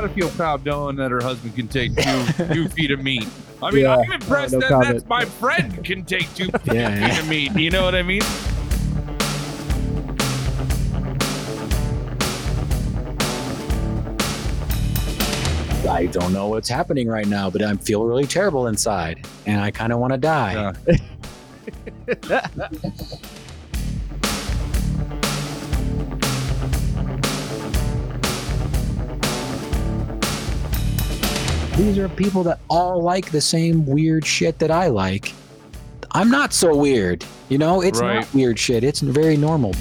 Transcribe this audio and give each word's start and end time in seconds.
gotta 0.00 0.14
feel 0.14 0.30
proud 0.30 0.64
knowing 0.64 0.96
that 0.96 1.10
her 1.10 1.20
husband 1.20 1.54
can 1.54 1.68
take 1.68 1.94
two 1.94 2.44
two 2.54 2.68
feet 2.74 2.90
of 2.90 3.02
meat. 3.02 3.26
I 3.62 3.70
mean, 3.70 3.82
Yeah. 3.82 3.96
I'm 3.96 4.12
impressed 4.12 4.54
no 4.54 4.60
that 4.60 4.70
comment. 4.70 4.92
that's 4.94 5.08
my 5.08 5.24
friend 5.26 5.84
can 5.84 6.04
take 6.04 6.32
two 6.34 6.46
feet 6.64 6.74
yeah. 6.74 7.18
of 7.18 7.28
meat. 7.28 7.54
You 7.54 7.70
know 7.70 7.84
what 7.84 7.94
I 7.94 8.02
mean? 8.02 8.22
I 15.88 16.06
don't 16.06 16.32
know 16.32 16.48
what's 16.48 16.68
happening 16.68 17.08
right 17.08 17.26
now, 17.26 17.50
but 17.50 17.62
I 17.62 17.74
feel 17.74 18.04
really 18.04 18.24
terrible 18.26 18.68
inside, 18.68 19.26
and 19.44 19.60
I 19.60 19.70
kind 19.70 19.92
of 19.92 19.98
want 19.98 20.12
to 20.12 20.18
die. 20.18 20.72
Yeah. 22.28 22.46
These 31.76 31.98
are 31.98 32.08
people 32.08 32.42
that 32.44 32.60
all 32.68 33.02
like 33.02 33.30
the 33.30 33.40
same 33.40 33.86
weird 33.86 34.26
shit 34.26 34.58
that 34.58 34.70
I 34.70 34.88
like. 34.88 35.32
I'm 36.12 36.30
not 36.30 36.52
so 36.52 36.76
weird, 36.76 37.24
you 37.48 37.56
know. 37.58 37.80
It's 37.80 38.00
Right. 38.00 38.16
not 38.16 38.34
weird 38.34 38.58
shit. 38.58 38.84
It's 38.84 39.00
very 39.00 39.36
normal. 39.36 39.72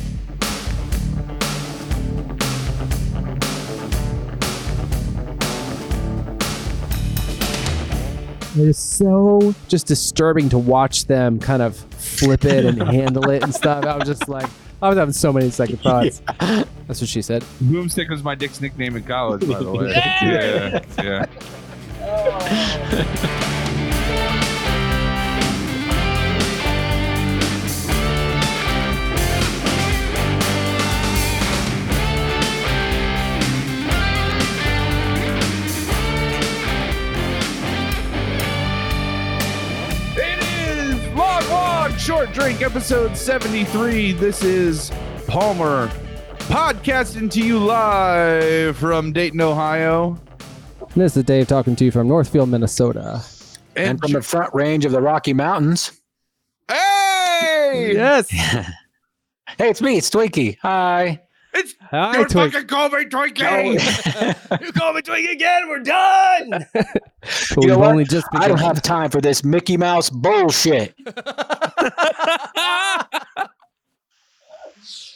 It 8.58 8.68
is 8.68 8.78
so 8.80 9.54
just 9.68 9.86
disturbing 9.88 10.50
to 10.50 10.58
watch 10.58 11.06
them 11.06 11.40
kind 11.40 11.62
of 11.62 11.78
flip 11.78 12.44
it 12.46 12.66
and 12.66 12.82
handle 12.92 13.30
it 13.30 13.44
and 13.44 13.54
stuff. 13.54 13.86
I 13.86 13.96
was 13.96 14.08
just 14.08 14.28
like, 14.28 14.50
I 14.82 14.90
was 14.90 14.98
having 14.98 15.14
so 15.14 15.32
many 15.32 15.50
second 15.52 15.78
thoughts. 15.82 16.22
That's 16.40 17.00
what 17.00 17.08
she 17.08 17.22
said. 17.22 17.44
Boomstick 17.64 18.10
was 18.10 18.24
my 18.24 18.36
dick's 18.36 18.60
nickname 18.60 18.96
in 18.96 19.04
college, 19.04 19.48
by 19.48 19.60
the 19.60 19.72
way. 19.72 19.90
yeah, 19.96 20.84
yeah. 21.02 21.26
It 21.26 21.36
is 21.36 21.38
Long 21.38 21.46
Long 21.46 21.59
Short 42.10 42.34
Drink, 42.34 42.64
episode 42.64 43.16
73. 43.16 44.14
This 44.14 44.44
is 44.44 44.92
Palmer 45.28 45.90
podcasting 46.40 47.30
to 47.32 47.40
you 47.40 47.60
live 47.60 48.76
from 48.78 49.14
Dayton, 49.14 49.40
Ohio. 49.42 50.20
This 50.96 51.16
is 51.16 51.24
Dave 51.24 51.48
talking 51.48 51.76
to 51.78 51.86
you 51.86 51.92
from 51.92 52.08
Northfield, 52.08 52.50
Minnesota. 52.50 53.22
And 53.76 54.00
from 54.00 54.12
the 54.12 54.22
front 54.22 54.54
range 54.54 54.86
of 54.86 54.92
the 54.92 55.02
Rocky 55.02 55.34
Mountains. 55.34 55.92
hey! 56.68 57.92
Yes. 57.94 58.30
hey, 59.58 59.70
it's 59.70 59.82
me. 59.82 59.98
It's 59.98 60.10
Twinkie. 60.10 60.58
Hi. 60.62 61.22
It's 61.54 61.74
Hi, 61.90 62.14
don't 62.14 62.30
Twig. 62.30 62.52
fucking 62.52 62.68
call 62.68 62.90
me 62.90 63.06
Twinkie! 63.06 64.62
you 64.66 64.72
call 64.74 64.94
me 64.94 65.02
Twinkie 65.02 65.32
again. 65.32 65.68
We're 65.70 65.80
done. 65.80 66.66
But 67.54 67.64
You 67.64 67.68
know 67.70 67.80
what? 67.80 67.90
only 67.92 68.06
just 68.06 68.26
I 68.34 68.48
don't 68.48 68.60
have 68.62 68.82
time 68.82 69.10
for 69.10 69.20
this 69.20 69.44
Mickey 69.44 69.76
Mouse 69.76 70.10
bullshit. 70.10 70.96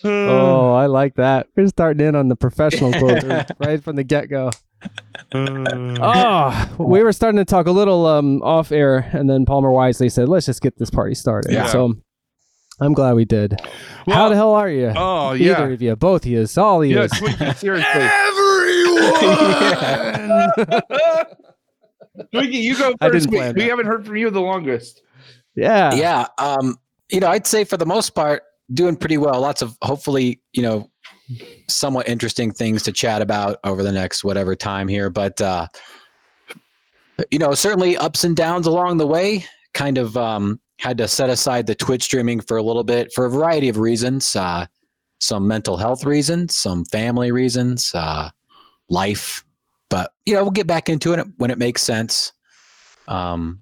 Oh, 0.04 0.74
I 0.76 0.86
like 0.88 1.16
that. 1.16 1.48
We're 1.56 1.68
starting 1.68 2.06
in 2.06 2.16
on 2.16 2.28
the 2.28 2.36
professional 2.36 2.92
quote 3.00 3.24
right 3.60 3.84
from 3.84 3.96
the 3.96 4.04
get 4.04 4.30
go. 4.30 4.50
Oh, 5.34 6.70
we 6.78 7.02
were 7.04 7.14
starting 7.14 7.38
to 7.38 7.46
talk 7.46 7.68
a 7.68 7.72
little 7.72 8.06
um, 8.06 8.42
off 8.44 8.72
air, 8.72 9.10
and 9.14 9.30
then 9.30 9.46
Palmer 9.46 9.72
wisely 9.72 10.10
said, 10.10 10.28
"Let's 10.30 10.46
just 10.46 10.62
get 10.62 10.78
this 10.78 10.90
party 10.90 11.16
started." 11.16 11.52
Yeah. 11.54 11.68
So 11.68 11.96
I'm 12.82 12.94
glad 12.94 13.14
we 13.14 13.26
did. 13.26 13.60
How 14.08 14.30
the 14.30 14.36
hell 14.36 14.54
are 14.54 14.70
you? 14.70 14.92
Oh, 14.96 15.34
Either 15.34 15.44
yeah. 15.44 15.64
of 15.68 15.82
you, 15.82 15.96
both 15.96 16.26
of 16.26 16.32
you, 16.32 16.46
all 16.58 16.82
of 16.82 16.90
you. 16.90 16.98
Yeah, 16.98 17.08
Twinkie, 17.08 17.56
seriously. 17.56 18.02
Everyone! 18.02 19.54
Twinkie, 22.34 22.62
you 22.62 22.78
go 22.78 22.94
first. 23.02 23.30
We, 23.30 23.52
we 23.54 23.64
haven't 23.64 23.86
heard 23.88 24.06
from 24.06 24.18
you 24.18 24.30
the 24.30 24.42
longest. 24.42 25.02
yeah. 25.56 25.94
yeah 25.94 26.28
um 26.38 26.78
you 27.10 27.20
know 27.20 27.28
i'd 27.28 27.46
say 27.46 27.64
for 27.64 27.78
the 27.78 27.86
most 27.86 28.12
part 28.12 28.44
doing 28.74 28.96
pretty 28.96 29.18
well. 29.18 29.40
Lots 29.40 29.62
of 29.62 29.78
hopefully 29.82 30.42
you 30.54 30.62
know 30.62 30.90
somewhat 31.68 32.08
interesting 32.08 32.52
things 32.52 32.84
to 32.84 32.92
chat 32.92 33.22
about 33.22 33.58
over 33.64 33.84
the 33.84 33.92
next 33.92 34.24
whatever 34.24 34.56
time 34.56 34.88
here 34.88 35.10
but 35.10 35.40
uh 35.40 35.66
you 37.32 37.40
know 37.40 37.54
certainly 37.54 37.96
ups 37.98 38.24
and 38.24 38.36
downs 38.36 38.68
along 38.68 38.98
the 38.98 39.08
way. 39.08 39.46
Kind 39.74 39.98
of 39.98 40.18
um 40.18 40.60
had 40.80 40.98
to 40.98 41.08
set 41.08 41.30
aside 41.30 41.66
the 41.68 41.76
twitch 41.76 42.04
streaming 42.04 42.42
for 42.42 42.58
a 42.58 42.64
little 42.64 42.84
bit 42.84 43.12
for 43.14 43.26
a 43.26 43.30
variety 43.30 43.70
of 43.70 43.78
reasons 43.78 44.36
uh 44.36 44.66
some 45.20 45.48
mental 45.48 45.78
health 45.78 46.04
reasons 46.04 46.58
some 46.58 46.84
family 46.86 47.32
reasons 47.32 47.94
uh 47.96 48.30
life. 48.90 49.46
But 49.90 50.12
you 50.26 50.34
know 50.34 50.44
we'll 50.44 50.52
get 50.52 50.68
back 50.68 50.90
into 50.90 51.14
it 51.14 51.26
when 51.38 51.52
it 51.52 51.58
makes 51.58 51.82
sense 51.84 52.34
um 53.08 53.62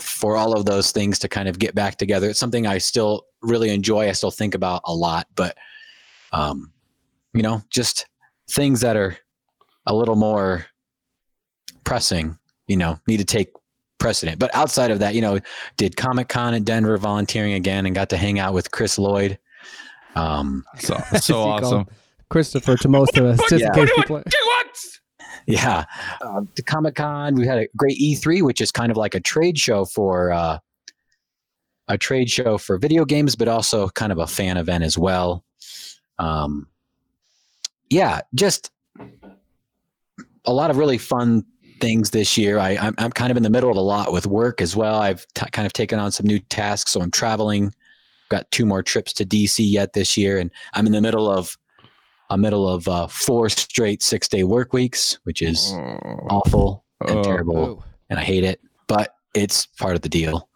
for 0.00 0.36
all 0.36 0.56
of 0.56 0.64
those 0.64 0.92
things 0.92 1.18
to 1.18 1.28
kind 1.28 1.48
of 1.48 1.58
get 1.58 1.74
back 1.74 1.96
together. 1.96 2.30
It's 2.30 2.38
something 2.38 2.66
I 2.66 2.78
still 2.78 3.24
really 3.42 3.70
enjoy. 3.70 4.08
I 4.08 4.12
still 4.12 4.30
think 4.30 4.54
about 4.54 4.82
a 4.84 4.94
lot, 4.94 5.26
but 5.34 5.56
um, 6.32 6.72
you 7.34 7.42
know, 7.42 7.62
just 7.70 8.06
things 8.50 8.80
that 8.80 8.96
are 8.96 9.16
a 9.86 9.94
little 9.94 10.16
more 10.16 10.66
pressing, 11.84 12.38
you 12.66 12.76
know, 12.76 12.98
need 13.06 13.18
to 13.18 13.24
take 13.24 13.50
precedent. 13.98 14.38
But 14.38 14.54
outside 14.54 14.90
of 14.90 14.98
that, 15.00 15.14
you 15.14 15.20
know, 15.20 15.38
did 15.76 15.96
Comic 15.96 16.28
Con 16.28 16.54
in 16.54 16.64
Denver 16.64 16.96
volunteering 16.98 17.54
again 17.54 17.86
and 17.86 17.94
got 17.94 18.10
to 18.10 18.16
hang 18.16 18.38
out 18.38 18.54
with 18.54 18.70
Chris 18.70 18.98
Lloyd. 18.98 19.38
Um, 20.14 20.64
So, 20.78 20.96
so 21.20 21.40
awesome. 21.48 21.86
Christopher 22.30 22.76
to 22.76 22.88
most 22.88 23.16
of 23.16 23.24
us, 23.24 23.38
just 23.48 23.62
Yeah. 23.62 23.68
in 23.68 23.86
case 23.86 23.90
people. 23.96 24.22
yeah, 25.46 25.84
uh, 26.20 26.42
to 26.54 26.62
Comic 26.62 26.94
Con, 26.94 27.34
we 27.36 27.46
had 27.46 27.58
a 27.58 27.68
great 27.76 27.98
E3, 27.98 28.42
which 28.42 28.60
is 28.60 28.70
kind 28.70 28.90
of 28.90 28.96
like 28.98 29.14
a 29.14 29.20
trade 29.20 29.58
show 29.58 29.84
for 29.86 30.30
uh, 30.32 30.58
a 31.88 31.96
trade 31.98 32.30
show 32.30 32.58
for 32.58 32.78
video 32.78 33.04
games, 33.04 33.34
but 33.36 33.48
also 33.48 33.88
kind 33.90 34.12
of 34.12 34.18
a 34.18 34.26
fan 34.26 34.56
event 34.56 34.84
as 34.84 34.98
well. 34.98 35.44
Um, 36.18 36.68
yeah, 37.90 38.20
just 38.34 38.70
a 40.44 40.52
lot 40.52 40.70
of 40.70 40.76
really 40.76 40.98
fun 40.98 41.44
things 41.80 42.10
this 42.10 42.36
year. 42.36 42.58
I, 42.58 42.76
I'm, 42.76 42.94
I'm 42.98 43.10
kind 43.10 43.30
of 43.30 43.36
in 43.36 43.42
the 43.42 43.50
middle 43.50 43.70
of 43.70 43.76
a 43.76 43.80
lot 43.80 44.12
with 44.12 44.26
work 44.26 44.60
as 44.60 44.74
well. 44.74 45.00
I've 45.00 45.26
t- 45.34 45.46
kind 45.52 45.66
of 45.66 45.72
taken 45.72 45.98
on 45.98 46.10
some 46.12 46.26
new 46.26 46.38
tasks, 46.38 46.90
so 46.92 47.00
I'm 47.00 47.10
traveling. 47.10 47.72
Got 48.30 48.50
two 48.50 48.66
more 48.66 48.82
trips 48.82 49.12
to 49.14 49.24
DC 49.24 49.58
yet 49.70 49.92
this 49.94 50.16
year, 50.16 50.38
and 50.38 50.50
I'm 50.74 50.86
in 50.86 50.92
the 50.92 51.00
middle 51.00 51.30
of 51.30 51.56
a 52.30 52.36
middle 52.36 52.68
of 52.68 52.86
uh, 52.88 53.06
four 53.06 53.48
straight 53.48 54.02
six 54.02 54.28
day 54.28 54.44
work 54.44 54.74
weeks, 54.74 55.18
which 55.22 55.40
is 55.40 55.72
awful 56.28 56.84
and 57.06 57.18
Oh. 57.18 57.22
terrible 57.22 57.56
Oh. 57.56 57.84
and 58.10 58.18
I 58.18 58.22
hate 58.22 58.44
it, 58.44 58.60
but 58.86 59.14
it's 59.34 59.64
part 59.64 59.96
of 59.96 60.02
the 60.02 60.10
deal. 60.10 60.50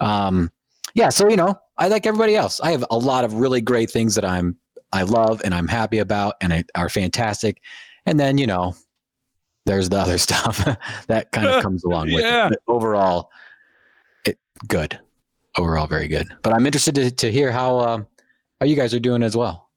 Um, 0.00 0.50
yeah, 0.94 1.08
so 1.10 1.28
you 1.28 1.36
know, 1.36 1.54
I 1.76 1.88
like 1.88 2.06
everybody 2.06 2.36
else. 2.36 2.60
I 2.60 2.70
have 2.70 2.84
a 2.90 2.96
lot 2.98 3.24
of 3.24 3.34
really 3.34 3.60
great 3.60 3.90
things 3.90 4.14
that 4.14 4.24
I'm 4.24 4.56
I 4.92 5.02
love 5.02 5.42
and 5.44 5.54
I'm 5.54 5.66
happy 5.68 5.98
about 5.98 6.34
and 6.40 6.52
it, 6.52 6.70
are 6.74 6.88
fantastic. 6.88 7.60
And 8.06 8.18
then 8.20 8.38
you 8.38 8.46
know, 8.46 8.74
there's 9.66 9.88
the 9.88 9.98
other 9.98 10.18
stuff 10.26 10.64
that 11.08 11.32
kind 11.32 11.46
of 11.48 11.62
comes 11.64 11.84
along 11.84 12.12
with 12.12 12.22
Yeah. 12.22 12.46
it. 12.46 12.50
But 12.50 12.72
overall, 12.72 13.30
it 14.24 14.38
good. 14.68 14.98
Overall, 15.58 15.86
very 15.86 16.08
good. 16.08 16.26
But 16.42 16.52
I'm 16.52 16.66
interested 16.66 16.94
to, 16.96 17.10
to 17.10 17.30
hear 17.32 17.50
how 17.52 17.78
um, 17.80 18.06
how 18.60 18.66
you 18.66 18.76
guys 18.76 18.92
are 18.94 19.00
doing 19.00 19.22
as 19.22 19.36
well. 19.36 19.68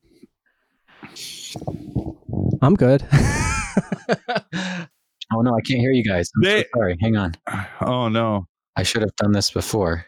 I'm 2.61 2.75
good. 2.75 3.05
Oh 5.33 5.41
no, 5.41 5.51
I 5.57 5.59
can't 5.59 5.81
hear 5.81 5.91
you 5.91 6.05
guys. 6.05 6.31
I'm 6.37 6.43
so 6.45 6.63
sorry. 6.73 6.97
Hang 7.01 7.17
on. 7.17 7.33
Oh 7.81 8.07
no! 8.07 8.47
I 8.77 8.83
should 8.83 9.01
have 9.01 9.13
done 9.17 9.33
this 9.33 9.51
before. 9.51 10.05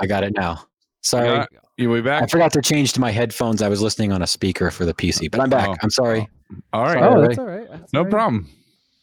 Oh, 0.00 0.04
I 0.04 0.06
got 0.06 0.24
it 0.24 0.32
now. 0.34 0.64
Sorry. 1.02 1.28
got- 1.28 1.48
You 1.76 1.90
we 1.90 1.98
I 1.98 2.02
back? 2.02 2.22
I 2.22 2.26
forgot 2.26 2.52
to 2.54 2.62
change 2.62 2.92
to 2.94 3.00
my 3.00 3.10
headphones. 3.10 3.62
I 3.62 3.68
was 3.68 3.80
listening 3.82 4.12
on 4.12 4.22
a 4.22 4.26
speaker 4.26 4.70
for 4.70 4.84
the 4.84 4.94
PC, 4.94 5.30
but 5.30 5.40
I'm 5.40 5.50
back. 5.50 5.68
Oh. 5.68 5.76
I'm 5.82 5.90
sorry. 5.90 6.28
All 6.72 6.82
right, 6.84 6.94
Sorry. 6.94 7.04
oh, 7.14 7.20
that's 7.22 7.38
all 7.38 7.46
right. 7.46 7.68
That's 7.70 7.92
no 7.92 8.00
all 8.00 8.04
right. 8.04 8.10
problem. 8.10 8.48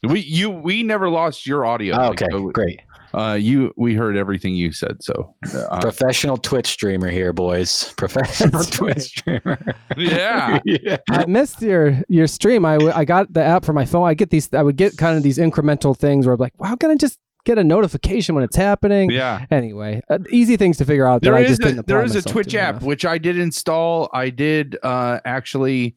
We 0.04 0.20
you 0.20 0.50
we 0.52 0.84
never 0.84 1.10
lost 1.10 1.48
your 1.48 1.66
audio. 1.66 1.96
Oh, 1.98 2.10
okay, 2.10 2.28
So, 2.30 2.50
great. 2.50 2.82
Uh, 3.14 3.34
you 3.34 3.74
we 3.78 3.96
heard 3.96 4.16
everything 4.18 4.54
you 4.54 4.72
said. 4.72 5.02
So 5.02 5.34
uh, 5.56 5.80
Professional 5.80 6.38
Twitch 6.38 6.68
streamer 6.68 7.10
here, 7.10 7.32
boys. 7.34 7.94
Professional 7.98 8.64
Twitch 8.66 9.00
streamer. 9.00 9.58
yeah. 9.98 10.60
yeah. 10.66 10.98
I 11.10 11.26
missed 11.26 11.62
your 11.62 12.00
your 12.10 12.28
stream. 12.28 12.64
I, 12.66 12.74
w- 12.74 12.92
I 12.94 13.06
got 13.06 13.34
the 13.34 13.42
app 13.42 13.64
for 13.66 13.74
my 13.74 13.86
phone. 13.86 14.08
I 14.08 14.14
get 14.14 14.30
these. 14.30 14.54
I 14.54 14.62
would 14.62 14.76
get 14.76 14.98
kind 14.98 15.18
of 15.18 15.24
these 15.24 15.38
incremental 15.40 15.98
things 15.98 16.26
where 16.28 16.36
I'm 16.36 16.40
like, 16.40 16.54
well, 16.58 16.70
how 16.70 16.76
can 16.76 16.92
I 16.92 16.96
just 16.96 17.18
get 17.48 17.58
a 17.58 17.64
notification 17.64 18.36
when 18.36 18.44
it's 18.44 18.56
happening? 18.56 19.10
Yeah. 19.10 19.46
Anyway, 19.50 20.02
uh, 20.10 20.20
easy 20.30 20.58
things 20.58 20.78
to 20.78 20.86
figure 20.86 21.08
out. 21.08 21.22
There 21.22 21.32
that 21.34 21.40
I 21.40 21.46
just 21.46 21.62
a, 21.62 21.66
didn't 21.66 21.88
there 21.88 22.04
is 22.04 22.16
a 22.16 22.22
Twitch 22.22 22.54
app 22.54 22.76
enough. 22.76 22.84
which 22.84 23.06
I 23.06 23.18
did 23.18 23.40
install. 23.40 24.10
I 24.14 24.30
did 24.30 24.78
uh, 24.84 25.20
actually 25.26 25.96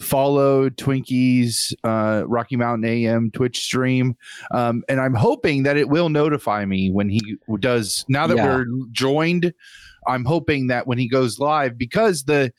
follow 0.00 0.68
Twinkie's 0.68 1.74
uh, 1.84 2.24
Rocky 2.26 2.56
Mountain 2.56 2.84
AM 2.88 3.30
Twitch 3.32 3.60
stream, 3.60 4.16
um, 4.52 4.82
and 4.88 5.00
I'm 5.00 5.14
hoping 5.14 5.64
that 5.64 5.76
it 5.76 5.88
will 5.88 6.08
notify 6.08 6.64
me 6.64 6.90
when 6.90 7.08
he 7.08 7.20
does. 7.60 8.04
Now 8.08 8.26
that 8.28 8.36
Yeah. 8.36 8.46
we're 8.46 8.66
joined, 8.92 9.52
I'm 10.06 10.24
hoping 10.24 10.68
that 10.68 10.86
when 10.86 10.98
he 10.98 11.08
goes 11.08 11.38
live, 11.38 11.76
because 11.76 12.24
the 12.24 12.52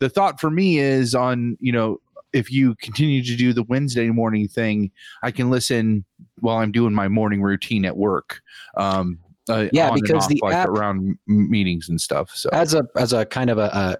the 0.00 0.08
thought 0.08 0.40
for 0.40 0.50
me 0.50 0.78
is 0.78 1.14
on 1.14 1.56
you 1.60 1.72
know 1.72 1.98
if 2.34 2.52
you 2.52 2.74
continue 2.76 3.22
to 3.24 3.36
do 3.36 3.52
the 3.54 3.62
Wednesday 3.64 4.10
morning 4.10 4.46
thing, 4.48 4.90
I 5.22 5.30
can 5.30 5.50
listen 5.50 6.04
while 6.40 6.58
I'm 6.58 6.72
doing 6.72 6.94
my 6.94 7.08
morning 7.08 7.42
routine 7.42 7.84
at 7.84 7.96
work. 7.96 8.40
Um, 8.76 9.18
uh, 9.48 9.66
Yeah, 9.72 9.90
because 9.94 10.24
off, 10.24 10.28
the 10.28 10.40
like 10.42 10.54
app- 10.54 10.68
around 10.68 11.18
meetings 11.26 11.88
and 11.88 12.00
stuff. 12.00 12.30
So 12.34 12.50
as 12.52 12.74
a 12.74 12.84
as 12.96 13.12
a 13.12 13.24
kind 13.24 13.50
of 13.50 13.58
a 13.58 13.98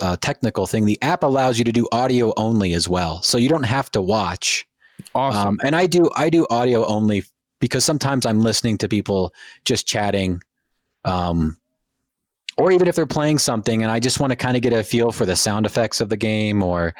a 0.00 0.16
technical 0.18 0.66
thing, 0.66 0.84
the 0.84 1.00
app 1.02 1.22
allows 1.22 1.58
you 1.58 1.64
to 1.64 1.72
do 1.72 1.88
audio 1.92 2.32
only 2.36 2.72
as 2.74 2.88
well, 2.88 3.22
so 3.22 3.38
you 3.38 3.48
don't 3.48 3.64
have 3.64 3.90
to 3.92 4.02
watch. 4.02 4.66
awesome. 5.14 5.48
Um, 5.48 5.60
and 5.64 5.74
I 5.74 5.86
do 5.86 6.08
I 6.14 6.30
do 6.30 6.46
audio 6.50 6.86
only 6.86 7.24
because 7.60 7.84
sometimes 7.84 8.26
I'm 8.26 8.40
listening 8.40 8.78
to 8.78 8.88
people 8.88 9.32
just 9.64 9.86
chatting, 9.86 10.40
um, 11.04 11.56
or 12.58 12.70
even 12.70 12.86
if 12.86 12.94
they're 12.94 13.06
playing 13.06 13.38
something, 13.38 13.82
and 13.82 13.90
I 13.90 13.98
just 13.98 14.20
want 14.20 14.30
to 14.30 14.36
kind 14.36 14.56
of 14.56 14.62
get 14.62 14.72
a 14.72 14.84
feel 14.84 15.10
for 15.10 15.26
the 15.26 15.36
sound 15.36 15.66
effects 15.66 16.00
of 16.00 16.08
the 16.08 16.16
game 16.16 16.62
or 16.62 16.94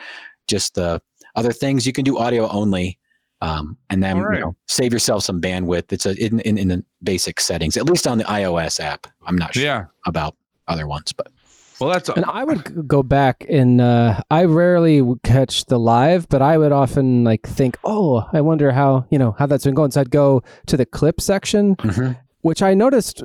just 0.48 0.74
the 0.74 1.00
other 1.34 1.52
things. 1.52 1.86
You 1.86 1.92
can 1.92 2.04
do 2.04 2.18
audio 2.18 2.48
only, 2.48 2.98
um, 3.42 3.76
and 3.90 4.02
then 4.02 4.16
All 4.16 4.24
right. 4.24 4.38
you 4.38 4.44
know, 4.44 4.56
save 4.66 4.92
yourself 4.92 5.24
some 5.24 5.40
bandwidth. 5.40 5.92
It's 5.92 6.06
a 6.06 6.14
in, 6.24 6.40
in 6.40 6.58
in 6.58 6.68
the 6.68 6.84
basic 7.02 7.40
settings, 7.40 7.76
at 7.76 7.84
least 7.86 8.06
on 8.06 8.18
the 8.18 8.24
iOS 8.24 8.80
app. 8.80 9.06
I'm 9.26 9.36
not 9.36 9.54
sure 9.54 9.62
yeah. 9.62 9.84
about 10.06 10.34
other 10.68 10.86
ones, 10.86 11.12
but 11.12 11.28
Well, 11.78 11.90
that's 11.90 12.08
And 12.08 12.24
I 12.24 12.44
would 12.44 12.88
go 12.88 13.02
back 13.02 13.44
and 13.48 13.80
uh, 13.80 14.20
I 14.30 14.44
rarely 14.44 15.02
would 15.02 15.22
catch 15.22 15.66
the 15.66 15.78
live, 15.78 16.28
but 16.28 16.40
I 16.40 16.56
would 16.56 16.72
often 16.72 17.24
like 17.24 17.46
think, 17.46 17.76
oh, 17.84 18.26
I 18.32 18.40
wonder 18.40 18.72
how 18.72 19.06
you 19.10 19.18
know 19.18 19.36
how 19.38 19.46
that's 19.46 19.64
been 19.64 19.74
going. 19.74 19.90
So 19.90 20.00
I'd 20.00 20.10
go 20.10 20.42
to 20.66 20.76
the 20.76 20.86
clip 20.86 21.20
section, 21.20 21.76
which 22.40 22.62
I 22.62 22.74
noticed. 22.74 23.22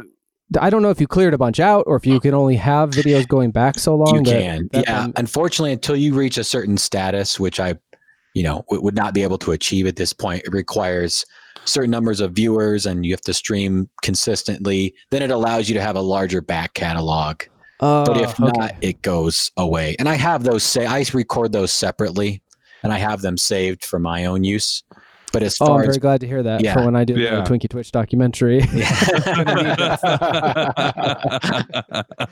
I 0.59 0.69
don't 0.69 0.81
know 0.81 0.89
if 0.89 0.99
you 0.99 1.07
cleared 1.07 1.33
a 1.33 1.37
bunch 1.37 1.61
out 1.61 1.85
or 1.87 1.95
if 1.95 2.05
you 2.05 2.19
can 2.19 2.33
only 2.33 2.57
have 2.57 2.89
videos 2.89 3.25
going 3.25 3.51
back 3.51 3.79
so 3.79 3.95
long. 3.95 4.15
you 4.15 4.23
that- 4.23 4.41
can 4.41 4.69
that- 4.73 4.83
yeah 4.83 5.07
unfortunately 5.15 5.71
until 5.71 5.95
you 5.95 6.13
reach 6.13 6.37
a 6.37 6.43
certain 6.43 6.77
status 6.77 7.39
which 7.39 7.57
i 7.57 7.73
you 8.33 8.43
know 8.43 8.63
would 8.69 8.95
not 8.95 9.13
be 9.13 9.23
able 9.23 9.37
to 9.39 9.51
achieve 9.51 9.87
at 9.87 9.95
this 9.95 10.13
point. 10.13 10.43
It 10.45 10.53
requires 10.53 11.25
certain 11.65 11.91
numbers 11.91 12.19
of 12.19 12.33
viewers 12.33 12.85
and 12.85 13.05
you 13.05 13.13
have 13.13 13.21
to 13.21 13.33
stream 13.33 13.89
consistently. 14.01 14.95
Then 15.09 15.21
it 15.21 15.31
allows 15.31 15.69
you 15.69 15.75
to 15.75 15.81
have 15.81 15.95
a 15.95 16.01
larger 16.01 16.41
back 16.41 16.73
catalog. 16.73 17.43
Oh, 17.79 18.05
but 18.05 18.17
if 18.17 18.39
oh, 18.39 18.47
okay. 18.47 18.59
not 18.59 18.75
it 18.81 19.01
goes 19.01 19.51
away. 19.57 19.95
And 19.99 20.07
i 20.07 20.15
have 20.15 20.43
those 20.43 20.63
say 20.63 20.85
i 20.85 21.03
record 21.13 21.51
those 21.51 21.71
separately 21.71 22.41
and 22.83 22.91
i 22.91 22.97
have 22.97 23.21
them 23.21 23.37
saved 23.37 23.85
for 23.85 23.99
my 23.99 24.25
own 24.25 24.43
use 24.43 24.83
but 25.33 25.43
as 25.43 25.57
Oh, 25.61 25.73
I'm 25.75 25.81
as 25.81 25.85
very 25.87 25.99
glad 25.99 26.21
to 26.21 26.27
hear 26.27 26.41
that 26.43 26.61
Yeah. 26.63 26.73
for 26.73 26.85
when 26.85 26.95
I 26.95 27.03
do 27.05 27.17
Yeah. 27.19 27.41
the 27.41 27.49
Twinkie 27.49 27.69
Twitch 27.69 27.91
documentary. 27.91 28.61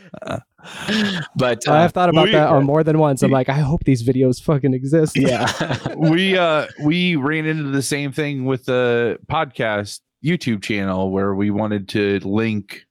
but 1.36 1.68
I 1.68 1.78
uh, 1.78 1.82
have 1.82 1.94
thought 1.94 2.10
about 2.10 2.26
we- 2.26 2.32
that 2.34 2.50
on 2.50 2.66
more 2.66 2.84
than 2.84 3.00
once. 3.00 3.24
I'm 3.24 3.32
like, 3.32 3.50
I 3.50 3.60
hope 3.60 3.84
these 3.84 4.04
videos 4.04 4.42
fucking 4.42 4.74
exist. 4.74 5.18
yeah 5.18 5.48
we 5.98 6.38
uh 6.38 6.68
we 6.84 7.16
ran 7.16 7.46
into 7.46 7.64
the 7.70 7.82
same 7.82 8.12
thing 8.12 8.46
with 8.46 8.66
the 8.66 9.18
podcast 9.30 10.02
YouTube 10.24 10.62
channel 10.62 11.12
where 11.12 11.34
we 11.34 11.50
wanted 11.50 11.88
to 11.90 12.20
link 12.28 12.86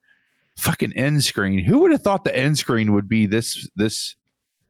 fucking 0.56 0.92
end 0.94 1.22
screen. 1.24 1.64
Who 1.64 1.80
would 1.80 1.92
have 1.92 2.02
thought 2.02 2.24
the 2.24 2.36
end 2.36 2.58
screen 2.58 2.92
would 2.94 3.08
be 3.08 3.26
this 3.26 3.68
this 3.76 4.16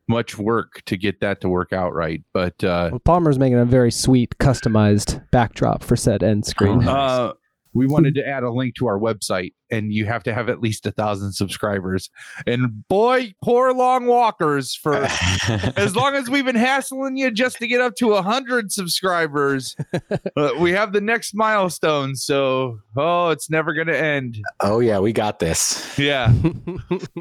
much 0.09 0.39
work 0.39 0.83
to 0.87 0.97
get 0.97 1.21
that 1.21 1.41
to 1.43 1.49
work 1.49 1.73
out 1.73 1.95
right? 1.95 2.23
But 2.33 2.63
uh 2.65 2.89
Well, 2.93 3.01
Palmer's 3.01 3.39
making 3.39 3.59
a 3.59 3.65
very 3.65 3.91
sweet, 3.93 4.37
customized 4.39 5.23
backdrop 5.31 5.83
for 5.83 5.97
said 5.97 6.23
end 6.23 6.47
screen. 6.47 6.87
Uh 6.87 7.33
we 7.79 7.87
wanted 7.87 8.13
to 8.17 8.27
add 8.27 8.43
a 8.43 8.51
link 8.51 8.75
to 8.75 8.89
our 8.89 8.99
website 8.99 9.53
and 9.71 9.93
you 9.93 10.05
have 10.05 10.25
to 10.25 10.35
have 10.35 10.49
at 10.49 10.61
least 10.61 10.85
a 10.85 10.91
thousand 10.91 11.33
subscribers. 11.33 12.11
And 12.45 12.87
boy, 12.89 13.35
poor 13.41 13.73
long 13.73 14.07
walkers 14.07 14.75
for 14.75 14.95
as 15.77 15.95
long 15.95 16.17
as 16.17 16.29
we've 16.29 16.45
been 16.45 16.57
hassling 16.57 17.17
you 17.17 17.31
just 17.31 17.59
to 17.59 17.69
get 17.69 17.81
up 17.81 17.95
to 17.97 18.09
a 18.11 18.15
100 18.15 18.73
subscribers 18.73 19.77
uh, 20.37 20.51
we 20.59 20.73
have 20.73 20.93
the 20.93 21.01
next 21.01 21.35
milestone 21.35 22.17
so 22.17 22.81
oh 22.97 23.29
it's 23.29 23.49
never 23.49 23.73
gonna 23.73 23.93
end. 23.93 24.39
Oh 24.59 24.81
yeah 24.81 24.99
we 24.99 25.13
got 25.13 25.39
this. 25.39 25.97
Yeah. 25.97 26.33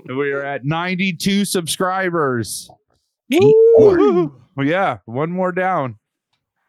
We 0.08 0.32
are 0.32 0.42
at 0.42 0.66
92 0.66 1.46
subscribers. 1.46 2.70
Well, 3.30 4.32
yeah 4.66 4.98
one 5.06 5.32
more 5.32 5.52
down. 5.52 5.98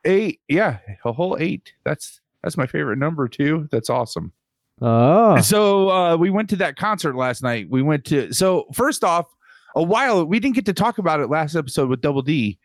Eight 0.04 0.40
yeah 0.46 0.78
a 1.06 1.12
whole 1.12 1.38
eight. 1.40 1.72
That's 1.84 2.20
that's 2.42 2.56
my 2.56 2.66
favorite 2.66 2.98
number 2.98 3.28
too 3.28 3.68
that's 3.70 3.90
awesome 3.90 4.32
oh, 4.80 5.40
so 5.40 5.90
uh, 5.90 6.16
we 6.16 6.30
went 6.30 6.48
to 6.50 6.56
that 6.56 6.76
concert 6.76 7.16
last 7.16 7.42
night. 7.42 7.66
We 7.68 7.82
went 7.82 8.04
to 8.06 8.32
so 8.32 8.66
first 8.72 9.02
off, 9.02 9.26
a 9.74 9.82
while 9.82 10.24
we 10.24 10.38
didn't 10.38 10.54
get 10.54 10.66
to 10.66 10.72
talk 10.72 10.98
about 10.98 11.18
it 11.20 11.28
last 11.28 11.56
episode 11.56 11.88
with 11.88 12.00
Double 12.00 12.22
D, 12.22 12.58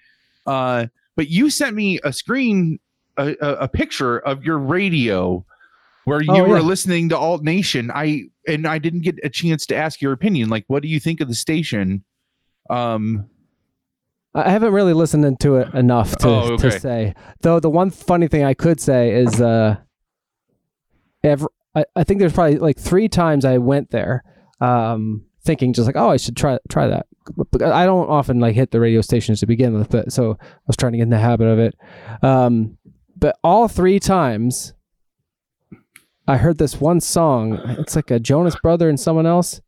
uh, 0.46 0.86
but 1.16 1.30
you 1.30 1.50
sent 1.50 1.76
me 1.76 2.00
a 2.04 2.14
screen, 2.14 2.80
a, 3.18 3.36
a, 3.42 3.54
a 3.62 3.68
picture 3.68 4.20
of 4.20 4.44
your 4.44 4.60
radio 4.60 5.44
where 6.06 6.22
you 6.22 6.32
Oh, 6.34 6.44
were 6.48 6.58
yeah. 6.58 6.64
listening 6.64 7.10
to 7.10 7.18
Alt 7.18 7.44
Nation. 7.44 7.90
I 7.94 8.26
and 8.48 8.68
I 8.68 8.78
didn't 8.78 9.02
get 9.02 9.18
a 9.24 9.30
chance 9.30 9.66
to 9.68 9.76
ask 9.76 10.02
your 10.02 10.12
opinion. 10.12 10.50
Like, 10.50 10.66
what 10.68 10.84
do 10.84 10.90
you 10.90 11.00
think 11.00 11.20
of 11.22 11.28
the 11.28 11.36
station? 11.36 12.04
Um, 12.70 13.28
I 14.36 14.50
haven't 14.50 14.74
really 14.74 14.94
listened 14.94 15.40
to 15.42 15.56
it 15.58 15.74
enough 15.74 16.16
to, 16.18 16.28
Oh, 16.28 16.40
okay. 16.54 16.70
to 16.70 16.80
say. 16.80 17.14
Though 17.42 17.60
the 17.60 17.70
one 17.70 17.90
funny 17.92 18.28
thing 18.28 18.44
I 18.44 18.54
could 18.56 18.80
say 18.80 19.12
is, 19.12 19.40
uh, 19.40 19.78
ever 21.24 21.48
I, 21.76 21.86
I 21.96 22.04
think 22.04 22.20
there's 22.20 22.34
probably 22.34 22.58
like 22.58 22.78
three 22.78 23.08
times 23.08 23.46
I 23.46 23.58
went 23.58 23.92
there, 23.92 24.24
um, 24.62 25.26
thinking 25.44 25.74
just 25.74 25.86
like, 25.88 25.96
oh, 25.96 26.10
I 26.10 26.18
should 26.18 26.36
try 26.38 26.58
try 26.70 26.88
that. 26.88 27.06
But 27.52 27.62
I 27.62 27.86
don't 27.86 28.10
often 28.10 28.40
like 28.40 28.56
hit 28.56 28.72
the 28.72 28.80
radio 28.80 29.02
stations 29.02 29.40
to 29.40 29.46
begin 29.46 29.74
with, 29.74 29.90
but 29.90 30.12
so 30.12 30.38
I 30.42 30.46
was 30.68 30.76
trying 30.78 30.92
to 30.94 30.98
get 30.98 31.04
in 31.04 31.10
the 31.10 31.20
habit 31.20 31.48
of 31.48 31.60
it. 31.60 31.76
Um, 32.22 32.78
but 33.16 33.38
all 33.44 33.68
three 33.68 34.00
times, 34.00 34.74
I 36.28 36.38
heard 36.38 36.58
this 36.58 36.82
one 36.82 37.00
song. 37.00 37.60
It's 37.80 37.96
like 37.96 38.12
a 38.12 38.20
Jonas 38.20 38.56
Brother 38.62 38.90
and 38.90 39.00
someone 39.00 39.26
else 39.26 39.62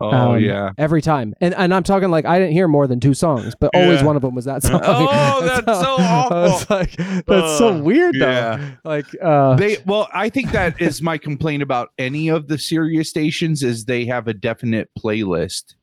oh 0.00 0.32
Um, 0.32 0.40
yeah. 0.40 0.70
every 0.78 1.02
time 1.02 1.34
and 1.40 1.54
and 1.54 1.74
i'm 1.74 1.82
talking 1.82 2.10
like 2.10 2.24
i 2.24 2.38
didn't 2.38 2.52
hear 2.52 2.68
more 2.68 2.86
than 2.86 3.00
two 3.00 3.14
songs 3.14 3.54
but 3.58 3.70
always 3.74 4.00
Yeah. 4.00 4.06
one 4.06 4.16
of 4.16 4.22
them 4.22 4.34
was 4.34 4.44
that 4.46 4.62
song 4.64 4.80
Oh, 4.82 5.40
that's 5.64 5.80
so 5.80 5.96
was 5.98 6.62
awful. 6.62 6.76
like, 6.76 6.96
that's 7.26 7.58
so 7.58 7.74
Uh, 7.74 7.80
weird 7.82 8.14
though 8.18 8.30
yeah. 8.30 8.70
like 8.84 9.06
uh 9.22 9.56
they 9.56 9.76
well 9.86 10.08
i 10.14 10.28
think 10.28 10.52
that 10.52 10.80
is 10.80 11.02
my 11.02 11.18
complaint 11.18 11.62
about 11.62 11.90
any 11.98 12.28
of 12.28 12.48
the 12.48 12.58
Sirius 12.58 13.08
stations 13.10 13.62
is 13.62 13.84
they 13.84 14.04
have 14.06 14.26
a 14.28 14.34
definite 14.34 14.88
playlist 14.98 15.74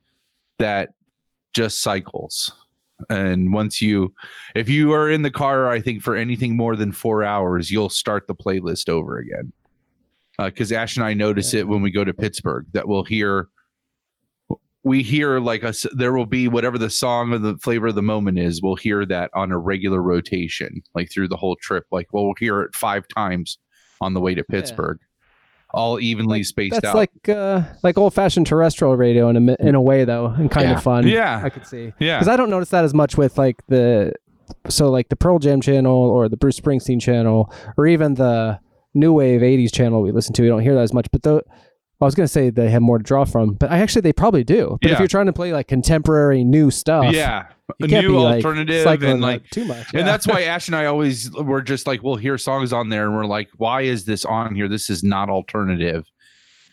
that 0.60 0.90
just 1.54 1.82
cycles 1.82 2.52
and 3.10 3.54
once 3.54 3.82
you 3.82 4.12
if 4.56 4.68
you 4.68 4.92
are 4.94 5.10
in 5.12 5.22
the 5.22 5.30
car 5.32 5.70
i 5.70 5.80
think 5.80 6.02
for 6.02 6.16
anything 6.16 6.56
more 6.58 6.76
than 6.76 6.92
four 6.92 7.24
hours 7.24 7.70
you'll 7.70 7.90
start 7.90 8.26
the 8.28 8.34
playlist 8.34 8.90
over 8.90 9.20
again 9.20 9.52
because 10.40 10.72
ash 10.72 10.98
and 10.98 11.06
i 11.06 11.14
notice 11.14 11.54
it 11.54 11.68
when 11.68 11.82
we 11.84 11.92
go 11.92 12.04
to 12.04 12.14
pittsburgh 12.14 12.66
that 12.74 12.88
we'll 12.88 13.04
hear 13.04 13.50
we 14.88 15.04
hear 15.04 15.40
like 15.40 15.64
a 15.64 15.68
s- 15.70 15.86
there 15.94 16.14
will 16.14 16.26
be 16.26 16.48
whatever 16.48 16.78
the 16.78 16.90
song 16.90 17.34
or 17.34 17.38
the 17.38 17.58
flavor 17.58 17.88
of 17.88 17.96
the 17.96 18.02
moment 18.02 18.40
is 18.40 18.62
we'll 18.62 18.76
hear 18.76 19.06
that 19.06 19.30
on 19.34 19.52
a 19.52 19.58
regular 19.58 20.02
rotation 20.02 20.82
like 20.96 21.12
through 21.12 21.28
the 21.28 21.38
whole 21.38 21.56
trip. 21.58 21.86
Like 21.92 22.08
well, 22.14 22.26
we'll 22.26 22.36
hear 22.40 22.62
it 22.62 22.76
five 22.76 23.06
times 23.16 23.58
on 24.02 24.14
the 24.14 24.20
way 24.22 24.34
to 24.36 24.44
pittsburgh 24.44 25.00
all 25.72 26.00
evenly 26.00 26.44
spaced 26.44 26.74
that's 26.76 26.86
out. 26.86 26.96
like 26.96 27.12
uh 27.28 27.62
like 27.84 27.98
old-fashioned 27.98 28.48
terrestrial 28.48 28.96
radio 28.96 29.28
in 29.28 29.50
a 29.50 29.56
in 29.60 29.76
a 29.76 29.82
way 29.82 30.06
though 30.06 30.28
and 30.28 30.50
kind 30.50 30.70
Yeah. 30.70 30.78
of 30.78 30.82
fun 30.84 31.06
Yeah. 31.08 31.42
i 31.44 31.50
could 31.50 31.66
see. 31.68 31.92
Yeah. 32.00 32.18
Because 32.20 32.30
i 32.30 32.38
don't 32.38 32.50
notice 32.50 32.70
that 32.70 32.86
as 32.86 32.94
much 32.94 33.18
with 33.18 33.38
like 33.38 33.58
the 33.68 34.14
so 34.70 34.90
like 34.90 35.10
the 35.10 35.18
pearl 35.18 35.40
jam 35.40 35.60
channel 35.60 35.94
or 35.98 36.30
the 36.30 36.38
bruce 36.38 36.58
springsteen 36.58 37.02
channel 37.02 37.54
or 37.76 37.86
even 37.86 38.14
the 38.14 38.60
new 38.94 39.12
wave 39.12 39.42
80s 39.42 39.74
channel 39.74 40.02
we 40.02 40.12
listen 40.14 40.32
to 40.36 40.42
we 40.42 40.48
don't 40.48 40.62
hear 40.62 40.74
that 40.74 40.82
as 40.84 40.94
much 40.94 41.08
but 41.12 41.24
the 41.24 41.42
I 42.00 42.06
was 42.06 42.14
gonna 42.14 42.28
say 42.28 42.50
they 42.52 42.70
have 42.70 42.82
more 42.82 43.00
to 43.00 43.04
draw 43.04 43.26
from, 43.26 43.54
but 43.54 43.72
I 43.72 43.80
actually 43.80 44.02
they 44.02 44.14
probably 44.14 44.44
do. 44.44 44.78
But 44.82 44.92
if 44.92 45.00
you're 45.00 45.08
trying 45.08 45.26
to 45.26 45.34
play 45.34 45.52
like 45.52 45.68
contemporary 45.68 46.44
new 46.44 46.70
stuff, 46.70 47.12
yeah. 47.14 47.48
you 47.80 47.88
can't 47.88 48.06
new 48.06 48.14
be, 48.14 48.18
alternative 48.20 48.84
cycling 48.84 49.12
and 49.14 49.22
like 49.22 49.50
too 49.50 49.66
much. 49.66 49.88
and 49.96 50.08
that's 50.08 50.28
why 50.28 50.44
ash 50.44 50.68
and 50.68 50.76
i 50.76 50.86
always 50.86 51.32
we're 51.32 51.62
just 51.62 51.88
like 51.88 52.04
we'll 52.04 52.16
hear 52.16 52.38
songs 52.38 52.72
on 52.72 52.90
there 52.90 53.06
and 53.08 53.16
we're 53.16 53.26
like 53.26 53.50
why 53.58 53.82
is 53.82 54.06
this 54.06 54.26
on 54.26 54.54
here? 54.54 54.68
This 54.68 54.90
is 54.92 55.04
not 55.04 55.30
alternative. 55.30 56.10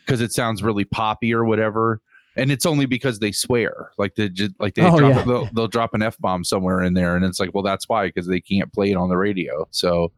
Because 0.05 0.21
it 0.21 0.33
sounds 0.33 0.63
really 0.63 0.85
poppy 0.85 1.33
or 1.33 1.47
whatever. 1.47 2.03
And 2.37 2.53
it's 2.53 2.67
only 2.67 2.85
because 2.85 3.21
they 3.21 3.33
swear. 3.33 3.93
Like 3.97 4.17
they 4.17 4.29
just 4.29 4.53
like 4.59 4.75
they 4.75 4.83
Oh, 4.83 4.99
drop 4.99 5.15
yeah. 5.15 5.23
they'll, 5.23 5.47
they'll 5.55 5.69
drop 5.69 5.95
an 5.95 6.03
f-bomb 6.03 6.45
somewhere 6.45 6.83
in 6.83 6.93
there 6.93 7.17
and 7.17 7.25
it's 7.25 7.41
like 7.41 7.55
well 7.55 7.63
that's 7.63 7.89
why 7.89 8.09
because 8.09 8.27
they 8.27 8.41
can't 8.41 8.71
play 8.75 8.91
it 8.91 8.97
on 8.97 9.09
the 9.09 9.17
radio. 9.17 9.67
So 9.71 10.13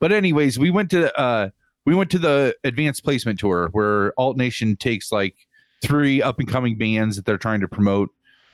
but 0.00 0.10
anyways 0.10 0.58
we 0.58 0.70
went 0.72 0.90
to 0.90 1.16
uh 1.16 1.50
we 1.86 1.94
went 1.94 2.10
to 2.10 2.18
the 2.18 2.54
advanced 2.64 3.04
placement 3.04 3.38
tour 3.38 3.68
where 3.72 4.12
alt 4.18 4.36
nation 4.36 4.76
takes 4.76 5.10
like 5.12 5.34
three 5.82 6.22
up 6.22 6.38
and 6.38 6.48
coming 6.48 6.78
bands 6.78 7.16
that 7.16 7.24
they're 7.24 7.38
trying 7.38 7.60
to 7.60 7.68
promote 7.68 8.10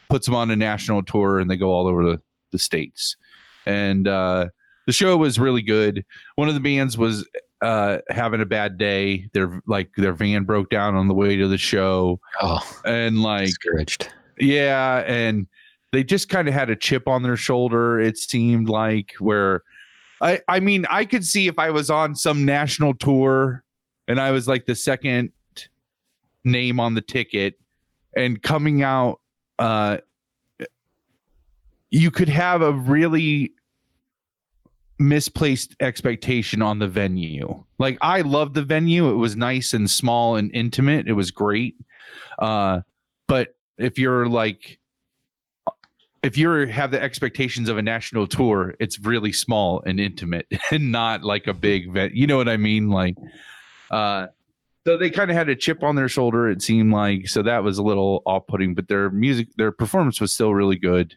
puts 0.09 0.25
them 0.27 0.35
on 0.35 0.51
a 0.51 0.57
national 0.57 1.03
tour 1.03 1.39
and 1.39 1.51
they 1.51 1.57
go 1.57 1.71
all 1.71 1.87
over 1.87 2.03
the 2.05 2.21
the 2.51 2.59
states, 2.59 3.15
and 3.67 4.09
uh, 4.09 4.47
the 4.87 4.93
show 4.95 5.15
was 5.19 5.39
really 5.39 5.61
good. 5.61 6.03
One 6.37 6.49
of 6.49 6.55
the 6.55 6.61
bands 6.61 6.97
was 6.97 7.29
uh, 7.61 7.99
having 8.09 8.41
a 8.41 8.47
bad 8.47 8.79
day. 8.79 9.29
Their 9.35 9.61
like 9.67 9.91
their 9.99 10.15
van 10.15 10.45
broke 10.45 10.71
down 10.71 10.95
on 10.95 11.09
the 11.09 11.15
way 11.15 11.37
to 11.37 11.47
the 11.47 11.59
show, 11.59 12.21
Oh, 12.41 12.61
and 12.87 13.21
like 13.23 13.49
discouraged. 13.49 14.09
yeah, 14.39 15.05
and 15.07 15.47
they 15.93 16.03
just 16.05 16.31
kind 16.31 16.49
of 16.49 16.55
had 16.55 16.71
a 16.71 16.77
chip 16.77 17.07
on 17.07 17.23
their 17.23 17.37
shoulder. 17.37 18.01
It 18.01 18.17
seemed 18.17 18.71
like 18.71 19.13
where 19.19 19.63
I 20.21 20.41
I 20.49 20.61
mean 20.61 20.87
I 20.91 21.05
could 21.05 21.25
see 21.25 21.47
if 21.47 21.59
I 21.59 21.71
was 21.71 21.91
on 21.91 22.15
some 22.15 22.45
national 22.45 22.95
tour 22.95 23.65
and 24.07 24.21
I 24.21 24.31
was 24.31 24.49
like 24.49 24.67
the 24.67 24.75
second 24.75 25.33
name 26.45 26.81
on 26.81 26.95
the 26.95 27.01
ticket 27.01 27.59
and 28.17 28.43
coming 28.43 28.83
out 28.83 29.21
uh 29.59 29.99
you 31.91 32.11
could 32.11 32.29
have 32.29 32.63
a 32.63 32.73
really 32.73 33.53
misplaced 34.99 35.75
expectation 35.81 36.61
on 36.61 36.79
the 36.81 36.89
venue. 36.89 37.65
Like 37.79 37.97
I 38.01 38.21
loved 38.23 38.55
the 38.55 38.63
venue. 38.63 39.09
It 39.09 39.15
was 39.15 39.37
nice 39.37 39.73
and 39.73 39.89
small 39.89 40.37
and 40.37 40.51
intimate. 40.55 41.09
It 41.09 41.13
was 41.13 41.31
great. 41.31 41.77
Uh 42.39 42.81
but 43.27 43.55
if 43.79 43.99
you're 43.99 44.29
like 44.29 44.79
if 46.23 46.37
you 46.37 46.51
have 46.67 46.91
the 46.91 47.01
expectations 47.01 47.69
of 47.69 47.79
a 47.79 47.83
national 47.83 48.27
tour, 48.27 48.75
it's 48.81 48.99
really 48.99 49.33
small 49.33 49.83
and 49.87 50.01
intimate 50.01 50.47
and 50.71 50.91
not 50.91 51.23
like 51.23 51.47
a 51.47 51.55
big 51.55 51.89
event. 51.89 52.15
You 52.15 52.27
know 52.27 52.37
what 52.37 52.49
I 52.49 52.57
mean? 52.57 52.89
Like, 52.91 53.17
uh, 53.91 54.29
so 54.87 54.97
they 54.97 55.11
kind 55.11 55.31
of 55.31 55.37
had 55.37 55.49
a 55.49 55.57
chip 55.57 55.83
on 55.83 55.97
their 55.97 56.09
shoulder. 56.09 56.49
It 56.49 56.63
seemed 56.63 56.93
like 56.93 57.29
so 57.29 57.43
that 57.43 57.63
was 57.63 57.79
a 57.79 57.83
little 57.83 58.23
off-putting, 58.27 58.75
but 58.75 58.89
their 58.89 59.11
music, 59.11 59.49
their 59.57 59.73
performance 59.73 60.21
was 60.21 60.33
still 60.33 60.55
really 60.55 60.77
good. 60.77 61.15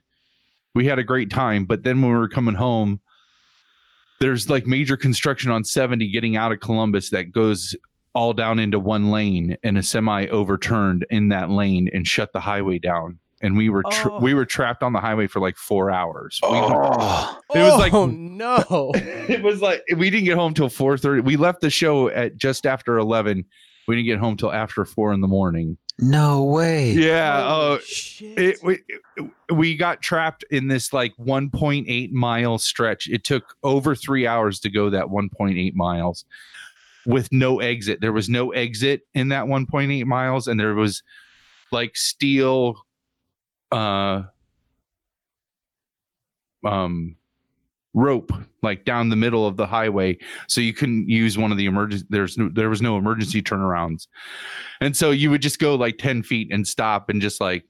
We 0.75 0.85
had 0.85 0.99
a 0.99 1.03
great 1.03 1.29
time, 1.29 1.65
but 1.65 1.83
then 1.83 2.01
when 2.01 2.11
we 2.11 2.17
were 2.17 2.29
coming 2.29 2.55
home, 2.55 2.99
there's 4.19 4.49
like 4.49 4.67
major 4.67 4.97
construction 4.97 5.51
on 5.51 5.63
70 5.63 6.11
getting 6.11 6.37
out 6.37 6.51
of 6.51 6.59
Columbus 6.59 7.09
that 7.09 7.31
goes 7.31 7.75
all 8.13 8.33
down 8.33 8.59
into 8.59 8.79
one 8.79 9.09
lane, 9.09 9.57
and 9.63 9.77
a 9.77 9.83
semi 9.83 10.27
overturned 10.27 11.05
in 11.09 11.29
that 11.29 11.49
lane 11.49 11.89
and 11.93 12.05
shut 12.05 12.33
the 12.33 12.41
highway 12.41 12.77
down. 12.77 13.19
And 13.43 13.57
we 13.57 13.69
were 13.69 13.83
tra- 13.91 14.11
Oh. 14.13 14.19
we 14.19 14.33
were 14.33 14.45
trapped 14.45 14.83
on 14.83 14.93
the 14.93 14.99
highway 14.99 15.27
for 15.27 15.39
like 15.39 15.57
four 15.57 15.89
hours. 15.91 16.39
We- 16.43 16.49
Oh, 16.49 17.39
oh 17.49 17.59
It 17.59 17.63
was 17.63 17.79
like- 17.79 17.93
oh 17.93 18.05
no. 18.11 18.91
it 18.95 19.41
was 19.41 19.61
like 19.61 19.83
we 19.97 20.09
didn't 20.09 20.25
get 20.25 20.37
home 20.37 20.53
till 20.53 20.69
four 20.69 20.97
thirty. 20.97 21.21
We 21.21 21.37
left 21.37 21.61
the 21.61 21.69
show 21.69 22.09
at 22.09 22.37
just 22.37 22.65
after 22.65 22.97
eleven. 22.97 23.45
We 23.87 23.95
didn't 23.95 24.07
get 24.07 24.19
home 24.19 24.37
till 24.37 24.51
after 24.51 24.85
four 24.85 25.11
in 25.11 25.21
the 25.21 25.27
morning. 25.27 25.77
no 25.99 26.43
way. 26.45 26.91
Yeah. 26.91 27.41
Oh, 27.45 27.79
shit. 27.83 28.37
it, 28.39 28.59
we, 28.63 28.79
it- 29.17 29.31
we 29.53 29.75
got 29.75 30.01
trapped 30.01 30.45
in 30.49 30.67
this 30.67 30.93
like 30.93 31.13
1.8 31.19 32.11
mile 32.11 32.57
stretch. 32.57 33.07
It 33.09 33.23
took 33.23 33.55
over 33.63 33.95
three 33.95 34.25
hours 34.25 34.59
to 34.61 34.69
go 34.69 34.89
that 34.91 35.05
1.8 35.07 35.73
miles 35.73 36.25
with 37.05 37.27
no 37.31 37.59
exit. 37.59 37.99
There 38.01 38.13
was 38.13 38.29
no 38.29 38.51
exit 38.51 39.01
in 39.13 39.29
that 39.29 39.45
1.8 39.45 40.05
miles, 40.05 40.47
and 40.47 40.59
there 40.59 40.73
was 40.75 41.03
like 41.71 41.95
steel, 41.97 42.75
uh, 43.71 44.23
um, 46.65 47.15
rope 47.93 48.31
like 48.61 48.85
down 48.85 49.09
the 49.09 49.15
middle 49.15 49.45
of 49.45 49.57
the 49.57 49.65
highway, 49.65 50.17
so 50.47 50.61
you 50.61 50.73
couldn't 50.73 51.09
use 51.09 51.37
one 51.37 51.51
of 51.51 51.57
the 51.57 51.65
emergency. 51.65 52.05
There's 52.09 52.37
no, 52.37 52.49
there 52.53 52.69
was 52.69 52.81
no 52.81 52.97
emergency 52.97 53.41
turnarounds, 53.41 54.07
and 54.79 54.95
so 54.95 55.11
you 55.11 55.29
would 55.29 55.41
just 55.41 55.59
go 55.59 55.75
like 55.75 55.97
10 55.97 56.23
feet 56.23 56.51
and 56.51 56.67
stop 56.67 57.09
and 57.09 57.21
just 57.21 57.41
like 57.41 57.63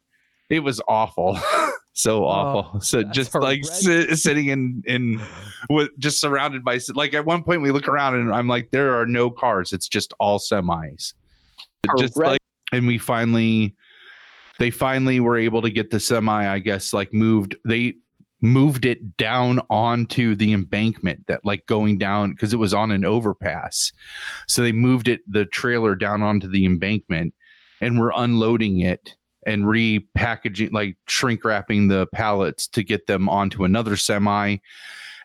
it 0.50 0.60
was 0.60 0.82
awful. 0.88 1.40
So 1.94 2.26
awful. 2.26 2.80
So 2.80 3.04
that's 3.04 3.16
just 3.16 3.36
like 3.36 3.66
sitting 3.66 4.48
in 4.48 4.82
in 4.86 5.22
with 5.70 5.90
just 6.00 6.22
surrounded 6.22 6.64
by 6.64 6.80
like 6.96 7.14
at 7.14 7.26
one 7.26 7.44
point 7.44 7.62
we 7.62 7.72
look 7.72 7.88
around 7.88 8.16
and 8.16 8.34
i'm 8.34 8.48
like 8.48 8.72
there 8.72 8.98
are 8.98 9.06
no 9.06 9.30
cars. 9.30 9.74
It's 9.74 9.88
just 9.88 10.14
all 10.20 10.40
semis. 10.40 11.14
Just 11.98 12.16
like 12.16 12.40
and 12.72 12.88
we 12.88 12.98
finally 12.98 13.76
they 14.62 14.70
finally 14.70 15.20
were 15.20 15.38
able 15.38 15.62
to 15.62 15.70
get 15.70 15.90
the 15.90 16.00
semi 16.00 16.48
i 16.48 16.60
guess 16.60 16.94
like 16.94 17.12
moved 17.14 17.56
they 17.66 17.94
moved 18.42 18.86
it 18.86 19.18
down 19.18 19.62
onto 19.70 20.36
the 20.36 20.52
embankment 20.52 21.26
that 21.28 21.46
like 21.46 21.66
going 21.68 21.98
down 21.98 22.32
because 22.32 22.54
it 22.54 22.58
was 22.58 22.74
on 22.74 22.92
an 22.92 23.06
overpass. 23.06 23.92
So 24.48 24.62
they 24.62 24.72
moved 24.72 25.08
it 25.08 25.22
the 25.32 25.46
trailer 25.46 25.96
down 25.96 26.24
onto 26.24 26.50
the 26.50 26.66
embankment 26.66 27.34
and 27.80 28.00
we're 28.00 28.12
unloading 28.16 28.80
it 28.80 29.16
and 29.46 29.66
repackaging 29.66 30.72
like 30.72 30.98
shrink 31.08 31.46
wrapping 31.46 31.88
the 31.88 32.08
pallets 32.14 32.68
to 32.70 32.84
get 32.84 33.08
them 33.08 33.30
onto 33.30 33.64
another 33.64 33.96
semi. 33.96 34.58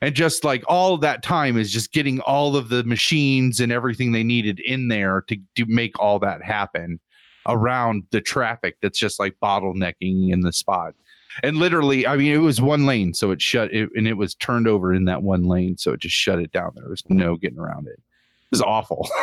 And 0.03 0.15
just 0.15 0.45
like 0.45 0.63
all 0.69 0.99
that 0.99 1.23
time 1.23 1.57
is 1.57 1.73
just 1.73 1.93
getting 1.93 2.21
all 2.21 2.55
of 2.55 2.69
the 2.69 2.85
machines 2.85 3.61
and 3.61 3.73
everything 3.73 4.13
they 4.13 4.25
needed 4.25 4.61
in 4.61 4.89
there 4.89 5.23
to 5.29 5.37
do 5.55 5.65
make 5.67 5.99
all 5.99 6.19
that 6.19 6.43
happen 6.43 7.01
around 7.47 8.05
the 8.11 8.21
traffic 8.21 8.77
that's 8.83 8.99
just 8.99 9.19
like 9.19 9.37
bottlenecking 9.43 10.33
in 10.33 10.41
the 10.41 10.53
spot. 10.53 10.95
And 11.43 11.59
literally 11.59 12.07
i 12.07 12.17
mean 12.17 12.33
it 12.33 12.39
was 12.39 12.63
one 12.63 12.87
lane 12.87 13.13
so 13.13 13.31
it 13.31 13.43
shut 13.43 13.71
it 13.71 13.91
and 13.95 14.09
it 14.09 14.15
was 14.15 14.35
turned 14.35 14.67
over 14.67 14.95
in 14.95 15.05
that 15.05 15.23
one 15.23 15.45
lane 15.45 15.77
so 15.77 15.93
it 15.93 16.01
just 16.01 16.15
shut 16.15 16.39
it 16.39 16.51
down. 16.51 16.73
There 16.75 16.89
was 16.89 17.03
no 17.11 17.37
getting 17.37 17.59
around 17.59 17.89
it. 17.89 17.99
It 17.99 18.53
was 18.53 18.63
awful. 18.63 19.09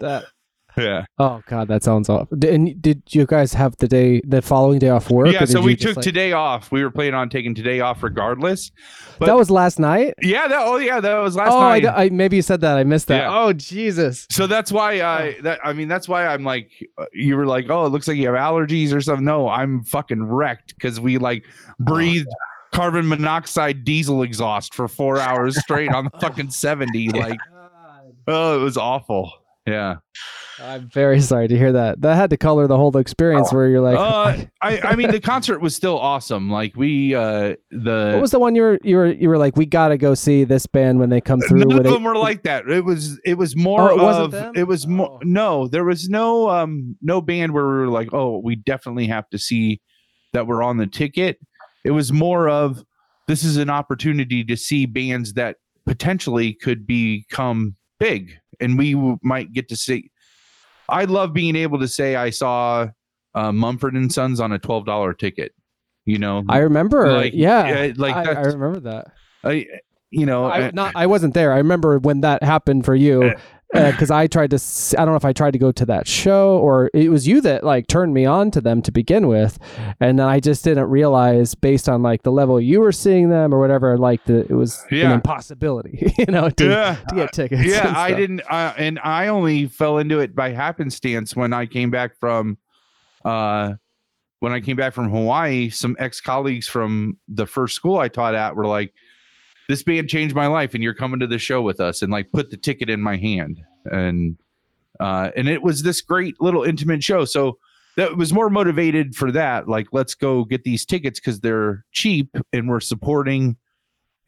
That 0.00 0.24
yeah 0.76 1.04
Oh 1.18 1.42
god, 1.46 1.68
that 1.68 1.82
sounds 1.82 2.08
awful. 2.08 2.36
Did, 2.36 2.54
and 2.54 2.82
did 2.82 3.02
you 3.08 3.26
guys 3.26 3.52
have 3.54 3.76
the 3.76 3.86
day, 3.88 4.20
the 4.26 4.42
following 4.42 4.78
day 4.78 4.88
off 4.88 5.10
work? 5.10 5.32
yeah 5.32 5.44
so 5.44 5.60
we 5.60 5.76
took 5.76 5.96
like- 5.96 6.04
today 6.04 6.32
off 6.32 6.70
we 6.72 6.82
were 6.82 6.90
planning 6.90 7.14
on 7.14 7.28
taking 7.28 7.54
today 7.54 7.80
off 7.80 8.02
regardless 8.02 8.70
but- 9.18 9.26
that 9.26 9.36
was 9.36 9.50
last 9.50 9.78
night. 9.78 10.14
yeah 10.22 10.48
that 10.48 10.60
oh 10.60 10.76
yeah 10.78 11.00
that 11.00 11.18
was 11.18 11.36
last 11.36 11.50
night. 11.50 11.54
oh, 11.54 11.58
I, 11.60 11.78
night 11.80 11.94
I 11.96 12.08
maybe 12.10 12.36
you 12.36 12.42
said 12.42 12.60
that. 12.62 12.76
I 12.76 12.84
missed 12.84 13.08
that. 13.08 13.22
Yeah. 13.22 13.38
Oh 13.38 13.52
Jesus. 13.52 14.26
so 14.30 14.46
that's 14.46 14.72
why 14.72 15.00
I 15.02 15.36
that 15.42 15.60
I 15.64 15.72
mean 15.72 15.88
that's 15.88 16.08
why 16.08 16.26
I'm 16.26 16.44
like 16.44 16.70
uh, 16.98 17.06
you 17.12 17.36
were 17.36 17.46
like 17.46 17.70
oh 17.70 17.86
it 17.86 17.90
looks 17.90 18.08
like 18.08 18.16
you 18.16 18.26
have 18.26 18.36
allergies 18.36 18.92
or 18.92 19.00
something 19.00 19.24
no 19.24 19.48
I'm 19.48 19.84
fucking 19.84 20.24
wrecked 20.24 20.74
because 20.74 20.98
we 21.00 21.18
like 21.18 21.44
breathed 21.78 22.28
carbon 22.72 23.06
monoxide 23.08 23.84
diesel 23.84 24.22
exhaust 24.22 24.74
for 24.74 24.88
four 24.88 25.20
hours 25.20 25.56
straight 25.60 25.92
on 25.92 26.06
the 26.06 26.18
fucking 26.20 26.50
70 26.50 27.08
like 27.10 27.38
oh 28.26 28.60
it 28.60 28.64
was 28.64 28.76
awful 28.76 29.32
yeah 29.66 29.96
I'm 30.60 30.88
very 30.88 31.20
sorry 31.20 31.48
to 31.48 31.58
hear 31.58 31.72
that. 31.72 32.00
That 32.02 32.14
had 32.14 32.30
to 32.30 32.36
color 32.36 32.68
the 32.68 32.76
whole 32.76 32.96
experience 32.96 33.52
where 33.52 33.66
you're 33.66 33.80
like, 33.80 33.98
uh, 33.98 34.44
I 34.62 34.80
I 34.80 34.94
mean 34.94 35.10
the 35.10 35.20
concert 35.20 35.60
was 35.60 35.74
still 35.74 35.98
awesome 35.98 36.48
like 36.48 36.76
we 36.76 37.12
uh 37.12 37.56
the 37.72 38.10
what 38.12 38.20
was 38.20 38.30
the 38.30 38.38
one 38.38 38.54
you 38.54 38.62
were 38.62 38.78
you 38.84 38.96
were 38.96 39.06
you 39.12 39.28
were 39.28 39.36
like, 39.38 39.56
we 39.56 39.66
gotta 39.66 39.98
go 39.98 40.14
see 40.14 40.44
this 40.44 40.66
band 40.66 41.00
when 41.00 41.10
they 41.10 41.20
come 41.20 41.40
through. 41.40 41.58
None 41.58 41.68
where 41.68 41.78
of 41.78 41.84
they- 41.84 41.90
them 41.90 42.04
were 42.04 42.16
like 42.16 42.44
that. 42.44 42.68
It 42.68 42.84
was 42.84 43.18
it 43.24 43.34
was 43.34 43.56
more 43.56 43.90
Oh, 43.90 43.98
it 43.98 44.00
wasn't 44.02 44.24
of 44.26 44.30
them? 44.30 44.52
it 44.54 44.68
was 44.68 44.86
more 44.86 45.08
Oh. 45.14 45.18
no, 45.24 45.66
there 45.66 45.84
was 45.84 46.08
no 46.08 46.48
um 46.50 46.96
no 47.02 47.20
band 47.20 47.52
where 47.52 47.64
we 47.66 47.72
were 47.72 47.88
like, 47.88 48.10
oh, 48.14 48.38
we 48.38 48.54
definitely 48.54 49.08
have 49.08 49.28
to 49.30 49.38
see 49.38 49.80
that 50.34 50.46
we're 50.46 50.62
on 50.62 50.76
the 50.76 50.86
ticket. 50.86 51.38
It 51.84 51.90
was 51.90 52.12
more 52.12 52.48
of 52.48 52.84
this 53.26 53.42
is 53.42 53.56
an 53.56 53.70
opportunity 53.70 54.44
to 54.44 54.56
see 54.56 54.86
bands 54.86 55.32
that 55.32 55.56
potentially 55.84 56.52
could 56.54 56.86
become 56.86 57.74
big 58.04 58.38
and 58.60 58.76
we 58.76 58.92
w- 58.92 59.18
might 59.22 59.52
get 59.52 59.68
to 59.68 59.76
see 59.76 60.10
I 60.88 61.04
love 61.04 61.32
being 61.32 61.56
able 61.56 61.80
to 61.80 61.88
say 61.88 62.16
I 62.16 62.30
saw 62.30 62.88
uh, 63.34 63.52
Mumford 63.52 63.94
and 63.94 64.12
Sons 64.12 64.40
on 64.40 64.52
a 64.52 64.58
twelve 64.58 64.86
dollar 64.86 65.14
ticket. 65.14 65.52
You 66.04 66.18
know, 66.18 66.44
I 66.48 66.58
remember. 66.58 67.10
Like, 67.10 67.32
yeah, 67.34 67.92
like 67.96 68.14
I, 68.14 68.32
I 68.32 68.40
remember 68.42 68.80
that. 68.80 69.06
I, 69.42 69.66
you 70.10 70.26
know, 70.26 70.44
I, 70.44 70.64
uh, 70.64 70.70
not, 70.74 70.92
I 70.94 71.06
wasn't 71.06 71.34
there. 71.34 71.52
I 71.52 71.56
remember 71.56 71.98
when 71.98 72.20
that 72.20 72.42
happened 72.42 72.84
for 72.84 72.94
you 72.94 73.34
Uh, 73.74 73.90
because 73.90 74.10
I 74.10 74.26
tried 74.26 74.50
to. 74.50 74.56
I 74.96 75.04
don't 75.04 75.12
know 75.12 75.16
if 75.16 75.24
I 75.24 75.32
tried 75.32 75.52
to 75.52 75.58
go 75.58 75.72
to 75.72 75.86
that 75.86 76.06
show 76.06 76.58
or 76.58 76.90
it 76.94 77.10
was 77.10 77.26
you 77.26 77.40
that 77.40 77.64
like 77.64 77.88
turned 77.88 78.14
me 78.14 78.24
on 78.24 78.50
to 78.52 78.60
them 78.60 78.80
to 78.82 78.92
begin 78.92 79.26
with, 79.26 79.58
and 80.00 80.18
then 80.18 80.26
I 80.26 80.40
just 80.40 80.64
didn't 80.64 80.88
realize 80.88 81.54
based 81.54 81.88
on 81.88 82.02
like 82.02 82.22
the 82.22 82.32
level 82.32 82.60
you 82.60 82.80
were 82.80 82.92
seeing 82.92 83.30
them 83.30 83.52
or 83.52 83.58
whatever, 83.58 83.98
like 83.98 84.24
the 84.24 84.40
it 84.40 84.52
was 84.54 84.84
an 84.90 85.10
impossibility, 85.10 86.14
you 86.18 86.26
know, 86.26 86.48
to, 86.50 86.64
yeah, 86.68 86.96
to 87.08 87.14
get 87.14 87.32
tickets. 87.32 87.64
yeah 87.64 87.92
i 87.96 88.12
didn't 88.12 88.40
uh, 88.48 88.72
and 88.76 88.98
i 89.02 89.28
only 89.28 89.66
fell 89.66 89.98
into 89.98 90.20
it 90.20 90.34
by 90.34 90.50
happenstance 90.50 91.34
when 91.34 91.52
i 91.52 91.66
came 91.66 91.90
back 91.90 92.16
from 92.18 92.56
uh 93.24 93.72
when 94.40 94.52
i 94.52 94.60
came 94.60 94.76
back 94.76 94.92
from 94.92 95.10
hawaii 95.10 95.68
some 95.68 95.96
ex-colleagues 95.98 96.68
from 96.68 97.18
the 97.28 97.46
first 97.46 97.74
school 97.74 97.98
i 97.98 98.08
taught 98.08 98.34
at 98.34 98.54
were 98.54 98.66
like 98.66 98.94
this 99.68 99.82
band 99.82 100.08
changed 100.08 100.34
my 100.34 100.46
life 100.46 100.74
and 100.74 100.82
you're 100.82 100.94
coming 100.94 101.20
to 101.20 101.26
the 101.26 101.38
show 101.38 101.62
with 101.62 101.80
us 101.80 102.02
and 102.02 102.12
like 102.12 102.30
put 102.32 102.50
the 102.50 102.56
ticket 102.56 102.90
in 102.90 103.00
my 103.00 103.16
hand. 103.16 103.62
And 103.86 104.36
uh 105.00 105.30
and 105.36 105.48
it 105.48 105.62
was 105.62 105.82
this 105.82 106.00
great 106.00 106.40
little 106.40 106.62
intimate 106.62 107.02
show. 107.02 107.24
So 107.24 107.58
that 107.96 108.16
was 108.16 108.32
more 108.32 108.50
motivated 108.50 109.14
for 109.14 109.32
that 109.32 109.68
like 109.68 109.88
let's 109.92 110.14
go 110.14 110.44
get 110.44 110.64
these 110.64 110.84
tickets 110.84 111.18
because 111.20 111.40
they're 111.40 111.84
cheap 111.92 112.36
and 112.52 112.68
we're 112.68 112.80
supporting 112.80 113.56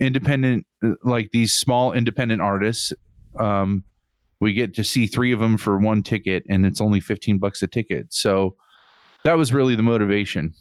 independent 0.01 0.67
like 1.03 1.31
these 1.33 1.55
small 1.55 1.93
independent 1.93 2.41
artists. 2.41 2.93
Um 3.39 3.85
we 4.41 4.53
get 4.53 4.75
to 4.75 4.85
see 4.85 5.07
three 5.07 5.33
of 5.33 5.41
them 5.41 5.57
for 5.57 5.79
one 5.79 6.03
ticket 6.03 6.45
and 6.49 6.67
it's 6.67 6.81
only 6.81 7.01
15 7.01 7.39
bucks 7.39 7.63
a 7.63 7.67
ticket. 7.67 8.13
So 8.13 8.57
that 9.25 9.35
was 9.35 9.53
really 9.53 9.75
the 9.75 9.83
motivation. 9.83 10.55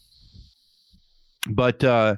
But 1.49 1.81
uh 1.83 2.17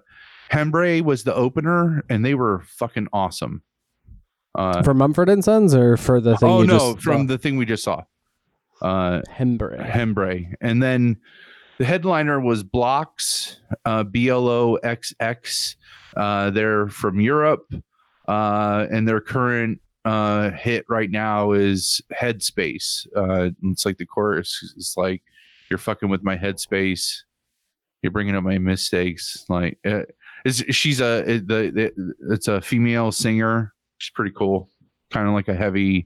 Hembree 0.52 1.02
was 1.02 1.24
the 1.24 1.36
opener, 1.36 2.04
and 2.10 2.24
they 2.26 2.34
were 2.34 2.64
fucking 2.66 3.08
awesome. 3.14 3.64
Uh, 4.56 4.82
for 4.82 4.94
Mumford 4.94 5.30
and 5.30 5.44
Sons 5.44 5.76
or 5.76 5.98
for 5.98 6.20
the 6.20 6.36
thing? 6.38 6.50
oh 6.50 6.62
you 6.62 6.68
no, 6.68 6.94
just 6.94 7.04
from 7.04 7.28
the 7.28 7.38
thing 7.38 7.58
we 7.58 7.66
just 7.66 7.84
saw. 7.84 8.04
Uh, 8.82 9.22
Hembree. 9.30 9.80
Hembree. 9.80 10.54
And 10.62 10.82
then 10.82 11.18
the 11.78 11.86
headliner 11.86 12.40
was 12.40 12.64
Blocks, 12.64 13.60
uh, 13.86 14.04
BLOXX. 14.04 15.76
Uh, 16.16 16.50
they're 16.50 16.88
from 16.88 17.20
Europe. 17.20 17.72
Uh, 18.28 18.88
and 18.92 19.08
their 19.08 19.22
current 19.22 19.80
uh, 20.06 20.52
hit 20.52 20.86
right 20.90 21.10
now 21.10 21.52
is 21.52 22.02
Headspace. 22.14 23.08
Uh, 23.16 23.52
it's 23.64 23.86
like 23.86 23.98
the 23.98 24.06
chorus 24.06 24.74
is 24.76 24.96
like, 24.98 25.22
You're 25.70 25.78
fucking 25.78 26.10
with 26.10 26.24
my 26.24 26.38
headspace. 26.38 27.22
You're 28.02 28.12
bringing 28.12 28.36
up 28.36 28.44
my 28.44 28.58
mistakes. 28.58 29.46
Like, 29.50 29.80
uh, 29.86 30.04
is 30.46 30.64
she's 30.70 31.00
a 31.02 31.24
the, 31.24 31.72
the 31.74 32.14
it's 32.34 32.48
a 32.48 32.62
female 32.62 33.12
singer. 33.12 33.74
She's 33.98 34.12
pretty 34.12 34.34
cool. 34.36 34.70
Kind 35.12 35.28
of 35.28 35.34
like 35.34 35.48
a 35.48 35.54
heavy 35.56 36.06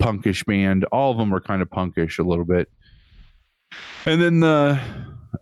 punkish 0.00 0.44
band. 0.46 0.84
All 0.92 1.10
of 1.12 1.18
them 1.18 1.34
are 1.34 1.40
kind 1.40 1.62
of 1.62 1.68
punkish 1.70 2.18
a 2.18 2.22
little 2.22 2.44
bit. 2.44 2.70
And 4.06 4.20
then 4.20 4.40
the 4.40 4.80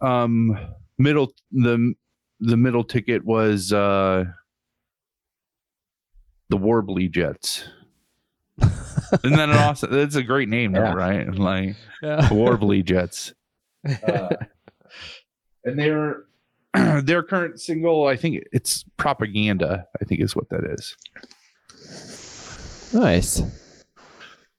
um 0.00 0.58
middle 0.98 1.32
the 1.52 1.94
the 2.40 2.56
middle 2.56 2.84
ticket 2.84 3.24
was 3.24 3.72
uh 3.72 4.24
the 6.48 6.56
Warbly 6.56 7.10
Jets. 7.10 7.68
Isn't 8.60 9.36
that 9.36 9.48
an 9.48 9.56
awesome? 9.56 9.92
That's 9.92 10.14
a 10.16 10.22
great 10.22 10.48
name, 10.48 10.72
though, 10.72 10.92
right? 10.92 11.28
Like 11.32 11.76
Yeah. 12.02 12.28
Warbly 12.30 12.84
Jets. 12.84 13.34
Uh, 13.86 14.28
and 15.64 15.78
their 15.78 16.24
their 17.04 17.22
current 17.22 17.60
single, 17.60 18.06
I 18.06 18.16
think 18.16 18.42
it's 18.52 18.84
propaganda. 18.96 19.86
I 20.00 20.04
think 20.04 20.20
is 20.20 20.34
what 20.36 20.48
that 20.50 20.64
is. 20.64 20.96
Nice. 22.92 23.42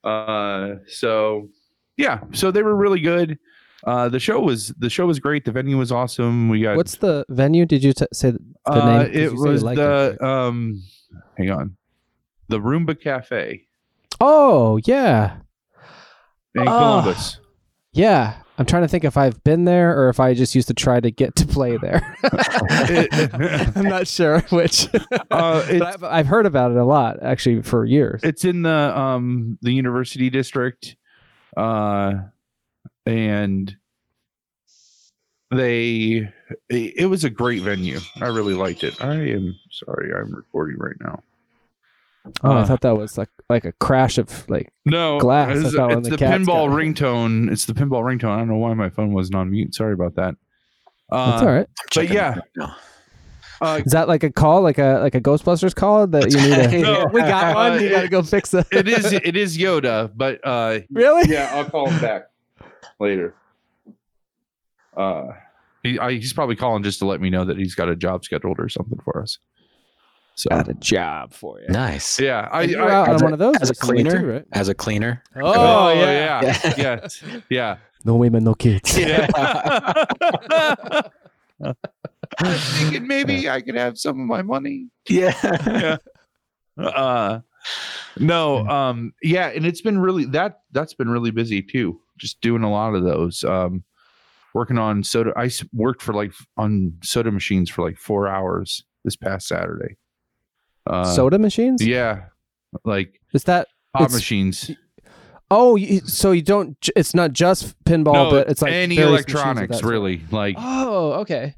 Uh, 0.03 0.75
so 0.87 1.49
yeah, 1.97 2.19
so 2.33 2.51
they 2.51 2.61
were 2.63 2.75
really 2.75 2.99
good. 2.99 3.37
Uh, 3.85 4.09
the 4.09 4.19
show 4.19 4.39
was 4.39 4.69
the 4.79 4.89
show 4.89 5.05
was 5.05 5.19
great. 5.19 5.45
The 5.45 5.51
venue 5.51 5.77
was 5.77 5.91
awesome. 5.91 6.49
We 6.49 6.61
got 6.61 6.77
What's 6.77 6.97
the 6.97 7.25
venue? 7.29 7.65
Did 7.65 7.83
you 7.83 7.93
t- 7.93 8.05
say 8.13 8.31
the 8.31 8.39
uh, 8.65 9.03
name? 9.03 9.11
it 9.11 9.15
you 9.15 9.29
say 9.29 9.33
you 9.35 9.41
was 9.41 9.63
the 9.63 10.17
it. 10.19 10.21
um, 10.25 10.83
hang 11.37 11.51
on, 11.51 11.77
the 12.49 12.59
Rumba 12.59 12.99
Cafe 12.99 13.63
Oh 14.19 14.79
yeah, 14.85 15.37
in 16.55 16.61
Oh. 16.61 16.65
Columbus. 16.65 17.39
yeah. 17.93 18.37
I'm 18.57 18.65
trying 18.65 18.81
to 18.81 18.87
think 18.87 19.03
if 19.03 19.17
I've 19.17 19.43
been 19.43 19.65
there 19.65 19.97
or 19.97 20.09
if 20.09 20.19
I 20.19 20.33
just 20.33 20.55
used 20.55 20.67
to 20.69 20.73
try 20.73 20.99
to 20.99 21.11
get 21.11 21.35
to 21.35 21.45
play 21.45 21.77
there. 21.77 22.01
I'm 23.75 23.85
not 23.85 24.07
sure 24.07 24.41
which. 24.49 24.87
Uh, 25.29 25.63
but 25.77 25.81
I've, 25.81 26.03
I've 26.03 26.27
heard 26.27 26.45
about 26.45 26.71
it 26.71 26.77
a 26.77 26.85
lot 26.85 27.21
actually 27.21 27.61
for 27.61 27.85
years. 27.85 28.21
it's 28.23 28.45
in 28.45 28.63
the 28.63 28.97
um 28.97 29.59
the 29.61 29.71
University 29.71 30.29
District, 30.29 30.95
uh, 31.55 32.13
and 33.05 33.75
they 35.51 36.27
it 36.69 37.09
was 37.09 37.23
a 37.23 37.29
great 37.29 37.61
venue. 37.61 37.99
I 38.19 38.27
really 38.27 38.55
liked 38.55 38.83
it. 38.83 39.03
I 39.03 39.13
am 39.15 39.55
sorry, 39.71 40.11
I'm 40.13 40.33
recording 40.33 40.77
right 40.79 40.95
now. 40.99 41.21
Oh, 42.43 42.51
I 42.51 42.59
uh, 42.61 42.65
thought 42.65 42.81
that 42.81 42.97
was 42.97 43.17
like 43.17 43.29
like 43.49 43.65
a 43.65 43.71
crash 43.73 44.17
of 44.17 44.49
like. 44.49 44.71
No, 44.85 45.19
Glass, 45.19 45.57
It's, 45.57 45.75
thought 45.75 45.91
it's 45.93 46.09
the 46.09 46.17
the, 46.17 46.25
pinball 46.25 46.67
got- 46.67 46.77
ringtone. 46.77 47.51
It's 47.51 47.65
the 47.65 47.73
pinball 47.73 48.03
ringtone. 48.03 48.29
I 48.29 48.37
don't 48.39 48.47
know 48.49 48.57
why 48.57 48.73
my 48.73 48.89
phone 48.89 49.13
wasn't 49.13 49.35
on 49.35 49.51
mute. 49.51 49.73
Sorry 49.75 49.93
about 49.93 50.15
that. 50.15 50.35
Uh, 51.11 51.31
That's 51.31 51.43
all 51.43 51.49
right. 51.53 51.67
Checking 51.89 52.15
yeah. 52.15 52.35
it 52.37 52.43
right 52.59 52.69
uh, 53.61 53.81
Is 53.83 53.91
that 53.93 54.07
like 54.07 54.23
a 54.23 54.29
call, 54.31 54.61
like 54.61 54.77
a 54.77 54.99
like 55.01 55.15
a 55.15 55.21
Ghostbusters 55.21 55.73
call 55.73 56.05
that 56.07 56.31
you 56.31 56.37
need 56.37 56.69
to? 56.69 56.81
No. 56.81 57.05
we 57.13 57.21
got 57.21 57.55
one. 57.73 57.81
You 57.81 57.87
Uh, 57.87 57.91
got 57.91 58.01
to 58.03 58.07
go 58.09 58.21
fix 58.23 58.53
it. 58.53 58.67
it 58.71 58.87
is 58.87 59.11
it 59.13 59.35
is 59.35 59.57
Yoda, 59.57 60.11
but 60.15 60.39
uh, 60.45 60.79
really. 60.91 61.31
yeah, 61.31 61.51
I'll 61.53 61.65
call 61.69 61.89
him 61.89 61.99
back 61.99 62.27
later. 62.99 63.33
Uh, 64.95 65.27
he 65.83 65.97
I, 65.99 66.13
he's 66.13 66.33
probably 66.33 66.55
calling 66.55 66.83
just 66.83 66.99
to 66.99 67.05
let 67.05 67.21
me 67.21 67.29
know 67.29 67.45
that 67.45 67.57
he's 67.57 67.75
got 67.75 67.89
a 67.89 67.95
job 67.95 68.23
scheduled 68.25 68.59
or 68.59 68.69
something 68.69 68.99
for 69.03 69.21
us. 69.21 69.37
So 70.37 70.49
Got 70.51 70.69
a 70.69 70.75
job 70.75 71.33
for 71.33 71.59
you. 71.59 71.67
Nice. 71.69 72.19
yeah, 72.19 72.47
I, 72.51 72.61
And 72.63 72.71
you 72.71 72.79
I- 72.79 72.91
out 72.93 73.09
on 73.09 73.21
a- 73.21 73.23
one 73.23 73.33
of 73.33 73.39
those 73.39 73.55
as 73.59 73.71
a 73.71 73.75
cleaner? 73.75 74.19
too, 74.19 74.25
right? 74.27 74.45
As 74.53 74.69
a 74.69 74.75
cleaner. 74.75 75.23
Oh, 75.35 75.89
yeah, 75.91 76.41
Yeah. 76.43 76.73
yeah, 76.77 77.07
yeah. 77.49 77.77
No 78.05 78.15
women, 78.15 78.43
no 78.43 78.53
kids. 78.53 78.95
yeah. 78.97 79.25
I'm 81.63 81.73
thinking 82.59 83.07
maybe 83.07 83.49
I 83.49 83.61
could 83.61 83.75
have 83.75 83.97
some 83.97 84.19
of 84.21 84.27
my 84.27 84.41
money. 84.43 84.89
yeah. 85.09 85.97
uh 86.77 87.39
no 88.19 88.59
um 88.67 89.11
yeah 89.23 89.47
and 89.47 89.65
it's 89.65 89.81
been 89.81 89.97
really 89.97 90.25
that 90.25 90.59
that's 90.73 90.93
been 90.93 91.09
really 91.09 91.31
busy 91.31 91.59
too 91.63 91.99
just 92.19 92.39
doing 92.41 92.61
a 92.61 92.69
lot 92.69 92.93
of 92.93 93.03
those 93.03 93.43
um 93.43 93.83
working 94.53 94.77
on 94.77 95.03
soda 95.03 95.33
I 95.35 95.49
worked 95.73 96.03
for 96.03 96.13
like 96.13 96.31
on 96.55 96.93
soda 97.01 97.31
machines 97.31 97.71
for 97.71 97.81
like 97.83 97.97
four 97.97 98.27
hours 98.27 98.83
this 99.03 99.15
past 99.15 99.47
saturday 99.47 99.97
uh 100.89 101.03
Soda 101.05 101.37
machines. 101.39 101.85
yeah 101.85 102.25
like 102.85 103.19
Is 103.33 103.43
that? 103.45 103.67
pop 103.95 104.11
machines 104.11 104.71
Oh, 105.49 105.77
you, 105.77 106.01
so 106.01 106.31
you 106.33 106.41
don't? 106.41 106.75
It's 106.93 107.15
not 107.15 107.31
just 107.31 107.73
pinball, 107.85 108.13
no 108.13 108.29
but 108.31 108.49
it's 108.49 108.61
like 108.61 108.73
any 108.73 108.97
various 108.97 109.21
machines 109.25 109.33
of 109.39 109.45
electronics 109.47 109.81
really 109.83 110.21
like 110.29 110.55
Oh, 110.59 111.13
okay. 111.21 111.55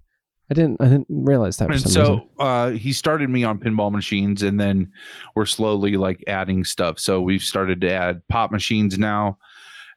I 0.51 0.53
didn't. 0.53 0.79
I 0.79 0.85
didn't 0.85 1.07
realize 1.09 1.57
that. 1.57 1.71
And 1.71 1.81
so 1.81 2.29
uh 2.37 2.69
he 2.71 2.93
started 2.93 3.31
me 3.31 3.43
on 3.43 3.57
pinball 3.59 3.91
machines 3.91 4.43
and 4.43 4.59
then 4.59 4.91
we're 5.35 5.47
slowly 5.47 5.97
like 5.97 6.23
adding 6.27 6.63
stuff 6.63 6.99
so 6.99 7.19
we've 7.21 7.41
started 7.41 7.81
to 7.81 7.91
add 7.91 8.21
pop 8.29 8.51
machines 8.51 8.99
now 8.99 9.39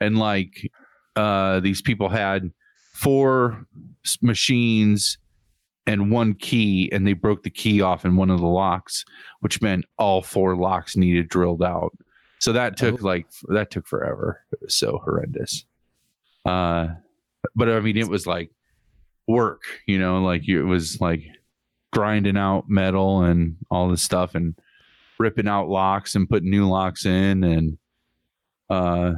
and 0.00 0.16
like 0.18 0.70
uh 1.16 1.60
these 1.60 1.82
people 1.82 2.08
had 2.08 2.50
four 2.94 3.66
machines 4.22 5.18
and 5.86 6.10
one 6.10 6.34
key 6.34 6.88
and 6.92 7.06
they 7.06 7.12
broke 7.12 7.42
the 7.42 7.50
key 7.50 7.80
off 7.80 8.04
in 8.04 8.16
one 8.16 8.30
of 8.30 8.40
the 8.40 8.46
locks 8.46 9.04
which 9.40 9.60
meant 9.60 9.84
all 9.98 10.22
four 10.22 10.56
locks 10.56 10.96
needed 10.96 11.28
drilled 11.28 11.62
out 11.62 11.92
so 12.38 12.52
that 12.52 12.76
took 12.76 13.02
Oh. 13.02 13.06
like 13.06 13.26
that 13.48 13.70
took 13.70 13.86
forever 13.86 14.40
it 14.52 14.60
was 14.62 14.74
so 14.76 15.00
horrendous 15.04 15.64
uh 16.46 16.88
but 17.56 17.68
i 17.68 17.80
mean 17.80 17.96
it 17.96 18.08
was 18.08 18.26
like 18.26 18.50
work 19.26 19.62
you 19.86 19.98
know 19.98 20.22
like 20.22 20.48
it 20.48 20.62
was 20.62 21.00
like 21.00 21.22
grinding 21.92 22.36
out 22.36 22.68
metal 22.68 23.22
and 23.22 23.56
all 23.70 23.88
this 23.88 24.02
stuff 24.02 24.34
and 24.34 24.54
ripping 25.18 25.48
out 25.48 25.68
locks 25.68 26.14
and 26.14 26.28
putting 26.28 26.50
new 26.50 26.68
locks 26.68 27.06
in 27.06 27.44
and 27.44 27.78
uh 28.70 29.12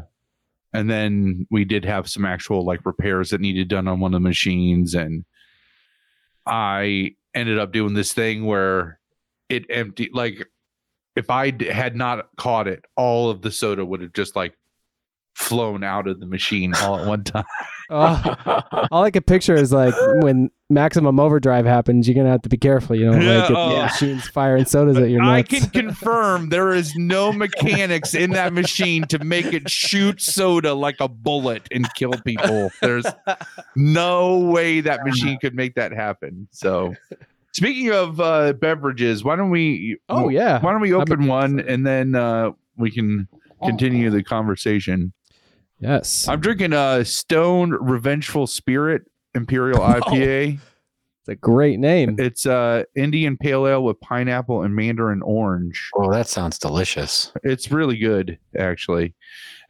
and 0.72 0.90
then 0.90 1.46
we 1.50 1.64
did 1.64 1.85
have 1.85 2.09
some 2.09 2.24
actual 2.24 2.64
like 2.64 2.85
repairs 2.85 3.31
that 3.31 3.40
needed 3.40 3.68
done 3.68 3.87
on 3.87 4.00
one 4.00 4.12
of 4.12 4.20
the 4.22 4.29
machines 4.29 4.94
and 4.94 5.24
i 6.46 7.14
ended 7.35 7.59
up 7.59 7.72
doing 7.72 7.94
this 7.94 8.12
thing 8.12 8.44
where 8.44 8.98
it 9.48 9.66
emptied 9.70 10.11
like 10.14 10.46
if 11.16 11.30
I 11.30 11.52
had 11.70 11.94
not 11.94 12.28
caught 12.37 12.66
it 12.66 12.85
all 12.96 13.30
of 13.30 13.42
the 13.42 13.50
soda 13.50 13.85
would 13.85 14.00
have 14.00 14.12
just 14.12 14.35
like 14.37 14.57
flown 15.35 15.85
out 15.85 16.09
of 16.09 16.20
the 16.20 16.26
machine 16.26 16.74
all 16.74 16.98
at 16.98 17.07
one 17.07 17.24
time 17.24 17.44
Oh, 17.90 18.86
all 18.90 19.04
I 19.04 19.10
could 19.10 19.26
picture 19.26 19.54
is 19.54 19.72
like 19.72 19.94
when 20.22 20.50
maximum 20.70 21.20
overdrive 21.20 21.66
happens, 21.66 22.08
you're 22.08 22.14
gonna 22.14 22.30
have 22.30 22.42
to 22.42 22.48
be 22.48 22.56
careful. 22.56 22.96
You 22.96 23.10
know, 23.10 23.20
Yeah, 23.20 23.40
like 23.42 23.50
if 23.50 23.56
oh. 23.56 23.68
the 23.68 23.82
machines 23.82 24.28
firing 24.28 24.64
sodas 24.64 24.96
at 24.96 25.10
your 25.10 25.22
I 25.22 25.42
can 25.42 25.68
confirm 25.70 26.48
there 26.48 26.72
is 26.72 26.94
no 26.96 27.32
mechanics 27.32 28.14
in 28.14 28.30
that 28.30 28.52
machine 28.52 29.04
to 29.04 29.18
make 29.18 29.46
it 29.46 29.70
shoot 29.70 30.20
soda 30.20 30.74
like 30.74 30.96
a 31.00 31.08
bullet 31.08 31.66
and 31.70 31.86
kill 31.94 32.12
people. 32.24 32.70
There's 32.80 33.06
no 33.76 34.38
way 34.38 34.80
that 34.80 35.04
machine 35.04 35.38
could 35.38 35.54
make 35.54 35.74
that 35.74 35.92
happen. 35.92 36.48
So, 36.50 36.94
speaking 37.52 37.90
of 37.90 38.20
uh, 38.20 38.54
beverages, 38.54 39.24
why 39.24 39.36
don't 39.36 39.50
we? 39.50 39.98
oh 40.08 40.28
yeah. 40.28 40.60
Why 40.60 40.72
don't 40.72 40.80
we 40.80 40.92
open 40.92 41.26
one 41.26 41.60
and 41.60 41.86
then 41.86 42.14
uh, 42.14 42.50
we 42.76 42.90
can 42.90 43.28
continue 43.62 44.10
the 44.10 44.22
conversation. 44.22 45.12
Yes. 45.78 46.28
I'm 46.28 46.40
drinking 46.40 46.72
a 46.72 47.04
Stone 47.04 47.70
Revengeful 47.72 48.46
Spirit 48.46 49.02
Imperial 49.34 49.78
IPA. 49.80 50.58
It's 51.20 51.28
a 51.28 51.34
great 51.37 51.78
name. 51.80 52.16
It's 52.18 52.44
uh 52.44 52.84
Indian 52.94 53.37
Pale 53.38 53.66
Ale 53.66 53.82
with 53.84 53.98
pineapple 54.00 54.62
and 54.62 54.74
mandarin 54.74 55.22
orange. 55.22 55.90
Oh, 55.94 56.10
that 56.12 56.28
sounds 56.28 56.58
delicious. 56.58 57.32
It's 57.42 57.70
really 57.70 57.96
good, 57.96 58.38
actually. 58.58 59.14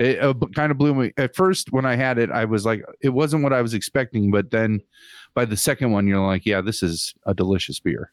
It 0.00 0.20
uh, 0.20 0.34
kind 0.54 0.72
of 0.72 0.78
blew 0.78 0.94
me 0.94 1.12
at 1.16 1.36
first 1.36 1.72
when 1.72 1.86
I 1.86 1.94
had 1.94 2.18
it. 2.18 2.30
I 2.32 2.44
was 2.44 2.66
like, 2.66 2.82
it 3.00 3.10
wasn't 3.10 3.44
what 3.44 3.52
I 3.52 3.62
was 3.62 3.72
expecting, 3.72 4.32
but 4.32 4.50
then 4.50 4.80
by 5.34 5.44
the 5.44 5.56
second 5.56 5.92
one, 5.92 6.08
you're 6.08 6.18
like, 6.26 6.44
yeah, 6.44 6.60
this 6.60 6.82
is 6.82 7.14
a 7.24 7.34
delicious 7.34 7.78
beer. 7.78 8.10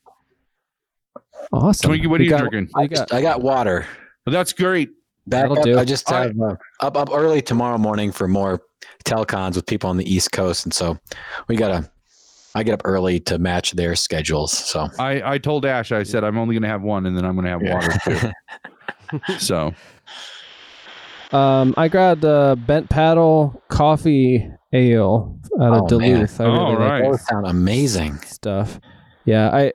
Awesome. 1.52 1.92
Twinkie, 1.92 2.08
what 2.08 2.20
are 2.20 2.24
We 2.24 2.26
you 2.26 2.30
got- 2.30 2.40
drinking? 2.52 2.70
I, 2.76 2.86
got- 2.88 3.12
I 3.12 3.22
got 3.24 3.42
water. 3.42 3.88
Well, 4.26 4.34
that's 4.34 4.54
great. 4.54 4.92
Back 5.28 5.44
That'll 5.50 5.60
up. 5.60 5.64
do. 5.64 5.78
I 5.80 5.86
just 5.86 6.12
I- 6.12 6.24
have 6.28 6.40
uh, 6.40 6.56
up 6.80 6.98
up 6.98 7.10
early 7.12 7.42
tomorrow 7.42 7.78
morning 7.78 8.12
for 8.12 8.28
more 8.28 8.62
telcons 9.06 9.56
with 9.56 9.66
people 9.68 9.90
on 9.90 9.98
the 9.98 10.12
East 10.12 10.32
Coast, 10.32 10.66
and 10.66 10.74
so 10.74 10.98
we 11.48 11.56
gotta 11.56 11.90
I 12.56 12.64
get 12.64 12.74
up 12.74 12.82
early 12.86 13.20
to 13.22 13.38
match 13.40 13.72
their 13.74 13.96
schedules. 13.96 14.52
So 14.52 14.88
I 15.00 15.34
I 15.34 15.38
told 15.38 15.66
Ash 15.66 15.92
I 15.92 16.04
said 16.04 16.24
I'm 16.24 16.38
only 16.38 16.54
going 16.56 16.64
to 16.64 16.68
have 16.70 16.82
one 16.82 17.06
and 17.06 17.16
then 17.16 17.24
I'm 17.24 17.36
going 17.36 17.46
to 17.46 17.52
have 17.52 17.62
water 17.62 17.94
too. 18.04 18.32
So 19.40 19.74
Um, 21.32 21.74
I 21.78 21.88
grabbed 21.88 22.26
uh, 22.26 22.56
bent 22.56 22.90
paddle 22.90 23.62
coffee 23.70 24.50
ale 24.74 25.38
out 25.62 25.74
of 25.74 25.92
Oh, 25.94 26.00
man. 26.00 26.12
Duluth. 26.16 26.42
I 26.42 26.44
really 26.46 26.58
All 26.58 26.72
like 26.74 26.80
right. 26.80 27.04
those 27.12 27.26
sound 27.28 27.46
amazing. 27.48 28.18
stuff. 28.20 28.80
Yeah, 29.26 29.50
I, 29.50 29.72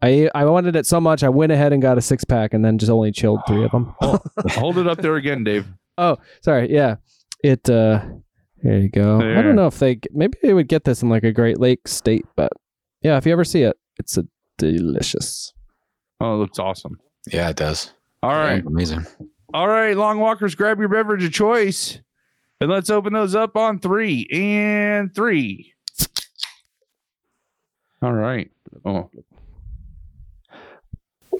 I, 0.00 0.30
I 0.34 0.44
wanted 0.44 0.76
it 0.76 0.86
so 0.86 1.00
much. 1.00 1.22
I 1.22 1.28
went 1.28 1.50
ahead 1.52 1.72
and 1.72 1.82
got 1.82 1.98
a 1.98 2.00
six 2.00 2.24
pack, 2.24 2.54
and 2.54 2.64
then 2.64 2.78
just 2.78 2.90
only 2.90 3.10
chilled 3.10 3.40
three 3.46 3.64
of 3.64 3.70
them. 3.72 3.94
hold 4.00 4.78
it 4.78 4.86
up 4.86 4.98
there 4.98 5.16
again, 5.16 5.44
Dave. 5.44 5.66
Oh, 5.96 6.18
sorry. 6.40 6.72
Yeah, 6.72 6.96
it. 7.42 7.68
uh 7.68 8.04
There 8.62 8.78
you 8.78 8.88
go. 8.88 9.20
I 9.20 9.42
don't 9.42 9.56
know 9.56 9.66
if 9.66 9.78
they 9.78 9.98
maybe 10.12 10.38
they 10.42 10.54
would 10.54 10.68
get 10.68 10.84
this 10.84 11.02
in 11.02 11.08
like 11.08 11.24
a 11.24 11.32
Great 11.32 11.58
Lakes 11.58 11.92
state, 11.92 12.26
but 12.36 12.52
yeah, 13.02 13.16
if 13.16 13.26
you 13.26 13.32
ever 13.32 13.44
see 13.44 13.62
it, 13.62 13.76
it's 13.98 14.16
a 14.16 14.24
delicious. 14.56 15.52
Oh, 16.20 16.34
it 16.34 16.38
looks 16.38 16.58
awesome. 16.58 16.98
Yeah, 17.32 17.48
it 17.50 17.56
does. 17.56 17.92
All 18.22 18.30
right. 18.30 18.64
amazing. 18.64 19.06
All 19.54 19.68
right, 19.68 19.96
long 19.96 20.18
walkers, 20.18 20.54
grab 20.54 20.78
your 20.78 20.88
beverage 20.88 21.24
of 21.24 21.32
choice. 21.32 22.00
And 22.60 22.70
let's 22.70 22.90
open 22.90 23.12
those 23.12 23.36
up 23.36 23.56
on 23.56 23.78
three 23.78 24.26
and 24.32 25.14
three. 25.14 25.74
All 28.02 28.12
right. 28.12 28.50
Oh, 28.84 29.10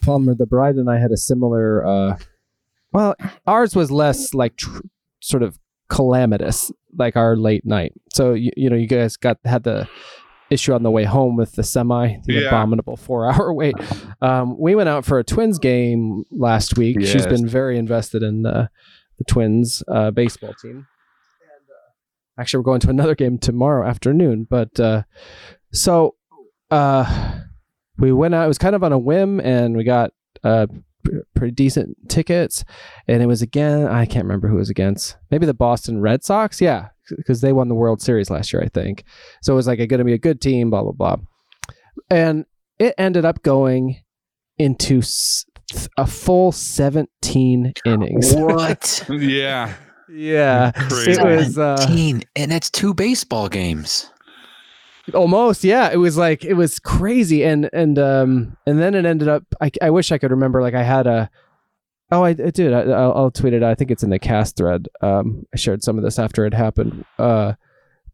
Palmer, 0.02 0.34
the 0.34 0.46
bride 0.46 0.76
and 0.76 0.90
I 0.90 0.98
had 0.98 1.10
a 1.10 1.16
similar. 1.16 1.84
uh 1.86 2.18
Well, 2.92 3.14
ours 3.46 3.74
was 3.76 3.90
less 3.90 4.34
like 4.34 4.56
tr- 4.56 4.80
sort 5.20 5.42
of 5.42 5.58
calamitous, 5.90 6.70
like 6.96 7.16
our 7.16 7.36
late 7.36 7.64
night. 7.64 7.92
So 8.14 8.34
you, 8.34 8.50
you 8.56 8.70
know, 8.70 8.76
you 8.76 8.86
guys 8.86 9.16
got 9.16 9.38
had 9.44 9.64
the 9.64 9.88
issue 10.50 10.72
on 10.72 10.82
the 10.82 10.90
way 10.90 11.04
home 11.04 11.36
with 11.36 11.52
the 11.52 11.62
semi, 11.62 12.16
the 12.24 12.32
Yeah. 12.34 12.48
abominable 12.48 12.96
four-hour 12.96 13.52
wait. 13.60 13.74
Um, 14.22 14.58
we 14.58 14.74
went 14.74 14.88
out 14.88 15.04
for 15.04 15.18
a 15.18 15.24
Twins 15.24 15.58
game 15.58 16.24
last 16.30 16.78
week. 16.78 17.00
She's 17.02 17.26
been 17.26 17.46
very 17.46 17.78
invested 17.78 18.22
in 18.22 18.46
uh, 18.46 18.68
the 19.18 19.24
Twins 19.24 19.82
uh, 19.88 20.10
baseball 20.10 20.54
team. 20.54 20.76
And, 20.76 20.84
uh, 21.68 22.40
actually, 22.40 22.58
we're 22.60 22.64
going 22.64 22.80
to 22.80 22.88
another 22.90 23.14
game 23.14 23.36
tomorrow 23.38 23.86
afternoon. 23.86 24.46
But 24.48 24.80
uh, 24.80 25.02
so 25.72 26.14
uh, 26.70 27.40
we 27.98 28.12
went 28.12 28.34
out. 28.34 28.44
It 28.44 28.48
was 28.48 28.58
kind 28.58 28.74
of 28.76 28.82
on 28.84 28.92
a 28.92 28.98
whim, 28.98 29.40
and 29.40 29.76
we 29.76 29.84
got 29.84 30.12
uh, 30.44 30.66
pretty 31.34 31.52
decent 31.52 31.96
tickets. 32.08 32.64
And 33.06 33.22
it 33.22 33.26
was 33.26 33.42
again, 33.42 33.86
I 33.86 34.06
can't 34.06 34.24
remember 34.24 34.48
who 34.48 34.56
it 34.56 34.60
was 34.60 34.70
against. 34.70 35.16
Maybe 35.30 35.46
the 35.46 35.54
Boston 35.54 36.00
Red 36.00 36.24
Sox. 36.24 36.60
Yeah, 36.60 36.88
because 37.16 37.40
they 37.40 37.52
won 37.52 37.68
the 37.68 37.74
World 37.74 38.00
Series 38.00 38.30
last 38.30 38.52
year, 38.52 38.62
I 38.62 38.68
think. 38.68 39.04
So 39.42 39.52
it 39.52 39.56
was 39.56 39.66
like 39.66 39.78
going 39.78 39.98
to 39.98 40.04
be 40.04 40.14
a 40.14 40.18
good 40.18 40.40
team. 40.40 40.70
Blah 40.70 40.82
blah 40.82 40.92
blah. 40.92 41.16
And 42.10 42.44
it 42.78 42.94
ended 42.98 43.24
up 43.24 43.42
going 43.42 43.96
into 44.58 45.02
a 45.96 46.06
full 46.06 46.52
17 46.52 47.72
innings. 47.84 48.34
What? 48.36 49.04
yeah. 49.08 49.74
yeah, 50.08 50.72
Crazy. 50.72 51.12
it 51.12 51.24
was. 51.24 51.58
Uh, 51.58 51.76
17, 51.76 52.22
and 52.36 52.52
it's 52.52 52.70
two 52.70 52.94
baseball 52.94 53.48
games. 53.48 54.10
Almost 55.14 55.64
yeah. 55.64 55.90
It 55.92 55.96
was 55.96 56.16
like 56.16 56.44
it 56.44 56.54
was 56.54 56.78
crazy. 56.78 57.44
And 57.44 57.68
and 57.72 57.98
um 57.98 58.56
and 58.66 58.78
then 58.78 58.94
it 58.94 59.04
ended 59.04 59.28
up 59.28 59.44
i, 59.60 59.70
I 59.80 59.90
wish 59.90 60.12
i 60.12 60.18
could 60.18 60.30
remember 60.30 60.62
like 60.62 60.74
i 60.74 60.82
had 60.82 61.06
a 61.06 61.30
oh 62.10 62.24
i, 62.24 62.30
I 62.30 62.34
did. 62.34 62.72
I, 62.72 62.80
I'll, 62.82 63.12
I'll 63.14 63.30
tweet 63.30 63.52
it. 63.52 63.62
I 63.62 63.74
think 63.74 63.90
it's 63.90 64.02
in 64.02 64.10
the 64.10 64.18
cast 64.18 64.56
thread. 64.56 64.88
Um 65.00 65.44
i 65.54 65.56
shared 65.56 65.82
some 65.82 65.98
of 65.98 66.04
this 66.04 66.18
after 66.18 66.46
it 66.46 66.54
happened. 66.54 67.04
Uh 67.18 67.54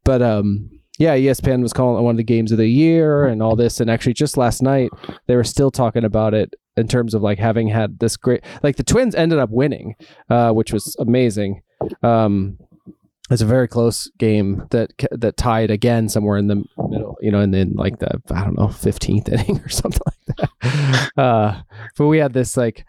but 0.05 0.23
um 0.23 0.71
yeah 0.99 1.17
espn 1.17 1.63
was 1.63 1.73
calling 1.73 1.99
it 1.99 2.05
one 2.05 2.13
of 2.13 2.19
the 2.19 2.25
games 2.25 2.53
of 2.53 2.59
the 2.59 2.69
year 2.69 3.27
and 3.27 3.43
all 3.43 3.57
this. 3.57 3.81
And 3.81 3.91
actually 3.91 4.15
just 4.15 4.37
last 4.37 4.63
night 4.63 4.91
they 5.27 5.37
were 5.37 5.45
still 5.45 5.71
talking 5.71 6.05
about 6.05 6.35
it 6.35 6.55
in 6.77 6.89
terms 6.89 7.15
of 7.15 7.23
like 7.23 7.39
having 7.39 7.69
had 7.69 7.99
this 8.01 8.17
great 8.17 8.45
like 8.63 8.77
the 8.77 8.85
twins 8.85 9.15
ended 9.15 9.39
up 9.39 9.51
winning 9.51 9.95
uh 10.31 10.51
which 10.53 10.73
was 10.73 10.97
amazing. 10.99 11.63
Um 12.03 12.59
it's 13.31 13.43
a 13.43 13.47
very 13.47 13.67
close 13.67 14.11
game 14.19 14.67
that 14.71 14.93
that 15.11 15.37
tied 15.37 15.71
again 15.71 16.09
somewhere 16.09 16.37
in 16.37 16.49
the 16.49 16.63
middle, 16.89 17.17
you 17.21 17.31
know, 17.31 17.41
and 17.41 17.55
then 17.55 17.73
like 17.75 17.99
the 17.99 18.21
I 18.31 18.45
don't 18.45 18.59
know 18.59 18.69
fifteenth 18.69 19.29
inning 19.33 19.61
or 19.61 19.69
something 19.69 20.03
like 20.07 20.37
that. 20.37 20.51
Uh, 21.17 21.61
but 21.97 22.07
we 22.07 22.19
had 22.19 22.33
this 22.33 22.57
like, 22.57 22.85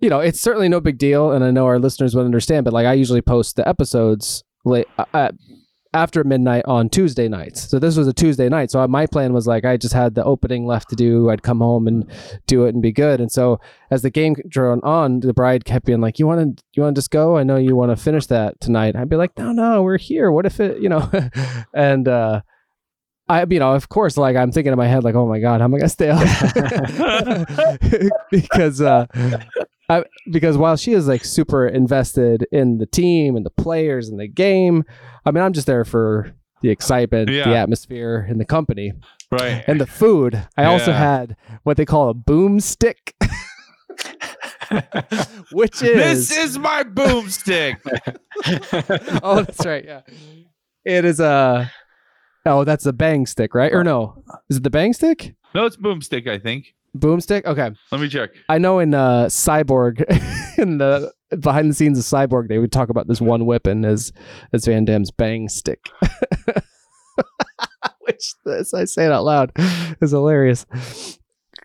you 0.00 0.10
know, 0.10 0.18
it's 0.18 0.40
certainly 0.40 0.68
no 0.68 0.80
big 0.80 0.98
deal, 0.98 1.30
and 1.30 1.44
I 1.44 1.50
know 1.50 1.66
our 1.66 1.78
listeners 1.78 2.14
would 2.16 2.24
understand. 2.24 2.64
But 2.64 2.72
like, 2.72 2.86
I 2.86 2.94
usually 2.94 3.22
post 3.22 3.56
the 3.56 3.66
episodes 3.68 4.42
late 4.64 4.88
uh, 4.98 5.30
after 5.94 6.24
midnight 6.24 6.64
on 6.66 6.88
Tuesday 6.88 7.28
nights. 7.28 7.68
So 7.68 7.78
this 7.78 7.96
was 7.96 8.08
a 8.08 8.12
Tuesday 8.12 8.48
night. 8.48 8.70
So 8.70 8.86
my 8.88 9.06
plan 9.06 9.32
was 9.32 9.46
like 9.46 9.64
I 9.64 9.76
just 9.76 9.94
had 9.94 10.14
the 10.14 10.24
opening 10.24 10.66
left 10.66 10.88
to 10.90 10.96
do. 10.96 11.30
I'd 11.30 11.42
come 11.42 11.60
home 11.60 11.86
and 11.86 12.10
do 12.46 12.64
it 12.64 12.74
and 12.74 12.82
be 12.82 12.92
good. 12.92 13.20
And 13.20 13.30
so 13.30 13.60
as 13.90 14.02
the 14.02 14.10
game 14.10 14.34
drew 14.48 14.80
on, 14.80 15.20
the 15.20 15.34
bride 15.34 15.64
kept 15.64 15.84
being 15.84 16.00
like, 16.00 16.18
"You 16.18 16.26
want 16.26 16.56
to, 16.56 16.64
you 16.72 16.82
want 16.82 16.94
to 16.94 16.98
just 16.98 17.10
go? 17.10 17.36
I 17.36 17.42
know 17.42 17.56
you 17.56 17.76
want 17.76 17.90
to 17.90 17.96
finish 17.96 18.26
that 18.26 18.60
tonight." 18.60 18.96
I'd 18.96 19.08
be 19.08 19.16
like, 19.16 19.36
"No, 19.38 19.52
no, 19.52 19.82
we're 19.82 19.98
here. 19.98 20.32
What 20.32 20.46
if 20.46 20.60
it, 20.60 20.80
you 20.80 20.88
know?" 20.88 21.10
and 21.74 22.08
uh, 22.08 22.42
I, 23.28 23.44
you 23.48 23.58
know, 23.58 23.72
of 23.72 23.88
course, 23.88 24.16
like 24.16 24.36
I'm 24.36 24.52
thinking 24.52 24.72
in 24.72 24.78
my 24.78 24.86
head, 24.86 25.04
like, 25.04 25.14
"Oh 25.14 25.26
my 25.26 25.40
god, 25.40 25.60
how 25.60 25.64
am 25.64 25.74
I 25.74 25.78
gonna 25.78 25.88
stay 25.88 26.10
up?" 26.10 26.20
because 28.30 28.80
uh, 28.80 29.06
I, 29.92 30.04
because 30.30 30.56
while 30.56 30.76
she 30.76 30.92
is 30.92 31.08
like 31.08 31.24
super 31.24 31.66
invested 31.66 32.46
in 32.52 32.78
the 32.78 32.86
team 32.86 33.36
and 33.36 33.44
the 33.44 33.50
players 33.50 34.08
and 34.08 34.18
the 34.20 34.28
game, 34.28 34.84
I 35.26 35.30
mean, 35.30 35.42
I'm 35.44 35.52
just 35.52 35.66
there 35.66 35.84
for 35.84 36.32
the 36.62 36.70
excitement, 36.70 37.28
Yeah. 37.28 37.48
the 37.48 37.56
atmosphere, 37.56 38.24
and 38.28 38.40
the 38.40 38.44
company 38.44 38.92
Right. 39.30 39.64
and 39.66 39.80
the 39.80 39.86
food. 39.86 40.46
I 40.56 40.64
also 40.66 40.92
had 40.92 41.36
what 41.64 41.76
they 41.76 41.84
call 41.84 42.08
a 42.10 42.14
boomstick, 42.14 43.12
which 45.52 45.82
is 45.82 46.28
This 46.28 46.36
is 46.38 46.58
my 46.58 46.82
boomstick. 46.84 47.76
oh, 49.22 49.42
that's 49.42 49.66
right. 49.66 49.84
Yeah, 49.84 50.00
it 50.84 51.04
is 51.04 51.20
a. 51.20 51.70
Oh, 52.44 52.64
that's 52.64 52.86
a 52.86 52.92
bang 52.92 53.26
stick, 53.26 53.54
right? 53.54 53.72
Or 53.72 53.84
no, 53.84 54.24
is 54.50 54.56
it 54.56 54.64
the 54.64 54.70
bang 54.70 54.92
stick? 54.92 55.34
no, 55.54 55.64
it's 55.66 55.76
boomstick, 55.76 56.28
I 56.28 56.38
think. 56.38 56.74
Boomstick. 56.96 57.44
Okay, 57.44 57.70
Let 57.90 58.00
me 58.00 58.08
check. 58.08 58.30
I 58.48 58.58
know 58.58 58.78
in 58.78 58.94
uh, 58.94 59.26
Cyborg, 59.26 60.04
in 60.58 60.78
the 60.78 61.12
behind 61.40 61.70
the 61.70 61.74
scenes 61.74 61.98
of 61.98 62.04
Cyborg, 62.04 62.48
they 62.48 62.58
would 62.58 62.72
talk 62.72 62.88
about 62.90 63.08
this 63.08 63.20
one 63.20 63.46
weapon 63.46 63.84
as 63.84 64.12
as 64.52 64.64
Van 64.66 64.84
Damme's 64.84 65.10
bang 65.10 65.48
stick. 65.48 65.88
Which, 68.00 68.34
as 68.46 68.74
I 68.74 68.84
say 68.84 69.06
it 69.06 69.12
out 69.12 69.24
loud, 69.24 69.52
is 70.00 70.10
hilarious 70.10 70.66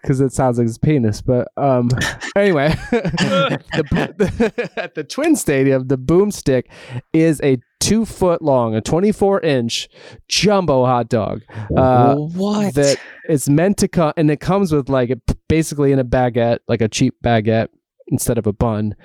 because 0.07 0.21
it 0.21 0.31
sounds 0.31 0.57
like 0.57 0.67
his 0.67 0.77
penis. 0.77 1.21
But 1.21 1.49
um, 1.57 1.89
anyway, 2.35 2.69
the, 2.91 4.71
at 4.77 4.95
the 4.95 5.03
Twin 5.03 5.35
Stadium, 5.35 5.87
the 5.87 5.97
boomstick 5.97 6.63
is 7.11 7.41
a 7.43 7.57
two 7.81 8.05
foot 8.05 8.41
long, 8.41 8.73
a 8.73 8.79
twenty 8.79 9.11
four 9.11 9.41
inch 9.41 9.89
jumbo 10.29 10.85
hot 10.85 11.09
dog. 11.09 11.41
Uh, 11.75 12.15
what? 12.15 12.73
that 12.75 12.97
it's 13.27 13.49
meant 13.49 13.77
to 13.79 13.89
come 13.89 14.13
and 14.15 14.31
it 14.31 14.39
comes 14.39 14.71
with 14.71 14.87
like 14.87 15.09
it 15.09 15.19
basically 15.49 15.91
in 15.91 15.99
a 15.99 16.05
baguette 16.05 16.59
like 16.67 16.81
a 16.81 16.87
cheap 16.87 17.15
baguette 17.23 17.67
instead 18.07 18.37
of 18.37 18.47
a 18.47 18.53
bun 18.53 18.95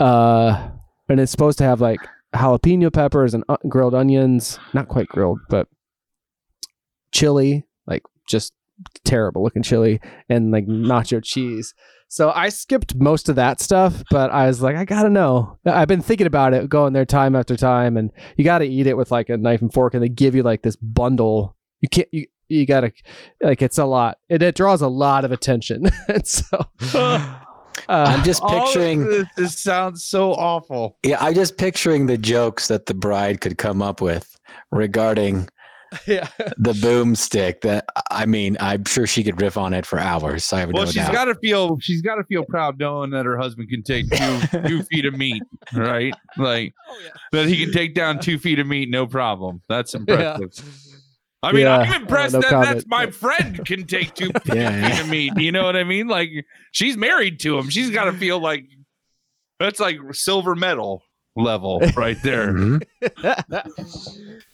uh 0.00 0.68
and 1.08 1.20
it's 1.20 1.30
supposed 1.30 1.58
to 1.58 1.64
have 1.64 1.80
like 1.80 2.00
jalapeno 2.34 2.92
peppers 2.92 3.34
and 3.34 3.44
uh, 3.48 3.56
grilled 3.68 3.94
onions 3.94 4.58
not 4.72 4.88
quite 4.88 5.06
grilled 5.08 5.38
but 5.48 5.68
chili 7.12 7.64
like 7.86 8.02
just 8.28 8.52
terrible 9.04 9.42
looking 9.42 9.62
chili 9.62 10.00
and 10.28 10.50
like 10.50 10.66
nacho 10.66 11.22
cheese 11.22 11.74
so 12.08 12.30
i 12.34 12.48
skipped 12.48 12.94
most 12.94 13.28
of 13.28 13.36
that 13.36 13.60
stuff 13.60 14.02
but 14.10 14.30
i 14.30 14.46
was 14.46 14.62
like 14.62 14.76
i 14.76 14.84
gotta 14.84 15.10
know 15.10 15.58
i've 15.66 15.88
been 15.88 16.02
thinking 16.02 16.26
about 16.26 16.54
it 16.54 16.68
going 16.68 16.92
there 16.92 17.04
time 17.04 17.34
after 17.34 17.56
time 17.56 17.96
and 17.96 18.10
you 18.36 18.44
gotta 18.44 18.64
eat 18.64 18.86
it 18.86 18.96
with 18.96 19.10
like 19.10 19.28
a 19.28 19.36
knife 19.36 19.62
and 19.62 19.72
fork 19.72 19.94
and 19.94 20.02
they 20.02 20.08
give 20.08 20.34
you 20.34 20.42
like 20.42 20.62
this 20.62 20.76
bundle 20.76 21.56
you 21.80 21.88
can't 21.88 22.08
you 22.12 22.26
you 22.48 22.66
gotta 22.66 22.92
like 23.40 23.62
it's 23.62 23.78
a 23.78 23.84
lot 23.84 24.18
it, 24.28 24.42
it 24.42 24.54
draws 24.54 24.82
a 24.82 24.88
lot 24.88 25.24
of 25.24 25.32
attention 25.32 25.84
and 26.08 26.26
so 26.26 26.66
uh, 27.88 28.04
I'm 28.08 28.24
just 28.24 28.42
picturing. 28.46 29.06
this, 29.06 29.26
this 29.36 29.58
sounds 29.58 30.04
so 30.04 30.32
awful. 30.32 30.98
Yeah, 31.04 31.16
I'm 31.20 31.34
just 31.34 31.56
picturing 31.56 32.06
the 32.06 32.18
jokes 32.18 32.68
that 32.68 32.86
the 32.86 32.94
bride 32.94 33.40
could 33.40 33.58
come 33.58 33.82
up 33.82 34.00
with 34.00 34.38
regarding 34.70 35.48
yeah 36.06 36.28
the 36.56 36.72
boomstick. 36.72 37.60
That 37.62 37.84
I 38.10 38.26
mean, 38.26 38.56
I'm 38.60 38.84
sure 38.84 39.06
she 39.06 39.22
could 39.24 39.40
riff 39.40 39.56
on 39.56 39.72
it 39.74 39.84
for 39.86 39.98
hours. 39.98 40.52
I 40.52 40.60
have 40.60 40.72
Well, 40.72 40.84
no 40.84 40.86
she's 40.90 40.96
doubt. 41.02 41.12
got 41.12 41.24
to 41.26 41.34
feel 41.36 41.78
she's 41.80 42.02
got 42.02 42.16
to 42.16 42.24
feel 42.24 42.44
proud 42.44 42.78
knowing 42.78 43.10
that 43.10 43.26
her 43.26 43.36
husband 43.38 43.68
can 43.68 43.82
take 43.82 44.08
two 44.10 44.40
two 44.68 44.82
feet 44.84 45.04
of 45.04 45.14
meat, 45.16 45.42
right? 45.74 46.14
Like 46.36 46.74
oh, 46.90 46.98
that 47.32 47.48
he 47.48 47.62
can 47.64 47.72
take 47.72 47.94
down 47.94 48.20
two 48.20 48.38
feet 48.38 48.58
of 48.58 48.66
meat, 48.66 48.90
no 48.90 49.06
problem. 49.06 49.60
That's 49.68 49.94
impressive. 49.94 50.52
I 51.44 51.50
mean, 51.52 51.62
Yeah. 51.62 51.78
I'm 51.78 52.02
impressed 52.02 52.34
Oh, 52.36 52.38
no 52.38 52.42
that 52.42 52.50
comment. 52.50 52.70
that's 52.74 52.86
my 52.86 53.06
friend 53.10 53.64
can 53.66 53.84
take 53.86 54.14
two 54.14 54.30
feet 54.44 54.54
Yeah, 54.54 55.00
of 55.00 55.08
meat. 55.08 55.32
You 55.36 55.50
know 55.52 55.64
what 55.64 55.74
I 55.76 55.82
mean? 55.84 56.06
Like 56.08 56.30
she's 56.70 56.96
married 56.96 57.40
to 57.40 57.58
him. 57.58 57.68
She's 57.68 57.90
got 57.90 58.04
to 58.04 58.12
feel 58.12 58.38
like 58.38 58.64
that's 59.58 59.80
like 59.80 59.96
silver 60.12 60.54
medal. 60.54 61.02
Level 61.36 61.80
right 61.96 62.20
there. 62.22 62.52
Mhm. 62.52 62.82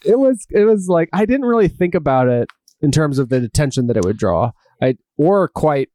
it 0.04 0.18
was 0.18 0.46
it 0.50 0.64
was 0.64 0.88
like 0.88 1.08
I 1.12 1.24
didn't 1.26 1.46
really 1.46 1.68
think 1.68 1.94
about 1.94 2.28
it 2.28 2.48
in 2.80 2.92
terms 2.92 3.18
of 3.18 3.28
the 3.28 3.36
attention 3.36 3.86
that 3.88 3.96
it 3.96 4.04
would 4.04 4.16
draw. 4.18 4.52
I 4.82 4.96
or 5.16 5.48
quite 5.48 5.88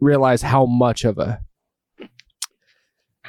realize 0.00 0.42
how 0.42 0.66
much 0.66 1.04
of 1.04 1.18
a 1.18 1.40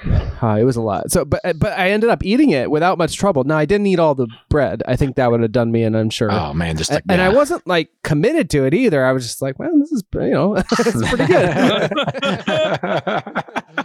uh, 0.42 0.58
it 0.60 0.64
was 0.66 0.76
a 0.76 0.82
lot. 0.82 1.10
So, 1.12 1.24
but 1.26 1.42
but 1.58 1.72
I 1.80 1.90
ended 1.92 2.10
up 2.10 2.24
eating 2.24 2.50
it 2.52 2.70
without 2.70 2.98
much 2.98 3.16
trouble. 3.18 3.44
Now 3.46 3.58
I 3.58 3.66
didn't 3.66 3.88
eat 3.88 3.98
all 4.00 4.14
the 4.14 4.28
bread. 4.50 4.84
I 4.88 4.96
think 4.96 5.16
that 5.16 5.32
would 5.32 5.42
have 5.42 5.52
done 5.54 5.72
me, 5.72 5.84
and 5.84 5.96
I'm 5.98 6.10
sure. 6.10 6.32
Oh 6.32 6.54
man, 6.54 6.78
just 6.78 6.92
A- 6.92 6.96
like 6.96 7.04
and 7.10 7.22
I 7.22 7.30
wasn't 7.30 7.66
like 7.66 7.90
committed 8.04 8.50
to 8.52 8.66
it 8.66 8.74
either. 8.74 9.06
I 9.06 9.12
was 9.14 9.26
just 9.26 9.42
like, 9.42 9.58
well, 9.58 9.72
this 9.80 9.92
is 9.92 10.04
you 10.14 10.30
know, 10.32 10.56
it's 10.58 11.10
pretty 11.10 11.26
good. 11.26 11.92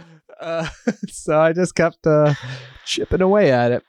uh, 0.41 0.67
so 1.09 1.39
I 1.39 1.53
just 1.53 1.75
kept 1.75 2.05
uh, 2.05 2.33
chipping 2.85 3.21
away 3.21 3.51
at 3.51 3.71
it. 3.71 3.83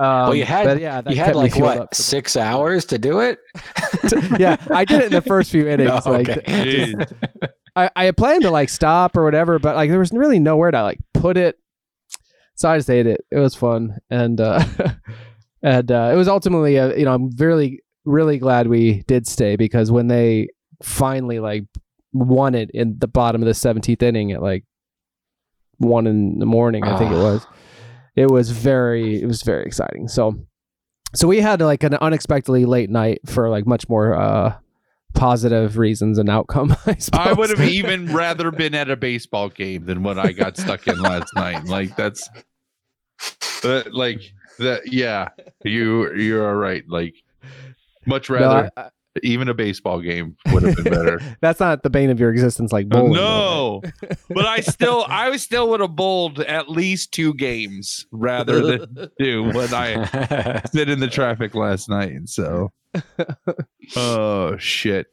Um, 0.00 0.06
well, 0.06 0.34
you 0.34 0.44
had 0.44 0.64
but 0.64 0.80
yeah, 0.80 1.00
that 1.00 1.10
you 1.10 1.16
had 1.16 1.36
like 1.36 1.56
what 1.56 1.78
for 1.78 1.86
the- 1.90 1.94
six 1.94 2.36
hours 2.36 2.84
to 2.86 2.98
do 2.98 3.20
it. 3.20 3.38
yeah, 4.38 4.56
I 4.70 4.84
did 4.84 5.00
it 5.00 5.06
in 5.06 5.12
the 5.12 5.22
first 5.22 5.50
few 5.50 5.68
innings. 5.68 6.06
Like, 6.06 6.28
okay. 6.28 6.42
Jeez. 6.94 7.28
I, 7.76 7.90
I 7.94 8.10
planned 8.10 8.42
to 8.42 8.50
like 8.50 8.68
stop 8.68 9.16
or 9.16 9.24
whatever, 9.24 9.58
but 9.58 9.76
like 9.76 9.90
there 9.90 9.98
was 9.98 10.12
really 10.12 10.40
nowhere 10.40 10.70
to 10.70 10.82
like 10.82 10.98
put 11.14 11.36
it. 11.36 11.56
So 12.56 12.68
I 12.68 12.76
just 12.78 12.90
ate 12.90 13.06
it. 13.06 13.24
It 13.30 13.38
was 13.38 13.54
fun, 13.54 13.98
and 14.10 14.40
uh, 14.40 14.64
and 15.62 15.92
uh, 15.92 16.10
it 16.12 16.16
was 16.16 16.26
ultimately, 16.26 16.78
uh, 16.78 16.94
you 16.94 17.04
know, 17.04 17.14
I'm 17.14 17.30
really 17.36 17.80
really 18.04 18.38
glad 18.38 18.66
we 18.66 19.02
did 19.06 19.26
stay 19.26 19.54
because 19.54 19.92
when 19.92 20.08
they 20.08 20.48
finally 20.82 21.38
like 21.40 21.64
won 22.12 22.54
it 22.54 22.70
in 22.72 22.96
the 22.98 23.06
bottom 23.08 23.42
of 23.42 23.46
the 23.46 23.52
17th 23.52 24.02
inning 24.02 24.32
at 24.32 24.42
like 24.42 24.64
one 25.78 26.06
in 26.06 26.38
the 26.38 26.46
morning, 26.46 26.84
I 26.84 26.98
think 26.98 27.10
it 27.12 27.16
Ah. 27.16 27.22
was. 27.22 27.46
It 28.16 28.30
was 28.30 28.50
very 28.50 29.22
it 29.22 29.26
was 29.26 29.42
very 29.42 29.64
exciting. 29.64 30.08
So 30.08 30.34
so 31.14 31.26
we 31.28 31.40
had 31.40 31.60
like 31.60 31.82
an 31.84 31.94
unexpectedly 31.94 32.64
late 32.66 32.90
night 32.90 33.20
for 33.26 33.48
like 33.48 33.66
much 33.66 33.88
more 33.88 34.14
uh 34.14 34.56
positive 35.14 35.78
reasons 35.78 36.18
and 36.18 36.28
outcome. 36.28 36.76
I, 36.86 36.96
suppose. 36.96 37.26
I 37.26 37.32
would 37.32 37.50
have 37.50 37.60
even 37.68 38.12
rather 38.12 38.50
been 38.50 38.74
at 38.74 38.90
a 38.90 38.96
baseball 38.96 39.48
game 39.48 39.86
than 39.86 40.02
what 40.02 40.18
I 40.18 40.32
got 40.32 40.56
stuck 40.56 40.86
in 40.86 41.00
last 41.00 41.34
night. 41.34 41.64
Like 41.64 41.96
that's 41.96 42.28
uh, 43.64 43.84
like 43.92 44.20
that. 44.58 44.92
Yeah, 44.92 45.28
you 45.64 46.12
you 46.14 46.40
are 46.42 46.56
right. 46.56 46.84
Like 46.88 47.14
much 48.06 48.28
No, 48.30 48.36
rather 48.36 48.70
I- 48.76 48.80
I- 48.82 48.90
even 49.22 49.48
a 49.48 49.54
baseball 49.54 50.00
game 50.00 50.36
would 50.52 50.62
have 50.62 50.76
been 50.76 50.92
better. 50.92 51.20
that's 51.40 51.60
not 51.60 51.82
the 51.82 51.90
bane 51.90 52.10
of 52.10 52.20
your 52.20 52.30
existence, 52.30 52.72
like 52.72 52.88
bowling. 52.88 53.12
though, 53.12 53.82
no, 53.82 54.08
but 54.30 54.46
I 54.46 54.60
still 54.60 55.04
I 55.08 55.36
still 55.36 55.70
would 55.70 55.80
have 55.80 55.96
bowled 55.96 56.40
at 56.40 56.68
least 56.68 57.12
two 57.12 57.34
games 57.34 58.06
rather 58.10 58.78
than 58.78 59.10
do 59.18 59.44
what 59.44 59.72
I 59.72 60.62
sit 60.72 60.88
in 60.88 61.00
the 61.00 61.08
traffic 61.08 61.54
last 61.54 61.88
night. 61.88 62.12
And 62.12 62.28
So, 62.28 62.72
oh 63.96 64.56
shit. 64.58 65.06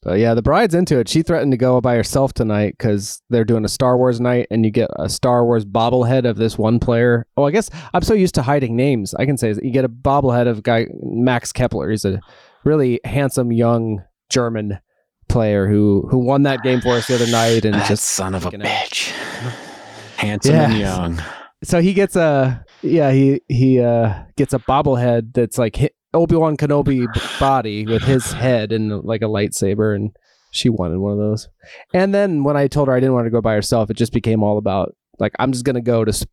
But 0.00 0.20
yeah, 0.20 0.34
the 0.34 0.42
bride's 0.42 0.74
into 0.74 0.98
it. 1.00 1.08
She 1.08 1.22
threatened 1.22 1.52
to 1.52 1.58
go 1.58 1.80
by 1.80 1.96
herself 1.96 2.32
tonight 2.32 2.76
because 2.78 3.20
they're 3.30 3.44
doing 3.44 3.64
a 3.64 3.68
Star 3.68 3.96
Wars 3.96 4.20
night, 4.20 4.46
and 4.50 4.64
you 4.64 4.70
get 4.70 4.88
a 4.96 5.08
Star 5.08 5.44
Wars 5.44 5.64
bobblehead 5.64 6.24
of 6.24 6.36
this 6.36 6.56
one 6.56 6.78
player. 6.78 7.26
Oh, 7.36 7.44
I 7.44 7.50
guess 7.50 7.68
I'm 7.92 8.02
so 8.02 8.14
used 8.14 8.34
to 8.36 8.42
hiding 8.42 8.76
names. 8.76 9.12
I 9.14 9.26
can 9.26 9.36
say 9.36 9.54
you 9.60 9.72
get 9.72 9.84
a 9.84 9.88
bobblehead 9.88 10.46
of 10.46 10.62
guy 10.62 10.86
Max 11.02 11.52
Kepler. 11.52 11.90
He's 11.90 12.04
a 12.04 12.20
really 12.68 13.00
handsome 13.04 13.50
young 13.52 14.02
German 14.30 14.78
player 15.28 15.66
who 15.66 16.06
who 16.10 16.18
won 16.18 16.42
that 16.44 16.62
game 16.62 16.80
for 16.80 16.90
us 16.96 17.06
the 17.08 17.14
other 17.14 17.26
night, 17.30 17.64
and 17.64 17.74
that 17.74 17.88
just 17.88 18.04
son 18.04 18.34
of 18.34 18.44
a 18.44 18.48
out. 18.48 18.54
bitch, 18.54 19.10
handsome 20.16 20.54
and 20.54 20.78
young. 20.78 21.22
so 21.64 21.80
he 21.80 21.92
gets 21.92 22.14
a 22.16 22.64
yeah 22.82 23.10
he 23.10 23.40
he 23.48 23.80
uh 23.80 24.22
gets 24.36 24.52
a 24.52 24.58
bobblehead 24.60 25.32
that's 25.34 25.58
like 25.58 25.92
Obi-Wan 26.14 26.56
Kenobi 26.56 27.06
body 27.40 27.86
with 27.86 28.02
his 28.02 28.32
head 28.32 28.72
and 28.72 29.02
like 29.04 29.22
a 29.22 29.26
lightsaber 29.26 29.94
and 29.94 30.10
she 30.50 30.70
wanted 30.70 30.98
one 30.98 31.12
of 31.12 31.18
those. 31.18 31.48
And 31.92 32.14
then 32.14 32.42
when 32.44 32.56
I 32.56 32.66
told 32.68 32.88
her 32.88 32.94
I 32.94 33.00
didn't 33.00 33.14
want 33.14 33.26
to 33.26 33.30
go 33.30 33.42
by 33.42 33.52
herself, 33.54 33.90
it 33.90 33.96
just 33.98 34.12
became 34.14 34.42
all 34.42 34.56
about 34.58 34.94
like 35.18 35.32
I'm 35.38 35.52
just 35.52 35.64
gonna 35.66 35.82
go 35.82 36.04
to 36.04 36.10
s- 36.10 36.24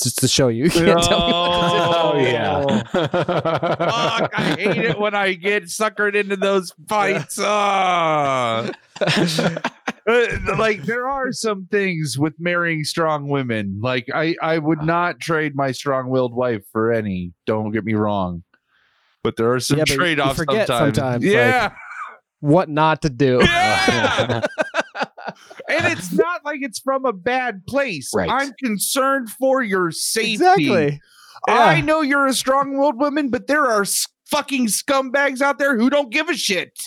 just 0.00 0.18
to 0.18 0.28
show 0.28 0.48
you. 0.48 0.64
You 0.68 0.70
can't 0.70 1.02
tell 1.02 1.26
me 1.26 1.32
what 1.32 1.70
to 1.70 1.76
do. 1.76 1.77
Oh 2.14 2.18
yeah. 2.18 2.82
Fuck, 2.92 4.32
I 4.34 4.54
hate 4.58 4.78
it 4.84 4.98
when 4.98 5.14
I 5.14 5.34
get 5.34 5.64
suckered 5.64 6.14
into 6.14 6.36
those 6.36 6.72
fights. 6.88 7.38
Ah. 7.40 8.70
Uh, 10.08 10.26
like 10.56 10.84
there 10.84 11.06
are 11.06 11.30
some 11.32 11.66
things 11.70 12.16
with 12.18 12.32
marrying 12.38 12.82
strong 12.82 13.28
women. 13.28 13.78
Like 13.82 14.06
I, 14.14 14.34
I 14.40 14.56
would 14.56 14.80
not 14.80 15.20
trade 15.20 15.54
my 15.54 15.70
strong-willed 15.70 16.32
wife 16.34 16.62
for 16.72 16.90
any. 16.90 17.34
Don't 17.44 17.72
get 17.72 17.84
me 17.84 17.92
wrong, 17.92 18.42
but 19.22 19.36
there 19.36 19.52
are 19.52 19.60
some 19.60 19.76
Yeah, 19.80 19.84
trade-offs 19.84 20.38
forget 20.38 20.66
sometimes. 20.66 20.96
sometimes, 20.96 21.24
like- 21.26 21.32
Yeah, 21.34 21.72
What 22.40 22.70
not 22.70 23.02
to 23.02 23.10
do. 23.10 23.40
yeah. 23.42 24.40
and 25.68 25.86
it's 25.92 26.10
not 26.12 26.42
like 26.42 26.60
it's 26.62 26.78
from 26.78 27.04
a 27.04 27.12
bad 27.12 27.66
place. 27.66 28.10
Right. 28.14 28.30
I'm 28.30 28.54
concerned 28.54 29.28
for 29.28 29.62
your 29.62 29.90
safety. 29.90 30.32
Exactly. 30.32 31.00
I 31.46 31.80
know 31.80 32.00
you're 32.00 32.26
a 32.26 32.34
strong-willed 32.34 32.98
woman, 32.98 33.28
but 33.30 33.46
there 33.46 33.66
are 33.66 33.84
fucking 34.26 34.66
scumbags 34.66 35.40
out 35.40 35.58
there 35.58 35.76
who 35.76 35.90
don't 35.90 36.10
give 36.10 36.28
a 36.28 36.34
shit. 36.34 36.78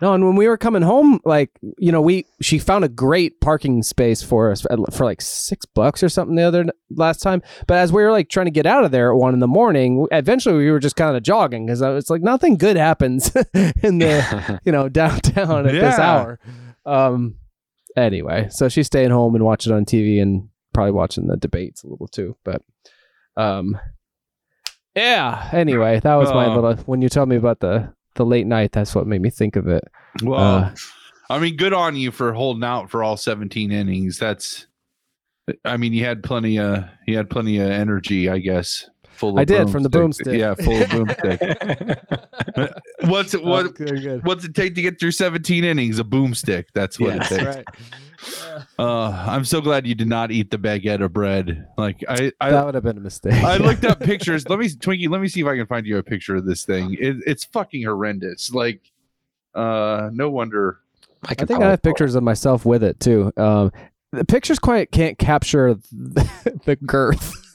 No, 0.00 0.14
and 0.14 0.24
when 0.24 0.36
we 0.36 0.48
were 0.48 0.56
coming 0.56 0.82
home, 0.82 1.20
like 1.24 1.50
you 1.76 1.92
know, 1.92 2.00
we 2.00 2.24
she 2.40 2.58
found 2.58 2.84
a 2.84 2.88
great 2.88 3.40
parking 3.40 3.82
space 3.82 4.22
for 4.22 4.50
us 4.50 4.62
for, 4.62 4.76
for 4.90 5.04
like 5.04 5.20
six 5.20 5.66
bucks 5.66 6.02
or 6.02 6.08
something 6.08 6.36
the 6.36 6.42
other 6.42 6.66
last 6.90 7.18
time. 7.18 7.42
But 7.66 7.78
as 7.78 7.92
we 7.92 8.02
were 8.02 8.12
like 8.12 8.30
trying 8.30 8.46
to 8.46 8.50
get 8.50 8.64
out 8.64 8.84
of 8.84 8.92
there 8.92 9.12
at 9.12 9.18
one 9.18 9.34
in 9.34 9.40
the 9.40 9.46
morning, 9.46 10.06
eventually 10.10 10.56
we 10.56 10.70
were 10.70 10.78
just 10.78 10.96
kind 10.96 11.16
of 11.16 11.22
jogging 11.22 11.66
because 11.66 11.82
it's 11.82 12.08
like 12.10 12.22
nothing 12.22 12.56
good 12.56 12.76
happens 12.76 13.34
in 13.82 13.98
the 13.98 14.60
you 14.64 14.72
know 14.72 14.88
downtown 14.88 15.66
at 15.66 15.72
this 15.72 15.98
hour. 15.98 16.38
Um. 16.86 17.36
Anyway, 17.96 18.46
so 18.50 18.68
she's 18.68 18.86
staying 18.86 19.10
home 19.10 19.34
and 19.34 19.44
watching 19.44 19.72
on 19.72 19.84
TV 19.84 20.22
and 20.22 20.48
probably 20.72 20.92
watching 20.92 21.26
the 21.26 21.36
debates 21.36 21.82
a 21.82 21.88
little 21.88 22.06
too. 22.06 22.36
But, 22.44 22.62
um, 23.38 23.78
yeah. 24.94 25.48
Anyway, 25.52 26.00
that 26.00 26.14
was 26.16 26.30
my 26.30 26.46
Oh. 26.46 26.54
little. 26.54 26.74
When 26.84 27.00
you 27.02 27.08
told 27.08 27.28
me 27.28 27.36
about 27.36 27.60
the 27.60 27.92
the 28.16 28.26
late 28.26 28.46
night, 28.46 28.72
that's 28.72 28.94
what 28.96 29.06
made 29.06 29.22
me 29.22 29.30
think 29.30 29.54
of 29.56 29.68
it. 29.68 29.84
Well, 30.22 30.40
Uh, 30.40 30.74
I 31.30 31.38
mean, 31.38 31.56
good 31.56 31.72
on 31.72 31.94
you 31.94 32.10
for 32.10 32.32
holding 32.32 32.64
out 32.64 32.90
for 32.90 33.02
all 33.04 33.16
17 33.16 33.70
innings. 33.70 34.18
That's, 34.18 34.66
I 35.64 35.76
mean, 35.76 35.92
you 35.92 36.04
had 36.04 36.22
plenty 36.24 36.58
of 36.58 36.84
you 37.06 37.16
had 37.16 37.30
plenty 37.30 37.58
of 37.58 37.70
energy, 37.70 38.28
I 38.28 38.38
guess. 38.38 38.88
Full. 39.18 39.30
Of 39.30 39.38
I 39.38 39.44
did, 39.44 39.68
from 39.70 39.82
the 39.82 39.90
boomstick. 39.90 40.38
Yeah, 40.38 40.54
full 40.54 40.80
of 40.80 40.88
boomstick. 40.88 42.78
What's 43.08 43.34
it? 43.34 43.42
What? 43.42 43.74
good, 43.74 44.00
good. 44.02 44.24
What's 44.24 44.44
it 44.44 44.54
take 44.54 44.74
to 44.76 44.82
get 44.82 45.00
through 45.00 45.10
17 45.10 45.64
innings? 45.64 45.98
A 45.98 46.04
boomstick. 46.04 46.66
That's 46.72 47.00
what 47.00 47.16
Yes. 47.16 47.32
it 47.32 47.38
takes. 47.38 47.56
right. 47.56 47.64
Uh, 48.78 49.10
I'm 49.28 49.44
so 49.44 49.60
glad 49.60 49.86
you 49.86 49.94
did 49.94 50.08
not 50.08 50.30
eat 50.30 50.50
the 50.50 50.58
baguette 50.58 51.02
of 51.02 51.12
bread. 51.12 51.66
Like 51.76 52.04
I, 52.08 52.32
I, 52.40 52.50
that 52.50 52.64
would 52.66 52.74
have 52.74 52.84
been 52.84 52.96
a 52.96 53.00
mistake. 53.00 53.32
I 53.44 53.56
looked 53.56 53.84
up 53.84 54.00
pictures. 54.12 54.48
Let 54.48 54.58
me, 54.60 54.68
Twinkie. 54.68 55.08
Let 55.08 55.20
me 55.20 55.28
see 55.28 55.40
if 55.40 55.46
I 55.46 55.56
can 55.56 55.66
find 55.66 55.86
you 55.86 55.98
a 55.98 56.02
picture 56.02 56.36
of 56.36 56.44
this 56.44 56.64
thing. 56.64 56.94
It, 56.98 57.16
it's 57.26 57.44
fucking 57.44 57.82
horrendous. 57.84 58.52
Like, 58.52 58.80
uh, 59.54 60.10
no 60.12 60.30
wonder. 60.30 60.78
I, 61.24 61.32
I 61.38 61.44
think 61.44 61.60
I 61.62 61.70
have 61.70 61.82
pictures 61.82 62.14
of 62.14 62.22
myself 62.22 62.64
with 62.64 62.84
it 62.84 63.00
too. 63.00 63.32
Um, 63.36 63.72
the 64.12 64.24
pictures 64.24 64.58
quite 64.58 64.90
can't 64.90 65.18
capture 65.18 65.74
the, 65.92 66.60
the 66.64 66.76
girth. 66.76 67.34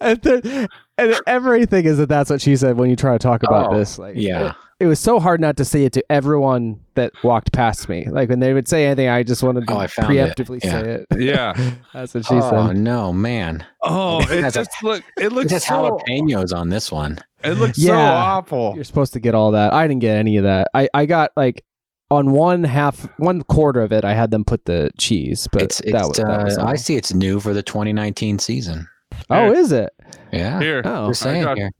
and, 0.00 0.20
the- 0.22 0.68
and 0.98 1.20
everything 1.26 1.84
is 1.84 1.98
that 1.98 2.08
that's 2.08 2.30
what 2.30 2.40
she 2.40 2.56
said 2.56 2.76
when 2.76 2.90
you 2.90 2.96
try 2.96 3.12
to 3.12 3.18
talk 3.18 3.42
about 3.42 3.72
Oh, 3.72 3.78
this. 3.78 3.98
Like, 3.98 4.14
Yeah. 4.16 4.50
it, 4.50 4.54
it 4.80 4.86
was 4.86 5.00
so 5.00 5.18
hard 5.20 5.40
not 5.40 5.56
to 5.58 5.64
say 5.64 5.84
it 5.84 5.92
to 5.94 6.04
everyone 6.12 6.80
that 6.94 7.12
walked 7.22 7.52
past 7.52 7.88
me. 7.88 8.06
Like 8.10 8.28
when 8.28 8.40
they 8.40 8.52
would 8.52 8.68
say 8.68 8.86
anything, 8.86 9.08
I 9.08 9.22
just 9.22 9.42
wanted 9.42 9.66
to 9.66 9.72
Oh, 9.74 9.78
I 9.78 9.86
found 9.86 10.12
it. 10.14 10.36
preemptively 10.36 10.62
Yeah. 10.62 10.70
say 10.82 10.90
it. 10.90 11.06
Yeah. 11.18 11.70
That's 11.94 12.14
what 12.14 12.26
she 12.26 12.34
Oh 12.34 12.68
said. 12.68 12.76
no, 12.76 13.12
man! 13.12 13.64
Oh, 13.82 14.20
it 14.22 14.42
That's 14.42 14.56
a- 14.56 14.60
just 14.64 14.82
look. 14.82 15.02
It 15.16 15.24
It 15.26 15.32
looks 15.32 15.50
has 15.52 15.64
so. 15.66 15.72
jalapenos 16.08 16.54
on 16.54 16.68
this 16.68 16.90
one. 16.92 17.18
It 17.44 17.52
looks 17.54 17.80
so 17.80 17.94
awful. 17.94 18.72
You're 18.74 18.84
supposed 18.84 19.12
to 19.12 19.20
get 19.20 19.34
all 19.34 19.52
that. 19.52 19.72
I 19.72 19.86
didn't 19.86 20.00
get 20.00 20.16
any 20.16 20.36
of 20.38 20.44
that. 20.44 20.68
I, 20.74 20.88
I 20.92 21.06
got 21.06 21.30
like 21.36 21.64
on 22.10 22.30
one 22.32 22.64
half, 22.64 23.08
one 23.18 23.42
quarter 23.42 23.80
of 23.82 23.92
it, 23.92 24.04
I 24.04 24.14
had 24.14 24.30
them 24.30 24.44
put 24.44 24.64
the 24.64 24.90
cheese, 24.98 25.48
but 25.52 25.62
it's 25.62 25.80
it's. 25.80 25.92
that 25.92 26.06
was, 26.08 26.16
that 26.18 26.44
was 26.44 26.58
uh. 26.58 26.64
I 26.64 26.76
see. 26.76 26.96
It's 26.96 27.12
new 27.12 27.40
for 27.40 27.52
the 27.52 27.62
2019 27.62 28.38
season. 28.38 28.86
Oh, 29.30 29.52
is 29.52 29.72
it? 29.72 29.90
Yeah. 30.32 30.60
Here. 30.60 30.82
Oh, 30.84 31.08
Just 31.08 31.22
I 31.22 31.32
saying 31.32 31.44
got- 31.44 31.56
here. 31.58 31.70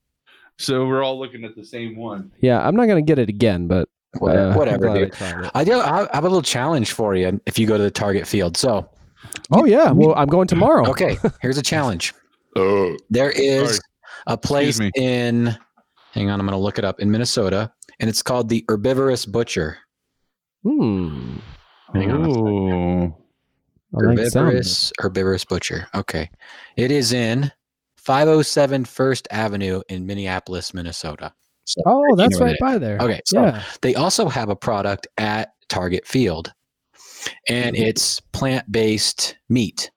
So 0.59 0.87
we're 0.87 1.05
all 1.05 1.19
looking 1.19 1.45
at 1.45 1.55
the 1.55 1.65
same 1.65 1.97
one. 1.97 2.33
yeah. 2.41 2.67
I'm 2.67 2.75
not 2.75 2.87
gonna 2.87 3.03
get 3.03 3.19
it 3.19 3.29
again, 3.29 3.67
but 3.67 3.89
Whatever, 4.19 4.41
uh, 4.47 4.51
I'm 4.53 4.57
whatever 4.57 4.87
glad 4.87 4.97
I 5.21 5.41
dude. 5.43 5.51
I 5.55 5.65
do. 5.65 5.81
I 5.81 6.09
have 6.15 6.25
a 6.25 6.29
little 6.29 6.41
challenge 6.41 6.93
for 6.93 7.15
you 7.15 7.39
if 7.45 7.59
you 7.59 7.67
go 7.67 7.77
to 7.77 7.83
the 7.83 7.91
Target 7.91 8.27
field. 8.27 8.57
So, 8.57 8.89
Oh 9.53 9.67
yeah. 9.67 9.91
Well, 9.91 10.15
I'm 10.17 10.29
going 10.29 10.49
tomorrow. 10.49 10.89
okay, 10.89 11.19
here's 11.43 11.59
a 11.59 11.63
challenge. 11.63 12.15
Oh. 12.57 12.97
There 13.11 13.31
is 13.33 13.69
Sorry. 13.73 13.81
a 14.29 14.37
place 14.39 14.81
in. 14.97 15.55
Hang 16.13 16.31
on, 16.31 16.41
I'm 16.41 16.47
going 16.47 16.57
to 16.59 16.63
look 16.63 16.79
it 16.79 16.85
up 16.87 16.99
in 17.01 17.11
Minnesota, 17.11 17.71
and 18.01 18.09
it's 18.09 18.23
called 18.23 18.49
the 18.49 18.65
Herbivorous 18.71 19.27
Butcher. 19.27 19.77
Hmm. 20.67 21.37
Hang 21.95 22.11
on 22.11 22.25
a. 22.25 22.29
Ooh. 22.29 23.15
I 23.99 24.05
like 24.05 24.17
the 24.17 24.31
sound 24.31 24.49
of 24.49 24.55
it. 24.55 24.57
herbivorous 24.57 24.93
herbivorous 24.99 25.45
butcher. 25.45 25.87
Okay, 25.95 26.29
it 26.77 26.91
is 26.91 27.13
in 27.13 27.53
507 27.99 28.85
First 28.85 29.29
Avenue 29.31 29.81
in 29.89 30.07
Minneapolis, 30.07 30.75
Minnesota. 30.75 31.33
So 31.65 31.83
Oh, 31.87 32.17
that's 32.17 32.41
right 32.41 32.57
by 32.61 32.79
there. 32.79 32.99
Okay, 32.99 33.21
so 33.27 33.43
Yeah. 33.43 33.63
they 33.83 33.95
also 33.95 34.29
have 34.29 34.49
a 34.49 34.57
product 34.57 35.07
at 35.19 35.51
Target 35.69 36.07
Field, 36.07 36.53
and 37.49 37.77
Mm-hmm. 37.77 37.85
it's 37.85 38.19
plant 38.21 38.71
based 38.71 39.37
meat. 39.49 39.91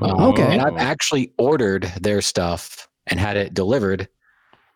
Um, 0.00 0.20
Okay. 0.30 0.44
And 0.52 0.62
I've 0.62 0.78
actually 0.78 1.32
ordered 1.36 1.84
their 2.00 2.22
stuff 2.22 2.88
and 3.08 3.18
had 3.20 3.36
it 3.36 3.54
delivered 3.54 4.08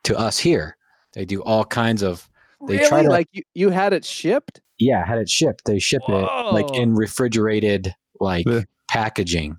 to 0.05 0.19
us 0.19 0.39
here. 0.39 0.77
They 1.15 1.25
do 1.25 1.41
all 1.45 1.65
kinds 1.65 2.03
of. 2.03 2.29
They 2.67 2.79
try 2.79 3.03
to 3.03 3.09
like 3.09 3.29
you, 3.33 3.43
you 3.55 3.71
had 3.71 3.93
it 3.93 4.05
shipped. 4.05 4.61
yeah, 4.79 5.05
had 5.05 5.19
it 5.19 5.29
shipped. 5.29 5.65
They 5.67 5.79
ship 5.79 6.03
it 6.09 6.29
like 6.53 6.75
in 6.77 6.95
refrigerated 6.95 7.95
like 8.21 8.47
Yeah. 8.47 8.63
packaging. 8.89 9.59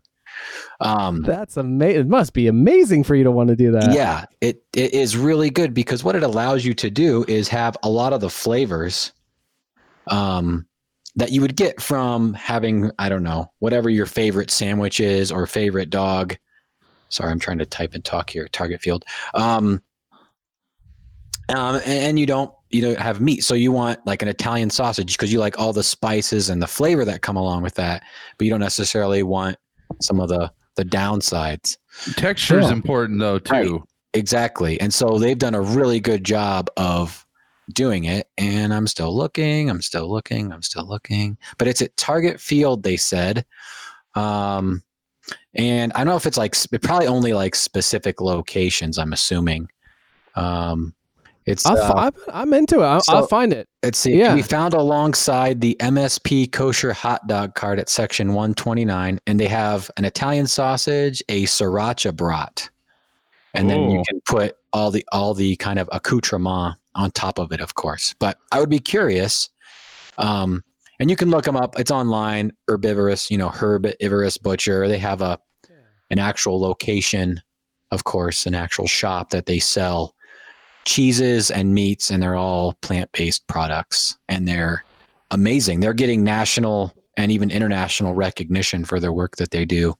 Um, 0.81 1.21
That's 1.23 1.57
amazing. 1.57 2.01
It 2.01 2.07
must 2.07 2.33
be 2.33 2.47
amazing 2.47 3.03
for 3.03 3.15
you 3.15 3.23
to 3.23 3.31
want 3.31 3.49
to 3.49 3.55
do 3.55 3.71
that. 3.71 3.93
yeah, 3.93 4.25
it 4.41 4.63
it 4.73 4.93
is 4.93 5.17
really 5.17 5.49
good 5.49 5.73
because 5.73 6.03
what 6.03 6.15
it 6.15 6.23
allows 6.23 6.63
you 6.65 6.73
to 6.75 6.89
do 6.89 7.25
is 7.27 7.47
have 7.49 7.75
a 7.83 7.89
lot 7.89 8.13
of 8.13 8.21
the 8.21 8.29
flavors 8.29 9.11
um 10.07 10.65
that 11.15 11.31
you 11.31 11.41
would 11.41 11.55
get 11.55 11.81
from 11.81 12.33
having 12.33 12.91
I 12.99 13.09
don't 13.09 13.23
know, 13.23 13.51
whatever 13.59 13.89
your 13.89 14.05
favorite 14.05 14.51
sandwich 14.51 14.99
is 14.99 15.31
or 15.31 15.47
favorite 15.47 15.89
dog. 15.89 16.37
Sorry, 17.09 17.31
I'm 17.31 17.39
trying 17.39 17.57
to 17.59 17.65
type 17.65 17.93
and 17.93 18.03
talk 18.05 18.29
here, 18.29 18.47
Target 18.49 18.81
Field. 18.81 19.03
Um 19.33 19.81
um, 21.49 21.75
and, 21.75 21.83
and 21.85 22.19
you 22.19 22.25
don't 22.25 22.51
you 22.69 22.81
don't 22.81 22.99
have 22.99 23.21
meat, 23.21 23.43
so 23.43 23.53
you 23.53 23.71
want 23.71 23.99
like 24.05 24.21
an 24.21 24.27
Italian 24.27 24.69
sausage 24.69 25.13
because 25.17 25.31
you 25.31 25.39
like 25.39 25.59
all 25.59 25.73
the 25.73 25.83
spices 25.83 26.49
and 26.49 26.61
the 26.61 26.67
flavor 26.67 27.05
that 27.05 27.21
come 27.21 27.37
along 27.37 27.63
with 27.63 27.75
that, 27.75 28.03
but 28.37 28.45
you 28.45 28.51
don't 28.51 28.59
necessarily 28.59 29.23
want 29.23 29.57
some 30.01 30.19
of 30.19 30.29
the 30.29 30.51
the 30.75 30.85
downsides. 30.85 31.77
Texture 32.17 32.59
is 32.59 32.67
Yeah. 32.67 32.73
important 32.73 33.19
though 33.19 33.39
too. 33.39 33.51
Right. 33.77 33.81
Exactly. 34.13 34.79
And 34.79 34.93
so 34.93 35.17
they've 35.17 35.37
done 35.37 35.55
a 35.55 35.61
really 35.61 35.99
good 35.99 36.23
job 36.23 36.69
of 36.77 37.25
doing 37.73 38.05
it. 38.05 38.27
And 38.37 38.73
I'm 38.73 38.87
still 38.87 39.15
looking, 39.15 39.69
I'm 39.69 39.81
still 39.81 40.09
looking, 40.09 40.51
I'm 40.53 40.61
still 40.61 40.87
looking. 40.87 41.37
But 41.57 41.67
it's 41.67 41.81
at 41.81 41.95
Target 41.97 42.39
Field, 42.39 42.83
they 42.83 42.95
said. 42.97 43.45
Um, 44.15 44.83
and 45.53 45.91
I 45.93 45.99
don't 45.99 46.07
know 46.07 46.15
if 46.15 46.25
it's 46.25 46.37
like 46.37 46.55
probably 46.81 47.07
only 47.07 47.33
like 47.33 47.55
specific 47.55 48.21
locations, 48.21 48.97
I'm 48.97 49.13
assuming. 49.13 49.67
Um, 50.35 50.93
it's 51.47 51.65
I'll, 51.65 51.77
uh, 51.77 51.93
I'm, 51.95 52.13
I'm 52.33 52.53
into 52.53 52.81
it. 52.81 52.85
I'll, 52.85 53.01
so- 53.01 53.15
I'll 53.15 53.27
find 53.27 53.53
it. 53.53 53.67
Let's 53.81 53.97
see. 53.97 54.17
Yeah. 54.17 54.35
We 54.35 54.41
found 54.41 54.73
alongside 54.73 55.61
the 55.61 55.77
MSP 55.79 56.51
kosher 56.51 56.91
hot 56.91 57.25
dog 57.27 57.55
cart 57.55 57.79
at 57.79 57.89
section 57.89 58.29
129, 58.33 59.19
and 59.25 59.39
they 59.39 59.47
have 59.47 59.89
an 59.97 60.03
Italian 60.05 60.45
sausage, 60.47 61.23
a 61.29 61.43
sriracha 61.43 62.13
brat, 62.15 62.69
and 63.53 63.69
then 63.69 63.89
you 63.89 64.03
can 64.07 64.19
put 64.25 64.57
all 64.73 64.91
the 64.91 65.05
all 65.11 65.33
the 65.33 65.55
kind 65.55 65.79
of 65.79 65.89
accoutrement 65.93 66.75
on 66.95 67.11
top 67.11 67.39
of 67.39 67.51
it, 67.53 67.61
of 67.61 67.75
course. 67.75 68.13
But 68.19 68.37
I 68.51 68.59
would 68.59 68.69
be 68.69 68.79
curious. 68.79 69.49
Um, 70.17 70.63
and 70.99 71.09
you 71.09 71.15
can 71.15 71.29
look 71.29 71.45
them 71.45 71.55
up. 71.55 71.79
It's 71.79 71.91
online. 71.91 72.51
Herbivorous, 72.67 73.29
you 73.31 73.37
know, 73.37 73.49
herbivorous 73.49 74.37
butcher. 74.37 74.87
They 74.87 74.97
have 74.97 75.21
a 75.21 75.39
an 76.09 76.19
actual 76.19 76.59
location, 76.59 77.41
of 77.91 78.03
course, 78.03 78.45
an 78.45 78.55
actual 78.55 78.87
shop 78.87 79.29
that 79.29 79.45
they 79.45 79.59
sell 79.59 80.15
cheeses 80.87 81.51
and 81.51 81.73
meats, 81.73 82.09
and 82.09 82.23
they're 82.23 82.35
all 82.35 82.73
plant 82.81 83.11
based 83.11 83.45
products, 83.47 84.17
and 84.29 84.47
they're 84.47 84.83
amazing. 85.29 85.81
They're 85.81 85.93
getting 85.93 86.23
national 86.23 86.93
and 87.17 87.31
even 87.31 87.51
international 87.51 88.15
recognition 88.15 88.85
for 88.85 88.99
their 88.99 89.11
work 89.11 89.35
that 89.35 89.51
they 89.51 89.65
do. 89.65 89.93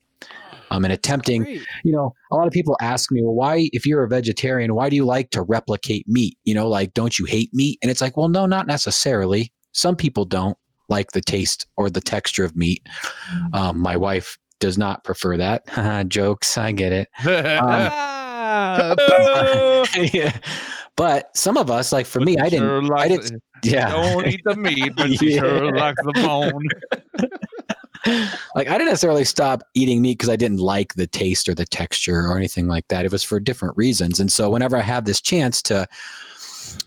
Um, 0.71 0.83
and 0.85 0.93
attempting, 0.93 1.43
Great. 1.43 1.65
you 1.83 1.91
know, 1.91 2.13
a 2.31 2.35
lot 2.35 2.47
of 2.47 2.53
people 2.53 2.77
ask 2.81 3.11
me, 3.11 3.21
well, 3.21 3.33
why, 3.33 3.69
if 3.73 3.85
you're 3.85 4.03
a 4.03 4.07
vegetarian, 4.07 4.75
why 4.75 4.89
do 4.89 4.95
you 4.95 5.05
like 5.05 5.29
to 5.31 5.41
replicate 5.41 6.07
meat? 6.07 6.37
You 6.43 6.53
know, 6.55 6.67
like, 6.67 6.93
don't 6.93 7.17
you 7.17 7.25
hate 7.25 7.49
meat? 7.53 7.79
And 7.81 7.91
it's 7.91 8.01
like, 8.01 8.17
well, 8.17 8.29
no, 8.29 8.45
not 8.45 8.67
necessarily. 8.67 9.51
Some 9.71 9.95
people 9.95 10.25
don't 10.25 10.57
like 10.89 11.11
the 11.11 11.21
taste 11.21 11.67
or 11.77 11.89
the 11.89 12.01
texture 12.01 12.43
of 12.43 12.55
meat. 12.55 12.85
Um, 13.53 13.79
my 13.79 13.95
wife 13.97 14.37
does 14.59 14.77
not 14.77 15.03
prefer 15.03 15.37
that. 15.37 16.07
Jokes, 16.09 16.57
I 16.57 16.71
get 16.73 16.91
it. 16.91 17.07
Ah, 18.49 18.95
yeah. 20.13 20.37
But 20.97 21.35
some 21.37 21.55
of 21.57 21.71
us, 21.71 21.93
like 21.93 22.05
for 22.05 22.19
me, 22.19 22.37
I 22.37 22.49
didn't. 22.49 22.67
Sure 22.67 22.81
likes 22.81 23.09
didn't- 23.29 23.35
it. 23.63 23.71
Yeah. 23.71 23.89
Don't 23.91 24.27
eat 24.27 24.41
the 24.43 24.55
meat, 24.55 24.93
but 24.97 25.11
she 25.13 25.37
sure 25.37 25.65
Yeah. 25.65 25.71
likes 25.81 26.03
the 26.03 26.13
bone. 26.13 26.63
like 28.55 28.67
I 28.67 28.73
didn't 28.77 28.87
necessarily 28.89 29.25
stop 29.25 29.63
eating 29.73 30.01
meat 30.01 30.17
because 30.17 30.29
I 30.29 30.35
didn't 30.35 30.59
like 30.59 30.93
the 30.95 31.07
taste 31.07 31.47
or 31.49 31.53
the 31.55 31.65
texture 31.65 32.21
or 32.27 32.37
anything 32.37 32.67
like 32.67 32.87
that. 32.89 33.05
It 33.05 33.11
was 33.11 33.23
for 33.23 33.39
different 33.39 33.75
reasons. 33.77 34.19
And 34.19 34.31
so 34.31 34.49
whenever 34.49 34.77
I 34.77 34.81
have 34.81 35.05
this 35.05 35.21
chance 35.21 35.61
to, 35.63 35.87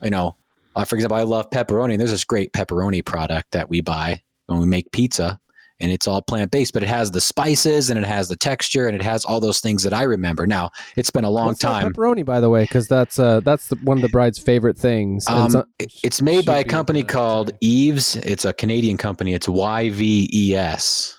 you 0.02 0.10
know, 0.10 0.36
uh, 0.76 0.84
for 0.84 0.94
example, 0.94 1.16
I 1.18 1.22
love 1.22 1.50
pepperoni. 1.50 1.98
There's 1.98 2.12
this 2.12 2.24
great 2.24 2.52
pepperoni 2.52 3.04
product 3.04 3.50
that 3.52 3.68
we 3.68 3.80
buy 3.80 4.22
when 4.46 4.60
we 4.60 4.66
make 4.66 4.90
pizza, 4.92 5.38
and 5.80 5.90
it's 5.90 6.06
all 6.06 6.20
plant 6.22 6.50
based, 6.50 6.72
but 6.74 6.82
it 6.82 6.88
has 6.88 7.10
the 7.10 7.20
spices 7.20 7.90
and 7.90 7.98
it 7.98 8.04
has 8.06 8.28
the 8.28 8.36
texture 8.36 8.86
and 8.86 8.94
it 8.94 9.02
has 9.02 9.24
all 9.24 9.40
those 9.40 9.60
things 9.60 9.82
that 9.82 9.92
I 9.94 10.02
remember. 10.02 10.46
Now 10.46 10.70
it's 10.96 11.10
been 11.10 11.24
a 11.24 11.30
long 11.30 11.48
What's 11.48 11.60
time. 11.60 11.92
Pepperoni, 11.92 12.24
by 12.24 12.40
the 12.40 12.50
way, 12.50 12.62
because 12.64 12.88
that's 12.88 13.18
uh 13.18 13.40
that's 13.40 13.68
the, 13.68 13.76
one 13.76 13.98
of 13.98 14.02
the 14.02 14.08
bride's 14.08 14.38
favorite 14.38 14.76
things. 14.78 15.26
Um, 15.28 15.50
so- 15.50 15.64
it- 15.78 15.92
it's 16.02 16.20
made 16.22 16.44
by 16.46 16.58
a 16.58 16.64
company 16.64 17.02
called 17.02 17.52
Yves. 17.60 18.16
It's 18.16 18.44
a 18.44 18.52
Canadian 18.52 18.96
company. 18.96 19.34
It's 19.34 19.46
YVES. 19.46 21.14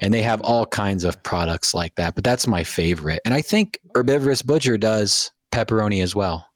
And 0.00 0.14
they 0.14 0.22
have 0.22 0.40
all 0.42 0.64
kinds 0.64 1.02
of 1.04 1.20
products 1.24 1.74
like 1.74 1.94
that, 1.96 2.14
but 2.14 2.22
that's 2.22 2.46
my 2.46 2.62
favorite. 2.62 3.20
And 3.24 3.34
I 3.34 3.42
think 3.42 3.78
Herbivorous 3.96 4.42
Butcher 4.42 4.78
does 4.78 5.32
pepperoni 5.52 6.02
as 6.02 6.14
well. 6.14 6.46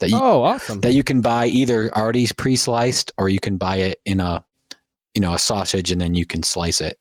That 0.00 0.10
you, 0.10 0.16
oh, 0.18 0.42
awesome. 0.42 0.80
that 0.80 0.94
you 0.94 1.04
can 1.04 1.20
buy 1.20 1.46
either 1.46 1.94
already 1.94 2.26
pre-sliced 2.36 3.12
or 3.18 3.28
you 3.28 3.38
can 3.38 3.58
buy 3.58 3.76
it 3.76 4.00
in 4.06 4.18
a 4.18 4.42
you 5.14 5.20
know 5.20 5.34
a 5.34 5.38
sausage 5.38 5.90
and 5.90 6.00
then 6.00 6.14
you 6.14 6.24
can 6.26 6.42
slice 6.42 6.80
it. 6.80 6.98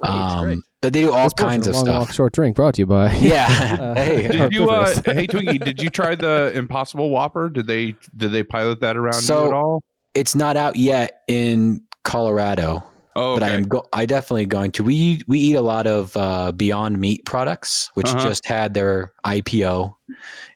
Great, 0.00 0.10
um, 0.10 0.44
great. 0.44 0.58
But 0.80 0.92
they 0.92 1.02
do 1.02 1.12
all 1.12 1.24
This 1.24 1.32
kinds 1.34 1.66
of 1.66 1.74
Long 1.74 1.84
stuff. 1.86 1.98
Walk 2.06 2.12
Short 2.12 2.32
Drink 2.32 2.54
brought 2.56 2.74
to 2.74 2.82
you 2.82 2.86
by. 2.86 3.12
Yeah. 3.16 3.76
Uh, 3.80 3.94
hey, 4.02 4.28
Did 4.32 4.52
you 4.52 4.70
uh 4.70 4.94
hey 5.04 5.26
Twinkie, 5.26 5.64
did 5.64 5.82
you 5.82 5.90
try 5.90 6.14
the 6.14 6.52
Impossible 6.54 7.10
Whopper? 7.10 7.48
Did 7.48 7.66
they 7.66 7.96
did 8.16 8.32
they 8.32 8.42
pilot 8.44 8.80
that 8.80 8.96
around 8.96 9.14
So, 9.14 9.42
you 9.42 9.48
at 9.48 9.54
all? 9.54 9.82
it's 10.14 10.34
not 10.34 10.56
out 10.56 10.76
yet 10.76 11.22
in 11.28 11.82
Colorado. 12.04 12.84
Oh, 13.16 13.34
but 13.34 13.42
I 13.42 13.46
okay. 13.48 13.56
am 13.56 13.62
go- 13.64 13.88
I 13.92 14.06
definitely 14.06 14.46
going 14.46 14.70
to. 14.72 14.84
We 14.84 15.22
we 15.26 15.40
eat 15.40 15.54
a 15.54 15.60
lot 15.60 15.88
of 15.88 16.16
uh, 16.16 16.52
Beyond 16.52 16.98
Meat 17.00 17.24
products, 17.24 17.90
which 17.94 18.06
Uh-huh. 18.06 18.22
just 18.28 18.46
had 18.46 18.74
their 18.74 19.12
IPO, 19.26 19.92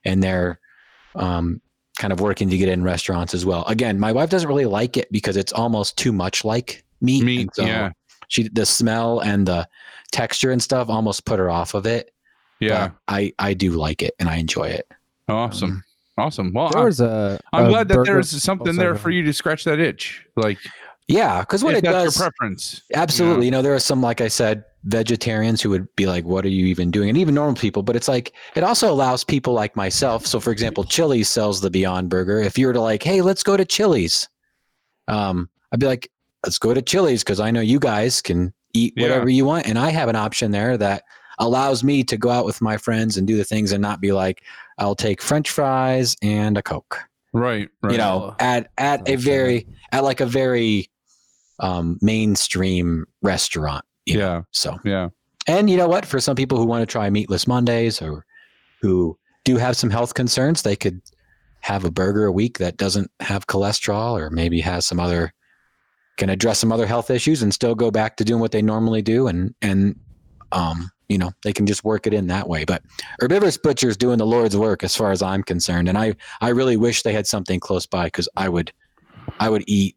and 0.04 0.22
they're 0.22 0.60
um, 1.16 1.60
kind 2.02 2.12
of 2.12 2.18
working 2.20 2.50
to 2.50 2.58
get 2.58 2.68
in 2.68 2.82
restaurants 2.82 3.32
as 3.32 3.46
well. 3.46 3.64
Again, 3.68 4.00
my 4.00 4.10
wife 4.10 4.28
doesn't 4.28 4.48
really 4.48 4.64
like 4.64 4.96
it 4.96 5.10
because 5.12 5.36
it's 5.36 5.52
almost 5.52 5.96
too 5.96 6.12
much 6.12 6.44
like 6.44 6.82
meat. 7.00 7.22
Meat, 7.22 7.48
so 7.54 7.64
yeah. 7.64 7.92
She 8.26 8.48
the 8.48 8.66
smell 8.66 9.20
and 9.20 9.46
the 9.46 9.68
texture 10.10 10.50
and 10.50 10.60
stuff 10.60 10.88
almost 10.88 11.24
put 11.24 11.38
her 11.38 11.48
off 11.48 11.74
of 11.74 11.86
it. 11.86 12.12
yeah. 12.58 12.88
but 12.88 12.96
I 13.06 13.32
I 13.38 13.54
do 13.54 13.70
like 13.70 14.02
it 14.02 14.14
and 14.18 14.28
I 14.28 14.36
enjoy 14.36 14.64
it. 14.64 14.88
Awesome. 15.28 15.70
Mm-hmm. 15.70 16.20
Awesome. 16.20 16.52
Well, 16.52 16.70
There 16.70 16.80
I'm, 16.80 16.86
was 16.86 17.00
a. 17.00 17.38
I'm 17.52 17.66
a 17.66 17.68
glad 17.68 17.88
that 17.88 18.04
there's 18.04 18.30
something 18.42 18.68
Oh, 18.68 18.72
sorry, 18.72 18.84
there 18.88 18.94
for 18.96 19.10
you 19.10 19.22
to 19.22 19.32
scratch 19.32 19.62
that 19.64 19.78
itch. 19.78 20.26
Like 20.34 20.58
Yeah, 21.08 21.40
because 21.40 21.62
what 21.64 21.74
if 21.74 21.78
it 21.78 21.84
does. 21.84 22.16
your 22.18 22.30
preference. 22.30 22.82
Absolutely. 22.94 23.46
You 23.46 23.50
know, 23.50 23.62
there 23.62 23.74
are 23.74 23.78
some, 23.80 24.00
like 24.00 24.20
I 24.20 24.28
said, 24.28 24.64
vegetarians 24.84 25.60
who 25.60 25.70
would 25.70 25.86
be 25.96 26.06
like, 26.06 26.24
what 26.24 26.44
are 26.44 26.48
you 26.50 26.66
even 26.66 26.90
doing? 26.90 27.08
And 27.08 27.18
even 27.18 27.34
normal 27.34 27.54
people, 27.54 27.82
but 27.82 27.96
it's 27.96 28.08
like, 28.08 28.32
it 28.54 28.62
also 28.64 28.90
allows 28.90 29.24
people 29.24 29.52
like 29.52 29.76
myself. 29.76 30.26
So, 30.26 30.40
for 30.40 30.50
example, 30.52 30.84
Chili's 30.84 31.28
sells 31.28 31.60
the 31.60 31.70
Beyond 31.70 32.08
Burger. 32.08 32.40
If 32.40 32.56
you 32.56 32.66
were 32.66 32.72
to 32.72 32.80
like, 32.80 33.02
hey, 33.02 33.20
let's 33.20 33.42
go 33.42 33.56
to 33.56 33.64
Chili's, 33.64 34.28
um, 35.08 35.48
I'd 35.72 35.80
be 35.80 35.86
like, 35.86 36.10
let's 36.44 36.58
go 36.58 36.72
to 36.74 36.82
Chili's 36.82 37.22
because 37.22 37.40
I 37.40 37.50
know 37.50 37.60
you 37.60 37.78
guys 37.78 38.22
can 38.22 38.52
eat 38.72 38.94
Yeah. 38.96 39.08
whatever 39.08 39.28
you 39.28 39.44
want. 39.44 39.66
And 39.66 39.78
I 39.78 39.90
have 39.90 40.08
an 40.08 40.16
option 40.16 40.50
there 40.50 40.76
that 40.78 41.02
allows 41.38 41.82
me 41.84 42.04
to 42.04 42.16
go 42.16 42.30
out 42.30 42.44
with 42.44 42.60
my 42.60 42.76
friends 42.76 43.16
and 43.16 43.26
do 43.26 43.36
the 43.36 43.44
things 43.44 43.72
and 43.72 43.82
not 43.82 44.00
be 44.00 44.12
like, 44.12 44.42
I'll 44.78 44.94
take 44.94 45.20
French 45.20 45.50
fries 45.50 46.16
and 46.22 46.56
a 46.56 46.62
Coke 46.62 46.98
Right. 47.34 47.68
Right. 47.82 47.92
you 47.92 47.98
know 47.98 48.34
at 48.40 48.70
at 48.76 49.08
a 49.08 49.16
very 49.16 49.66
at 49.90 50.04
like 50.04 50.20
a 50.20 50.26
very 50.26 50.90
um 51.60 51.98
mainstream 52.00 53.04
restaurant 53.22 53.84
you 54.06 54.18
know? 54.18 54.20
yeah. 54.36 54.42
so 54.50 54.78
Yeah. 54.84 55.08
and 55.46 55.68
you 55.70 55.76
know 55.76 55.88
what 55.88 56.06
for 56.06 56.20
some 56.20 56.36
people 56.36 56.58
who 56.58 56.64
want 56.64 56.82
to 56.82 56.90
try 56.90 57.08
meatless 57.10 57.46
mondays 57.46 58.00
or 58.02 58.24
who 58.80 59.16
do 59.44 59.56
have 59.56 59.76
some 59.76 59.90
health 59.90 60.14
concerns 60.14 60.62
they 60.62 60.76
could 60.76 61.00
have 61.60 61.84
a 61.84 61.90
burger 61.90 62.24
a 62.26 62.32
week 62.32 62.58
that 62.58 62.76
doesn't 62.76 63.10
have 63.20 63.46
cholesterol 63.46 64.18
or 64.18 64.30
maybe 64.30 64.60
has 64.60 64.84
some 64.86 64.98
other 64.98 65.32
can 66.16 66.28
address 66.28 66.58
some 66.58 66.72
other 66.72 66.86
health 66.86 67.10
issues 67.10 67.42
and 67.42 67.54
still 67.54 67.74
go 67.74 67.90
back 67.90 68.16
to 68.16 68.24
doing 68.24 68.40
what 68.40 68.52
they 68.52 68.62
normally 68.62 69.02
do 69.02 69.28
and 69.28 69.54
and 69.62 69.96
um 70.52 70.90
you 71.08 71.18
know 71.18 71.30
they 71.44 71.52
can 71.52 71.66
just 71.66 71.84
work 71.84 72.06
it 72.06 72.12
in 72.14 72.26
that 72.26 72.48
way 72.48 72.64
but 72.64 72.82
herbivorous 73.20 73.56
butcher's 73.56 73.96
doing 73.96 74.18
the 74.18 74.26
lord's 74.26 74.56
work 74.56 74.82
as 74.84 74.96
far 74.96 75.10
as 75.12 75.22
i'm 75.22 75.42
concerned 75.42 75.88
and 75.88 75.96
i 75.96 76.14
i 76.40 76.48
really 76.48 76.76
wish 76.76 77.02
they 77.02 77.12
had 77.12 77.26
something 77.26 77.60
close 77.60 77.86
by 77.86 78.04
because 78.04 78.28
i 78.36 78.48
would 78.48 78.72
i 79.40 79.48
would 79.48 79.64
eat 79.66 79.96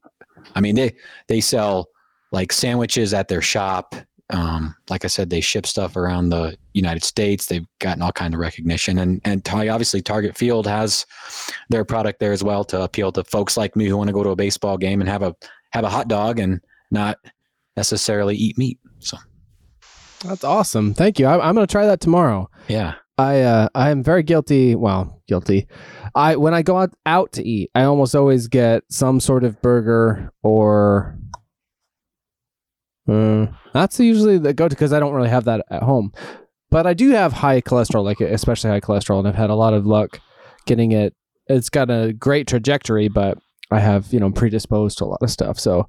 i 0.53 0.61
mean 0.61 0.75
they 0.75 0.95
they 1.27 1.41
sell 1.41 1.89
like 2.35 2.51
sandwiches 2.51 3.13
at 3.13 3.27
their 3.27 3.41
shop. 3.41 3.95
Um, 4.31 4.75
like 4.89 5.05
I 5.05 5.07
said, 5.07 5.29
they 5.29 5.39
ship 5.39 5.65
stuff 5.65 5.95
around 5.95 6.29
the 6.29 6.57
United 6.73 7.03
States. 7.03 7.45
They've 7.45 7.65
gotten 7.79 8.01
all 8.01 8.11
kind 8.11 8.33
of 8.33 8.39
recognition, 8.39 8.97
and 8.99 9.21
and 9.23 9.47
obviously 9.47 10.01
Target 10.01 10.35
Field 10.37 10.67
has 10.67 11.05
their 11.69 11.85
product 11.85 12.19
there 12.19 12.33
as 12.33 12.43
well 12.43 12.63
to 12.65 12.81
appeal 12.81 13.11
to 13.13 13.23
folks 13.23 13.55
like 13.55 13.75
me 13.75 13.85
who 13.85 13.95
want 13.97 14.07
to 14.07 14.13
go 14.13 14.23
to 14.23 14.31
a 14.31 14.35
baseball 14.35 14.77
game 14.77 14.99
and 14.99 15.09
have 15.09 15.21
a 15.21 15.35
have 15.71 15.85
a 15.85 15.89
hot 15.89 16.07
dog 16.07 16.39
and 16.39 16.59
not 16.91 17.17
necessarily 17.77 18.35
eat 18.35 18.57
meat. 18.57 18.79
So 18.99 19.17
That's 20.25 20.43
awesome. 20.43 20.93
Thank 20.93 21.19
you. 21.19 21.27
I, 21.27 21.47
I'm 21.47 21.55
going 21.55 21.67
to 21.67 21.71
try 21.71 21.85
that 21.85 22.01
tomorrow. 22.01 22.49
yeah, 22.67 22.95
I 23.17 23.41
uh, 23.41 23.69
I 23.73 23.91
am 23.91 24.03
very 24.03 24.23
guilty. 24.23 24.75
Well, 24.75 25.21
guilty. 25.27 25.67
I 26.13 26.35
when 26.35 26.53
I 26.53 26.61
go 26.61 26.77
out, 26.77 26.93
out 27.05 27.31
to 27.33 27.47
eat, 27.47 27.71
I 27.73 27.83
almost 27.83 28.15
always 28.15 28.47
get 28.47 28.83
some 28.89 29.19
sort 29.19 29.43
of 29.43 29.61
burger 29.61 30.31
or. 30.43 31.17
Uh, 33.07 33.45
that's 33.71 33.99
usually 33.99 34.39
the 34.39 34.53
go 34.53 34.67
to 34.67 34.75
because 34.75 34.91
I 34.91 34.99
don't 34.99 35.13
really 35.13 35.29
have 35.29 35.45
that 35.45 35.63
at 35.69 35.83
home, 35.83 36.11
but 36.71 36.87
I 36.87 36.93
do 36.95 37.11
have 37.11 37.33
high 37.33 37.61
cholesterol, 37.61 38.03
like 38.03 38.19
especially 38.19 38.71
high 38.71 38.81
cholesterol, 38.81 39.19
and 39.19 39.27
I've 39.27 39.35
had 39.35 39.51
a 39.51 39.55
lot 39.55 39.75
of 39.75 39.85
luck 39.85 40.19
getting 40.65 40.91
it. 40.91 41.13
It's 41.47 41.69
got 41.69 41.91
a 41.91 42.13
great 42.13 42.47
trajectory, 42.47 43.07
but 43.07 43.37
I 43.71 43.79
have 43.79 44.11
you 44.11 44.19
know 44.19 44.31
predisposed 44.31 44.97
to 44.97 45.05
a 45.05 45.07
lot 45.07 45.21
of 45.21 45.29
stuff, 45.29 45.59
so 45.59 45.87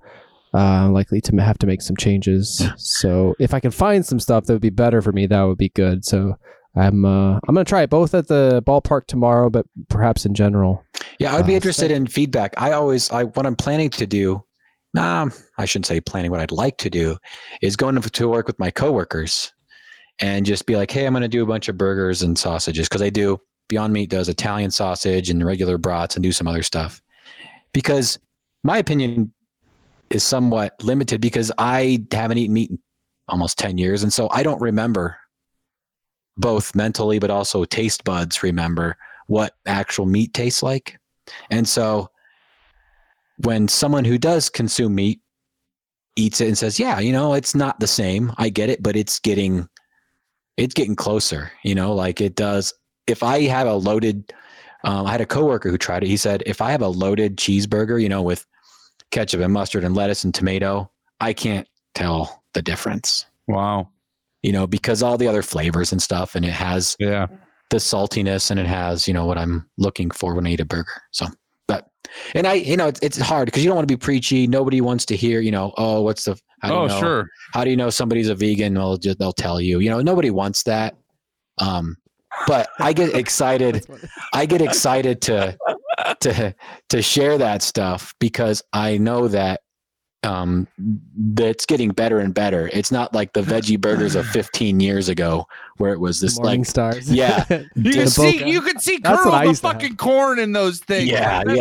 uh, 0.54 0.58
I'm 0.58 0.92
likely 0.92 1.20
to 1.22 1.36
have 1.36 1.58
to 1.58 1.66
make 1.66 1.82
some 1.82 1.96
changes. 1.96 2.62
So 2.76 3.34
if 3.40 3.52
I 3.54 3.60
can 3.60 3.70
find 3.70 4.04
some 4.04 4.20
stuff 4.20 4.44
that 4.44 4.52
would 4.52 4.62
be 4.62 4.70
better 4.70 5.02
for 5.02 5.12
me, 5.12 5.26
that 5.26 5.42
would 5.42 5.58
be 5.58 5.70
good. 5.70 6.04
So 6.04 6.36
I'm 6.76 7.04
uh, 7.04 7.34
I'm 7.48 7.54
gonna 7.54 7.64
try 7.64 7.82
it 7.82 7.90
both 7.90 8.14
at 8.14 8.28
the 8.28 8.62
ballpark 8.66 9.06
tomorrow, 9.06 9.48
but 9.50 9.66
perhaps 9.88 10.26
in 10.26 10.34
general. 10.34 10.84
yeah, 11.18 11.32
I 11.32 11.36
would 11.36 11.46
be 11.46 11.54
Uh, 11.54 11.56
interested 11.56 11.90
in 11.90 12.06
feedback. 12.06 12.52
I 12.58 12.72
always, 12.72 13.10
I 13.10 13.24
what 13.24 13.46
I'm 13.46 13.56
planning 13.56 13.90
to 13.90 14.06
do. 14.06 14.42
Nah, 14.94 15.28
I 15.58 15.64
shouldn't 15.66 15.86
say 15.86 16.00
planning. 16.00 16.30
What 16.30 16.40
I'd 16.40 16.52
like 16.52 16.78
to 16.78 16.88
do 16.90 17.16
is 17.60 17.76
go 17.76 17.88
into 17.88 18.08
to 18.08 18.28
work 18.28 18.46
with 18.46 18.58
my 18.58 18.70
coworkers 18.70 19.52
and 20.20 20.46
just 20.46 20.64
be 20.64 20.76
like, 20.76 20.90
hey, 20.90 21.04
I'm 21.06 21.12
going 21.12 21.20
to 21.20 21.28
do 21.28 21.42
a 21.42 21.46
bunch 21.46 21.68
of 21.68 21.76
burgers 21.76 22.22
and 22.22 22.38
sausages 22.38 22.88
because 22.88 23.02
they 23.02 23.10
do. 23.10 23.38
Beyond 23.68 23.92
Meat 23.92 24.08
does 24.08 24.28
Italian 24.30 24.70
sausage 24.70 25.28
and 25.28 25.44
regular 25.44 25.76
brats 25.76 26.16
and 26.16 26.22
do 26.22 26.32
some 26.32 26.46
other 26.46 26.62
stuff. 26.62 27.02
Because 27.74 28.18
my 28.64 28.78
opinion 28.78 29.34
is 30.08 30.22
somewhat 30.22 30.72
limited 30.82 31.20
because 31.20 31.52
I 31.58 32.02
haven't 32.12 32.38
eaten 32.38 32.54
meat 32.54 32.70
in 32.70 32.78
almost 33.28 33.58
10 33.58 33.76
years. 33.76 34.02
And 34.02 34.12
so 34.12 34.30
I 34.30 34.42
don't 34.42 34.62
remember 34.62 35.18
both 36.36 36.74
mentally, 36.74 37.18
but 37.18 37.30
also 37.30 37.64
taste 37.64 38.04
buds 38.04 38.42
remember 38.42 38.96
what 39.26 39.54
actual 39.66 40.06
meat 40.06 40.32
tastes 40.34 40.62
like. 40.62 40.98
And 41.50 41.68
so 41.68 42.10
when 43.38 43.68
someone 43.68 44.04
who 44.04 44.18
does 44.18 44.48
consume 44.48 44.94
meat 44.94 45.20
eats 46.14 46.40
it 46.40 46.48
and 46.48 46.56
says, 46.56 46.78
"Yeah, 46.78 47.00
you 47.00 47.12
know, 47.12 47.34
it's 47.34 47.54
not 47.54 47.80
the 47.80 47.86
same. 47.86 48.32
I 48.38 48.48
get 48.48 48.70
it, 48.70 48.82
but 48.82 48.96
it's 48.96 49.18
getting 49.18 49.68
it's 50.56 50.74
getting 50.74 50.96
closer, 50.96 51.52
you 51.62 51.74
know, 51.74 51.94
like 51.94 52.20
it 52.20 52.34
does 52.34 52.72
if 53.06 53.22
I 53.22 53.42
have 53.42 53.66
a 53.66 53.74
loaded 53.74 54.32
um, 54.84 55.06
I 55.06 55.10
had 55.10 55.20
a 55.20 55.26
coworker 55.26 55.68
who 55.68 55.78
tried 55.78 56.04
it. 56.04 56.08
He 56.08 56.16
said, 56.16 56.44
if 56.46 56.60
I 56.60 56.70
have 56.70 56.82
a 56.82 56.88
loaded 56.88 57.36
cheeseburger, 57.36 58.00
you 58.00 58.08
know, 58.08 58.22
with 58.22 58.46
ketchup 59.10 59.40
and 59.40 59.52
mustard 59.52 59.82
and 59.82 59.96
lettuce 59.96 60.22
and 60.22 60.32
tomato, 60.32 60.90
I 61.20 61.32
can't 61.32 61.66
tell 61.94 62.44
the 62.52 62.62
difference, 62.62 63.26
Wow. 63.48 63.90
You 64.46 64.52
know, 64.52 64.64
because 64.66 65.02
all 65.02 65.18
the 65.18 65.26
other 65.26 65.42
flavors 65.42 65.90
and 65.90 66.00
stuff, 66.00 66.36
and 66.36 66.44
it 66.44 66.52
has 66.52 66.94
Yeah. 67.00 67.26
the 67.70 67.78
saltiness 67.78 68.50
and 68.52 68.60
it 68.60 68.66
has, 68.66 69.08
you 69.08 69.12
know, 69.12 69.26
what 69.26 69.36
I'm 69.36 69.68
looking 69.76 70.08
for 70.12 70.34
when 70.36 70.46
I 70.46 70.50
eat 70.50 70.60
a 70.60 70.64
burger. 70.64 71.02
So, 71.10 71.26
but, 71.66 71.88
and 72.36 72.46
I, 72.46 72.52
you 72.54 72.76
know, 72.76 72.86
it's, 72.86 73.00
it's 73.02 73.18
hard 73.18 73.46
because 73.46 73.64
you 73.64 73.68
don't 73.68 73.74
want 73.76 73.88
to 73.88 73.92
be 73.92 73.98
preachy. 73.98 74.46
Nobody 74.46 74.80
wants 74.80 75.04
to 75.06 75.16
hear, 75.16 75.40
you 75.40 75.50
know, 75.50 75.74
oh, 75.76 76.02
what's 76.02 76.24
the, 76.26 76.38
I 76.62 76.68
don't 76.68 76.84
Oh, 76.84 76.86
know. 76.86 77.00
sure. 77.00 77.28
How 77.54 77.64
do 77.64 77.70
you 77.70 77.76
know 77.76 77.90
somebody's 77.90 78.28
a 78.28 78.36
vegan? 78.36 78.74
Well, 78.74 78.96
they'll 79.18 79.32
tell 79.32 79.60
you, 79.60 79.80
you 79.80 79.90
know, 79.90 80.00
nobody 80.00 80.30
wants 80.30 80.62
that. 80.62 80.94
Um, 81.58 81.96
but 82.46 82.68
I 82.78 82.92
get 82.92 83.14
excited. 83.22 83.84
I 84.32 84.46
get 84.46 84.62
excited 84.62 85.20
to, 85.22 85.58
to, 86.20 86.54
to 86.90 87.02
share 87.02 87.36
that 87.38 87.62
stuff 87.62 88.14
because 88.20 88.62
I 88.72 88.96
know 88.98 89.26
that, 89.26 89.62
um, 90.26 90.66
that's 91.16 91.64
getting 91.66 91.90
better 91.90 92.18
and 92.18 92.34
better. 92.34 92.68
It's 92.72 92.90
not 92.90 93.14
like 93.14 93.32
the 93.32 93.42
veggie 93.42 93.80
burgers 93.80 94.14
of 94.14 94.26
15 94.30 94.80
years 94.80 95.08
ago 95.08 95.46
where 95.78 95.92
it 95.92 96.00
was 96.00 96.20
this 96.20 96.38
Morning 96.38 96.60
like, 96.60 96.68
stars. 96.68 97.10
yeah. 97.12 97.44
You 97.76 97.92
can 97.92 98.08
see 98.08 98.48
you 98.48 98.60
can 98.60 98.78
see 98.80 98.98
That's 98.98 99.24
what 99.24 99.24
kernels 99.24 99.34
I 99.34 99.42
of 99.44 99.48
used 99.48 99.60
to 99.62 99.68
have. 99.68 99.76
fucking 99.76 99.96
corn 99.96 100.38
in 100.38 100.52
those 100.52 100.80
things. 100.80 101.08
yeah, 101.08 101.44
That- 101.44 101.56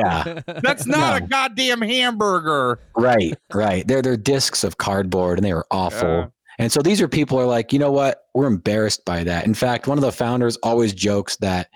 yeah. 0.48 0.60
That's 0.62 0.86
not 0.86 1.20
No. 1.20 1.26
a 1.26 1.28
goddamn 1.30 1.82
hamburger. 1.82 2.80
Right, 2.96 3.38
right. 3.54 3.88
They're 3.88 4.02
they're 4.02 4.18
discs 4.18 4.64
of 4.64 4.78
cardboard 4.78 5.38
and 5.38 5.46
they 5.46 5.54
were 5.54 5.68
awful. 5.72 6.10
Yeah. 6.10 6.28
And 6.58 6.72
so 6.72 6.82
these 6.82 7.02
are 7.02 7.08
people 7.10 7.38
who 7.38 7.44
are 7.44 7.48
like, 7.48 7.74
you 7.74 7.80
know 7.80 7.92
what? 7.92 8.24
We're 8.34 8.48
embarrassed 8.48 9.04
by 9.06 9.24
that. 9.26 9.46
In 9.46 9.54
fact, 9.54 9.88
one 9.88 9.98
of 9.98 10.02
the 10.04 10.12
founders 10.12 10.56
always 10.58 10.94
jokes 10.94 11.36
that 11.38 11.68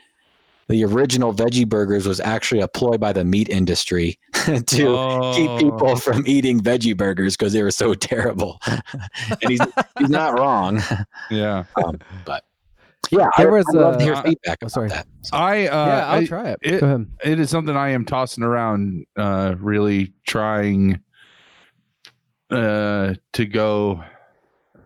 the 0.70 0.86
original 0.86 1.34
veggie 1.34 1.68
burgers 1.68 2.08
was 2.08 2.20
actually 2.20 2.62
a 2.62 2.68
ploy 2.68 2.98
by 2.98 3.12
the 3.12 3.26
meat 3.26 3.50
industry 3.50 4.18
to 4.34 4.62
keep 4.64 4.86
Oh. 4.88 5.58
people 5.60 5.96
from 5.98 6.24
eating 6.28 6.62
veggie 6.62 6.96
burgers 6.96 7.36
because 7.36 7.54
they 7.54 7.64
were 7.64 7.72
so 7.72 7.94
terrible. 7.96 8.60
and 8.68 9.50
he's 9.50 9.60
he's 9.98 10.10
not 10.10 10.40
wrong. 10.40 10.82
Yeah. 11.32 11.64
But 12.26 12.44
yeah, 13.12 13.30
I, 13.38 13.46
was, 13.46 13.66
I'd 13.74 13.78
love 13.80 13.94
to 13.98 14.00
uh, 14.00 14.04
hear 14.04 14.14
uh, 14.14 14.22
feedback 14.22 14.58
oh, 14.62 14.66
about 14.66 14.72
sorry. 14.72 14.90
that. 14.90 15.08
So, 15.24 15.36
I 15.36 15.68
uh 15.68 15.86
yeah, 15.88 16.08
I'll 16.08 16.20
I- 16.22 16.26
try 16.26 16.50
it. 16.52 16.60
it- 16.62 16.80
Go 16.82 16.86
ahead. 16.86 17.08
it 17.24 17.40
is 17.40 17.50
something 17.50 17.76
I 17.76 17.90
am 17.90 18.06
tossing 18.06 18.44
around, 18.44 19.06
uh, 19.18 19.56
really 19.60 20.14
trying 20.28 21.00
uh, 22.52 23.16
to 23.34 23.46
go 23.46 24.04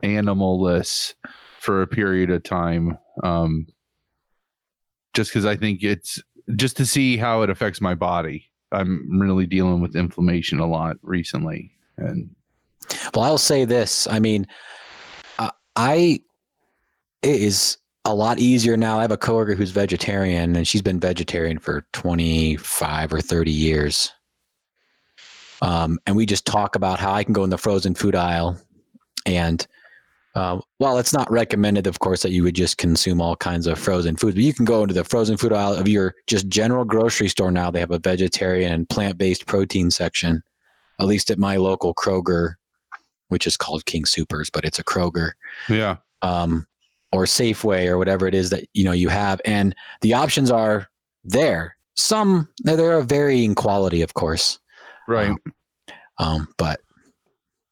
animalless 0.03 1.13
for 1.59 1.81
a 1.81 1.87
period 1.87 2.29
of 2.29 2.43
time. 2.43 2.97
Um, 3.23 3.67
just 5.13 5.31
because 5.31 5.45
I 5.45 5.55
think 5.55 5.83
it's 5.83 6.21
just 6.55 6.77
to 6.77 6.85
see 6.85 7.17
how 7.17 7.41
it 7.41 7.49
affects 7.49 7.81
my 7.81 7.95
body. 7.95 8.49
I'm 8.71 9.19
really 9.19 9.45
dealing 9.45 9.81
with 9.81 9.95
inflammation 9.95 10.59
a 10.59 10.65
lot 10.65 10.97
recently, 11.01 11.71
and 11.97 12.29
Well, 13.13 13.23
I'll 13.23 13.37
say 13.37 13.65
this. 13.65 14.07
I 14.07 14.19
mean, 14.19 14.47
uh, 15.37 15.51
I 15.75 16.21
it 17.21 17.41
is 17.41 17.77
a 18.05 18.13
lot 18.13 18.39
easier 18.39 18.75
now. 18.75 18.99
I 18.99 19.03
have 19.03 19.11
a 19.11 19.17
coworker 19.17 19.55
who's 19.55 19.71
vegetarian, 19.71 20.55
and 20.55 20.67
she's 20.67 20.81
been 20.81 20.99
vegetarian 20.99 21.59
for 21.59 21.85
25 21.93 23.13
or 23.13 23.21
30 23.21 23.51
years. 23.51 24.11
Um, 25.61 25.99
and 26.05 26.15
we 26.15 26.25
just 26.25 26.45
talk 26.45 26.75
about 26.75 26.99
how 26.99 27.13
I 27.13 27.23
can 27.23 27.31
go 27.31 27.45
in 27.45 27.49
the 27.49 27.57
frozen 27.57 27.95
food 27.95 28.15
aisle, 28.15 28.57
and 29.25 29.65
uh, 30.35 30.59
while 30.79 30.97
it's 30.97 31.13
not 31.13 31.31
recommended, 31.31 31.87
of 31.87 31.99
course, 31.99 32.23
that 32.23 32.31
you 32.31 32.43
would 32.43 32.55
just 32.55 32.77
consume 32.77 33.21
all 33.21 33.35
kinds 33.35 33.67
of 33.67 33.77
frozen 33.77 34.15
foods, 34.15 34.35
but 34.35 34.43
you 34.43 34.53
can 34.53 34.65
go 34.65 34.81
into 34.81 34.93
the 34.93 35.03
frozen 35.03 35.37
food 35.37 35.53
aisle 35.53 35.73
of 35.73 35.87
your 35.87 36.15
just 36.27 36.47
general 36.47 36.85
grocery 36.85 37.27
store 37.27 37.51
now. 37.51 37.69
They 37.69 37.79
have 37.79 37.91
a 37.91 37.99
vegetarian 37.99 38.71
and 38.71 38.89
plant-based 38.89 39.45
protein 39.45 39.91
section, 39.91 40.41
at 40.99 41.05
least 41.05 41.29
at 41.29 41.37
my 41.37 41.57
local 41.57 41.93
Kroger 41.93 42.55
which 43.33 43.47
is 43.47 43.57
called 43.57 43.85
King 43.85 44.03
Soopers, 44.03 44.49
but 44.53 44.63
it's 44.63 44.77
a 44.77 44.83
Kroger 44.83 45.31
yeah, 45.67 45.97
um, 46.21 46.67
or 47.11 47.25
Safeway 47.25 47.87
or 47.87 47.97
whatever 47.97 48.27
it 48.27 48.35
is 48.35 48.51
that 48.51 48.65
you 48.73 48.85
know 48.85 48.91
you 48.91 49.09
have, 49.09 49.41
and 49.43 49.75
the 50.01 50.13
options 50.13 50.51
are 50.51 50.87
there. 51.23 51.75
Some 51.95 52.47
they're- 52.59 52.93
of 52.93 53.07
varying 53.07 53.55
quality, 53.55 54.03
of 54.03 54.13
course, 54.13 54.59
right. 55.07 55.35
um, 56.19 56.47
but 56.57 56.81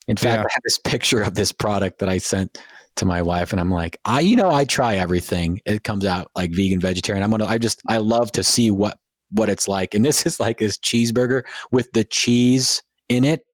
in 0.07 0.17
fact, 0.17 0.37
Yeah. 0.37 0.41
I 0.43 0.53
have 0.53 0.63
this 0.63 0.77
picture 0.79 1.21
of 1.21 1.35
this 1.35 1.51
product 1.51 1.99
that 1.99 2.09
I 2.09 2.17
sent 2.17 2.57
to 2.97 3.05
my 3.05 3.21
wife, 3.21 3.51
and 3.51 3.59
I'm 3.61 3.71
like, 3.71 3.97
I 4.05 4.19
you 4.19 4.35
know 4.35 4.51
I 4.51 4.65
try 4.65 4.95
everything. 4.95 5.61
It 5.65 5.83
comes 5.83 6.05
out 6.05 6.29
like 6.35 6.51
vegan, 6.51 6.79
vegetarian. 6.79 7.23
I'm 7.23 7.31
gonna 7.31 7.45
I 7.45 7.57
just 7.57 7.81
I 7.87 7.97
love 7.97 8.31
to 8.33 8.43
see 8.43 8.71
what 8.71 8.97
what 9.31 9.47
it's 9.49 9.67
like, 9.67 9.93
and 9.93 10.03
this 10.03 10.25
is 10.25 10.39
like 10.39 10.57
this 10.59 10.77
cheeseburger 10.77 11.43
with 11.71 11.91
the 11.93 12.03
cheese 12.03 12.81
in 13.09 13.23
it. 13.23 13.45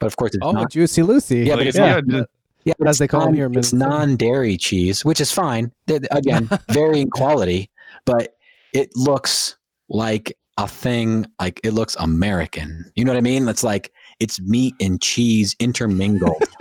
But 0.00 0.06
of 0.06 0.16
course, 0.16 0.34
it's 0.34 0.44
Oh, 0.44 0.52
not 0.52 0.70
Juicy 0.70 1.02
Lucy. 1.02 1.40
Yeah, 1.40 1.56
but 1.56 1.66
it's 1.66 1.76
yeah, 1.78 2.00
not- 2.04 2.28
Yeah, 2.64 2.74
but 2.78 2.88
As 2.88 2.98
they 2.98 3.08
call 3.08 3.24
non- 3.26 3.34
here 3.34 3.50
It's 3.54 3.72
non-dairy 3.72 4.56
cheese, 4.58 5.04
which 5.04 5.20
is 5.20 5.32
fine. 5.32 5.72
Again, 6.10 6.48
varying 6.70 7.08
quality, 7.10 7.70
but 8.04 8.34
it 8.74 8.90
looks 8.94 9.56
like 9.88 10.36
a 10.58 10.68
thing. 10.68 11.24
Like 11.40 11.58
it 11.64 11.72
looks 11.72 11.96
American. 11.98 12.92
You 12.94 13.04
know 13.06 13.12
what 13.12 13.18
I 13.18 13.22
mean? 13.22 13.48
It's 13.48 13.64
like 13.64 13.92
it's 14.20 14.40
meat 14.40 14.74
and 14.80 15.00
cheese 15.00 15.54
intermingled. 15.58 16.42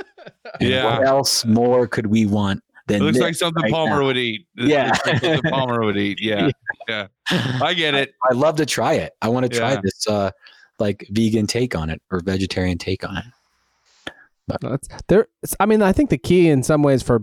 And 0.60 0.70
Yeah. 0.70 0.86
What 1.00 1.08
else 1.08 1.46
more 1.46 1.88
could 1.88 2.08
we 2.08 2.26
want 2.26 2.60
It 2.60 2.94
than 2.94 3.04
looks 3.04 3.20
like 3.20 3.36
something 3.36 3.64
right 3.64 3.72
Palmer 3.72 4.00
now? 4.00 4.06
would 4.06 4.18
eat. 4.18 4.48
Yeah. 4.56 4.92
Like 5.06 5.20
something 5.22 5.42
Palmer 5.52 5.84
would 5.84 5.98
eat. 5.98 6.20
Yeah, 6.22 6.50
yeah. 6.88 7.08
I 7.62 7.74
get 7.74 7.94
it. 7.94 8.14
I 8.30 8.34
love 8.34 8.56
to 8.58 8.66
try 8.66 8.94
it. 8.94 9.14
I 9.22 9.30
want 9.30 9.44
to 9.46 9.56
try 9.56 9.74
Yeah. 9.74 9.82
this 9.84 10.08
uh 10.08 10.32
like 10.80 11.06
vegan 11.12 11.48
take 11.48 11.76
on 11.76 11.90
it 11.90 12.02
or 12.12 12.22
vegetarian 12.22 12.78
take 12.78 13.08
on 13.08 13.18
it. 13.18 14.14
That's, 14.62 14.88
there. 15.08 15.28
I 15.60 15.66
mean, 15.66 15.82
I 15.82 15.92
think 15.92 16.10
the 16.10 16.18
key 16.18 16.50
in 16.50 16.64
some 16.64 16.82
ways 16.82 17.04
for 17.04 17.22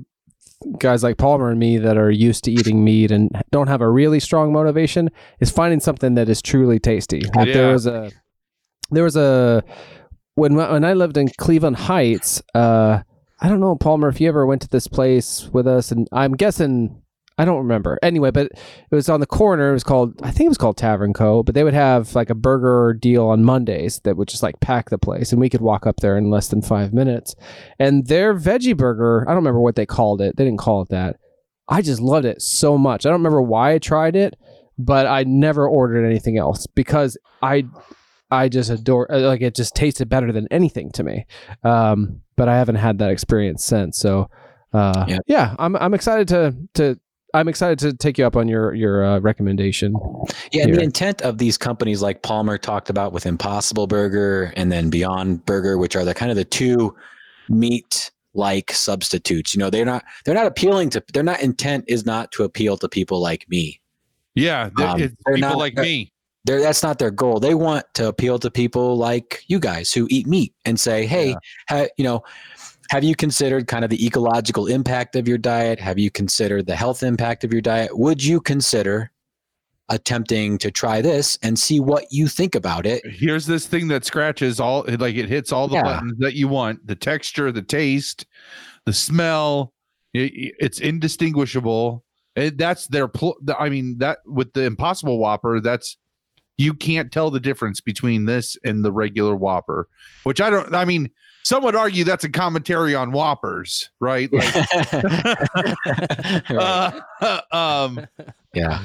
guys 0.78 1.02
like 1.02 1.16
Palmer 1.16 1.50
and 1.50 1.58
me 1.58 1.78
that 1.78 1.96
are 1.96 2.10
used 2.10 2.44
to 2.44 2.52
eating 2.52 2.84
meat 2.84 3.10
and 3.10 3.30
don't 3.50 3.68
have 3.68 3.80
a 3.80 3.88
really 3.88 4.20
strong 4.20 4.52
motivation 4.52 5.10
is 5.40 5.50
finding 5.50 5.80
something 5.80 6.14
that 6.14 6.28
is 6.28 6.42
truly 6.42 6.78
tasty. 6.78 7.22
Like 7.34 7.52
there 7.52 7.72
was 7.72 7.86
a 7.86 8.10
there 8.90 9.04
was 9.04 9.16
a 9.16 9.64
when 10.34 10.54
when 10.54 10.84
I 10.84 10.94
lived 10.94 11.16
in 11.16 11.28
Cleveland 11.38 11.76
Heights, 11.76 12.42
uh, 12.54 13.00
I 13.40 13.48
don't 13.48 13.60
know, 13.60 13.76
Palmer, 13.76 14.08
if 14.08 14.20
you 14.20 14.28
ever 14.28 14.46
went 14.46 14.62
to 14.62 14.68
this 14.68 14.86
place 14.86 15.48
with 15.52 15.66
us, 15.66 15.90
and 15.90 16.08
I'm 16.12 16.32
guessing 16.32 17.02
I 17.36 17.44
don't 17.44 17.58
remember. 17.58 17.98
Anyway, 18.02 18.30
but 18.30 18.46
it 18.46 18.94
was 18.94 19.08
on 19.08 19.18
the 19.18 19.26
corner. 19.26 19.70
It 19.70 19.74
was 19.74 19.82
called, 19.82 20.14
I 20.22 20.30
think 20.30 20.46
it 20.46 20.50
was 20.50 20.58
called 20.58 20.76
Tavern 20.76 21.12
Co. 21.12 21.42
But 21.42 21.54
they 21.54 21.64
would 21.64 21.74
have 21.74 22.14
like 22.14 22.30
a 22.30 22.34
burger 22.34 22.94
deal 22.94 23.26
on 23.26 23.42
Mondays 23.42 24.00
that 24.00 24.16
would 24.16 24.28
just 24.28 24.42
like 24.42 24.60
pack 24.60 24.90
the 24.90 24.98
place, 24.98 25.32
and 25.32 25.40
we 25.40 25.50
could 25.50 25.60
walk 25.60 25.86
up 25.86 25.96
there 25.96 26.16
in 26.16 26.30
less 26.30 26.48
than 26.48 26.62
five 26.62 26.92
minutes. 26.92 27.34
And 27.78 28.06
their 28.06 28.34
veggie 28.34 28.76
burger, 28.76 29.24
I 29.26 29.32
don't 29.32 29.42
remember 29.42 29.60
what 29.60 29.74
they 29.74 29.86
called 29.86 30.20
it. 30.20 30.36
They 30.36 30.44
didn't 30.44 30.60
call 30.60 30.82
it 30.82 30.90
that. 30.90 31.16
I 31.68 31.82
just 31.82 32.00
loved 32.00 32.26
it 32.26 32.40
so 32.42 32.78
much. 32.78 33.04
I 33.04 33.08
don't 33.08 33.20
remember 33.20 33.42
why 33.42 33.72
I 33.72 33.78
tried 33.78 34.16
it, 34.16 34.36
but 34.78 35.06
I 35.06 35.24
never 35.24 35.66
ordered 35.66 36.04
anything 36.04 36.38
else 36.38 36.66
because 36.68 37.16
I, 37.42 37.64
I 38.30 38.48
just 38.48 38.70
adore 38.70 39.06
like 39.10 39.40
it. 39.42 39.54
Just 39.54 39.74
tasted 39.74 40.08
better 40.08 40.32
than 40.32 40.46
anything 40.50 40.90
to 40.92 41.02
me. 41.04 41.26
Um, 41.62 42.20
but 42.36 42.48
I 42.48 42.56
haven't 42.56 42.76
had 42.76 42.98
that 42.98 43.10
experience 43.10 43.64
since. 43.64 43.98
So. 43.98 44.30
Uh, 44.72 45.04
Yeah. 45.08 45.18
yeah, 45.28 45.54
I'm 45.60 45.76
I'm 45.76 45.94
excited 45.94 46.26
to 46.28 46.52
to 46.74 46.98
I'm 47.32 47.46
excited 47.46 47.78
to 47.80 47.92
take 47.92 48.18
you 48.18 48.26
up 48.26 48.34
on 48.36 48.48
your 48.48 48.74
your 48.74 49.04
uh, 49.04 49.18
recommendation. 49.20 49.94
Yeah, 50.50 50.62
and 50.62 50.70
here. 50.70 50.76
the 50.78 50.82
intent 50.82 51.22
of 51.22 51.38
these 51.38 51.56
companies, 51.56 52.02
like 52.02 52.22
Palmer 52.22 52.58
talked 52.58 52.90
about 52.90 53.12
with 53.12 53.24
Impossible 53.24 53.86
Burger 53.86 54.52
and 54.56 54.72
then 54.72 54.90
Beyond 54.90 55.44
Burger, 55.46 55.78
which 55.78 55.94
are 55.94 56.04
the 56.04 56.12
kind 56.12 56.32
of 56.32 56.36
the 56.36 56.44
two 56.44 56.92
meat 57.48 58.10
like 58.34 58.72
substitutes. 58.72 59.54
You 59.54 59.60
know, 59.60 59.70
they're 59.70 59.84
not 59.84 60.04
they're 60.24 60.34
not 60.34 60.46
appealing 60.46 60.90
to 60.90 61.04
their 61.12 61.22
not 61.22 61.40
intent 61.40 61.84
is 61.86 62.04
not 62.04 62.32
to 62.32 62.42
appeal 62.42 62.76
to 62.78 62.88
people 62.88 63.20
like 63.20 63.48
me. 63.48 63.80
Yeah, 64.34 64.70
Um, 64.78 64.98
they're 64.98 65.08
people 65.36 65.38
not- 65.38 65.58
like 65.58 65.76
me. 65.76 66.10
They're, 66.44 66.60
that's 66.60 66.82
not 66.82 66.98
their 66.98 67.10
goal. 67.10 67.40
They 67.40 67.54
want 67.54 67.86
to 67.94 68.08
appeal 68.08 68.38
to 68.40 68.50
people 68.50 68.96
like 68.96 69.42
you 69.48 69.58
guys 69.58 69.92
who 69.92 70.06
eat 70.10 70.26
meat 70.26 70.52
and 70.66 70.78
say, 70.78 71.06
"Hey, 71.06 71.30
Yeah. 71.30 71.36
ha, 71.68 71.86
you 71.96 72.04
know, 72.04 72.22
have 72.90 73.02
you 73.02 73.14
considered 73.16 73.66
kind 73.66 73.82
of 73.82 73.90
the 73.90 74.04
ecological 74.04 74.66
impact 74.66 75.16
of 75.16 75.26
your 75.26 75.38
diet? 75.38 75.80
Have 75.80 75.98
you 75.98 76.10
considered 76.10 76.66
the 76.66 76.76
health 76.76 77.02
impact 77.02 77.44
of 77.44 77.52
your 77.52 77.62
diet? 77.62 77.96
Would 77.98 78.22
you 78.22 78.40
consider 78.42 79.10
attempting 79.90 80.56
to 80.58 80.70
try 80.70 81.00
this 81.02 81.38
and 81.42 81.58
see 81.58 81.80
what 81.80 82.04
you 82.10 82.28
think 82.28 82.54
about 82.54 82.84
it?" 82.84 83.02
Here's 83.06 83.46
this 83.46 83.66
thing 83.66 83.88
that 83.88 84.04
scratches 84.04 84.60
all, 84.60 84.84
like 84.98 85.14
it 85.16 85.28
hits 85.30 85.50
all 85.50 85.66
the 85.68 85.76
Yeah. 85.76 85.82
buttons 85.82 86.14
that 86.18 86.34
you 86.34 86.48
want: 86.48 86.86
the 86.86 86.94
texture, 86.96 87.52
the 87.52 87.62
taste, 87.62 88.26
the 88.86 88.92
smell. 88.92 89.72
i- 90.16 90.20
i- 90.20 90.52
it's 90.60 90.78
indistinguishable. 90.78 92.04
It, 92.36 92.56
that's 92.56 92.86
their. 92.86 93.08
Pl- 93.08 93.36
I 93.58 93.68
mean, 93.68 93.98
that 93.98 94.18
with 94.26 94.52
the 94.52 94.62
Impossible 94.62 95.18
Whopper, 95.18 95.58
that's 95.60 95.96
you 96.56 96.74
can't 96.74 97.10
tell 97.12 97.30
the 97.30 97.40
difference 97.40 97.80
between 97.80 98.26
this 98.26 98.56
and 98.64 98.84
the 98.84 98.92
regular 98.92 99.34
Whopper. 99.34 99.88
Which 100.24 100.40
I 100.40 100.50
don't. 100.50 100.74
I 100.74 100.84
mean, 100.84 101.10
some 101.42 101.62
would 101.64 101.76
argue 101.76 102.04
that's 102.04 102.24
a 102.24 102.28
commentary 102.28 102.94
on 102.94 103.12
Whoppers, 103.12 103.90
right? 104.00 104.32
Like, 104.32 104.54
Right. 105.86 107.00
uh, 107.20 107.40
um, 107.52 108.06
Yeah. 108.54 108.80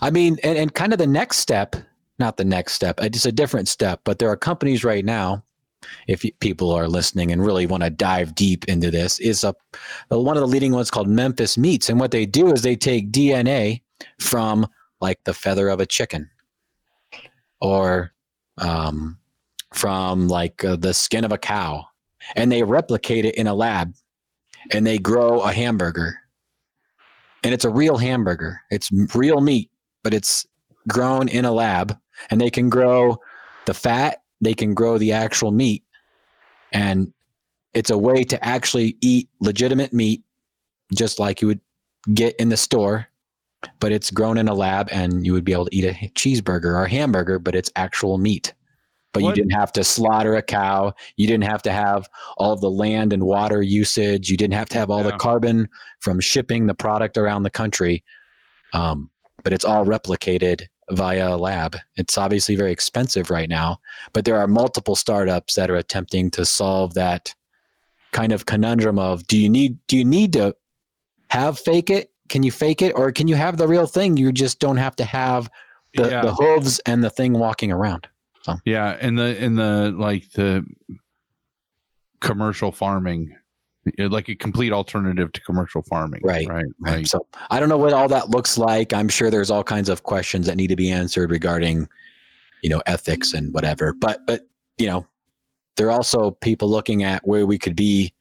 I 0.00 0.10
mean, 0.10 0.38
and, 0.42 0.56
and 0.58 0.74
kind 0.74 0.92
of 0.92 0.98
the 0.98 1.06
next 1.06 1.38
step, 1.38 1.76
not 2.18 2.36
the 2.36 2.44
next 2.44 2.74
step, 2.74 3.00
it's 3.02 3.26
a 3.26 3.32
different 3.32 3.68
step, 3.68 4.00
but 4.04 4.18
there 4.18 4.28
are 4.28 4.36
companies 4.36 4.84
right 4.84 5.04
now, 5.04 5.42
if 6.06 6.24
people 6.40 6.70
are 6.70 6.88
listening 6.88 7.32
and 7.32 7.44
really 7.44 7.66
want 7.66 7.82
to 7.82 7.90
dive 7.90 8.34
deep 8.34 8.64
into 8.66 8.90
this, 8.90 9.18
is 9.18 9.42
a 9.44 9.54
one 10.08 10.36
of 10.36 10.40
the 10.40 10.46
leading 10.46 10.72
ones 10.72 10.90
called 10.90 11.08
Memphis 11.08 11.58
Meats. 11.58 11.88
And 11.88 11.98
what 11.98 12.12
they 12.12 12.26
do 12.26 12.52
is 12.52 12.62
they 12.62 12.76
take 12.76 13.10
DNA 13.10 13.82
from 14.20 14.66
like 15.00 15.22
the 15.24 15.34
feather 15.34 15.68
of 15.68 15.80
a 15.80 15.86
chicken 15.86 16.30
or 17.62 18.12
um, 18.58 19.18
from 19.72 20.28
like 20.28 20.62
uh, 20.64 20.76
the 20.76 20.92
skin 20.92 21.24
of 21.24 21.32
a 21.32 21.38
cow 21.38 21.82
and 22.36 22.52
they 22.52 22.62
replicate 22.62 23.24
it 23.24 23.34
in 23.36 23.46
a 23.46 23.54
lab 23.54 23.94
and 24.72 24.86
they 24.86 24.98
grow 24.98 25.40
a 25.40 25.52
hamburger 25.52 26.18
and 27.42 27.52
it's 27.52 27.64
a 27.64 27.70
real 27.70 27.96
hamburger. 27.96 28.60
It's 28.70 28.90
real 29.14 29.40
meat, 29.40 29.70
but 30.02 30.14
it's 30.14 30.46
grown 30.88 31.28
in 31.28 31.44
a 31.44 31.52
lab, 31.52 31.96
and 32.30 32.40
they 32.40 32.50
can 32.50 32.68
grow 32.68 33.18
the 33.66 33.74
fat, 33.74 34.22
they 34.40 34.54
can 34.54 34.74
grow 34.74 34.98
the 34.98 35.12
actual 35.12 35.50
meat, 35.50 35.84
and 36.72 37.12
it's 37.74 37.90
a 37.90 37.98
way 37.98 38.24
to 38.24 38.44
actually 38.44 38.96
eat 39.00 39.28
legitimate 39.40 39.92
meat, 39.92 40.22
just 40.94 41.18
like 41.18 41.40
you 41.40 41.48
would 41.48 41.60
get 42.14 42.36
in 42.36 42.48
the 42.48 42.56
store, 42.56 43.08
but 43.80 43.92
it's 43.92 44.10
grown 44.10 44.38
in 44.38 44.48
a 44.48 44.54
lab, 44.54 44.88
and 44.90 45.24
you 45.26 45.32
would 45.32 45.44
be 45.44 45.52
able 45.52 45.66
to 45.66 45.76
eat 45.76 45.84
a 45.84 45.94
cheeseburger 46.14 46.64
or 46.66 46.84
a 46.84 46.90
hamburger, 46.90 47.38
but 47.38 47.54
it's 47.54 47.70
actual 47.76 48.18
meat. 48.18 48.54
But 49.12 49.22
What- 49.22 49.36
you 49.36 49.42
didn't 49.42 49.58
have 49.58 49.72
to 49.72 49.84
slaughter 49.84 50.36
a 50.36 50.42
cow. 50.42 50.94
You 51.16 51.26
didn't 51.26 51.44
have 51.44 51.62
to 51.62 51.72
have 51.72 52.08
all 52.38 52.56
the 52.56 52.70
land 52.70 53.12
and 53.12 53.24
water 53.24 53.60
usage. 53.62 54.30
You 54.30 54.36
didn't 54.36 54.54
have 54.54 54.70
to 54.70 54.78
have 54.78 54.90
all 54.90 55.02
Yeah. 55.04 55.10
the 55.10 55.18
carbon 55.18 55.68
from 56.00 56.18
shipping 56.18 56.66
the 56.66 56.74
product 56.74 57.18
around 57.18 57.42
the 57.42 57.50
country. 57.50 58.04
Um, 58.72 59.10
but 59.44 59.52
it's 59.52 59.66
all 59.66 59.84
replicated 59.84 60.62
via 60.90 61.34
a 61.34 61.36
lab. 61.36 61.76
It's 61.96 62.16
obviously 62.16 62.56
very 62.56 62.72
expensive 62.72 63.30
right 63.30 63.48
now, 63.48 63.80
but 64.12 64.24
there 64.24 64.38
are 64.38 64.46
multiple 64.48 64.96
startups 64.96 65.54
that 65.54 65.70
are 65.70 65.76
attempting 65.76 66.30
to 66.32 66.44
solve 66.46 66.94
that 66.94 67.34
kind 68.12 68.32
of 68.32 68.46
conundrum 68.46 68.98
of 68.98 69.26
do 69.26 69.38
you 69.38 69.48
need 69.48 69.78
do 69.88 69.96
you 69.96 70.04
need 70.04 70.32
to 70.34 70.54
have 71.28 71.58
fake 71.58 71.90
it? 71.90 72.11
Can 72.28 72.42
you 72.42 72.52
fake 72.52 72.82
it 72.82 72.92
or 72.96 73.12
can 73.12 73.28
you 73.28 73.34
have 73.34 73.56
the 73.56 73.68
real 73.68 73.86
thing? 73.86 74.16
You 74.16 74.32
just 74.32 74.58
don't 74.58 74.76
have 74.76 74.96
to 74.96 75.04
have 75.04 75.50
the, 75.94 76.08
yeah. 76.08 76.22
the 76.22 76.34
hooves 76.34 76.78
and 76.80 77.02
the 77.04 77.10
thing 77.10 77.34
walking 77.34 77.70
around. 77.70 78.08
Yeah, 78.64 78.96
and 79.00 79.18
the 79.18 79.42
in 79.42 79.54
the 79.54 79.94
like 79.96 80.30
the 80.32 80.64
commercial 82.20 82.72
farming, 82.72 83.36
like 83.98 84.28
a 84.28 84.34
complete 84.34 84.72
alternative 84.72 85.32
to 85.32 85.40
commercial 85.42 85.82
farming. 85.82 86.22
Right, 86.24 86.48
Right. 86.48 86.64
Right. 86.80 86.94
Right. 86.94 87.06
So 87.06 87.26
I 87.50 87.60
don't 87.60 87.68
know 87.68 87.78
what 87.78 87.92
all 87.92 88.08
that 88.08 88.30
looks 88.30 88.58
like. 88.58 88.92
I'm 88.92 89.08
sure 89.08 89.30
there's 89.30 89.50
all 89.50 89.64
kinds 89.64 89.88
of 89.88 90.02
questions 90.02 90.46
that 90.46 90.56
need 90.56 90.68
to 90.68 90.76
be 90.76 90.90
answered 90.90 91.30
regarding, 91.30 91.88
you 92.62 92.70
know, 92.70 92.82
ethics 92.86 93.32
and 93.32 93.52
whatever. 93.54 93.92
But 93.92 94.26
but 94.26 94.42
you 94.78 94.86
know, 94.86 95.06
there 95.76 95.88
are 95.88 95.92
also 95.92 96.32
people 96.32 96.68
looking 96.68 97.02
at 97.02 97.26
where 97.26 97.46
we 97.46 97.58
could 97.58 97.76
be 97.76 98.12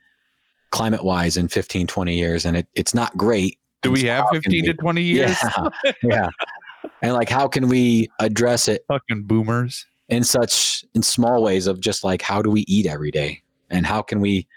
climate 0.72 1.04
wise 1.04 1.36
in 1.36 1.48
15, 1.48 1.88
20 1.88 2.16
years, 2.16 2.46
and 2.46 2.58
it, 2.58 2.68
it's 2.76 2.94
not 2.94 3.16
great. 3.18 3.58
Do 3.82 3.92
we 3.92 4.04
have 4.04 4.26
15 4.32 4.66
to 4.66 4.74
20 4.74 5.02
years? 5.02 5.38
Yeah. 5.44 5.92
yeah. 6.04 6.30
And 7.02 7.14
like 7.14 7.30
how 7.30 7.48
can 7.48 7.68
we 7.68 8.10
address 8.20 8.68
it 8.68 8.86
Fucking 8.88 9.24
boomers. 9.24 9.86
in 10.10 10.24
such 10.24 10.84
in 10.94 11.02
small 11.02 11.42
ways 11.44 11.68
of 11.68 11.80
just 11.80 12.04
like 12.04 12.22
how 12.22 12.42
do 12.42 12.50
we 12.50 12.62
eat 12.68 12.86
every 12.86 13.12
day? 13.12 13.42
And 13.70 13.86
how 13.86 14.02
can 14.02 14.22
we 14.22 14.48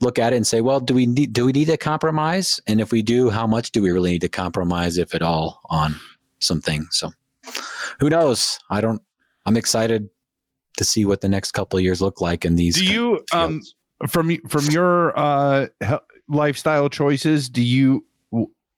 look 0.00 0.18
at 0.18 0.32
it 0.32 0.36
and 0.36 0.46
say, 0.46 0.60
well, 0.60 0.80
do 0.80 0.94
we 0.94 1.06
need 1.06 1.32
do 1.32 1.46
we 1.46 1.52
need 1.52 1.66
to 1.66 1.76
compromise? 1.76 2.60
And 2.66 2.80
if 2.80 2.92
we 2.92 3.02
do, 3.02 3.30
how 3.30 3.46
much 3.46 3.70
do 3.70 3.80
we 3.82 3.90
really 3.90 4.12
need 4.12 4.20
to 4.22 4.28
compromise, 4.28 4.98
if 4.98 5.14
at 5.14 5.22
all, 5.22 5.60
on 5.66 5.94
something? 6.40 6.86
So 6.90 7.12
who 8.00 8.10
knows? 8.10 8.58
I 8.70 8.80
don't 8.80 9.00
I'm 9.46 9.56
excited 9.56 10.10
to 10.76 10.84
see 10.84 11.04
what 11.04 11.20
the 11.20 11.28
next 11.28 11.52
couple 11.52 11.78
of 11.78 11.84
years 11.84 12.00
look 12.00 12.20
like 12.20 12.44
in 12.44 12.56
these 12.56 12.76
Do 12.76 12.84
you 12.84 13.24
um 13.32 13.60
from 14.08 14.36
from 14.48 14.66
your 14.66 15.18
uh 15.18 15.68
lifestyle 16.28 16.88
choices, 16.88 17.48
do 17.48 17.62
you 17.62 18.04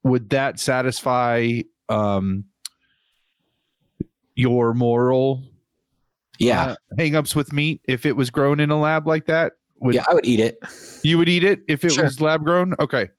would 0.05 0.31
that 0.31 0.61
satisfy 0.61 1.61
um 1.89 2.45
your 4.37 4.75
moral 4.75 5.43
yeah. 6.39 6.65
uh, 6.65 6.77
hangups 6.99 7.35
with 7.37 7.53
meat 7.53 7.81
if 7.87 8.05
it 8.07 8.17
was 8.17 8.31
grown 8.31 8.61
in 8.61 8.71
a 8.71 8.79
lab 8.79 9.07
like 9.07 9.27
that? 9.27 9.53
Would 9.81 9.95
yeah, 9.95 10.05
I 10.09 10.15
would 10.15 10.27
eat 10.27 10.41
it. 10.41 10.59
you 11.03 11.19
would 11.19 11.29
eat 11.29 11.45
it 11.45 11.61
if 11.69 11.85
it 11.85 11.93
Sure. 11.93 12.05
was 12.05 12.21
lab 12.21 12.45
grown? 12.45 12.75
Okay. 12.81 13.11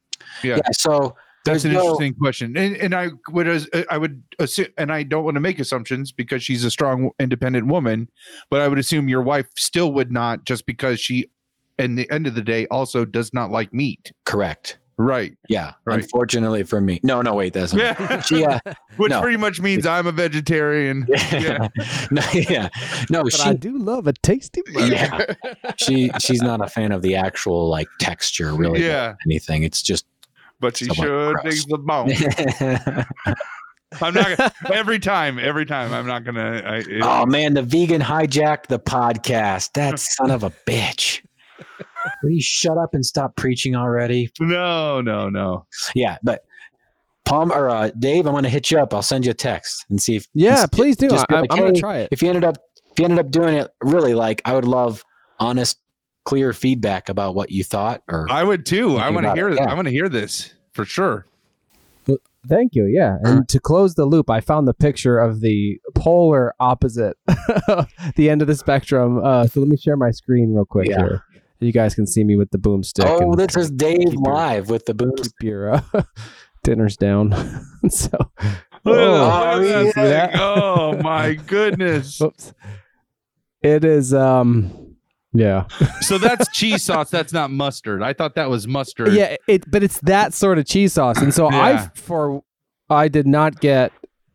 Yeah. 0.44 0.58
Yeah. 0.58 0.62
so 0.72 1.16
That's 1.46 1.64
an 1.64 1.74
no- 1.74 1.82
interesting 1.82 2.16
question, 2.16 2.58
and 2.58 2.76
and 2.78 2.96
I 2.96 3.10
would 3.30 3.48
I 3.90 3.98
would 3.98 4.24
assume, 4.40 4.68
and 4.78 4.92
I 4.92 5.04
don't 5.04 5.24
want 5.24 5.36
to 5.36 5.42
make 5.42 5.60
assumptions 5.60 6.12
because 6.12 6.44
she's 6.44 6.64
a 6.66 6.72
strong, 6.72 7.12
independent 7.20 7.68
woman, 7.68 8.10
but 8.50 8.62
I 8.62 8.68
would 8.68 8.80
assume 8.80 9.08
your 9.10 9.22
wife 9.22 9.48
still 9.56 9.92
would 9.94 10.12
not 10.12 10.46
just 10.46 10.66
because 10.66 11.00
she, 11.00 11.30
in 11.78 11.96
the 11.96 12.10
end 12.10 12.26
of 12.26 12.36
the 12.36 12.42
day, 12.42 12.66
also 12.68 13.06
does 13.06 13.34
not 13.34 13.52
like 13.52 13.74
meat, 13.74 14.12
correct. 14.26 14.80
Right? 14.98 15.38
Yeah. 15.50 15.74
Right. 15.86 16.02
Unfortunately 16.02 16.64
for 16.64 16.80
me. 16.82 17.00
No, 17.04 17.22
no, 17.22 17.34
wait, 17.34 17.54
that's 17.54 17.74
Yeah, 17.76 18.22
she 18.22 18.46
uh, 18.46 18.60
which 18.98 19.10
no. 19.12 19.22
pretty 19.22 19.38
much 19.38 19.60
means 19.62 19.86
I'm 19.86 20.08
a 20.08 20.12
vegetarian. 20.12 21.06
yeah. 21.10 21.68
no, 22.12 22.22
yeah. 22.34 22.70
No, 23.10 23.24
But 23.24 23.34
she 23.34 23.50
I 23.50 23.54
do 23.54 23.78
love 23.78 24.08
a 24.08 24.14
tasty 24.14 24.62
burger. 24.74 24.88
Yeah. 24.93 25.34
she 25.78 26.10
she's 26.20 26.41
not 26.41 26.62
a 26.62 26.68
fan 26.68 26.91
of 26.91 27.02
the 27.02 27.16
actual 27.16 27.68
like 27.70 27.88
texture 28.00 28.54
really 28.54 28.86
Yeah. 28.86 29.16
anything 29.28 29.64
it's 29.64 29.82
just 29.82 30.06
But 30.60 30.78
she 30.78 30.86
Somewhat 30.86 31.04
should 31.06 31.36
gross. 31.41 31.66
dig 31.66 31.70
the 31.70 31.78
bone. 31.78 33.06
I'm 34.02 34.14
not 34.14 34.38
gonna, 34.38 34.54
every 34.74 35.00
time. 35.00 35.39
Every 35.39 35.66
time, 35.66 35.93
I'm 35.93 36.06
not 36.06 36.26
gonna. 36.26 36.62
I, 36.66 36.76
it- 36.78 37.02
oh 37.02 37.26
man 37.26 37.54
the 37.54 37.62
vegan 37.62 38.02
hijacked 38.02 38.68
the 38.68 38.80
podcast 38.80 39.72
that 39.74 40.00
son 40.00 40.32
of 40.32 40.43
a 40.43 40.50
bitch 40.68 41.22
will 42.24 42.30
you 42.32 42.41
shut 42.41 42.78
up 42.78 42.93
and 42.93 43.06
stop 43.06 43.36
preaching 43.36 43.76
already 43.76 44.30
no, 44.39 45.01
no, 45.01 45.30
no. 45.30 45.66
yeah 45.95 46.18
but 46.24 46.43
Palmer 47.26 47.70
uh, 47.70 47.89
dave 47.97 48.28
i'm 48.28 48.34
gonna 48.34 48.49
hit 48.49 48.70
you 48.72 48.78
up 48.80 48.93
i'll 48.93 49.01
send 49.01 49.26
you 49.26 49.32
a 49.32 49.34
text 49.34 49.86
and 49.89 50.01
see 50.01 50.16
if 50.16 50.28
Yeah, 50.34 50.56
just- 50.56 50.72
please 50.72 50.95
do. 50.97 51.10
just 51.10 51.28
be 51.28 51.36
I, 51.36 51.41
like, 51.41 51.53
I'm 51.53 51.60
gonna 51.60 51.74
try 51.74 51.97
it. 51.99 52.10
if 52.12 52.22
you 52.22 52.30
ended 52.30 52.43
up 52.43 52.58
if 52.91 52.99
you 52.99 53.06
ended 53.06 53.20
up 53.20 53.32
doing 53.32 53.56
it 53.56 53.72
really 53.82 54.14
like 54.14 54.41
i 54.45 54.53
would 54.53 54.66
love 54.66 55.03
honest, 55.39 55.80
clear 56.24 56.53
feedback 56.53 57.10
about 57.10 57.36
what 57.36 57.51
you 57.51 57.62
thought. 57.64 58.01
Or 58.08 58.26
I 58.32 58.41
would 58.43 58.66
too. 58.66 58.95
I 58.95 59.10
want 59.10 59.26
to 59.26 59.34
hear. 59.34 59.49
it, 59.49 59.56
yeah. 59.60 59.66
I 59.70 59.74
want 59.74 59.86
to 59.88 59.91
hear 59.91 60.08
this 60.08 60.53
for 60.72 60.86
sure. 60.86 61.28
Thank 62.47 62.74
you. 62.74 62.86
Yeah. 62.86 63.18
And 63.24 63.49
to 63.49 63.60
close 63.60 63.95
the 63.95 64.06
loop, 64.06 64.30
I 64.30 64.39
found 64.39 64.68
the 64.68 64.74
picture 64.74 65.20
of 65.20 65.41
the 65.41 65.78
polar 65.95 66.53
opposite, 66.60 67.18
the 67.28 68.30
end 68.30 68.41
of 68.41 68.47
the 68.47 68.56
spectrum. 68.56 69.18
Uh, 69.24 69.45
so 69.47 69.60
let 69.60 69.68
me 69.68 69.76
share 69.78 69.97
my 69.97 70.12
screen 70.12 70.53
real 70.53 70.64
quick 70.66 70.88
Yeah. 70.89 70.97
here. 70.99 71.24
You 71.60 71.72
guys 71.72 71.95
can 71.95 72.06
see 72.06 72.24
me 72.24 72.36
with 72.36 72.51
the 72.51 72.58
boomstick. 72.58 73.06
oh, 73.06 73.34
this 73.36 73.56
is 73.56 73.72
Dave 73.72 73.99
keep 73.99 74.14
your- 74.14 74.34
live 74.34 74.70
with 74.70 74.86
the 74.86 74.93
boomstick. 74.93 75.24
keep 75.39 75.47
your 75.49 75.76
uh, 75.76 75.82
dinners 76.64 76.97
down. 76.97 77.32
so, 77.89 78.10
Look 78.84 78.97
oh, 78.97 79.26
that, 79.26 79.58
look 79.60 79.88
at 79.88 79.93
see 79.95 80.01
that 80.01 80.08
that? 80.10 80.32
thing. 80.34 80.41
Oh 80.41 80.97
my 81.01 81.34
goodness! 81.47 82.22
Oops. 82.22 82.53
It 83.62 83.84
is. 83.86 84.14
Um. 84.14 84.95
Yeah. 85.34 85.66
so 86.01 86.18
that's 86.18 86.47
cheese 86.53 86.84
sauce. 86.84 87.10
That's 87.10 87.34
not 87.34 87.51
mustard. 87.51 88.01
I 88.01 88.14
thought 88.14 88.36
that 88.36 88.49
was 88.49 88.68
mustard. 88.68 89.12
Yeah. 89.14 89.36
It. 89.47 89.70
But 89.70 89.84
it's 89.84 89.99
that 90.01 90.34
sort 90.34 90.60
of 90.60 90.66
cheese 90.66 90.93
sauce, 90.93 91.22
and 91.22 91.34
so 91.34 91.49
I 91.49 91.89
for 91.95 92.43
I 92.89 93.08
did 93.08 93.28
not 93.28 93.60
get. 93.60 93.91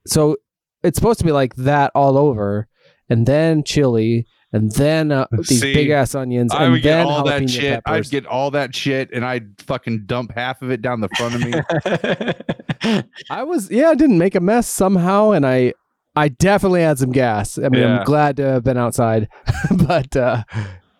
So 0.06 0.36
it's 0.82 0.96
supposed 0.96 1.18
to 1.20 1.24
be 1.24 1.32
like 1.32 1.54
that 1.56 1.92
all 1.94 2.18
over, 2.18 2.66
and 3.08 3.24
then 3.26 3.62
chili, 3.62 4.26
and 4.52 4.70
then 4.72 5.12
uh, 5.12 5.26
these 5.32 5.60
See, 5.60 5.72
big 5.74 5.90
ass 5.90 6.14
onions, 6.14 6.52
I 6.52 6.64
and 6.64 6.72
would 6.72 6.82
get 6.82 6.96
then 6.96 7.06
all 7.06 7.24
that 7.24 7.42
jalapeno 7.42 7.48
shit. 7.50 7.84
peppers. 7.84 8.06
I'd 8.06 8.10
get 8.10 8.26
all 8.26 8.50
that 8.52 8.74
shit, 8.74 9.10
and 9.12 9.24
I'd 9.24 9.60
fucking 9.62 10.06
dump 10.06 10.32
half 10.34 10.60
of 10.62 10.70
it 10.70 10.82
down 10.82 11.00
the 11.00 11.08
front 11.16 11.34
of 11.36 11.40
me. 11.42 13.02
I 13.30 13.42
was 13.42 13.70
yeah, 13.70 13.90
I 13.90 13.94
didn't 13.94 14.18
make 14.18 14.34
a 14.34 14.40
mess 14.40 14.66
somehow, 14.68 15.30
and 15.32 15.46
I 15.46 15.74
I 16.16 16.28
definitely 16.28 16.82
had 16.82 16.98
some 16.98 17.12
gas. 17.12 17.58
I 17.58 17.68
mean, 17.68 17.80
Yeah. 17.82 17.98
I'm 18.00 18.04
glad 18.04 18.36
to 18.38 18.44
have 18.44 18.64
been 18.64 18.76
outside, 18.76 19.28
but 19.86 20.16
uh, 20.16 20.42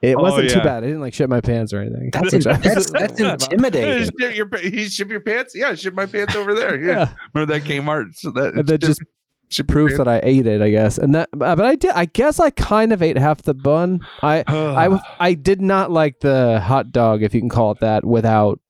it 0.02 0.16
Oh, 0.16 0.22
wasn't 0.22 0.50
too 0.50 0.58
yeah. 0.58 0.64
bad. 0.64 0.84
I 0.84 0.86
didn't 0.86 1.00
like 1.00 1.14
shit 1.14 1.28
my 1.28 1.40
pants 1.40 1.72
or 1.72 1.80
anything. 1.80 2.10
That's, 2.12 2.32
which 2.32 2.46
I 2.46 2.52
was 2.52 2.62
that's, 2.62 2.90
that's 2.90 2.90
glad 2.90 3.10
about. 3.34 3.42
intimidating. 3.52 4.04
ship 4.04 4.34
your, 4.36 4.58
you 4.62 4.88
ship 4.88 5.10
your 5.10 5.20
pants? 5.20 5.54
Yeah, 5.54 5.74
ship 5.74 5.94
my 5.94 6.06
pants 6.06 6.36
over 6.36 6.54
there. 6.54 6.80
Yeah, 6.80 6.86
Yeah, 6.92 7.12
remember 7.34 7.52
that 7.58 7.64
Kmart? 7.68 8.14
So 8.16 8.30
that 8.30 8.54
and 8.54 8.66
that 8.68 8.78
just 8.80 9.00
ship 9.00 9.08
your 9.58 9.66
proof 9.66 9.96
that 9.96 10.08
I 10.08 10.20
ate 10.22 10.46
it, 10.46 10.60
I 10.62 10.70
guess. 10.70 10.98
And 10.98 11.14
that, 11.14 11.28
but 11.32 11.60
I 11.60 11.74
did. 11.76 11.90
I 11.90 12.04
guess 12.04 12.38
I 12.40 12.50
kind 12.50 12.92
of 12.92 13.02
ate 13.02 13.16
half 13.18 13.42
the 13.42 13.54
bun. 13.54 14.00
I. 14.22 14.44
I 14.46 15.00
I 15.20 15.34
did 15.34 15.60
not 15.60 15.90
like 15.90 16.20
the 16.20 16.60
hot 16.60 16.92
dog, 16.92 17.22
if 17.22 17.34
you 17.34 17.40
can 17.40 17.48
call 17.48 17.72
it 17.72 17.80
that, 17.80 18.04
without 18.04 18.60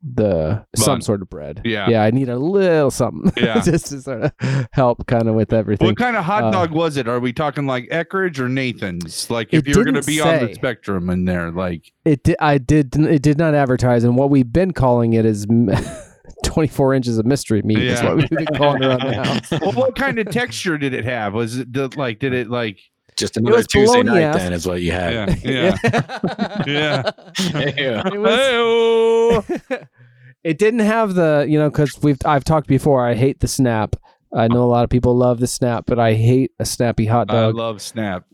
the 0.00 0.64
some 0.76 1.00
sort 1.00 1.22
of 1.22 1.28
bread. 1.28 1.60
Yeah. 1.64 1.88
yeah. 1.88 2.02
I 2.04 2.12
need 2.12 2.28
a 2.28 2.38
little 2.38 2.90
something, 2.90 3.32
Yeah. 3.42 3.60
just 3.60 3.86
to 3.86 4.00
sort 4.00 4.22
of 4.22 4.68
help, 4.72 5.06
kind 5.08 5.28
of 5.28 5.34
with 5.34 5.52
everything. 5.52 5.88
What 5.88 5.96
kind 5.96 6.16
of 6.16 6.24
hot 6.24 6.44
Uh, 6.44 6.50
dog 6.52 6.70
was 6.70 6.96
it? 6.96 7.08
Are 7.08 7.18
we 7.18 7.32
talking 7.32 7.66
like 7.66 7.88
Eckrich 7.88 8.38
or 8.38 8.48
Nathan's? 8.48 9.28
Like 9.28 9.52
if 9.52 9.66
you're 9.66 9.82
going 9.84 9.94
to 10.00 10.02
be 10.02 10.20
on 10.20 10.46
the 10.46 10.54
spectrum 10.54 11.10
in 11.10 11.24
there, 11.24 11.50
like 11.50 11.92
It 12.04 12.22
did. 12.22 12.36
I 12.38 12.58
did. 12.58 12.94
It 12.96 13.22
did 13.22 13.38
not 13.38 13.54
advertise, 13.54 14.04
and 14.04 14.16
what 14.16 14.30
we've 14.30 14.52
been 14.52 14.72
calling 14.72 15.14
it 15.14 15.26
is 15.26 15.46
m- 16.44 16.50
twenty-four 16.52 16.94
inches 16.94 17.18
of 17.18 17.26
mystery 17.26 17.62
meat. 17.62 17.78
Is 17.78 18.00
Yeah. 18.00 18.08
what 18.08 18.16
we've 18.16 18.28
been 18.30 18.46
calling 18.56 18.84
around 18.84 19.00
the 19.00 19.14
house. 19.22 19.50
well, 19.60 19.72
what 19.72 19.96
kind 19.96 20.18
of 20.18 20.30
texture 20.30 20.78
did 20.78 20.94
it 20.94 21.04
have? 21.04 21.34
Was 21.34 21.58
it 21.58 21.72
the, 21.72 21.88
like 21.96 22.18
did 22.18 22.32
it 22.34 22.48
like 22.50 22.78
Just 23.16 23.36
another 23.36 23.56
was 23.56 23.66
Tuesday 23.66 24.02
bologna, 24.02 24.10
night, 24.10 24.20
yes. 24.20 24.36
then, 24.36 24.52
is 24.52 24.66
what 24.66 24.80
you 24.82 24.92
had. 24.92 25.42
yeah 25.44 25.76
yeah 26.66 26.66
yeah? 26.66 27.10
Yeah. 27.76 28.02
It 28.06 28.18
was- 28.20 29.44
it 30.44 30.58
didn't 30.58 30.80
have 30.80 31.14
the 31.14 31.46
you 31.48 31.58
know 31.58 31.68
because 31.70 31.98
we've 32.02 32.18
I've 32.24 32.44
talked 32.44 32.66
before. 32.68 33.06
I 33.06 33.14
hate 33.14 33.40
the 33.40 33.48
snap. 33.48 33.96
I 34.34 34.46
know 34.48 34.62
a 34.62 34.68
lot 34.70 34.84
of 34.84 34.90
people 34.90 35.16
love 35.16 35.40
the 35.40 35.46
snap, 35.46 35.84
but 35.86 35.98
I 35.98 36.12
hate 36.14 36.52
a 36.58 36.64
snappy 36.66 37.06
hot 37.06 37.28
dog. 37.28 37.54
I 37.54 37.58
love 37.58 37.80
Snap. 37.80 38.24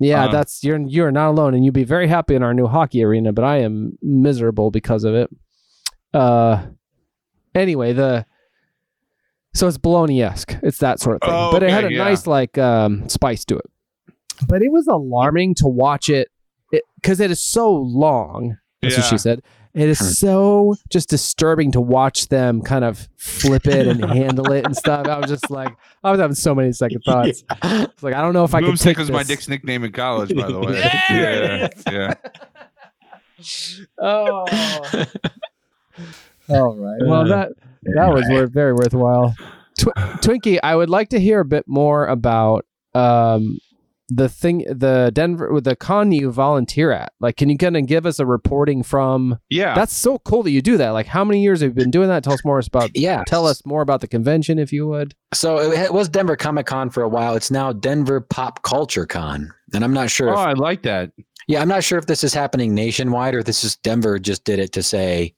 yeah, 0.00 0.24
uh, 0.24 0.32
that's 0.32 0.64
you're 0.64 0.80
you're 0.80 1.12
not 1.12 1.30
alone, 1.30 1.54
and 1.54 1.64
you'd 1.64 1.72
be 1.72 1.84
very 1.84 2.08
happy 2.08 2.34
in 2.34 2.42
our 2.42 2.52
new 2.52 2.66
hockey 2.66 3.04
arena. 3.04 3.32
But 3.32 3.44
I 3.44 3.58
am 3.58 3.96
miserable 4.02 4.70
because 4.72 5.04
of 5.04 5.14
it. 5.14 5.30
Uh, 6.12 6.62
anyway, 7.54 7.92
the 7.92 8.26
so 9.54 9.66
it's 9.66 9.78
bologna 9.78 10.22
esque. 10.22 10.56
It's 10.62 10.78
that 10.78 11.00
sort 11.00 11.16
of 11.16 11.22
thing, 11.22 11.30
Oh, 11.34 11.50
but 11.52 11.62
it 11.62 11.70
had 11.70 11.84
a 11.84 11.92
yeah. 11.92 12.04
nice 12.04 12.26
like 12.26 12.56
um 12.58 13.08
spice 13.08 13.44
to 13.46 13.56
it. 13.56 13.66
But 14.46 14.62
it 14.62 14.72
was 14.72 14.86
alarming 14.86 15.54
to 15.56 15.66
watch 15.66 16.08
it 16.08 16.28
because 16.96 17.20
it 17.20 17.30
is 17.30 17.42
so 17.42 17.72
long. 17.74 18.58
That's 18.82 18.96
what 18.96 19.06
she 19.06 19.18
said. 19.18 19.42
It 19.72 19.88
is 19.88 20.18
so 20.18 20.74
just 20.88 21.10
disturbing 21.10 21.70
to 21.72 21.80
watch 21.80 22.26
them 22.28 22.60
kind 22.62 22.84
of 22.84 23.08
flip 23.16 23.66
it 23.68 23.86
and 23.86 24.04
handle 24.10 24.50
it 24.52 24.64
and 24.64 24.76
stuff. 24.76 25.06
I 25.06 25.18
was 25.18 25.30
just 25.30 25.48
like, 25.50 25.76
I 26.02 26.10
was 26.10 26.18
having 26.18 26.34
so 26.34 26.54
many 26.56 26.72
second 26.72 27.02
thoughts. 27.06 27.44
It's 27.62 28.02
like 28.02 28.14
I 28.14 28.20
don't 28.22 28.32
know 28.32 28.42
if 28.44 28.52
I 28.54 28.60
can 28.62 28.70
Boomstick 28.72 28.82
take 28.82 28.98
was 28.98 29.10
my. 29.12 29.22
Dick's 29.22 29.48
nickname 29.48 29.84
in 29.84 29.92
college, 29.92 30.34
by 30.34 30.50
the 30.50 30.58
way. 30.58 30.78
Yeah. 31.10 31.68
yeah, 31.88 32.14
yeah. 33.38 33.74
Oh. 33.98 34.44
All 36.50 36.76
right. 36.76 36.98
Well, 37.08 37.26
that 37.28 37.52
that 37.94 38.12
was 38.12 38.24
wor- 38.28 38.46
very 38.46 38.72
worthwhile. 38.72 39.34
Tw- 39.78 39.94
Twinkie, 40.22 40.58
I 40.62 40.76
would 40.76 40.90
like 40.90 41.08
to 41.10 41.20
hear 41.20 41.40
a 41.40 41.44
bit 41.44 41.64
more 41.66 42.06
about 42.06 42.66
um 42.94 43.58
the 44.12 44.28
thing, 44.28 44.64
the 44.68 45.12
Denver, 45.14 45.60
the 45.60 45.76
con 45.76 46.10
you 46.10 46.32
volunteer 46.32 46.90
at. 46.90 47.12
Like, 47.20 47.36
can 47.36 47.48
you 47.48 47.56
kind 47.56 47.76
of 47.76 47.86
give 47.86 48.06
us 48.06 48.18
a 48.18 48.26
reporting 48.26 48.82
from? 48.82 49.38
Yeah. 49.48 49.72
That's 49.76 49.92
so 49.92 50.18
cool 50.18 50.42
that 50.42 50.50
you 50.50 50.60
do 50.60 50.76
that. 50.78 50.90
Like, 50.90 51.06
how 51.06 51.24
many 51.24 51.44
years 51.44 51.60
have 51.60 51.70
you 51.70 51.74
been 51.74 51.92
doing 51.92 52.08
that? 52.08 52.24
Tell 52.24 52.32
us 52.32 52.44
more 52.44 52.58
about. 52.58 52.90
Yeah. 52.96 53.22
Tell 53.24 53.46
us 53.46 53.64
more 53.64 53.82
about 53.82 54.00
the 54.00 54.08
convention, 54.08 54.58
if 54.58 54.72
you 54.72 54.88
would. 54.88 55.14
So 55.32 55.58
it 55.70 55.94
was 55.94 56.08
Denver 56.08 56.34
Comic 56.34 56.66
Con 56.66 56.90
for 56.90 57.04
a 57.04 57.08
while. 57.08 57.36
It's 57.36 57.52
now 57.52 57.72
Denver 57.72 58.20
Pop 58.20 58.64
Culture 58.64 59.06
Con, 59.06 59.52
and 59.72 59.84
I'm 59.84 59.92
not 59.94 60.10
sure. 60.10 60.28
oh, 60.30 60.32
If, 60.32 60.38
I 60.38 60.52
like 60.54 60.82
that. 60.82 61.12
yeah, 61.46 61.62
I'm 61.62 61.68
not 61.68 61.84
sure 61.84 61.96
if 61.96 62.06
this 62.06 62.24
is 62.24 62.34
happening 62.34 62.74
nationwide 62.74 63.36
or 63.36 63.38
if 63.38 63.44
this 63.44 63.62
is 63.62 63.76
Denver 63.76 64.18
just 64.18 64.42
did 64.44 64.58
it 64.58 64.72
to 64.72 64.82
say, 64.82 65.34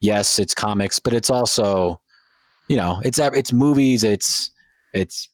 yes, 0.00 0.38
it's 0.38 0.54
comics, 0.54 0.98
but 0.98 1.12
it's 1.12 1.30
also, 1.30 2.00
you 2.68 2.76
know, 2.76 3.00
it's 3.04 3.18
it's 3.18 3.52
movies, 3.52 4.04
it's 4.04 4.50
it's 4.92 5.28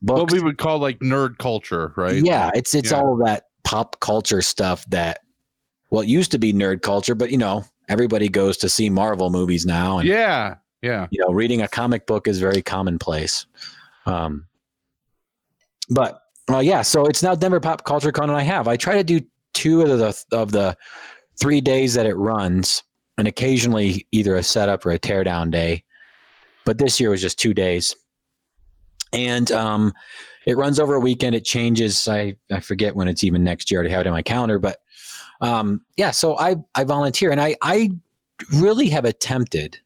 What 0.00 0.30
we 0.32 0.40
would 0.40 0.58
call 0.58 0.78
like 0.78 0.98
nerd 1.00 1.38
culture, 1.38 1.92
right? 1.96 2.22
Yeah, 2.22 2.50
it's 2.54 2.74
it's 2.74 2.90
Yeah. 2.90 2.98
all 3.00 3.16
that 3.24 3.44
pop 3.64 4.00
culture 4.00 4.42
stuff 4.42 4.84
that 4.90 5.20
well, 5.90 6.02
it 6.02 6.08
used 6.08 6.30
to 6.32 6.38
be 6.38 6.52
nerd 6.52 6.82
culture, 6.82 7.14
but 7.14 7.30
you 7.30 7.38
know, 7.38 7.64
everybody 7.88 8.28
goes 8.28 8.56
to 8.58 8.68
see 8.68 8.90
Marvel 8.90 9.30
movies 9.30 9.64
now, 9.64 9.98
and 9.98 10.08
Yeah. 10.08 10.56
Yeah. 10.82 11.06
you 11.10 11.20
know, 11.24 11.32
reading 11.32 11.62
a 11.62 11.68
comic 11.68 12.06
book 12.06 12.28
is 12.28 12.38
very 12.38 12.60
commonplace. 12.60 13.46
Um, 14.06 14.46
but 15.88 16.20
well, 16.48 16.62
yeah, 16.62 16.82
so 16.82 17.06
it's 17.06 17.22
now 17.22 17.34
Denver 17.34 17.60
Pop 17.60 17.84
Culture 17.84 18.12
Con, 18.12 18.28
and 18.28 18.38
I 18.38 18.42
have 18.42 18.68
I 18.68 18.76
try 18.76 18.94
to 18.96 19.04
do 19.04 19.20
two 19.54 19.80
of 19.82 19.98
the 19.98 20.24
of 20.32 20.52
the 20.52 20.76
three 21.40 21.60
days 21.60 21.94
that 21.94 22.04
it 22.06 22.14
runs, 22.16 22.82
and 23.18 23.28
occasionally 23.28 24.06
either 24.12 24.36
a 24.36 24.42
setup 24.42 24.84
or 24.84 24.90
a 24.90 24.98
teardown 24.98 25.50
day. 25.50 25.84
But 26.64 26.78
this 26.78 26.98
year 26.98 27.10
was 27.10 27.20
just 27.20 27.38
two 27.38 27.54
days, 27.54 27.94
and 29.12 29.50
um, 29.52 29.92
it 30.46 30.56
runs 30.56 30.80
over 30.80 30.94
a 30.94 31.00
weekend. 31.00 31.34
It 31.34 31.44
changes. 31.44 32.08
I 32.08 32.36
I 32.50 32.60
forget 32.60 32.96
when 32.96 33.08
it's 33.08 33.24
even 33.24 33.44
next 33.44 33.70
year. 33.70 33.80
I 33.80 33.82
already 33.82 33.92
have 33.92 34.00
it 34.02 34.08
in 34.08 34.12
my 34.12 34.22
calendar, 34.22 34.58
but 34.58 34.78
um, 35.40 35.82
yeah. 35.96 36.10
So 36.10 36.38
I 36.38 36.56
I 36.74 36.84
volunteer, 36.84 37.30
and 37.30 37.40
I 37.40 37.56
I 37.60 37.90
really 38.52 38.88
have 38.88 39.04
attempted 39.04 39.78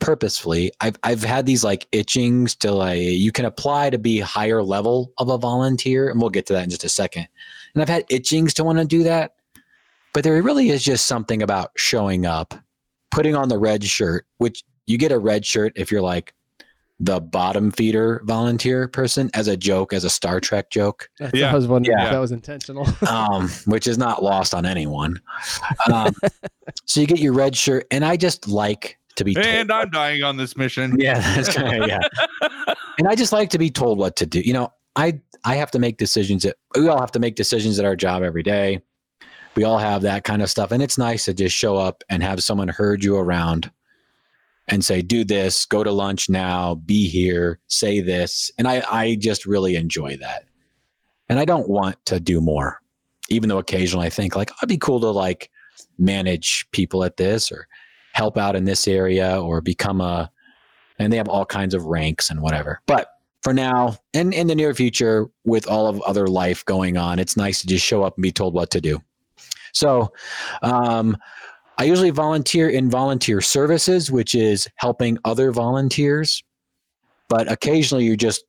purposefully 0.00 0.70
i've 0.80 0.96
i've 1.02 1.22
had 1.22 1.44
these 1.44 1.64
like 1.64 1.90
itchings 1.90 2.56
to 2.56 2.70
like 2.70 3.00
you 3.00 3.32
can 3.32 3.44
apply 3.44 3.90
to 3.90 3.98
be 3.98 4.20
higher 4.20 4.62
level 4.62 5.12
of 5.18 5.28
a 5.28 5.36
volunteer 5.36 6.08
and 6.08 6.20
we'll 6.20 6.30
get 6.30 6.46
to 6.46 6.52
that 6.52 6.62
in 6.62 6.70
just 6.70 6.84
a 6.84 6.88
second 6.88 7.26
and 7.74 7.82
i've 7.82 7.88
had 7.88 8.08
itchings 8.08 8.52
to 8.52 8.62
want 8.62 8.78
to 8.78 8.84
do 8.84 9.02
that 9.02 9.34
but 10.18 10.24
there 10.24 10.42
really 10.42 10.70
is 10.70 10.82
just 10.82 11.06
something 11.06 11.42
about 11.42 11.70
showing 11.76 12.26
up 12.26 12.52
putting 13.12 13.36
on 13.36 13.48
the 13.48 13.56
red 13.56 13.84
shirt 13.84 14.26
which 14.38 14.64
you 14.88 14.98
get 14.98 15.12
a 15.12 15.18
red 15.20 15.46
shirt 15.46 15.72
if 15.76 15.92
you're 15.92 16.02
like 16.02 16.34
the 16.98 17.20
bottom 17.20 17.70
feeder 17.70 18.20
volunteer 18.24 18.88
person 18.88 19.30
as 19.34 19.46
a 19.46 19.56
joke 19.56 19.92
as 19.92 20.02
a 20.02 20.10
star 20.10 20.40
trek 20.40 20.70
joke 20.70 21.08
That's, 21.20 21.32
Yeah. 21.34 21.52
I 21.52 21.54
was 21.54 21.68
wondering 21.68 21.96
Yeah. 21.96 22.06
if 22.06 22.10
that 22.14 22.18
was 22.18 22.32
intentional. 22.32 22.84
um, 23.08 23.48
which 23.66 23.86
is 23.86 23.96
not 23.96 24.20
lost 24.20 24.54
on 24.54 24.66
anyone 24.66 25.20
um, 25.92 26.12
so 26.84 27.00
you 27.00 27.06
get 27.06 27.20
your 27.20 27.32
red 27.32 27.54
shirt 27.54 27.86
and 27.92 28.04
i 28.04 28.16
just 28.16 28.48
like 28.48 28.98
to 29.14 29.22
be 29.22 29.34
told 29.34 29.46
And 29.46 29.70
I'm 29.70 29.90
dying 29.90 30.24
on 30.24 30.36
this 30.36 30.56
mission. 30.56 30.98
Yeah, 30.98 31.20
that's 31.36 31.54
kind 31.54 31.80
of 31.80 31.88
yeah. 31.88 32.00
and 32.98 33.06
I 33.06 33.14
just 33.14 33.32
like 33.32 33.50
to 33.50 33.58
be 33.58 33.70
told 33.70 33.98
what 33.98 34.14
to 34.16 34.26
do. 34.26 34.40
You 34.40 34.52
know, 34.52 34.72
I 34.96 35.20
I 35.44 35.56
have 35.56 35.72
to 35.72 35.80
make 35.80 35.96
decisions. 35.96 36.44
That, 36.44 36.54
we 36.76 36.86
all 36.88 37.00
have 37.00 37.10
to 37.12 37.18
make 37.18 37.34
decisions 37.34 37.80
at 37.80 37.84
our 37.84 37.96
job 37.96 38.22
every 38.22 38.44
day. 38.44 38.80
We 39.58 39.64
all 39.64 39.78
have 39.78 40.02
that 40.02 40.22
kind 40.22 40.40
of 40.40 40.48
stuff, 40.48 40.70
and 40.70 40.80
it's 40.80 40.98
nice 40.98 41.24
to 41.24 41.34
just 41.34 41.52
show 41.52 41.76
up 41.76 42.04
and 42.08 42.22
have 42.22 42.44
someone 42.44 42.68
herd 42.68 43.02
you 43.02 43.16
around 43.16 43.72
and 44.68 44.84
say, 44.84 45.02
"Do 45.02 45.24
this. 45.24 45.66
Go 45.66 45.82
to 45.82 45.90
lunch 45.90 46.28
now. 46.28 46.76
Be 46.76 47.08
here. 47.08 47.58
Say 47.66 48.00
this." 48.00 48.52
And 48.56 48.68
I 48.68 48.84
I 48.88 49.16
just 49.16 49.46
really 49.46 49.74
enjoy 49.74 50.16
that. 50.18 50.44
And 51.28 51.40
I 51.40 51.44
don't 51.44 51.68
want 51.68 51.96
to 52.06 52.20
do 52.20 52.40
more, 52.40 52.80
even 53.30 53.48
though 53.48 53.58
occasionally 53.58 54.06
I 54.06 54.10
think 54.10 54.36
like 54.36 54.52
I'd 54.62 54.68
be 54.68 54.78
cool 54.78 55.00
to 55.00 55.10
like 55.10 55.50
manage 55.98 56.64
people 56.70 57.02
at 57.02 57.16
this 57.16 57.50
or 57.50 57.66
help 58.12 58.38
out 58.38 58.54
in 58.54 58.64
this 58.64 58.86
area 58.86 59.42
or 59.42 59.60
become 59.60 60.00
a 60.00 60.30
and 61.00 61.12
they 61.12 61.16
have 61.16 61.28
all 61.28 61.44
kinds 61.44 61.74
of 61.74 61.84
ranks 61.86 62.30
and 62.30 62.42
whatever. 62.42 62.80
But 62.86 63.08
for 63.42 63.52
now 63.52 63.96
and 64.14 64.32
in 64.32 64.46
the 64.46 64.54
near 64.54 64.72
future, 64.72 65.26
with 65.44 65.66
all 65.66 65.88
of 65.88 66.00
other 66.02 66.28
life 66.28 66.64
going 66.64 66.96
on, 66.96 67.18
it's 67.18 67.36
nice 67.36 67.60
to 67.62 67.66
just 67.66 67.84
show 67.84 68.04
up 68.04 68.16
and 68.18 68.22
be 68.22 68.30
told 68.30 68.54
what 68.54 68.70
to 68.70 68.80
do. 68.80 69.02
So, 69.72 70.12
um, 70.62 71.16
I 71.78 71.84
usually 71.84 72.10
volunteer 72.10 72.68
in 72.68 72.90
volunteer 72.90 73.40
services, 73.40 74.10
which 74.10 74.34
is 74.34 74.66
helping 74.76 75.16
other 75.24 75.52
volunteers. 75.52 76.42
But 77.28 77.50
occasionally, 77.50 78.04
you're 78.04 78.16
just 78.16 78.44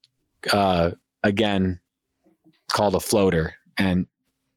uh, 0.52 0.92
again 1.24 1.80
called 2.72 2.96
a 2.96 3.00
floater, 3.00 3.54
and 3.78 4.08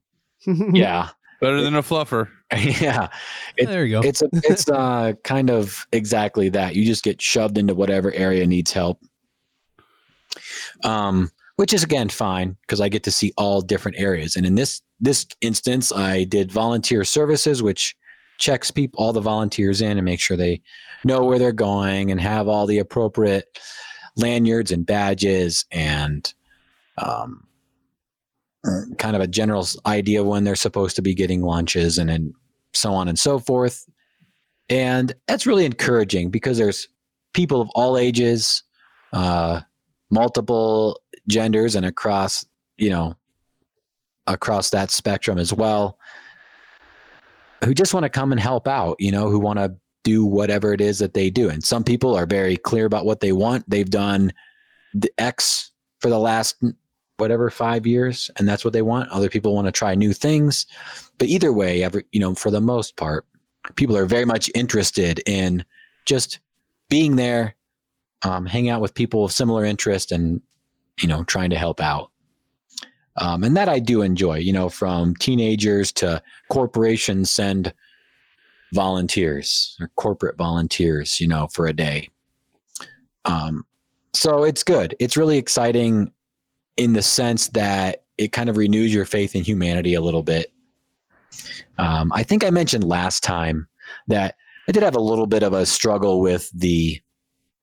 yeah, 0.45 1.09
Better 1.41 1.61
than 1.61 1.75
a 1.75 1.83
fluffer. 1.83 2.29
yeah, 2.81 3.09
It- 3.57 3.67
there 3.67 3.85
you 3.85 4.01
go. 4.01 4.07
it's 4.07 4.21
a, 4.21 4.29
it's 4.33 4.69
uh, 4.69 5.13
kind 5.23 5.49
of 5.49 5.85
exactly 5.91 6.47
that. 6.49 6.75
You 6.75 6.85
just 6.85 7.03
get 7.03 7.21
shoved 7.21 7.57
into 7.57 7.75
whatever 7.75 8.13
area 8.13 8.47
needs 8.47 8.71
help. 8.71 8.99
Um, 10.83 11.31
which 11.57 11.73
is 11.73 11.83
again 11.83 12.09
fine 12.09 12.57
because 12.61 12.81
I 12.81 12.89
get 12.89 13.03
to 13.03 13.11
see 13.11 13.33
all 13.37 13.61
different 13.61 13.97
areas. 13.99 14.35
And 14.35 14.45
in 14.45 14.55
this 14.55 14.81
this 15.03 15.27
instance, 15.41 15.91
I 15.91 16.23
did 16.23 16.49
volunteer 16.49 17.03
services, 17.03 17.61
which 17.61 17.95
checks 18.39 18.71
people 18.71 19.03
all 19.03 19.11
the 19.11 19.19
volunteers 19.19 19.81
in 19.81 19.97
and 19.97 20.05
make 20.05 20.21
sure 20.21 20.37
they 20.37 20.61
know 21.03 21.25
where 21.25 21.37
they're 21.37 21.51
going 21.51 22.09
and 22.09 22.21
have 22.21 22.47
all 22.47 22.65
the 22.65 22.79
appropriate 22.79 23.59
lanyards 24.15 24.71
and 24.71 24.85
badges 24.85 25.65
and 25.71 26.33
um, 26.97 27.45
kind 28.97 29.17
of 29.17 29.21
a 29.21 29.27
general 29.27 29.67
idea 29.85 30.23
when 30.23 30.45
they're 30.45 30.55
supposed 30.55 30.95
to 30.95 31.01
be 31.01 31.13
getting 31.13 31.41
lunches 31.41 31.97
and 31.97 32.09
then 32.09 32.33
so 32.73 32.93
on 32.93 33.09
and 33.09 33.19
so 33.19 33.39
forth. 33.39 33.85
And 34.69 35.13
that's 35.27 35.45
really 35.45 35.65
encouraging 35.65 36.31
because 36.31 36.57
there's 36.57 36.87
people 37.33 37.59
of 37.59 37.69
all 37.75 37.97
ages, 37.97 38.63
uh, 39.11 39.59
multiple 40.09 41.01
genders, 41.27 41.75
and 41.75 41.85
across, 41.85 42.45
you 42.77 42.89
know, 42.89 43.15
across 44.27 44.69
that 44.69 44.91
spectrum 44.91 45.37
as 45.37 45.53
well, 45.53 45.97
who 47.63 47.73
just 47.73 47.93
want 47.93 48.03
to 48.03 48.09
come 48.09 48.31
and 48.31 48.41
help 48.41 48.67
out, 48.67 48.95
you 48.99 49.11
know, 49.11 49.29
who 49.29 49.39
want 49.39 49.59
to 49.59 49.75
do 50.03 50.25
whatever 50.25 50.73
it 50.73 50.81
is 50.81 50.99
that 50.99 51.13
they 51.13 51.29
do. 51.29 51.49
And 51.49 51.63
some 51.63 51.83
people 51.83 52.15
are 52.15 52.25
very 52.25 52.57
clear 52.57 52.85
about 52.85 53.05
what 53.05 53.21
they 53.21 53.31
want. 53.31 53.69
They've 53.69 53.89
done 53.89 54.33
the 54.93 55.11
X 55.17 55.71
for 55.99 56.09
the 56.09 56.19
last 56.19 56.61
whatever 57.17 57.49
five 57.49 57.87
years, 57.87 58.29
and 58.37 58.47
that's 58.47 58.65
what 58.65 58.73
they 58.73 58.81
want. 58.81 59.09
Other 59.09 59.29
people 59.29 59.55
want 59.55 59.67
to 59.67 59.71
try 59.71 59.95
new 59.95 60.13
things. 60.13 60.65
But 61.17 61.29
either 61.29 61.53
way, 61.53 61.83
every 61.83 62.03
you 62.11 62.19
know, 62.19 62.35
for 62.35 62.51
the 62.51 62.61
most 62.61 62.97
part, 62.97 63.25
people 63.75 63.97
are 63.97 64.05
very 64.05 64.25
much 64.25 64.51
interested 64.55 65.21
in 65.25 65.63
just 66.05 66.39
being 66.89 67.15
there, 67.15 67.55
um, 68.23 68.45
hang 68.45 68.69
out 68.69 68.81
with 68.81 68.93
people 68.93 69.25
of 69.25 69.31
similar 69.31 69.63
interest, 69.63 70.11
and 70.11 70.41
you 70.99 71.07
know, 71.07 71.23
trying 71.23 71.49
to 71.51 71.57
help 71.57 71.79
out. 71.81 72.11
Um, 73.17 73.43
and 73.43 73.55
that 73.55 73.69
I 73.69 73.79
do 73.79 74.01
enjoy. 74.01 74.37
You 74.37 74.53
know, 74.53 74.69
from 74.69 75.15
teenagers 75.15 75.91
to 75.93 76.21
corporations 76.49 77.29
send 77.29 77.73
volunteers 78.73 79.77
or 79.79 79.89
corporate 79.95 80.37
volunteers. 80.37 81.19
You 81.19 81.27
know, 81.27 81.47
for 81.47 81.67
a 81.67 81.73
day. 81.73 82.09
Um, 83.25 83.65
so 84.13 84.43
it's 84.43 84.63
good. 84.63 84.95
It's 84.99 85.17
really 85.17 85.37
exciting 85.37 86.11
in 86.77 86.93
the 86.93 87.01
sense 87.01 87.49
that 87.49 88.03
it 88.17 88.31
kind 88.31 88.49
of 88.49 88.57
renews 88.57 88.93
your 88.93 89.05
faith 89.05 89.35
in 89.35 89.43
humanity 89.43 89.93
a 89.93 90.01
little 90.01 90.23
bit. 90.23 90.51
Um, 91.77 92.11
I 92.13 92.23
think 92.23 92.43
I 92.43 92.49
mentioned 92.51 92.83
last 92.83 93.23
time 93.23 93.67
that 94.07 94.35
I 94.67 94.71
did 94.71 94.83
have 94.83 94.95
a 94.95 95.01
little 95.01 95.25
bit 95.25 95.43
of 95.43 95.53
a 95.53 95.65
struggle 95.65 96.21
with 96.21 96.49
the 96.53 96.99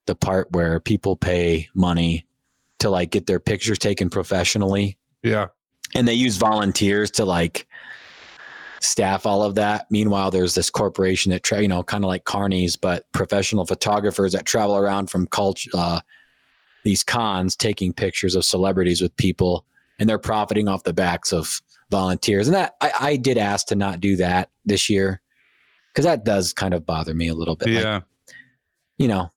the 0.06 0.14
part 0.14 0.50
where 0.50 0.80
people 0.80 1.14
pay 1.14 1.68
money 1.74 2.26
to 2.80 2.90
like 2.90 3.10
get 3.10 3.26
their 3.26 3.38
pictures 3.38 3.78
taken 3.78 4.10
professionally 4.10 4.98
Yeah. 5.22 5.46
and 5.94 6.06
they 6.08 6.14
use 6.14 6.36
volunteers 6.36 7.10
to 7.12 7.24
like 7.24 7.66
staff 8.80 9.26
all 9.26 9.42
of 9.42 9.54
that. 9.56 9.86
Meanwhile, 9.90 10.30
there's 10.30 10.54
this 10.54 10.70
corporation 10.70 11.30
that 11.32 11.42
tra- 11.42 11.60
you 11.62 11.68
know, 11.68 11.82
kind 11.82 12.04
of 12.04 12.08
like 12.08 12.24
Carney's, 12.24 12.76
but 12.76 13.10
professional 13.12 13.66
photographers 13.66 14.32
that 14.32 14.46
travel 14.46 14.76
around 14.76 15.10
from 15.10 15.26
culture, 15.26 15.70
uh, 15.74 16.00
these 16.84 17.04
cons, 17.04 17.56
taking 17.56 17.92
pictures 17.92 18.34
of 18.34 18.44
celebrities 18.44 19.02
with 19.02 19.14
people, 19.16 19.66
and 19.98 20.08
they're 20.08 20.18
profiting 20.18 20.66
off 20.68 20.84
the 20.84 20.94
backs 20.94 21.30
of 21.32 21.60
volunteers. 21.90 22.48
And 22.48 22.54
that 22.54 22.74
I, 22.80 22.92
I 23.00 23.16
did 23.16 23.36
ask 23.36 23.66
to 23.66 23.74
not 23.74 24.00
do 24.00 24.16
that 24.16 24.48
this 24.64 24.88
year 24.88 25.20
because 25.92 26.04
that 26.06 26.24
does 26.24 26.52
kind 26.54 26.72
of 26.72 26.86
bother 26.86 27.12
me 27.14 27.28
a 27.28 27.34
little 27.34 27.56
bit. 27.56 27.68
Like, 27.68 27.84
Yeah. 27.84 28.00
you 28.96 29.08
know, 29.08 29.30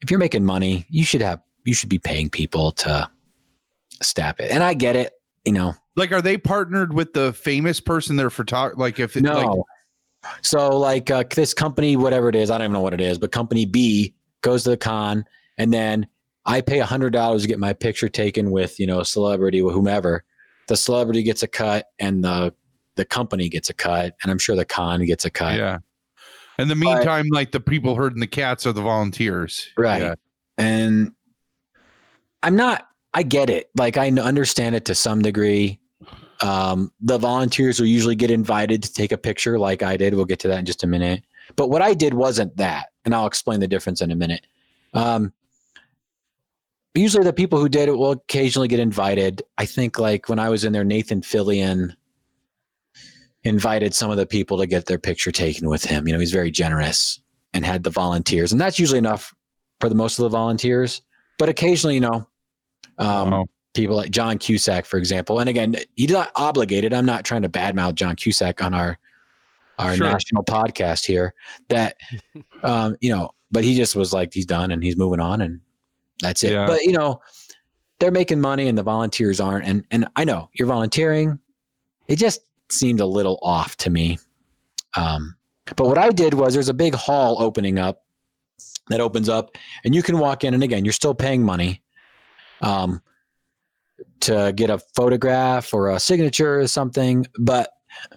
if 0.00 0.10
you're 0.10 0.18
making 0.18 0.44
money, 0.44 0.86
you 0.88 1.04
should 1.04 1.20
have 1.22 1.40
you 1.64 1.74
should 1.74 1.90
be 1.90 1.98
paying 1.98 2.28
people 2.30 2.72
to 2.72 3.08
staff 4.02 4.40
it. 4.40 4.50
And 4.50 4.62
I 4.64 4.72
get 4.74 4.96
it, 4.96 5.12
you 5.44 5.52
know. 5.52 5.74
Like, 5.96 6.12
are 6.12 6.22
they 6.22 6.38
partnered 6.38 6.92
with 6.92 7.12
the 7.12 7.32
famous 7.32 7.80
person 7.80 8.16
they're 8.16 8.30
photog? 8.30 8.76
Like, 8.78 8.98
if 8.98 9.16
it, 9.16 9.22
No. 9.22 9.34
like, 9.34 10.32
so 10.42 10.78
like 10.78 11.10
uh, 11.10 11.24
this 11.34 11.54
company, 11.54 11.96
whatever 11.96 12.28
it 12.28 12.34
is, 12.34 12.50
I 12.50 12.58
don't 12.58 12.66
even 12.66 12.72
know 12.74 12.80
what 12.80 12.94
it 12.94 13.00
is, 13.00 13.18
but 13.18 13.32
company 13.32 13.64
B 13.64 14.14
goes 14.42 14.64
to 14.64 14.70
the 14.70 14.76
con, 14.76 15.24
and 15.58 15.72
then 15.72 16.06
I 16.46 16.60
pay 16.60 16.80
a 16.80 16.84
hundred 16.86 17.12
dollars 17.12 17.42
to 17.42 17.48
get 17.48 17.58
my 17.58 17.72
picture 17.72 18.08
taken 18.08 18.50
with 18.50 18.78
you 18.78 18.86
know 18.86 19.00
a 19.00 19.04
celebrity 19.04 19.60
or 19.60 19.72
whomever. 19.72 20.24
The 20.68 20.76
celebrity 20.76 21.22
gets 21.22 21.42
a 21.42 21.48
cut, 21.48 21.86
and 21.98 22.22
the 22.22 22.54
the 22.96 23.04
company 23.06 23.48
gets 23.48 23.70
a 23.70 23.74
cut, 23.74 24.14
and 24.22 24.30
I'm 24.30 24.38
sure 24.38 24.56
the 24.56 24.64
con 24.64 25.04
gets 25.06 25.24
a 25.24 25.30
cut. 25.30 25.56
yeah. 25.56 25.78
In 26.58 26.68
the 26.68 26.76
meantime, 26.76 27.28
like 27.30 27.52
the 27.52 27.60
people 27.60 27.94
herding 27.94 28.20
the 28.20 28.26
cats 28.26 28.66
are 28.66 28.72
the 28.72 28.82
volunteers. 28.82 29.70
Right. 29.78 30.02
Yeah. 30.02 30.14
And 30.58 31.12
I'm 32.42 32.54
not, 32.54 32.86
I 33.12 33.22
get 33.22 33.50
it. 33.50 33.70
Like, 33.76 33.96
I 33.96 34.08
understand 34.08 34.74
it 34.74 34.84
to 34.86 34.94
some 34.94 35.22
degree. 35.22 35.80
Um, 36.42 36.92
the 37.00 37.18
volunteers 37.18 37.80
will 37.80 37.86
usually 37.86 38.14
get 38.14 38.30
invited 38.30 38.82
to 38.82 38.92
take 38.92 39.12
a 39.12 39.18
picture, 39.18 39.58
like 39.58 39.82
I 39.82 39.96
did. 39.96 40.14
We'll 40.14 40.24
get 40.24 40.38
to 40.40 40.48
that 40.48 40.60
in 40.60 40.64
just 40.64 40.84
a 40.84 40.86
minute. 40.86 41.22
But 41.56 41.68
what 41.68 41.82
I 41.82 41.92
did 41.92 42.14
wasn't 42.14 42.56
that. 42.56 42.92
And 43.04 43.14
I'll 43.14 43.26
explain 43.26 43.60
the 43.60 43.68
difference 43.68 44.00
in 44.00 44.10
a 44.10 44.16
minute. 44.16 44.46
Um, 44.94 45.32
usually 46.94 47.24
the 47.24 47.32
people 47.32 47.58
who 47.58 47.68
did 47.68 47.88
it 47.88 47.96
will 47.96 48.12
occasionally 48.12 48.68
get 48.68 48.80
invited. 48.80 49.42
I 49.58 49.66
think, 49.66 49.98
like, 49.98 50.28
when 50.28 50.38
I 50.38 50.48
was 50.48 50.64
in 50.64 50.72
there, 50.72 50.84
Nathan 50.84 51.20
Fillion 51.20 51.94
invited 53.42 53.94
some 53.94 54.10
of 54.10 54.16
the 54.16 54.26
people 54.26 54.58
to 54.58 54.66
get 54.66 54.86
their 54.86 54.98
picture 54.98 55.32
taken 55.32 55.68
with 55.68 55.84
him. 55.84 56.06
You 56.06 56.12
know, 56.12 56.20
he's 56.20 56.32
very 56.32 56.50
generous 56.50 57.20
and 57.52 57.66
had 57.66 57.82
the 57.82 57.90
volunteers. 57.90 58.52
And 58.52 58.60
that's 58.60 58.78
usually 58.78 58.98
enough 58.98 59.34
for 59.80 59.88
the 59.88 59.94
most 59.94 60.18
of 60.18 60.22
the 60.22 60.28
volunteers. 60.28 61.02
But 61.38 61.48
occasionally, 61.48 61.94
you 61.94 62.00
know, 62.00 62.28
um, 62.98 63.32
Oh. 63.32 63.46
people 63.74 63.96
like 63.96 64.10
John 64.10 64.38
Cusack, 64.38 64.84
for 64.86 64.98
example. 64.98 65.38
And 65.40 65.48
again, 65.48 65.76
he's 65.96 66.10
not 66.10 66.30
obligated. 66.36 66.92
I'm 66.92 67.06
not 67.06 67.24
trying 67.24 67.42
to 67.42 67.48
badmouth 67.48 67.94
John 67.94 68.16
Cusack 68.16 68.62
on 68.62 68.74
our 68.74 68.98
our 69.78 69.96
Sure. 69.96 70.06
national 70.10 70.44
podcast 70.44 71.06
here. 71.06 71.32
That 71.68 71.96
um, 72.62 72.96
you 73.00 73.10
know, 73.14 73.30
but 73.50 73.64
he 73.64 73.74
just 73.74 73.96
was 73.96 74.12
like, 74.12 74.34
he's 74.34 74.46
done 74.46 74.70
and 74.70 74.82
he's 74.82 74.96
moving 74.96 75.20
on, 75.20 75.40
and 75.40 75.60
that's 76.20 76.44
it. 76.44 76.52
Yeah. 76.52 76.66
But 76.66 76.82
you 76.82 76.92
know, 76.92 77.20
they're 77.98 78.10
making 78.10 78.40
money 78.40 78.68
and 78.68 78.76
the 78.76 78.82
volunteers 78.82 79.40
aren't. 79.40 79.64
And 79.66 79.84
and 79.90 80.06
I 80.16 80.24
know 80.24 80.50
you're 80.54 80.68
volunteering. 80.68 81.38
It 82.08 82.16
just 82.16 82.40
seemed 82.70 83.00
a 83.00 83.06
little 83.06 83.38
off 83.42 83.76
to 83.78 83.90
me. 83.90 84.18
Um, 84.96 85.34
but 85.76 85.86
what 85.86 85.98
I 85.98 86.10
did 86.10 86.34
was 86.34 86.54
there's 86.54 86.68
a 86.68 86.74
big 86.74 86.94
hall 86.94 87.40
opening 87.40 87.78
up 87.78 88.04
that 88.88 89.00
opens 89.00 89.28
up 89.28 89.56
and 89.84 89.94
you 89.94 90.02
can 90.02 90.18
walk 90.18 90.42
in 90.42 90.52
and 90.52 90.62
again 90.64 90.84
you're 90.84 90.92
still 90.92 91.14
paying 91.14 91.44
money 91.44 91.80
um, 92.62 93.02
to 94.20 94.52
get 94.54 94.70
a 94.70 94.78
photograph 94.94 95.72
or 95.72 95.90
a 95.90 96.00
signature 96.00 96.60
or 96.60 96.66
something 96.66 97.26
but 97.38 97.72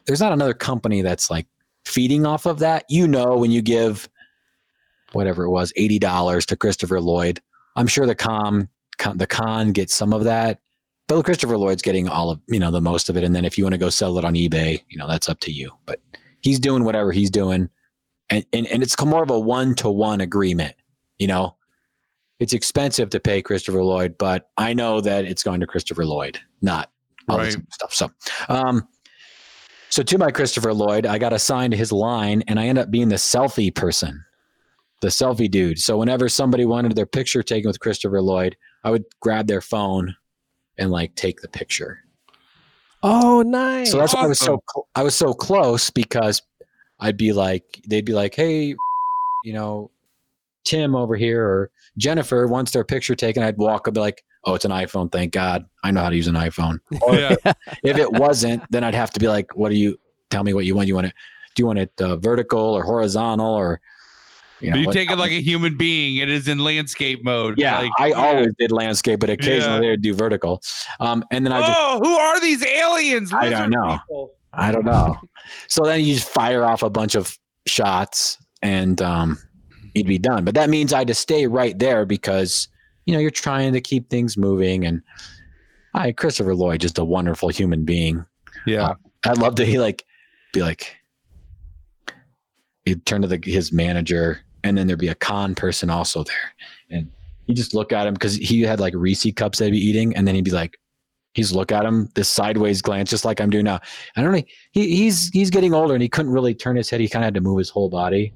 there's 0.05 0.21
not 0.21 0.33
another 0.33 0.53
company 0.53 1.01
that's 1.01 1.29
like 1.29 1.47
feeding 1.85 2.25
off 2.25 2.45
of 2.45 2.59
that. 2.59 2.85
You 2.89 3.07
know 3.07 3.37
when 3.37 3.51
you 3.51 3.61
give 3.61 4.07
whatever 5.13 5.43
it 5.43 5.49
was 5.49 5.71
$80 5.77 6.45
to 6.47 6.55
christopher 6.55 6.99
lloyd 6.99 7.39
i'm 7.75 7.87
sure 7.87 8.05
the 8.05 8.15
com, 8.15 8.67
con 8.97 9.17
the 9.17 9.27
con 9.27 9.71
gets 9.71 9.93
some 9.93 10.11
of 10.11 10.23
that 10.23 10.59
but 11.07 11.23
christopher 11.23 11.57
lloyd's 11.57 11.81
getting 11.81 12.09
all 12.09 12.31
of 12.31 12.41
you 12.47 12.59
know 12.59 12.71
the 12.71 12.81
most 12.81 13.09
of 13.09 13.17
it 13.17 13.23
and 13.23 13.35
then 13.35 13.45
if 13.45 13.57
you 13.57 13.63
want 13.63 13.73
to 13.73 13.79
go 13.79 13.89
sell 13.89 14.17
it 14.17 14.25
on 14.25 14.33
ebay 14.33 14.81
you 14.89 14.97
know 14.97 15.07
that's 15.07 15.29
up 15.29 15.39
to 15.39 15.51
you 15.51 15.71
but 15.85 15.99
he's 16.41 16.59
doing 16.59 16.83
whatever 16.83 17.11
he's 17.11 17.29
doing 17.29 17.69
and, 18.29 18.45
and, 18.53 18.65
and 18.67 18.81
it's 18.81 18.99
more 19.05 19.23
of 19.23 19.29
a 19.29 19.39
one-to-one 19.39 20.19
agreement 20.19 20.75
you 21.19 21.27
know 21.27 21.55
it's 22.39 22.53
expensive 22.53 23.09
to 23.09 23.19
pay 23.19 23.41
christopher 23.41 23.83
lloyd 23.83 24.17
but 24.17 24.49
i 24.57 24.73
know 24.73 25.01
that 25.01 25.25
it's 25.25 25.43
going 25.43 25.59
to 25.59 25.67
christopher 25.67 26.05
lloyd 26.05 26.39
not 26.61 26.89
all 27.29 27.37
this 27.37 27.57
stuff. 27.71 27.93
So 27.93 28.09
um 28.49 28.87
so 29.89 30.03
to 30.03 30.17
my 30.17 30.31
christopher 30.31 30.73
lloyd 30.73 31.05
i 31.05 31.17
got 31.17 31.33
assigned 31.33 31.71
to 31.71 31.77
his 31.77 31.91
line 31.91 32.43
and 32.47 32.59
i 32.59 32.67
end 32.67 32.77
up 32.77 32.91
being 32.91 33.09
the 33.09 33.15
selfie 33.15 33.73
person 33.73 34.23
the 35.01 35.09
selfie 35.09 35.51
dude. 35.51 35.79
So 35.79 35.97
whenever 35.97 36.29
somebody 36.29 36.63
wanted 36.63 36.95
their 36.95 37.05
picture 37.05 37.43
taken 37.43 37.67
with 37.67 37.79
christopher 37.79 38.21
lloyd 38.21 38.55
i 38.83 38.89
would 38.89 39.05
grab 39.19 39.47
their 39.47 39.61
phone 39.61 40.15
and 40.77 40.91
like 40.91 41.15
take 41.15 41.41
the 41.41 41.47
picture. 41.47 41.99
Oh, 43.01 43.41
nice. 43.41 43.91
so 43.91 43.97
that's 43.97 44.15
why 44.15 44.21
I 44.21 44.27
was 44.27 44.39
so 44.39 44.63
cl- 44.73 44.87
I 44.95 45.03
was 45.03 45.15
so 45.15 45.33
close 45.33 45.89
because 45.89 46.41
I'd 46.99 47.17
be 47.17 47.33
like 47.33 47.81
they'd 47.87 48.05
be 48.05 48.13
like, 48.13 48.33
hey, 48.33 48.75
you 49.43 49.53
know, 49.53 49.91
Tim 50.63 50.95
over 50.95 51.15
here 51.15 51.45
or 51.45 51.71
Jennifer 51.97 52.47
wants 52.47 52.71
their 52.71 52.83
picture 52.83 53.15
taken. 53.15 53.43
I'd 53.43 53.57
walk 53.57 53.87
and 53.87 53.93
be 53.93 53.99
like, 54.01 54.23
oh, 54.45 54.55
it's 54.55 54.65
an 54.65 54.71
iPhone. 54.71 55.11
Thank 55.11 55.31
God, 55.33 55.65
I 55.83 55.91
know 55.91 56.01
how 56.01 56.09
to 56.09 56.15
use 56.15 56.27
an 56.27 56.35
iPhone. 56.35 56.79
Or 57.01 57.15
Yeah. 57.15 57.35
if 57.83 57.97
it 57.97 58.11
wasn't, 58.11 58.63
then 58.71 58.83
I'd 58.83 58.95
have 58.95 59.11
to 59.11 59.19
be 59.19 59.27
like, 59.27 59.55
what 59.55 59.69
do 59.69 59.75
you? 59.75 59.97
tell 60.29 60.43
me 60.43 60.53
what 60.53 60.65
you 60.65 60.73
want. 60.75 60.87
You 60.87 60.95
want 60.95 61.05
it? 61.07 61.13
Do 61.53 61.61
you 61.61 61.67
want 61.67 61.77
it 61.77 61.91
uh, 62.01 62.15
vertical 62.17 62.59
or 62.59 62.83
horizontal 62.83 63.53
or? 63.53 63.79
You 64.59 64.71
know, 64.71 64.77
you 64.77 64.87
what- 64.87 64.93
take 64.93 65.11
it 65.11 65.17
like 65.17 65.31
a 65.31 65.41
human 65.41 65.77
being. 65.77 66.17
It 66.17 66.29
is 66.29 66.47
in 66.47 66.57
landscape 66.57 67.23
mode. 67.23 67.59
yeah, 67.59 67.79
Like, 67.81 67.91
I 67.99 68.11
always 68.13 68.53
did 68.57 68.71
landscape, 68.71 69.19
but 69.19 69.29
occasionally 69.29 69.85
Yeah. 69.85 69.91
they'd 69.91 70.01
do 70.01 70.13
vertical. 70.15 70.61
Um, 70.99 71.23
and 71.31 71.45
then 71.45 71.51
I 71.53 71.59
just 71.59 71.77
Oh, 71.79 71.99
who 72.01 72.13
are 72.15 72.39
these 72.39 72.65
aliens? 72.65 73.31
I 73.33 73.49
don't 73.49 73.69
know. 73.69 73.99
people? 74.07 74.31
I 74.53 74.71
don't 74.71 74.85
know. 74.85 75.17
so 75.67 75.83
then 75.83 75.99
you 76.03 76.15
just 76.15 76.29
fire 76.29 76.63
off 76.63 76.81
a 76.81 76.89
bunch 76.89 77.13
of 77.15 77.37
shots 77.67 78.37
and 78.61 79.01
um, 79.01 79.37
you'd 79.93 80.07
be 80.07 80.17
done. 80.17 80.45
But 80.45 80.55
that 80.55 80.69
means 80.69 80.93
I 80.93 80.99
had 80.99 81.07
to 81.07 81.13
stay 81.13 81.47
right 81.47 81.77
there 81.77 82.05
because 82.05 82.67
you 83.05 83.13
know 83.13 83.19
you're 83.19 83.31
trying 83.31 83.73
to 83.73 83.81
keep 83.81 84.09
things 84.09 84.37
moving. 84.37 84.85
And 84.85 85.01
I, 85.93 86.11
Christopher 86.11 86.55
Lloyd, 86.55 86.81
just 86.81 86.97
a 86.97 87.05
wonderful 87.05 87.49
human 87.49 87.85
being. 87.85 88.25
Yeah. 88.65 88.89
Uh, 88.89 88.95
I'd 89.25 89.37
love 89.37 89.55
to 89.55 89.65
he 89.65 89.79
like 89.79 90.05
be 90.53 90.61
like 90.61 90.95
he'd 92.85 93.05
turn 93.05 93.21
to 93.21 93.27
the 93.27 93.39
his 93.43 93.71
manager 93.71 94.41
and 94.63 94.77
then 94.77 94.87
there'd 94.87 94.99
be 94.99 95.09
a 95.09 95.15
con 95.15 95.55
person 95.55 95.89
also 95.89 96.23
there. 96.23 96.53
And 96.89 97.11
he'd 97.47 97.55
just 97.57 97.73
look 97.73 97.91
at 97.91 98.07
him 98.07 98.13
because 98.13 98.35
he 98.35 98.61
had 98.61 98.79
like 98.79 98.93
Reese 98.95 99.31
cups 99.35 99.59
they'd 99.59 99.71
be 99.71 99.77
eating, 99.77 100.15
and 100.15 100.27
then 100.27 100.35
he'd 100.35 100.45
be 100.45 100.51
like 100.51 100.77
he's 101.33 101.51
look 101.51 101.71
at 101.71 101.85
him, 101.85 102.09
this 102.15 102.29
sideways 102.29 102.81
glance, 102.81 103.09
just 103.09 103.25
like 103.25 103.41
I'm 103.41 103.49
doing 103.49 103.65
now. 103.65 103.79
I 104.15 104.21
don't 104.21 104.31
know. 104.31 104.41
He 104.71 104.95
he's 104.95 105.29
he's 105.29 105.49
getting 105.49 105.73
older 105.73 105.93
and 105.93 106.01
he 106.01 106.09
couldn't 106.09 106.31
really 106.31 106.53
turn 106.53 106.75
his 106.75 106.89
head. 106.89 107.01
He 107.01 107.09
kind 107.09 107.23
of 107.23 107.27
had 107.27 107.33
to 107.35 107.41
move 107.41 107.57
his 107.57 107.69
whole 107.69 107.89
body. 107.89 108.33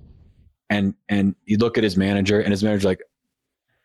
And 0.70 0.94
and 1.10 1.36
you 1.46 1.58
look 1.58 1.78
at 1.78 1.84
his 1.84 1.98
manager 1.98 2.42
and 2.42 2.52
his 2.52 2.64
manager 2.64 2.88
like 2.88 3.02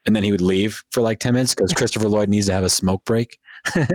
and 0.05 0.16
then 0.16 0.24
he 0.24 0.33
would 0.33 0.41
leave 0.41 0.83
for 0.91 1.01
like 1.01 1.20
10 1.20 1.35
minutes 1.35 1.55
because 1.55 1.72
Christopher 1.72 2.09
Lloyd 2.09 2.28
needs 2.28 2.47
to 2.47 2.53
have 2.53 2.64
a 2.64 2.70
smoke 2.70 3.05
break. 3.05 3.39
That's 3.74 3.95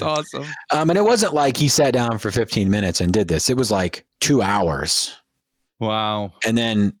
awesome. 0.00 0.44
Um, 0.70 0.90
and 0.90 0.96
it 0.96 1.02
wasn't 1.02 1.34
like 1.34 1.56
he 1.56 1.66
sat 1.68 1.92
down 1.92 2.18
for 2.18 2.30
15 2.30 2.70
minutes 2.70 3.00
and 3.00 3.12
did 3.12 3.26
this. 3.26 3.50
It 3.50 3.56
was 3.56 3.72
like 3.72 4.06
two 4.20 4.42
hours. 4.42 5.12
Wow. 5.80 6.34
And 6.46 6.56
then 6.56 6.92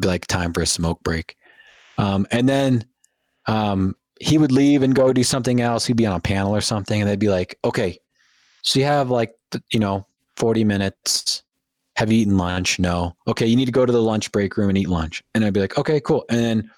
be 0.00 0.08
like 0.08 0.26
time 0.26 0.52
for 0.52 0.60
a 0.60 0.66
smoke 0.66 1.02
break. 1.02 1.36
Um, 1.96 2.26
and 2.30 2.46
then 2.46 2.84
um, 3.46 3.96
he 4.20 4.38
would 4.38 4.52
leave 4.52 4.82
and 4.82 4.94
go 4.94 5.12
do 5.12 5.24
something 5.24 5.60
else. 5.60 5.86
He'd 5.86 5.96
be 5.96 6.06
on 6.06 6.16
a 6.16 6.20
panel 6.20 6.54
or 6.54 6.60
something, 6.60 7.00
and 7.00 7.08
they'd 7.08 7.18
be 7.18 7.28
like, 7.28 7.58
"Okay, 7.64 7.98
so 8.62 8.78
you 8.78 8.84
have 8.86 9.10
like 9.10 9.32
you 9.70 9.78
know 9.78 10.06
40 10.36 10.64
minutes. 10.64 11.42
Have 11.96 12.10
you 12.12 12.20
eaten 12.22 12.36
lunch? 12.36 12.78
No. 12.78 13.14
Okay, 13.28 13.46
you 13.46 13.56
need 13.56 13.66
to 13.66 13.72
go 13.72 13.86
to 13.86 13.92
the 13.92 14.02
lunch 14.02 14.32
break 14.32 14.56
room 14.56 14.68
and 14.68 14.78
eat 14.78 14.88
lunch." 14.88 15.22
And 15.34 15.44
I'd 15.44 15.52
be 15.54 15.60
like, 15.60 15.78
"Okay, 15.78 16.00
cool." 16.00 16.24
And 16.28 16.38
then 16.40 16.70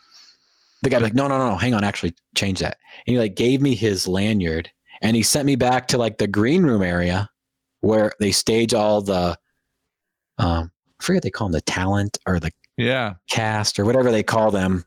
the 0.83 0.91
guy'd 0.91 0.99
be 0.99 1.05
like, 1.05 1.15
"No, 1.15 1.27
no, 1.29 1.39
no, 1.39 1.51
no. 1.51 1.57
Hang 1.57 1.75
on. 1.75 1.85
Actually, 1.85 2.15
change 2.35 2.61
that." 2.61 2.77
And 3.07 3.15
he 3.15 3.19
like 3.19 3.35
gave 3.35 3.61
me 3.63 3.75
his 3.75 4.07
lanyard, 4.07 4.71
and 5.03 5.17
he 5.17 5.23
sent 5.23 5.47
me 5.47 5.57
back 5.57 5.89
to 5.89 5.99
like 5.99 6.19
the 6.19 6.27
green 6.27 6.65
room 6.65 6.83
area 6.83 7.31
where 7.81 8.13
they 8.21 8.33
stage 8.33 8.75
all 8.75 9.01
the 9.03 9.39
um, 10.39 10.71
I 11.01 11.05
forget 11.05 11.23
they 11.23 11.31
call 11.31 11.47
them 11.49 11.53
the 11.53 11.61
talent 11.63 12.19
or 12.27 12.39
the 12.41 12.51
Yeah. 12.77 13.15
cast 13.31 13.79
or 13.79 13.85
whatever 13.85 14.11
they 14.11 14.23
call 14.23 14.51
them. 14.51 14.85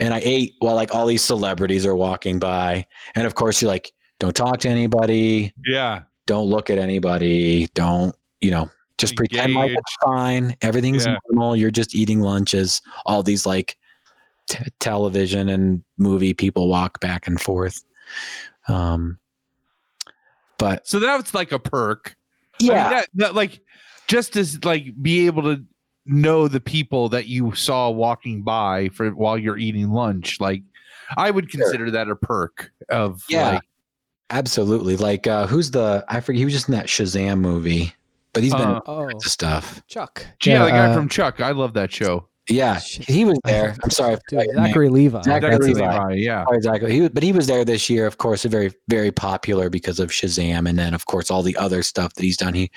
And 0.00 0.12
I 0.14 0.20
ate 0.24 0.54
while 0.60 0.74
like 0.74 0.94
all 0.94 1.06
these 1.06 1.22
celebrities 1.22 1.84
are 1.86 1.96
walking 1.96 2.38
by. 2.38 2.86
And 3.14 3.26
of 3.26 3.34
course, 3.34 3.60
you're 3.62 3.70
like, 3.70 3.92
don't 4.20 4.36
talk 4.36 4.58
to 4.60 4.68
anybody, 4.68 5.52
Yeah. 5.66 6.02
don't 6.26 6.46
look 6.48 6.70
at 6.70 6.78
anybody, 6.78 7.68
don't, 7.74 8.14
you 8.40 8.50
know, 8.50 8.70
just 8.98 9.16
pretend 9.16 9.54
like 9.54 9.70
it's 9.70 9.96
fine. 10.04 10.54
Everything's 10.60 11.06
Yeah. 11.06 11.16
normal. 11.30 11.56
You're 11.56 11.70
just 11.70 11.94
eating 11.94 12.20
lunches. 12.20 12.82
All 13.06 13.22
these 13.22 13.46
like 13.46 13.76
t- 14.48 14.64
television 14.80 15.48
and 15.48 15.82
movie 15.96 16.34
people 16.34 16.68
walk 16.68 17.00
back 17.00 17.26
and 17.26 17.40
forth. 17.40 17.84
Um, 18.66 19.18
but 20.58 20.86
So 20.86 20.98
that's 20.98 21.32
like 21.34 21.52
a 21.52 21.58
perk. 21.58 22.16
I 22.60 22.64
mean, 22.64 22.72
yeah, 22.72 22.90
that, 22.90 23.08
that, 23.14 23.34
like 23.34 23.60
just 24.08 24.36
as 24.36 24.64
like 24.64 25.00
be 25.00 25.26
able 25.26 25.42
to 25.44 25.64
know 26.06 26.48
the 26.48 26.60
people 26.60 27.08
that 27.10 27.26
you 27.26 27.54
saw 27.54 27.90
walking 27.90 28.42
by 28.42 28.88
for 28.88 29.10
while 29.10 29.38
you're 29.38 29.58
eating 29.58 29.90
lunch. 29.92 30.40
Like 30.40 30.62
I 31.16 31.30
would 31.30 31.50
Sure. 31.50 31.60
consider 31.62 31.90
that 31.92 32.08
a 32.08 32.16
perk 32.16 32.72
of 32.88 33.22
Yeah. 33.28 33.50
like 33.52 33.62
absolutely. 34.30 34.96
Like, 34.96 35.26
uh, 35.26 35.46
who's 35.46 35.70
the, 35.70 36.04
I 36.08 36.20
forget, 36.20 36.38
he 36.38 36.44
was 36.44 36.52
just 36.52 36.68
in 36.68 36.74
that 36.74 36.86
Shazam 36.86 37.38
movie, 37.38 37.94
but 38.38 38.42
he's 38.44 38.54
been 38.54 38.62
Uh, 38.62 38.76
in 38.76 38.82
Oh, 38.86 39.18
stuff. 39.18 39.82
Chuck. 39.88 40.24
yeah, 40.44 40.64
the 40.64 40.70
guy 40.70 40.86
uh, 40.90 40.94
from 40.94 41.08
Chuck. 41.08 41.40
I 41.40 41.50
love 41.50 41.74
that 41.74 41.92
show. 41.92 42.28
Yeah, 42.48 42.78
he 42.80 43.24
was 43.26 43.38
there. 43.44 43.76
I'm 43.84 43.90
sorry, 43.90 44.14
dude, 44.28 44.40
forgot 44.40 44.46
name. 44.54 44.66
Zachary 44.68 44.88
Levi. 44.88 45.20
Zachary 45.22 45.52
Zachary 45.52 45.74
Levi. 45.74 45.98
Levi, 46.08 46.14
Yeah. 46.14 46.44
Oh, 46.48 46.54
exactly. 46.54 46.92
He, 46.92 47.00
was- 47.02 47.10
but 47.10 47.22
he 47.22 47.32
was 47.32 47.46
there 47.46 47.64
this 47.64 47.90
year, 47.90 48.06
of 48.06 48.16
course, 48.18 48.44
very, 48.44 48.72
very 48.88 49.10
popular 49.12 49.68
because 49.68 50.00
of 50.00 50.10
Shazam, 50.10 50.66
and 50.68 50.78
then 50.78 50.94
of 50.94 51.04
course 51.06 51.30
all 51.30 51.42
the 51.42 51.56
other 51.58 51.82
stuff 51.82 52.14
that 52.14 52.22
he's 52.22 52.36
done. 52.38 52.54
He, 52.54 52.70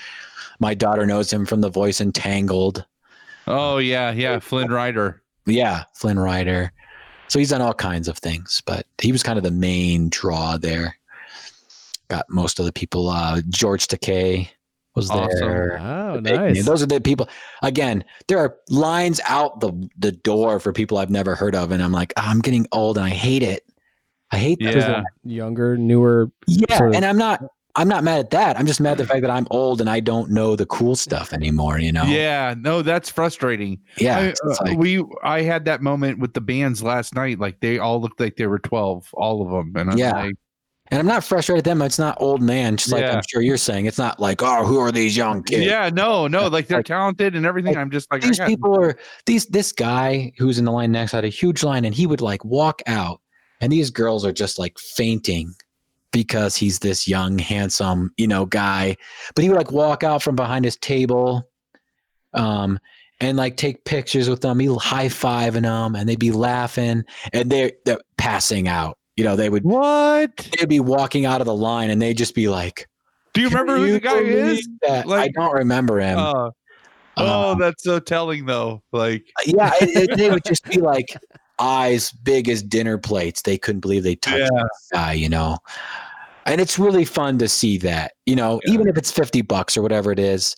my 0.60 0.74
daughter 0.74 1.06
knows 1.06 1.32
him 1.32 1.46
from 1.46 1.62
the 1.62 1.70
voice 1.70 2.02
in 2.02 2.12
Tangled. 2.12 2.86
Oh 3.48 3.78
yeah, 3.78 4.12
yeah. 4.12 4.40
Flynn 4.40 4.70
Rider. 4.72 5.22
Yeah, 5.46 5.84
Flynn 5.96 6.20
Rider. 6.20 6.74
So 7.30 7.40
he's 7.40 7.50
done 7.52 7.62
all 7.62 7.74
kinds 7.74 8.10
of 8.10 8.18
things, 8.18 8.62
but 8.66 8.86
he 9.02 9.14
was 9.14 9.24
kind 9.24 9.38
of 9.38 9.44
the 9.44 9.52
main 9.52 10.10
draw 10.10 10.58
there. 10.58 10.98
Got 12.10 12.26
most 12.30 12.60
of 12.60 12.66
the 12.66 12.74
people. 12.74 13.08
Uh, 13.08 13.42
George 13.48 13.88
Takei 13.88 14.50
was 14.96 15.10
Awesome. 15.10 15.40
there. 15.40 15.80
Oh, 15.80 16.20
nice. 16.20 16.66
Those 16.66 16.84
are 16.84 16.86
the 16.88 17.00
people. 17.02 17.30
Again, 17.62 18.04
there 18.28 18.38
are 18.40 18.58
lines 18.70 19.20
out 19.28 19.60
the 19.60 19.72
the 19.98 20.12
door 20.12 20.60
for 20.60 20.74
people 20.74 20.98
I've 20.98 21.10
never 21.10 21.36
heard 21.36 21.56
of, 21.56 21.72
and 21.72 21.82
I'm 21.82 21.92
like, 21.92 22.14
"Ah, 22.18 22.30
I'm 22.30 22.40
getting 22.42 22.68
old 22.72 22.98
and 22.98 23.06
I 23.06 23.10
hate 23.10 23.44
it. 23.44 23.64
I 24.32 24.38
hate 24.38 24.60
that. 24.62 24.76
Yeah. 24.76 25.04
Younger, 25.24 25.78
newer. 25.78 26.32
Yeah, 26.48 26.78
sort 26.78 26.90
of- 26.90 26.96
and 26.96 27.06
I'm 27.06 27.18
not. 27.18 27.44
I'm 27.78 27.88
not 27.88 28.04
mad 28.04 28.20
at 28.20 28.32
that. 28.32 28.60
I'm 28.60 28.66
just 28.66 28.82
mad 28.82 28.92
at 28.92 28.98
the 28.98 29.06
fact 29.06 29.22
that 29.22 29.32
I'm 29.32 29.48
old 29.50 29.80
and 29.80 29.90
I 29.90 30.02
don't 30.02 30.30
know 30.30 30.58
the 30.58 30.66
cool 30.66 30.94
stuff 30.98 31.32
anymore. 31.32 31.80
You 31.80 31.94
know? 31.94 32.04
Yeah, 32.04 32.54
no, 32.58 32.82
that's 32.82 33.10
frustrating. 33.10 33.80
yeah. 33.98 34.18
I, 34.20 34.50
uh, 34.50 34.56
like- 34.66 34.78
we 34.78 35.02
I 35.24 35.42
had 35.44 35.64
that 35.66 35.82
moment 35.82 36.20
with 36.20 36.34
the 36.34 36.42
bands 36.42 36.84
last 36.84 37.16
night. 37.16 37.40
Like 37.40 37.62
they 37.62 37.78
all 37.80 38.02
looked 38.02 38.20
like 38.20 38.36
they 38.36 38.48
were 38.48 38.60
twelve, 38.60 39.08
all 39.14 39.42
of 39.42 39.52
them. 39.52 39.72
And 39.78 39.90
I'm 39.92 39.98
Yeah. 39.98 40.12
like, 40.22 40.36
and 40.92 41.00
I'm 41.00 41.08
not 41.08 41.24
frustrated 41.24 41.60
at 41.60 41.64
them. 41.72 41.82
It's 41.82 41.98
not 41.98 42.18
old 42.20 42.42
man. 42.42 42.78
Just 42.78 42.92
like 42.92 43.02
Yeah. 43.02 43.16
I'm 43.16 43.24
sure 43.28 43.42
you're 43.42 43.58
saying. 43.58 43.86
It's 43.86 43.98
not 43.98 44.20
like, 44.20 44.44
oh, 44.44 44.66
who 44.66 44.78
are 44.80 44.92
these 44.92 45.16
young 45.18 45.42
kids? 45.42 45.66
yeah, 45.66 45.90
no, 45.92 46.28
no, 46.28 46.48
like 46.48 46.68
they're 46.68 46.80
Like- 46.80 46.86
talented 46.86 47.36
and 47.36 47.46
everything. 47.46 47.74
like, 47.74 47.82
I'm 47.82 47.90
just 47.92 48.12
like, 48.12 48.22
these 48.22 48.40
people 48.40 48.76
are 48.80 48.98
these 49.26 49.46
this 49.48 49.72
guy 49.72 50.34
who's 50.38 50.60
in 50.60 50.66
the 50.66 50.72
line 50.72 50.92
next 50.92 51.14
had 51.14 51.24
a 51.26 51.30
huge 51.30 51.64
line 51.64 51.86
and 51.86 51.96
he 51.96 52.06
would 52.06 52.22
like 52.22 52.44
walk 52.46 52.82
out 52.88 53.22
and 53.62 53.72
these 53.72 53.90
girls 53.90 54.26
are 54.26 54.34
just 54.34 54.60
like 54.60 54.78
fainting 54.78 55.54
because 56.12 56.58
he's 56.58 56.80
this 56.80 57.08
young 57.08 57.40
handsome 57.40 58.12
you 58.18 58.28
know 58.28 58.46
guy 58.46 58.98
but 59.34 59.44
he 59.46 59.50
would 59.50 59.58
like 59.58 59.72
walk 59.72 60.04
out 60.04 60.22
from 60.22 60.36
behind 60.36 60.66
his 60.66 60.76
table 60.76 61.48
um 62.34 62.78
and 63.22 63.38
like 63.38 63.56
take 63.56 63.86
pictures 63.86 64.28
with 64.30 64.42
them 64.42 64.60
He'll 64.60 64.80
high 64.80 65.08
fiving 65.08 65.62
them 65.62 65.96
and 65.96 66.10
they'd 66.10 66.20
be 66.20 66.32
laughing 66.32 67.04
and 67.32 67.50
they're, 67.50 67.72
they're 67.86 68.00
passing 68.18 68.68
out 68.68 68.98
you 69.18 69.24
know 69.24 69.36
they 69.36 69.50
would 69.50 69.64
what? 69.64 70.50
they'd 70.58 70.70
be 70.70 70.80
walking 70.80 71.26
out 71.26 71.42
of 71.42 71.46
the 71.48 71.56
line 71.56 71.90
and 71.90 72.02
they'd 72.02 72.18
just 72.18 72.36
be 72.36 72.48
like 72.50 72.88
Do 73.34 73.42
you 73.42 73.50
remember 73.50 73.74
"Can 73.74 73.82
who 73.82 73.88
you 73.88 73.94
the 73.94 74.00
guy 74.00 74.20
is? 74.20 74.68
that?" 74.82 75.08
i 75.10 75.28
don't 75.30 75.54
remember 75.54 76.00
him 76.00 76.18
Uh, 76.20 76.52
oh, 77.18 77.52
Um, 77.52 77.60
that's 77.60 77.84
so 77.84 78.00
telling 78.00 78.46
though. 78.46 78.82
Like, 78.92 79.26
yeah, 79.46 79.72
it, 79.82 80.10
it, 80.10 80.18
they 80.18 80.30
would 80.32 80.44
just 80.46 80.64
be 80.66 80.78
like 80.82 81.16
eyes 81.60 82.12
big 82.12 82.50
as 82.50 82.64
dinner 82.64 82.98
plates. 82.98 83.42
They 83.44 83.58
couldn't 83.58 83.82
believe 83.82 84.04
they 84.04 84.16
touched 84.16 84.50
Yeah. 84.54 84.64
guy, 84.92 85.14
you 85.14 85.30
know. 85.30 85.58
And 86.46 86.60
it's 86.60 86.80
really 86.80 87.06
fun 87.06 87.38
to 87.38 87.48
see 87.48 87.78
that, 87.80 88.14
you 88.26 88.36
know, 88.36 88.60
even 88.66 88.88
if 88.88 88.98
it's 88.98 89.12
50 89.12 89.42
bucks 89.44 89.78
or 89.78 89.84
whatever 89.84 90.12
it 90.12 90.18
is, 90.20 90.56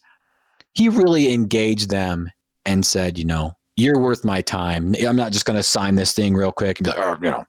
he 0.76 0.88
really 0.88 1.34
engaged 1.34 1.89
them 1.89 2.32
and 2.66 2.86
said, 2.86 3.18
you 3.18 3.26
know, 3.26 3.51
you're 3.76 3.99
worth 3.99 4.24
my 4.24 4.41
time. 4.41 4.95
I'm 5.06 5.16
not 5.18 5.34
just 5.34 5.45
going 5.45 5.58
to 5.58 5.64
sign 5.64 5.95
this 5.95 6.14
thing 6.14 6.36
real 6.36 6.54
quick 6.54 6.80
and 6.80 6.86
be 6.86 6.91
like, 6.91 6.99
oh, 6.99 7.18
you 7.22 7.32
know, 7.32 7.43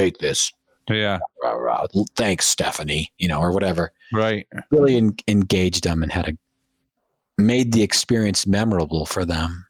take 0.00 0.18
this. 0.18 0.52
yeah, 0.88 1.18
Rah, 1.42 1.52
rah. 1.52 1.86
Thanks, 2.16 2.46
Stephanie, 2.46 3.12
you 3.18 3.28
know, 3.28 3.40
or 3.40 3.52
whatever. 3.52 3.92
right. 4.12 4.46
Really 4.70 4.96
en- 4.96 5.16
engaged 5.28 5.84
them 5.84 6.02
and 6.02 6.10
had 6.10 6.28
a 6.28 6.32
made 7.40 7.72
the 7.72 7.82
experience 7.82 8.46
memorable 8.46 9.06
for 9.06 9.24
them. 9.24 9.66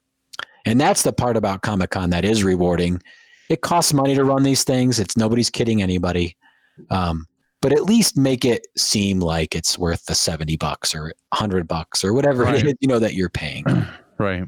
And 0.66 0.80
that's 0.80 1.02
the 1.02 1.12
part 1.12 1.36
about 1.36 1.62
Comic 1.62 1.90
Con 1.90 2.10
that 2.10 2.24
is 2.24 2.42
rewarding. 2.42 3.00
It 3.48 3.60
costs 3.60 3.92
money 3.92 4.14
to 4.14 4.24
run 4.24 4.42
these 4.42 4.64
things. 4.64 4.98
It's 4.98 5.16
nobody's 5.16 5.50
kidding 5.50 5.80
anybody. 5.82 6.36
Um, 6.90 7.26
but 7.62 7.72
at 7.72 7.84
least 7.84 8.16
make 8.16 8.44
it 8.44 8.66
seem 8.76 9.20
like 9.20 9.54
it's 9.54 9.78
worth 9.78 10.04
the 10.06 10.14
70 10.14 10.56
bucks 10.56 10.94
or 10.94 11.12
100 11.30 11.68
bucks 11.68 12.02
or 12.04 12.12
whatever 12.14 12.44
Right. 12.44 12.56
it 12.56 12.66
is, 12.66 12.74
you 12.80 12.88
know, 12.88 12.98
that 12.98 13.14
you're 13.14 13.28
paying. 13.30 13.64
Right. 14.18 14.44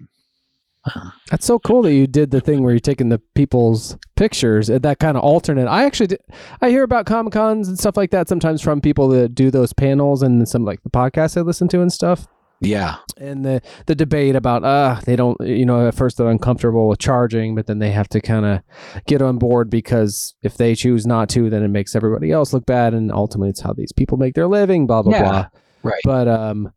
That's 1.31 1.47
so 1.47 1.59
cool 1.59 1.83
that 1.83 1.95
you 1.95 2.07
did 2.07 2.31
the 2.31 2.41
thing 2.41 2.63
where 2.63 2.73
you're 2.73 2.81
taking 2.81 3.09
the 3.09 3.19
people's 3.35 3.97
pictures 4.17 4.69
at 4.71 4.83
that 4.83 4.99
kind 4.99 5.17
of 5.17 5.23
alternate. 5.23 5.69
I 5.69 5.85
actually 5.85 6.09
did, 6.09 6.21
I 6.61 6.71
hear 6.71 6.83
about 6.83 7.07
Comic 7.07 7.33
Cons 7.33 7.69
and 7.69 7.79
stuff 7.79 7.97
like 7.97 8.11
that 8.11 8.29
sometimes 8.29 8.61
from 8.63 8.81
people 8.81 9.09
that 9.09 9.35
do 9.35 9.51
those 9.51 9.73
panels 9.73 10.23
and 10.23 10.49
some 10.49 10.65
like 10.65 10.83
the 10.83 10.91
podcasts 10.91 11.37
I 11.37 11.43
listen 11.43 11.69
to 11.69 11.81
and 11.81 11.93
stuff. 11.93 12.27
Yeah. 12.65 12.97
And 13.17 13.45
the 13.45 13.61
the 13.87 13.97
debate 13.97 14.37
about 14.37 14.63
uh 14.63 15.01
they 15.05 15.17
don't 15.17 15.37
you 15.41 15.67
know 15.67 15.89
at 15.89 15.97
first 15.97 16.17
they're 16.17 16.29
uncomfortable 16.29 16.87
with 16.87 17.01
charging 17.01 17.57
but 17.57 17.67
then 17.67 17.81
they 17.81 17.91
have 17.91 18.09
to 18.11 18.21
kind 18.21 18.47
of 18.47 18.61
get 19.07 19.21
on 19.21 19.39
board 19.39 19.69
because 19.69 20.35
if 20.43 20.57
they 20.59 20.77
choose 20.77 21.05
not 21.05 21.29
to 21.31 21.51
then 21.51 21.65
it 21.65 21.69
makes 21.69 21.97
everybody 21.97 22.31
else 22.31 22.53
look 22.53 22.65
bad 22.65 22.95
and 22.95 23.11
ultimately 23.11 23.51
it's 23.51 23.63
how 23.63 23.73
these 23.73 23.91
people 23.93 24.17
make 24.17 24.35
their 24.35 24.47
living 24.47 24.87
blah 24.87 25.03
blah 25.03 25.13
Yeah. 25.13 25.23
blah. 25.23 25.47
Right. 25.83 26.01
But 26.05 26.29
um, 26.29 26.73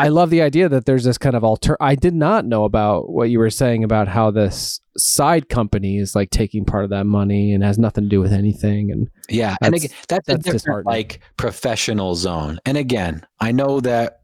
I 0.00 0.08
love 0.08 0.30
the 0.30 0.42
idea 0.42 0.68
that 0.68 0.86
there's 0.86 1.04
this 1.04 1.18
kind 1.18 1.36
of 1.36 1.44
alter. 1.44 1.76
I 1.80 1.94
did 1.94 2.14
not 2.14 2.44
know 2.44 2.64
about 2.64 3.10
what 3.10 3.30
you 3.30 3.38
were 3.38 3.50
saying 3.50 3.84
about 3.84 4.08
how 4.08 4.30
this 4.30 4.80
side 4.96 5.48
company 5.48 5.98
is 5.98 6.14
like 6.14 6.30
taking 6.30 6.64
part 6.64 6.84
of 6.84 6.90
that 6.90 7.04
money 7.04 7.52
and 7.52 7.62
has 7.62 7.78
nothing 7.78 8.04
to 8.04 8.10
do 8.10 8.20
with 8.20 8.32
anything. 8.32 8.90
And 8.90 9.10
Yeah, 9.28 9.56
and 9.60 9.74
That's- 9.74 9.84
again, 9.84 9.96
that's, 10.08 10.28
a 10.28 10.32
that's 10.32 10.64
different 10.64 10.86
like 10.86 11.20
professional 11.36 12.14
zone. 12.14 12.58
And 12.64 12.76
again, 12.76 13.26
I 13.40 13.52
know 13.52 13.80
that 13.80 14.22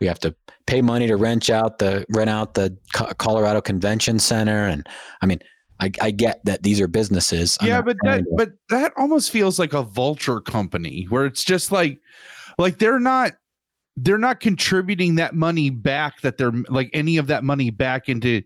we 0.00 0.06
have 0.06 0.18
to 0.20 0.34
pay 0.66 0.80
money 0.82 1.06
to 1.06 1.16
rent 1.16 1.50
out 1.50 1.78
the 1.78 2.06
rent 2.08 2.30
out 2.30 2.54
the 2.54 2.76
Colorado 2.92 3.60
Convention 3.60 4.18
Center, 4.18 4.66
and 4.66 4.88
I 5.20 5.26
mean, 5.26 5.40
I, 5.80 5.90
I 6.00 6.10
get 6.10 6.44
that 6.44 6.62
these 6.62 6.80
are 6.80 6.88
businesses. 6.88 7.58
I'm 7.60 7.68
yeah 7.68 7.82
but 7.82 7.96
that 8.04 8.24
but 8.36 8.52
that 8.68 8.92
almost 8.96 9.30
feels 9.30 9.58
like 9.58 9.72
a 9.72 9.82
vulture 9.82 10.40
company 10.40 11.06
where 11.10 11.26
it's 11.26 11.44
just 11.44 11.72
like 11.72 12.00
like 12.58 12.78
they're 12.78 13.00
not 13.00 13.32
they're 14.02 14.18
not 14.18 14.40
contributing 14.40 15.16
that 15.16 15.34
money 15.34 15.68
back 15.70 16.20
that 16.22 16.36
they're 16.38 16.52
like 16.68 16.88
any 16.92 17.16
of 17.16 17.26
that 17.26 17.42
money 17.44 17.70
back 17.70 18.08
into 18.08 18.42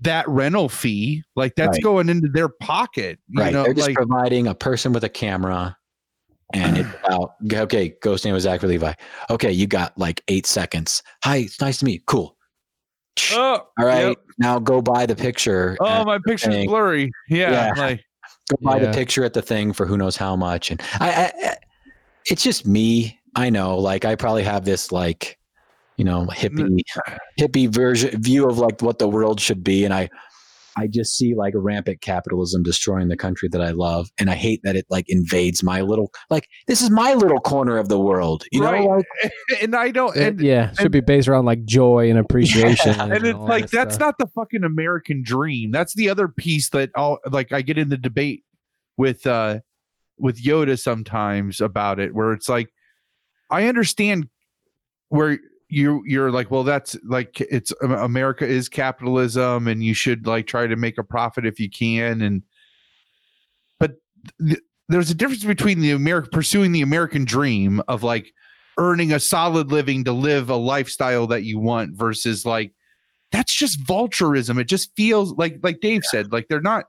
that 0.00 0.28
rental 0.28 0.68
fee 0.68 1.22
like 1.36 1.54
that's 1.56 1.76
Right. 1.78 1.82
going 1.82 2.08
into 2.08 2.28
their 2.32 2.48
pocket 2.48 3.18
you 3.28 3.42
right, 3.42 3.52
know 3.52 3.62
they're 3.64 3.74
just 3.74 3.88
like 3.88 3.96
providing 3.96 4.46
a 4.46 4.54
person 4.54 4.92
with 4.92 5.04
a 5.04 5.08
camera, 5.08 5.76
and 6.54 6.78
it's 6.78 6.88
about 7.04 7.32
okay, 7.52 7.94
ghost 8.02 8.24
name 8.24 8.34
was 8.34 8.42
Zachary 8.44 8.70
Levi. 8.70 8.92
Okay, 9.30 9.50
you 9.52 9.66
got 9.66 9.96
like 9.98 10.22
eight 10.28 10.46
seconds. 10.46 11.02
Hi, 11.24 11.38
it's 11.38 11.60
nice 11.60 11.78
to 11.78 11.84
meet. 11.84 11.92
you. 11.94 12.00
Cool. 12.06 12.36
oh 13.32 13.60
All 13.78 13.86
right, 13.86 14.08
yep. 14.08 14.16
now 14.38 14.58
go 14.58 14.80
buy 14.80 15.04
the 15.06 15.16
picture. 15.16 15.76
oh 15.80 16.04
my 16.04 16.18
picture's 16.26 16.54
thing. 16.54 16.68
blurry 16.68 17.10
yeah, 17.28 17.72
Yeah. 17.76 17.80
like 17.80 18.04
go 18.50 18.56
buy 18.62 18.78
the 18.78 18.92
picture 18.92 19.24
at 19.24 19.34
the 19.34 19.42
thing 19.42 19.72
for 19.72 19.84
who 19.86 19.96
knows 19.96 20.16
how 20.16 20.36
much 20.36 20.70
and 20.70 20.80
I, 21.00 21.10
I 21.10 21.32
I- 21.48 21.56
it's 22.30 22.42
just 22.42 22.66
me 22.66 23.17
i 23.38 23.48
know 23.50 23.78
like 23.78 24.04
i 24.04 24.14
probably 24.14 24.42
have 24.42 24.64
this 24.64 24.90
like 24.92 25.38
you 25.96 26.04
know 26.04 26.26
hippie 26.30 26.80
hippie 27.38 27.68
version 27.72 28.20
view 28.22 28.48
of 28.48 28.58
like 28.58 28.80
what 28.82 28.98
the 28.98 29.08
world 29.08 29.40
should 29.40 29.62
be 29.64 29.84
and 29.84 29.92
i 29.94 30.08
i 30.76 30.86
just 30.86 31.16
see 31.16 31.34
like 31.34 31.52
rampant 31.56 32.00
capitalism 32.00 32.62
destroying 32.62 33.08
the 33.08 33.16
country 33.16 33.48
that 33.48 33.60
i 33.60 33.70
love 33.70 34.08
and 34.18 34.30
i 34.30 34.34
hate 34.34 34.60
that 34.62 34.76
it 34.76 34.86
like 34.90 35.04
invades 35.08 35.62
my 35.62 35.80
little 35.80 36.10
like 36.30 36.46
this 36.68 36.80
is 36.82 36.88
my 36.90 37.14
little 37.14 37.40
corner 37.40 37.78
of 37.78 37.88
the 37.88 37.98
world 37.98 38.44
you 38.52 38.62
Right. 38.62 38.80
know 38.84 38.86
like, 39.22 39.32
and 39.62 39.74
i 39.74 39.90
don't 39.90 40.16
it- 40.16 40.22
and 40.28 40.40
yeah, 40.40 40.72
should 40.74 40.92
be 40.92 41.00
based 41.00 41.26
around 41.26 41.46
like 41.46 41.64
joy 41.64 42.08
and 42.10 42.18
appreciation. 42.18 42.94
Yeah. 42.94 43.04
and 43.14 43.26
it's 43.26 43.38
like 43.38 43.64
that 43.70 43.70
that's 43.72 43.94
stuff. 43.96 44.06
not 44.06 44.18
the 44.18 44.26
fucking 44.34 44.62
american 44.64 45.22
dream 45.24 45.70
that's 45.72 45.94
the 45.94 46.08
other 46.10 46.28
piece 46.28 46.70
that 46.70 46.90
all 46.96 47.18
like 47.30 47.52
i 47.52 47.60
get 47.62 47.76
in 47.78 47.88
the 47.88 47.96
debate 47.98 48.44
with 48.96 49.26
uh 49.26 49.58
with 50.16 50.40
yoda 50.42 50.78
sometimes 50.78 51.60
about 51.60 51.98
it 51.98 52.14
where 52.14 52.32
it's 52.32 52.48
like 52.48 52.68
i 53.50 53.66
understand 53.66 54.28
where 55.08 55.38
you 55.68 56.02
you're 56.06 56.30
like 56.30 56.50
well 56.50 56.64
that's 56.64 56.96
like 57.04 57.40
it's 57.40 57.72
um, 57.82 57.92
america 57.92 58.46
is 58.46 58.68
capitalism 58.68 59.68
and 59.68 59.82
you 59.82 59.94
should 59.94 60.26
like 60.26 60.46
try 60.46 60.66
to 60.66 60.76
make 60.76 60.98
a 60.98 61.04
profit 61.04 61.44
if 61.46 61.60
you 61.60 61.68
can 61.68 62.22
and 62.22 62.42
but 63.78 63.96
th- 64.46 64.60
there's 64.88 65.10
a 65.10 65.14
difference 65.14 65.44
between 65.44 65.80
the 65.80 65.90
american 65.90 66.30
pursuing 66.30 66.72
the 66.72 66.82
american 66.82 67.24
dream 67.24 67.82
of 67.88 68.02
like 68.02 68.32
earning 68.78 69.12
a 69.12 69.20
solid 69.20 69.72
living 69.72 70.04
to 70.04 70.12
live 70.12 70.48
a 70.48 70.56
lifestyle 70.56 71.26
that 71.26 71.42
you 71.42 71.58
want 71.58 71.94
versus 71.96 72.46
like 72.46 72.72
that's 73.30 73.54
just 73.54 73.84
vulturism. 73.84 74.58
It 74.58 74.64
just 74.64 74.94
feels 74.96 75.32
like 75.32 75.58
like 75.62 75.80
dave 75.80 76.04
said 76.04 76.32
like 76.32 76.48
they're 76.48 76.60
not 76.60 76.86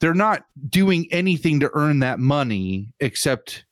they're 0.00 0.14
not 0.14 0.44
doing 0.68 1.06
anything 1.10 1.60
to 1.60 1.70
earn 1.74 2.00
that 2.00 2.18
money 2.18 2.92
except 3.00 3.64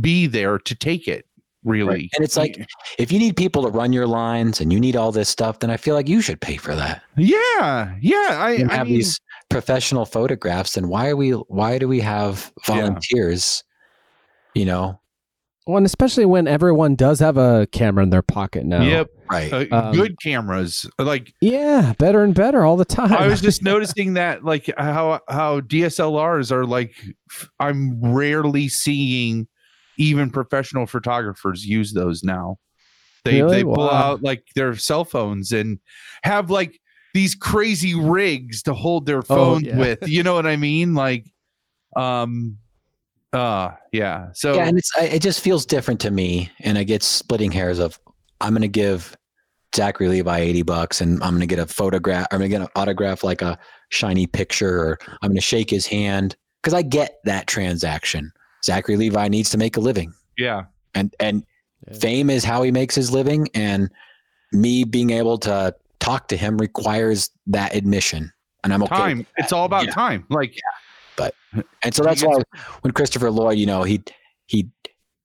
be 0.00 0.26
there 0.26 0.58
to 0.58 0.74
take 0.74 1.08
it 1.08 1.26
really 1.66 2.08
and 2.14 2.24
it's 2.24 2.36
like 2.36 2.66
if 2.98 3.10
you 3.12 3.18
need 3.18 3.36
people 3.36 3.62
to 3.62 3.68
run 3.68 3.92
your 3.92 4.06
lines 4.06 4.60
and 4.60 4.72
you 4.72 4.80
need 4.80 4.96
all 4.96 5.12
this 5.12 5.28
stuff 5.28 5.58
then 5.58 5.70
i 5.70 5.76
feel 5.76 5.94
like 5.94 6.08
you 6.08 6.20
should 6.22 6.40
pay 6.40 6.56
for 6.56 6.74
that 6.74 7.02
yeah 7.18 7.94
yeah 8.00 8.38
i, 8.40 8.52
and 8.52 8.70
I 8.70 8.76
have 8.76 8.86
mean, 8.86 8.94
these 8.96 9.20
professional 9.50 10.06
photographs 10.06 10.76
and 10.76 10.88
why 10.88 11.08
are 11.08 11.16
we 11.16 11.32
why 11.32 11.78
do 11.78 11.88
we 11.88 12.00
have 12.00 12.52
Yeah. 12.68 12.74
volunteers 12.74 13.62
you 14.54 14.64
know 14.64 15.00
Well, 15.66 15.76
and 15.76 15.86
especially 15.86 16.24
when 16.24 16.46
everyone 16.46 16.94
does 16.94 17.18
have 17.20 17.36
a 17.36 17.66
camera 17.72 18.04
in 18.04 18.10
their 18.10 18.22
pocket 18.22 18.64
now. 18.64 18.82
yep 18.82 19.08
right 19.30 19.52
uh, 19.52 19.64
Um, 19.72 19.92
good 19.96 20.20
cameras 20.20 20.88
like 21.00 21.32
Yeah, 21.40 21.94
better 21.98 22.22
and 22.22 22.32
better 22.34 22.64
all 22.64 22.76
the 22.76 22.84
time. 22.84 23.12
I 23.12 23.26
was 23.26 23.40
just 23.40 23.62
noticing 23.72 24.14
that 24.14 24.44
like 24.44 24.70
how 24.78 25.20
how 25.28 25.60
DSLRs 25.60 26.52
are 26.52 26.64
like 26.64 26.94
I'm 27.58 28.00
rarely 28.00 28.68
seeing 28.68 29.48
even 29.98 30.30
professional 30.30 30.86
photographers 30.86 31.64
use 31.66 31.92
those 31.92 32.22
now. 32.22 32.58
They 33.24 33.42
Really? 33.42 33.56
they 33.58 33.64
pull 33.64 33.74
Wow. 33.86 33.90
out 34.12 34.22
like 34.22 34.44
their 34.54 34.76
cell 34.76 35.04
phones 35.04 35.52
and 35.52 35.78
have 36.22 36.50
like 36.50 36.80
these 37.14 37.34
crazy 37.34 37.94
rigs 37.94 38.62
to 38.64 38.74
hold 38.74 39.06
their 39.06 39.18
Oh, 39.18 39.22
phone 39.22 39.64
yeah. 39.64 39.76
with. 39.78 40.06
You 40.06 40.22
know 40.22 40.34
what 40.34 40.46
I 40.46 40.56
mean? 40.56 40.94
Like 40.94 41.26
um 41.96 42.58
uh 43.32 43.70
yeah. 43.92 44.28
So 44.34 44.54
yeah 44.54 44.66
and 44.68 44.78
it's 44.78 44.90
I, 44.96 45.04
it 45.04 45.22
just 45.22 45.40
feels 45.40 45.66
different 45.66 46.00
to 46.00 46.10
me 46.10 46.50
and 46.60 46.78
i 46.78 46.84
get 46.84 47.02
splitting 47.02 47.50
hairs 47.50 47.78
of 47.78 47.98
i'm 48.40 48.52
gonna 48.54 48.68
give 48.68 49.16
zachary 49.74 50.08
levi 50.08 50.38
80 50.38 50.62
bucks 50.62 51.00
and 51.00 51.22
i'm 51.24 51.32
gonna 51.34 51.44
get 51.46 51.58
a 51.58 51.66
photograph 51.66 52.26
i'm 52.30 52.38
gonna 52.38 52.48
get 52.48 52.60
an 52.62 52.68
autograph 52.76 53.24
like 53.24 53.42
a 53.42 53.58
shiny 53.90 54.26
picture 54.26 54.78
or 54.78 54.98
i'm 55.22 55.30
gonna 55.30 55.40
shake 55.40 55.68
his 55.68 55.86
hand 55.86 56.36
because 56.62 56.72
i 56.72 56.82
get 56.82 57.16
that 57.24 57.46
transaction 57.46 58.30
zachary 58.66 58.96
levi 58.96 59.28
needs 59.28 59.48
to 59.50 59.56
make 59.58 59.76
a 59.76 59.80
living 59.80 60.12
yeah. 60.36 60.64
and 60.94 61.14
and 61.20 61.44
Yeah. 61.86 61.98
fame 61.98 62.28
is 62.30 62.42
how 62.44 62.62
he 62.62 62.70
makes 62.72 62.94
his 62.94 63.10
living 63.10 63.48
and 63.54 63.88
me 64.52 64.84
being 64.84 65.10
able 65.10 65.38
to 65.38 65.74
talk 66.00 66.28
to 66.28 66.36
him 66.36 66.58
requires 66.58 67.30
that 67.46 67.74
admission 67.74 68.32
and 68.64 68.72
i'm 68.74 68.82
okay 68.82 68.96
Time. 68.96 69.18
with 69.18 69.26
It's 69.38 69.52
all 69.52 69.64
about 69.66 69.84
Yeah. 69.86 69.92
time. 69.92 70.26
Like 70.30 70.54
but, 71.16 71.34
and 71.82 71.94
so 71.94 72.02
that's 72.02 72.22
why 72.22 72.42
when 72.82 72.92
christopher 72.92 73.30
lloyd 73.30 73.56
you 73.58 73.66
know 73.66 73.82
he 73.84 74.02
he 74.46 74.68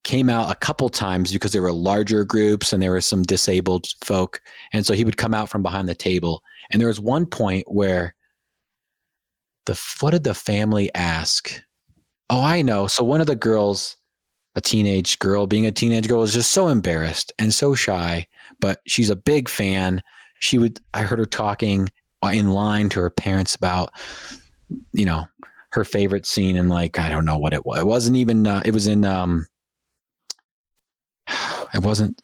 came 0.03 0.29
out 0.29 0.51
a 0.51 0.55
couple 0.55 0.89
times 0.89 1.31
because 1.31 1.51
there 1.51 1.61
were 1.61 1.71
larger 1.71 2.23
groups 2.23 2.73
and 2.73 2.81
there 2.81 2.91
were 2.91 3.01
some 3.01 3.21
disabled 3.23 3.85
folk 4.03 4.41
and 4.73 4.85
so 4.85 4.93
he 4.93 5.03
would 5.05 5.17
come 5.17 5.33
out 5.33 5.47
from 5.49 5.61
behind 5.63 5.87
the 5.89 5.95
table 5.95 6.41
and 6.71 6.79
there 6.81 6.87
was 6.87 6.99
one 6.99 7.25
point 7.25 7.63
where 7.67 8.15
the 9.67 9.79
what 9.99 10.11
did 10.11 10.23
the 10.23 10.33
family 10.33 10.89
ask 10.95 11.61
oh 12.31 12.41
i 12.41 12.61
know. 12.63 12.87
So 12.87 13.03
one 13.03 13.21
of 13.21 13.27
the 13.27 13.35
girls 13.35 13.95
a 14.55 14.61
teenage 14.61 15.19
girl 15.19 15.47
being 15.47 15.65
a 15.65 15.71
teenage 15.71 16.07
girl 16.09 16.23
is 16.23 16.33
just 16.33 16.51
so 16.51 16.67
embarrassed 16.67 17.31
and 17.39 17.53
so 17.53 17.75
shy 17.75 18.25
but 18.59 18.79
she's 18.87 19.09
a 19.09 19.15
big 19.15 19.47
fan. 19.47 20.01
She 20.39 20.57
would 20.57 20.79
i 20.93 21.03
heard 21.03 21.19
her 21.19 21.25
talking 21.25 21.87
in 22.23 22.51
line 22.51 22.89
to 22.89 22.99
her 22.99 23.09
parents 23.09 23.55
about 23.55 23.91
you 24.93 25.05
know 25.05 25.25
her 25.71 25.83
favorite 25.83 26.25
scene 26.25 26.57
and 26.57 26.69
like 26.69 26.99
i 26.99 27.09
don't 27.09 27.25
know 27.25 27.37
what 27.37 27.53
it 27.53 27.65
was 27.65 27.79
it 27.79 27.87
wasn't 27.87 28.15
even 28.15 28.45
uh, 28.45 28.61
it 28.65 28.73
was 28.73 28.87
in 28.87 29.05
um 29.05 29.45
it 31.73 31.81
wasn't 31.81 32.21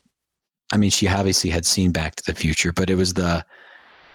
i 0.72 0.78
mean 0.78 0.90
she 0.90 1.08
obviously 1.08 1.50
had 1.50 1.66
seen 1.66 1.92
back 1.92 2.16
to 2.16 2.24
the 2.26 2.36
future 2.36 2.72
but 2.72 2.90
it 2.90 2.96
was 2.96 3.14
the 3.14 3.44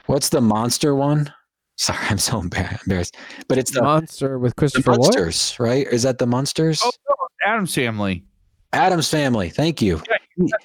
what's 0.06 0.28
the 0.28 0.40
monster 0.40 0.94
one 0.94 1.32
sorry 1.76 1.98
i'm 2.10 2.18
so 2.18 2.38
embarrassed 2.40 3.16
but 3.48 3.58
it's 3.58 3.70
the, 3.72 3.82
Monster 3.82 4.38
with 4.38 4.52
the 4.52 4.56
Christopher 4.56 4.92
Lloyd. 4.92 5.00
monsters 5.00 5.56
right 5.58 5.86
is 5.88 6.02
that 6.02 6.18
the 6.18 6.26
monsters 6.26 6.80
Oh, 6.84 6.90
no, 7.08 7.14
Addams 7.50 7.74
family. 7.74 8.24
addams 8.72 9.08
family 9.08 9.50
thank 9.50 9.80
you 9.82 10.00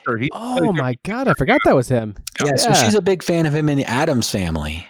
Sure, 0.05 0.17
he- 0.17 0.29
Oh 0.33 0.71
my 0.71 0.95
god, 1.03 1.27
I 1.27 1.33
forgot 1.33 1.59
that 1.65 1.75
was 1.75 1.89
him. 1.89 2.15
yeah, 2.43 2.55
so 2.55 2.73
she's 2.73 2.95
a 2.95 3.01
big 3.01 3.21
fan 3.21 3.45
of 3.45 3.53
him 3.53 3.67
in 3.67 3.77
the 3.77 3.83
Addams 3.83 4.29
family. 4.31 4.87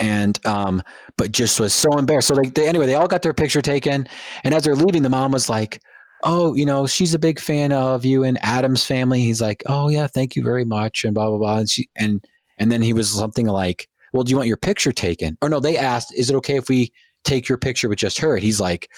And 0.00 0.38
um, 0.46 0.82
but 1.16 1.32
just 1.32 1.58
was 1.58 1.72
so 1.72 1.96
embarrassed. 1.96 2.28
So 2.28 2.34
like 2.34 2.52
they, 2.54 2.68
anyway, 2.68 2.84
they 2.84 2.94
all 2.94 3.08
got 3.08 3.22
their 3.22 3.32
picture 3.32 3.62
taken. 3.62 4.06
And 4.44 4.52
as 4.54 4.64
they're 4.64 4.74
leaving, 4.76 5.02
the 5.02 5.08
mom 5.08 5.32
was 5.32 5.48
like, 5.48 5.80
Oh, 6.24 6.54
you 6.54 6.66
know, 6.66 6.86
she's 6.86 7.14
a 7.14 7.18
big 7.18 7.40
fan 7.40 7.72
of 7.72 8.04
you 8.04 8.22
and 8.22 8.38
Addams 8.44 8.84
family. 8.84 9.20
He's 9.22 9.40
like, 9.40 9.62
Oh 9.66 9.88
yeah, 9.88 10.06
thank 10.06 10.36
you 10.36 10.42
very 10.42 10.64
much, 10.66 11.04
and 11.04 11.14
blah 11.14 11.28
blah 11.30 11.38
blah. 11.38 11.58
And 11.60 11.70
she 11.70 11.88
and 11.96 12.22
and 12.58 12.70
then 12.70 12.82
he 12.82 12.92
was 12.92 13.10
something 13.10 13.46
like, 13.46 13.88
Well, 14.12 14.22
do 14.24 14.30
you 14.30 14.36
want 14.36 14.48
your 14.48 14.56
picture 14.56 14.92
taken? 14.92 15.36
Or 15.42 15.48
no, 15.48 15.60
they 15.60 15.76
asked, 15.76 16.14
Is 16.14 16.30
it 16.30 16.36
okay 16.36 16.56
if 16.56 16.68
we 16.68 16.92
take 17.24 17.48
your 17.48 17.58
picture 17.58 17.88
with 17.88 17.98
just 17.98 18.18
her? 18.18 18.34
And 18.34 18.42
he's 18.42 18.60
like, 18.60 18.90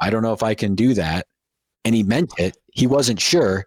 I 0.00 0.10
don't 0.10 0.22
know 0.22 0.32
if 0.32 0.42
I 0.42 0.54
can 0.54 0.74
do 0.74 0.94
that. 0.94 1.26
And 1.84 1.94
he 1.94 2.02
meant 2.02 2.32
it. 2.38 2.56
He 2.72 2.86
wasn't 2.86 3.20
sure. 3.20 3.64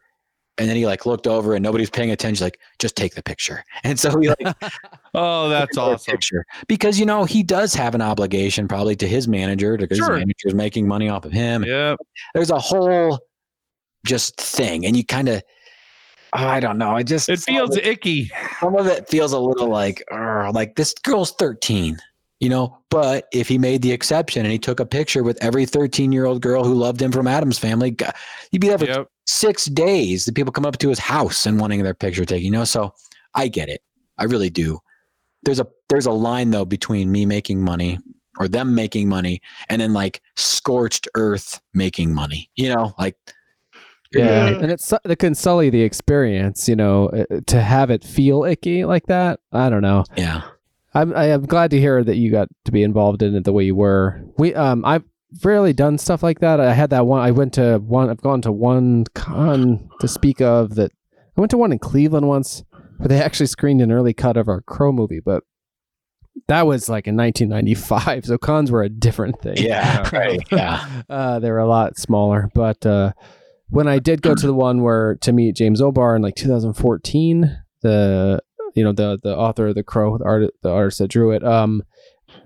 And 0.59 0.67
then 0.67 0.75
he 0.75 0.87
like 0.87 1.05
looked 1.05 1.27
over 1.27 1.53
and 1.53 1.61
nobody's 1.61 1.89
paying 1.91 2.09
attention. 2.09 2.33
He's 2.33 2.41
like, 2.41 2.59
just 2.79 2.95
take 2.95 3.13
the 3.13 3.21
picture. 3.21 3.63
And 3.83 3.99
so 3.99 4.19
he 4.19 4.29
like 4.29 4.55
oh, 5.13 5.49
that's 5.49 5.75
took 5.75 5.83
awesome. 5.83 6.11
picture 6.11 6.45
because 6.67 6.99
you 6.99 7.05
know 7.05 7.25
he 7.25 7.43
does 7.43 7.73
have 7.75 7.93
an 7.93 8.01
obligation 8.01 8.67
probably 8.67 8.95
to 8.95 9.07
his 9.07 9.27
manager 9.27 9.77
because 9.77 9.97
Sure. 9.99 10.13
his 10.15 10.19
manager 10.19 10.47
is 10.47 10.55
making 10.55 10.87
money 10.87 11.09
off 11.09 11.25
of 11.25 11.31
him. 11.31 11.63
Yeah. 11.63 11.95
There's 12.33 12.49
a 12.49 12.57
whole 12.59 13.19
just 14.05 14.39
thing, 14.41 14.85
and 14.85 14.95
you 14.95 15.05
kind 15.05 15.29
of 15.29 15.43
I 16.33 16.59
don't 16.59 16.77
know. 16.77 16.91
I 16.91 17.03
just 17.03 17.29
It 17.29 17.39
some 17.39 17.55
feels 17.55 17.77
of 17.77 17.83
icky. 17.83 18.29
some 18.59 18.75
of 18.75 18.87
it 18.87 19.07
feels 19.09 19.33
a 19.33 19.39
little 19.39 19.67
like 19.69 20.03
"Ugh," 20.11 20.53
like 20.53 20.75
this 20.75 20.93
girl's 21.03 21.31
13 21.33 21.97
you 22.39 22.49
know 22.49 22.77
but 22.91 23.27
if 23.33 23.47
he 23.47 23.57
made 23.57 23.81
the 23.81 23.91
exception 23.91 24.45
and 24.45 24.51
he 24.51 24.59
took 24.59 24.79
a 24.79 24.85
picture 24.85 25.23
with 25.23 25.39
every 25.43 25.65
13 25.65 26.11
year 26.11 26.25
old 26.25 26.39
girl 26.39 26.63
who 26.63 26.75
loved 26.75 27.01
him 27.01 27.11
from 27.11 27.25
addams 27.27 27.57
family 27.57 27.89
g- 27.89 28.05
he'd 28.51 28.61
be 28.61 28.67
there 28.67 28.77
for 28.77 28.85
Yep. 28.85 29.07
six 29.25 29.65
days 29.65 30.25
the 30.25 30.31
people 30.31 30.51
come 30.51 30.65
up 30.65 30.77
to 30.77 30.89
his 30.89 30.99
house 30.99 31.47
and 31.47 31.59
wanting 31.59 31.81
their 31.81 31.95
picture 31.95 32.25
taken 32.25 32.45
you 32.45 32.51
know 32.51 32.63
so 32.63 32.93
i 33.33 33.47
get 33.47 33.69
it 33.69 33.81
i 34.19 34.23
really 34.23 34.51
do 34.51 34.77
there's 35.43 35.59
a 35.59 35.65
there's 35.89 36.05
a 36.05 36.11
line 36.11 36.51
though 36.51 36.63
between 36.65 37.11
me 37.11 37.25
making 37.25 37.59
money 37.59 37.97
or 38.37 38.47
them 38.47 38.75
making 38.75 39.09
money 39.09 39.41
and 39.69 39.81
then 39.81 39.93
like 39.93 40.21
scorched 40.35 41.07
earth 41.15 41.59
making 41.73 42.13
money 42.13 42.51
you 42.55 42.69
know 42.69 42.93
like 42.99 43.15
Yeah, 44.13 44.49
Yeah. 44.49 44.57
and 44.59 44.71
it's 44.71 44.93
it 45.05 45.19
can 45.19 45.35
sully 45.35 45.69
the 45.69 45.81
experience. 45.81 46.67
You 46.69 46.75
know, 46.75 47.07
uh, 47.09 47.41
to 47.47 47.61
have 47.61 47.89
it 47.89 48.03
feel 48.03 48.43
icky 48.43 48.85
like 48.85 49.05
that. 49.07 49.39
I 49.51 49.69
don't 49.69 49.81
know. 49.81 50.03
yeah 50.15 50.41
I'm 50.93 51.13
I 51.15 51.25
am 51.25 51.45
glad 51.45 51.71
to 51.71 51.79
hear 51.79 52.03
that 52.03 52.15
you 52.15 52.31
got 52.31 52.47
to 52.65 52.71
be 52.71 52.83
involved 52.83 53.21
in 53.21 53.35
it 53.35 53.43
the 53.43 53.53
way 53.53 53.63
you 53.65 53.75
were. 53.75 54.21
We 54.37 54.53
um 54.55 54.83
I've 54.85 55.03
rarely 55.43 55.73
done 55.73 55.97
stuff 55.97 56.23
like 56.23 56.39
that. 56.39 56.59
I 56.59 56.73
had 56.73 56.89
that 56.91 57.05
one. 57.05 57.21
I 57.21 57.31
went 57.31 57.53
to 57.55 57.77
one. 57.79 58.09
I've 58.09 58.21
gone 58.21 58.41
to 58.43 58.51
one 58.51 59.03
con 59.13 59.89
to 59.99 60.07
speak 60.07 60.41
of 60.41 60.75
that. 60.75 60.91
I 61.37 61.41
went 61.41 61.51
to 61.51 61.57
one 61.57 61.71
in 61.71 61.79
Cleveland 61.79 62.27
once 62.27 62.63
where 62.97 63.09
they 63.09 63.21
actually 63.21 63.45
screened 63.47 63.81
an 63.81 63.91
early 63.91 64.13
cut 64.13 64.37
of 64.37 64.47
our 64.47 64.61
Crow 64.61 64.91
movie, 64.91 65.19
but 65.19 65.43
that 66.47 66.65
was 66.65 66.87
like 66.89 67.05
in 67.07 67.15
1995. 67.17 68.25
So 68.25 68.37
cons 68.37 68.71
were 68.71 68.83
a 68.83 68.89
different 68.89 69.39
thing. 69.41 69.57
yeah 69.57 70.07
right 70.13 70.39
yeah 70.51 71.03
uh, 71.09 71.39
they 71.39 71.51
were 71.51 71.59
a 71.59 71.67
lot 71.67 71.97
smaller. 71.99 72.49
But 72.55 72.83
uh, 72.85 73.11
when 73.69 73.87
I 73.87 73.99
did 73.99 74.21
go 74.21 74.33
to 74.35 74.47
the 74.47 74.53
one 74.53 74.81
where 74.81 75.15
to 75.21 75.31
meet 75.31 75.55
James 75.55 75.81
O'Barr 75.81 76.15
in 76.15 76.21
like 76.21 76.35
2014, 76.35 77.57
the 77.81 78.41
you 78.75 78.83
know 78.83 78.91
the 78.91 79.19
the 79.21 79.35
author 79.35 79.67
of 79.67 79.75
the 79.75 79.83
Crow, 79.83 80.17
the 80.17 80.23
art 80.25 80.43
the 80.63 80.69
artist 80.71 80.99
that 80.99 81.09
drew 81.09 81.31
it. 81.31 81.43
Um, 81.43 81.83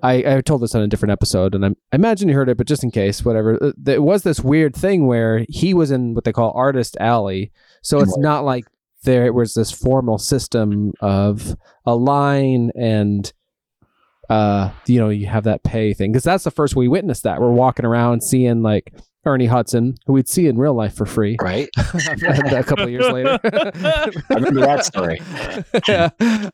I, 0.04 0.38
I 0.38 0.42
told 0.42 0.62
this 0.62 0.76
on 0.76 0.82
a 0.82 0.88
different 0.88 1.12
episode, 1.12 1.54
and 1.56 1.66
I, 1.66 1.70
I 1.92 1.96
imagine 1.96 2.30
you 2.30 2.36
heard 2.36 2.50
it, 2.50 2.58
but 2.58 2.68
just 2.68 2.84
in 2.84 2.92
case, 2.92 3.26
whatever. 3.26 3.58
uh, 3.62 3.72
There 3.78 4.02
was 4.02 4.24
this 4.24 4.40
weird 4.40 4.76
thing 4.76 5.08
where 5.08 5.46
he 5.50 5.74
was 5.74 5.92
in 5.92 6.14
what 6.14 6.24
they 6.24 6.32
call 6.32 6.52
Artist 6.56 6.96
Alley, 7.00 7.52
so 7.82 8.00
it's 8.00 8.18
not 8.18 8.46
like 8.46 8.66
there 9.04 9.34
was 9.34 9.54
this 9.56 9.72
formal 9.72 10.18
system 10.20 10.94
of 11.02 11.56
a 11.86 11.96
line 11.96 12.70
and 12.76 13.34
uh 14.30 14.70
you 14.86 15.00
know 15.00 15.10
you 15.10 15.26
have 15.26 15.44
that 15.46 15.64
pay 15.64 15.92
thing 15.94 16.12
because 16.12 16.24
that's 16.24 16.44
the 16.44 16.52
first 16.52 16.76
we 16.76 16.88
witnessed 16.88 17.24
that 17.24 17.42
we're 17.42 17.52
walking 17.52 17.84
around 17.84 18.22
seeing 18.22 18.62
like 18.62 18.94
ernie 19.26 19.46
hudson 19.46 19.96
who 20.08 20.14
we'd 20.14 20.28
see 20.28 20.48
in 20.48 20.58
real 20.58 20.74
life 20.74 20.96
for 20.96 21.06
free 21.06 21.38
right 21.42 21.70
a 21.78 22.64
couple 22.64 22.86
of 22.86 22.90
years 22.90 23.08
later 23.08 23.40
i 23.44 24.34
remember 24.34 24.62
that 24.62 24.84
story 24.84 25.22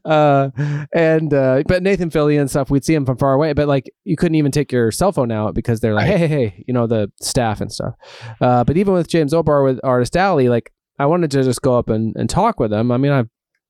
uh, 0.06 0.50
and 0.94 1.34
uh, 1.34 1.64
but 1.68 1.84
Nathan 1.84 2.10
Fillion 2.10 2.42
and 2.42 2.50
stuff, 2.50 2.70
we'd 2.70 2.84
see 2.86 2.94
him 2.94 3.06
from 3.06 3.18
far 3.18 3.34
away. 3.34 3.54
But 3.54 3.68
like, 3.68 3.90
you 4.04 4.16
couldn't 4.16 4.36
even 4.36 4.52
take 4.52 4.72
your 4.72 4.92
cell 4.92 5.12
phone 5.12 5.32
out 5.32 5.54
because 5.54 5.80
they're 5.80 5.94
like, 5.94 6.10
Right. 6.10 6.18
hey, 6.18 6.28
hey, 6.28 6.48
hey, 6.48 6.64
you 6.68 6.74
know, 6.74 6.88
the 6.88 7.12
staff 7.22 7.62
and 7.62 7.72
stuff. 7.72 7.94
Uh, 8.42 8.64
but 8.64 8.78
even 8.78 8.94
with 8.94 9.08
James 9.08 9.34
O'Barr 9.34 9.64
with 9.64 9.80
Artist 9.84 10.16
Alley, 10.16 10.50
like, 10.50 10.72
I 11.00 11.06
wanted 11.06 11.32
to 11.32 11.44
just 11.44 11.62
go 11.62 11.78
up 11.78 11.90
and, 11.90 12.16
and 12.18 12.30
talk 12.30 12.60
with 12.60 12.74
him. 12.74 12.92
I 12.92 12.98
mean, 12.98 13.12
I 13.12 13.24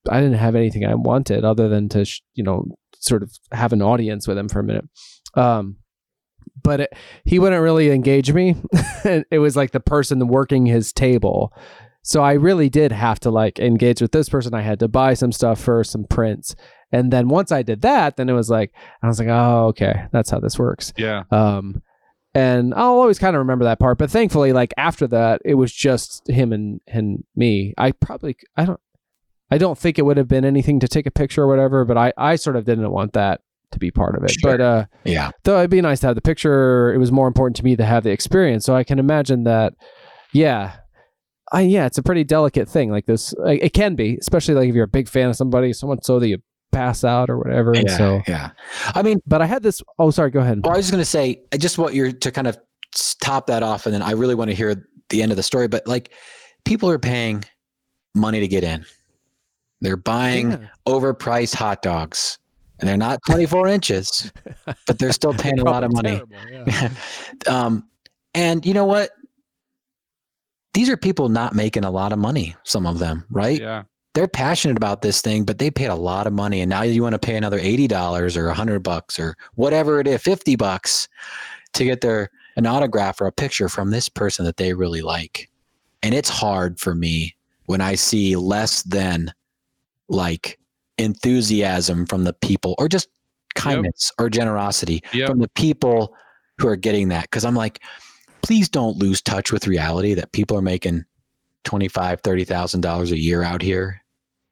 I 0.09 0.21
didn't 0.21 0.37
have 0.37 0.55
anything 0.55 0.85
I 0.85 0.95
wanted 0.95 1.43
other 1.43 1.67
than 1.67 1.89
to 1.89 2.05
sh- 2.05 2.21
you 2.33 2.43
know 2.43 2.65
sort 2.97 3.23
of 3.23 3.31
have 3.51 3.73
an 3.73 3.81
audience 3.81 4.27
with 4.27 4.37
him 4.37 4.47
for 4.49 4.59
a 4.59 4.63
minute. 4.63 4.85
Um, 5.35 5.77
but 6.61 6.81
it, 6.81 6.93
he 7.25 7.39
wouldn't 7.39 7.61
really 7.61 7.91
engage 7.91 8.31
me. 8.31 8.55
it 9.03 9.39
was 9.39 9.55
like 9.55 9.71
the 9.71 9.79
person 9.79 10.27
working 10.27 10.65
his 10.65 10.93
table. 10.93 11.53
So 12.03 12.23
I 12.23 12.33
really 12.33 12.69
did 12.69 12.91
have 12.91 13.19
to 13.21 13.31
like 13.31 13.59
engage 13.59 14.01
with 14.01 14.13
this 14.13 14.29
person. 14.29 14.53
I 14.53 14.61
had 14.61 14.79
to 14.79 14.87
buy 14.87 15.13
some 15.13 15.31
stuff 15.31 15.59
for 15.59 15.83
some 15.83 16.05
prints. 16.05 16.55
And 16.91 17.11
then 17.11 17.27
once 17.27 17.51
I 17.51 17.63
did 17.63 17.81
that, 17.81 18.15
then 18.15 18.29
it 18.29 18.33
was 18.33 18.49
like 18.49 18.71
I 19.03 19.07
was 19.07 19.19
like, 19.19 19.27
oh, 19.27 19.67
okay, 19.67 20.05
that's 20.11 20.29
how 20.29 20.39
this 20.39 20.57
works. 20.57 20.93
Yeah. 20.97 21.23
Um, 21.31 21.81
and 22.33 22.73
I'll 22.75 22.99
always 22.99 23.19
kind 23.19 23.35
of 23.35 23.39
remember 23.39 23.65
that 23.65 23.79
part. 23.79 23.97
But 23.97 24.11
thankfully, 24.11 24.53
like 24.53 24.73
after 24.77 25.07
that, 25.07 25.41
it 25.43 25.55
was 25.55 25.73
just 25.73 26.29
him 26.29 26.53
and 26.53 26.79
and 26.87 27.23
me. 27.35 27.73
I 27.77 27.91
probably 27.91 28.37
I 28.55 28.65
don't 28.65 28.79
I 29.49 29.57
don't 29.57 29.77
think 29.77 29.97
it 29.97 30.03
would 30.03 30.17
have 30.17 30.27
been 30.27 30.45
anything 30.45 30.79
to 30.79 30.87
take 30.87 31.07
a 31.07 31.11
picture 31.11 31.43
or 31.43 31.47
whatever. 31.47 31.83
But 31.83 31.97
I 31.97 32.13
I 32.17 32.35
sort 32.35 32.55
of 32.55 32.65
didn't 32.65 32.91
want 32.91 33.13
that 33.13 33.41
to 33.71 33.79
be 33.79 33.91
part 33.91 34.15
of 34.15 34.23
it. 34.23 34.31
Sure. 34.31 34.51
But 34.57 34.61
uh, 34.61 34.85
yeah 35.03 35.31
though 35.43 35.57
it'd 35.59 35.69
be 35.69 35.81
nice 35.81 35.99
to 36.01 36.07
have 36.07 36.15
the 36.15 36.21
picture, 36.21 36.93
it 36.93 36.97
was 36.97 37.11
more 37.11 37.27
important 37.27 37.55
to 37.57 37.63
me 37.63 37.75
to 37.75 37.85
have 37.85 38.03
the 38.03 38.11
experience. 38.11 38.65
So 38.65 38.75
I 38.75 38.83
can 38.83 38.99
imagine 38.99 39.43
that. 39.43 39.73
Yeah. 40.33 40.77
I, 41.51 41.61
yeah, 41.61 41.85
it's 41.85 41.97
a 41.97 42.03
pretty 42.03 42.25
delicate 42.25 42.67
thing. 42.67 42.91
Like 42.91 43.05
this, 43.05 43.33
like, 43.37 43.61
it 43.63 43.71
can 43.73 43.95
be, 43.95 44.17
especially 44.19 44.55
like 44.55 44.67
if 44.69 44.75
you're 44.75 44.83
a 44.83 44.87
big 44.87 45.07
fan 45.07 45.29
of 45.29 45.35
somebody, 45.37 45.71
someone 45.71 46.01
so 46.01 46.19
that 46.19 46.27
you 46.27 46.39
pass 46.73 47.03
out 47.05 47.29
or 47.29 47.37
whatever. 47.37 47.71
And 47.71 47.87
yeah 47.87 47.97
so, 47.97 48.21
yeah 48.27 48.49
i 48.93 49.01
mean 49.01 49.19
but 49.25 49.41
I 49.41 49.45
had 49.45 49.63
this. 49.63 49.81
Oh, 49.97 50.11
sorry. 50.11 50.29
Go 50.31 50.41
ahead. 50.41 50.59
Well, 50.63 50.73
I 50.73 50.77
was 50.77 50.85
just 50.85 50.91
going 50.91 51.01
to 51.01 51.05
say, 51.05 51.41
I 51.53 51.57
just 51.57 51.77
want 51.77 51.93
you 51.93 52.11
to 52.11 52.31
kind 52.31 52.47
of 52.47 52.57
top 53.21 53.47
that 53.47 53.63
off, 53.63 53.85
and 53.85 53.95
then 53.95 54.01
I 54.01 54.11
really 54.11 54.35
want 54.35 54.49
to 54.49 54.55
hear 54.55 54.87
the 55.09 55.21
end 55.21 55.31
of 55.31 55.37
the 55.37 55.43
story. 55.43 55.67
But 55.69 55.87
like, 55.87 56.11
people 56.65 56.89
are 56.89 56.99
paying 56.99 57.45
money 58.13 58.41
to 58.41 58.47
get 58.47 58.63
in. 58.65 58.85
They're 59.79 59.95
buying 59.95 60.51
Yeah. 60.51 60.67
overpriced 60.87 61.55
hot 61.55 61.81
dogs, 61.81 62.37
and 62.79 62.87
they're 62.87 62.97
not 62.97 63.19
24 63.27 63.67
inches, 63.67 64.31
but 64.85 64.99
they're 64.99 65.11
still 65.11 65.33
paying 65.37 65.59
a 65.59 65.63
lot 65.63 65.83
of 65.83 65.91
money. 65.91 66.21
terrible, 66.45 66.71
yeah. 66.71 66.89
um, 67.47 67.87
and 68.33 68.65
you 68.65 68.73
know 68.73 68.85
what? 68.85 69.11
These 70.73 70.89
are 70.89 70.97
people 70.97 71.29
not 71.29 71.55
making 71.55 71.85
a 71.85 71.91
lot 71.91 72.13
of 72.13 72.19
money. 72.19 72.55
Some 72.63 72.85
of 72.85 72.99
them, 72.99 73.25
right? 73.31 73.59
Yeah. 73.59 73.83
they're 74.13 74.27
passionate 74.27 74.77
about 74.77 75.01
this 75.01 75.21
thing, 75.21 75.43
but 75.43 75.57
they 75.57 75.71
paid 75.71 75.87
a 75.87 75.95
lot 75.95 76.27
of 76.27 76.33
money, 76.33 76.61
and 76.61 76.69
now 76.69 76.83
you 76.83 77.01
want 77.01 77.13
to 77.13 77.19
pay 77.19 77.35
another 77.35 77.57
eighty 77.59 77.87
dollars 77.87 78.37
or 78.37 78.49
a 78.49 78.53
hundred 78.53 78.83
bucks 78.83 79.19
or 79.19 79.35
whatever 79.55 79.99
it 79.99 80.07
is, 80.07 80.21
fifty 80.21 80.55
bucks 80.55 81.07
to 81.73 81.83
get 81.83 82.01
their 82.01 82.29
an 82.57 82.65
autograph 82.65 83.21
or 83.21 83.27
a 83.27 83.31
picture 83.31 83.69
from 83.69 83.91
this 83.91 84.09
person 84.09 84.43
that 84.45 84.57
they 84.57 84.73
really 84.73 85.01
like. 85.01 85.49
And 86.03 86.13
it's 86.13 86.29
hard 86.29 86.79
for 86.79 86.93
me 86.93 87.35
when 87.65 87.81
I 87.81 87.95
see 87.95 88.35
less 88.35 88.81
than 88.83 89.33
like 90.09 90.59
enthusiasm 90.97 92.05
from 92.05 92.23
the 92.23 92.33
people 92.33 92.75
or 92.77 92.87
just 92.87 93.07
kindness 93.55 94.11
or 94.19 94.29
generosity 94.29 95.01
Yep. 95.13 95.29
from 95.29 95.39
the 95.39 95.49
people 95.49 96.15
who 96.59 96.67
are 96.67 96.75
getting 96.75 97.09
that. 97.09 97.29
Cause 97.31 97.45
I'm 97.45 97.55
like, 97.55 97.81
please 98.41 98.69
don't 98.69 98.97
lose 98.97 99.21
touch 99.21 99.51
with 99.51 99.67
reality 99.67 100.13
that 100.13 100.31
people 100.31 100.57
are 100.57 100.61
making 100.61 101.05
twenty-five, 101.63 102.21
thirty 102.21 102.45
thousand 102.45 102.81
dollars 102.81 103.11
a 103.11 103.17
year 103.17 103.43
out 103.43 103.61
here, 103.61 104.01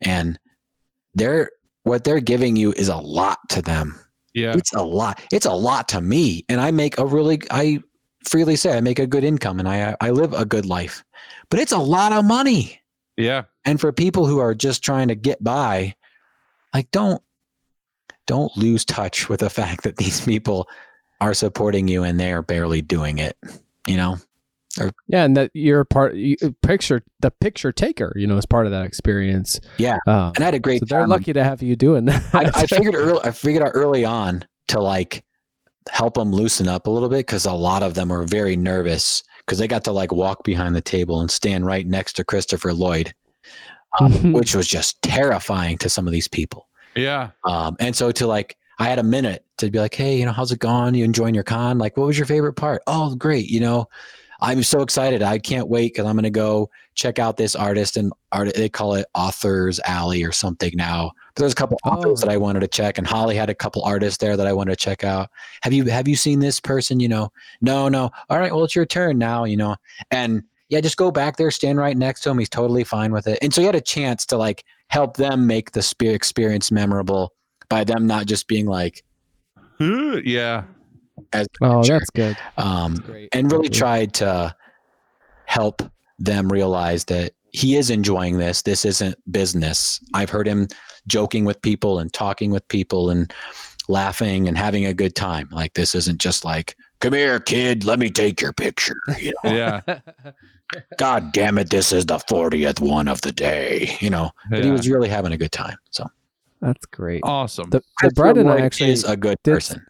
and 0.01 0.37
they're 1.13 1.49
what 1.83 2.03
they're 2.03 2.19
giving 2.19 2.55
you 2.55 2.73
is 2.73 2.89
a 2.89 2.97
lot 2.97 3.37
to 3.49 3.61
them. 3.61 3.99
Yeah. 4.33 4.53
It's 4.57 4.73
a 4.73 4.81
lot. 4.83 5.21
It's 5.31 5.45
a 5.45 5.53
lot 5.53 5.87
to 5.89 6.01
me, 6.01 6.43
and 6.49 6.59
I 6.59 6.71
make 6.71 6.97
a 6.97 7.05
really 7.05 7.39
I 7.51 7.79
freely 8.25 8.55
say 8.55 8.75
I 8.75 8.81
make 8.81 8.99
a 8.99 9.07
good 9.07 9.23
income 9.23 9.59
and 9.59 9.69
I 9.69 9.95
I 10.01 10.09
live 10.09 10.33
a 10.33 10.45
good 10.45 10.65
life, 10.65 11.03
but 11.49 11.59
it's 11.59 11.71
a 11.71 11.77
lot 11.77 12.11
of 12.11 12.25
money. 12.25 12.81
Yeah. 13.17 13.43
And 13.63 13.79
for 13.79 13.93
people 13.93 14.25
who 14.25 14.39
are 14.39 14.53
just 14.53 14.83
trying 14.83 15.07
to 15.07 15.15
get 15.15 15.41
by, 15.43 15.95
like 16.75 16.91
don't 16.91 17.21
don't 18.27 18.55
lose 18.57 18.83
touch 18.83 19.29
with 19.29 19.39
the 19.39 19.49
fact 19.49 19.83
that 19.83 19.97
these 19.97 20.19
people 20.25 20.67
are 21.21 21.33
supporting 21.33 21.87
you 21.87 22.03
and 22.03 22.19
they 22.19 22.33
are 22.33 22.41
barely 22.41 22.81
doing 22.81 23.17
it. 23.17 23.37
You 23.87 23.97
know, 23.97 24.17
Yeah, 25.07 25.23
and 25.23 25.37
that 25.37 25.51
you're 25.53 25.85
part 25.85 26.15
you, 26.15 26.35
picture 26.61 27.01
the 27.21 27.31
picture 27.31 27.71
taker, 27.71 28.11
you 28.17 28.27
know, 28.27 28.35
is 28.35 28.45
part 28.45 28.65
of 28.65 28.71
that 28.73 28.85
experience. 28.85 29.59
Yeah. 29.77 29.99
Um, 30.05 30.33
and 30.35 30.39
I 30.39 30.45
had 30.45 30.53
a 30.53 30.59
great 30.59 30.81
so 30.81 30.85
they're 30.87 31.07
lucky 31.07 31.33
to 31.33 31.43
have 31.43 31.61
you 31.61 31.75
doing 31.75 32.05
that. 32.05 32.23
I, 32.33 32.51
I 32.53 32.65
figured 32.67 32.95
early, 32.95 33.21
I 33.23 33.31
figured 33.31 33.63
out 33.63 33.71
early 33.73 34.03
on 34.03 34.43
to 34.69 34.81
like 34.81 35.23
help 35.89 36.15
them 36.15 36.31
loosen 36.31 36.67
up 36.67 36.87
a 36.87 36.89
little 36.89 37.09
bit 37.09 37.19
because 37.19 37.45
a 37.45 37.53
lot 37.53 37.83
of 37.83 37.93
them 37.93 38.09
were 38.09 38.25
very 38.25 38.57
nervous 38.57 39.23
because 39.45 39.59
they 39.59 39.67
got 39.67 39.83
to 39.85 39.91
like 39.91 40.11
walk 40.11 40.43
behind 40.43 40.75
the 40.75 40.81
table 40.81 41.21
and 41.21 41.31
stand 41.31 41.65
right 41.65 41.87
next 41.87 42.13
to 42.13 42.23
Christopher 42.25 42.73
Lloyd, 42.73 43.13
um, 43.99 44.11
which 44.33 44.55
was 44.55 44.67
just 44.67 45.01
terrifying 45.01 45.77
to 45.79 45.89
some 45.89 46.07
of 46.07 46.13
these 46.13 46.27
people. 46.27 46.67
Yeah. 46.95 47.31
Um, 47.43 47.75
and 47.79 47.95
so 47.95 48.11
to 48.13 48.27
like, 48.27 48.57
I 48.79 48.85
had 48.85 48.99
a 48.99 49.03
minute 49.03 49.45
to 49.57 49.69
be 49.69 49.79
like, 49.79 49.93
hey, 49.95 50.17
you 50.17 50.25
know, 50.25 50.31
how's 50.31 50.51
it 50.51 50.59
going? 50.59 50.95
You 50.95 51.05
enjoying 51.05 51.35
your 51.35 51.43
con? 51.43 51.77
Like, 51.77 51.95
what 51.97 52.07
was 52.07 52.17
your 52.17 52.27
favorite 52.27 52.53
part? 52.53 52.81
Oh, 52.87 53.15
great. 53.15 53.49
You 53.49 53.61
know, 53.61 53.87
I'm 54.41 54.63
so 54.63 54.81
excited. 54.81 55.23
I 55.23 55.39
can't 55.39 55.69
wait 55.69 55.93
because 55.93 56.05
I'm 56.05 56.15
going 56.15 56.23
to 56.23 56.29
go 56.29 56.69
check 56.93 57.19
out 57.19 57.37
this 57.37 57.55
artist 57.55 57.95
and 57.95 58.11
art. 58.33 58.53
They 58.53 58.67
call 58.67 58.95
it 58.95 59.05
Authors 59.15 59.79
Alley 59.85 60.23
or 60.23 60.33
something 60.33 60.71
now. 60.75 61.11
But 61.33 61.41
there's 61.41 61.53
a 61.53 61.55
couple 61.55 61.77
Oh. 61.85 61.91
authors 61.91 62.19
that 62.19 62.29
I 62.29 62.35
wanted 62.37 62.59
to 62.61 62.67
check, 62.67 62.97
and 62.97 63.07
Holly 63.07 63.35
had 63.35 63.49
a 63.49 63.55
couple 63.55 63.81
artists 63.83 64.17
there 64.17 64.35
that 64.35 64.47
I 64.47 64.51
wanted 64.53 64.71
to 64.71 64.77
check 64.77 65.03
out. 65.05 65.29
Have 65.63 65.71
you 65.73 65.85
have 65.85 66.07
you 66.07 66.15
seen 66.17 66.39
this 66.39 66.59
person? 66.59 66.99
You 66.99 67.07
know, 67.09 67.31
no, 67.61 67.87
no. 67.89 68.09
All 68.29 68.39
right, 68.39 68.53
well, 68.53 68.63
it's 68.65 68.75
your 68.75 68.85
turn 68.85 69.17
now. 69.17 69.45
You 69.45 69.55
know, 69.57 69.75
and 70.11 70.43
yeah, 70.69 70.81
just 70.81 70.97
go 70.97 71.11
back 71.11 71.37
there, 71.37 71.51
stand 71.51 71.77
right 71.77 71.95
next 71.97 72.21
to 72.21 72.29
him. 72.29 72.39
He's 72.39 72.49
totally 72.49 72.83
fine 72.83 73.11
with 73.11 73.27
it. 73.27 73.39
And 73.41 73.53
so 73.53 73.61
you 73.61 73.67
had 73.67 73.75
a 73.75 73.81
chance 73.81 74.25
to 74.27 74.37
like 74.37 74.63
help 74.89 75.17
them 75.17 75.45
make 75.47 75.71
the 75.71 75.81
spe- 75.81 76.03
experience 76.03 76.71
memorable 76.71 77.33
by 77.69 77.83
them 77.83 78.07
not 78.07 78.25
just 78.25 78.47
being 78.47 78.65
like 78.65 79.03
Yeah. 79.79 80.63
as 81.33 81.47
oh, 81.61 81.83
Sure. 81.83 81.99
that's 81.99 82.09
good. 82.11 82.37
um, 82.57 82.95
Great. 82.95 83.29
and 83.31 83.51
really 83.51 83.65
Thank 83.67 83.75
you. 83.75 83.79
tried 83.79 84.13
to 84.15 84.55
help 85.45 85.81
them 86.19 86.51
realize 86.51 87.05
that 87.05 87.33
he 87.51 87.75
is 87.77 87.89
enjoying 87.89 88.37
this. 88.37 88.61
This 88.63 88.85
isn't 88.85 89.15
business. 89.31 89.99
I've 90.13 90.29
heard 90.29 90.47
him 90.47 90.67
joking 91.07 91.45
with 91.45 91.61
people 91.61 91.99
and 91.99 92.11
talking 92.11 92.51
with 92.51 92.67
people 92.67 93.09
and 93.09 93.31
laughing 93.87 94.47
and 94.47 94.57
having 94.57 94.85
a 94.85 94.93
good 94.93 95.15
time. 95.15 95.47
Like 95.51 95.73
this 95.73 95.95
isn't 95.95 96.19
just 96.19 96.43
like 96.43 96.75
come 96.99 97.13
here, 97.13 97.39
kid, 97.39 97.83
let 97.85 97.99
me 97.99 98.09
take 98.09 98.41
your 98.41 98.53
picture. 98.53 98.97
You 99.19 99.33
know, 99.43 99.51
Yeah. 99.53 99.81
God 100.97 101.31
damn 101.31 101.57
it, 101.59 101.69
this 101.69 101.91
is 101.91 102.07
the 102.07 102.17
40th 102.17 102.79
one 102.79 103.07
of 103.07 103.21
the 103.21 103.31
day. 103.31 103.95
You 103.99 104.09
know, 104.09 104.31
but 104.49 104.63
he 104.63 104.71
was 104.71 104.89
really 104.89 105.07
having 105.09 105.31
a 105.31 105.37
good 105.37 105.51
time. 105.51 105.77
So 105.91 106.07
That's 106.59 106.83
great. 106.87 107.21
awesome. 107.23 107.69
The, 107.69 107.81
the 108.01 108.09
bride 108.15 108.37
and 108.37 108.49
I 108.49 108.61
actually 108.61 108.89
is 108.89 109.03
a 109.03 109.15
good 109.15 109.37
did- 109.43 109.53
person. 109.53 109.85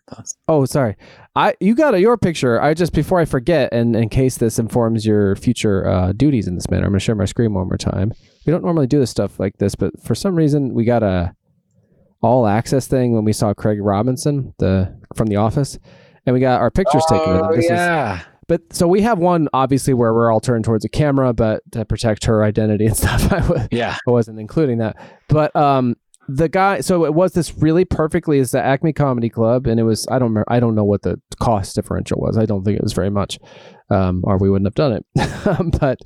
Oh, 0.49 0.65
sorry. 0.65 0.97
I 1.37 1.53
you 1.61 1.75
got 1.75 1.93
a, 1.93 1.99
your 2.01 2.17
picture. 2.17 2.61
I 2.61 2.73
just 2.73 2.91
before 2.93 3.19
I 3.19 3.25
forget, 3.25 3.71
and 3.73 3.95
in 3.95 4.09
case 4.09 4.37
this 4.37 4.59
informs 4.59 5.05
your 5.05 5.35
future 5.37 5.87
uh, 5.87 6.11
duties 6.11 6.47
in 6.47 6.55
this 6.55 6.69
manner, 6.69 6.85
I'm 6.85 6.91
gonna 6.91 6.99
share 6.99 7.15
my 7.15 7.25
screen 7.25 7.53
one 7.53 7.67
more 7.67 7.77
time. 7.77 8.11
We 8.45 8.51
don't 8.51 8.63
normally 8.63 8.87
do 8.87 8.99
this 8.99 9.11
stuff 9.11 9.39
like 9.39 9.57
this, 9.57 9.75
but 9.75 9.91
for 10.03 10.13
some 10.15 10.35
reason 10.35 10.73
we 10.73 10.83
got 10.85 11.03
a 11.03 11.33
all 12.21 12.47
access 12.47 12.87
thing 12.87 13.13
when 13.13 13.23
we 13.23 13.33
saw 13.33 13.53
Craig 13.53 13.79
Robinson, 13.81 14.53
the 14.59 14.93
from 15.15 15.27
The 15.27 15.35
Office, 15.37 15.77
and 16.25 16.33
we 16.33 16.39
got 16.39 16.61
our 16.61 16.71
pictures 16.71 17.03
taken 17.09 17.33
with. 17.33 17.41
Oh, 17.43 17.55
This 17.55 17.65
is 17.65 17.71
yeah. 17.71 18.21
but 18.47 18.61
so 18.71 18.87
we 18.87 19.01
have 19.01 19.19
one 19.19 19.47
obviously 19.53 19.93
where 19.93 20.13
we're 20.13 20.31
all 20.31 20.39
turned 20.41 20.65
towards 20.65 20.85
a 20.85 20.89
camera, 20.89 21.33
but 21.33 21.61
to 21.71 21.85
protect 21.85 22.25
her 22.25 22.43
identity 22.43 22.85
and 22.87 22.97
stuff, 23.03 23.31
I 23.31 23.39
w- 23.39 23.67
yeah. 23.71 23.97
I 24.07 24.11
wasn't 24.11 24.39
including 24.39 24.79
that. 24.79 24.95
But 25.29 25.55
um, 25.55 25.95
the 26.27 26.49
guy, 26.49 26.81
so 26.81 27.05
it 27.05 27.13
was 27.13 27.33
this 27.33 27.55
really 27.57 27.85
perfectly 27.85 28.39
is 28.39 28.51
the 28.51 28.59
Acme 28.63 28.93
Comedy 28.93 29.29
Club, 29.29 29.67
and 29.67 29.79
it 29.79 29.83
was 29.83 30.07
I 30.09 30.17
don't 30.19 30.29
remember, 30.29 30.45
I 30.47 30.59
don't 30.59 30.73
know 30.75 30.83
what 30.83 31.03
the 31.03 31.21
cost 31.39 31.75
differential 31.75 32.19
was. 32.19 32.37
I 32.37 32.45
don't 32.45 32.63
think 32.63 32.77
it 32.77 32.83
was 32.83 32.93
very 32.93 33.11
much, 33.11 33.37
um, 33.89 34.21
or 34.25 34.37
we 34.37 34.49
wouldn't 34.49 34.65
have 34.67 34.73
done 34.75 34.93
it. 34.93 35.79
but 35.79 35.99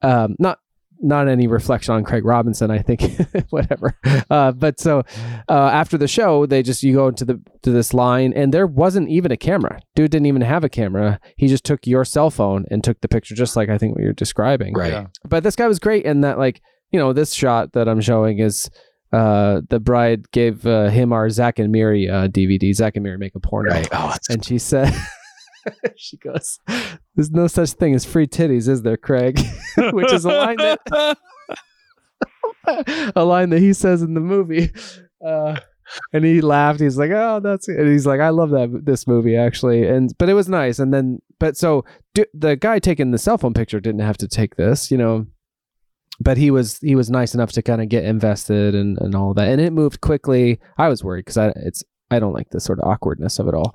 um, 0.00 0.36
not 0.38 0.58
not 1.00 1.28
any 1.28 1.46
reflection 1.46 1.94
on 1.94 2.04
Craig 2.04 2.24
Robinson. 2.24 2.70
I 2.70 2.78
think 2.78 3.02
whatever. 3.50 3.96
Uh, 4.30 4.52
but 4.52 4.80
so 4.80 5.02
uh, 5.48 5.52
after 5.72 5.96
the 5.98 6.08
show, 6.08 6.46
they 6.46 6.62
just 6.62 6.82
you 6.82 6.94
go 6.94 7.08
into 7.08 7.24
the 7.24 7.40
to 7.62 7.70
this 7.70 7.94
line, 7.94 8.32
and 8.34 8.52
there 8.52 8.66
wasn't 8.66 9.08
even 9.08 9.30
a 9.32 9.36
camera. 9.36 9.80
Dude 9.94 10.10
didn't 10.10 10.26
even 10.26 10.42
have 10.42 10.64
a 10.64 10.68
camera. 10.68 11.20
He 11.36 11.46
just 11.48 11.64
took 11.64 11.86
your 11.86 12.04
cell 12.04 12.30
phone 12.30 12.64
and 12.70 12.82
took 12.82 13.00
the 13.00 13.08
picture, 13.08 13.34
just 13.34 13.56
like 13.56 13.68
I 13.68 13.78
think 13.78 13.94
what 13.94 14.02
you're 14.02 14.12
describing 14.12 14.74
Right. 14.74 14.92
Yeah. 14.92 15.06
but 15.24 15.42
this 15.44 15.56
guy 15.56 15.66
was 15.68 15.78
great 15.78 16.04
in 16.04 16.20
that 16.22 16.38
like 16.38 16.60
you 16.90 16.98
know 16.98 17.12
this 17.12 17.34
shot 17.34 17.72
that 17.74 17.86
i'm 17.88 18.00
showing 18.00 18.38
is 18.38 18.70
uh 19.12 19.60
the 19.68 19.78
bride 19.78 20.30
gave 20.32 20.66
uh, 20.66 20.88
him 20.88 21.12
our 21.12 21.28
zack 21.28 21.58
and 21.58 21.70
miri 21.70 22.08
uh 22.08 22.28
dvd 22.28 22.74
zack 22.74 22.96
and 22.96 23.02
miri 23.04 23.18
make 23.18 23.34
a 23.34 23.40
porno 23.40 23.70
Right. 23.70 23.88
Oh, 23.92 24.14
and 24.30 24.42
she 24.44 24.56
said 24.58 24.92
she 25.96 26.16
goes 26.16 26.58
there's 27.14 27.30
no 27.30 27.46
such 27.46 27.70
thing 27.72 27.94
as 27.94 28.04
free 28.04 28.26
titties 28.26 28.68
is 28.68 28.82
there 28.82 28.96
craig? 28.96 29.38
Which 29.76 30.12
is 30.12 30.24
a 30.24 30.28
line 30.28 30.56
that 30.56 31.18
a 33.16 33.24
line 33.24 33.50
that 33.50 33.60
he 33.60 33.72
says 33.72 34.02
in 34.02 34.14
the 34.14 34.20
movie. 34.20 34.72
Uh 35.24 35.58
and 36.12 36.24
he 36.24 36.40
laughed. 36.42 36.80
He's 36.80 36.98
like 36.98 37.10
oh 37.10 37.40
that's 37.42 37.66
and 37.68 37.88
he's 37.88 38.06
like 38.06 38.20
i 38.20 38.28
love 38.28 38.50
that 38.50 38.82
this 38.84 39.06
movie 39.06 39.36
actually. 39.36 39.86
And 39.86 40.12
but 40.18 40.28
it 40.28 40.34
was 40.34 40.48
nice. 40.48 40.78
And 40.78 40.92
then 40.92 41.20
but 41.38 41.56
so 41.56 41.84
d- 42.14 42.26
the 42.34 42.56
guy 42.56 42.78
taking 42.78 43.10
the 43.10 43.18
cell 43.18 43.38
phone 43.38 43.54
picture 43.54 43.80
didn't 43.80 44.00
have 44.00 44.18
to 44.18 44.28
take 44.28 44.56
this 44.56 44.90
you 44.90 44.98
know? 44.98 45.26
But 46.20 46.36
he 46.36 46.50
was 46.50 46.78
he 46.78 46.94
was 46.94 47.10
nice 47.10 47.34
enough 47.34 47.52
to 47.52 47.62
kind 47.62 47.80
of 47.80 47.88
get 47.88 48.04
invested 48.04 48.74
and 48.74 48.98
and 48.98 49.14
all 49.14 49.34
that. 49.34 49.48
And 49.48 49.60
it 49.60 49.72
moved 49.72 50.00
quickly. 50.00 50.60
I 50.76 50.88
was 50.88 51.02
worried 51.02 51.24
because 51.24 51.38
i 51.38 51.52
it's 51.56 51.82
i 52.10 52.18
don't 52.18 52.32
like 52.32 52.50
the 52.50 52.60
sort 52.60 52.80
of 52.80 52.88
awkwardness 52.88 53.38
of 53.38 53.48
it 53.48 53.54
all 53.54 53.74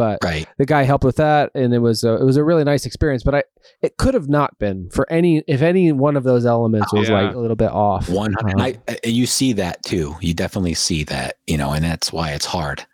but 0.00 0.18
right. 0.24 0.46
the 0.56 0.64
guy 0.64 0.82
helped 0.84 1.04
with 1.04 1.16
that 1.16 1.50
and 1.54 1.74
it 1.74 1.80
was 1.80 2.04
a, 2.04 2.14
it 2.14 2.24
was 2.24 2.38
a 2.38 2.42
really 2.44 2.64
nice 2.64 2.86
experience 2.86 3.22
but 3.22 3.34
i 3.34 3.42
it 3.82 3.98
could 3.98 4.14
have 4.14 4.28
not 4.30 4.58
been 4.58 4.88
for 4.88 5.04
any 5.12 5.42
if 5.46 5.60
any 5.60 5.92
one 5.92 6.16
of 6.16 6.24
those 6.24 6.46
elements 6.46 6.90
was 6.92 7.10
Yeah. 7.10 7.20
like 7.20 7.34
a 7.34 7.38
little 7.38 7.56
bit 7.56 7.70
off 7.70 8.08
One 8.08 8.32
hundred. 8.32 8.54
Um, 8.54 8.60
I, 8.62 8.78
I- 8.88 8.98
you 9.04 9.26
see 9.26 9.52
that 9.54 9.82
too. 9.82 10.16
You 10.22 10.32
definitely 10.32 10.72
see 10.74 11.04
that. 11.04 11.36
You 11.46 11.58
know, 11.58 11.72
and 11.72 11.84
that's 11.84 12.10
why 12.12 12.30
it's 12.32 12.46
hard. 12.46 12.86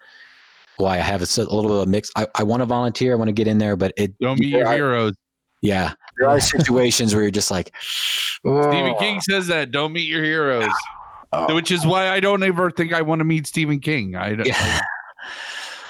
Why 0.79 0.95
I 0.95 0.99
have 0.99 1.23
a 1.23 1.27
little 1.41 1.63
bit 1.63 1.71
of 1.71 1.83
a 1.83 1.87
mix. 1.87 2.11
I, 2.17 2.27
I 2.35 2.43
want 2.43 2.61
to 2.63 2.67
volunteer. 2.67 3.13
I 3.13 3.15
want 3.17 3.29
to 3.29 3.33
get 3.33 3.47
in 3.47 3.59
there, 3.59 3.77
but 3.77 3.93
it. 3.97 4.19
Don't 4.19 4.39
be 4.39 4.47
your 4.49 4.67
are- 4.67 4.75
heroes. 4.75 5.15
Yeah, 5.63 5.93
there 6.19 6.29
are 6.29 6.41
situations 6.41 7.15
where 7.15 7.23
you're 7.23 7.31
just 7.31 7.51
like, 7.51 7.73
Stephen 8.43 8.95
King 8.99 9.21
says 9.21 9.47
that. 9.47 9.71
Don't 9.71 9.93
meet 9.93 10.09
your 10.09 10.23
heroes. 10.25 10.71
Oh. 11.33 11.55
Which 11.55 11.71
is 11.71 11.85
why 11.87 12.09
I 12.09 12.21
don't 12.21 12.43
ever 12.43 12.71
think 12.71 12.93
I 12.93 13.03
want 13.03 13.19
to 13.21 13.25
meet 13.25 13.47
Stephen 13.47 13.81
King. 13.81 14.15
I 14.17 14.35
don't, 14.35 14.47
Yeah. 14.47 14.81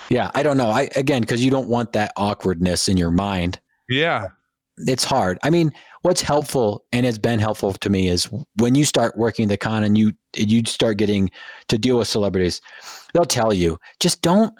Yeah, 0.09 0.31
I 0.35 0.43
don't 0.43 0.57
know. 0.57 0.71
I 0.71 0.89
again 0.97 1.23
because 1.23 1.45
you 1.45 1.51
don't 1.51 1.69
want 1.69 1.93
that 1.93 2.13
awkwardness 2.17 2.89
in 2.89 2.97
your 2.97 3.11
mind. 3.11 3.61
yeah. 3.89 4.29
It's 4.79 5.05
hard. 5.05 5.39
I 5.43 5.49
mean, 5.49 5.73
what's 6.03 6.21
helpful 6.21 6.85
and 6.93 7.07
has 7.07 7.19
been 7.19 7.39
helpful 7.39 7.73
to 7.73 7.89
me 7.89 8.09
is 8.09 8.29
when 8.59 8.75
you 8.75 8.85
start 8.85 9.17
working 9.17 9.49
the 9.49 9.57
con 9.57 9.85
and 9.85 9.97
you 9.97 10.13
you 10.37 10.63
start 10.67 10.99
getting 10.99 11.31
to 11.69 11.79
deal 11.79 11.97
with 11.97 12.09
celebrities, 12.09 12.61
they'll 13.15 13.25
tell 13.25 13.55
you 13.55 13.79
just 14.01 14.21
don't, 14.21 14.53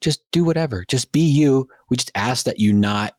just 0.00 0.22
do 0.32 0.42
whatever, 0.42 0.86
just 0.88 1.12
be 1.12 1.20
you. 1.20 1.68
We 1.90 1.98
just 1.98 2.10
ask 2.14 2.46
that 2.46 2.58
you 2.58 2.72
not 2.72 3.14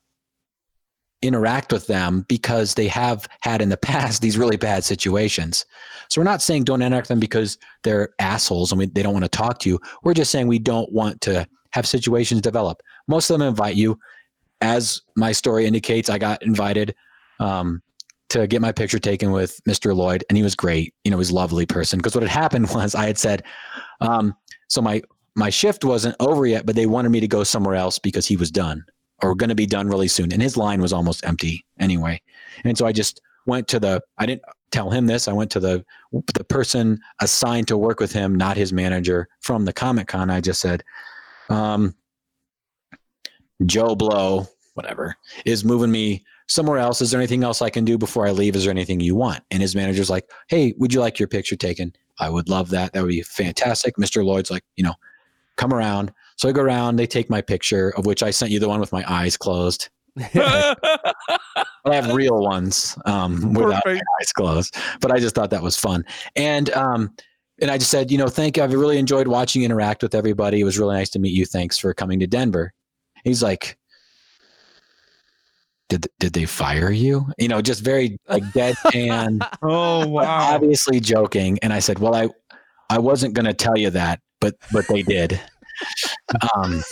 interact 1.22 1.72
with 1.72 1.86
them 1.88 2.26
because 2.28 2.74
they 2.74 2.88
have 2.88 3.28
had 3.42 3.62
in 3.62 3.70
the 3.70 3.78
past 3.92 4.22
these 4.22 4.38
really 4.38 4.58
bad 4.58 4.84
situations. 4.84 5.66
So 6.10 6.20
we're 6.20 6.26
not 6.26 6.42
saying 6.42 6.64
don't 6.64 6.82
interact 6.82 7.04
with 7.04 7.10
them 7.10 7.20
because 7.20 7.58
they're 7.84 8.10
assholes 8.20 8.72
and 8.72 8.80
we, 8.80 8.88
they 8.88 9.04
don't 9.04 9.14
want 9.14 9.26
to 9.26 9.30
talk 9.30 9.60
to 9.60 9.70
you. 9.70 9.80
We're 10.04 10.14
just 10.14 10.32
saying 10.32 10.48
we 10.48 10.60
don't 10.60 10.92
want 10.92 11.22
to 11.22 11.48
have 11.72 11.88
situations 11.88 12.42
develop. 12.42 12.82
Most 13.08 13.30
of 13.30 13.40
them 13.40 13.48
invite 13.48 13.76
you. 13.76 14.00
As 14.62 15.02
my 15.16 15.32
story 15.32 15.66
indicates, 15.66 16.10
I 16.10 16.18
got 16.18 16.44
invited 16.44 16.94
um, 17.40 17.82
to 18.30 18.46
get 18.48 18.62
my 18.62 18.72
picture 18.72 19.00
taken 19.00 19.32
with 19.32 19.62
Mr. 19.68 19.96
Lloyd, 19.96 20.24
and 20.30 20.38
he 20.38 20.44
was 20.44 20.56
great. 20.56 20.94
You 21.04 21.12
know, 21.12 21.18
he's 21.18 21.30
a 21.30 21.36
lovely 21.36 21.66
person. 21.66 21.98
Because 21.98 22.16
what 22.16 22.24
had 22.24 22.32
happened 22.42 22.70
was 22.72 22.96
I 22.96 23.06
had 23.06 23.18
said, 23.18 23.44
um, 24.02 24.36
so 24.68 24.82
my 24.82 25.02
my 25.36 25.50
shift 25.50 25.86
wasn't 25.86 26.16
over 26.20 26.46
yet, 26.46 26.66
but 26.66 26.76
they 26.76 26.86
wanted 26.86 27.10
me 27.10 27.20
to 27.20 27.28
go 27.28 27.44
somewhere 27.44 27.76
else 27.76 27.98
because 27.98 28.26
he 28.26 28.36
was 28.36 28.52
done 28.52 28.84
or 29.22 29.36
going 29.36 29.50
to 29.50 29.56
be 29.56 29.66
done 29.66 29.88
really 29.88 30.08
soon, 30.08 30.32
and 30.32 30.42
his 30.42 30.58
line 30.58 30.82
was 30.82 30.94
almost 30.94 31.26
empty 31.26 31.66
anyway. 31.80 32.22
And 32.64 32.78
so 32.78 32.86
I 32.86 32.92
just 32.92 33.22
went 33.46 33.68
to 33.70 33.80
the. 33.80 34.02
I 34.18 34.26
didn't 34.26 34.44
tell 34.72 34.90
him 34.90 35.08
this. 35.08 35.28
I 35.28 35.34
went 35.34 35.52
to 35.52 35.60
the 35.60 35.86
the 36.34 36.44
person 36.44 37.00
assigned 37.22 37.68
to 37.70 37.78
work 37.78 38.00
with 38.00 38.12
him, 38.12 38.36
not 38.36 38.58
his 38.58 38.74
manager 38.74 39.28
from 39.42 39.66
the 39.66 39.74
Comic 39.74 40.08
Con. 40.08 40.30
I 40.30 40.42
just 40.42 40.62
said, 40.62 40.84
um, 41.50 41.96
Joe 43.66 43.96
Blow, 43.96 44.48
whatever, 44.74 45.16
is 45.46 45.66
moving 45.66 45.92
me 45.92 46.24
somewhere 46.48 46.80
else. 46.80 47.02
Is 47.02 47.12
there 47.12 47.20
anything 47.20 47.44
else 47.44 47.62
I 47.62 47.70
can 47.70 47.86
do 47.86 47.98
before 47.98 48.28
I 48.28 48.32
leave? 48.32 48.56
Is 48.56 48.64
there 48.64 48.72
anything 48.72 49.00
you 49.00 49.16
want? 49.16 49.44
And 49.52 49.62
his 49.62 49.76
manager's 49.76 50.10
like, 50.10 50.30
Hey, 50.48 50.74
would 50.78 50.94
you 50.94 51.00
like 51.00 51.20
your 51.20 51.28
picture 51.28 51.56
taken? 51.56 51.94
I 52.20 52.30
would 52.30 52.50
love 52.50 52.70
that. 52.72 52.94
That 52.94 53.02
would 53.02 53.10
be 53.10 53.22
fantastic. 53.22 53.96
Mr. 53.98 54.24
Lloyd's 54.24 54.52
like, 54.52 54.64
you 54.76 54.84
know, 54.84 54.96
come 55.56 55.74
around. 55.74 56.12
So 56.38 56.50
I 56.50 56.52
go 56.52 56.62
around, 56.62 56.96
they 56.96 57.08
take 57.08 57.30
my 57.30 57.42
picture, 57.42 57.94
of 57.98 58.06
which 58.06 58.24
I 58.24 58.32
sent 58.32 58.52
you 58.52 58.60
the 58.60 58.70
one 58.70 58.80
with 58.80 58.92
my 58.92 59.04
eyes 59.08 59.38
closed. 59.38 59.90
I 60.34 60.76
have 61.86 62.14
real 62.14 62.42
ones 62.42 62.98
um, 63.06 63.54
without 63.54 63.86
eyes 63.88 64.34
closed. 64.34 64.76
But 65.02 65.12
I 65.12 65.20
just 65.20 65.36
thought 65.36 65.50
that 65.52 65.64
was 65.64 65.78
fun. 65.78 66.06
And 66.36 66.70
um, 66.72 67.14
and 67.62 67.72
I 67.72 67.78
just 67.78 67.92
said, 67.92 68.12
you 68.12 68.18
know, 68.18 68.28
thank 68.28 68.58
you. 68.58 68.64
I've 68.64 68.74
really 68.74 68.98
enjoyed 68.98 69.28
watching 69.28 69.62
you 69.62 69.66
interact 69.66 70.02
with 70.02 70.16
everybody. 70.16 70.62
It 70.62 70.64
was 70.64 70.80
really 70.80 70.96
nice 70.96 71.10
to 71.12 71.20
meet 71.20 71.34
you. 71.34 71.46
Thanks 71.46 71.78
for 71.78 71.94
coming 71.94 72.20
to 72.20 72.28
Denver. 72.28 72.74
He's 73.24 73.44
like, 73.44 73.78
did 75.90 76.08
did 76.20 76.34
they 76.34 76.46
fire 76.46 76.92
you? 76.92 77.26
You 77.38 77.48
know, 77.48 77.62
just 77.62 77.84
very 77.84 78.18
like 78.28 78.44
deadpan, 78.46 79.46
oh 79.62 80.08
wow. 80.08 80.54
obviously 80.54 81.00
joking. 81.00 81.60
And 81.62 81.74
I 81.74 81.80
said, 81.80 82.00
well, 82.00 82.16
I 82.16 82.30
I 82.90 83.00
wasn't 83.00 83.34
going 83.34 83.46
to 83.46 83.54
tell 83.54 83.78
you 83.78 83.90
that, 83.90 84.20
but 84.40 84.56
but 84.72 84.88
they 84.88 85.02
did. 85.02 85.40
um, 86.56 86.84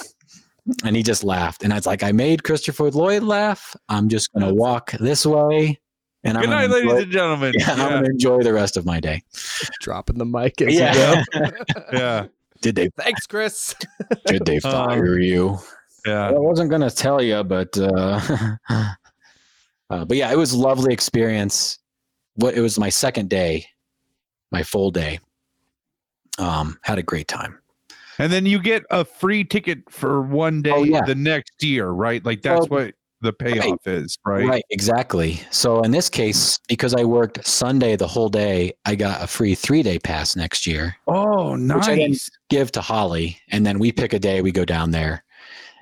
and 0.84 0.96
he 0.96 1.04
just 1.04 1.24
laughed, 1.24 1.64
and 1.64 1.72
I 1.72 1.78
was 1.78 1.86
like, 1.86 2.04
I 2.04 2.12
made 2.12 2.44
Christopher 2.44 2.92
Lloyd 2.92 3.24
laugh. 3.24 3.76
I'm 3.88 4.10
just 4.10 4.34
going 4.34 4.46
to 4.46 4.54
walk 4.54 4.92
this 4.94 5.26
way, 5.26 5.80
and 6.28 6.38
I'm 6.38 6.44
Good 6.44 6.50
night, 6.52 6.70
ladies 6.70 6.92
enjoy- 6.92 7.02
and 7.04 7.12
gentlemen. 7.12 7.54
yeah, 7.58 7.72
I'm 7.74 7.90
going 7.90 8.04
to 8.04 8.10
enjoy 8.12 8.44
the 8.44 8.54
rest 8.54 8.78
of 8.78 8.86
my 8.86 9.00
day. 9.00 9.24
dropping 9.82 10.18
the 10.18 10.26
mic 10.26 10.62
as 10.62 10.74
you 10.74 10.80
Yeah. 10.82 11.24
go. 11.34 11.42
Yeah. 11.94 12.26
did 12.62 12.76
they 12.76 12.90
thanks 12.98 13.26
chris 13.28 13.76
did 14.26 14.46
they 14.46 14.56
Um, 14.58 14.62
fire 14.62 15.18
you? 15.20 15.58
Yeah. 16.06 16.30
I 16.30 16.32
wasn't 16.34 16.70
gonna 16.72 16.90
tell 16.92 17.22
you, 17.22 17.44
but 17.44 17.78
uh, 17.78 18.20
uh, 18.70 20.06
but 20.06 20.18
yeah, 20.18 20.32
it 20.32 20.38
was 20.38 20.54
a 20.54 20.58
lovely 20.58 20.94
experience. 20.94 21.80
What 22.36 22.54
it 22.56 22.62
was 22.62 22.78
my 22.80 22.90
second 22.90 23.30
day, 23.30 23.66
my 24.52 24.64
full 24.64 24.92
day. 24.92 25.20
Um, 26.40 26.78
had 26.84 26.98
a 27.00 27.04
great 27.04 27.28
time. 27.28 27.58
And 28.20 28.32
then 28.32 28.46
you 28.46 28.60
get 28.62 28.84
a 28.92 29.04
free 29.06 29.44
ticket 29.44 29.80
for 29.90 30.22
one 30.22 30.62
day 30.62 30.72
Oh, 30.72 30.84
yeah. 30.84 31.02
the 31.06 31.16
next 31.16 31.64
year, 31.64 31.88
right? 31.90 32.24
Like 32.24 32.42
that's 32.42 32.70
Well, 32.70 32.86
what 32.86 32.94
the 33.22 33.34
payoff 33.34 33.86
is, 33.88 34.18
right? 34.26 34.46
Right, 34.46 34.64
exactly. 34.70 35.42
So 35.50 35.82
in 35.82 35.92
this 35.92 36.10
case, 36.10 36.60
because 36.68 36.94
I 36.94 37.04
worked 37.04 37.46
Sunday 37.48 37.96
the 37.96 38.08
whole 38.08 38.30
day, 38.30 38.74
I 38.86 38.96
got 38.96 39.24
a 39.24 39.28
free 39.28 39.56
three 39.56 39.82
day 39.84 39.98
pass 40.00 40.36
next 40.36 40.68
year. 40.68 40.96
Oh, 41.08 41.54
Which 41.54 41.72
I 41.88 41.96
didn't- 41.96 42.12
nice. 42.12 42.30
Give 42.50 42.72
to 42.74 42.82
Holly, 42.82 43.40
and 43.50 43.66
then 43.66 43.80
we 43.80 43.92
pick 43.92 44.14
a 44.14 44.20
day. 44.20 44.42
We 44.42 44.52
go 44.52 44.66
down 44.66 44.92
there. 44.92 45.24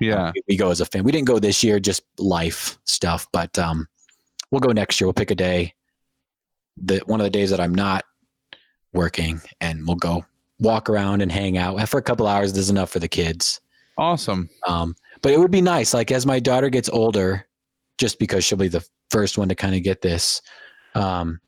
Yeah. 0.00 0.26
Um, 0.28 0.32
we, 0.34 0.42
we 0.48 0.56
go 0.56 0.70
as 0.70 0.80
a 0.80 0.86
fan. 0.86 1.04
We 1.04 1.12
didn't 1.12 1.26
go 1.28 1.38
this 1.38 1.62
year, 1.62 1.78
just 1.78 2.02
life 2.18 2.78
stuff. 2.84 3.26
But 3.32 3.56
um, 3.58 3.86
we'll 4.50 4.60
go 4.60 4.72
next 4.72 5.00
year. 5.00 5.06
We'll 5.06 5.14
pick 5.14 5.30
a 5.30 5.34
day, 5.34 5.74
the 6.76 6.98
one 7.06 7.20
of 7.20 7.24
the 7.24 7.30
days 7.30 7.50
that 7.50 7.60
I'm 7.60 7.74
not 7.74 8.04
working, 8.92 9.40
and 9.60 9.86
we'll 9.86 9.96
go 9.96 10.24
walk 10.58 10.88
around 10.88 11.20
and 11.20 11.30
hang 11.30 11.58
out 11.58 11.86
for 11.88 11.98
a 11.98 12.02
couple 12.02 12.26
hours. 12.26 12.56
Is 12.56 12.70
enough 12.70 12.90
for 12.90 12.98
the 12.98 13.08
kids. 13.08 13.60
Awesome. 13.98 14.48
Um, 14.66 14.94
but 15.26 15.32
it 15.32 15.40
would 15.40 15.50
be 15.50 15.60
nice. 15.60 15.92
Like 15.92 16.12
as 16.12 16.24
my 16.24 16.38
daughter 16.38 16.70
gets 16.70 16.88
older, 16.88 17.48
just 17.98 18.20
because 18.20 18.44
she'll 18.44 18.58
be 18.58 18.68
the 18.68 18.86
first 19.10 19.36
one 19.36 19.48
to 19.48 19.56
kind 19.56 19.74
of 19.74 19.82
get 19.82 20.00
this. 20.00 20.40
Um, 20.94 21.40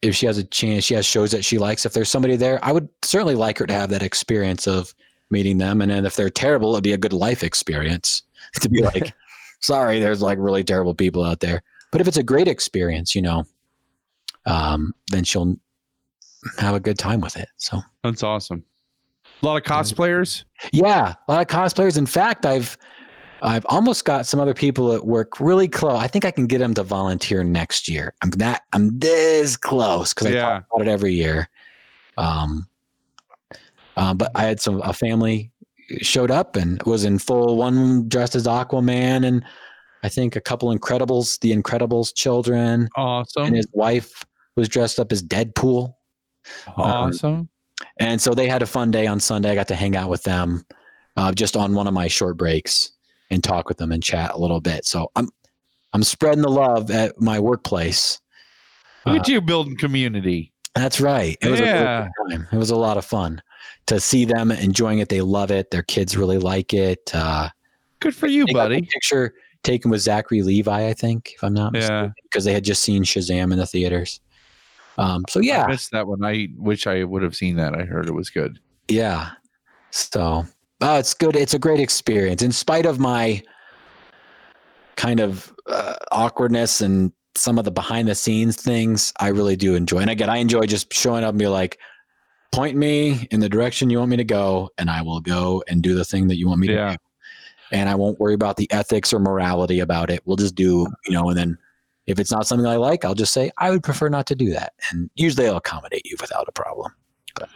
if 0.00 0.16
she 0.16 0.24
has 0.24 0.38
a 0.38 0.44
chance, 0.44 0.82
she 0.82 0.94
has 0.94 1.04
shows 1.04 1.32
that 1.32 1.44
she 1.44 1.58
likes. 1.58 1.84
If 1.84 1.92
there's 1.92 2.08
somebody 2.08 2.34
there, 2.34 2.58
I 2.64 2.72
would 2.72 2.88
certainly 3.04 3.34
like 3.34 3.58
her 3.58 3.66
to 3.66 3.74
have 3.74 3.90
that 3.90 4.02
experience 4.02 4.66
of 4.66 4.94
meeting 5.28 5.58
them. 5.58 5.82
And 5.82 5.90
then 5.90 6.06
if 6.06 6.16
they're 6.16 6.30
terrible, 6.30 6.72
it'd 6.72 6.82
be 6.82 6.94
a 6.94 6.96
good 6.96 7.12
life 7.12 7.42
experience 7.42 8.22
to 8.62 8.70
be 8.70 8.80
like, 8.94 9.12
sorry, 9.60 10.00
there's 10.00 10.22
like 10.22 10.38
really 10.40 10.64
terrible 10.64 10.94
people 10.94 11.24
out 11.24 11.40
there. 11.40 11.62
But 11.90 12.00
if 12.00 12.08
it's 12.08 12.16
a 12.16 12.22
great 12.22 12.48
experience, 12.48 13.14
you 13.14 13.20
know, 13.20 13.44
um, 14.46 14.94
then 15.10 15.24
she'll 15.24 15.56
have 16.56 16.74
a 16.74 16.80
good 16.80 16.98
time 16.98 17.20
with 17.20 17.36
it. 17.36 17.50
So 17.58 17.82
That's 18.02 18.22
awesome. 18.22 18.64
A 19.42 19.46
lot 19.46 19.56
of 19.56 19.62
cosplayers. 19.64 20.44
yeah, 20.72 21.14
a 21.26 21.32
lot 21.32 21.40
of 21.42 21.46
cosplayers. 21.48 21.98
In 21.98 22.06
fact, 22.06 22.46
I've 22.46 22.76
I've 23.44 23.66
almost 23.68 24.04
got 24.04 24.24
some 24.26 24.38
other 24.38 24.54
people 24.54 24.92
at 24.92 25.04
work 25.04 25.40
really 25.40 25.66
close. 25.66 25.98
I 25.98 26.06
think 26.06 26.24
I 26.24 26.30
can 26.30 26.46
get 26.46 26.58
them 26.58 26.74
to 26.74 26.84
volunteer 26.84 27.42
next 27.42 27.88
year. 27.88 28.14
I'm 28.22 28.30
that 28.32 28.62
I'm 28.72 28.98
this 29.00 29.56
close 29.56 30.14
because 30.14 30.28
I 30.28 30.30
Yeah. 30.30 30.42
talk 30.42 30.64
about 30.72 30.86
it 30.86 30.90
every 30.90 31.12
year. 31.14 31.48
Um, 32.16 32.68
uh, 33.96 34.14
but 34.14 34.30
I 34.36 34.44
had 34.44 34.60
some 34.60 34.80
a 34.82 34.92
family 34.92 35.50
showed 36.02 36.30
up 36.30 36.54
and 36.54 36.80
was 36.84 37.04
in 37.04 37.18
full 37.18 37.56
one 37.56 38.08
dressed 38.08 38.36
as 38.36 38.46
Aquaman 38.46 39.26
and 39.26 39.44
I 40.04 40.08
think 40.08 40.34
a 40.36 40.40
couple 40.40 40.74
Incredibles, 40.76 41.38
the 41.40 41.52
Incredibles 41.54 42.12
children, 42.14 42.88
Awesome. 42.96 43.44
and 43.46 43.56
his 43.56 43.66
wife 43.72 44.24
was 44.56 44.68
dressed 44.68 44.98
up 45.00 45.12
as 45.12 45.22
Deadpool. 45.22 45.94
awesome. 46.76 47.48
And 47.98 48.20
so 48.20 48.34
they 48.34 48.48
had 48.48 48.62
a 48.62 48.66
fun 48.66 48.90
day 48.90 49.06
on 49.06 49.20
Sunday. 49.20 49.50
I 49.50 49.54
got 49.54 49.68
to 49.68 49.74
hang 49.74 49.96
out 49.96 50.08
with 50.08 50.22
them 50.22 50.64
uh, 51.16 51.32
just 51.32 51.56
on 51.56 51.74
one 51.74 51.86
of 51.86 51.94
my 51.94 52.08
short 52.08 52.36
breaks 52.36 52.92
and 53.30 53.42
talk 53.44 53.68
with 53.68 53.78
them 53.78 53.92
and 53.92 54.02
chat 54.02 54.32
a 54.34 54.38
little 54.38 54.60
bit. 54.60 54.84
So 54.86 55.10
I'm 55.16 55.28
I'm 55.94 56.02
spreading 56.02 56.42
the 56.42 56.48
love 56.50 56.90
at 56.90 57.20
my 57.20 57.38
workplace. 57.38 58.18
Look 59.04 59.20
at 59.20 59.28
you 59.28 59.40
building 59.42 59.76
community. 59.76 60.52
That's 60.74 61.00
right. 61.00 61.36
It 61.42 61.48
was 61.50 61.60
a 61.60 61.64
Yeah. 61.64 62.08
good 62.28 62.36
time. 62.36 62.48
It 62.50 62.56
was 62.56 62.70
a 62.70 62.76
lot 62.76 62.96
of 62.96 63.04
fun 63.04 63.42
to 63.86 64.00
see 64.00 64.24
them 64.24 64.50
enjoying 64.50 65.00
it. 65.00 65.10
They 65.10 65.20
love 65.20 65.50
it. 65.50 65.70
Their 65.70 65.82
kids 65.82 66.16
really 66.16 66.38
like 66.38 66.72
it. 66.72 67.10
Uh, 67.14 67.50
Good 68.00 68.14
for 68.14 68.26
you, 68.26 68.46
they 68.46 68.52
got 68.54 68.68
the 68.70 68.76
buddy. 68.76 68.86
picture 68.86 69.34
taken 69.64 69.90
with 69.90 70.00
Zachary 70.00 70.42
Levi, 70.42 70.88
I 70.88 70.94
think, 70.94 71.32
if 71.34 71.44
I'm 71.44 71.52
not 71.54 71.72
mistaken, 71.72 72.04
Yeah. 72.06 72.10
because 72.22 72.44
they 72.44 72.52
had 72.54 72.64
just 72.64 72.82
seen 72.82 73.04
Shazam 73.04 73.52
in 73.52 73.58
the 73.58 73.66
theaters. 73.66 74.20
Um, 74.98 75.24
so 75.28 75.40
I 75.40 75.44
yeah, 75.44 75.66
missed 75.66 75.90
that 75.92 76.06
one. 76.06 76.24
I 76.24 76.48
wish 76.56 76.86
I 76.86 77.04
would 77.04 77.22
have 77.22 77.34
seen 77.34 77.56
that. 77.56 77.74
I 77.74 77.84
heard 77.84 78.06
it 78.06 78.12
was 78.12 78.30
good. 78.30 78.58
Yeah. 78.88 79.30
So, 79.90 80.44
oh, 80.80 80.98
it's 80.98 81.14
good. 81.14 81.36
It's 81.36 81.54
a 81.54 81.58
great 81.58 81.80
experience. 81.80 82.42
In 82.42 82.52
spite 82.52 82.86
of 82.86 82.98
my 82.98 83.42
kind 84.96 85.20
of 85.20 85.52
uh, 85.66 85.94
awkwardness 86.10 86.80
and 86.80 87.12
some 87.34 87.58
of 87.58 87.64
the 87.64 87.70
behind 87.70 88.08
the 88.08 88.14
scenes 88.14 88.56
things, 88.56 89.12
I 89.18 89.28
really 89.28 89.56
do 89.56 89.74
enjoy. 89.74 89.98
And 90.00 90.10
again, 90.10 90.28
I 90.28 90.36
enjoy 90.38 90.66
just 90.66 90.92
showing 90.92 91.24
up 91.24 91.30
and 91.30 91.38
be 91.38 91.48
like, 91.48 91.78
point 92.52 92.76
me 92.76 93.26
in 93.30 93.40
the 93.40 93.48
direction 93.48 93.88
you 93.88 93.98
want 93.98 94.10
me 94.10 94.18
to 94.18 94.24
go, 94.24 94.68
and 94.76 94.90
I 94.90 95.00
will 95.00 95.20
go 95.20 95.64
and 95.68 95.82
do 95.82 95.94
the 95.94 96.04
thing 96.04 96.28
that 96.28 96.36
you 96.36 96.46
want 96.48 96.60
me 96.60 96.66
to 96.68 96.74
Yeah. 96.74 96.90
do. 96.92 96.96
And 97.72 97.88
I 97.88 97.94
won't 97.94 98.20
worry 98.20 98.34
about 98.34 98.58
the 98.58 98.70
ethics 98.70 99.14
or 99.14 99.18
morality 99.18 99.80
about 99.80 100.10
it. 100.10 100.20
We'll 100.26 100.36
just 100.36 100.54
do, 100.54 100.86
you 101.06 101.14
know, 101.14 101.30
and 101.30 101.38
then 101.38 101.58
if 102.06 102.18
it's 102.18 102.32
not 102.32 102.46
something 102.46 102.66
I 102.66 102.76
like, 102.76 103.04
I'll 103.04 103.14
just 103.14 103.32
say, 103.32 103.50
I 103.58 103.70
would 103.70 103.82
prefer 103.82 104.08
not 104.08 104.26
to 104.26 104.34
do 104.34 104.50
that. 104.50 104.72
And 104.90 105.10
usually 105.14 105.46
I'll 105.46 105.56
accommodate 105.56 106.02
you 106.04 106.16
without 106.20 106.48
a 106.48 106.52
problem. 106.52 106.92
That 107.38 107.48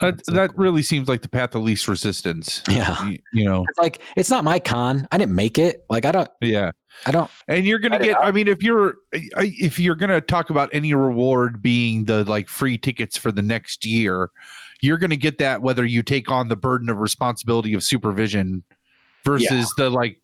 That's 0.00 0.26
so 0.26 0.32
that 0.32 0.56
really 0.58 0.82
seems 0.82 1.08
like 1.08 1.22
the 1.22 1.28
path 1.28 1.54
of 1.54 1.62
least 1.62 1.88
resistance. 1.88 2.62
Yeah. 2.68 3.08
You, 3.08 3.18
you 3.32 3.44
know. 3.44 3.64
It's 3.68 3.78
like 3.78 4.02
it's 4.16 4.30
not 4.30 4.44
my 4.44 4.58
con. 4.58 5.06
I 5.12 5.18
didn't 5.18 5.34
make 5.34 5.58
it. 5.58 5.84
Like 5.88 6.04
I 6.04 6.12
don't. 6.12 6.28
Yeah. 6.40 6.72
I 7.06 7.12
don't. 7.12 7.30
And 7.48 7.64
you're 7.64 7.78
gonna 7.78 7.96
I 7.96 8.02
get. 8.02 8.18
I 8.18 8.30
mean, 8.32 8.48
if 8.48 8.62
you're 8.62 8.96
if 9.12 9.78
you're 9.78 9.94
gonna 9.94 10.20
talk 10.20 10.50
about 10.50 10.68
any 10.72 10.92
reward 10.92 11.62
being 11.62 12.04
the 12.04 12.24
like 12.24 12.48
free 12.48 12.76
tickets 12.78 13.16
for 13.16 13.32
the 13.32 13.42
next 13.42 13.86
year, 13.86 14.30
you're 14.80 14.98
gonna 14.98 15.16
get 15.16 15.38
that 15.38 15.62
whether 15.62 15.84
you 15.84 16.02
take 16.02 16.30
on 16.30 16.48
the 16.48 16.56
burden 16.56 16.88
of 16.88 16.98
responsibility 16.98 17.72
of 17.74 17.82
supervision 17.82 18.64
versus 19.24 19.72
the 19.76 19.88
like 19.88 20.20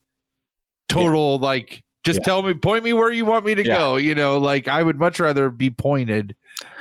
total 0.88 1.38
like 1.38 1.84
just 2.04 2.20
Yeah. 2.20 2.24
tell 2.24 2.42
me 2.42 2.54
point 2.54 2.84
me 2.84 2.92
where 2.92 3.10
you 3.12 3.24
want 3.24 3.44
me 3.44 3.54
to 3.54 3.64
Yeah. 3.64 3.76
go. 3.78 3.96
You 3.96 4.14
know, 4.14 4.38
like 4.38 4.68
I 4.68 4.82
would 4.82 4.98
much 4.98 5.18
rather 5.20 5.50
be 5.50 5.70
pointed 5.70 6.34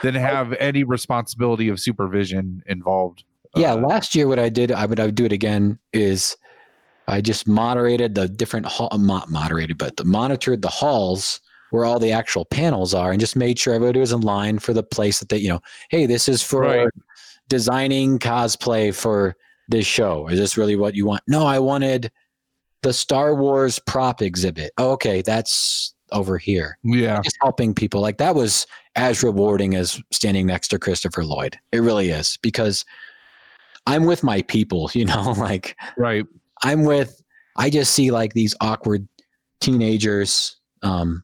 than 0.03 0.15
have 0.15 0.53
any 0.53 0.83
responsibility 0.83 1.69
of 1.69 1.79
supervision 1.79 2.63
involved. 2.67 3.23
Yeah. 3.55 3.73
Uh, 3.73 3.77
last 3.77 4.13
year, 4.15 4.27
what 4.27 4.39
I 4.39 4.49
did, 4.49 4.71
I 4.71 4.85
would 4.85 4.99
I 4.99 5.05
would 5.05 5.15
do 5.15 5.25
it 5.25 5.31
again. 5.31 5.79
Is 5.93 6.35
I 7.07 7.21
just 7.21 7.47
moderated 7.47 8.15
the 8.15 8.27
different 8.27 8.65
hall, 8.65 8.89
not 8.97 9.29
moderated, 9.31 9.77
but 9.77 9.97
the 9.97 10.03
monitored 10.05 10.61
the 10.61 10.67
halls 10.67 11.39
where 11.71 11.83
all 11.83 11.99
the 11.99 12.11
actual 12.11 12.45
panels 12.45 12.93
are, 12.93 13.11
and 13.11 13.19
just 13.19 13.35
made 13.35 13.59
sure 13.59 13.73
everybody 13.73 13.99
was 13.99 14.11
in 14.13 14.21
line 14.21 14.57
for 14.59 14.73
the 14.73 14.83
place 14.83 15.19
that 15.19 15.27
they, 15.29 15.37
you 15.37 15.49
know, 15.49 15.59
hey, 15.89 16.05
this 16.05 16.29
is 16.29 16.41
for 16.41 16.61
Right. 16.61 16.87
designing 17.49 18.19
cosplay 18.19 18.93
for 18.93 19.35
this 19.67 19.85
show. 19.85 20.27
Is 20.27 20.39
this 20.39 20.57
really 20.57 20.75
what 20.77 20.95
you 20.95 21.05
want? 21.05 21.23
No, 21.27 21.45
I 21.45 21.59
wanted 21.59 22.09
the 22.83 22.93
Star 22.93 23.35
Wars 23.35 23.79
prop 23.79 24.21
exhibit. 24.21 24.71
Okay, 24.79 25.21
that's 25.21 25.93
over 26.11 26.37
here. 26.37 26.77
yeah. 26.83 27.21
just 27.21 27.37
helping 27.41 27.73
people 27.73 28.01
like 28.01 28.17
that 28.17 28.35
was 28.35 28.65
as 28.95 29.23
rewarding 29.23 29.75
as 29.75 30.01
standing 30.11 30.47
next 30.47 30.69
to 30.69 30.79
Christopher 30.79 31.23
Lloyd. 31.23 31.57
It 31.71 31.79
really 31.79 32.09
is 32.09 32.37
because 32.41 32.85
I'm 33.85 34.05
with 34.05 34.23
my 34.23 34.41
people, 34.43 34.89
you 34.93 35.05
know, 35.05 35.31
like 35.37 35.75
Right. 35.97 36.25
I'm 36.63 36.83
with 36.83 37.21
I 37.57 37.69
just 37.69 37.93
see 37.93 38.11
like 38.11 38.33
these 38.33 38.55
awkward 38.61 39.07
teenagers 39.59 40.55
um 40.83 41.23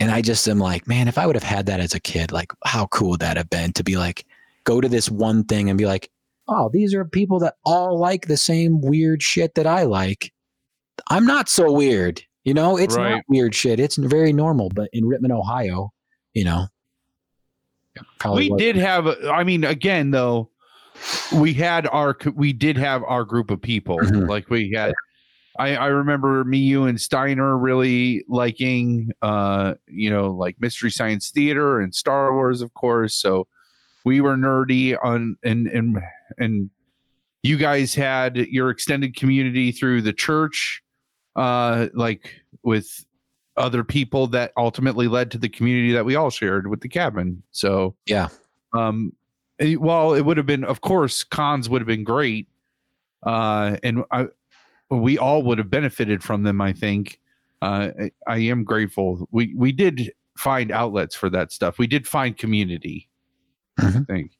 and 0.00 0.10
I 0.10 0.20
just 0.20 0.46
am 0.48 0.58
like, 0.58 0.86
man, 0.86 1.08
if 1.08 1.18
I 1.18 1.26
would 1.26 1.36
have 1.36 1.42
had 1.44 1.66
that 1.66 1.80
as 1.80 1.94
a 1.94 2.00
kid, 2.00 2.32
like 2.32 2.52
how 2.64 2.86
cool 2.88 3.10
would 3.10 3.20
that 3.20 3.36
have 3.36 3.48
been 3.48 3.72
to 3.74 3.84
be 3.84 3.96
like 3.96 4.26
go 4.64 4.80
to 4.80 4.88
this 4.88 5.10
one 5.10 5.44
thing 5.44 5.68
and 5.68 5.78
be 5.78 5.86
like, 5.86 6.10
"Oh, 6.48 6.68
these 6.72 6.94
are 6.94 7.04
people 7.04 7.38
that 7.40 7.54
all 7.64 7.98
like 7.98 8.26
the 8.26 8.36
same 8.36 8.80
weird 8.80 9.22
shit 9.22 9.54
that 9.54 9.66
I 9.66 9.84
like." 9.84 10.32
I'm 11.10 11.26
not 11.26 11.48
so 11.48 11.70
weird. 11.72 12.22
You 12.44 12.54
know, 12.54 12.76
it's 12.76 12.96
Right. 12.96 13.12
not 13.12 13.22
weird 13.28 13.54
shit. 13.54 13.80
It's 13.80 13.96
very 13.96 14.32
normal, 14.32 14.68
but 14.68 14.90
in 14.92 15.04
Rittman, 15.04 15.30
Ohio, 15.32 15.92
you 16.34 16.44
know, 16.44 16.66
we 18.34 18.50
did 18.56 18.74
have 18.74 19.06
i 19.30 19.44
mean 19.44 19.62
again 19.62 20.10
though 20.10 20.50
we 21.32 21.54
had 21.54 21.86
our 21.88 22.16
we 22.34 22.52
did 22.52 22.76
have 22.76 23.04
our 23.04 23.24
group 23.24 23.52
of 23.52 23.62
people 23.62 23.98
Mhm. 23.98 24.28
like 24.28 24.50
we 24.50 24.72
had 24.72 24.94
I, 25.56 25.76
I 25.76 25.86
remember 25.86 26.42
me, 26.42 26.58
you, 26.58 26.86
and 26.86 27.00
Steiner 27.00 27.56
really 27.56 28.24
liking, 28.28 29.12
uh, 29.22 29.74
you 29.86 30.10
know, 30.10 30.32
like 30.32 30.56
Mystery 30.60 30.90
Science 30.90 31.30
Theater 31.30 31.78
and 31.78 31.94
Star 31.94 32.34
Wars, 32.34 32.60
of 32.60 32.74
course. 32.74 33.14
So 33.14 33.46
we 34.04 34.20
were 34.20 34.34
nerdy 34.36 34.96
on, 35.00 35.36
and 35.44 35.68
and 35.68 35.98
and 36.38 36.70
you 37.44 37.56
guys 37.56 37.94
had 37.94 38.36
your 38.36 38.68
extended 38.70 39.14
community 39.14 39.70
through 39.70 40.02
the 40.02 40.12
church, 40.12 40.82
uh, 41.36 41.88
like 41.94 42.30
with 42.62 43.04
other 43.56 43.84
people 43.84 44.26
that 44.28 44.52
ultimately 44.56 45.06
led 45.08 45.30
to 45.30 45.38
the 45.38 45.48
community 45.48 45.92
that 45.92 46.04
we 46.04 46.16
all 46.16 46.30
shared 46.30 46.66
with 46.68 46.80
the 46.80 46.88
cabin. 46.88 47.42
So 47.52 47.94
Yeah. 48.06 48.28
um, 48.72 49.12
eh, 49.60 49.76
well, 49.76 50.14
it 50.14 50.22
would 50.22 50.36
have 50.36 50.46
been, 50.46 50.64
of 50.64 50.80
course, 50.80 51.22
cons 51.24 51.68
would 51.68 51.80
have 51.80 51.86
been 51.86 52.04
great, 52.04 52.48
uh, 53.22 53.76
and 53.82 54.04
I, 54.10 54.26
we 54.90 55.18
all 55.18 55.42
would 55.44 55.58
have 55.58 55.70
benefited 55.70 56.22
from 56.22 56.42
them. 56.42 56.60
I 56.60 56.72
think. 56.72 57.20
Uh, 57.62 57.90
I, 57.98 58.10
I 58.26 58.36
am 58.38 58.62
grateful. 58.64 59.26
We 59.30 59.54
we 59.56 59.72
did 59.72 60.12
find 60.36 60.70
outlets 60.70 61.14
for 61.14 61.30
that 61.30 61.50
stuff. 61.52 61.78
We 61.78 61.86
did 61.86 62.06
find 62.06 62.36
community. 62.36 63.08
I 63.78 63.82
Mhm. 63.84 64.06
think. 64.06 64.32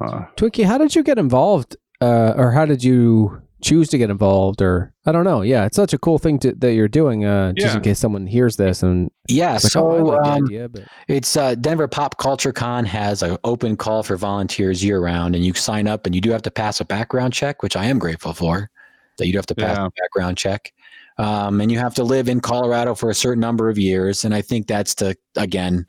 Uh, 0.00 0.26
Twinkie, 0.36 0.64
how 0.64 0.76
did 0.78 0.94
you 0.94 1.02
get 1.02 1.16
involved, 1.18 1.76
uh, 2.00 2.34
or 2.36 2.52
how 2.52 2.66
did 2.66 2.84
you 2.84 3.40
choose 3.60 3.88
to 3.88 3.98
get 3.98 4.08
involved, 4.10 4.62
or 4.62 4.92
I 5.06 5.12
don't 5.12 5.24
know. 5.24 5.42
Yeah, 5.42 5.64
it's 5.66 5.76
such 5.76 5.92
a 5.92 5.98
cool 5.98 6.18
thing 6.18 6.38
to, 6.40 6.52
that 6.58 6.74
you're 6.74 6.86
doing. 6.88 7.24
Uh, 7.24 7.52
just 7.54 7.74
in 7.76 7.82
case 7.82 7.98
someone 7.98 8.26
hears 8.26 8.56
this 8.56 8.82
and 8.82 9.10
Yeah. 9.28 9.56
it's 9.56 9.74
like, 9.74 9.82
oh, 9.82 9.98
So 9.98 10.04
like 10.04 10.26
um, 10.26 10.44
idea, 10.44 10.68
but 10.68 10.84
It's 11.08 11.36
uh, 11.36 11.54
Denver 11.56 11.88
Pop 11.88 12.18
Culture 12.18 12.52
Con 12.52 12.84
has 12.84 13.22
an 13.22 13.36
open 13.44 13.76
call 13.76 14.02
for 14.02 14.16
volunteers 14.16 14.84
year 14.84 15.00
round, 15.00 15.34
and 15.34 15.44
you 15.44 15.52
sign 15.54 15.86
up, 15.88 16.06
and 16.06 16.14
you 16.14 16.20
do 16.20 16.30
have 16.30 16.42
to 16.42 16.50
pass 16.50 16.80
a 16.80 16.84
background 16.84 17.32
check, 17.32 17.62
which 17.62 17.74
I 17.76 17.86
am 17.86 17.98
grateful 17.98 18.32
for. 18.32 18.70
That 19.16 19.26
you 19.26 19.32
do 19.32 19.38
have 19.38 19.46
to 19.46 19.54
pass 19.56 19.76
Yeah. 19.76 19.86
a 19.86 19.90
background 19.90 20.36
check, 20.38 20.72
um, 21.18 21.60
and 21.60 21.72
you 21.72 21.78
have 21.80 21.94
to 21.96 22.04
live 22.04 22.28
in 22.28 22.40
Colorado 22.40 22.94
for 22.94 23.10
a 23.10 23.14
certain 23.14 23.40
number 23.40 23.68
of 23.68 23.76
years. 23.76 24.24
And 24.24 24.32
I 24.32 24.42
think 24.42 24.68
that's 24.68 24.94
to 24.96 25.16
again, 25.36 25.86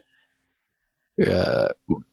uh, 1.24 1.68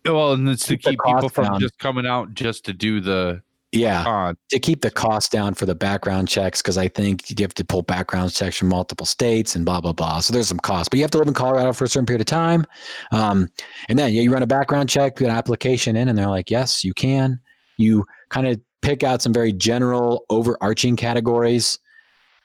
well, 0.04 0.32
and 0.34 0.46
it's 0.48 0.66
to 0.66 0.76
Keep 0.76 0.98
people 1.06 1.28
from 1.30 1.44
down. 1.44 1.60
just 1.60 1.78
coming 1.78 2.04
out 2.06 2.34
just 2.34 2.64
to 2.66 2.72
do 2.74 3.00
the 3.00 3.40
yeah, 3.76 4.04
con. 4.04 4.36
to 4.50 4.58
keep 4.58 4.80
the 4.80 4.90
cost 4.90 5.32
down 5.32 5.54
for 5.54 5.66
the 5.66 5.74
background 5.74 6.28
checks 6.28 6.62
because 6.62 6.78
I 6.78 6.88
think 6.88 7.30
you 7.30 7.36
have 7.40 7.54
to 7.54 7.64
pull 7.64 7.82
background 7.82 8.32
checks 8.32 8.56
from 8.56 8.68
multiple 8.68 9.06
states 9.06 9.56
and 9.56 9.64
blah 9.64 9.80
blah 9.80 9.92
blah. 9.92 10.20
So 10.20 10.32
there's 10.32 10.48
some 10.48 10.58
cost, 10.58 10.90
but 10.90 10.98
you 10.98 11.02
have 11.02 11.10
to 11.12 11.18
live 11.18 11.28
in 11.28 11.34
Colorado 11.34 11.72
for 11.72 11.84
a 11.84 11.88
certain 11.88 12.06
period 12.06 12.20
of 12.20 12.26
time, 12.26 12.66
um, 13.12 13.48
and 13.88 13.98
then 13.98 14.12
yeah, 14.12 14.22
you 14.22 14.32
run 14.32 14.42
a 14.42 14.46
background 14.46 14.88
check, 14.88 15.16
put 15.16 15.26
an 15.26 15.30
application 15.30 15.96
in, 15.96 16.08
and 16.08 16.18
they're 16.18 16.28
like, 16.28 16.50
yes, 16.50 16.84
you 16.84 16.94
can. 16.94 17.40
You 17.78 18.06
kind 18.30 18.46
of 18.46 18.60
pick 18.80 19.02
out 19.02 19.20
some 19.20 19.32
very 19.32 19.52
general, 19.52 20.24
overarching 20.30 20.96
categories 20.96 21.78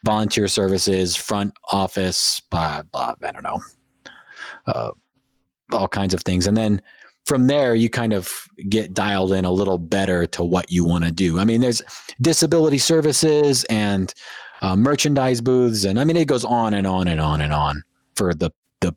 volunteer 0.04 0.48
services, 0.48 1.16
front 1.16 1.54
office, 1.72 2.42
blah, 2.50 2.82
blah, 2.92 3.14
I 3.24 3.32
don't 3.32 3.44
know, 3.44 3.62
uh, 4.68 4.92
all 5.72 5.88
kinds 5.88 6.14
of 6.14 6.22
things. 6.22 6.48
And 6.48 6.58
then 6.58 6.82
from 7.32 7.48
there, 7.48 7.74
you 7.74 7.90
kind 7.90 8.12
of 8.12 8.46
get 8.68 8.94
dialed 8.94 9.32
in 9.32 9.46
a 9.46 9.52
little 9.54 9.78
better 9.78 10.28
to 10.28 10.44
what 10.44 10.70
you 10.70 10.84
want 10.84 11.06
to 11.06 11.14
do. 11.14 11.40
I 11.40 11.46
mean, 11.46 11.62
there's 11.62 11.82
disability 12.20 12.78
services 12.78 13.64
and 13.70 14.14
uh, 14.62 14.76
merchandise 14.76 15.40
booths, 15.40 15.86
and 15.86 15.98
I 15.98 16.04
mean, 16.04 16.18
it 16.18 16.28
goes 16.28 16.44
on 16.44 16.74
and 16.74 16.86
on 16.86 17.08
and 17.08 17.22
on 17.22 17.40
and 17.40 17.54
on 17.54 17.84
for 18.18 18.34
the 18.34 18.52
the 18.82 18.94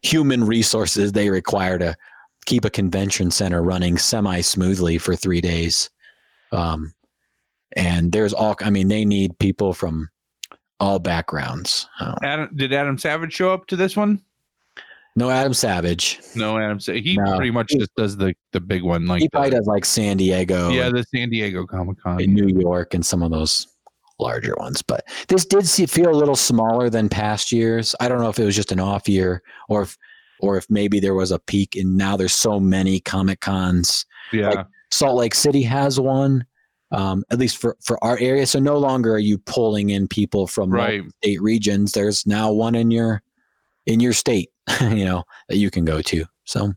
human 0.00 0.44
resources 0.44 1.10
they 1.10 1.28
require 1.28 1.76
to 1.78 1.96
keep 2.46 2.64
a 2.64 2.70
convention 2.70 3.32
center 3.32 3.64
running 3.64 3.98
semi 3.98 4.42
smoothly 4.42 4.96
for 4.96 5.16
three 5.16 5.40
days. 5.40 5.90
Um, 6.52 6.94
and 7.74 8.12
there's 8.12 8.32
all, 8.32 8.54
I 8.60 8.70
mean, 8.70 8.86
they 8.86 9.04
need 9.04 9.36
people 9.40 9.74
from 9.74 10.08
all 10.78 11.00
backgrounds. 11.00 11.88
Um, 11.98 12.14
Adam, 12.22 12.48
did 12.54 12.72
Adam 12.72 12.96
Savage 12.96 13.32
show 13.32 13.52
up 13.52 13.66
to 13.66 13.74
this 13.74 13.96
one? 13.96 14.22
No 15.16 15.30
Adam 15.30 15.52
Savage. 15.54 16.20
No, 16.34 16.58
Adam. 16.58 16.80
Sa- 16.80 16.92
He 16.92 17.16
No. 17.16 17.36
pretty 17.36 17.50
much 17.50 17.68
just 17.70 17.94
does 17.96 18.16
the 18.16 18.34
the 18.52 18.60
big 18.60 18.82
one, 18.82 19.06
like 19.06 19.20
he 19.22 19.28
probably 19.28 19.50
the- 19.50 19.56
does 19.56 19.66
like 19.66 19.84
San 19.84 20.16
Diego, 20.16 20.70
yeah, 20.70 20.88
the 20.90 21.04
San 21.14 21.30
Diego 21.30 21.66
Comic 21.66 21.98
Con. 22.02 22.20
in 22.20 22.34
New 22.34 22.48
York, 22.48 22.94
and 22.94 23.04
some 23.04 23.22
of 23.22 23.30
those 23.30 23.66
larger 24.18 24.54
ones. 24.58 24.82
But 24.82 25.04
this 25.28 25.44
did 25.44 25.66
see, 25.66 25.86
feel 25.86 26.10
a 26.10 26.14
little 26.14 26.36
smaller 26.36 26.88
than 26.88 27.08
past 27.08 27.50
years. 27.52 27.94
I 28.00 28.08
don't 28.08 28.20
know 28.20 28.28
if 28.28 28.38
it 28.38 28.44
was 28.44 28.54
just 28.56 28.70
an 28.72 28.80
off 28.80 29.08
year 29.08 29.42
or 29.68 29.82
if 29.82 29.96
or 30.40 30.56
if 30.56 30.66
maybe 30.70 30.98
there 31.00 31.14
was 31.14 31.30
a 31.30 31.38
peak 31.38 31.76
and 31.76 31.96
now 31.96 32.16
there's 32.16 32.34
so 32.34 32.58
many 32.60 32.98
Comic 33.00 33.40
Cons. 33.40 34.04
Yeah, 34.32 34.48
like- 34.50 34.66
Salt 34.90 35.16
Lake 35.16 35.34
City 35.34 35.62
has 35.62 35.98
one, 36.00 36.44
um, 36.90 37.24
at 37.30 37.38
least 37.38 37.56
for 37.58 37.76
for 37.82 38.02
our 38.04 38.18
area. 38.18 38.46
So 38.46 38.58
no 38.60 38.78
longer 38.78 39.12
are 39.14 39.18
you 39.18 39.38
pulling 39.38 39.90
in 39.90 40.06
people 40.08 40.46
from 40.46 40.70
right. 40.70 41.02
state 41.22 41.40
regions. 41.42 41.92
There's 41.92 42.26
now 42.26 42.52
one 42.52 42.74
in 42.74 42.90
your 42.90 43.22
in 43.86 43.98
your 44.00 44.12
state, 44.12 44.50
you 44.80 45.04
know, 45.04 45.24
that 45.48 45.56
you 45.56 45.70
can 45.70 45.84
go 45.84 46.02
to. 46.02 46.24
So, 46.44 46.72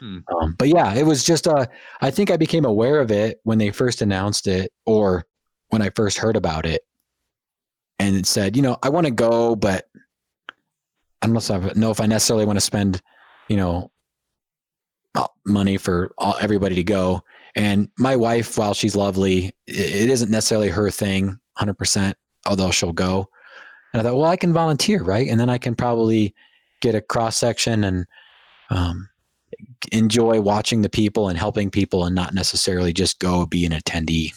Hmm. 0.00 0.18
um, 0.28 0.56
but 0.58 0.68
yeah, 0.68 0.92
it 0.94 1.04
was 1.06 1.22
just 1.22 1.46
uh, 1.46 1.66
I 2.00 2.10
think 2.10 2.30
I 2.30 2.36
became 2.36 2.64
aware 2.64 3.00
of 3.00 3.12
it 3.12 3.40
when 3.44 3.58
they 3.58 3.70
first 3.70 4.02
announced 4.02 4.48
it, 4.48 4.72
or 4.86 5.24
when 5.68 5.82
I 5.82 5.90
first 5.94 6.18
heard 6.18 6.36
about 6.36 6.66
it, 6.66 6.82
and 8.00 8.16
it 8.16 8.26
said, 8.26 8.56
you 8.56 8.62
know, 8.62 8.76
I 8.82 8.88
want 8.88 9.06
to 9.06 9.12
go, 9.12 9.54
but 9.54 9.86
I 11.22 11.26
don't 11.26 11.76
know 11.76 11.90
if 11.90 12.00
I 12.00 12.04
I 12.04 12.06
necessarily 12.06 12.44
want 12.44 12.56
to 12.56 12.60
spend, 12.60 13.00
you 13.48 13.56
know, 13.56 13.92
money 15.46 15.76
for 15.76 16.12
all, 16.18 16.36
everybody 16.40 16.74
to 16.74 16.84
go. 16.84 17.22
And 17.56 17.88
my 17.98 18.16
wife, 18.16 18.58
while 18.58 18.74
she's 18.74 18.96
lovely, 18.96 19.52
it 19.66 20.10
isn't 20.10 20.30
necessarily 20.30 20.70
her 20.70 20.90
thing, 20.90 21.38
hundred 21.56 21.78
percent. 21.78 22.16
Although 22.46 22.72
she'll 22.72 22.92
go, 22.92 23.28
and 23.92 24.00
I 24.00 24.04
thought, 24.04 24.16
well, 24.16 24.30
I 24.30 24.36
can 24.36 24.52
volunteer, 24.52 25.02
right? 25.02 25.28
And 25.28 25.38
then 25.38 25.48
I 25.48 25.58
can 25.58 25.74
probably 25.74 26.34
get 26.84 26.94
a 26.94 27.00
cross 27.00 27.36
section 27.36 27.82
and 27.84 28.06
um, 28.70 29.08
enjoy 29.90 30.40
watching 30.40 30.82
the 30.82 30.90
people 30.90 31.28
and 31.28 31.38
helping 31.38 31.70
people, 31.70 32.04
and 32.04 32.14
not 32.14 32.34
necessarily 32.34 32.92
just 32.92 33.18
go 33.18 33.46
be 33.46 33.64
an 33.64 33.72
attendee. 33.72 34.32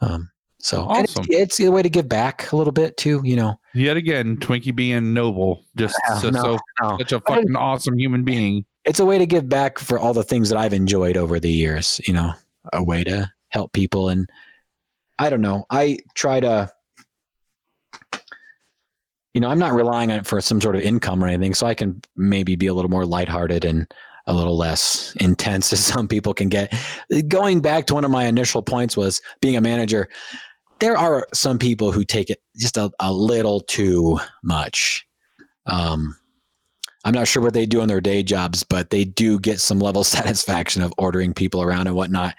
Um, 0.00 0.30
so 0.58 0.88
and 0.88 1.04
it's- 1.04 1.16
Awesome. 1.16 1.26
it's, 1.30 1.58
a 1.60 1.70
way 1.70 1.82
to 1.82 1.88
give 1.88 2.08
back 2.08 2.52
a 2.52 2.56
little 2.56 2.72
bit 2.72 2.96
too, 2.96 3.20
you 3.24 3.36
know. 3.36 3.58
Yet 3.74 3.96
again, 3.96 4.36
Twinkie 4.36 4.74
being 4.74 5.14
noble, 5.14 5.64
just 5.76 5.96
so, 6.20 6.30
no, 6.30 6.42
so 6.42 6.58
no. 6.82 6.98
such 6.98 7.12
a 7.12 7.20
fucking 7.20 7.56
awesome 7.56 7.98
human 7.98 8.22
being. 8.24 8.64
it's 8.84 9.00
a 9.00 9.06
way 9.06 9.16
to 9.18 9.26
give 9.26 9.48
back 9.48 9.78
for 9.78 9.98
all 9.98 10.12
the 10.12 10.24
things 10.24 10.48
that 10.50 10.58
I've 10.58 10.72
enjoyed 10.74 11.16
over 11.16 11.40
the 11.40 11.50
years, 11.50 12.00
you 12.06 12.12
know, 12.12 12.32
a 12.72 12.82
way 12.82 13.02
to 13.04 13.30
help 13.48 13.72
people. 13.72 14.08
And 14.08 14.28
I 15.18 15.30
don't 15.30 15.40
know, 15.40 15.64
I 15.70 15.98
try 16.14 16.40
to, 16.40 16.70
you 19.34 19.40
know, 19.40 19.48
I'm 19.48 19.58
not 19.58 19.72
relying 19.72 20.10
on 20.10 20.20
it 20.20 20.26
for 20.26 20.40
some 20.40 20.60
sort 20.60 20.76
of 20.76 20.82
income 20.82 21.22
or 21.22 21.26
anything. 21.26 21.54
So 21.54 21.66
I 21.66 21.74
can 21.74 22.02
maybe 22.16 22.56
be 22.56 22.66
a 22.66 22.74
little 22.74 22.90
more 22.90 23.06
lighthearted 23.06 23.64
and 23.64 23.92
a 24.26 24.32
little 24.32 24.56
less 24.56 25.14
intense 25.20 25.72
as 25.72 25.84
some 25.84 26.08
people 26.08 26.34
can 26.34 26.48
get. 26.48 26.74
Going 27.28 27.60
back 27.60 27.86
to 27.86 27.94
one 27.94 28.04
of 28.04 28.10
my 28.10 28.24
initial 28.24 28.62
points 28.62 28.96
was 28.96 29.20
being 29.40 29.56
a 29.56 29.60
manager. 29.60 30.08
There 30.80 30.96
are 30.96 31.26
some 31.32 31.58
people 31.58 31.92
who 31.92 32.04
take 32.04 32.28
it 32.28 32.42
just 32.56 32.76
a, 32.76 32.90
a 33.00 33.12
little 33.12 33.60
too 33.60 34.18
much. 34.42 35.06
Um, 35.66 36.16
I'm 37.04 37.14
not 37.14 37.28
sure 37.28 37.42
what 37.42 37.54
they 37.54 37.66
do 37.66 37.80
in 37.80 37.88
their 37.88 38.00
day 38.00 38.22
jobs, 38.22 38.62
but 38.62 38.90
they 38.90 39.04
do 39.04 39.38
get 39.38 39.60
some 39.60 39.78
level 39.78 40.02
of 40.02 40.06
satisfaction 40.08 40.82
of 40.82 40.92
ordering 40.98 41.32
people 41.32 41.62
around 41.62 41.86
and 41.86 41.96
whatnot. 41.96 42.34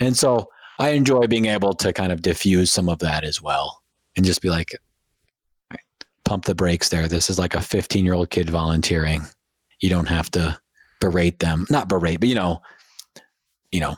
And 0.00 0.16
so 0.16 0.48
I 0.78 0.90
enjoy 0.90 1.26
being 1.26 1.46
able 1.46 1.72
to 1.74 1.92
kind 1.92 2.12
of 2.12 2.22
diffuse 2.22 2.70
some 2.72 2.88
of 2.88 2.98
that 2.98 3.24
as 3.24 3.40
well 3.40 3.80
and 4.16 4.26
just 4.26 4.42
be 4.42 4.50
like, 4.50 4.74
pump 6.24 6.44
the 6.44 6.54
brakes 6.54 6.88
there. 6.88 7.08
This 7.08 7.30
is 7.30 7.38
like 7.38 7.54
a 7.54 7.60
15 7.60 8.04
year 8.04 8.14
old 8.14 8.30
kid 8.30 8.50
volunteering. 8.50 9.22
You 9.80 9.90
don't 9.90 10.08
have 10.08 10.30
to 10.32 10.58
berate 11.00 11.38
them, 11.38 11.66
not 11.70 11.88
berate, 11.88 12.20
but 12.20 12.28
you 12.28 12.34
know, 12.34 12.62
you 13.70 13.80
know, 13.80 13.96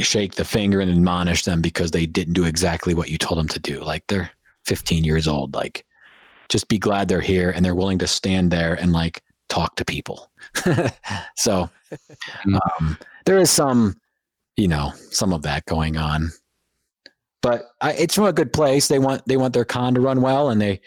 shake 0.00 0.34
the 0.34 0.44
finger 0.44 0.80
and 0.80 0.90
admonish 0.90 1.44
them 1.44 1.60
because 1.60 1.90
they 1.90 2.06
didn't 2.06 2.34
do 2.34 2.44
exactly 2.44 2.94
what 2.94 3.10
you 3.10 3.18
told 3.18 3.38
them 3.38 3.48
to 3.48 3.58
do. 3.58 3.80
Like 3.80 4.04
they're 4.06 4.30
15 4.66 5.04
years 5.04 5.26
old. 5.26 5.54
Like 5.54 5.84
just 6.48 6.68
be 6.68 6.78
glad 6.78 7.08
they're 7.08 7.20
here 7.20 7.50
and 7.50 7.64
they're 7.64 7.74
willing 7.74 7.98
to 7.98 8.06
stand 8.06 8.50
there 8.50 8.74
and 8.74 8.92
like 8.92 9.22
talk 9.48 9.76
to 9.76 9.84
people. 9.84 10.30
so 11.36 11.68
um, 12.78 12.98
there 13.24 13.38
is 13.38 13.50
some, 13.50 13.96
you 14.56 14.68
know, 14.68 14.92
some 15.10 15.32
of 15.32 15.42
that 15.42 15.64
going 15.66 15.96
on, 15.96 16.30
but 17.42 17.70
I, 17.80 17.92
it's 17.92 18.14
from 18.14 18.24
a 18.24 18.32
good 18.32 18.52
place. 18.52 18.88
They 18.88 18.98
want 18.98 19.22
they 19.26 19.36
want 19.36 19.54
their 19.54 19.64
con 19.64 19.94
to 19.94 20.00
run 20.00 20.20
well, 20.20 20.50
and 20.50 20.60
they 20.60 20.80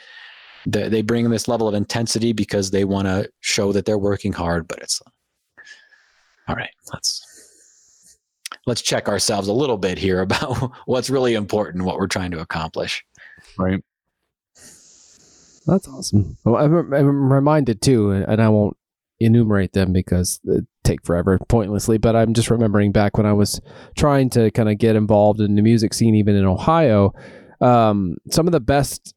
they, 0.65 0.89
they 0.89 1.01
bring 1.01 1.29
this 1.29 1.47
level 1.47 1.67
of 1.67 1.73
intensity 1.73 2.33
because 2.33 2.71
they 2.71 2.85
want 2.85 3.07
to 3.07 3.29
show 3.39 3.71
that 3.71 3.85
they're 3.85 3.97
working 3.97 4.33
hard. 4.33 4.67
But 4.67 4.79
it's 4.79 5.01
all 6.47 6.55
right. 6.55 6.69
Let's 6.93 7.31
let's 8.67 8.81
check 8.81 9.07
ourselves 9.07 9.47
a 9.47 9.53
little 9.53 9.77
bit 9.77 9.97
here 9.97 10.21
about 10.21 10.71
what's 10.85 11.09
really 11.09 11.33
important, 11.33 11.85
what 11.85 11.97
we're 11.97 12.07
trying 12.07 12.31
to 12.31 12.39
accomplish. 12.39 13.03
Right. 13.57 13.83
That's 15.67 15.87
awesome. 15.87 16.37
Well, 16.43 16.57
I'm, 16.57 16.93
I'm 16.93 17.31
reminded 17.31 17.81
too, 17.81 18.11
and 18.11 18.41
I 18.41 18.49
won't 18.49 18.75
enumerate 19.19 19.73
them 19.73 19.93
because 19.93 20.39
they 20.43 20.61
take 20.83 21.05
forever 21.05 21.37
pointlessly. 21.47 21.97
But 21.97 22.15
I'm 22.15 22.33
just 22.33 22.49
remembering 22.49 22.91
back 22.91 23.17
when 23.17 23.27
I 23.27 23.33
was 23.33 23.61
trying 23.95 24.29
to 24.31 24.49
kind 24.51 24.69
of 24.69 24.77
get 24.77 24.95
involved 24.95 25.39
in 25.39 25.55
the 25.55 25.61
music 25.61 25.93
scene, 25.93 26.15
even 26.15 26.35
in 26.35 26.45
Ohio. 26.45 27.13
Um, 27.61 28.17
some 28.31 28.47
of 28.47 28.53
the 28.53 28.59
best 28.59 29.13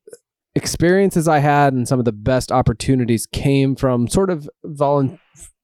experiences 0.55 1.29
I 1.29 1.39
had 1.39 1.73
and 1.73 1.87
some 1.89 1.99
of 1.99 2.05
the 2.05 2.13
best 2.13 2.53
opportunities 2.53 3.27
came 3.27 3.77
from 3.77 4.09
sort 4.09 4.31
of 4.31 4.49
volun. 4.65 5.19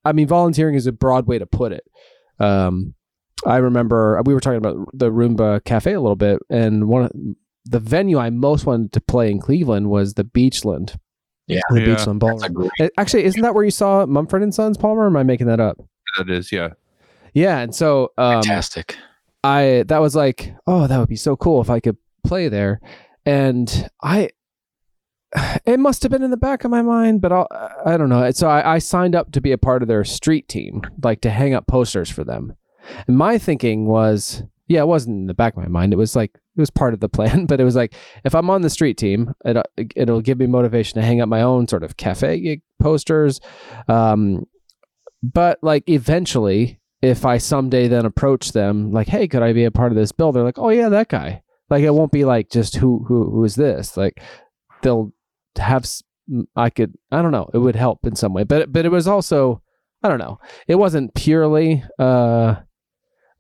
I 0.05 0.13
mean, 0.13 0.27
volunteering 0.27 0.75
is 0.75 0.87
a 0.87 0.93
broad 0.93 1.27
way 1.27 1.39
to 1.39 1.47
put 1.47 1.73
it. 1.73 1.85
Um, 2.39 2.95
I 3.47 3.59
remember 3.59 4.21
we 4.25 4.35
were 4.35 4.41
talking 4.41 4.59
about 4.59 4.77
the 4.93 5.11
Rumba 5.11 5.65
Cafe 5.65 5.93
a 5.93 6.01
little 6.01 6.17
bit, 6.17 6.41
and 6.51 6.89
one 6.89 7.05
of 7.05 7.13
the 7.65 7.81
venue 7.81 8.19
I 8.19 8.31
most 8.31 8.67
wanted 8.67 8.93
to 8.93 9.01
play 9.01 9.31
in 9.31 9.41
Cleveland 9.41 9.91
was 9.91 10.15
the 10.15 10.25
Beachland. 10.25 10.97
Yeah. 11.47 11.61
the 11.71 11.81
Yeah. 11.81 11.87
Beachland 11.87 12.19
Ballroom. 12.19 12.53
great 12.53 12.71
Uh, 12.81 12.89
Actually, 12.99 13.25
isn't 13.25 13.43
that 13.43 13.55
where 13.55 13.65
you 13.65 13.71
saw 13.71 14.07
Mumford 14.07 14.43
and 14.43 14.55
Sons, 14.55 14.77
Palmer? 14.77 15.03
Or 15.03 15.07
am 15.07 15.17
I 15.17 15.23
making 15.23 15.47
that 15.49 15.61
up? 15.61 15.79
That 16.19 16.31
is, 16.31 16.53
yeah. 16.53 16.71
Yeah, 17.35 17.59
and 17.59 17.75
so 17.75 18.13
um, 18.19 18.43
fantastic. 18.43 18.97
I 19.45 19.85
that 19.89 19.99
was 19.99 20.15
like, 20.17 20.53
oh, 20.67 20.87
that 20.87 20.99
would 20.99 21.09
be 21.09 21.17
so 21.17 21.37
cool 21.37 21.61
if 21.61 21.71
I 21.71 21.81
could 21.81 21.97
play 22.25 22.49
there, 22.49 22.81
and 23.25 23.89
I. 24.03 24.31
It 25.65 25.79
must 25.79 26.03
have 26.03 26.11
been 26.11 26.23
in 26.23 26.31
the 26.31 26.37
back 26.37 26.65
of 26.65 26.71
my 26.71 26.83
mind, 26.83 27.21
but 27.21 27.33
I'll, 27.33 27.47
I 27.85 27.97
don't 27.97 28.09
know. 28.09 28.29
So 28.33 28.49
I, 28.49 28.75
I 28.75 28.79
signed 28.79 29.15
up 29.15 29.31
to 29.33 29.41
be 29.41 29.53
a 29.53 29.59
part 29.59 29.83
of 29.83 29.89
their 29.89 30.05
street 30.05 30.49
team, 30.49 30.83
like 31.03 31.21
to 31.21 31.31
hang 31.31 31.55
up 31.55 31.67
posters 31.67 32.11
for 32.11 32.25
them. 32.25 32.55
And 33.07 33.17
my 33.17 33.39
thinking 33.39 33.87
was, 33.87 34.43
yeah, 34.67 34.81
it 34.81 34.89
wasn't 34.89 35.17
in 35.17 35.27
the 35.27 35.35
back 35.35 35.57
of 35.57 35.63
my 35.63 35.69
mind. 35.69 35.93
It 35.93 35.97
was 35.97 36.17
like 36.17 36.33
it 36.35 36.61
was 36.61 36.71
part 36.71 36.95
of 36.95 37.01
the 37.01 37.09
plan, 37.09 37.47
but 37.47 37.61
it 37.61 37.65
was 37.65 37.77
like 37.77 37.95
if 38.25 38.35
I'm 38.35 38.51
on 38.51 38.63
the 38.63 38.71
street 38.71 38.97
team, 38.97 39.35
it, 39.45 39.57
it'll 39.97 40.21
give 40.21 40.39
me 40.39 40.47
motivation 40.47 41.01
to 41.01 41.07
hang 41.07 41.21
up 41.21 41.29
my 41.29 41.43
own 41.43 41.69
sort 41.69 41.85
of 41.85 41.97
cafe 41.97 42.63
posters. 42.81 43.41
Um, 43.89 44.47
but 45.23 45.59
like 45.63 45.89
eventually, 45.89 46.81
if 47.03 47.25
I 47.25 47.39
someday 47.39 47.89
then 47.89 48.07
approach 48.07 48.53
them, 48.53 48.91
like, 48.91 49.09
hey, 49.09 49.29
could 49.29 49.43
I 49.43 49.53
be 49.53 49.65
a 49.65 49.71
part 49.71 49.93
of 49.93 49.97
this 49.97 50.13
bill? 50.13 50.33
They're 50.33 50.45
like, 50.45 50.59
oh 50.59 50.71
yeah, 50.71 50.89
that 50.89 51.09
guy. 51.09 51.43
Like 51.69 51.85
it 51.85 51.95
won't 51.95 52.13
be 52.13 52.25
like 52.25 52.51
just 52.51 52.77
who 52.77 53.05
who 53.07 53.31
who 53.31 53.45
is 53.45 53.55
this? 53.55 53.97
Like 53.97 54.21
they'll 54.83 55.13
have 55.57 55.87
I 56.57 56.71
could 56.71 56.95
I 57.11 57.23
don't 57.23 57.33
know. 57.33 57.51
It 57.53 57.59
would 57.59 57.77
help 57.77 58.07
in 58.07 58.17
some 58.17 58.33
way, 58.33 58.45
but 58.45 58.73
but 58.73 58.85
it 58.85 58.91
was 58.91 59.09
also 59.09 59.63
I 60.03 60.09
don't 60.09 60.19
know. 60.19 60.39
It 60.69 60.77
wasn't 60.77 61.15
purely 61.15 61.85
uh 61.99 62.57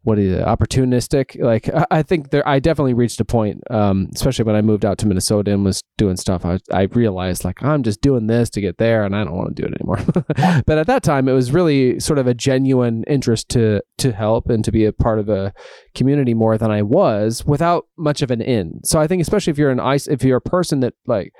what 0.02 0.18
is 0.18 0.32
it, 0.32 0.44
opportunistic. 0.44 1.40
Like 1.40 1.68
I, 1.68 1.86
I 1.90 2.02
think 2.02 2.30
there, 2.30 2.46
I 2.48 2.58
definitely 2.58 2.94
reached 2.94 3.20
a 3.20 3.24
point, 3.24 3.62
um, 3.70 4.08
especially 4.14 4.46
when 4.46 4.56
I 4.56 4.62
moved 4.62 4.84
out 4.84 4.96
to 4.98 5.06
Minnesota 5.06 5.52
and 5.52 5.64
was 5.64 5.82
doing 5.98 6.16
stuff. 6.16 6.44
I, 6.44 6.58
I 6.72 6.82
realized 6.84 7.44
like 7.44 7.62
I'm 7.62 7.82
just 7.82 8.00
doing 8.00 8.26
this 8.26 8.48
to 8.50 8.60
get 8.60 8.78
there, 8.78 9.04
and 9.04 9.14
I 9.14 9.24
don't 9.24 9.36
want 9.36 9.54
to 9.54 9.62
do 9.62 9.68
it 9.68 9.74
anymore. 9.78 10.62
but 10.66 10.78
at 10.78 10.86
that 10.86 11.02
time, 11.02 11.28
it 11.28 11.32
was 11.32 11.52
really 11.52 12.00
sort 12.00 12.18
of 12.18 12.26
a 12.26 12.34
genuine 12.34 13.04
interest 13.04 13.50
to 13.50 13.82
to 13.98 14.12
help 14.12 14.48
and 14.48 14.64
to 14.64 14.72
be 14.72 14.86
a 14.86 14.92
part 14.92 15.18
of 15.18 15.28
a 15.28 15.52
community 15.94 16.32
more 16.32 16.56
than 16.56 16.70
I 16.70 16.82
was 16.82 17.44
without 17.44 17.86
much 17.98 18.22
of 18.22 18.30
an 18.30 18.40
in. 18.40 18.80
So 18.84 18.98
I 18.98 19.06
think 19.06 19.20
especially 19.20 19.50
if 19.50 19.58
you're 19.58 19.70
an 19.70 19.80
ice, 19.80 20.08
if 20.08 20.24
you're 20.24 20.38
a 20.38 20.42
person 20.42 20.80
that 20.80 20.94
like 21.06 21.32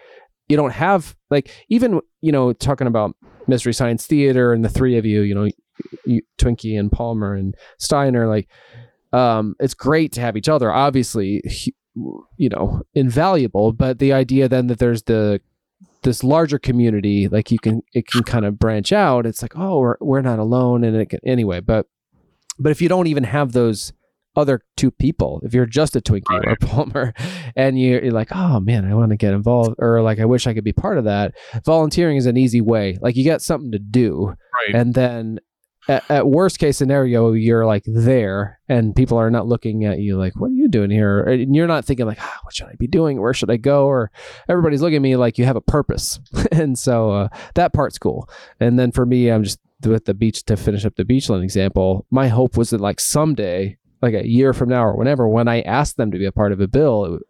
you 0.50 0.56
don't 0.56 0.72
have 0.72 1.16
like 1.30 1.50
even 1.68 2.00
you 2.20 2.32
know 2.32 2.52
talking 2.52 2.86
about 2.86 3.14
mystery 3.50 3.74
science 3.74 4.06
theater 4.06 4.54
and 4.54 4.64
the 4.64 4.70
three 4.70 4.96
of 4.96 5.04
you, 5.04 5.20
you 5.20 5.34
know, 5.34 5.48
you, 6.06 6.22
Twinkie 6.38 6.78
and 6.78 6.90
Palmer 6.90 7.34
and 7.34 7.54
Steiner, 7.78 8.26
like, 8.26 8.48
um, 9.12 9.56
it's 9.60 9.74
great 9.74 10.12
to 10.12 10.20
have 10.22 10.36
each 10.36 10.48
other. 10.48 10.72
Obviously, 10.72 11.42
you 12.36 12.48
know, 12.48 12.82
invaluable. 12.94 13.72
But 13.72 13.98
the 13.98 14.12
idea 14.12 14.48
then 14.48 14.68
that 14.68 14.78
there's 14.78 15.02
the 15.02 15.42
this 16.02 16.24
larger 16.24 16.58
community, 16.58 17.28
like 17.28 17.50
you 17.50 17.58
can, 17.58 17.82
it 17.92 18.06
can 18.06 18.22
kind 18.22 18.46
of 18.46 18.58
branch 18.58 18.90
out. 18.90 19.26
It's 19.26 19.42
like, 19.42 19.52
oh, 19.56 19.80
we're 19.80 19.96
we're 20.00 20.22
not 20.22 20.38
alone, 20.38 20.84
and 20.84 20.96
it 20.96 21.10
can 21.10 21.20
anyway. 21.26 21.60
But 21.60 21.86
but 22.58 22.70
if 22.70 22.80
you 22.80 22.88
don't 22.88 23.08
even 23.08 23.24
have 23.24 23.52
those 23.52 23.92
other 24.36 24.62
two 24.76 24.90
people. 24.90 25.40
If 25.44 25.54
you're 25.54 25.66
just 25.66 25.96
a 25.96 26.00
Twinkie 26.00 26.22
right. 26.30 26.48
or 26.48 26.56
Palmer 26.56 27.14
and 27.56 27.78
you're, 27.78 28.04
you're, 28.04 28.12
like, 28.12 28.28
oh 28.32 28.60
man, 28.60 28.84
I 28.84 28.94
want 28.94 29.10
to 29.10 29.16
get 29.16 29.34
involved 29.34 29.76
or 29.78 30.02
like, 30.02 30.20
I 30.20 30.24
wish 30.24 30.46
I 30.46 30.54
could 30.54 30.64
be 30.64 30.72
part 30.72 30.98
of 30.98 31.04
that. 31.04 31.34
Volunteering 31.64 32.16
is 32.16 32.26
an 32.26 32.36
easy 32.36 32.60
way. 32.60 32.98
Like 33.00 33.16
you 33.16 33.24
got 33.24 33.42
something 33.42 33.72
to 33.72 33.78
do. 33.78 34.34
Right. 34.54 34.74
And 34.74 34.94
then 34.94 35.40
at, 35.88 36.08
at, 36.10 36.26
worst 36.28 36.58
case 36.58 36.76
scenario, 36.76 37.32
you're 37.32 37.66
like 37.66 37.82
there 37.86 38.60
and 38.68 38.94
people 38.94 39.18
are 39.18 39.30
not 39.30 39.46
looking 39.46 39.84
at 39.84 39.98
you 39.98 40.16
like, 40.16 40.38
what 40.38 40.50
are 40.50 40.54
you 40.54 40.68
doing 40.68 40.90
here? 40.90 41.20
And 41.22 41.54
you're 41.56 41.66
not 41.66 41.84
thinking 41.84 42.06
like, 42.06 42.20
ah, 42.20 42.38
what 42.42 42.54
should 42.54 42.68
I 42.68 42.74
be 42.78 42.86
doing? 42.86 43.20
Where 43.20 43.34
should 43.34 43.50
I 43.50 43.56
go? 43.56 43.86
Or 43.86 44.10
everybody's 44.48 44.82
looking 44.82 44.96
at 44.96 45.02
me 45.02 45.16
like 45.16 45.38
you 45.38 45.44
have 45.44 45.56
a 45.56 45.60
purpose. 45.60 46.20
and 46.52 46.78
so 46.78 47.10
uh, 47.10 47.28
that 47.54 47.72
part's 47.72 47.98
cool. 47.98 48.28
And 48.60 48.78
then 48.78 48.92
for 48.92 49.04
me, 49.06 49.28
I'm 49.28 49.42
just 49.42 49.58
with 49.86 50.04
the 50.04 50.14
beach 50.14 50.44
to 50.44 50.56
finish 50.56 50.84
up 50.84 50.96
the 50.96 51.04
beachland 51.04 51.42
example. 51.42 52.06
My 52.10 52.28
hope 52.28 52.56
was 52.56 52.70
that 52.70 52.80
like 52.80 53.00
someday, 53.00 53.78
like 54.02 54.14
a 54.14 54.26
year 54.26 54.52
from 54.52 54.68
now 54.68 54.84
or 54.84 54.96
whenever, 54.96 55.28
when 55.28 55.48
I 55.48 55.60
asked 55.62 55.96
them 55.96 56.10
to 56.10 56.18
be 56.18 56.24
a 56.24 56.32
part 56.32 56.52
of 56.52 56.60
a 56.60 56.68
bill, 56.68 57.04
it, 57.04 57.22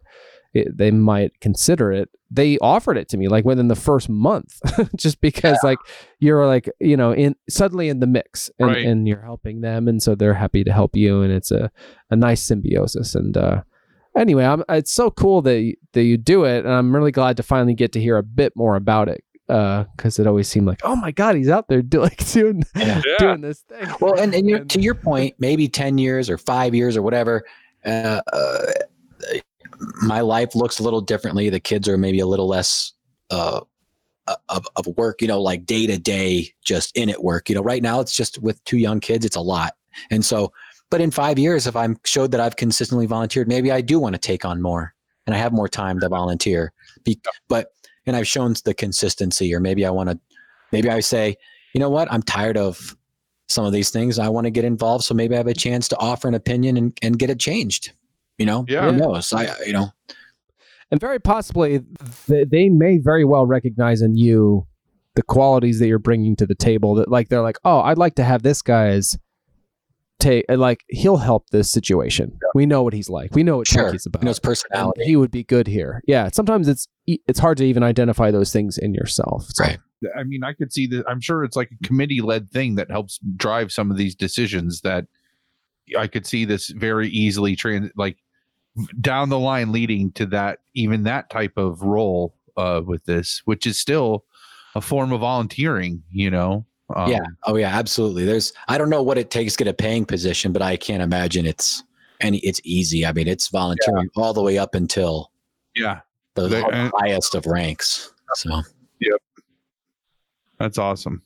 it, 0.53 0.77
they 0.77 0.91
might 0.91 1.39
consider 1.39 1.91
it. 1.91 2.09
They 2.29 2.57
offered 2.59 2.97
it 2.97 3.09
to 3.09 3.17
me 3.17 3.27
like 3.27 3.45
within 3.45 3.67
the 3.67 3.75
first 3.75 4.09
month, 4.09 4.59
just 4.95 5.21
because 5.21 5.57
yeah. 5.63 5.69
like 5.69 5.77
you're 6.19 6.45
like 6.45 6.69
you 6.79 6.95
know 6.95 7.13
in 7.13 7.35
suddenly 7.49 7.89
in 7.89 7.99
the 7.99 8.07
mix 8.07 8.49
and, 8.59 8.69
right. 8.69 8.85
and 8.85 9.07
you're 9.07 9.21
helping 9.21 9.61
them, 9.61 9.87
and 9.87 10.01
so 10.01 10.15
they're 10.15 10.33
happy 10.33 10.63
to 10.63 10.71
help 10.71 10.95
you, 10.95 11.21
and 11.21 11.31
it's 11.31 11.51
a 11.51 11.71
a 12.09 12.15
nice 12.15 12.41
symbiosis. 12.41 13.15
And 13.15 13.35
uh, 13.35 13.63
anyway, 14.15 14.45
I'm, 14.45 14.63
it's 14.69 14.93
so 14.93 15.11
cool 15.11 15.41
that 15.41 15.73
that 15.93 16.03
you 16.03 16.17
do 16.17 16.45
it, 16.45 16.65
and 16.65 16.73
I'm 16.73 16.95
really 16.95 17.11
glad 17.11 17.37
to 17.37 17.43
finally 17.43 17.73
get 17.73 17.91
to 17.93 18.01
hear 18.01 18.17
a 18.17 18.23
bit 18.23 18.53
more 18.55 18.75
about 18.75 19.09
it 19.09 19.23
because 19.47 20.19
uh, 20.19 20.21
it 20.21 20.27
always 20.27 20.47
seemed 20.47 20.67
like, 20.67 20.81
oh 20.83 20.95
my 20.95 21.11
god, 21.11 21.35
he's 21.35 21.49
out 21.49 21.67
there 21.67 21.81
do, 21.81 22.01
like 22.01 22.31
doing 22.31 22.63
yeah. 22.75 23.01
doing 23.19 23.41
this 23.41 23.61
thing. 23.61 23.87
Well, 23.99 24.19
and, 24.19 24.33
and, 24.33 24.49
and 24.49 24.69
to 24.69 24.81
your 24.81 24.95
point, 24.95 25.35
maybe 25.39 25.67
ten 25.67 25.97
years 25.97 26.29
or 26.29 26.37
five 26.37 26.73
years 26.73 26.95
or 26.95 27.01
whatever, 27.01 27.43
uh, 27.85 28.21
uh, 28.31 28.65
my 30.01 30.21
life 30.21 30.55
looks 30.55 30.79
a 30.79 30.83
little 30.83 31.01
differently. 31.01 31.49
The 31.49 31.59
kids 31.59 31.87
are 31.87 31.97
maybe 31.97 32.19
a 32.19 32.27
little 32.27 32.47
less 32.47 32.93
uh, 33.29 33.61
of, 34.49 34.67
of 34.75 34.87
work, 34.97 35.21
you 35.21 35.27
know, 35.27 35.41
like 35.41 35.65
day 35.65 35.87
to 35.87 35.97
day, 35.97 36.49
just 36.63 36.95
in 36.95 37.09
it 37.09 37.23
work. 37.23 37.49
You 37.49 37.55
know, 37.55 37.63
right 37.63 37.81
now 37.81 37.99
it's 37.99 38.15
just 38.15 38.41
with 38.41 38.63
two 38.63 38.77
young 38.77 38.99
kids, 38.99 39.25
it's 39.25 39.35
a 39.35 39.41
lot. 39.41 39.75
And 40.09 40.23
so, 40.23 40.51
but 40.89 41.01
in 41.01 41.11
five 41.11 41.39
years, 41.39 41.67
if 41.67 41.75
I'm 41.75 41.97
showed 42.03 42.31
that 42.31 42.39
I've 42.39 42.55
consistently 42.55 43.05
volunteered, 43.05 43.47
maybe 43.47 43.71
I 43.71 43.81
do 43.81 43.99
want 43.99 44.13
to 44.13 44.19
take 44.19 44.45
on 44.45 44.61
more 44.61 44.93
and 45.25 45.35
I 45.35 45.37
have 45.37 45.53
more 45.53 45.67
time 45.67 45.99
to 45.99 46.09
volunteer. 46.09 46.73
Be, 47.03 47.19
but, 47.47 47.71
and 48.11 48.17
I've 48.17 48.27
shown 48.27 48.55
the 48.65 48.73
consistency, 48.73 49.55
or 49.55 49.61
maybe 49.61 49.85
I 49.85 49.89
want 49.89 50.09
to, 50.09 50.19
maybe 50.73 50.89
I 50.89 50.99
say, 50.99 51.37
you 51.73 51.79
know 51.79 51.89
what, 51.89 52.11
I'm 52.11 52.21
tired 52.21 52.57
of 52.57 52.97
some 53.47 53.63
of 53.63 53.71
these 53.71 53.89
things. 53.89 54.19
I 54.19 54.27
want 54.27 54.43
to 54.45 54.51
get 54.51 54.65
involved. 54.65 55.05
So 55.05 55.13
maybe 55.13 55.33
I 55.33 55.37
have 55.37 55.47
a 55.47 55.53
chance 55.53 55.87
to 55.87 55.97
offer 55.97 56.27
an 56.27 56.33
opinion 56.33 56.75
and, 56.75 56.97
and 57.01 57.17
get 57.17 57.29
it 57.29 57.39
changed. 57.39 57.93
You 58.37 58.45
know, 58.45 58.65
yeah. 58.67 58.91
who 58.91 58.97
knows? 58.97 59.31
I, 59.31 59.55
you 59.65 59.71
know, 59.71 59.93
and 60.89 60.99
very 60.99 61.19
possibly 61.19 61.79
they 62.27 62.67
may 62.67 62.97
very 62.97 63.23
well 63.23 63.45
recognize 63.45 64.01
in 64.01 64.17
you 64.17 64.67
the 65.15 65.23
qualities 65.23 65.79
that 65.79 65.87
you're 65.87 65.99
bringing 65.99 66.35
to 66.35 66.45
the 66.45 66.55
table. 66.55 66.95
That 66.95 67.07
like 67.09 67.29
they're 67.29 67.41
like, 67.41 67.59
oh, 67.63 67.79
I'd 67.79 67.97
like 67.97 68.15
to 68.15 68.25
have 68.25 68.43
this 68.43 68.61
guy's 68.61 69.17
take. 70.21 70.45
Like 70.49 70.83
he'll 70.89 71.17
help 71.17 71.49
this 71.49 71.71
situation. 71.71 72.31
Yeah. 72.31 72.49
We 72.55 72.65
know 72.65 72.83
what 72.83 72.93
he's 72.93 73.09
like. 73.09 73.35
We 73.35 73.43
know 73.43 73.57
what 73.57 73.67
sure. 73.67 73.91
he's 73.91 74.05
about. 74.05 74.21
He 74.21 74.25
knows 74.25 74.39
personality. 74.39 75.01
And 75.01 75.09
he 75.09 75.15
would 75.15 75.31
be 75.31 75.43
good 75.43 75.67
here. 75.67 76.01
Yeah. 76.07 76.29
Sometimes 76.31 76.67
it's 76.67 76.87
it's 77.05 77.39
hard 77.39 77.57
to 77.57 77.65
even 77.65 77.83
identify 77.83 78.31
those 78.31 78.53
things 78.53 78.77
in 78.77 78.93
yourself. 78.93 79.47
So. 79.49 79.63
Right. 79.63 79.79
I 80.17 80.23
mean, 80.23 80.43
I 80.43 80.53
could 80.53 80.73
see 80.73 80.87
that. 80.87 81.05
I'm 81.07 81.21
sure 81.21 81.43
it's 81.43 81.55
like 81.55 81.71
a 81.71 81.87
committee 81.87 82.21
led 82.21 82.49
thing 82.49 82.75
that 82.75 82.89
helps 82.89 83.19
drive 83.35 83.71
some 83.71 83.91
of 83.91 83.97
these 83.97 84.15
decisions 84.15 84.81
that 84.81 85.05
I 85.97 86.07
could 86.07 86.25
see 86.25 86.45
this 86.45 86.69
very 86.69 87.09
easily 87.09 87.55
trans 87.55 87.91
like 87.95 88.17
down 88.99 89.29
the 89.29 89.39
line 89.39 89.71
leading 89.71 90.11
to 90.13 90.25
that 90.27 90.59
even 90.73 91.03
that 91.03 91.29
type 91.29 91.57
of 91.57 91.81
role 91.81 92.35
uh, 92.57 92.81
with 92.85 93.03
this, 93.05 93.41
which 93.45 93.67
is 93.67 93.77
still 93.77 94.25
a 94.75 94.81
form 94.81 95.11
of 95.11 95.21
volunteering, 95.21 96.03
you 96.09 96.29
know. 96.29 96.65
Um, 96.95 97.11
yeah. 97.11 97.23
Oh 97.43 97.55
yeah, 97.55 97.77
absolutely. 97.77 98.25
There's 98.25 98.53
I 98.67 98.77
don't 98.77 98.89
know 98.89 99.03
what 99.03 99.17
it 99.17 99.31
takes 99.31 99.53
to 99.53 99.63
get 99.63 99.67
a 99.67 99.73
paying 99.73 100.05
position, 100.05 100.51
but 100.51 100.61
I 100.61 100.77
can't 100.77 101.01
imagine 101.01 101.45
it's 101.45 101.83
any 102.19 102.39
it's 102.39 102.61
easy. 102.63 103.05
I 103.05 103.13
mean, 103.13 103.27
it's 103.27 103.47
volunteering 103.47 104.09
yeah. 104.15 104.23
all 104.23 104.33
the 104.33 104.41
way 104.41 104.57
up 104.57 104.75
until 104.75 105.31
yeah 105.75 106.01
the 106.35 106.47
they, 106.47 106.61
highest 106.99 107.35
of 107.35 107.45
ranks. 107.45 108.13
So 108.35 108.61
yep, 108.99 109.21
that's 110.59 110.77
awesome. 110.77 111.21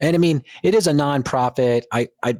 And 0.00 0.14
I 0.14 0.18
mean, 0.18 0.42
it 0.62 0.74
is 0.74 0.86
a 0.86 0.92
nonprofit. 0.92 1.82
I 1.92 2.08
I 2.22 2.36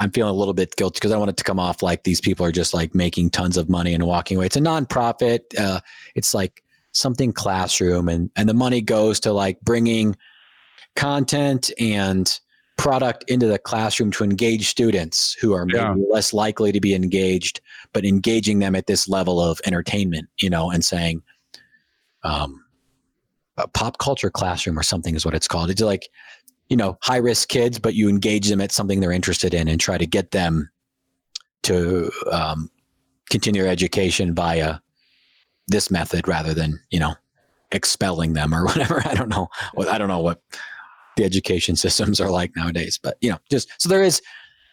I'm 0.00 0.10
feeling 0.12 0.30
a 0.30 0.36
little 0.36 0.54
bit 0.54 0.76
guilty 0.76 0.98
because 0.98 1.12
I 1.12 1.18
want 1.18 1.30
it 1.30 1.36
to 1.38 1.44
come 1.44 1.58
off 1.58 1.82
like 1.82 2.04
these 2.04 2.20
people 2.20 2.46
are 2.46 2.52
just 2.52 2.72
like 2.72 2.94
making 2.94 3.30
tons 3.30 3.56
of 3.56 3.68
money 3.68 3.94
and 3.94 4.04
walking 4.04 4.36
away. 4.36 4.46
It's 4.46 4.56
a 4.56 4.60
nonprofit. 4.60 5.40
Uh, 5.58 5.80
it's 6.14 6.34
like 6.34 6.62
something 6.92 7.32
classroom, 7.32 8.08
and 8.08 8.30
and 8.36 8.48
the 8.48 8.54
money 8.54 8.80
goes 8.80 9.18
to 9.20 9.32
like 9.32 9.60
bringing 9.60 10.16
content 10.98 11.70
and 11.78 12.38
product 12.76 13.24
into 13.28 13.46
the 13.46 13.58
classroom 13.58 14.10
to 14.12 14.22
engage 14.22 14.68
students 14.68 15.32
who 15.34 15.52
are 15.52 15.64
maybe 15.64 15.78
yeah. 15.78 15.94
less 16.10 16.32
likely 16.32 16.72
to 16.72 16.80
be 16.80 16.94
engaged, 16.94 17.60
but 17.92 18.04
engaging 18.04 18.58
them 18.58 18.76
at 18.76 18.86
this 18.86 19.08
level 19.08 19.40
of 19.40 19.60
entertainment, 19.64 20.28
you 20.40 20.50
know, 20.50 20.70
and 20.70 20.84
saying, 20.84 21.22
um, 22.22 22.62
a 23.56 23.66
pop 23.66 23.98
culture 23.98 24.30
classroom 24.30 24.78
or 24.78 24.82
something 24.82 25.16
is 25.16 25.24
what 25.24 25.34
it's 25.34 25.48
called. 25.48 25.70
It's 25.70 25.80
like 25.80 26.08
you 26.68 26.76
know 26.76 26.98
high 27.02 27.16
risk 27.16 27.48
kids 27.48 27.78
but 27.78 27.94
you 27.94 28.08
engage 28.08 28.48
them 28.48 28.60
at 28.60 28.72
something 28.72 29.00
they're 29.00 29.12
interested 29.12 29.54
in 29.54 29.68
and 29.68 29.80
try 29.80 29.98
to 29.98 30.06
get 30.06 30.30
them 30.30 30.70
to 31.62 32.10
um, 32.30 32.70
continue 33.30 33.62
their 33.62 33.70
education 33.70 34.34
via 34.34 34.78
this 35.66 35.90
method 35.90 36.28
rather 36.28 36.54
than 36.54 36.78
you 36.90 36.98
know 36.98 37.14
expelling 37.72 38.32
them 38.32 38.54
or 38.54 38.64
whatever 38.66 39.02
i 39.06 39.14
don't 39.14 39.28
know 39.28 39.48
i 39.88 39.98
don't 39.98 40.08
know 40.08 40.20
what 40.20 40.42
the 41.18 41.24
education 41.24 41.76
systems 41.76 42.20
are 42.20 42.30
like 42.30 42.56
nowadays 42.56 42.98
but 43.02 43.18
you 43.20 43.28
know 43.28 43.38
just 43.50 43.68
so 43.78 43.88
there 43.88 44.02
is 44.02 44.22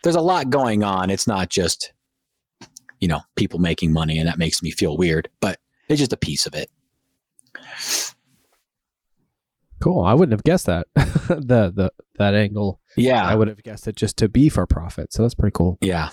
there's 0.03 0.15
a 0.15 0.21
lot 0.21 0.49
going 0.49 0.83
on 0.83 1.09
it's 1.09 1.27
not 1.27 1.49
just 1.49 1.91
you 2.99 3.07
know 3.07 3.19
people 3.35 3.59
making 3.59 3.91
money 3.91 4.17
and 4.17 4.27
that 4.27 4.37
makes 4.37 4.63
me 4.63 4.71
feel 4.71 4.95
weird 4.95 5.27
but 5.41 5.59
it's 5.89 5.99
just 5.99 6.13
a 6.13 6.17
piece 6.17 6.45
of 6.45 6.55
it 6.55 6.69
Cool. 9.81 10.03
I 10.03 10.13
wouldn't 10.13 10.31
have 10.31 10.43
guessed 10.43 10.65
that. 10.65 10.87
the 10.95 11.71
the 11.75 11.91
that 12.17 12.33
angle. 12.33 12.79
Yeah. 12.95 13.23
I 13.23 13.35
would 13.35 13.47
have 13.47 13.61
guessed 13.61 13.87
it 13.87 13.95
just 13.95 14.17
to 14.17 14.29
be 14.29 14.49
for 14.49 14.65
profit. 14.65 15.13
So 15.13 15.21
that's 15.21 15.35
pretty 15.35 15.53
cool. 15.53 15.77
Yeah. 15.81 16.09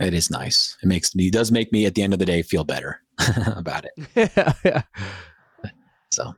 It 0.00 0.14
is 0.14 0.30
nice. 0.30 0.76
It 0.82 0.86
makes 0.86 1.14
me 1.14 1.30
does 1.30 1.52
make 1.52 1.72
me 1.72 1.86
at 1.86 1.94
the 1.94 2.02
end 2.02 2.12
of 2.12 2.18
the 2.18 2.24
day 2.24 2.42
feel 2.42 2.64
better 2.64 3.00
about 3.56 3.84
it. 3.84 3.92
yeah, 4.36 4.52
yeah. 4.64 4.82
So 6.10 6.34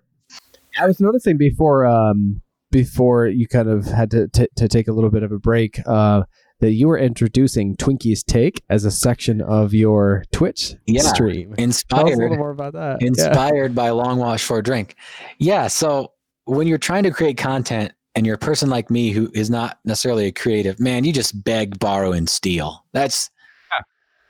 I 0.78 0.86
was 0.86 1.01
noticing 1.01 1.36
before 1.36 1.86
um 1.86 2.40
before 2.70 3.26
you 3.26 3.47
kind 3.47 3.68
of 3.68 3.86
had 3.86 4.10
to 4.10 4.28
t- 4.28 4.48
to 4.56 4.68
take 4.68 4.88
a 4.88 4.93
little 4.93 5.10
bit 5.10 5.22
of 5.22 5.32
a 5.32 5.38
break 5.38 5.78
uh 5.86 6.22
that 6.60 6.72
you 6.72 6.88
were 6.88 6.98
introducing 6.98 7.76
Twinkie's 7.76 8.22
Take 8.22 8.62
as 8.70 8.84
a 8.84 8.90
section 8.90 9.43
of 9.43 9.74
your 9.74 10.24
Twitch 10.32 10.74
yeah, 10.86 11.02
stream. 11.02 11.55
Inspired. 11.59 11.98
Tell 11.98 12.09
us 12.09 12.18
a 12.18 12.22
little 12.22 12.36
more 12.36 12.51
about 12.51 12.72
that. 12.72 13.02
Inspired 13.02 13.72
yeah. 13.72 13.74
by 13.74 13.90
Long 13.90 14.18
Wash 14.18 14.43
for 14.43 14.59
a 14.59 14.62
Drink. 14.62 14.97
Yeah. 15.38 15.66
So 15.66 16.12
when 16.44 16.66
you're 16.66 16.78
trying 16.78 17.02
to 17.02 17.10
create 17.10 17.36
content 17.36 17.93
and 18.14 18.24
you're 18.24 18.36
a 18.36 18.38
person 18.38 18.70
like 18.70 18.90
me 18.90 19.10
who 19.10 19.30
is 19.34 19.51
not 19.51 19.78
necessarily 19.84 20.26
a 20.26 20.32
creative, 20.32 20.80
man, 20.80 21.05
you 21.05 21.12
just 21.12 21.44
beg, 21.44 21.78
borrow, 21.78 22.12
and 22.12 22.28
steal. 22.28 22.84
That's 22.93 23.30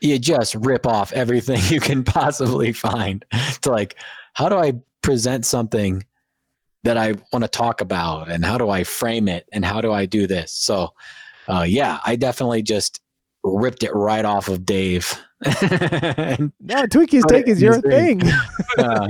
yeah. 0.01 0.15
you 0.15 0.19
just 0.19 0.57
rip 0.57 0.87
off 0.87 1.13
everything 1.13 1.61
you 1.69 1.81
can 1.81 2.03
possibly 2.03 2.73
find 2.73 3.25
to 3.63 3.71
like, 3.71 3.97
how 4.35 4.49
do 4.49 4.57
I 4.57 4.73
present 5.03 5.47
something 5.47 6.03
that 6.87 6.97
I 6.97 7.15
want 7.33 7.43
to 7.45 7.49
talk 7.49 7.81
about 7.81 8.31
and 8.31 8.45
how 8.45 8.59
do 8.59 8.71
I 8.71 8.85
frame 8.85 9.29
it 9.29 9.49
and 9.53 9.65
how 9.65 9.81
do 9.81 9.93
I 9.93 10.07
do 10.07 10.27
this? 10.27 10.53
So, 10.53 10.93
uh, 11.49 11.67
yeah, 11.69 11.99
I 12.07 12.17
definitely 12.17 12.63
just 12.63 13.01
ripped 13.45 13.83
it 13.83 13.93
right 13.95 14.25
off 14.25 14.49
of 14.49 14.65
Dave. 14.65 15.19
And, 15.45 16.53
No, 16.61 16.87
Twinkies 16.87 17.27
take 17.29 17.47
is 17.47 17.61
your 17.61 17.81
thing. 17.81 18.21
thing. 18.21 18.33
uh, 18.79 19.09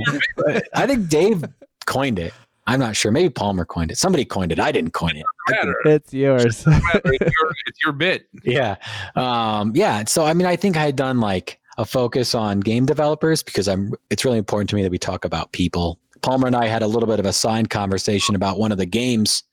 I 0.75 0.85
think 0.85 1.07
Dave 1.07 1.43
coined 1.85 2.19
it. 2.19 2.33
I'm 2.67 2.79
not 2.81 2.97
sure. 2.97 3.11
Maybe 3.11 3.29
Palmer 3.29 3.63
coined 3.63 3.91
it. 3.91 3.97
Somebody 3.97 4.25
coined 4.25 4.51
it. 4.51 4.59
I 4.59 4.73
didn't 4.73 4.91
coin 4.91 5.15
it. 5.15 5.25
Matter. 5.49 5.75
it's 5.85 6.13
yours. 6.13 6.43
It's, 6.45 6.65
your, 6.65 7.53
it's 7.65 7.79
your 7.85 7.93
bit. 7.93 8.27
Yeah. 8.43 8.75
Um, 9.15 9.71
yeah. 9.73 10.03
So 10.03 10.25
I 10.25 10.33
mean, 10.33 10.45
I 10.45 10.57
think 10.57 10.75
I 10.75 10.83
had 10.83 10.97
done 10.97 11.21
like 11.21 11.59
a 11.77 11.85
focus 11.85 12.35
on 12.35 12.59
game 12.59 12.85
developers 12.85 13.41
because 13.41 13.69
I'm 13.69 13.93
it's 14.09 14.25
really 14.25 14.37
important 14.37 14.69
to 14.71 14.75
me 14.75 14.83
that 14.83 14.91
we 14.91 14.97
talk 14.97 15.23
about 15.23 15.53
people. 15.53 15.97
Palmer 16.21 16.47
and 16.47 16.55
I 16.55 16.67
had 16.67 16.81
a 16.81 16.87
little 16.87 17.07
bit 17.07 17.19
of 17.19 17.25
a 17.25 17.33
side 17.33 17.69
conversation 17.69 18.35
about 18.35 18.59
one 18.59 18.71
of 18.71 18.77
the 18.77 18.85
games 18.85 19.43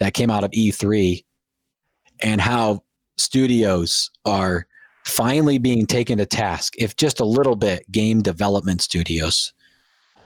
that 0.00 0.14
came 0.14 0.30
out 0.30 0.44
of 0.44 0.50
E3 0.50 1.24
and 2.20 2.40
how 2.40 2.82
studios 3.16 4.10
are 4.24 4.66
finally 5.04 5.58
being 5.58 5.86
taken 5.86 6.18
to 6.18 6.26
task, 6.26 6.74
if 6.78 6.96
just 6.96 7.20
a 7.20 7.24
little 7.24 7.56
bit, 7.56 7.90
game 7.90 8.22
development 8.22 8.80
studios 8.80 9.52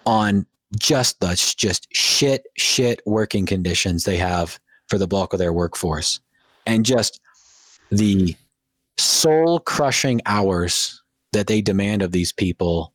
on 0.04 0.46
just 0.78 1.20
the 1.20 1.34
just 1.56 1.88
shit, 1.94 2.46
shit 2.56 3.00
working 3.06 3.46
conditions 3.46 4.04
they 4.04 4.16
have 4.16 4.58
for 4.88 4.98
the 4.98 5.06
bulk 5.06 5.32
of 5.32 5.38
their 5.38 5.52
workforce. 5.52 6.20
And 6.66 6.84
just 6.84 7.20
the 7.90 8.36
soul 8.98 9.60
crushing 9.60 10.20
hours 10.26 11.02
that 11.32 11.46
they 11.46 11.60
demand 11.60 12.02
of 12.02 12.12
these 12.12 12.32
people. 12.32 12.92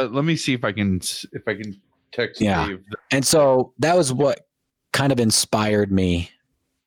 Let 0.00 0.24
me 0.24 0.36
see 0.36 0.52
if 0.52 0.64
I 0.64 0.72
can 0.72 1.00
if 1.32 1.46
I 1.46 1.54
can 1.54 1.80
text 2.16 2.40
Yeah. 2.40 2.68
Dave. 2.68 2.84
And 3.10 3.26
so 3.26 3.72
that 3.78 3.96
was 3.96 4.12
what 4.12 4.48
kind 4.92 5.12
of 5.12 5.20
inspired 5.20 5.92
me 5.92 6.30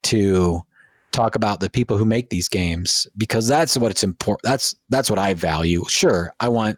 to 0.04 0.62
talk 1.12 1.36
about 1.36 1.60
the 1.60 1.70
people 1.70 1.98
who 1.98 2.06
make 2.06 2.30
these 2.30 2.48
games 2.48 3.08
because 3.18 3.48
that's 3.48 3.76
what 3.78 3.92
it's 3.92 4.04
important 4.04 4.44
that's 4.44 4.76
that's 4.90 5.10
what 5.10 5.20
I 5.20 5.34
value. 5.34 5.84
Sure, 5.88 6.34
I 6.40 6.50
want 6.50 6.78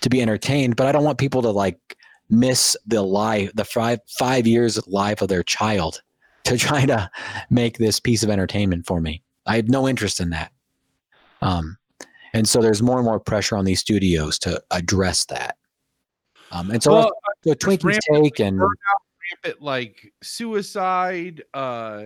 to 0.00 0.08
be 0.08 0.22
entertained, 0.22 0.76
but 0.76 0.86
I 0.86 0.92
don't 0.92 1.04
want 1.04 1.18
people 1.18 1.42
to 1.42 1.50
like 1.50 1.78
miss 2.30 2.76
the 2.86 3.02
life 3.02 3.50
the 3.54 3.64
five 3.64 4.00
five 4.18 4.46
years 4.46 4.76
of 4.76 4.86
life 4.86 5.22
of 5.22 5.28
their 5.28 5.42
child 5.42 6.02
to 6.44 6.56
try 6.66 6.86
to 6.86 7.10
make 7.50 7.78
this 7.78 8.00
piece 8.00 8.22
of 8.22 8.30
entertainment 8.30 8.86
for 8.86 9.00
me. 9.00 9.22
I 9.46 9.56
have 9.56 9.68
no 9.68 9.88
interest 9.88 10.20
in 10.20 10.30
that. 10.30 10.52
Um 11.42 11.78
and 12.34 12.48
so 12.48 12.60
there's 12.60 12.82
more 12.82 12.98
and 12.98 13.06
more 13.06 13.20
pressure 13.20 13.56
on 13.56 13.64
these 13.64 13.80
studios 13.80 14.38
to 14.40 14.62
address 14.70 15.24
that. 15.26 15.56
Um, 16.52 16.70
and 16.70 16.82
so 16.82 16.92
Well, 16.92 17.12
so 17.44 17.54
Twinkies 17.54 17.98
take 18.12 18.40
and 18.40 18.60
rampant 18.60 19.62
like 19.62 20.12
suicide, 20.22 21.42
uh, 21.54 22.04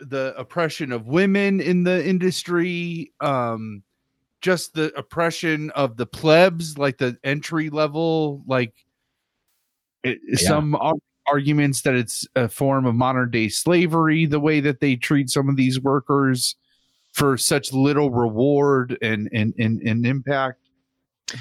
the 0.00 0.34
oppression 0.36 0.92
of 0.92 1.06
women 1.06 1.60
in 1.60 1.84
the 1.84 2.06
industry, 2.06 3.12
um, 3.20 3.82
just 4.40 4.74
the 4.74 4.92
oppression 4.94 5.70
of 5.70 5.96
the 5.96 6.06
plebs, 6.06 6.76
like 6.76 6.98
the 6.98 7.16
entry 7.24 7.70
level, 7.70 8.42
like 8.46 8.74
it, 10.02 10.18
Yeah. 10.26 10.36
some 10.36 10.74
ar- 10.74 10.94
arguments 11.26 11.82
that 11.82 11.94
it's 11.94 12.26
a 12.34 12.48
form 12.48 12.84
of 12.84 12.94
modern 12.94 13.30
day 13.30 13.48
slavery, 13.48 14.26
the 14.26 14.40
way 14.40 14.60
that 14.60 14.80
they 14.80 14.96
treat 14.96 15.30
some 15.30 15.48
of 15.48 15.56
these 15.56 15.80
workers 15.80 16.56
for 17.12 17.38
such 17.38 17.72
little 17.72 18.10
reward 18.10 18.98
and 19.00 19.30
and 19.32 19.54
and, 19.58 19.80
and 19.82 20.04
impact. 20.04 20.58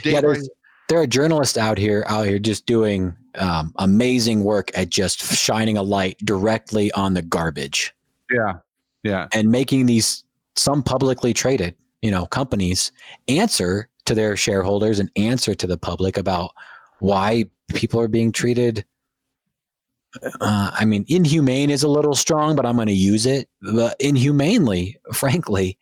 yeah, 0.05 0.21
there's, 0.21 0.47
there 0.93 1.01
are 1.01 1.07
journalists 1.07 1.57
out 1.57 1.79
here 1.79 2.05
out 2.07 2.27
here 2.27 2.37
just 2.37 2.67
doing 2.67 3.15
um, 3.39 3.73
amazing 3.77 4.43
work 4.43 4.69
at 4.77 4.91
just 4.91 5.23
shining 5.23 5.75
a 5.75 5.81
light 5.81 6.19
directly 6.23 6.91
on 6.91 7.15
the 7.15 7.23
garbage. 7.23 7.95
Yeah, 8.31 8.59
yeah, 9.01 9.27
and 9.33 9.49
making 9.49 9.87
these 9.87 10.23
some 10.55 10.83
publicly 10.83 11.33
traded 11.33 11.73
you 12.03 12.11
know 12.11 12.27
companies 12.27 12.91
answer 13.27 13.89
to 14.05 14.13
their 14.13 14.37
shareholders 14.37 14.99
and 14.99 15.09
answer 15.15 15.55
to 15.55 15.65
the 15.65 15.79
public 15.79 16.15
about 16.15 16.51
why 16.99 17.45
people 17.73 17.99
are 17.99 18.07
being 18.07 18.31
treated 18.31 18.85
uh, 20.41 20.69
i 20.75 20.85
mean 20.85 21.03
inhumane 21.07 21.71
is 21.71 21.81
a 21.81 21.87
little 21.87 22.13
strong 22.13 22.55
but 22.55 22.67
i'm 22.67 22.75
going 22.75 22.87
to 22.87 22.93
use 22.93 23.25
it 23.25 23.49
but 23.73 23.95
inhumanely 23.99 24.95
frankly 25.11 25.75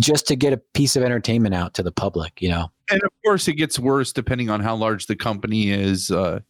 just 0.00 0.26
to 0.26 0.36
get 0.36 0.52
a 0.52 0.56
piece 0.56 0.96
of 0.96 1.02
entertainment 1.02 1.54
out 1.54 1.74
to 1.74 1.82
the 1.82 1.92
public 1.92 2.40
you 2.40 2.48
know 2.48 2.70
and 2.90 3.02
of 3.02 3.10
course 3.24 3.48
it 3.48 3.54
gets 3.54 3.78
worse 3.78 4.12
depending 4.12 4.50
on 4.50 4.60
how 4.60 4.74
large 4.74 5.06
the 5.06 5.16
company 5.16 5.70
is 5.70 6.10
uh 6.10 6.40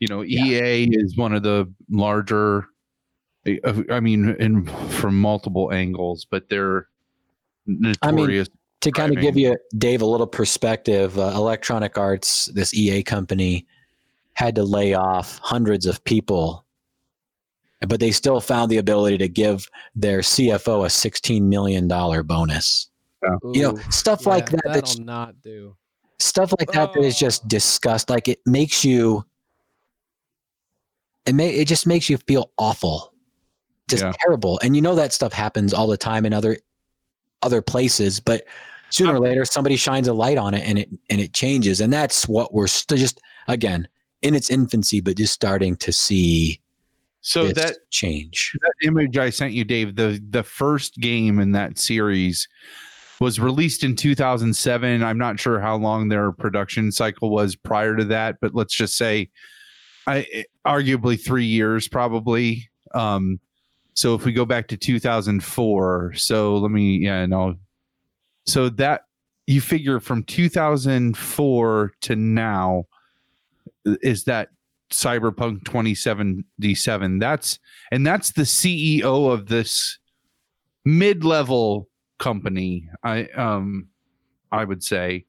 you 0.00 0.08
know 0.08 0.22
Yeah. 0.22 0.44
ea 0.44 0.88
is 0.90 1.16
one 1.16 1.32
of 1.34 1.42
the 1.42 1.72
larger 1.90 2.66
i 3.90 4.00
mean 4.00 4.36
in 4.38 4.66
from 4.90 5.20
multiple 5.20 5.72
angles 5.72 6.26
but 6.30 6.48
they're 6.48 6.88
notorious 7.66 8.48
to 8.80 8.90
kind 8.90 9.16
of 9.16 9.22
give 9.22 9.36
you 9.36 9.56
dave 9.78 10.02
a 10.02 10.06
little 10.06 10.26
perspective 10.26 11.18
uh, 11.18 11.32
electronic 11.34 11.96
arts 11.96 12.46
this 12.54 12.74
ea 12.74 13.02
company 13.02 13.66
had 14.34 14.54
to 14.54 14.62
lay 14.64 14.94
off 14.94 15.38
hundreds 15.42 15.86
of 15.86 16.02
people 16.04 16.63
but 17.84 18.00
they 18.00 18.10
still 18.10 18.40
found 18.40 18.70
the 18.70 18.78
ability 18.78 19.18
to 19.18 19.28
give 19.28 19.68
their 19.94 20.20
cfo 20.20 20.84
a 20.86 20.90
16 20.90 21.48
million 21.48 21.86
dollar 21.88 22.22
bonus. 22.22 22.88
You 23.42 23.62
know 23.62 23.78
stuff 23.90 24.22
yeah, 24.22 24.28
like 24.28 24.50
that 24.50 24.60
that's 24.64 24.94
That'll 24.96 25.04
not 25.04 25.40
do. 25.40 25.74
stuff 26.18 26.52
like 26.58 26.70
that 26.72 26.92
that 26.92 27.02
is 27.02 27.18
just 27.18 27.48
disgust 27.48 28.10
like 28.10 28.28
it 28.28 28.40
makes 28.44 28.84
you 28.84 29.24
it 31.26 31.34
may 31.34 31.50
it 31.50 31.66
just 31.66 31.86
makes 31.86 32.08
you 32.10 32.18
feel 32.18 32.50
awful 32.58 33.12
just 33.88 34.02
Yeah. 34.04 34.12
terrible. 34.20 34.58
And 34.62 34.74
you 34.76 34.80
know 34.82 34.94
that 34.94 35.12
stuff 35.12 35.32
happens 35.32 35.74
all 35.74 35.86
the 35.86 35.96
time 35.96 36.24
in 36.26 36.32
other 36.32 36.58
other 37.42 37.60
places 37.62 38.20
but 38.20 38.44
sooner 38.90 39.14
or 39.14 39.20
later 39.20 39.44
somebody 39.44 39.76
shines 39.76 40.06
a 40.08 40.12
light 40.14 40.38
on 40.38 40.54
it 40.54 40.66
and 40.68 40.78
it 40.78 40.88
and 41.10 41.20
it 41.20 41.32
changes. 41.32 41.80
And 41.80 41.92
that's 41.92 42.28
what 42.28 42.52
we're 42.54 42.66
st- 42.66 43.00
just 43.00 43.20
again 43.48 43.88
in 44.22 44.34
its 44.34 44.50
infancy 44.50 45.00
but 45.00 45.16
just 45.16 45.32
starting 45.32 45.76
to 45.76 45.92
see 45.92 46.60
so 47.24 47.48
that 47.52 47.76
change. 47.90 48.52
that 48.60 48.74
image 48.86 49.16
i 49.16 49.30
sent 49.30 49.54
you 49.54 49.64
dave 49.64 49.96
the 49.96 50.22
the 50.28 50.42
first 50.42 50.96
game 50.96 51.40
in 51.40 51.52
that 51.52 51.78
series 51.78 52.46
was 53.18 53.40
released 53.40 53.82
in 53.82 53.96
2007 53.96 55.02
i'm 55.02 55.16
not 55.16 55.40
sure 55.40 55.58
how 55.58 55.74
long 55.74 56.08
their 56.08 56.32
production 56.32 56.92
cycle 56.92 57.30
was 57.30 57.56
prior 57.56 57.96
to 57.96 58.04
that 58.04 58.36
but 58.42 58.54
let's 58.54 58.74
just 58.74 58.98
say 58.98 59.30
i 60.06 60.44
arguably 60.66 61.20
3 61.20 61.44
years 61.44 61.88
probably. 61.88 62.68
Um 62.94 63.40
so 63.94 64.14
if 64.14 64.24
we 64.24 64.32
go 64.32 64.44
back 64.44 64.68
to 64.68 64.76
2004 64.76 66.12
so 66.14 66.56
let 66.58 66.70
me 66.70 66.98
yeah 66.98 67.24
no 67.24 67.54
so 68.44 68.68
that 68.68 69.02
you 69.46 69.62
figure 69.62 69.98
from 69.98 70.22
2004 70.24 71.92
to 72.02 72.16
now 72.16 72.84
is 73.84 74.24
that 74.24 74.48
cyberpunk 74.94 75.64
2077 75.64 77.18
that's 77.18 77.58
and 77.90 78.06
that's 78.06 78.32
the 78.32 78.42
ceo 78.42 79.32
of 79.32 79.46
this 79.46 79.98
mid-level 80.84 81.88
company 82.18 82.88
i 83.02 83.24
um 83.36 83.88
i 84.52 84.64
would 84.64 84.82
say. 84.82 85.24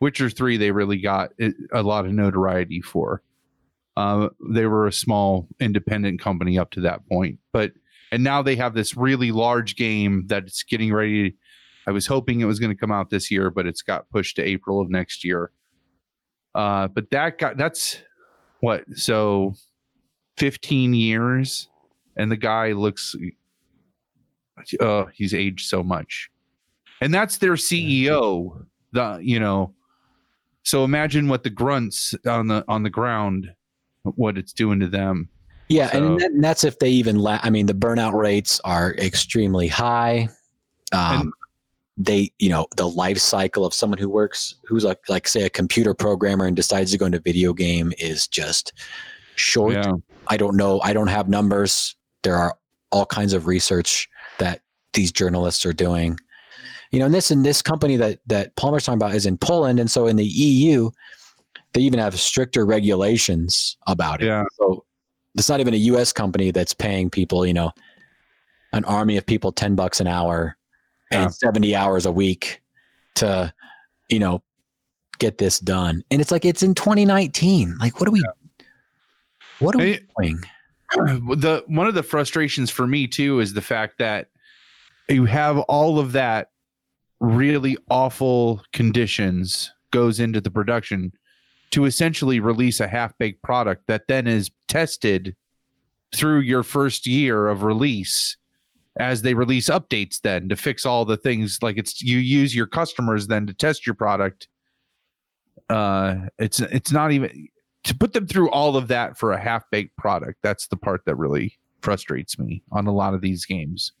Witcher 0.00 0.28
3 0.28 0.56
they 0.56 0.70
really 0.70 0.98
got 0.98 1.30
a 1.72 1.82
lot 1.82 2.04
of 2.04 2.12
notoriety 2.12 2.82
for. 2.82 3.22
Uh, 3.96 4.28
they 4.50 4.66
were 4.66 4.86
a 4.86 4.92
small 4.92 5.46
independent 5.60 6.20
company 6.20 6.58
up 6.58 6.70
to 6.72 6.80
that 6.80 7.06
point 7.08 7.38
but 7.52 7.72
and 8.10 8.24
now 8.24 8.42
they 8.42 8.56
have 8.56 8.74
this 8.74 8.96
really 8.96 9.30
large 9.32 9.76
game 9.76 10.24
that's 10.26 10.62
getting 10.64 10.92
ready. 10.92 11.36
I 11.86 11.92
was 11.92 12.06
hoping 12.06 12.40
it 12.40 12.44
was 12.44 12.58
going 12.58 12.74
to 12.74 12.78
come 12.78 12.90
out 12.90 13.10
this 13.10 13.30
year 13.30 13.50
but 13.50 13.66
it's 13.66 13.82
got 13.82 14.10
pushed 14.10 14.36
to 14.36 14.42
april 14.42 14.80
of 14.80 14.90
next 14.90 15.24
year. 15.24 15.52
Uh 16.54 16.88
but 16.88 17.10
that 17.10 17.38
got 17.38 17.56
that's 17.56 17.98
what 18.64 18.82
so 18.96 19.54
15 20.38 20.94
years 20.94 21.68
and 22.16 22.32
the 22.32 22.36
guy 22.36 22.72
looks 22.72 23.14
uh 24.80 25.04
he's 25.12 25.34
aged 25.34 25.66
so 25.68 25.82
much. 25.82 26.30
And 27.02 27.12
that's 27.12 27.36
their 27.38 27.52
ceo 27.54 28.64
the 28.92 29.18
you 29.22 29.38
know 29.38 29.74
so 30.62 30.82
imagine 30.84 31.28
what 31.28 31.42
the 31.42 31.50
grunts 31.50 32.14
on 32.26 32.46
the 32.46 32.64
on 32.66 32.82
the 32.82 32.90
ground 32.90 33.52
what 34.02 34.38
it's 34.38 34.52
doing 34.54 34.80
to 34.80 34.88
them. 34.88 35.28
Yeah 35.68 35.90
So- 35.90 35.98
and, 35.98 36.20
that, 36.20 36.30
and 36.30 36.42
that's 36.42 36.64
if 36.64 36.78
they 36.78 36.88
even 36.90 37.18
la- 37.18 37.40
i 37.42 37.50
mean 37.50 37.66
the 37.66 37.74
burnout 37.74 38.14
rates 38.14 38.60
are 38.64 38.94
extremely 38.94 39.68
high. 39.68 40.28
Um, 40.92 41.32
they 41.96 42.30
you 42.38 42.48
know 42.48 42.66
the 42.76 42.88
life 42.88 43.18
cycle 43.18 43.64
of 43.64 43.72
someone 43.72 43.98
who 43.98 44.08
works 44.08 44.56
who's 44.66 44.84
like 44.84 44.98
like 45.08 45.28
say 45.28 45.42
a 45.42 45.50
computer 45.50 45.94
programmer 45.94 46.44
and 46.44 46.56
decides 46.56 46.90
to 46.90 46.98
go 46.98 47.06
into 47.06 47.20
video 47.20 47.52
game 47.52 47.92
is 47.98 48.26
just 48.26 48.72
short. 49.36 49.74
Yeah. 49.74 49.92
I 50.28 50.36
don't 50.36 50.56
know. 50.56 50.80
I 50.82 50.92
don't 50.92 51.08
have 51.08 51.28
numbers. 51.28 51.94
There 52.22 52.36
are 52.36 52.56
all 52.90 53.06
kinds 53.06 53.32
of 53.32 53.46
research 53.46 54.08
that 54.38 54.60
these 54.92 55.12
journalists 55.12 55.64
are 55.66 55.72
doing. 55.72 56.18
You 56.90 57.00
know 57.00 57.06
and 57.06 57.14
this 57.14 57.30
and 57.30 57.44
this 57.44 57.62
company 57.62 57.96
that 57.96 58.20
that 58.26 58.54
palmer's 58.56 58.84
talking 58.84 58.98
about 58.98 59.16
is 59.16 59.26
in 59.26 59.36
poland 59.36 59.80
and 59.80 59.90
so 59.90 60.06
in 60.06 60.14
the 60.14 60.24
eu 60.24 60.90
they 61.72 61.80
even 61.80 61.98
have 61.98 62.18
stricter 62.20 62.64
regulations 62.64 63.76
about 63.88 64.22
it. 64.22 64.26
Yeah. 64.26 64.44
so 64.52 64.84
it's 65.36 65.48
not 65.48 65.58
even 65.58 65.74
a 65.74 65.78
us 65.78 66.12
company 66.12 66.52
that's 66.52 66.72
paying 66.72 67.10
people 67.10 67.44
you 67.44 67.52
know 67.52 67.72
an 68.72 68.84
army 68.84 69.16
of 69.16 69.26
people 69.26 69.50
10 69.50 69.74
bucks 69.74 69.98
an 69.98 70.06
hour 70.06 70.56
Yeah. 71.10 71.24
and 71.24 71.34
70 71.34 71.74
hours 71.74 72.06
a 72.06 72.12
week 72.12 72.62
to, 73.16 73.52
you 74.08 74.18
know, 74.18 74.42
get 75.18 75.38
this 75.38 75.58
done. 75.58 76.02
And 76.10 76.20
it's 76.20 76.30
like 76.30 76.44
it's 76.44 76.62
in 76.62 76.74
2019. 76.74 77.76
Like, 77.78 78.00
what 78.00 78.08
are 78.08 78.12
we? 78.12 78.22
What 79.58 79.74
are 79.74 79.78
we 79.78 80.00
doing? 80.18 80.40
the 80.94 81.64
one 81.66 81.86
of 81.86 81.94
the 81.94 82.02
frustrations 82.02 82.70
for 82.70 82.86
me 82.86 83.06
too 83.06 83.40
is 83.40 83.54
the 83.54 83.62
fact 83.62 83.98
that 83.98 84.28
you 85.08 85.24
have 85.24 85.58
all 85.60 85.98
of 85.98 86.12
that 86.12 86.48
really 87.20 87.76
awful 87.90 88.62
conditions 88.72 89.72
goes 89.90 90.20
into 90.20 90.40
the 90.40 90.50
production 90.50 91.12
to 91.70 91.84
essentially 91.84 92.40
release 92.40 92.80
a 92.80 92.88
half-baked 92.88 93.42
product 93.42 93.86
that 93.86 94.06
then 94.08 94.26
is 94.26 94.50
tested 94.68 95.34
through 96.14 96.40
your 96.40 96.62
first 96.62 97.06
year 97.06 97.48
of 97.48 97.62
release 97.62 98.36
as 98.98 99.22
they 99.22 99.34
release 99.34 99.68
updates 99.68 100.20
then 100.20 100.48
to 100.48 100.56
fix 100.56 100.86
all 100.86 101.04
the 101.04 101.16
things 101.16 101.58
like 101.62 101.76
it's 101.76 102.00
you 102.02 102.18
use 102.18 102.54
your 102.54 102.66
customers 102.66 103.26
then 103.26 103.46
to 103.46 103.54
test 103.54 103.86
your 103.86 103.94
product 103.94 104.48
uh 105.68 106.16
it's 106.38 106.60
it's 106.60 106.92
not 106.92 107.10
even 107.12 107.48
to 107.82 107.94
put 107.94 108.12
them 108.12 108.26
through 108.26 108.50
all 108.50 108.76
of 108.76 108.88
that 108.88 109.18
for 109.18 109.32
a 109.32 109.40
half-baked 109.40 109.96
product 109.96 110.38
that's 110.42 110.68
the 110.68 110.76
part 110.76 111.04
that 111.06 111.16
really 111.16 111.58
frustrates 111.80 112.38
me 112.38 112.62
on 112.72 112.86
a 112.86 112.92
lot 112.92 113.14
of 113.14 113.20
these 113.20 113.44
games 113.44 113.92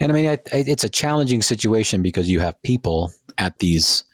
And 0.00 0.12
I 0.12 0.14
mean, 0.14 0.28
I, 0.28 0.38
I, 0.52 0.64
it's 0.66 0.84
a 0.84 0.88
challenging 0.88 1.42
situation 1.42 2.02
because 2.02 2.28
you 2.28 2.40
have 2.40 2.60
people 2.62 3.12
at 3.38 3.58
these 3.58 4.04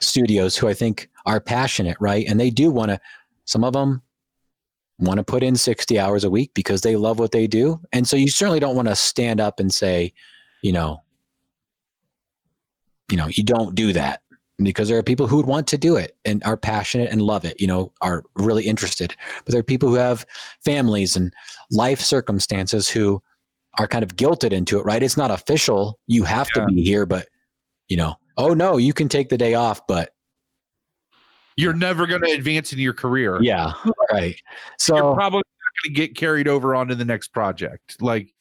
studios 0.00 0.56
who 0.56 0.68
I 0.68 0.74
think 0.74 1.08
are 1.26 1.40
passionate, 1.40 1.96
right? 2.00 2.26
And 2.28 2.38
they 2.38 2.50
do 2.50 2.70
want 2.70 2.90
to, 2.90 3.00
some 3.44 3.64
of 3.64 3.72
them 3.72 4.02
want 4.98 5.18
to 5.18 5.24
put 5.24 5.42
in 5.42 5.56
60 5.56 5.98
hours 5.98 6.24
a 6.24 6.30
week 6.30 6.52
because 6.54 6.80
they 6.82 6.96
love 6.96 7.18
what 7.18 7.32
they 7.32 7.46
do. 7.46 7.80
And 7.92 8.06
so 8.06 8.16
you 8.16 8.28
certainly 8.28 8.60
don't 8.60 8.76
want 8.76 8.88
to 8.88 8.96
stand 8.96 9.40
up 9.40 9.60
and 9.60 9.72
say, 9.72 10.12
you 10.62 10.72
know, 10.72 11.02
you 13.10 13.16
know, 13.16 13.28
you 13.28 13.44
don't 13.44 13.74
do 13.74 13.92
that 13.92 14.22
because 14.58 14.88
there 14.88 14.98
are 14.98 15.04
people 15.04 15.26
who 15.28 15.36
would 15.36 15.46
want 15.46 15.66
to 15.68 15.78
do 15.78 15.96
it 15.96 16.16
and 16.24 16.42
are 16.44 16.56
passionate 16.56 17.10
and 17.10 17.22
love 17.22 17.44
it, 17.44 17.60
you 17.60 17.66
know, 17.66 17.92
are 18.02 18.24
really 18.34 18.64
interested. 18.64 19.14
But 19.44 19.52
there 19.52 19.60
are 19.60 19.64
people 19.64 19.88
who 19.88 19.94
have 19.94 20.26
families 20.64 21.16
and 21.16 21.32
life 21.70 22.00
circumstances 22.00 22.88
who 22.88 23.22
are 23.78 23.86
kind 23.86 24.02
of 24.02 24.16
guilted 24.16 24.52
into 24.52 24.78
it, 24.78 24.84
right? 24.84 25.02
It's 25.02 25.16
not 25.16 25.30
official. 25.30 25.98
You 26.08 26.24
have 26.24 26.50
Yeah. 26.54 26.62
to 26.62 26.72
be 26.72 26.82
here, 26.82 27.06
but 27.06 27.28
you 27.88 27.96
know, 27.96 28.16
oh 28.36 28.52
no, 28.52 28.76
you 28.76 28.92
can 28.92 29.08
take 29.08 29.28
the 29.28 29.38
day 29.38 29.54
off, 29.54 29.86
but 29.86 30.10
you're 31.58 31.74
never 31.74 32.06
going 32.06 32.22
to 32.22 32.30
advance 32.30 32.72
in 32.72 32.78
your 32.78 32.94
career 32.94 33.42
yeah, 33.42 33.72
right. 34.12 34.40
So 34.78 34.96
you're 34.96 35.14
probably 35.14 35.38
not 35.38 35.84
going 35.84 35.94
to 35.94 36.00
get 36.00 36.16
carried 36.16 36.48
over 36.48 36.74
onto 36.74 36.94
the 36.94 37.04
next 37.04 37.28
project 37.28 38.00
like 38.00 38.32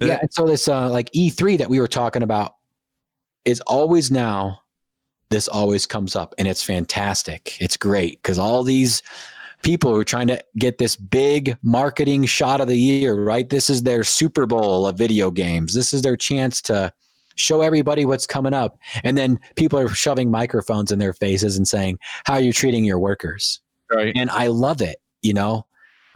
yeah, 0.00 0.18
and 0.20 0.32
so 0.32 0.46
this 0.46 0.68
uh, 0.68 0.88
like 0.90 1.10
E3 1.12 1.58
that 1.58 1.68
we 1.68 1.80
were 1.80 1.88
talking 1.88 2.22
about 2.22 2.54
is 3.44 3.60
always 3.62 4.10
now. 4.10 4.60
This 5.30 5.48
always 5.48 5.86
comes 5.86 6.14
up, 6.14 6.34
and 6.38 6.46
it's 6.46 6.62
fantastic. 6.62 7.60
It's 7.60 7.76
great 7.76 8.22
because 8.22 8.38
all 8.38 8.62
these 8.62 9.02
people 9.62 9.92
who 9.92 9.98
are 9.98 10.04
trying 10.04 10.28
to 10.28 10.42
get 10.58 10.78
this 10.78 10.96
big 10.96 11.56
marketing 11.62 12.26
shot 12.26 12.60
of 12.60 12.68
the 12.68 12.76
year, 12.76 13.14
right? 13.14 13.48
This 13.48 13.70
is 13.70 13.82
their 13.82 14.04
Super 14.04 14.46
Bowl 14.46 14.86
of 14.86 14.96
video 14.96 15.30
games. 15.30 15.74
This 15.74 15.92
is 15.92 16.02
their 16.02 16.16
chance 16.16 16.60
to 16.62 16.92
show 17.36 17.62
everybody 17.62 18.04
what's 18.04 18.26
coming 18.26 18.54
up. 18.54 18.78
And 19.02 19.16
then 19.18 19.38
people 19.56 19.78
are 19.78 19.88
shoving 19.88 20.30
microphones 20.30 20.92
in 20.92 20.98
their 20.98 21.12
faces 21.12 21.56
and 21.56 21.66
saying, 21.66 21.98
How 22.24 22.34
are 22.34 22.40
you 22.40 22.52
treating 22.52 22.84
your 22.84 22.98
workers? 22.98 23.60
right 23.92 24.12
And 24.16 24.30
I 24.30 24.48
love 24.48 24.80
it. 24.80 24.96
You 25.22 25.34
know, 25.34 25.66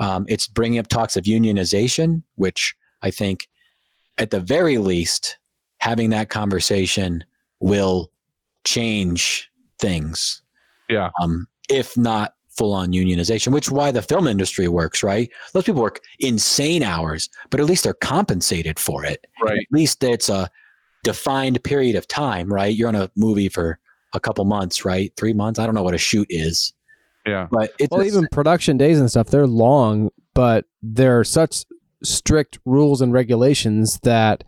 um, 0.01 0.27
it's 0.28 0.47
bringing 0.47 0.78
up 0.78 0.89
talks 0.89 1.16
of 1.16 1.24
unionization, 1.24 2.23
which 2.36 2.74
I 3.03 3.11
think 3.11 3.49
at 4.19 4.31
the 4.31 4.40
very 4.40 4.78
least, 4.78 5.39
having 5.78 6.11
that 6.11 6.28
conversation 6.28 7.24
will 7.61 8.11
change 8.65 9.51
things. 9.81 10.43
Yeah. 10.89 11.11
Um, 11.20 11.47
if 11.70 11.97
not 11.97 12.35
full 12.51 12.73
on 12.73 12.93
unionization, 12.93 13.53
which 13.53 13.70
why 13.70 13.93
the 13.93 14.03
film 14.03 14.27
industry 14.27 14.66
works, 14.66 15.03
right? 15.03 15.31
Those 15.53 15.65
people 15.65 15.82
work 15.82 16.01
insane 16.19 16.82
hours, 16.82 17.28
but 17.51 17.61
at 17.61 17.66
least 17.66 17.85
they're 17.85 17.95
compensated 17.95 18.78
for 18.78 19.05
it. 19.05 19.24
right 19.40 19.59
At 19.59 19.66
least 19.70 20.03
it's 20.03 20.28
a 20.28 20.51
defined 21.05 21.62
period 21.65 21.97
of 21.97 22.07
time, 22.09 22.53
right? 22.53 22.75
You're 22.75 22.89
on 22.89 22.95
a 22.95 23.11
movie 23.16 23.49
for 23.49 23.79
a 24.15 24.20
couple 24.20 24.45
months, 24.45 24.85
right? 24.85 25.12
Three 25.16 25.33
months. 25.33 25.59
I 25.59 25.66
don't 25.66 25.75
know 25.75 25.83
what 25.83 25.95
a 25.95 25.99
shoot 25.99 26.27
is, 26.31 26.73
yeah 27.27 27.47
but 27.51 27.70
it's 27.79 27.91
Well, 27.91 28.01
a- 28.01 28.05
even 28.05 28.27
production 28.29 28.77
days 28.77 28.99
and 28.99 29.11
stuff, 29.11 29.29
they're 29.29 29.47
long, 29.47 30.11
but 30.35 30.65
there 30.83 31.19
are 31.19 31.25
such 31.25 31.65
strict 32.03 32.59
rules 32.65 33.01
and 33.01 33.12
regulations 33.12 33.99
that 34.03 34.45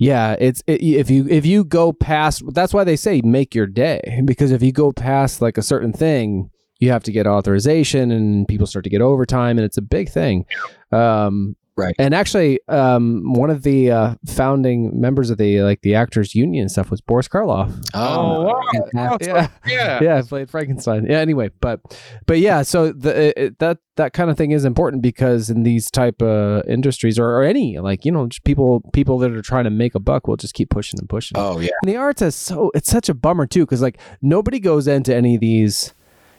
yeah, 0.00 0.36
it's 0.38 0.62
it, 0.68 0.80
if 0.80 1.10
you 1.10 1.26
if 1.28 1.44
you 1.44 1.64
go 1.64 1.92
past 1.92 2.42
that's 2.52 2.72
why 2.72 2.84
they 2.84 2.94
say 2.94 3.20
make 3.22 3.52
your 3.54 3.66
day 3.66 4.22
because 4.24 4.52
if 4.52 4.62
you 4.62 4.70
go 4.70 4.92
past 4.92 5.42
like 5.42 5.58
a 5.58 5.62
certain 5.62 5.92
thing, 5.92 6.50
you 6.78 6.90
have 6.90 7.02
to 7.04 7.10
get 7.12 7.26
authorization 7.26 8.12
and 8.12 8.46
people 8.46 8.66
start 8.66 8.84
to 8.84 8.90
get 8.90 9.00
overtime 9.00 9.58
and 9.58 9.64
it's 9.64 9.76
a 9.78 9.82
big 9.82 10.08
thing. 10.08 10.44
Um 10.92 11.56
Right. 11.78 11.94
And 11.98 12.12
actually, 12.12 12.58
um, 12.68 13.22
one 13.34 13.50
of 13.50 13.62
the 13.62 13.90
uh, 13.92 14.14
founding 14.26 15.00
members 15.00 15.30
of 15.30 15.38
the 15.38 15.62
like 15.62 15.82
the 15.82 15.94
actors 15.94 16.34
union 16.34 16.68
stuff 16.68 16.90
was 16.90 17.00
Boris 17.00 17.28
Karloff. 17.28 17.72
oh, 17.94 18.42
wow. 18.46 18.60
fantastic. 18.72 19.28
Yeah, 19.28 19.48
yeah 19.66 19.98
yeah, 20.02 20.22
played 20.22 20.50
Frankenstein. 20.50 21.06
Yeah. 21.08 21.18
Anyway, 21.20 21.50
but 21.60 21.80
but 22.26 22.40
yeah, 22.40 22.62
so 22.62 22.92
the 22.92 23.28
it, 23.28 23.34
it- 23.38 23.58
that 23.60 23.78
that 23.96 24.12
kind 24.12 24.28
of 24.30 24.36
thing 24.36 24.50
is 24.50 24.64
important 24.64 25.02
because 25.02 25.50
in 25.50 25.62
these 25.62 25.90
type 25.90 26.20
of 26.20 26.62
industries 26.68 27.18
or, 27.18 27.26
or 27.30 27.42
any 27.44 27.78
like 27.78 28.04
you 28.04 28.12
know 28.12 28.26
just 28.26 28.42
people 28.44 28.80
people 28.92 29.18
that 29.18 29.30
are 29.32 29.42
trying 29.42 29.64
to 29.64 29.70
make 29.70 29.94
a 29.94 30.00
buck 30.00 30.26
will 30.26 30.36
just 30.36 30.54
keep 30.54 30.70
pushing 30.70 30.98
and 30.98 31.08
pushing. 31.08 31.36
Oh 31.38 31.60
yeah. 31.60 31.70
And 31.82 31.88
the 31.92 31.96
arts 31.96 32.22
is 32.22 32.34
so 32.34 32.70
it's 32.74 32.90
such 32.90 33.08
a 33.08 33.14
bummer 33.14 33.46
too 33.46 33.64
because 33.64 33.82
like 33.82 33.98
nobody 34.20 34.58
goes 34.60 34.88
into 34.88 35.14
any 35.14 35.36
of 35.36 35.40
these. 35.40 35.94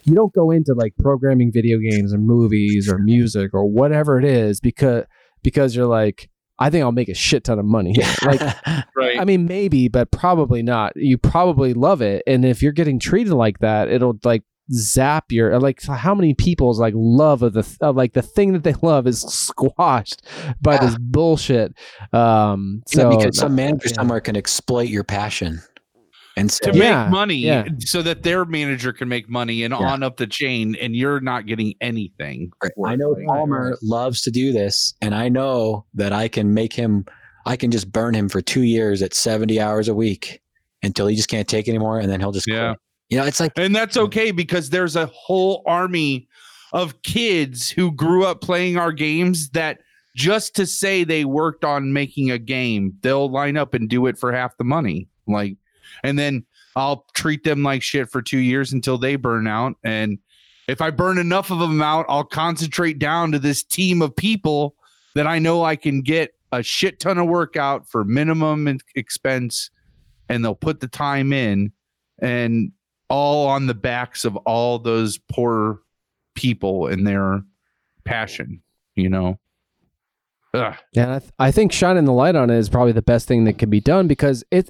You 0.05 0.15
don't 0.15 0.33
go 0.33 0.49
into 0.51 0.73
like 0.73 0.95
programming 0.97 1.51
video 1.51 1.77
games 1.77 2.13
or 2.13 2.17
movies 2.17 2.89
or 2.89 2.97
music 2.97 3.53
or 3.53 3.65
whatever 3.65 4.17
it 4.17 4.25
is 4.25 4.59
because 4.61 5.03
because 5.43 5.75
you're 5.75 5.87
like 5.87 6.29
I 6.59 6.69
think 6.69 6.83
I'll 6.83 6.91
make 6.91 7.09
a 7.09 7.13
shit 7.13 7.45
ton 7.45 7.57
of 7.57 7.65
money. 7.65 7.93
here. 7.93 8.05
Like 8.21 8.41
right 8.95 9.19
I 9.19 9.23
mean, 9.23 9.45
maybe, 9.45 9.87
but 9.87 10.11
probably 10.11 10.61
not. 10.61 10.95
You 10.95 11.17
probably 11.17 11.73
love 11.73 12.01
it, 12.01 12.21
and 12.27 12.43
if 12.43 12.61
you're 12.61 12.73
getting 12.73 12.99
treated 12.99 13.33
like 13.33 13.59
that, 13.59 13.87
it'll 13.87 14.19
like 14.23 14.43
zap 14.73 15.31
your 15.31 15.57
like. 15.59 15.81
How 15.83 16.13
many 16.13 16.33
people's 16.33 16.79
like 16.79 16.93
love 16.97 17.43
of 17.43 17.53
the 17.53 17.77
of, 17.79 17.95
like 17.95 18.13
the 18.13 18.21
thing 18.21 18.53
that 18.53 18.63
they 18.63 18.73
love 18.81 19.07
is 19.07 19.21
squashed 19.21 20.21
by 20.61 20.77
this 20.77 20.97
bullshit. 20.99 21.73
Um, 22.11 22.83
You 22.91 23.03
know, 23.03 23.11
so 23.11 23.17
because 23.17 23.37
some 23.37 23.55
manager 23.55 23.87
yeah. 23.87 23.95
somewhere 23.95 24.19
can 24.19 24.35
exploit 24.35 24.89
your 24.89 25.05
passion 25.05 25.61
and 26.39 26.51
say, 26.51 26.71
to 26.71 26.77
Yeah, 26.77 27.03
make 27.03 27.11
money 27.11 27.35
yeah. 27.35 27.65
so 27.79 28.01
that 28.01 28.23
their 28.23 28.45
manager 28.45 28.93
can 28.93 29.09
make 29.09 29.29
money 29.29 29.63
and 29.63 29.73
Yeah. 29.73 29.91
on 29.91 30.03
up 30.03 30.17
the 30.17 30.27
chain 30.27 30.75
and 30.81 30.95
you're 30.95 31.19
not 31.19 31.45
getting 31.45 31.73
anything 31.81 32.51
for 32.61 32.71
I 32.87 32.95
know 32.95 33.15
Palmer 33.25 33.77
loves 33.81 34.21
to 34.23 34.31
do 34.31 34.51
this, 34.51 34.93
and 35.01 35.13
I 35.13 35.29
know 35.29 35.85
that 35.93 36.13
I 36.13 36.27
can 36.27 36.53
make 36.53 36.73
him, 36.73 37.05
I 37.45 37.55
can 37.55 37.71
just 37.71 37.91
burn 37.91 38.13
him 38.13 38.29
for 38.29 38.41
two 38.41 38.63
years 38.63 39.01
at 39.01 39.13
70 39.13 39.59
hours 39.59 39.87
a 39.87 39.93
week 39.93 40.41
until 40.81 41.07
he 41.07 41.15
just 41.15 41.29
can't 41.29 41.47
take 41.47 41.67
anymore, 41.67 41.99
and 41.99 42.09
then 42.09 42.19
he'll 42.19 42.31
just 42.31 42.45
quit. 42.45 42.57
Yeah. 42.57 42.75
You 43.09 43.17
know, 43.17 43.25
it's 43.25 43.39
like, 43.39 43.51
and 43.57 43.75
that's 43.75 43.97
mm. 43.97 44.01
okay 44.03 44.31
because 44.31 44.69
there's 44.69 44.95
a 44.95 45.07
whole 45.07 45.63
army 45.65 46.27
of 46.73 47.01
kids 47.01 47.69
who 47.69 47.91
grew 47.91 48.25
up 48.25 48.41
playing 48.41 48.77
our 48.77 48.91
games 48.91 49.49
that 49.49 49.79
just 50.15 50.55
to 50.55 50.65
say 50.65 51.03
they 51.03 51.25
worked 51.25 51.63
on 51.63 51.93
making 51.93 52.29
a 52.29 52.37
game 52.37 52.93
they'll 53.01 53.31
line 53.31 53.57
up 53.57 53.73
and 53.73 53.89
do 53.89 54.05
it 54.05 54.17
for 54.17 54.31
half 54.31 54.55
the 54.57 54.63
money 54.63 55.07
like 55.27 55.55
and 56.03 56.17
then 56.17 56.45
i'll 56.75 57.05
treat 57.13 57.43
them 57.43 57.63
like 57.63 57.81
shit 57.81 58.09
for 58.09 58.21
two 58.21 58.39
years 58.39 58.73
until 58.73 58.97
they 58.97 59.15
burn 59.15 59.47
out 59.47 59.75
and 59.83 60.17
if 60.67 60.81
i 60.81 60.89
burn 60.89 61.17
enough 61.17 61.51
of 61.51 61.59
them 61.59 61.81
out 61.81 62.05
i'll 62.09 62.23
concentrate 62.23 62.99
down 62.99 63.31
to 63.31 63.39
this 63.39 63.63
team 63.63 64.01
of 64.01 64.15
people 64.15 64.75
that 65.15 65.27
i 65.27 65.39
know 65.39 65.63
i 65.63 65.75
can 65.75 66.01
get 66.01 66.33
a 66.51 66.63
shit 66.63 66.99
ton 66.99 67.17
of 67.17 67.27
work 67.27 67.55
out 67.55 67.87
for 67.87 68.03
minimum 68.03 68.79
expense 68.95 69.69
and 70.29 70.43
they'll 70.43 70.55
put 70.55 70.79
the 70.79 70.87
time 70.87 71.33
in 71.33 71.71
and 72.19 72.71
all 73.09 73.47
on 73.47 73.65
the 73.65 73.73
backs 73.73 74.23
of 74.23 74.35
all 74.37 74.79
those 74.79 75.17
poor 75.17 75.81
people 76.35 76.87
and 76.87 77.05
their 77.05 77.41
passion, 78.05 78.61
you 78.95 79.09
know. 79.09 79.39
Ugh. 80.53 80.75
Yeah, 80.93 81.15
I, 81.15 81.19
th- 81.19 81.31
I 81.39 81.51
think 81.51 81.71
shining 81.71 82.05
the 82.05 82.13
light 82.13 82.35
on 82.35 82.49
it 82.49 82.57
is 82.57 82.69
probably 82.69 82.91
the 82.91 83.01
best 83.01 83.27
thing 83.27 83.43
that 83.45 83.57
can 83.57 83.69
be 83.69 83.79
done 83.79 84.07
because 84.07 84.43
it 84.51 84.69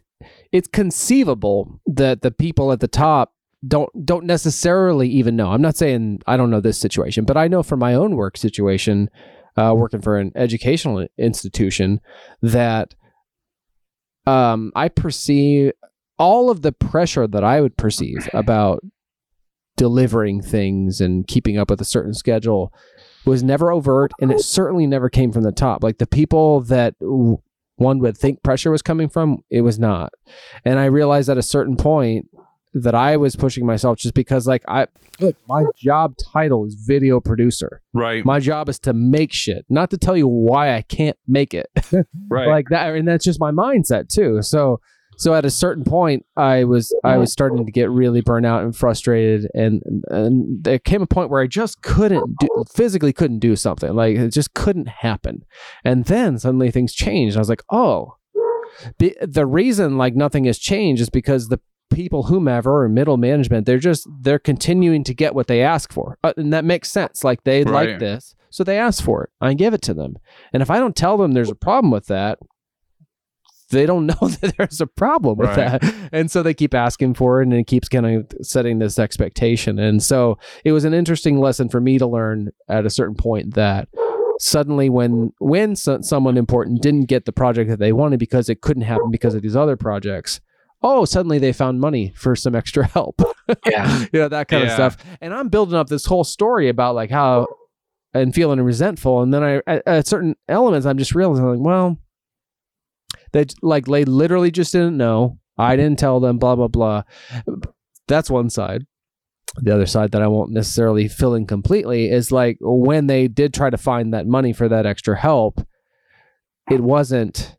it's 0.51 0.67
conceivable 0.67 1.79
that 1.85 2.21
the 2.21 2.31
people 2.31 2.71
at 2.71 2.79
the 2.79 2.87
top 2.87 3.33
don't 3.67 3.89
don't 4.05 4.25
necessarily 4.25 5.09
even 5.09 5.35
know. 5.35 5.51
I'm 5.51 5.61
not 5.61 5.77
saying 5.77 6.21
I 6.25 6.37
don't 6.37 6.49
know 6.49 6.61
this 6.61 6.77
situation, 6.77 7.25
but 7.25 7.37
I 7.37 7.47
know 7.47 7.63
from 7.63 7.79
my 7.79 7.93
own 7.93 8.15
work 8.15 8.37
situation, 8.37 9.09
uh, 9.57 9.73
working 9.75 10.01
for 10.01 10.17
an 10.17 10.31
educational 10.35 11.07
institution, 11.17 11.99
that 12.41 12.95
um, 14.25 14.71
I 14.75 14.89
perceive 14.89 15.73
all 16.17 16.49
of 16.49 16.61
the 16.61 16.71
pressure 16.71 17.27
that 17.27 17.43
I 17.43 17.61
would 17.61 17.77
perceive 17.77 18.29
about 18.33 18.81
delivering 19.77 20.41
things 20.41 20.99
and 20.99 21.25
keeping 21.27 21.57
up 21.57 21.69
with 21.69 21.79
a 21.79 21.85
certain 21.85 22.13
schedule 22.13 22.73
was 23.25 23.43
never 23.43 23.71
overt 23.71 24.11
and 24.19 24.29
it 24.31 24.41
certainly 24.41 24.85
never 24.85 25.09
came 25.09 25.31
from 25.31 25.43
the 25.43 25.53
top 25.53 25.83
like 25.83 25.99
the 25.99 26.07
people 26.07 26.59
that 26.61 26.95
one 27.79 27.99
would 27.99 28.17
think 28.17 28.43
pressure 28.43 28.71
was 28.71 28.81
coming 28.81 29.09
from, 29.09 29.43
it 29.49 29.61
was 29.61 29.79
not. 29.79 30.13
And 30.65 30.79
I 30.79 30.85
realized 30.85 31.29
at 31.29 31.37
a 31.37 31.43
certain 31.43 31.77
point 31.77 32.27
that 32.73 32.93
I 32.93 33.17
was 33.17 33.35
pushing 33.35 33.65
myself 33.65 33.97
just 33.97 34.13
because 34.13 34.47
like 34.47 34.63
I 34.67 34.87
look, 35.19 35.35
my 35.47 35.63
job 35.75 36.15
title 36.31 36.65
is 36.65 36.75
video 36.75 37.19
producer. 37.19 37.81
Right. 37.93 38.23
My 38.23 38.39
job 38.39 38.69
is 38.69 38.77
to 38.79 38.93
make 38.93 39.33
shit, 39.33 39.65
not 39.69 39.89
to 39.89 39.97
tell 39.97 40.15
you 40.15 40.27
why 40.27 40.75
I 40.75 40.83
can't 40.83 41.17
make 41.27 41.53
it. 41.53 41.67
right. 42.29 42.47
like 42.47 42.67
that 42.69 42.93
and 42.93 43.07
that's 43.07 43.25
just 43.25 43.39
my 43.39 43.51
mindset 43.51 44.09
too. 44.09 44.41
So 44.41 44.79
so 45.19 45.35
at 45.35 45.45
a 45.45 45.49
certain 45.51 45.83
point 45.83 46.25
I 46.35 46.63
was 46.63 46.91
I 47.03 47.17
was 47.17 47.31
starting 47.31 47.63
to 47.65 47.71
get 47.71 47.91
really 47.91 48.21
burnt 48.21 48.45
out 48.47 48.63
and 48.63 48.75
frustrated 48.75 49.47
and 49.53 49.83
and 50.09 50.63
there 50.63 50.79
came 50.79 51.01
a 51.03 51.07
point 51.07 51.29
where 51.29 51.41
I 51.41 51.47
just 51.47 51.81
couldn't 51.83 52.37
do, 52.39 52.63
physically 52.73 53.13
couldn't 53.13 53.39
do 53.39 53.55
something. 53.55 53.93
Like 53.93 54.15
it 54.17 54.29
just 54.33 54.53
couldn't 54.53 54.87
happen. 54.87 55.43
And 55.83 56.05
then 56.05 56.39
suddenly 56.39 56.71
things 56.71 56.93
changed. 56.93 57.35
I 57.35 57.39
was 57.39 57.49
like, 57.49 57.63
"Oh, 57.69 58.15
the, 58.97 59.15
the 59.21 59.45
reason 59.45 59.97
like 59.97 60.15
nothing 60.15 60.45
has 60.45 60.57
changed 60.57 61.01
is 61.01 61.09
because 61.09 61.47
the 61.49 61.59
people 61.91 62.23
whomever 62.23 62.83
or 62.83 62.87
middle 62.87 63.17
management 63.17 63.65
they're 63.65 63.79
just 63.79 64.07
they're 64.21 64.37
continuing 64.39 65.03
to 65.03 65.13
get 65.13 65.33
what 65.33 65.47
they 65.47 65.61
ask 65.63 65.91
for 65.91 66.17
uh, 66.23 66.31
and 66.37 66.53
that 66.53 66.63
makes 66.63 66.91
sense 66.91 67.23
like 67.23 67.43
they 67.45 67.63
Right. 67.63 67.89
like 67.89 67.99
this 67.99 68.35
so 68.51 68.63
they 68.63 68.77
ask 68.77 69.03
for 69.03 69.23
it 69.23 69.31
i 69.41 69.55
give 69.55 69.73
it 69.73 69.81
to 69.81 69.95
them 69.95 70.15
and 70.53 70.61
if 70.61 70.69
i 70.69 70.77
don't 70.79 70.95
tell 70.95 71.17
them 71.17 71.31
there's 71.31 71.49
a 71.49 71.55
problem 71.55 71.89
with 71.91 72.05
that 72.05 72.37
they 73.69 73.85
don't 73.85 74.05
know 74.05 74.13
that 74.41 74.53
there's 74.57 74.81
a 74.81 74.87
problem 74.87 75.37
with 75.37 75.49
Right. 75.49 75.81
that. 75.81 75.93
And 76.11 76.29
so 76.31 76.43
they 76.43 76.53
keep 76.53 76.73
asking 76.73 77.13
for 77.15 77.39
it 77.41 77.45
and 77.45 77.53
it 77.53 77.67
keeps 77.67 77.87
kind 77.89 78.05
of 78.05 78.27
setting 78.41 78.79
this 78.79 78.99
expectation. 78.99 79.79
And 79.79 80.01
so 80.03 80.37
it 80.65 80.71
was 80.71 80.85
an 80.85 80.93
interesting 80.93 81.39
lesson 81.39 81.69
for 81.69 81.79
me 81.79 81.97
to 81.97 82.07
learn 82.07 82.49
at 82.67 82.85
a 82.85 82.89
certain 82.89 83.15
point 83.15 83.53
that 83.55 83.87
suddenly 84.39 84.89
when 84.89 85.31
when 85.39 85.75
so, 85.75 85.99
someone 86.01 86.37
important 86.37 86.81
didn't 86.81 87.05
get 87.05 87.25
the 87.25 87.31
project 87.31 87.69
that 87.69 87.79
they 87.79 87.91
wanted 87.91 88.19
because 88.19 88.47
it 88.49 88.61
couldn't 88.61 88.83
happen 88.83 89.11
because 89.11 89.35
of 89.35 89.41
these 89.41 89.55
other 89.55 89.75
projects 89.75 90.39
oh 90.81 91.03
suddenly 91.03 91.37
they 91.39 91.51
found 91.51 91.81
money 91.81 92.13
for 92.15 92.35
some 92.37 92.55
extra 92.55 92.85
help. 92.87 93.21
Yeah. 93.65 94.05
you 94.13 94.19
know 94.19 94.29
that 94.29 94.47
kind 94.47 94.63
of 94.63 94.71
stuff. 94.71 94.95
And 95.21 95.33
i'm 95.33 95.49
building 95.49 95.75
up 95.75 95.87
this 95.89 96.05
whole 96.05 96.23
story 96.23 96.69
about 96.69 96.95
like 96.95 97.09
how 97.11 97.47
and 98.13 98.33
feeling 98.33 98.61
resentful. 98.61 99.21
And 99.21 99.33
then 99.33 99.43
i 99.43 99.61
at, 99.67 99.83
at 99.87 100.07
certain 100.07 100.35
elements 100.47 100.85
i'm 100.85 100.97
just 100.97 101.13
realizing 101.15 101.45
like 101.45 101.59
well 101.59 101.97
they 103.31 103.45
like 103.61 103.85
they 103.85 104.05
literally 104.05 104.51
just 104.51 104.71
didn't 104.71 104.97
know. 104.97 105.39
I 105.57 105.75
didn't 105.75 105.99
tell 105.99 106.19
them 106.19 106.37
blah 106.37 106.55
blah 106.55 106.67
blah. 106.67 107.03
That's 108.07 108.29
one 108.29 108.49
side. 108.49 108.85
The 109.57 109.73
other 109.73 109.87
side 109.87 110.11
that 110.11 110.21
i 110.21 110.27
won't 110.27 110.51
necessarily 110.51 111.07
fill 111.07 111.33
in 111.33 111.47
completely 111.47 112.09
is 112.09 112.31
like 112.31 112.57
when 112.61 113.07
they 113.07 113.27
did 113.27 113.51
try 113.51 113.71
to 113.71 113.77
find 113.77 114.13
that 114.13 114.27
money 114.27 114.53
for 114.53 114.69
that 114.69 114.85
extra 114.85 115.17
help 115.17 115.59
it 116.69 116.81
wasn't 116.81 117.57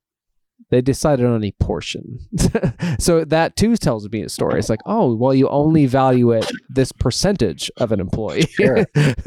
they 0.70 0.80
decided 0.80 1.26
on 1.26 1.44
a 1.44 1.52
portion. 1.52 2.18
So 2.98 3.24
that 3.24 3.56
too 3.56 3.76
tells 3.76 4.08
me 4.10 4.22
a 4.22 4.28
story. 4.28 4.58
It's 4.58 4.68
like 4.68 4.80
oh 4.84 5.14
well 5.14 5.34
you 5.34 5.48
only 5.48 5.86
value 5.86 6.32
it 6.32 6.50
this 6.68 6.92
percentage 6.92 7.70
of 7.78 7.92
an 7.92 8.00
employee. 8.00 8.42
Sure. 8.42 8.84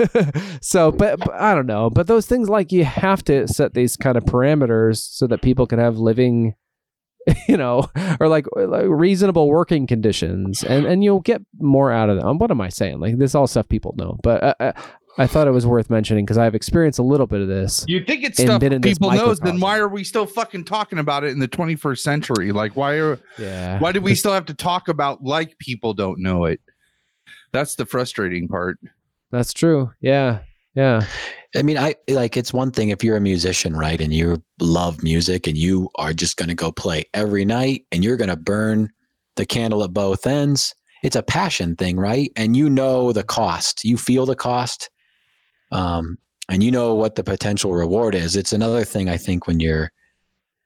so 0.62 0.92
but, 0.92 1.20
but 1.20 1.34
i 1.34 1.56
don't 1.56 1.66
know. 1.66 1.90
But 1.90 2.08
those 2.08 2.28
things 2.28 2.50
like 2.50 2.72
you 2.72 2.86
have 2.86 3.24
to 3.26 3.48
set 3.48 3.74
these 3.74 3.98
kind 3.98 4.18
of 4.18 4.26
parameters 4.26 4.98
so 4.98 5.28
that 5.28 5.42
people 5.42 5.66
can 5.66 5.80
have 5.80 5.98
living 5.98 6.56
you 7.48 7.58
know 7.58 7.90
or 8.20 8.28
like, 8.28 8.46
like 8.56 8.86
reasonable 8.88 9.48
working 9.48 9.88
conditions. 9.88 10.64
And 10.64 10.86
and 10.86 11.04
you'll 11.04 11.22
get 11.22 11.42
more 11.60 11.92
out 11.92 12.10
of 12.10 12.20
them. 12.20 12.38
What 12.38 12.52
am 12.52 12.62
i 12.62 12.70
saying? 12.70 13.00
Like 13.00 13.18
this 13.18 13.32
is 13.32 13.36
all 13.36 13.48
stuff 13.48 13.68
people 13.70 13.96
know. 13.98 14.20
But 14.22 14.44
uh, 14.44 14.56
uh, 14.60 14.74
I 15.18 15.28
thought 15.28 15.48
it 15.48 15.52
was 15.52 15.66
worth 15.68 15.90
mentioning 15.90 16.26
because 16.26 16.38
I've 16.38 16.56
experienced 16.56 16.98
a 17.00 17.04
little 17.04 17.28
bit 17.28 17.42
of 17.42 17.48
this. 17.48 17.86
You 17.88 18.04
think 18.04 18.24
it's 18.24 18.42
stuff 18.42 18.60
been 18.60 18.74
in 18.74 18.82
this 18.82 18.94
people 18.98 19.12
knows, 19.12 19.40
then 19.40 19.60
why 19.60 19.78
are 19.78 19.88
we 19.88 20.04
still 20.04 20.26
fucking 20.26 20.66
talking 20.66 20.98
about 21.00 21.24
it 21.24 21.28
in 21.30 21.40
the 21.40 21.48
21st 21.48 22.00
century? 22.00 22.52
Like 22.52 22.76
why 22.76 22.96
are 22.96 23.20
Yeah. 23.38 23.80
why 23.80 23.92
do 23.92 24.02
we 24.02 24.16
still 24.16 24.34
have 24.34 24.46
to 24.46 24.54
talk 24.54 24.88
about 24.88 25.24
like 25.24 25.58
people 25.60 25.94
don't 25.94 26.20
know 26.20 26.46
it? 26.46 26.60
That's 27.52 27.76
the 27.76 27.86
frustrating 27.86 28.48
part. 28.48 28.80
That's 29.32 29.54
true. 29.54 29.92
Yeah. 30.02 30.40
Yeah. 30.76 31.06
I 31.56 31.62
mean, 31.62 31.78
I 31.78 31.96
like 32.10 32.36
it's 32.36 32.52
one 32.52 32.72
thing 32.72 32.90
if 32.90 33.04
you're 33.04 33.18
a 33.18 33.22
musician, 33.22 33.76
right? 33.76 34.02
And 34.02 34.12
you 34.12 34.42
love 34.60 35.04
music 35.04 35.46
and 35.46 35.56
you 35.56 35.90
are 35.96 36.14
just 36.14 36.38
going 36.38 36.50
to 36.50 36.56
go 36.56 36.72
play 36.72 37.06
every 37.14 37.46
night 37.46 37.86
and 37.92 38.04
you're 38.04 38.18
going 38.18 38.32
to 38.32 38.36
burn 38.36 38.90
the 39.36 39.46
candle 39.46 39.84
at 39.84 39.94
both 39.94 40.26
ends. 40.26 40.74
It's 41.04 41.16
a 41.16 41.22
passion 41.22 41.76
thing, 41.76 41.98
right? 41.98 42.32
And 42.36 42.58
you 42.58 42.70
know 42.70 43.12
the 43.12 43.24
cost, 43.24 43.84
you 43.84 43.98
feel 43.98 44.26
the 44.26 44.36
cost, 44.36 44.90
um, 45.74 46.18
and 46.50 46.64
you 46.64 46.72
know 46.72 46.94
what 46.96 47.16
the 47.16 47.24
potential 47.24 47.74
reward 47.74 48.16
is. 48.16 48.36
It's 48.36 48.54
another 48.54 48.84
thing, 48.84 49.10
I 49.10 49.18
think, 49.18 49.48
when 49.48 49.60
you're 49.60 49.92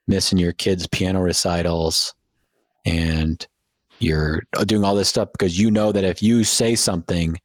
missing 0.08 0.38
your 0.38 0.54
kids' 0.54 0.88
piano 0.88 1.22
recitals 1.22 2.14
and 2.86 3.46
you're 4.00 4.44
doing 4.66 4.84
all 4.84 4.96
this 4.96 5.10
stuff 5.10 5.30
because 5.32 5.60
you 5.60 5.72
know 5.72 5.92
that 5.92 6.04
if 6.04 6.22
you 6.22 6.44
say 6.44 6.76
something, 6.76 7.40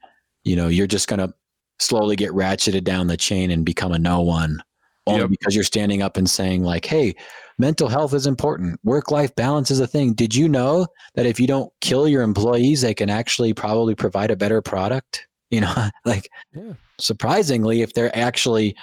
you 0.45 0.57
know, 0.57 0.69
you're 0.69 0.87
just 0.87 1.09
going 1.09 1.21
to 1.21 1.33
slowly 1.79 2.17
get 2.17 2.31
ratcheted 2.33 2.85
down 2.85 3.07
the 3.07 3.17
chain 3.17 3.51
and 3.51 3.65
become 3.65 3.93
a 3.93 3.99
no 3.99 4.21
one 4.21 4.63
only 5.09 5.23
Yep. 5.23 5.31
because 5.31 5.55
you're 5.55 5.65
standing 5.65 6.01
up 6.01 6.17
and 6.17 6.31
saying 6.31 6.63
like 6.63 6.85
hey 6.85 7.17
mental 7.59 7.89
health 7.89 8.15
is 8.15 8.25
important 8.29 8.79
work 8.85 9.11
life 9.11 9.35
balance 9.35 9.69
is 9.73 9.81
a 9.81 9.87
thing 9.87 10.13
did 10.15 10.33
you 10.33 10.49
know 10.49 10.87
that 11.17 11.27
if 11.27 11.41
you 11.41 11.49
don't 11.49 11.73
kill 11.81 12.07
your 12.07 12.23
employees 12.23 12.83
they 12.83 12.95
can 12.95 13.11
actually 13.11 13.53
probably 13.53 13.97
provide 13.97 14.31
a 14.31 14.37
better 14.37 14.63
product 14.63 15.27
you 15.51 15.61
know 15.61 15.75
like 16.05 16.29
Yeah. 16.55 16.75
Surprisingly 17.03 17.83
if 17.83 17.93
they're 17.95 18.17
actually 18.17 18.77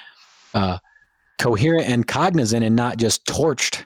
uh, 0.53 0.77
coherent 1.37 1.87
and 1.89 2.07
cognizant 2.07 2.63
and 2.65 2.75
not 2.75 2.97
just 2.97 3.25
torched 3.25 3.85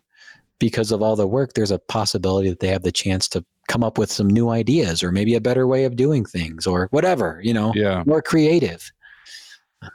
because 0.59 0.91
of 0.91 1.01
all 1.01 1.15
the 1.15 1.27
work 1.27 1.53
there's 1.53 1.71
a 1.71 1.79
possibility 1.79 2.49
that 2.49 2.59
they 2.59 2.67
have 2.67 2.83
the 2.83 2.91
chance 2.91 3.27
to 3.27 3.43
come 3.67 3.83
up 3.83 3.97
with 3.97 4.11
some 4.11 4.27
new 4.29 4.49
ideas 4.49 5.03
or 5.03 5.11
maybe 5.11 5.35
a 5.35 5.41
better 5.41 5.67
way 5.67 5.83
of 5.85 5.95
doing 5.95 6.25
things 6.25 6.65
or 6.67 6.87
whatever 6.91 7.39
you 7.43 7.53
know 7.53 7.71
Yeah. 7.75 8.03
more 8.05 8.21
creative 8.21 8.91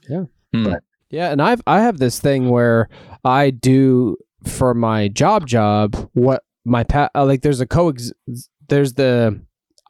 Yeah, 0.09 0.25
Hmm. 0.53 0.75
yeah. 1.11 1.31
and 1.31 1.41
I've 1.43 1.63
I 1.67 1.81
have 1.81 1.99
this 1.99 2.21
thing 2.21 2.49
where 2.51 2.89
I 3.25 3.51
do 3.51 4.17
for 4.45 4.75
my 4.75 5.09
job 5.09 5.47
job 5.47 5.97
what 6.15 6.45
my 6.65 6.85
pa- 6.85 7.11
uh, 7.15 7.25
like 7.25 7.43
there's 7.43 7.61
a 7.61 7.67
co 7.67 7.93
there's 8.69 8.93
the 8.95 9.41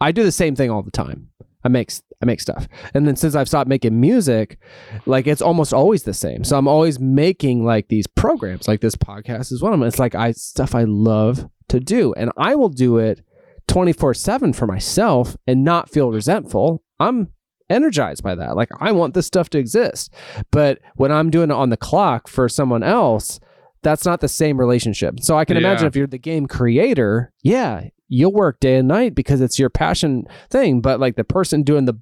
I 0.01 0.12
do 0.12 0.23
the 0.23 0.31
same 0.33 0.55
thing 0.55 0.70
all 0.70 0.83
the 0.83 0.93
time. 0.93 1.29
I 1.65 1.69
make 1.69 1.91
s- 1.91 2.03
I 2.20 2.27
make 2.27 2.40
stuff. 2.40 2.66
And 2.95 3.07
then 3.07 3.15
since 3.15 3.35
I've 3.35 3.49
stopped 3.49 3.69
making 3.69 4.01
music, 4.01 4.59
like 5.07 5.27
it's 5.27 5.43
almost 5.43 5.73
always 5.73 6.03
the 6.03 6.15
same. 6.15 6.43
So 6.43 6.59
I'm 6.59 6.66
always 6.66 6.99
making 6.99 7.65
like 7.65 7.89
these 7.89 8.09
programs, 8.09 8.66
like 8.66 8.81
this 8.81 8.97
podcast 8.97 9.53
is 9.53 9.62
one 9.62 9.73
of 9.73 9.78
them. 9.78 9.86
It's 9.86 10.01
like 10.01 10.15
I 10.15 10.32
stuff 10.32 10.74
I 10.74 10.85
love 10.85 11.49
to 11.69 11.78
do 11.78 12.12
and 12.15 12.32
I 12.36 12.57
will 12.57 12.70
do 12.70 12.99
it 12.99 13.23
24/7 13.69 14.55
for 14.55 14.66
myself 14.66 15.36
and 15.47 15.62
not 15.62 15.90
feel 15.90 16.11
resentful. 16.11 16.82
I'm 16.99 17.28
energized 17.70 18.24
by 18.24 18.35
that. 18.35 18.57
Like 18.57 18.70
I 18.81 18.90
want 18.90 19.15
this 19.15 19.27
stuff 19.27 19.49
to 19.51 19.59
exist. 19.59 20.12
But 20.51 20.81
when 20.97 21.12
I'm 21.12 21.31
doing 21.31 21.51
it 21.51 21.55
on 21.55 21.70
the 21.70 21.77
clock 21.77 22.27
for 22.27 22.49
someone 22.49 22.82
else, 22.82 23.39
that's 23.82 24.05
not 24.05 24.20
the 24.20 24.28
same 24.28 24.59
relationship. 24.59 25.20
So 25.20 25.39
I 25.39 25.45
can 25.45 25.57
imagine 25.57 25.86
if 25.86 25.95
you're 25.95 26.09
the 26.09 26.19
game 26.19 26.47
creator, 26.47 27.32
yeah, 27.45 27.89
you'll 28.09 28.32
work 28.32 28.59
day 28.59 28.77
and 28.77 28.89
night 28.89 29.15
because 29.15 29.40
it's 29.40 29.59
your 29.59 29.70
passion 29.70 30.27
thing. 30.51 30.81
But 30.81 30.99
like 30.99 31.15
the 31.15 31.23
person 31.23 31.62
doing 31.62 31.85
the 31.85 32.01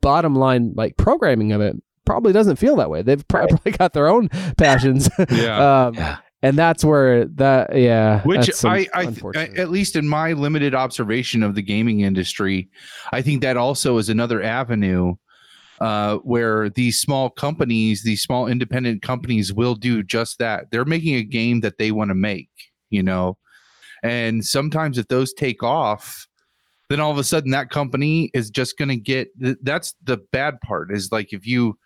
bottom 0.00 0.34
line, 0.34 0.72
like 0.76 0.96
programming 0.96 1.52
of 1.52 1.60
it, 1.60 1.76
probably 2.04 2.32
doesn't 2.32 2.56
feel 2.56 2.76
that 2.76 2.90
way. 2.90 3.02
They've 3.02 3.26
probably 3.28 3.72
got 3.72 3.92
their 3.92 4.08
own 4.08 4.28
passions. 4.56 5.08
Yeah. 5.30 5.86
um, 5.86 5.94
Yeah. 5.94 6.18
And 6.40 6.56
that's 6.56 6.84
where 6.84 7.24
that, 7.24 7.76
yeah. 7.76 8.22
Which 8.22 8.46
that's 8.46 8.64
I, 8.64 8.86
I, 8.94 9.02
unfortunate. 9.02 9.58
at 9.58 9.70
least 9.70 9.96
in 9.96 10.06
my 10.06 10.34
limited 10.34 10.72
observation 10.72 11.42
of 11.42 11.56
the 11.56 11.62
gaming 11.62 12.00
industry, 12.00 12.68
I 13.12 13.22
think 13.22 13.42
that 13.42 13.56
also 13.56 13.98
is 13.98 14.08
another 14.08 14.40
avenue 14.40 15.16
uh, 15.80 16.18
where 16.18 16.70
these 16.70 17.00
small 17.00 17.28
companies, 17.28 18.04
these 18.04 18.22
small 18.22 18.46
independent 18.46 19.02
companies, 19.02 19.52
will 19.52 19.74
do 19.74 20.04
just 20.04 20.38
that. 20.38 20.70
They're 20.70 20.84
making 20.84 21.16
a 21.16 21.24
game 21.24 21.58
that 21.62 21.78
they 21.78 21.90
want 21.90 22.10
to 22.10 22.14
make, 22.14 22.50
you 22.88 23.02
know, 23.02 23.36
and 24.04 24.44
sometimes 24.44 24.96
if 24.96 25.08
those 25.08 25.32
take 25.32 25.64
off, 25.64 26.27
then 26.88 27.00
all 27.00 27.10
of 27.10 27.18
a 27.18 27.24
sudden 27.24 27.50
that 27.50 27.70
company 27.70 28.30
is 28.34 28.50
just 28.50 28.78
going 28.78 28.88
to 28.88 28.96
get. 28.96 29.28
That's 29.62 29.94
the 30.02 30.18
bad 30.32 30.60
part. 30.60 30.92
Is 30.92 31.12
like 31.12 31.32
if 31.32 31.46
you 31.46 31.78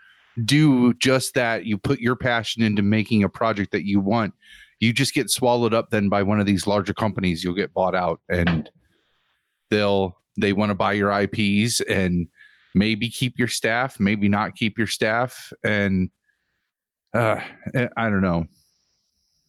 do 0.44 0.94
just 0.94 1.34
that, 1.34 1.66
you 1.66 1.78
put 1.78 2.00
your 2.00 2.16
passion 2.16 2.62
into 2.62 2.82
making 2.82 3.22
a 3.22 3.28
project 3.28 3.72
that 3.72 3.86
you 3.86 4.00
want 4.00 4.34
you 4.82 4.92
just 4.92 5.14
get 5.14 5.30
swallowed 5.30 5.72
up 5.72 5.90
then 5.90 6.08
by 6.08 6.24
one 6.24 6.40
of 6.40 6.46
these 6.46 6.66
larger 6.66 6.92
companies 6.92 7.42
you'll 7.42 7.54
get 7.54 7.72
bought 7.72 7.94
out 7.94 8.20
and 8.28 8.68
they'll 9.70 10.18
they 10.36 10.52
want 10.52 10.70
to 10.70 10.74
buy 10.74 10.92
your 10.92 11.10
ips 11.22 11.80
and 11.82 12.26
maybe 12.74 13.08
keep 13.08 13.38
your 13.38 13.48
staff 13.48 14.00
maybe 14.00 14.28
not 14.28 14.56
keep 14.56 14.76
your 14.76 14.88
staff 14.88 15.52
and 15.62 16.10
uh 17.14 17.40
eh, 17.74 17.86
i 17.96 18.10
don't 18.10 18.22
know 18.22 18.44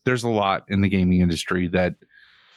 there's 0.06 0.24
a 0.24 0.30
lot 0.30 0.64
in 0.68 0.82
the 0.82 0.90
gaming 0.90 1.22
industry 1.22 1.68
that 1.68 1.96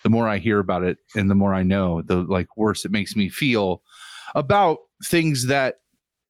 the 0.06 0.10
more 0.10 0.28
i 0.28 0.38
hear 0.38 0.60
about 0.60 0.84
it 0.84 0.98
and 1.16 1.28
the 1.28 1.34
more 1.34 1.52
i 1.52 1.64
know 1.64 2.00
the 2.02 2.18
like 2.18 2.56
worse 2.56 2.84
it 2.84 2.92
makes 2.92 3.16
me 3.16 3.28
feel 3.28 3.82
about 4.36 4.78
things 5.04 5.48
that 5.48 5.80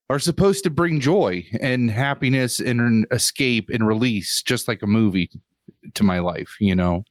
are 0.08 0.18
supposed 0.18 0.64
to 0.64 0.70
bring 0.70 0.98
joy 0.98 1.44
and 1.60 1.90
happiness 1.90 2.58
and 2.58 2.80
an 2.80 3.04
escape 3.10 3.68
and 3.70 3.86
release 3.86 4.42
just 4.42 4.66
like 4.66 4.82
a 4.82 4.86
movie 4.86 5.30
to 5.94 6.04
my 6.04 6.20
life, 6.20 6.56
you 6.60 6.74
know. 6.74 7.04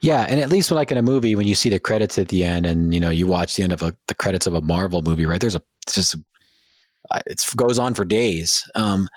Yeah, 0.00 0.26
and 0.28 0.40
at 0.40 0.48
least 0.48 0.72
like 0.72 0.90
in 0.90 0.98
a 0.98 1.02
movie, 1.02 1.36
when 1.36 1.46
you 1.46 1.54
see 1.54 1.68
the 1.68 1.78
credits 1.78 2.18
at 2.18 2.28
the 2.28 2.42
end, 2.42 2.66
and 2.66 2.92
you 2.92 2.98
know 2.98 3.10
you 3.10 3.28
watch 3.28 3.54
the 3.54 3.62
end 3.62 3.72
of 3.72 3.82
a, 3.82 3.96
the 4.08 4.14
credits 4.14 4.46
of 4.46 4.54
a 4.54 4.60
Marvel 4.60 5.02
movie, 5.02 5.24
right? 5.24 5.40
There's 5.40 5.54
a 5.54 5.62
just 5.88 6.16
it 7.26 7.44
goes 7.56 7.78
on 7.78 7.94
for 7.94 8.04
days. 8.04 8.68
Um, 8.74 9.08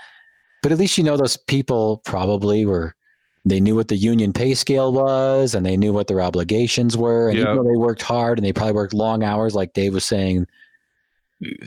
but 0.62 0.72
at 0.72 0.78
least 0.78 1.00
you 1.00 1.04
know 1.04 1.18
those 1.18 1.36
people 1.36 2.04
probably 2.06 2.66
were 2.66 2.96
they 3.44 3.60
knew 3.60 3.76
what 3.76 3.88
the 3.88 3.96
union 3.96 4.34
pay 4.34 4.54
scale 4.54 4.94
was, 4.94 5.56
and 5.56 5.66
they 5.66 5.76
knew 5.78 5.94
what 5.94 6.08
their 6.08 6.22
obligations 6.22 6.96
were, 6.96 7.30
and 7.30 7.38
Yeah. 7.38 7.46
even 7.46 7.58
though 7.58 7.72
they 7.72 7.78
worked 7.78 8.04
hard 8.04 8.38
and 8.38 8.46
they 8.46 8.54
probably 8.54 8.74
worked 8.74 8.94
long 8.94 9.24
hours, 9.24 9.56
like 9.56 9.74
Dave 9.74 9.94
was 9.94 10.06
saying, 10.06 10.46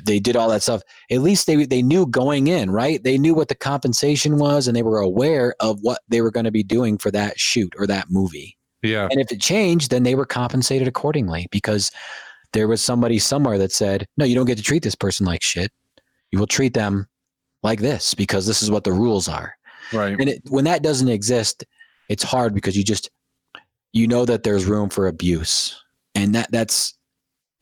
they 0.04 0.20
did 0.20 0.36
all 0.36 0.48
that 0.50 0.62
stuff. 0.62 0.82
At 1.10 1.20
least 1.22 1.48
they 1.48 1.66
they 1.66 1.82
knew 1.82 2.06
going 2.06 2.46
in, 2.46 2.70
right? 2.70 3.02
They 3.02 3.18
knew 3.18 3.34
what 3.34 3.48
the 3.48 3.56
compensation 3.56 4.38
was, 4.38 4.68
and 4.68 4.76
they 4.76 4.84
were 4.84 5.00
aware 5.00 5.56
of 5.58 5.80
what 5.82 6.00
they 6.08 6.20
were 6.20 6.30
going 6.30 6.44
to 6.44 6.52
be 6.52 6.62
doing 6.62 6.96
for 6.96 7.10
that 7.10 7.40
shoot 7.40 7.74
or 7.76 7.86
that 7.88 8.06
movie. 8.08 8.56
Yeah. 8.82 9.08
And 9.10 9.20
if 9.20 9.32
it 9.32 9.40
changed, 9.40 9.90
then 9.90 10.04
they 10.04 10.14
were 10.14 10.26
compensated 10.26 10.86
accordingly 10.86 11.48
because 11.50 11.90
there 12.52 12.68
was 12.68 12.82
somebody 12.82 13.18
somewhere 13.18 13.58
that 13.58 13.72
said, 13.72 14.06
no, 14.16 14.24
you 14.24 14.36
don't 14.36 14.46
get 14.46 14.58
to 14.58 14.62
treat 14.62 14.84
this 14.84 14.94
person 14.94 15.26
like 15.26 15.42
shit. 15.42 15.72
You 16.30 16.38
will 16.38 16.46
treat 16.46 16.74
them 16.74 17.08
like 17.64 17.80
this 17.80 18.14
because 18.14 18.46
this 18.46 18.62
is 18.62 18.70
what 18.70 18.84
the 18.84 18.92
rules 18.92 19.26
are. 19.26 19.56
Right. 19.94 20.18
And 20.18 20.28
it, 20.28 20.42
when 20.48 20.64
that 20.64 20.82
doesn't 20.82 21.08
exist, 21.08 21.64
it's 22.08 22.22
hard 22.22 22.54
because 22.54 22.76
you 22.76 22.84
just, 22.84 23.10
you 23.92 24.06
know 24.06 24.24
that 24.24 24.42
there's 24.42 24.64
room 24.64 24.90
for 24.90 25.06
abuse. 25.06 25.80
And 26.14 26.34
that 26.34 26.50
that's, 26.50 26.94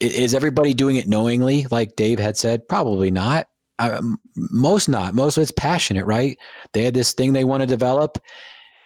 is 0.00 0.34
everybody 0.34 0.74
doing 0.74 0.96
it 0.96 1.06
knowingly? 1.06 1.66
Like 1.70 1.94
Dave 1.96 2.18
had 2.18 2.36
said, 2.36 2.66
probably 2.68 3.10
not. 3.10 3.46
Um, 3.78 4.18
most 4.36 4.88
not. 4.88 5.14
Most 5.14 5.36
of 5.36 5.42
it's 5.42 5.52
passionate, 5.52 6.06
right? 6.06 6.36
They 6.72 6.84
had 6.84 6.94
this 6.94 7.12
thing 7.12 7.32
they 7.32 7.44
want 7.44 7.62
to 7.62 7.66
develop 7.66 8.18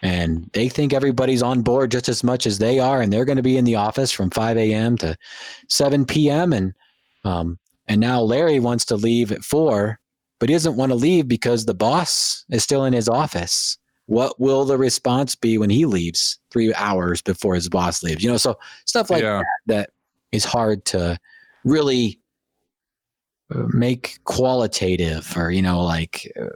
and 0.01 0.49
they 0.53 0.69
think 0.69 0.93
everybody's 0.93 1.41
on 1.41 1.61
board 1.61 1.91
just 1.91 2.09
as 2.09 2.23
much 2.23 2.45
as 2.45 2.57
they 2.57 2.79
are 2.79 3.01
and 3.01 3.11
they're 3.11 3.25
going 3.25 3.37
to 3.37 3.43
be 3.43 3.57
in 3.57 3.65
the 3.65 3.75
office 3.75 4.11
from 4.11 4.29
5 4.29 4.57
a.m 4.57 4.97
to 4.97 5.17
7 5.69 6.05
p.m 6.05 6.53
and 6.53 6.73
um, 7.23 7.57
and 7.87 7.99
now 7.99 8.21
larry 8.21 8.59
wants 8.59 8.85
to 8.85 8.95
leave 8.95 9.31
at 9.31 9.43
4 9.43 9.99
but 10.39 10.49
he 10.49 10.55
doesn't 10.55 10.75
want 10.75 10.91
to 10.91 10.95
leave 10.95 11.27
because 11.27 11.65
the 11.65 11.73
boss 11.73 12.45
is 12.49 12.63
still 12.63 12.85
in 12.85 12.93
his 12.93 13.09
office. 13.09 13.77
What 14.05 14.39
will 14.39 14.63
the 14.65 14.77
response 14.77 15.35
be 15.35 15.57
when 15.57 15.69
he 15.69 15.85
leaves 15.85 16.39
three 16.51 16.73
hours 16.75 17.21
before 17.21 17.55
his 17.55 17.67
boss 17.67 18.03
leaves? 18.03 18.23
You 18.23 18.31
know 18.31 18.37
so 18.37 18.57
stuff 18.85 19.09
like 19.09 19.23
yeah. 19.23 19.39
that 19.39 19.45
that 19.67 19.89
is 20.31 20.45
hard 20.45 20.85
to 20.85 21.17
really 21.63 22.19
make 23.69 24.19
qualitative 24.25 25.35
or 25.37 25.51
you 25.51 25.61
know 25.61 25.81
like 25.81 26.31
uh, 26.39 26.47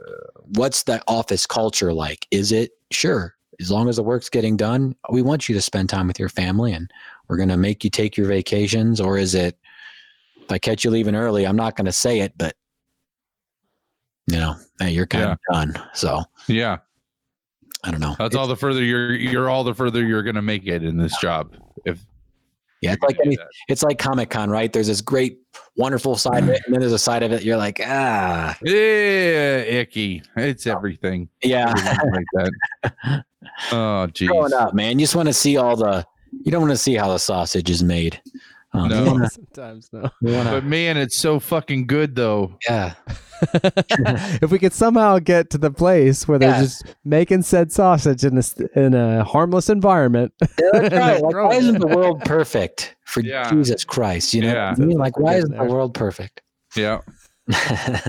what's 0.54 0.84
the 0.84 1.02
office 1.08 1.46
culture 1.46 1.92
like? 1.92 2.26
Is 2.30 2.52
it 2.52 2.72
sure 2.90 3.36
as 3.60 3.70
long 3.70 3.88
as 3.88 3.96
the 3.96 4.02
work's 4.02 4.28
getting 4.28 4.56
done 4.56 4.94
we 5.10 5.22
want 5.22 5.48
you 5.48 5.54
to 5.54 5.62
spend 5.62 5.88
time 5.88 6.06
with 6.06 6.18
your 6.18 6.28
family 6.28 6.72
and 6.72 6.90
we're 7.28 7.36
going 7.36 7.48
to 7.48 7.56
make 7.56 7.84
you 7.84 7.90
take 7.90 8.16
your 8.16 8.26
vacations 8.26 9.00
or 9.00 9.16
is 9.16 9.34
it 9.34 9.56
if 10.40 10.50
i 10.50 10.58
catch 10.58 10.84
you 10.84 10.90
leaving 10.90 11.14
early 11.14 11.46
i'm 11.46 11.56
not 11.56 11.76
going 11.76 11.86
to 11.86 11.92
say 11.92 12.20
it 12.20 12.32
but 12.36 12.56
you 14.28 14.38
know 14.38 14.54
hey, 14.80 14.90
you're 14.90 15.06
kind 15.06 15.24
of 15.30 15.38
done 15.52 15.74
so 15.92 16.22
Yeah. 16.46 16.78
i 17.84 17.90
don't 17.90 18.00
know 18.00 18.14
That's 18.18 18.36
all 18.36 18.46
the 18.46 18.56
further 18.56 18.82
you're 18.82 19.14
you're 19.14 19.48
all 19.50 19.64
the 19.64 19.74
further 19.74 20.04
you're 20.06 20.22
gonna 20.22 20.42
make 20.42 20.66
it 20.66 20.82
in 20.84 20.96
this 20.96 21.16
job. 21.20 21.54
If 21.84 22.04
yeah 22.80 22.92
it's 22.94 23.02
like 23.02 23.16
any, 23.24 23.36
it's 23.68 23.82
like 23.82 23.98
comic 23.98 24.30
con 24.30 24.50
right 24.50 24.72
there's 24.72 24.88
this 24.88 25.00
great 25.00 25.38
wonderful 25.76 26.16
side 26.16 26.42
of 26.44 26.48
it 26.50 26.62
and 26.66 26.74
then 26.74 26.80
there's 26.80 26.92
a 26.92 26.98
side 26.98 27.22
of 27.22 27.32
it 27.32 27.42
you're 27.42 27.56
like 27.56 27.80
ah 27.84 28.56
yeah, 28.62 29.58
icky. 29.62 30.22
It's 30.36 30.66
everything. 30.66 31.28
yeah 31.42 31.72
like 32.12 32.26
that. 32.34 33.24
Oh 33.72 34.06
geez. 34.06 34.28
growing 34.28 34.52
up, 34.52 34.72
man. 34.72 34.98
You 34.98 35.04
just 35.04 35.14
want 35.16 35.26
to 35.28 35.32
see 35.34 35.56
all 35.56 35.76
the. 35.76 36.06
You 36.44 36.50
don't 36.52 36.62
want 36.62 36.70
to 36.72 36.76
see 36.78 36.94
how 36.94 37.08
the 37.08 37.18
sausage 37.18 37.68
is 37.68 37.82
made. 37.82 38.20
Um, 38.74 38.88
No. 38.88 39.04
you 39.04 39.10
wanna- 39.10 39.28
Sometimes 39.30 39.90
no. 39.92 40.10
wanna- 40.22 40.50
But 40.50 40.64
man, 40.64 40.96
it's 40.96 41.18
so 41.18 41.38
fucking 41.38 41.86
good 41.86 42.14
though. 42.16 42.56
yeah, 42.68 42.94
if 44.40 44.50
we 44.50 44.58
could 44.58 44.72
somehow 44.72 45.18
get 45.18 45.50
to 45.50 45.58
the 45.58 45.70
place 45.70 46.26
where 46.28 46.38
they're 46.38 46.50
Yeah. 46.50 46.62
just 46.62 46.94
making 47.04 47.42
said 47.42 47.70
sausage 47.72 48.24
in 48.24 48.36
a 48.36 48.38
s- 48.38 48.60
in 48.76 48.94
a 48.94 49.24
harmless 49.24 49.68
environment, 49.68 50.32
that's 50.40 50.54
right. 50.94 51.20
Like, 51.22 51.34
why 51.34 51.54
isn't 51.56 51.80
the 51.80 51.86
world 51.88 52.20
perfect 52.24 52.96
for 53.04 53.20
Yeah. 53.20 53.50
Jesus 53.50 53.84
Christ? 53.84 54.32
You 54.32 54.42
know, 54.42 54.52
Yeah. 54.54 54.70
what 54.70 54.80
I 54.80 54.84
mean? 54.84 54.98
like 54.98 55.18
why 55.18 55.34
isn't 55.34 55.56
the 55.56 55.64
world 55.64 55.92
perfect? 55.94 56.40
Yeah. 56.76 57.00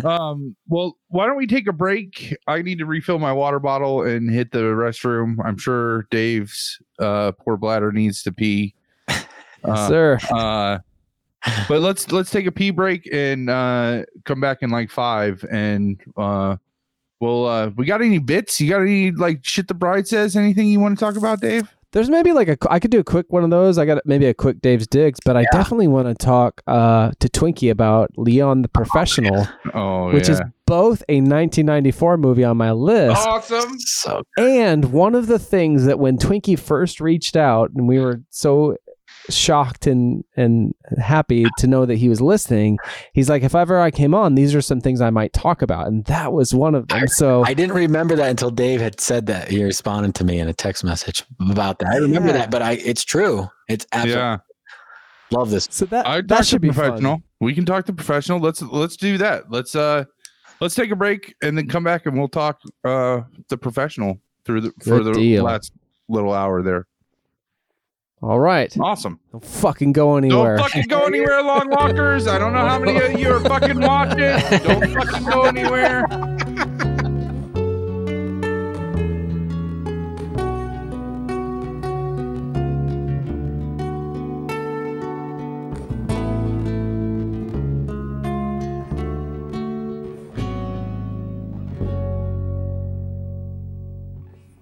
Um. 0.03 0.55
Well, 0.67 0.97
why 1.07 1.25
don't 1.25 1.37
we 1.37 1.47
take 1.47 1.67
a 1.67 1.73
break? 1.73 2.35
I 2.47 2.61
need 2.61 2.77
to 2.79 2.85
refill 2.85 3.19
my 3.19 3.33
water 3.33 3.59
bottle 3.59 4.03
and 4.03 4.29
hit 4.29 4.51
the 4.51 4.59
restroom. 4.59 5.35
I'm 5.43 5.57
sure 5.57 6.07
Dave's 6.11 6.79
uh 6.99 7.31
poor 7.33 7.57
bladder 7.57 7.91
needs 7.91 8.21
to 8.23 8.31
pee. 8.31 8.75
Uh, 9.63 9.87
sir. 9.87 10.19
uh 10.31 10.77
but 11.67 11.81
let's 11.81 12.11
let's 12.11 12.29
take 12.31 12.45
a 12.45 12.51
pee 12.51 12.71
break 12.71 13.07
and 13.11 13.49
uh 13.49 14.03
come 14.25 14.39
back 14.39 14.59
in 14.61 14.69
like 14.69 14.89
five 14.89 15.43
and 15.51 15.99
uh 16.15 16.55
well 17.19 17.45
uh 17.47 17.67
we 17.75 17.85
got 17.85 18.01
any 18.01 18.19
bits? 18.19 18.61
You 18.61 18.69
got 18.69 18.81
any 18.81 19.11
like 19.11 19.43
shit 19.45 19.67
the 19.67 19.73
bride 19.73 20.07
says 20.07 20.35
anything 20.35 20.67
you 20.67 20.79
want 20.79 20.97
to 20.97 21.03
talk 21.03 21.15
about 21.17 21.41
dave? 21.41 21.73
There's 21.91 22.09
maybe 22.09 22.31
like 22.33 22.47
a 22.47 22.57
I 22.71 22.79
could 22.79 22.89
do 22.91 22.99
a 22.99 23.03
quick 23.03 23.27
one 23.29 23.43
of 23.43 23.49
those. 23.51 23.77
I 23.77 23.85
got 23.85 24.01
maybe 24.05 24.25
a 24.25 24.33
quick 24.33 24.61
Dave's 24.61 24.87
digs, 24.87 25.19
but 25.23 25.37
I 25.37 25.41
Yeah. 25.41 25.47
definitely 25.51 25.87
want 25.87 26.07
to 26.07 26.15
talk 26.15 26.61
uh, 26.65 27.11
to 27.19 27.29
Twinkie 27.29 27.69
about 27.69 28.09
Leon 28.17 28.63
the 28.63 28.67
Professional, 28.69 29.47
oh 29.75 30.11
which 30.11 30.27
is 30.27 30.41
both 30.65 31.03
a 31.07 31.17
1994 31.21 32.17
movie 32.17 32.43
on 32.43 32.57
my 32.57 32.71
list. 32.71 33.21
Awesome. 33.27 33.77
So 33.79 34.23
And 34.37 34.85
one 34.91 35.13
of 35.13 35.27
the 35.27 35.37
things 35.37 35.85
that 35.85 35.99
when 35.99 36.17
Twinkie 36.17 36.57
first 36.57 36.99
reached 36.99 37.35
out, 37.35 37.69
and 37.75 37.87
we 37.87 37.99
were 37.99 38.21
so 38.31 38.75
shocked 39.29 39.87
and 39.87 40.23
and 40.35 40.73
happy 40.97 41.45
to 41.57 41.67
know 41.67 41.85
that 41.85 41.95
he 41.95 42.09
was 42.09 42.21
listening, 42.21 42.77
he's 43.13 43.29
like, 43.29 43.43
if 43.43 43.55
ever 43.55 43.79
I 43.79 43.91
came 43.91 44.13
on, 44.13 44.35
these 44.35 44.53
are 44.55 44.61
some 44.61 44.81
things 44.81 45.01
I 45.01 45.09
might 45.09 45.33
talk 45.33 45.61
about, 45.61 45.87
and 45.87 46.03
that 46.05 46.33
was 46.33 46.53
one 46.53 46.75
of 46.75 46.87
them. 46.87 47.07
So 47.07 47.43
I 47.45 47.53
didn't 47.53 47.75
remember 47.75 48.15
that 48.15 48.29
until 48.29 48.51
Dave 48.51 48.81
had 48.81 48.99
said 48.99 49.25
that. 49.27 49.49
He 49.49 49.63
responded 49.63 50.15
to 50.15 50.23
me 50.23 50.39
in 50.39 50.47
a 50.47 50.53
text 50.53 50.83
message 50.83 51.23
about 51.49 51.79
that. 51.79 51.89
I 51.89 51.97
remember 51.97 52.29
Yeah. 52.29 52.33
that, 52.39 52.51
but 52.51 52.61
I 52.61 52.73
it's 52.73 53.03
true. 53.03 53.47
It's 53.69 53.85
absolutely 53.91 54.21
yeah 54.21 54.37
love 55.31 55.49
this. 55.49 55.67
so 55.71 55.83
that 55.85 56.05
i 56.05 56.21
that 56.21 56.45
should 56.45 56.61
be 56.61 56.67
professional 56.69 57.13
fun. 57.15 57.23
we 57.39 57.55
can 57.55 57.65
talk 57.65 57.85
to 57.87 57.93
professional 57.93 58.39
let's 58.39 58.61
let's 58.61 58.95
do 58.95 59.17
that 59.17 59.49
let's 59.49 59.73
uh 59.73 60.03
let's 60.61 60.75
take 60.75 60.91
a 60.91 60.95
break 60.95 61.33
and 61.41 61.57
then 61.57 61.67
come 61.67 61.83
back 61.83 62.05
and 62.05 62.15
we'll 62.15 62.27
talk 62.27 62.59
uh 62.83 63.21
the 63.49 63.57
professional 63.57 64.19
through 64.45 64.61
the 64.61 64.71
for 64.83 65.01
the 65.01 65.11
deal. 65.13 65.43
last 65.43 65.71
little 66.07 66.33
hour 66.33 66.61
there 66.61 66.85
All 68.23 68.39
right, 68.39 68.73
awesome 68.79 69.19
don't 69.33 69.43
fucking 69.43 69.91
go 69.91 70.15
anywhere. 70.15 70.55
Don't 70.55 70.69
fucking 70.69 70.87
go 70.87 71.07
anywhere, 71.07 71.43
long 71.43 71.69
walkers. 71.69 72.25
I 72.25 72.39
don't 72.39 72.53
know 72.53 72.65
how 72.65 72.79
many 72.79 72.97
of 72.97 73.19
you 73.19 73.33
are 73.33 73.41
fucking 73.41 73.81
watching. 73.81 74.17
Don't 74.59 74.93
fucking 74.93 75.25
go 75.25 75.41
anywhere. 75.43 76.05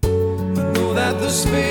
I 0.03 0.73
know 0.73 0.93
that 0.95 1.19
the 1.19 1.29
spades 1.29 1.67
are 1.67 1.70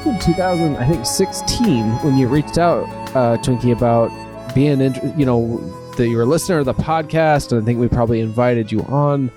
Back 0.00 0.06
in 0.06 0.18
2000, 0.18 0.76
I 0.78 0.88
think 0.88 1.04
16, 1.04 1.84
when 1.98 2.16
you 2.16 2.26
reached 2.26 2.56
out, 2.56 2.88
uh, 3.14 3.36
Twinkie, 3.36 3.70
about 3.70 4.08
being, 4.54 4.80
in, 4.80 4.94
you 5.18 5.26
know, 5.26 5.58
that 5.98 6.08
you 6.08 6.16
were 6.16 6.22
a 6.22 6.26
listener 6.26 6.60
of 6.60 6.64
the 6.64 6.72
podcast, 6.72 7.52
and 7.52 7.60
I 7.60 7.64
think 7.66 7.78
we 7.78 7.86
probably 7.86 8.20
invited 8.20 8.72
you 8.72 8.80
on, 8.84 9.30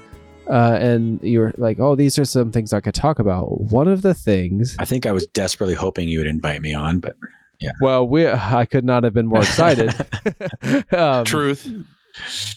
uh, 0.50 0.78
and 0.80 1.22
you 1.22 1.42
were 1.42 1.54
like, 1.58 1.82
"Oh, 1.82 1.96
these 1.96 2.18
are 2.18 2.24
some 2.24 2.50
things 2.50 2.72
I 2.72 2.80
could 2.80 2.96
talk 2.96 3.20
about." 3.20 3.60
One 3.60 3.90
of 3.90 4.04
the 4.04 4.14
things, 4.14 4.78
I 4.80 4.86
think 4.86 5.06
I 5.06 5.12
was 5.12 5.28
desperately 5.28 5.76
hoping 5.76 6.08
you 6.08 6.20
would 6.20 6.28
invite 6.28 6.62
me 6.62 6.74
on, 6.74 7.00
but 7.00 7.18
yeah. 7.60 7.72
well, 7.82 8.08
we 8.08 8.26
I 8.26 8.66
could 8.66 8.86
not 8.86 9.04
have 9.04 9.14
been 9.14 9.28
more 9.28 9.42
excited. 9.42 9.94
um, 10.94 11.26
Truth. 11.26 11.70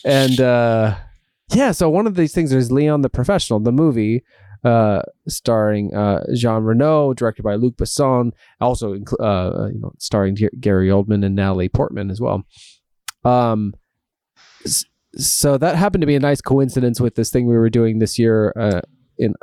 and 0.05 0.41
uh, 0.41 0.95
yeah, 1.53 1.73
so 1.73 1.91
one 1.91 2.07
of 2.07 2.15
these 2.15 2.33
things 2.33 2.53
is 2.53 2.71
Leon 2.71 3.01
the 3.01 3.11
Professional, 3.11 3.59
the 3.59 3.73
movie 3.73 4.23
uh, 4.67 5.03
starring 5.29 5.95
uh, 5.95 6.25
Jean 6.35 6.63
Reno, 6.65 7.15
directed 7.15 7.43
by 7.43 7.55
Luc 7.55 7.77
Besson, 7.77 8.33
also 8.61 8.95
incl- 8.95 9.21
uh, 9.21 9.69
you 9.69 9.81
know 9.81 9.93
starring 9.99 10.37
Gary 10.61 10.89
Oldman 10.89 11.25
and 11.25 11.35
Natalie 11.37 11.69
Portman 11.69 12.11
as 12.11 12.21
well. 12.21 12.43
Um, 13.25 13.75
so 15.17 15.57
that 15.59 15.77
happened 15.77 16.03
to 16.03 16.07
be 16.07 16.17
a 16.17 16.21
nice 16.21 16.41
coincidence 16.41 17.01
with 17.01 17.15
this 17.15 17.31
thing 17.31 17.47
we 17.47 17.57
were 17.57 17.71
doing 17.71 17.99
this 17.99 18.19
year 18.19 18.53
uh, 18.59 18.81
in 19.19 19.35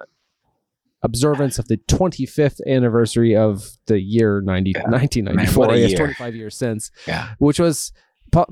observance 1.02 1.58
of 1.60 1.68
the 1.68 1.78
25th 1.90 2.60
anniversary 2.68 3.36
of 3.36 3.72
the 3.88 4.00
year 4.00 4.42
90, 4.42 4.72
Yeah. 4.76 4.84
1994. 4.84 5.34
Man, 5.36 5.70
what 5.70 5.76
a 5.76 5.80
yes, 5.80 5.90
year. 5.92 5.98
25 5.98 6.36
years 6.36 6.56
since 6.58 6.92
Yeah. 7.08 7.34
which 7.40 7.60
was 7.60 7.92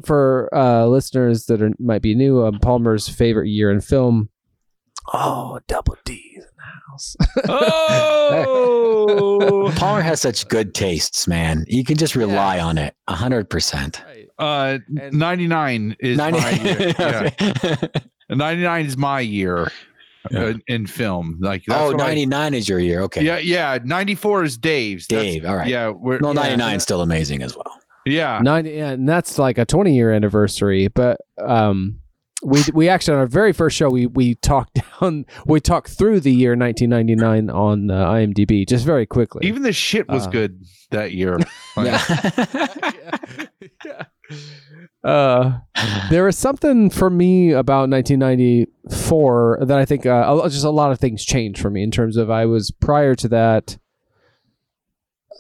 for 0.06 0.50
uh, 0.54 0.86
listeners 0.88 1.46
that 1.46 1.62
are, 1.62 1.72
might 1.80 2.02
be 2.02 2.14
new, 2.16 2.44
um, 2.46 2.60
Palmer's 2.60 3.08
favorite 3.08 3.48
year 3.48 3.72
in 3.72 3.82
film. 3.82 4.30
Oh, 5.14 5.60
double 5.68 5.98
the 6.06 6.22
house. 6.92 7.16
Oh, 8.44 9.72
Palmer 9.78 10.02
has 10.02 10.22
such 10.22 10.48
good 10.48 10.74
tastes, 10.74 11.28
man. 11.28 11.66
You 11.68 11.84
can 11.84 11.98
just 11.98 12.16
rely 12.16 12.60
on 12.60 12.78
it. 12.78 12.96
a 13.08 13.16
hundred 13.16 13.50
percent. 13.50 14.02
uh, 14.40 14.78
And- 15.00 15.14
99 15.14 15.96
is 16.00 16.18
my 16.18 16.30
year. 16.52 16.94
Yeah. 17.00 17.76
99 18.30 18.86
is 18.86 18.96
my 18.98 19.20
year 19.20 19.70
Yeah. 20.30 20.40
uh, 20.40 20.54
in 20.68 20.88
film. 20.88 21.38
Like 21.42 21.64
that's 21.68 21.82
oh, 21.82 21.92
what 21.92 22.02
I- 22.02 22.08
99 22.08 22.54
is 22.54 22.70
your 22.70 22.80
year. 22.80 23.02
Okay. 23.02 23.24
yeah, 23.24 23.40
yeah. 23.40 23.80
94 23.84 24.44
is 24.46 24.58
Dave's. 24.58 25.08
That's- 25.08 25.26
Dave. 25.34 25.46
All 25.46 25.56
right. 25.58 25.68
Yeah, 25.68 25.90
we're, 25.90 26.20
No, 26.20 26.30
yeah, 26.30 26.42
99 26.42 26.76
is 26.78 26.84
still 26.84 27.02
amazing 27.02 27.42
as 27.44 27.56
well. 27.56 27.78
Yeah, 28.06 28.40
90, 28.42 28.72
yeah, 28.72 28.92
and 28.92 29.08
that's 29.08 29.38
like 29.38 29.58
a 29.60 29.66
20 29.66 29.94
year 29.96 30.12
anniversary. 30.12 30.88
But 30.88 31.18
um, 31.40 32.00
we 32.44 32.64
we 32.74 32.90
actually 32.90 33.14
on 33.14 33.20
our 33.20 33.28
very 33.28 33.54
first 33.54 33.76
show 33.78 33.90
we 33.90 34.08
we 34.08 34.36
talked 34.36 34.80
down 35.02 35.26
we 35.46 35.60
talked 35.60 35.90
through 35.90 36.20
the 36.20 36.32
year 36.34 36.56
1999 36.56 37.50
on 37.50 37.92
uh, 37.92 38.06
IMDb 38.12 38.68
just 38.68 38.86
very 38.86 39.06
quickly. 39.06 39.48
even 39.48 39.62
the 39.64 39.72
shit 39.74 40.08
was 40.10 40.26
Uh, 40.28 40.30
good 40.32 40.64
that 40.92 41.12
year. 41.14 41.38
Yeah. 41.78 42.02
yeah. 43.86 44.04
Uh, 45.04 45.58
there 46.12 46.24
was 46.26 46.38
something 46.38 46.90
for 46.92 47.10
me 47.10 47.52
about 47.52 47.90
1994 47.90 49.60
that 49.66 49.78
I 49.80 49.84
think 49.84 50.06
uh, 50.06 50.40
a- 50.44 50.50
just 50.50 50.64
a 50.64 50.70
lot 50.70 50.92
of 50.92 51.00
things 51.00 51.26
changed 51.26 51.60
for 51.60 51.70
me 51.72 51.82
in 51.82 51.90
terms 51.92 52.18
of 52.18 52.30
I 52.30 52.46
was 52.46 52.70
prior 52.72 53.16
to 53.16 53.28
that 53.30 53.78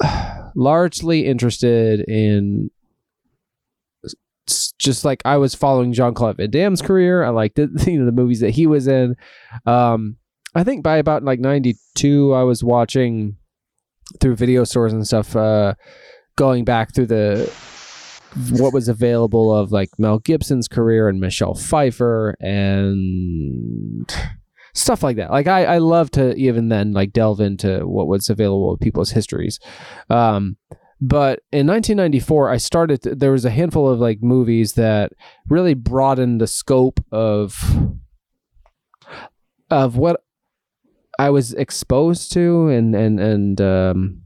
largely 0.55 1.25
interested 1.27 1.99
in 2.09 2.71
just 4.77 5.05
like 5.05 5.21
I 5.25 5.37
was 5.37 5.55
following 5.55 5.93
Jean 5.93 6.13
Claude 6.13 6.37
Van 6.37 6.49
Damme's 6.49 6.81
career. 6.81 7.23
I 7.23 7.29
liked 7.29 7.55
the, 7.55 7.69
you 7.91 7.99
know 7.99 8.05
the 8.05 8.11
movies 8.11 8.39
that 8.41 8.51
he 8.51 8.67
was 8.67 8.87
in. 8.87 9.15
Um, 9.65 10.17
I 10.53 10.63
think 10.63 10.83
by 10.83 10.97
about 10.97 11.23
like 11.23 11.39
92 11.39 12.33
I 12.33 12.43
was 12.43 12.63
watching 12.63 13.37
through 14.19 14.35
video 14.35 14.63
stores 14.63 14.93
and 14.93 15.05
stuff 15.07 15.35
uh, 15.35 15.75
going 16.35 16.65
back 16.65 16.93
through 16.93 17.07
the 17.07 17.51
what 18.51 18.73
was 18.73 18.87
available 18.87 19.53
of 19.53 19.71
like 19.71 19.89
Mel 19.97 20.19
Gibson's 20.19 20.67
career 20.67 21.09
and 21.09 21.19
Michelle 21.19 21.55
Pfeiffer 21.55 22.35
and 22.39 24.09
stuff 24.73 25.03
like 25.03 25.17
that. 25.17 25.31
Like 25.31 25.47
I, 25.47 25.65
I 25.65 25.77
love 25.79 26.11
to 26.11 26.33
even 26.35 26.69
then 26.69 26.93
like 26.93 27.11
delve 27.11 27.41
into 27.41 27.85
what 27.85 28.07
was 28.07 28.29
available 28.29 28.71
with 28.71 28.79
people's 28.79 29.11
histories. 29.11 29.59
Um, 30.09 30.57
but 31.01 31.39
in 31.51 31.65
1994, 31.65 32.49
I 32.49 32.57
started. 32.57 33.01
There 33.01 33.31
was 33.31 33.43
a 33.43 33.49
handful 33.49 33.89
of 33.89 33.99
like 33.99 34.21
movies 34.21 34.73
that 34.73 35.13
really 35.49 35.73
broadened 35.73 36.39
the 36.39 36.47
scope 36.47 37.03
of 37.11 37.59
of 39.71 39.97
what 39.97 40.21
I 41.17 41.31
was 41.31 41.53
exposed 41.53 42.31
to, 42.33 42.67
and 42.67 42.93
and 42.93 43.19
and 43.19 43.61
um, 43.61 44.21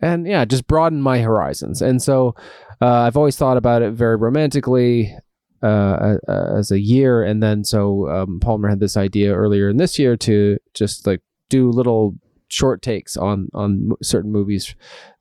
and 0.00 0.28
yeah, 0.28 0.44
just 0.44 0.68
broadened 0.68 1.02
my 1.02 1.20
horizons. 1.22 1.82
And 1.82 2.00
so 2.00 2.36
uh, 2.80 3.00
I've 3.00 3.16
always 3.16 3.36
thought 3.36 3.56
about 3.56 3.82
it 3.82 3.94
very 3.94 4.14
romantically 4.14 5.12
uh, 5.60 6.18
as 6.28 6.70
a 6.70 6.78
year, 6.78 7.24
and 7.24 7.42
then 7.42 7.64
so 7.64 8.08
um, 8.08 8.38
Palmer 8.38 8.68
had 8.68 8.78
this 8.78 8.96
idea 8.96 9.34
earlier 9.34 9.68
in 9.68 9.76
this 9.76 9.98
year 9.98 10.16
to 10.18 10.58
just 10.72 11.04
like 11.04 11.20
do 11.50 11.68
little 11.68 12.14
short 12.48 12.82
takes 12.82 13.16
on 13.16 13.48
on 13.54 13.92
certain 14.02 14.32
movies 14.32 14.74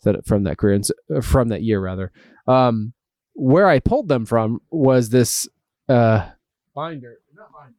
that 0.04 0.26
from 0.26 0.44
that 0.44 0.58
career 0.58 0.76
and 0.76 0.88
uh, 1.16 1.22
from 1.22 1.50
that 1.50 1.64
year 1.64 1.80
rather. 1.80 2.12
Um, 2.48 2.94
where 3.34 3.68
I 3.68 3.80
pulled 3.80 4.08
them 4.08 4.26
from 4.26 4.62
was 4.72 5.10
this 5.10 5.48
uh, 5.88 6.28
binder, 6.74 7.18
not 7.36 7.52
binder, 7.54 7.76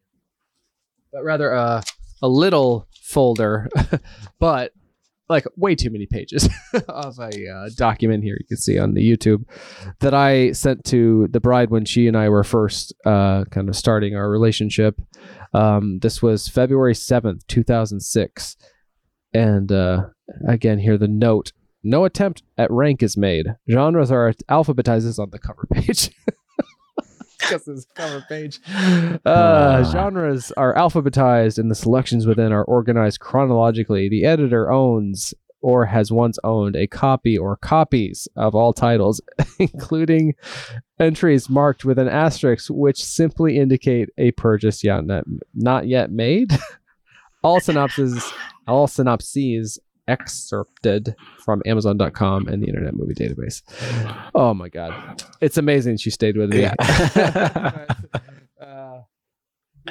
but 1.13 1.25
rather 1.25 1.53
uh, 1.53 1.83
a 2.23 2.29
little 2.29 2.87
folder, 3.03 3.69
but 4.39 4.73
like 5.29 5.45
way 5.57 5.75
too 5.75 5.91
many 5.91 6.07
pages 6.07 6.49
of 6.89 7.19
a 7.19 7.49
uh, 7.49 7.69
document 7.77 8.25
here 8.25 8.37
you 8.39 8.47
can 8.47 8.57
see 8.57 8.79
on 8.79 8.95
the 8.95 9.07
YouTube 9.07 9.45
that 10.01 10.15
I 10.15 10.53
sent 10.53 10.85
to 10.87 11.29
the 11.31 11.41
bride 11.41 11.71
when 11.71 11.85
she 11.85 12.07
and 12.07 12.17
I 12.17 12.29
were 12.29 12.45
first 12.45 12.95
uh, 13.05 13.45
kind 13.51 13.69
of 13.69 13.77
starting 13.77 14.17
our 14.17 14.31
relationship. 14.31 15.01
Um, 15.53 15.99
this 16.01 16.23
was 16.23 16.49
February 16.49 16.95
7th, 16.95 17.47
2006. 17.47 18.57
And 19.33 19.71
uh, 19.71 20.07
again, 20.47 20.79
here 20.79 20.99
the 20.99 21.09
note 21.09 21.53
no 21.83 22.05
attempt 22.05 22.43
at 22.57 22.71
rank 22.71 23.03
is 23.03 23.17
made. 23.17 23.47
Genres 23.71 24.11
are 24.11 24.33
alphabetized 24.51 25.19
on 25.19 25.31
the 25.31 25.39
cover 25.39 25.67
page. 25.73 26.11
Because 27.39 27.65
this 27.67 27.87
cover 27.95 28.25
page. 28.29 28.61
Uh, 29.25 29.85
genres 29.85 30.53
are 30.57 30.75
alphabetized 30.75 31.59
and 31.59 31.71
the 31.71 31.77
selections 31.77 32.27
within 32.27 32.53
are 32.53 32.65
organized 32.65 33.21
chronologically. 33.21 34.09
The 34.09 34.25
editor 34.25 34.71
owns 34.71 35.35
or 35.61 35.87
has 35.87 36.13
once 36.13 36.39
owned 36.45 36.77
a 36.77 36.87
copy 36.87 37.37
or 37.37 37.57
copies 37.57 38.29
of 38.37 38.55
all 38.55 38.73
titles, 38.73 39.21
including 39.59 40.35
entries 41.01 41.49
marked 41.49 41.85
with 41.85 41.99
an 41.99 42.09
asterisk, 42.09 42.69
which 42.71 43.03
simply 43.03 43.59
indicate 43.59 44.09
a 44.19 44.31
purchase 44.33 44.85
yet 44.85 45.05
not, 45.05 45.25
not 45.55 45.87
yet 45.87 46.11
made. 46.11 46.53
all 47.49 47.61
synopses, 47.61 48.33
all 48.67 48.87
synopses 48.87 49.79
excerpted 50.07 51.15
from 51.45 51.63
Amazon.com 51.67 52.47
and 52.49 52.63
the 52.63 52.67
Internet 52.67 52.95
Movie 52.95 53.15
Database. 53.15 53.63
Oh 54.35 54.53
my 54.55 54.69
god, 54.69 55.25
it's 55.41 55.57
amazing 55.57 55.97
she 55.97 56.11
stayed 56.11 56.37
with 56.37 56.51
me. 56.51 56.63
Yeah. 56.63 57.85
Uh, 58.61 59.03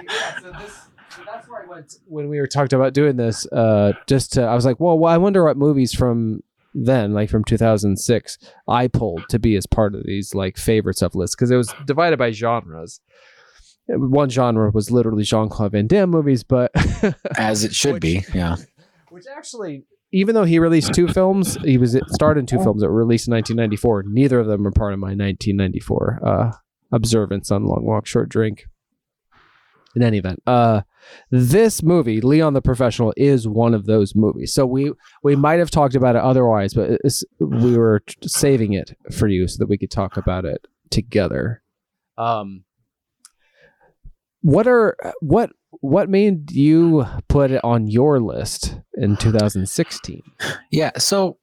yeah, 0.04 0.40
so 0.42 0.52
this, 0.52 0.74
so 1.16 1.22
that's 1.26 1.48
where 1.48 1.64
I 1.64 1.68
went 1.68 1.94
when 2.06 2.28
we 2.28 2.38
were 2.40 2.48
talking 2.48 2.78
about 2.78 2.94
doing 2.94 3.16
this. 3.16 3.48
Uh, 3.48 3.94
just 4.08 4.34
to, 4.34 4.44
I 4.44 4.54
was 4.56 4.66
like, 4.66 4.78
well, 4.80 5.00
well, 5.00 5.12
I 5.12 5.18
wonder 5.18 5.46
what 5.46 5.56
movies 5.56 5.94
from 5.94 6.44
then, 6.76 7.14
like 7.14 7.30
from 7.30 7.46
2006, 7.46 8.38
I 8.68 8.88
pulled 8.88 9.24
to 9.30 9.40
be 9.40 9.56
as 9.56 9.66
part 9.66 9.96
of 9.96 10.04
these 10.06 10.36
like 10.36 10.58
favorites 10.58 11.02
of 11.02 11.16
lists 11.16 11.36
because 11.36 11.50
it 11.50 11.56
was 11.56 11.74
divided 11.86 12.20
by 12.20 12.32
genres. 12.32 13.00
One 13.88 14.30
genre 14.30 14.72
was 14.72 14.92
literally 14.92 15.24
Jean 15.24 15.50
Claude 15.50 15.72
Van 15.72 15.88
Damme 15.88 16.10
movies, 16.10 16.44
but 16.44 16.72
As 17.38 17.64
it 17.64 17.74
should 17.74 18.02
be. 18.02 18.26
Yeah. 18.34 18.58
which 19.10 19.26
actually, 19.36 19.84
even 20.12 20.36
though 20.36 20.44
he 20.44 20.60
released 20.60 20.94
two 20.94 21.08
films, 21.08 21.58
he 21.64 21.78
was 21.78 21.98
starred 22.10 22.38
in 22.38 22.46
two 22.46 22.60
films 22.60 22.82
that 22.82 22.90
were 22.90 22.96
released 22.96 23.28
in 23.28 23.34
1994. 23.34 24.04
Neither 24.08 24.40
of 24.40 24.48
them 24.48 24.68
are 24.68 24.72
part 24.72 24.94
of 24.94 25.00
my 25.00 25.08
1994 25.08 26.20
uh, 26.24 26.52
observance 26.92 27.52
on 27.52 27.66
Long 27.66 27.84
Walk, 27.84 28.06
Short 28.06 28.30
Drink. 28.30 28.66
In 29.96 30.04
any 30.04 30.20
event, 30.20 30.44
uh, 30.46 30.82
this 31.32 31.82
movie, 31.82 32.22
Leon 32.22 32.54
the 32.54 32.62
Professional, 32.62 33.14
is 33.18 33.48
one 33.48 33.74
of 33.74 33.88
those 33.88 34.14
movies. 34.14 34.54
So 34.54 34.64
we 34.68 34.92
we 35.24 35.36
might 35.36 35.58
have 35.58 35.72
talked 35.72 35.96
about 35.96 36.16
it 36.16 36.22
otherwise, 36.22 36.76
but 36.76 37.00
we 37.40 37.76
were 37.76 38.04
saving 38.22 38.74
it 38.74 38.96
for 39.12 39.28
you 39.28 39.48
so 39.48 39.58
that 39.58 39.70
we 39.70 39.78
could 39.78 39.90
talk 39.90 40.16
about 40.16 40.46
it 40.46 40.68
together. 40.92 41.64
Um, 42.16 42.64
what 44.42 44.68
are 44.68 44.96
what 45.22 45.52
what 45.82 46.10
made 46.10 46.52
you 46.52 47.06
put 47.28 47.52
it 47.52 47.64
on 47.64 47.88
your 47.88 48.20
list 48.20 48.78
in 48.96 49.18
2016? 49.20 50.24
Yeah. 50.72 50.92
So 50.98 51.38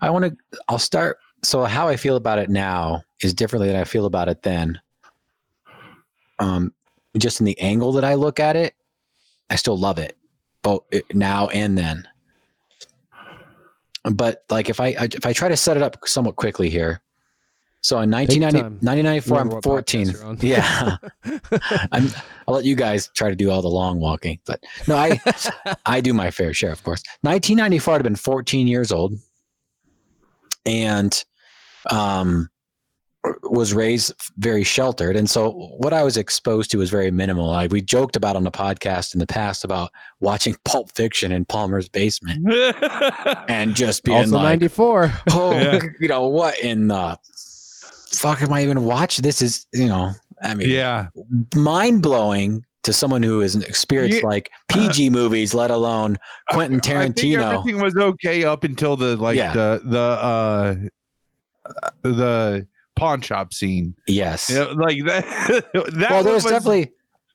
I 0.00 0.10
want 0.10 0.24
to, 0.24 0.58
I'll 0.68 0.78
start. 0.78 1.18
So 1.42 1.64
how 1.64 1.88
I 1.88 1.96
feel 1.96 2.16
about 2.16 2.38
it 2.38 2.48
now 2.50 3.02
is 3.22 3.34
differently 3.34 3.68
than 3.68 3.76
I 3.76 3.84
feel 3.84 4.06
about 4.06 4.28
it 4.28 4.42
then. 4.42 4.80
Um, 6.38 6.72
just 7.18 7.40
in 7.40 7.46
the 7.46 7.58
angle 7.60 7.92
that 7.92 8.04
I 8.04 8.14
look 8.14 8.40
at 8.40 8.56
it, 8.56 8.74
I 9.50 9.56
still 9.56 9.76
love 9.76 9.98
it, 9.98 10.16
both 10.62 10.82
now 11.12 11.48
and 11.48 11.76
then. 11.76 12.06
But 14.04 14.44
like 14.48 14.70
if 14.70 14.80
I 14.80 14.88
I- 14.98 15.08
if 15.12 15.26
I 15.26 15.32
try 15.34 15.48
to 15.48 15.56
set 15.56 15.76
it 15.76 15.82
up 15.82 15.96
somewhat 16.06 16.36
quickly 16.36 16.70
here, 16.70 17.02
so 17.82 18.00
in 18.00 18.10
1990, 18.10 18.84
1994, 18.84 19.40
I'm 19.40 19.62
14. 19.62 20.06
podcast 20.06 20.12
you're 20.12 20.24
on. 20.24 20.38
Yeah, 20.40 20.96
I'm, 21.92 22.08
I'll 22.46 22.54
let 22.54 22.64
you 22.64 22.74
guys 22.76 23.08
try 23.14 23.30
to 23.30 23.36
do 23.36 23.50
all 23.50 23.62
the 23.62 23.68
long 23.68 24.00
walking, 24.00 24.38
but 24.46 24.62
no, 24.86 24.96
I 24.96 25.20
I 25.86 26.00
do 26.00 26.12
my 26.12 26.30
fair 26.30 26.52
share, 26.52 26.72
of 26.72 26.82
course. 26.82 27.02
1994, 27.22 27.94
I'd 27.94 27.96
have 27.98 28.02
been 28.04 28.16
14 28.16 28.66
years 28.66 28.92
old, 28.92 29.14
and 30.66 31.24
um, 31.90 32.48
was 33.42 33.72
raised 33.74 34.14
very 34.38 34.64
sheltered, 34.64 35.16
and 35.16 35.28
so 35.28 35.50
what 35.78 35.92
I 35.92 36.02
was 36.02 36.16
exposed 36.16 36.70
to 36.72 36.78
was 36.78 36.90
very 36.90 37.10
minimal. 37.10 37.46
Like 37.48 37.70
we 37.72 37.80
joked 37.82 38.16
about 38.16 38.36
on 38.36 38.44
the 38.44 38.50
podcast 38.50 39.14
in 39.14 39.20
the 39.20 39.26
past 39.26 39.64
about 39.64 39.90
watching 40.20 40.56
Pulp 40.64 40.90
Fiction 40.94 41.32
in 41.32 41.44
Palmer's 41.44 41.88
basement 41.88 42.46
and 43.48 43.74
just 43.74 44.04
being 44.04 44.18
Also 44.18 44.36
like, 44.36 44.60
94. 44.60 45.12
oh, 45.30 45.52
Yeah. 45.52 45.80
you 45.98 46.08
know 46.08 46.28
what 46.28 46.58
in 46.60 46.88
the 46.88 47.18
fuck 48.10 48.42
am 48.42 48.52
I 48.52 48.62
even 48.62 48.84
watching? 48.84 49.22
This 49.22 49.42
is 49.42 49.66
you 49.72 49.86
know, 49.86 50.12
I 50.42 50.54
mean, 50.54 50.68
yeah. 50.70 51.08
mind 51.54 52.02
blowing 52.02 52.64
to 52.82 52.92
someone 52.92 53.22
who 53.22 53.42
isn't 53.42 53.64
experienced 53.64 54.22
Yeah. 54.22 54.28
like 54.28 54.50
PG 54.68 55.10
movies, 55.10 55.52
let 55.54 55.70
alone 55.70 56.18
Quentin 56.50 56.80
Tarantino. 56.80 57.58
everything 57.58 57.80
was 57.80 57.94
okay 57.96 58.44
up 58.44 58.64
until 58.64 58.96
the 58.96 59.16
like 59.16 59.36
Yeah. 59.36 59.52
the 59.52 59.80
the 59.84 59.98
uh 59.98 60.74
the 62.02 62.66
pawn 62.96 63.20
shop 63.20 63.52
scene. 63.52 63.94
Yes. 64.06 64.50
Yeah, 64.50 64.64
like 64.74 64.98
that. 65.04 65.24
that 65.72 66.10
well, 66.10 66.22
there 66.22 66.34
was, 66.34 66.44
was 66.44 66.52
definitely 66.52 66.92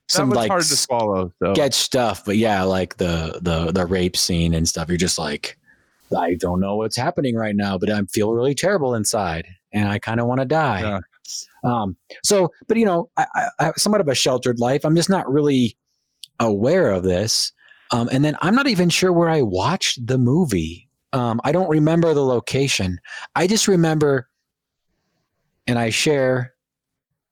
some 0.08 0.30
was 0.30 0.38
like 0.38 0.50
hard 0.50 0.64
to 0.64 0.76
swallow. 0.76 1.32
So 1.42 1.54
sketch 1.54 1.74
stuff, 1.74 2.24
but 2.26 2.38
yeah, 2.38 2.64
like 2.64 2.98
the 2.98 3.40
the 3.42 3.72
the 3.72 3.86
rape 3.86 4.18
scene 4.18 4.54
and 4.54 4.68
stuff. 4.68 4.88
You're 4.88 4.98
just 4.98 5.18
like, 5.18 5.58
I 6.16 6.36
don't 6.36 6.60
know 6.60 6.76
what's 6.76 6.96
happening 6.96 7.36
right 7.36 7.56
now, 7.56 7.78
but 7.78 7.90
I 7.90 8.02
feel 8.04 8.34
really 8.34 8.56
terrible 8.56 8.96
inside, 8.96 9.48
and 9.76 9.88
I 9.88 10.00
kind 10.00 10.20
of 10.20 10.26
want 10.26 10.40
to 10.40 10.46
die. 10.46 10.82
Yeah. 10.82 11.00
Um. 11.64 11.96
So, 12.24 12.52
but 12.68 12.78
you 12.78 12.86
know, 12.86 13.10
I, 13.18 13.26
I, 13.36 13.48
I 13.60 13.64
have 13.66 13.76
somewhat 13.78 14.02
of 14.02 14.08
a 14.08 14.16
sheltered 14.16 14.60
life. 14.60 14.86
I'm 14.86 14.96
just 14.96 15.10
not 15.10 15.32
really 15.32 15.78
aware 16.40 16.92
of 16.92 17.04
this. 17.04 17.52
Um. 17.92 18.10
And 18.12 18.26
then 18.26 18.36
I'm 18.42 18.56
not 18.56 18.68
even 18.68 18.90
sure 18.90 19.14
where 19.14 19.30
I 19.30 19.44
watched 19.44 20.08
the 20.08 20.18
movie. 20.18 20.90
Um. 21.14 21.40
I 21.44 21.52
don't 21.52 21.70
remember 21.70 22.14
the 22.14 22.26
location. 22.26 23.00
I 23.36 23.46
just 23.46 23.68
remember, 23.68 24.28
and 25.68 25.78
I 25.78 25.92
share 25.92 26.56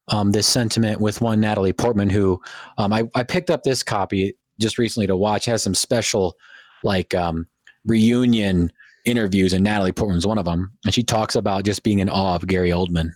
um, 0.10 0.32
this 0.32 0.48
sentiment 0.48 1.00
with 1.00 1.22
one 1.22 1.40
Natalie 1.40 1.74
Portman, 1.74 2.10
who 2.10 2.42
um, 2.78 2.92
I, 2.92 3.04
I 3.16 3.24
picked 3.24 3.50
up 3.50 3.64
this 3.64 3.84
copy 3.84 4.36
just 4.60 4.78
recently 4.78 5.08
to 5.08 5.16
watch. 5.16 5.48
It 5.48 5.52
has 5.52 5.64
some 5.64 5.76
special 5.76 6.36
like 6.84 7.16
um, 7.16 7.48
reunion 7.86 8.72
interviews, 9.06 9.54
and 9.54 9.64
Natalie 9.64 9.92
Portman's 9.92 10.26
one 10.28 10.38
of 10.38 10.46
them. 10.46 10.72
And 10.86 10.94
she 10.94 11.04
talks 11.04 11.36
about 11.36 11.66
just 11.66 11.84
being 11.84 12.00
in 12.00 12.10
awe 12.10 12.36
of 12.36 12.48
Gary 12.48 12.70
Oldman 12.70 13.12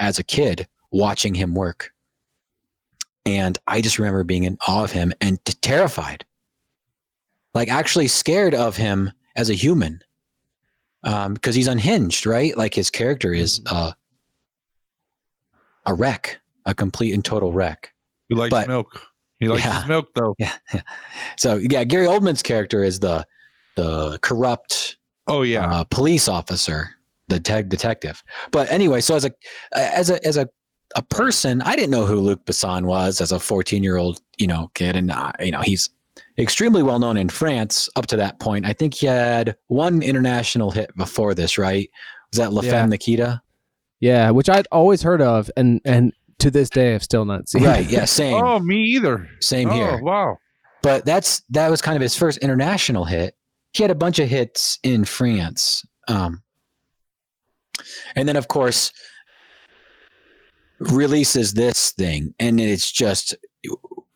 as 0.00 0.18
a 0.18 0.24
kid, 0.24 0.66
watching 0.90 1.34
him 1.34 1.54
work. 1.54 1.92
And 3.26 3.58
I 3.66 3.80
just 3.80 3.98
remember 3.98 4.24
being 4.24 4.44
in 4.44 4.56
awe 4.66 4.84
of 4.84 4.92
him 4.92 5.12
and 5.20 5.44
t- 5.44 5.52
terrified, 5.60 6.24
like 7.54 7.68
actually 7.68 8.08
scared 8.08 8.54
of 8.54 8.76
him 8.76 9.12
as 9.36 9.50
a 9.50 9.54
human, 9.54 10.00
because 11.02 11.54
he's 11.54 11.68
unhinged, 11.68 12.24
right? 12.26 12.56
Like 12.56 12.74
his 12.74 12.90
character 12.90 13.32
is 13.34 13.60
uh, 13.66 13.92
a 15.86 15.94
wreck, 15.94 16.40
a 16.66 16.74
complete 16.74 17.12
and 17.14 17.24
total 17.24 17.52
wreck. 17.52 17.92
he 18.28 18.34
likes 18.34 18.50
but- 18.50 18.68
milk. 18.68 19.02
He 19.40 19.46
likes 19.46 19.64
Yeah. 19.64 19.84
milk 19.86 20.08
though. 20.14 20.34
Yeah. 20.40 20.52
So 21.36 21.56
yeah, 21.56 21.84
Gary 21.84 22.06
Oldman's 22.08 22.42
character 22.42 22.82
is 22.82 22.98
the 22.98 23.24
the 23.76 24.18
corrupt 24.20 24.96
Oh 25.28 25.42
yeah. 25.42 25.70
uh, 25.70 25.84
police 25.84 26.28
officer, 26.28 26.90
the 27.28 27.38
tech 27.38 27.68
detective. 27.68 28.22
But 28.50 28.70
anyway, 28.70 29.00
so 29.00 29.14
as 29.14 29.24
a 29.24 29.32
as 29.74 30.10
a 30.10 30.24
as 30.26 30.36
a 30.36 30.48
a 30.96 31.02
person, 31.02 31.60
I 31.62 31.76
didn't 31.76 31.90
know 31.90 32.06
who 32.06 32.20
Luc 32.20 32.44
Besson 32.46 32.86
was 32.86 33.20
as 33.20 33.30
a 33.30 33.38
14 33.38 33.84
year 33.84 33.96
old 33.96 34.20
you 34.38 34.46
know 34.46 34.70
kid, 34.74 34.96
and 34.96 35.10
uh, 35.10 35.32
you 35.40 35.52
know 35.52 35.60
he's 35.60 35.90
extremely 36.38 36.82
well 36.82 36.98
known 36.98 37.16
in 37.16 37.28
France 37.28 37.88
up 37.96 38.06
to 38.06 38.16
that 38.16 38.40
point. 38.40 38.66
I 38.66 38.72
think 38.72 38.94
he 38.94 39.06
had 39.06 39.56
one 39.66 40.02
international 40.02 40.70
hit 40.70 40.94
before 40.96 41.34
this, 41.34 41.58
right? 41.58 41.90
Was 42.32 42.38
that 42.38 42.52
La 42.52 42.62
Yeah. 42.62 42.70
Femme 42.70 42.90
Nikita? 42.90 43.42
Yeah, 44.00 44.30
which 44.30 44.48
I'd 44.48 44.66
always 44.70 45.02
heard 45.02 45.20
of, 45.20 45.50
and 45.56 45.80
and 45.84 46.12
to 46.38 46.50
this 46.50 46.70
day 46.70 46.94
I've 46.94 47.02
still 47.02 47.24
not 47.24 47.48
seen. 47.48 47.64
Right. 47.64 47.88
Yeah. 47.88 48.04
Same. 48.04 48.42
oh, 48.42 48.58
me 48.60 48.82
either. 48.84 49.28
Same 49.40 49.68
oh, 49.70 49.74
here. 49.74 50.02
Wow. 50.02 50.38
but 50.82 51.04
that's 51.04 51.42
that 51.50 51.70
was 51.70 51.82
kind 51.82 51.96
of 51.96 52.02
his 52.02 52.16
first 52.16 52.38
international 52.38 53.04
hit. 53.04 53.34
He 53.78 53.84
had 53.84 53.92
a 53.92 53.94
bunch 53.94 54.18
of 54.18 54.28
hits 54.28 54.80
in 54.82 55.04
France, 55.04 55.86
um, 56.08 56.42
and 58.16 58.28
then 58.28 58.34
of 58.34 58.48
course 58.48 58.90
releases 60.80 61.54
this 61.54 61.92
thing, 61.92 62.34
and 62.40 62.60
it's 62.60 62.90
just 62.90 63.36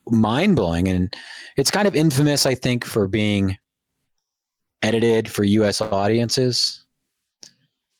mind 0.08 0.56
blowing, 0.56 0.88
and 0.88 1.14
it's 1.56 1.70
kind 1.70 1.86
of 1.86 1.94
infamous, 1.94 2.44
I 2.44 2.56
think, 2.56 2.84
for 2.84 3.06
being 3.06 3.56
edited 4.82 5.30
for 5.30 5.44
U.S. 5.44 5.80
audiences, 5.80 6.84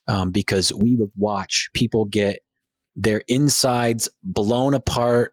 um, 0.08 0.32
because 0.32 0.72
we 0.72 0.96
would 0.96 1.12
watch 1.16 1.70
people 1.74 2.06
get 2.06 2.40
their 2.96 3.22
insides 3.28 4.08
blown 4.24 4.74
apart, 4.74 5.32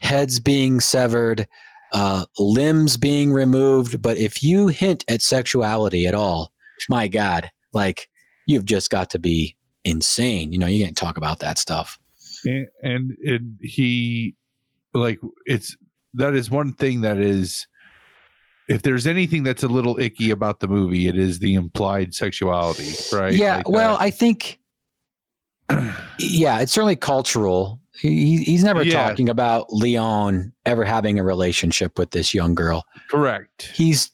heads 0.00 0.40
being 0.40 0.80
severed 0.80 1.46
uh, 1.92 2.24
limbs 2.38 2.96
being 2.96 3.32
removed. 3.32 4.00
But 4.02 4.16
if 4.16 4.42
you 4.42 4.68
hint 4.68 5.04
at 5.08 5.22
sexuality 5.22 6.06
at 6.06 6.14
all, 6.14 6.52
my 6.88 7.08
God, 7.08 7.50
like 7.72 8.08
you've 8.46 8.64
just 8.64 8.90
got 8.90 9.10
to 9.10 9.18
be 9.18 9.56
insane. 9.84 10.52
You 10.52 10.58
know, 10.58 10.66
you 10.66 10.84
can't 10.84 10.96
talk 10.96 11.16
about 11.16 11.40
that 11.40 11.58
stuff. 11.58 11.98
and, 12.82 13.16
and 13.24 13.58
he 13.60 14.34
like 14.94 15.20
it's 15.44 15.76
that 16.14 16.34
is 16.34 16.50
one 16.50 16.72
thing 16.72 17.02
that 17.02 17.18
is 17.18 17.66
if 18.68 18.82
there's 18.82 19.06
anything 19.06 19.42
that's 19.42 19.62
a 19.62 19.68
little 19.68 19.98
icky 19.98 20.30
about 20.30 20.60
the 20.60 20.68
movie 20.68 21.08
it 21.08 21.16
is 21.16 21.38
the 21.38 21.54
implied 21.54 22.14
sexuality 22.14 22.92
right 23.12 23.34
yeah. 23.34 23.56
Like 23.56 23.68
well, 23.68 23.96
that. 23.96 24.02
I 24.02 24.10
think, 24.10 24.60
yeah, 26.18 26.60
it's 26.60 26.72
certainly 26.72 26.96
cultural. 26.96 27.77
He, 28.00 28.38
he's 28.44 28.62
never 28.64 28.82
Yeah. 28.82 29.08
talking 29.08 29.28
about 29.28 29.72
Leon 29.72 30.52
ever 30.66 30.84
having 30.84 31.18
a 31.18 31.24
relationship 31.24 31.98
with 31.98 32.10
this 32.12 32.32
young 32.34 32.54
girl. 32.54 32.84
correct 33.10 33.70
He's 33.74 34.10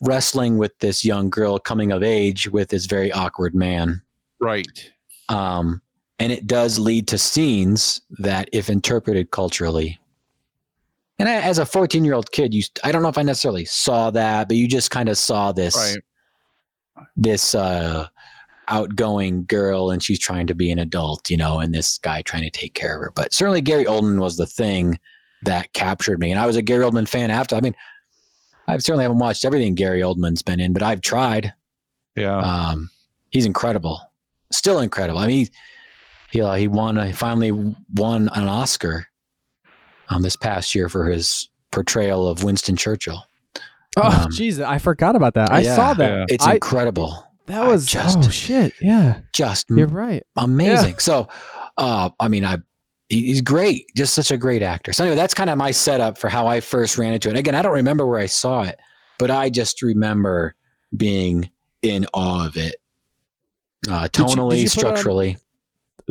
wrestling 0.00 0.58
with 0.58 0.76
this 0.80 1.04
young 1.04 1.30
girl 1.30 1.58
coming 1.58 1.92
of 1.92 2.02
age 2.02 2.48
with 2.48 2.68
this 2.70 2.86
very 2.86 3.10
awkward 3.12 3.54
man. 3.54 4.02
right 4.40 4.90
um, 5.28 5.80
and 6.18 6.30
it 6.32 6.46
does 6.46 6.78
lead 6.78 7.08
to 7.08 7.18
scenes 7.18 8.00
that, 8.18 8.48
if 8.52 8.68
interpreted 8.68 9.30
culturally, 9.30 9.98
and 11.18 11.28
I, 11.28 11.34
as 11.40 11.58
a 11.58 11.64
14 11.66 12.04
year 12.04 12.14
old 12.14 12.30
kid, 12.32 12.52
you 12.52 12.62
I 12.84 12.92
don't 12.92 13.02
know 13.02 13.08
if 13.08 13.16
I 13.18 13.22
necessarily 13.22 13.64
saw 13.64 14.10
that, 14.10 14.48
but 14.48 14.56
you 14.56 14.68
just 14.68 14.90
kind 14.90 15.08
of 15.08 15.16
saw 15.16 15.52
this 15.52 15.74
right 15.76 15.98
this 17.16 17.54
uh, 17.54 18.06
outgoing 18.72 19.44
girl, 19.44 19.90
and 19.90 20.02
she's 20.02 20.18
trying 20.18 20.46
to 20.48 20.54
be 20.54 20.70
an 20.70 20.78
adult, 20.78 21.30
you 21.30 21.36
know, 21.36 21.60
and 21.60 21.74
this 21.74 21.98
guy 21.98 22.22
trying 22.22 22.42
to 22.42 22.50
take 22.50 22.74
care 22.74 22.94
of 22.96 23.00
her. 23.02 23.12
But 23.14 23.32
certainly, 23.32 23.60
Gary 23.60 23.84
Oldman 23.84 24.18
was 24.20 24.36
the 24.36 24.46
thing 24.46 24.98
that 25.44 25.72
captured 25.74 26.18
me, 26.18 26.30
and 26.30 26.40
I 26.40 26.46
was 26.46 26.56
a 26.56 26.62
Gary 26.62 26.84
Oldman 26.84 27.06
fan 27.08 27.30
after. 27.30 27.54
I 27.56 27.60
mean, 27.60 27.74
I 28.68 28.76
certainly 28.78 29.02
haven't 29.04 29.18
watched 29.18 29.44
everything 29.44 29.74
Gary 29.74 30.00
Oldman's 30.00 30.42
been 30.42 30.60
in, 30.60 30.72
but 30.72 30.82
I've 30.82 31.00
tried. 31.00 31.52
yeah 32.16 32.38
Um, 32.38 32.90
he's 33.30 33.44
incredible, 33.46 34.00
still 34.50 34.80
incredible. 34.80 35.18
I 35.20 35.26
mean, 35.26 35.46
he 35.46 35.50
he, 36.30 36.40
uh, 36.40 36.54
he 36.54 36.66
won. 36.68 36.96
He 37.04 37.12
finally 37.12 37.52
won 37.94 38.30
an 38.34 38.48
Oscar 38.48 39.06
um, 40.08 40.22
this 40.22 40.36
past 40.36 40.74
year 40.74 40.88
for 40.88 41.04
his 41.06 41.48
portrayal 41.70 42.26
of 42.26 42.42
Winston 42.44 42.76
Churchill. 42.76 43.22
Oh, 43.98 44.02
Um, 44.24 44.30
jeez, 44.30 44.64
I 44.64 44.78
forgot 44.78 45.16
about 45.16 45.34
that. 45.34 45.52
I 45.52 45.60
yeah. 45.60 45.76
saw 45.76 45.92
that. 45.94 46.30
It's 46.30 46.46
I- 46.46 46.54
incredible, 46.54 47.26
That 47.52 47.62
I 47.62 47.68
was 47.68 47.86
just- 47.86 48.18
oh 48.18 48.30
shit. 48.30 48.72
Yeah, 48.80 49.20
just 49.32 49.68
you're 49.68 49.86
right. 49.86 50.22
amazing. 50.36 50.98
So, 50.98 51.28
uh, 51.76 52.08
I 52.18 52.28
mean, 52.28 52.44
I 52.44 52.58
he's 53.08 53.42
great, 53.42 53.86
just 53.94 54.14
such 54.14 54.30
a 54.30 54.36
great 54.38 54.62
actor. 54.62 54.92
So 54.94 55.04
anyway, 55.04 55.16
that's 55.16 55.34
kind 55.34 55.50
of 55.50 55.58
my 55.58 55.70
setup 55.70 56.16
for 56.16 56.28
how 56.30 56.46
I 56.46 56.60
first 56.60 56.96
ran 56.96 57.12
into 57.12 57.28
it. 57.28 57.36
Again, 57.36 57.54
I 57.54 57.60
don't 57.62 57.74
remember 57.74 58.06
where 58.06 58.18
I 58.20 58.26
saw 58.26 58.62
it, 58.62 58.78
but 59.18 59.30
I 59.30 59.50
just 59.50 59.82
remember 59.82 60.54
being 60.96 61.50
in 61.82 62.06
awe 62.14 62.46
of 62.46 62.56
it, 62.56 62.76
uh, 63.90 64.08
Did 64.12 64.18
you- 64.18 64.26
did 64.28 64.36
tonally, 64.38 64.56
you 64.56 64.62
it 64.62 64.62
on- 64.64 64.68
structurally. 64.68 65.36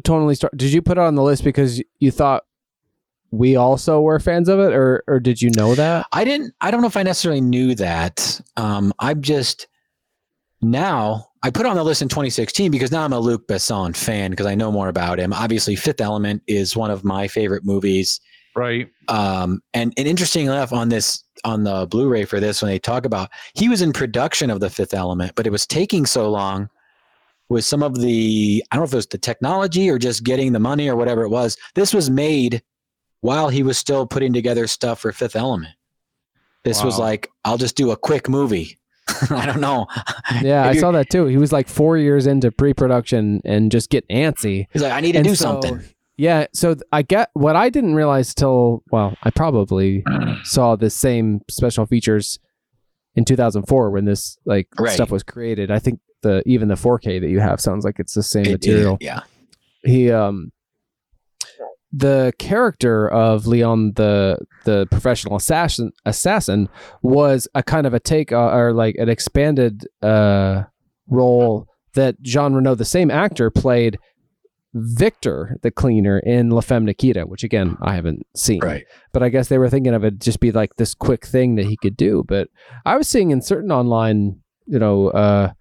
Totally. 0.03 0.35
Start. 0.35 0.55
Did 0.55 0.71
you 0.73 0.81
put 0.81 0.97
it 0.97 1.01
on 1.01 1.15
the 1.15 1.23
list 1.23 1.43
because 1.43 1.81
you 1.99 2.11
thought 2.11 2.43
we 3.31 3.55
also 3.55 3.99
were 4.01 4.19
fans 4.19 4.47
of 4.47 4.59
it, 4.59 4.73
or 4.73 5.03
or 5.07 5.19
did 5.19 5.41
you 5.41 5.49
know 5.51 5.73
that? 5.75 6.05
I 6.11 6.23
didn't. 6.23 6.53
I 6.61 6.69
don't 6.71 6.81
know 6.81 6.87
if 6.87 6.97
I 6.97 7.03
necessarily 7.03 7.41
knew 7.41 7.73
that. 7.75 8.41
Um, 8.57 8.93
I'm 8.99 9.21
just 9.21 9.67
now. 10.61 11.29
I 11.43 11.49
put 11.49 11.65
on 11.65 11.75
the 11.75 11.83
list 11.83 12.01
in 12.01 12.07
2016 12.07 12.69
because 12.69 12.91
now 12.91 13.03
I'm 13.03 13.13
a 13.13 13.19
Luc 13.19 13.47
Besson 13.47 13.95
fan 13.95 14.31
because 14.31 14.45
I 14.45 14.53
know 14.53 14.71
more 14.71 14.89
about 14.89 15.19
him. 15.19 15.33
Obviously, 15.33 15.75
Fifth 15.75 15.99
Element 15.99 16.43
is 16.47 16.75
one 16.75 16.91
of 16.91 17.03
my 17.03 17.27
favorite 17.27 17.65
movies. 17.65 18.19
right 18.55 18.89
Um, 19.07 19.61
and 19.73 19.93
and 19.97 20.07
interesting 20.07 20.45
enough, 20.45 20.71
on 20.71 20.89
this 20.89 21.23
on 21.43 21.63
the 21.63 21.87
Blu-ray 21.87 22.25
for 22.25 22.39
this, 22.39 22.61
when 22.61 22.69
they 22.69 22.79
talk 22.79 23.05
about 23.05 23.29
he 23.55 23.69
was 23.69 23.81
in 23.81 23.91
production 23.91 24.49
of 24.49 24.59
the 24.59 24.69
Fifth 24.69 24.93
Element, 24.93 25.33
but 25.35 25.47
it 25.47 25.51
was 25.51 25.65
taking 25.65 26.05
so 26.05 26.29
long 26.29 26.69
with 27.49 27.65
some 27.65 27.81
of 27.81 27.99
the 27.99 28.63
I 28.71 28.75
don't 28.75 28.81
know 28.81 28.87
if 28.87 28.93
it 28.93 28.97
was 28.97 29.07
the 29.07 29.17
technology 29.17 29.89
or 29.89 29.97
just 29.97 30.23
getting 30.23 30.53
the 30.53 30.59
money 30.59 30.89
or 30.89 30.95
whatever 30.95 31.23
it 31.23 31.29
was. 31.29 31.57
This 31.73 31.93
was 31.93 32.09
made 32.09 32.61
while 33.21 33.49
he 33.49 33.63
was 33.63 33.77
still 33.77 34.05
putting 34.05 34.33
together 34.33 34.67
stuff 34.67 34.99
for 34.99 35.11
Fifth 35.11 35.35
Element. 35.35 35.73
This 36.63 36.83
was 36.83 36.99
like, 36.99 37.27
I'll 37.43 37.57
just 37.57 37.75
do 37.75 37.89
a 37.89 37.97
quick 37.97 38.29
movie. 38.29 38.77
I 39.31 39.45
don't 39.45 39.61
know. 39.61 39.87
Yeah, 40.41 40.65
I 40.65 40.75
saw 40.75 40.91
that 40.91 41.09
too. 41.09 41.25
He 41.25 41.37
was 41.37 41.51
like 41.51 41.67
four 41.67 41.97
years 41.97 42.25
into 42.25 42.51
pre-production 42.51 43.41
and 43.43 43.69
just 43.71 43.89
get 43.89 44.07
antsy. 44.07 44.67
He's 44.71 44.81
like, 44.81 44.93
I 44.93 45.01
need 45.01 45.11
to 45.13 45.17
And 45.19 45.27
do 45.27 45.35
so- 45.35 45.45
something. 45.61 45.81
Yeah, 46.17 46.45
so 46.53 46.75
I 46.91 47.01
get 47.01 47.29
what 47.33 47.55
I 47.55 47.69
didn't 47.69 47.95
realize 47.95 48.33
till 48.35 48.83
well, 48.91 49.17
I 49.23 49.29
probably 49.31 50.03
saw 50.43 50.75
the 50.75 50.89
same 50.89 51.41
special 51.49 51.85
features 51.85 52.39
in 53.15 53.25
2004 53.25 53.89
when 53.91 54.05
this 54.05 54.37
like 54.45 54.67
Right. 54.79 54.91
stuff 54.93 55.09
was 55.11 55.23
created. 55.23 55.71
I 55.71 55.79
think 55.79 55.99
the 56.21 56.43
even 56.45 56.67
the 56.67 56.75
4K 56.75 57.19
that 57.21 57.29
you 57.29 57.39
have 57.39 57.59
sounds 57.59 57.83
like 57.83 57.99
it's 57.99 58.13
the 58.13 58.23
same 58.23 58.45
It- 58.45 58.51
material. 58.51 58.97
yeah. 59.01 59.21
He 59.83 60.11
um 60.11 60.51
the 61.93 62.33
character 62.39 63.09
of 63.09 63.47
Leon 63.47 63.93
the 63.95 64.37
the 64.63 64.87
professional 64.91 65.35
assassin 65.35 65.91
assassin 66.05 66.69
was 67.01 67.47
a 67.55 67.61
kind 67.63 67.85
of 67.85 67.93
a 67.93 67.99
take 67.99 68.31
uh, 68.31 68.49
or 68.55 68.73
like 68.73 68.95
an 68.95 69.09
expanded 69.09 69.85
uh 70.01 70.63
role 71.07 71.67
that 71.93 72.21
Jean 72.21 72.53
Reno 72.53 72.75
the 72.75 72.85
same 72.85 73.11
actor 73.11 73.49
played 73.49 73.97
Victor 74.73 75.57
the 75.63 75.71
cleaner 75.71 76.19
in 76.19 76.49
La 76.49 76.61
Femme 76.61 76.85
Nikita 76.85 77.23
which 77.23 77.43
again 77.43 77.77
I 77.81 77.95
haven't 77.95 78.25
seen 78.37 78.61
Right. 78.61 78.85
but 79.11 79.21
I 79.21 79.27
guess 79.27 79.49
they 79.49 79.57
were 79.57 79.69
thinking 79.69 79.93
of 79.93 80.05
it 80.05 80.17
just 80.19 80.39
be 80.39 80.53
like 80.53 80.77
this 80.77 80.93
quick 80.93 81.25
thing 81.25 81.55
that 81.55 81.65
he 81.65 81.75
could 81.75 81.97
do. 81.97 82.23
But 82.25 82.47
I 82.85 82.95
was 82.95 83.09
seeing 83.09 83.31
in 83.31 83.41
certain 83.41 83.69
online, 83.71 84.39
you 84.65 84.79
know, 84.79 85.09
uh, 85.09 85.51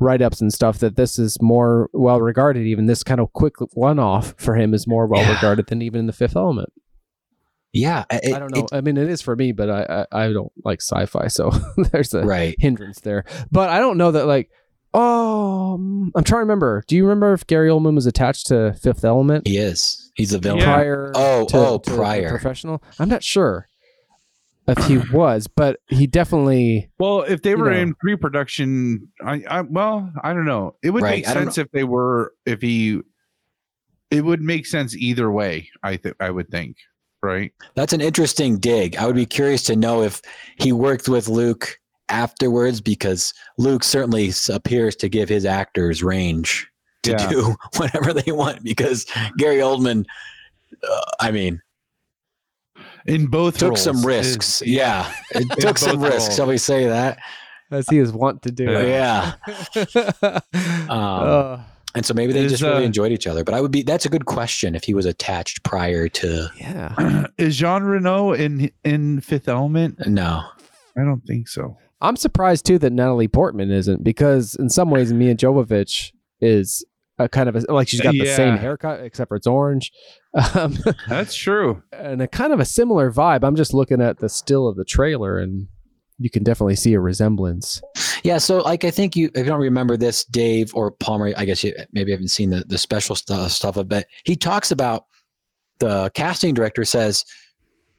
write 0.00 0.22
ups 0.22 0.40
and 0.40 0.52
stuff 0.52 0.78
that 0.78 0.96
this 0.96 1.18
is 1.18 1.40
more 1.40 1.88
well 1.92 2.20
regarded. 2.20 2.66
Even 2.66 2.86
this 2.86 3.02
kind 3.04 3.20
of 3.20 3.32
quick 3.32 3.54
one 3.74 3.98
off 3.98 4.34
for 4.38 4.56
him 4.56 4.74
is 4.74 4.86
more 4.88 5.06
well 5.06 5.20
Yeah. 5.22 5.34
regarded 5.34 5.66
than 5.68 5.82
even 5.82 6.00
in 6.00 6.06
the 6.06 6.12
Fifth 6.12 6.34
Element. 6.36 6.72
Yeah. 7.72 8.04
it- 8.10 8.34
I 8.34 8.38
don't 8.38 8.54
know. 8.54 8.62
it- 8.64 8.74
I 8.74 8.80
mean, 8.80 8.96
it 8.96 9.08
is 9.08 9.22
for 9.22 9.36
me, 9.36 9.52
but 9.52 9.70
I 9.70 10.06
I, 10.12 10.24
I 10.24 10.32
don't 10.32 10.50
like 10.64 10.80
sci 10.82 11.06
fi, 11.06 11.28
so 11.28 11.50
there's 11.92 12.12
a 12.14 12.22
right. 12.24 12.56
hindrance 12.58 13.00
there. 13.00 13.24
But 13.52 13.68
I 13.68 13.78
don't 13.78 13.96
know 13.98 14.10
that 14.12 14.26
like. 14.26 14.50
Oh, 14.92 15.74
I'm 16.16 16.24
trying 16.24 16.24
to 16.24 16.36
remember. 16.38 16.82
Do 16.88 16.96
you 16.96 17.04
remember 17.04 17.32
if 17.32 17.46
Gary 17.46 17.68
Oldman 17.68 17.94
was 17.94 18.06
attached 18.06 18.48
to 18.48 18.72
Fifth 18.72 19.04
Element 19.04 19.46
He 19.46 19.56
is. 19.56 20.10
He's 20.16 20.30
the 20.30 20.38
villain. 20.40 20.58
Yeah. 20.58 20.64
prior? 20.74 21.12
Oh, 21.14 21.46
to, 21.46 21.56
oh, 21.56 21.78
to 21.78 21.90
prior. 21.94 22.28
professional. 22.28 22.82
I'm 22.98 23.08
not 23.08 23.22
sure 23.22 23.68
if 24.78 24.84
he 24.86 24.98
was, 25.16 25.46
but 25.46 25.80
he 25.88 26.06
definitely. 26.06 26.90
Well, 26.98 27.22
if 27.22 27.42
they 27.42 27.54
were 27.54 27.70
know. 27.70 27.76
in 27.78 27.94
pre-production, 27.94 29.08
I, 29.24 29.42
I 29.48 29.60
well, 29.62 30.10
I 30.22 30.32
don't 30.32 30.44
know. 30.46 30.76
It 30.82 30.90
would 30.90 31.02
Right, 31.02 31.24
make 31.24 31.26
sense 31.26 31.58
if 31.58 31.70
they 31.72 31.84
were 31.84 32.32
if 32.46 32.60
he. 32.62 33.00
It 34.10 34.24
would 34.24 34.40
make 34.42 34.66
sense 34.66 34.96
either 34.96 35.30
way. 35.30 35.68
I 35.82 35.96
think 35.96 36.16
I 36.20 36.30
would 36.30 36.48
think, 36.50 36.76
right? 37.22 37.52
That's 37.74 37.92
an 37.92 38.00
interesting 38.00 38.58
dig. 38.58 38.96
I 38.96 39.06
would 39.06 39.14
be 39.14 39.26
curious 39.26 39.62
to 39.64 39.76
know 39.76 40.02
if 40.02 40.20
he 40.58 40.72
worked 40.72 41.08
with 41.08 41.28
Luc 41.28 41.78
afterwards 42.08 42.80
because 42.80 43.32
Luc 43.56 43.84
certainly 43.84 44.32
appears 44.52 44.96
to 44.96 45.08
give 45.08 45.28
his 45.28 45.44
actors 45.44 46.02
range 46.02 46.68
to 47.04 47.12
Yeah. 47.12 47.28
do 47.28 47.54
whatever 47.76 48.12
they 48.12 48.32
want 48.32 48.64
because 48.64 49.06
Gary 49.38 49.58
Oldman, 49.58 50.04
uh, 50.82 51.00
I 51.20 51.30
mean, 51.30 51.62
In 53.06 53.26
both 53.26 53.58
took 53.58 53.70
roles, 53.70 53.82
some 53.82 53.96
is- 53.96 54.04
risks. 54.06 54.62
yeah. 54.64 55.12
It 55.34 55.48
took 55.60 55.78
some 55.78 56.00
risks. 56.02 56.24
roles. 56.26 56.36
Shall 56.36 56.46
we 56.46 56.58
say 56.58 56.86
that? 56.86 57.18
As 57.70 57.88
he 57.88 57.98
is 57.98 58.12
wont 58.12 58.42
to 58.42 58.50
do. 58.50 58.64
Yeah. 58.64 59.34
Yeah. 59.74 60.40
Um, 60.54 60.90
Uh, 60.90 61.60
And 61.94 62.06
so 62.06 62.14
maybe 62.14 62.32
they 62.32 62.44
Is, 62.44 62.52
just 62.52 62.62
really 62.62 62.82
uh, 62.84 62.86
enjoyed 62.86 63.10
each 63.12 63.26
other. 63.26 63.42
But 63.44 63.54
I 63.54 63.60
would 63.60 63.70
be, 63.72 63.82
that's 63.82 64.06
a 64.06 64.08
good 64.08 64.26
question 64.26 64.74
if 64.76 64.84
he 64.84 64.94
was 64.94 65.06
attached 65.06 65.64
prior 65.64 66.08
to, 66.08 66.48
yeah. 66.56 67.26
is 67.38 67.56
Jean 67.56 67.82
Reno 67.82 68.32
in 68.32 68.70
in 68.84 69.20
Fifth 69.20 69.48
Element? 69.48 69.98
no. 70.06 70.42
I 70.96 71.04
don't 71.04 71.24
think 71.26 71.46
so. 71.48 71.76
I'm 72.00 72.16
surprised 72.16 72.66
too 72.66 72.78
that 72.80 72.92
Natalie 72.92 73.28
Portman 73.28 73.70
isn't 73.70 74.02
because 74.04 74.54
in 74.56 74.68
some 74.68 74.90
ways 74.90 75.12
Mia 75.12 75.34
Jovovich 75.36 76.12
is 76.40 76.84
a 77.20 77.28
kind 77.28 77.48
of 77.48 77.56
a, 77.56 77.72
like 77.72 77.88
she's 77.88 78.00
got 78.00 78.12
the 78.12 78.26
same 78.26 78.56
haircut 78.56 79.00
except 79.00 79.28
for 79.28 79.36
it's 79.36 79.46
orange, 79.46 79.92
um, 80.54 80.76
That's 81.08 81.34
true. 81.34 81.82
and 81.92 82.22
a 82.22 82.28
kind 82.28 82.52
of 82.52 82.60
a 82.60 82.64
similar 82.64 83.12
vibe. 83.12 83.44
I'm 83.44 83.56
just 83.56 83.74
looking 83.74 84.00
at 84.00 84.18
the 84.18 84.28
still 84.28 84.66
of 84.66 84.76
the 84.76 84.84
trailer 84.84 85.38
and 85.38 85.68
you 86.18 86.30
can 86.30 86.42
definitely 86.42 86.76
see 86.76 86.94
a 86.94 87.00
resemblance. 87.00 87.80
Yeah, 88.22 88.38
so 88.38 88.58
like 88.58 88.84
I 88.84 88.90
think 88.90 89.16
you 89.16 89.30
if 89.34 89.38
you 89.38 89.44
don't 89.44 89.60
remember 89.60 89.96
this, 89.96 90.24
Dave 90.24 90.74
or 90.74 90.90
Palmer, 90.90 91.32
I 91.36 91.44
guess 91.44 91.64
you 91.64 91.74
maybe 91.92 92.12
haven't 92.12 92.28
seen 92.28 92.50
the 92.50 92.64
the 92.66 92.78
special 92.78 93.16
stuff 93.16 93.50
stuff 93.50 93.76
of 93.76 93.90
it. 93.92 94.06
He 94.24 94.36
talks 94.36 94.70
about 94.70 95.06
the 95.78 96.10
casting 96.14 96.54
director 96.54 96.84
says 96.84 97.24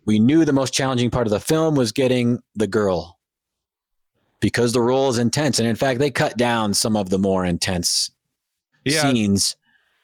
we 0.05 0.19
knew 0.19 0.45
the 0.45 0.53
most 0.53 0.73
challenging 0.73 1.09
part 1.09 1.27
of 1.27 1.31
the 1.31 1.39
film 1.39 1.75
was 1.75 1.91
getting 1.91 2.39
the 2.55 2.67
girl 2.67 3.19
because 4.39 4.73
the 4.73 4.81
role 4.81 5.09
is 5.09 5.19
intense, 5.19 5.59
and 5.59 5.67
in 5.67 5.75
fact, 5.75 5.99
they 5.99 6.09
cut 6.09 6.37
down 6.37 6.73
some 6.73 6.95
of 6.95 7.09
the 7.09 7.19
more 7.19 7.45
intense 7.45 8.09
Yeah, 8.85 9.01
scenes 9.01 9.55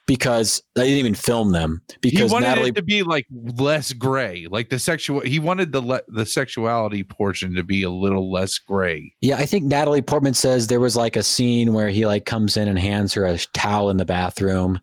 because 0.07 0.63
they 0.73 0.85
didn't 0.85 0.99
even 0.99 1.13
film 1.13 1.51
them 1.51 1.81
he 2.01 2.11
because 2.11 2.31
wanted 2.31 2.47
Natalie 2.47 2.69
it 2.69 2.75
to 2.75 2.81
be 2.81 3.03
like 3.03 3.27
less 3.31 3.91
gray, 3.91 4.47
like 4.49 4.69
the 4.69 4.79
sexual. 4.79 5.19
He 5.19 5.37
wanted 5.37 5.71
the 5.73 5.81
le- 5.81 6.01
the 6.07 6.25
sexuality 6.25 7.03
portion 7.03 7.53
to 7.55 7.63
be 7.63 7.83
a 7.83 7.89
little 7.89 8.31
less 8.31 8.57
gray. 8.57 9.13
Yeah, 9.21 9.37
I 9.37 9.45
think 9.45 9.65
Natalie 9.65 10.01
Portman 10.01 10.33
says 10.33 10.67
there 10.67 10.79
was 10.79 10.95
like 10.95 11.17
a 11.17 11.23
scene 11.23 11.73
where 11.73 11.89
he 11.89 12.07
like 12.07 12.25
comes 12.25 12.57
in 12.57 12.67
and 12.67 12.79
hands 12.79 13.13
her 13.13 13.25
a 13.25 13.37
towel 13.53 13.89
in 13.89 13.97
the 13.97 14.05
bathroom, 14.05 14.79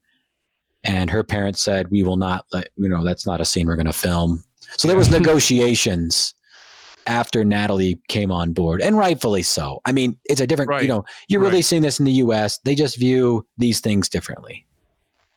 and 0.85 1.09
her 1.09 1.25
parents 1.25 1.63
said, 1.63 1.91
"We 1.91 2.03
will 2.03 2.19
not 2.19 2.45
let 2.53 2.69
you 2.77 2.89
know 2.89 3.03
that's 3.03 3.27
not 3.27 3.41
a 3.41 3.47
scene 3.47 3.67
we're 3.67 3.77
going 3.77 3.87
to 3.87 3.93
film." 3.93 4.45
So 4.77 4.87
there 4.87 4.97
was 4.97 5.11
negotiations 5.11 6.35
after 7.07 7.45
Natalie 7.45 7.99
came 8.09 8.31
on 8.33 8.53
board, 8.53 8.81
and 8.83 8.97
rightfully 8.97 9.43
so. 9.43 9.81
I 9.85 9.93
mean, 9.93 10.19
it's 10.25 10.41
a 10.41 10.47
different, 10.47 10.83
you 10.83 10.89
know, 10.89 11.05
you're 11.29 11.41
Right. 11.41 11.49
releasing 11.51 11.83
this 11.83 11.99
in 11.99 12.05
the 12.05 12.13
U.S. 12.13 12.59
They 12.65 12.75
just 12.75 12.97
view 12.99 13.47
these 13.59 13.81
things 13.81 14.09
differently. 14.09 14.67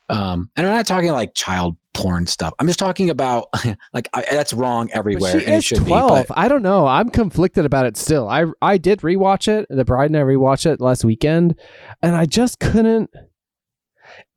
Um, 0.09 0.49
and 0.55 0.65
I'm 0.65 0.73
not 0.73 0.87
talking 0.87 1.11
like 1.11 1.33
child 1.33 1.75
porn 1.93 2.27
stuff. 2.27 2.53
I'm 2.59 2.67
just 2.67 2.79
talking 2.79 3.09
about 3.09 3.47
like 3.93 4.07
I, 4.13 4.23
that's 4.31 4.53
wrong 4.53 4.89
everywhere. 4.93 5.33
But 5.33 5.39
she 5.41 5.45
and 5.45 5.55
it 5.55 5.57
is 5.57 5.65
should 5.65 5.79
12. 5.79 6.23
Be, 6.23 6.27
but 6.29 6.37
I 6.37 6.47
don't 6.47 6.61
know. 6.61 6.87
I'm 6.87 7.09
conflicted 7.09 7.65
about 7.65 7.85
it 7.85 7.97
still. 7.97 8.29
I 8.29 8.45
I 8.61 8.77
did 8.77 9.01
rewatch 9.01 9.47
it. 9.49 9.65
The 9.69 9.83
bride 9.83 10.09
and 10.09 10.17
I 10.17 10.21
rewatched 10.21 10.65
it 10.65 10.79
last 10.79 11.03
weekend, 11.03 11.59
and 12.01 12.15
I 12.15 12.25
just 12.25 12.59
couldn't. 12.59 13.09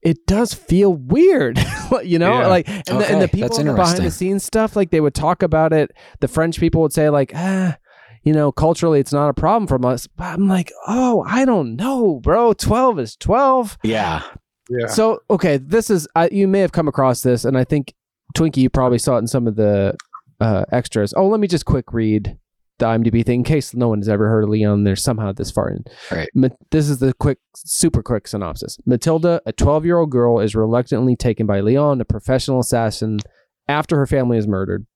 It 0.03 0.27
does 0.27 0.55
feel 0.55 0.95
weird, 0.95 1.59
you 2.03 2.19
know. 2.19 2.41
Yeah. 2.41 2.47
Like, 2.47 2.69
and, 2.69 3.01
the, 3.01 3.11
and 3.11 3.23
the 3.23 3.29
people 3.29 3.59
in 3.59 3.67
the 3.67 3.75
behind 3.75 4.05
the 4.05 4.11
scenes 4.11 4.45
stuff, 4.45 4.77
like 4.77 4.91
they 4.91 5.01
would 5.01 5.15
talk 5.15 5.43
about 5.43 5.73
it. 5.73 5.91
The 6.21 6.29
French 6.29 6.59
people 6.59 6.81
would 6.83 6.93
say, 6.93 7.11
like, 7.11 7.33
ah, 7.35 7.77
you 8.23 8.33
know, 8.33 8.53
culturally, 8.53 9.01
it's 9.01 9.13
not 9.13 9.29
a 9.29 9.35
problem 9.35 9.67
for 9.67 9.85
us. 9.87 10.07
But 10.07 10.35
I'm 10.35 10.49
like, 10.49 10.73
oh, 10.87 11.25
I 11.27 11.45
don't 11.45 11.77
know, 11.77 12.21
bro. 12.23 12.53
Twelve 12.53 12.99
is 12.99 13.17
twelve. 13.17 13.79
yeah, 13.83 14.23
Yeah. 14.69 14.87
So 14.87 15.21
okay, 15.31 15.57
this 15.59 15.91
is 15.91 16.09
I, 16.15 16.29
you 16.31 16.49
may 16.49 16.61
have 16.61 16.73
come 16.73 16.89
across 16.89 17.23
this, 17.23 17.45
and 17.45 17.57
I 17.57 17.65
think 17.65 17.95
Twinkie, 18.37 18.59
you 18.59 18.71
probably 18.71 18.99
saw 18.99 19.17
it 19.17 19.21
in 19.21 19.27
some 19.27 19.47
of 19.47 19.57
the 19.57 19.97
uh, 20.41 20.65
extras. 20.73 21.13
Oh, 21.17 21.29
let 21.29 21.41
me 21.41 21.49
just 21.49 21.65
quick 21.65 21.93
read 21.93 22.39
the 22.81 22.87
IMDb 22.87 23.25
thing 23.25 23.41
in 23.41 23.45
case 23.45 23.75
no 23.75 23.89
one 23.89 24.01
has 24.01 24.09
ever 24.09 24.29
heard 24.29 24.45
of 24.45 24.51
Leon. 24.51 24.85
They're 24.85 24.97
somehow 24.97 25.33
this 25.33 25.51
far 25.51 25.71
in. 25.71 25.85
Right. 26.11 26.29
Ma- 26.35 26.49
this 26.71 26.89
is 26.89 26.99
the 26.99 27.15
quick, 27.15 27.39
super 27.55 28.03
quick 28.03 28.27
synopsis. 28.27 28.79
Matilda, 28.85 29.41
a 29.47 29.53
12 29.53 29.85
year 29.85 29.99
old 29.99 30.11
girl, 30.11 30.41
is 30.41 30.55
reluctantly 30.55 31.17
taken 31.17 31.47
by 31.47 31.61
Leon, 31.61 32.01
a 32.01 32.05
professional 32.05 32.61
assassin, 32.61 33.21
after 33.69 33.97
her 33.97 34.07
family 34.07 34.37
is 34.37 34.49
murdered. 34.49 34.87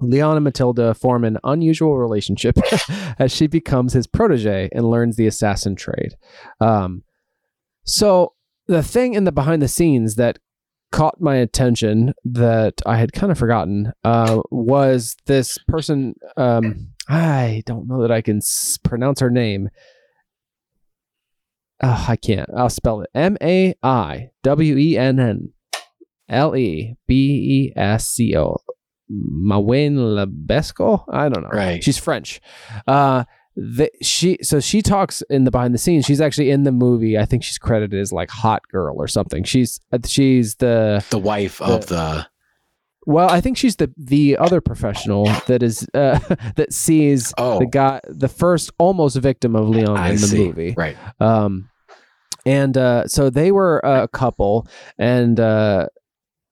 Leon 0.00 0.36
and 0.36 0.44
Matilda 0.44 0.94
form 0.94 1.24
an 1.24 1.38
unusual 1.44 1.96
relationship 1.96 2.56
as 3.18 3.32
she 3.32 3.46
becomes 3.46 3.92
his 3.92 4.06
protege 4.06 4.68
and 4.72 4.88
learns 4.88 5.16
the 5.16 5.26
assassin 5.26 5.76
trade. 5.76 6.14
Um, 6.60 7.02
so 7.84 8.34
the 8.66 8.82
thing 8.82 9.14
in 9.14 9.24
the 9.24 9.32
behind 9.32 9.62
the 9.62 9.68
scenes 9.68 10.16
that 10.16 10.38
caught 10.94 11.20
my 11.20 11.34
attention 11.36 12.14
that 12.24 12.80
I 12.86 12.96
had 12.96 13.12
kind 13.12 13.32
of 13.32 13.38
forgotten 13.38 13.92
uh, 14.04 14.40
was 14.50 15.16
this 15.26 15.58
person. 15.66 16.14
Um, 16.36 16.93
I 17.08 17.62
don't 17.66 17.86
know 17.88 18.00
that 18.02 18.10
I 18.10 18.20
can 18.22 18.38
s- 18.38 18.78
pronounce 18.82 19.20
her 19.20 19.30
name. 19.30 19.68
Oh, 21.82 22.06
I 22.08 22.16
can't. 22.16 22.48
I'll 22.56 22.70
spell 22.70 23.00
it 23.02 23.10
M 23.14 23.36
A 23.42 23.74
I 23.82 24.30
W 24.42 24.76
E 24.76 24.96
N 24.96 25.18
N 25.18 25.52
L 26.28 26.56
E 26.56 26.94
B 27.06 27.72
E 27.76 27.78
S 27.78 28.06
C 28.08 28.36
O. 28.36 28.56
Mawen 29.10 29.96
Lebesco? 29.96 31.04
I 31.08 31.28
don't 31.28 31.42
know. 31.42 31.50
Right. 31.50 31.82
She's 31.84 31.98
French. 31.98 32.40
Uh, 32.86 33.24
the, 33.56 33.90
she 34.02 34.38
so 34.42 34.58
she 34.60 34.80
talks 34.82 35.22
in 35.30 35.44
the 35.44 35.50
behind 35.50 35.74
the 35.74 35.78
scenes. 35.78 36.06
She's 36.06 36.20
actually 36.20 36.50
in 36.50 36.62
the 36.62 36.72
movie. 36.72 37.18
I 37.18 37.24
think 37.24 37.44
she's 37.44 37.58
credited 37.58 38.00
as 38.00 38.12
like 38.12 38.30
hot 38.30 38.62
girl 38.70 38.96
or 38.98 39.06
something. 39.06 39.44
She's 39.44 39.78
uh, 39.92 39.98
she's 40.06 40.56
the 40.56 41.04
the 41.10 41.18
wife 41.18 41.60
of 41.60 41.86
the 41.86 42.26
well, 43.06 43.28
I 43.30 43.40
think 43.40 43.56
she's 43.56 43.76
the 43.76 43.92
the 43.96 44.36
other 44.38 44.60
professional 44.60 45.24
that 45.46 45.62
is 45.62 45.86
uh, 45.94 46.18
that 46.56 46.72
sees 46.72 47.32
Oh. 47.38 47.58
the 47.58 47.66
guy 47.66 48.00
the 48.08 48.28
first 48.28 48.70
almost 48.78 49.16
victim 49.18 49.54
of 49.56 49.68
Leon 49.68 49.96
I 49.96 50.08
in 50.10 50.16
the 50.16 50.26
see. 50.26 50.46
movie. 50.46 50.74
right. 50.76 50.96
Um, 51.20 51.68
and 52.46 52.76
uh, 52.76 53.06
so 53.06 53.30
they 53.30 53.52
were 53.52 53.78
a 53.84 54.06
couple, 54.08 54.66
and 54.98 55.40
uh, 55.40 55.88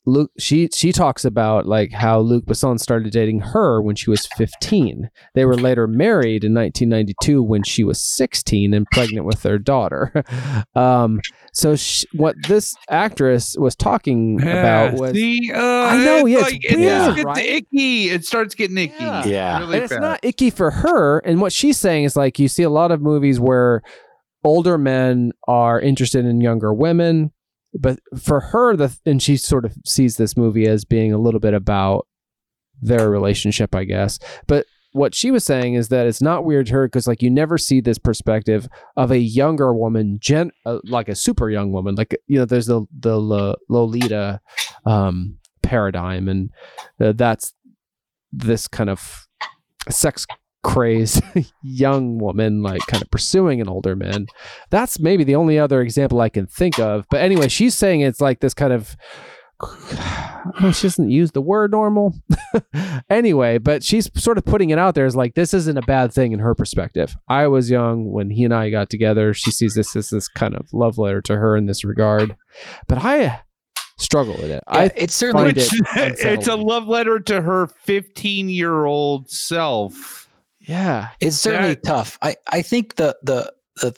Luc 0.04 0.30
she 0.38 0.68
she 0.74 0.90
talks 0.90 1.24
about 1.24 1.66
like 1.66 1.92
how 1.92 2.18
Luc 2.18 2.44
Besson 2.44 2.80
started 2.80 3.12
dating 3.12 3.40
her 3.40 3.80
when 3.80 3.94
she 3.94 4.10
was 4.10 4.26
15. 4.26 5.08
They 5.34 5.44
were 5.44 5.56
later 5.56 5.86
married 5.86 6.42
in 6.42 6.54
1992 6.54 7.42
when 7.42 7.62
she 7.62 7.84
was 7.84 8.02
16 8.16 8.74
and 8.74 8.86
pregnant 8.90 9.26
with 9.26 9.42
their 9.42 9.58
daughter. 9.58 10.24
um, 10.74 11.20
so 11.52 11.76
sh 11.76 12.04
what 12.14 12.34
this 12.48 12.74
actress 12.90 13.56
was 13.56 13.76
talking 13.76 14.40
about 14.42 14.94
was 14.94 15.12
See, 15.12 15.52
uh, 15.54 15.58
I 15.58 16.04
know, 16.04 16.26
it's 16.26 16.30
yeah, 16.30 16.38
it's 16.38 16.52
like, 16.52 16.64
it 16.64 16.78
weird, 16.78 17.14
gets 17.16 17.24
right? 17.24 17.46
icky. 17.46 18.10
It 18.10 18.24
starts 18.24 18.54
getting 18.56 18.78
icky. 18.78 18.94
Yeah. 18.98 19.24
Yeah. 19.24 19.58
really 19.60 19.76
and 19.76 19.84
it's 19.84 20.00
not 20.00 20.20
icky 20.24 20.50
for 20.50 20.70
her. 20.72 21.18
And 21.20 21.40
what 21.40 21.52
she's 21.52 21.78
saying 21.78 22.04
is 22.04 22.16
like 22.16 22.40
you 22.40 22.48
see 22.48 22.64
a 22.64 22.70
lot 22.70 22.90
of 22.90 23.00
movies 23.00 23.38
where 23.38 23.82
older 24.44 24.78
men 24.78 25.32
are 25.46 25.80
interested 25.80 26.24
in 26.24 26.40
younger 26.40 26.74
women, 26.74 27.32
but 27.74 27.98
for 28.20 28.40
her, 28.40 28.76
the 28.76 28.96
and 29.06 29.22
she 29.22 29.36
sort 29.36 29.64
of 29.64 29.74
sees 29.84 30.16
this 30.16 30.36
movie 30.36 30.66
as 30.66 30.84
being 30.84 31.12
a 31.12 31.18
little 31.18 31.40
bit 31.40 31.54
about 31.54 32.06
their 32.80 33.10
relationship, 33.10 33.74
I 33.74 33.84
guess. 33.84 34.18
But 34.46 34.66
what 34.92 35.14
she 35.14 35.30
was 35.30 35.44
saying 35.44 35.74
is 35.74 35.88
that 35.88 36.06
it's 36.06 36.20
not 36.20 36.44
weird 36.44 36.66
to 36.66 36.74
her 36.74 36.86
because 36.86 37.06
like 37.06 37.22
you 37.22 37.30
never 37.30 37.56
see 37.56 37.80
this 37.80 37.98
perspective 37.98 38.68
of 38.96 39.10
a 39.10 39.18
younger 39.18 39.74
woman, 39.74 40.18
gen 40.20 40.50
uh, 40.66 40.78
like 40.84 41.08
a 41.08 41.14
super 41.14 41.48
young 41.48 41.72
woman, 41.72 41.94
like 41.94 42.16
you 42.26 42.38
know, 42.38 42.44
there's 42.44 42.66
the 42.66 42.84
the 42.98 43.18
Lo- 43.18 43.56
Lolita 43.68 44.40
um, 44.84 45.38
paradigm, 45.62 46.28
and 46.28 46.50
uh, 47.00 47.12
that's 47.12 47.54
this 48.32 48.68
kind 48.68 48.90
of 48.90 49.26
sex 49.88 50.26
crazed 50.62 51.22
young 51.62 52.18
woman 52.18 52.62
like 52.62 52.80
kind 52.86 53.02
of 53.02 53.10
pursuing 53.10 53.60
an 53.60 53.68
older 53.68 53.96
man. 53.96 54.26
That's 54.70 55.00
maybe 55.00 55.24
the 55.24 55.34
only 55.34 55.58
other 55.58 55.80
example 55.80 56.20
i 56.20 56.28
can 56.28 56.46
think 56.46 56.78
of. 56.78 57.06
But 57.10 57.22
anyway 57.22 57.48
she's 57.48 57.74
saying 57.74 58.00
it's 58.00 58.20
like 58.20 58.40
this 58.40 58.54
kind 58.54 58.72
of 58.72 58.96
oh, 59.62 60.72
she 60.74 60.88
doesn't 60.88 61.10
use 61.10 61.32
the 61.32 61.40
word 61.40 61.70
normal. 61.70 62.14
Anyway 63.10 63.58
but 63.58 63.82
she's 63.84 64.10
sort 64.14 64.38
of 64.38 64.44
putting 64.44 64.70
it 64.70 64.78
out 64.78 64.94
there 64.94 65.06
as 65.06 65.14
like 65.14 65.34
this 65.34 65.52
isn't 65.52 65.76
a 65.76 65.82
bad 65.82 66.12
thing 66.12 66.32
in 66.32 66.38
her 66.38 66.54
perspective. 66.54 67.14
I 67.28 67.46
was 67.46 67.70
young 67.70 68.10
when 68.10 68.30
he 68.30 68.44
and 68.44 68.54
i 68.54 68.70
got 68.70 68.88
together. 68.88 69.34
She 69.34 69.50
sees 69.50 69.74
this 69.74 69.94
as 69.94 70.10
this 70.10 70.28
kind 70.28 70.54
of 70.54 70.72
love 70.72 70.98
letter 70.98 71.20
to 71.22 71.36
her 71.36 71.56
in 71.56 71.66
this 71.66 71.84
regard. 71.84 72.36
But 72.88 72.98
i 73.04 73.40
struggle 73.98 74.34
with 74.34 74.50
it. 74.50 74.62
I, 74.66 74.84
i 74.84 74.90
it's 74.96 75.14
certainly 75.14 75.50
it 75.50 75.56
it's 75.96 76.48
a 76.48 76.56
love 76.56 76.88
letter 76.88 77.18
to 77.20 77.40
her 77.42 77.66
15 77.66 78.48
year 78.48 78.84
old 78.84 79.30
self. 79.30 80.28
Yeah 80.68 81.08
it's 81.20 81.36
certainly 81.36 81.74
That- 81.74 81.84
tough. 81.84 82.18
I, 82.22 82.36
I 82.50 82.62
think 82.62 82.96
the 82.96 83.16
the 83.22 83.52
the 83.80 83.94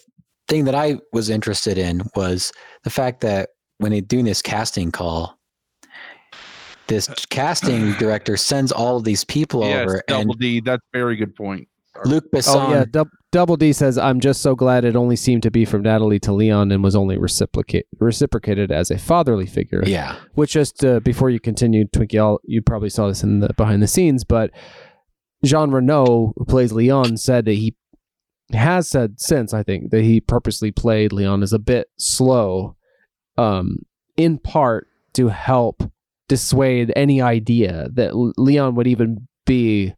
thing 0.49 0.65
that 0.67 0.75
I 0.75 0.99
was 1.13 1.29
interested 1.31 1.79
in 1.79 2.03
was 2.17 2.53
the 2.85 2.91
fact 2.91 3.21
that 3.23 3.51
when 3.79 3.93
they 3.93 4.01
doing 4.01 4.25
this 4.25 4.43
casting 4.43 4.93
call, 4.93 5.39
this 6.87 7.09
casting 7.31 7.93
director 7.99 8.37
sends 8.37 8.73
all 8.73 8.97
of 8.99 9.05
these 9.05 9.25
people 9.25 9.63
Yes, 9.63 9.83
over, 9.89 10.03
double 10.07 10.33
and 10.33 10.41
D. 10.41 10.61
That's 10.61 10.83
a 10.95 10.97
very 10.99 11.17
good 11.17 11.35
point. 11.35 11.69
Luc 12.05 12.25
Besson. 12.33 12.57
Oh 12.57 12.71
yeah, 12.71 12.85
Dub- 12.91 13.09
Double 13.31 13.57
D 13.57 13.73
says 13.73 13.97
I'm 13.99 14.19
just 14.21 14.43
so 14.43 14.55
glad 14.57 14.85
it 14.85 14.97
only 14.97 15.15
seemed 15.17 15.45
to 15.45 15.51
be 15.51 15.65
from 15.65 15.83
Natalie 15.83 16.19
to 16.21 16.33
Leon 16.33 16.73
and 16.73 16.83
was 16.83 16.97
only 16.97 17.17
reciprocate 17.19 17.87
reciprocated 18.01 18.73
as 18.73 18.91
a 18.91 18.99
fatherly 18.99 19.47
figure. 19.47 19.83
yeah, 19.87 20.17
Which 20.35 20.53
just 20.53 20.85
uh, 20.85 21.01
before 21.01 21.31
you 21.31 21.39
continue, 21.41 21.85
Twinkie, 21.87 22.19
I'll, 22.19 22.41
you 22.45 22.63
probably 22.63 22.91
saw 22.91 23.07
this 23.09 23.23
in 23.23 23.41
the 23.41 23.53
behind 23.55 23.81
the 23.83 23.87
scenes, 23.87 24.25
but 24.25 24.51
Jean 25.45 25.71
Reno, 25.71 26.33
who 26.37 26.45
plays 26.45 26.73
Leon, 26.73 27.17
said 27.17 27.45
that 27.47 27.53
he 27.55 27.75
has 28.53 28.89
said 28.89 29.21
since 29.21 29.55
I 29.55 29.63
think 29.63 29.91
that 29.91 30.03
he 30.03 30.21
purposely 30.21 30.71
played 30.71 31.13
Leon 31.13 31.43
as 31.43 31.53
a 31.53 31.59
bit 31.59 31.89
slow, 31.99 32.77
um, 33.39 33.79
in 34.17 34.39
part 34.39 34.87
to 35.15 35.29
help 35.29 35.83
dissuade 36.29 36.93
any 36.97 37.21
idea 37.21 37.89
that 37.93 38.13
Leon 38.37 38.75
would 38.75 38.87
even 38.87 39.29
be 39.47 39.95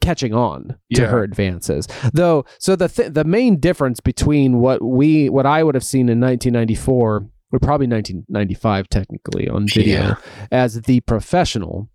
catching 0.00 0.34
on 0.34 0.76
to 0.94 1.02
Yeah. 1.02 1.06
her 1.08 1.22
advances. 1.22 1.88
Though, 2.12 2.44
so 2.58 2.76
the 2.76 2.88
th- 2.88 3.12
the 3.12 3.24
main 3.24 3.58
difference 3.58 4.00
between 4.00 4.60
what 4.60 4.82
we 4.82 5.28
what 5.30 5.46
I 5.46 5.62
would 5.64 5.74
have 5.74 5.84
seen 5.84 6.08
in 6.10 6.20
1994 6.20 7.26
or 7.52 7.58
probably 7.60 7.86
1995 7.86 8.88
technically 8.88 9.48
on 9.48 9.66
video 9.66 9.98
Yeah. 10.00 10.14
as 10.52 10.82
the 10.82 11.00
professional 11.00 11.88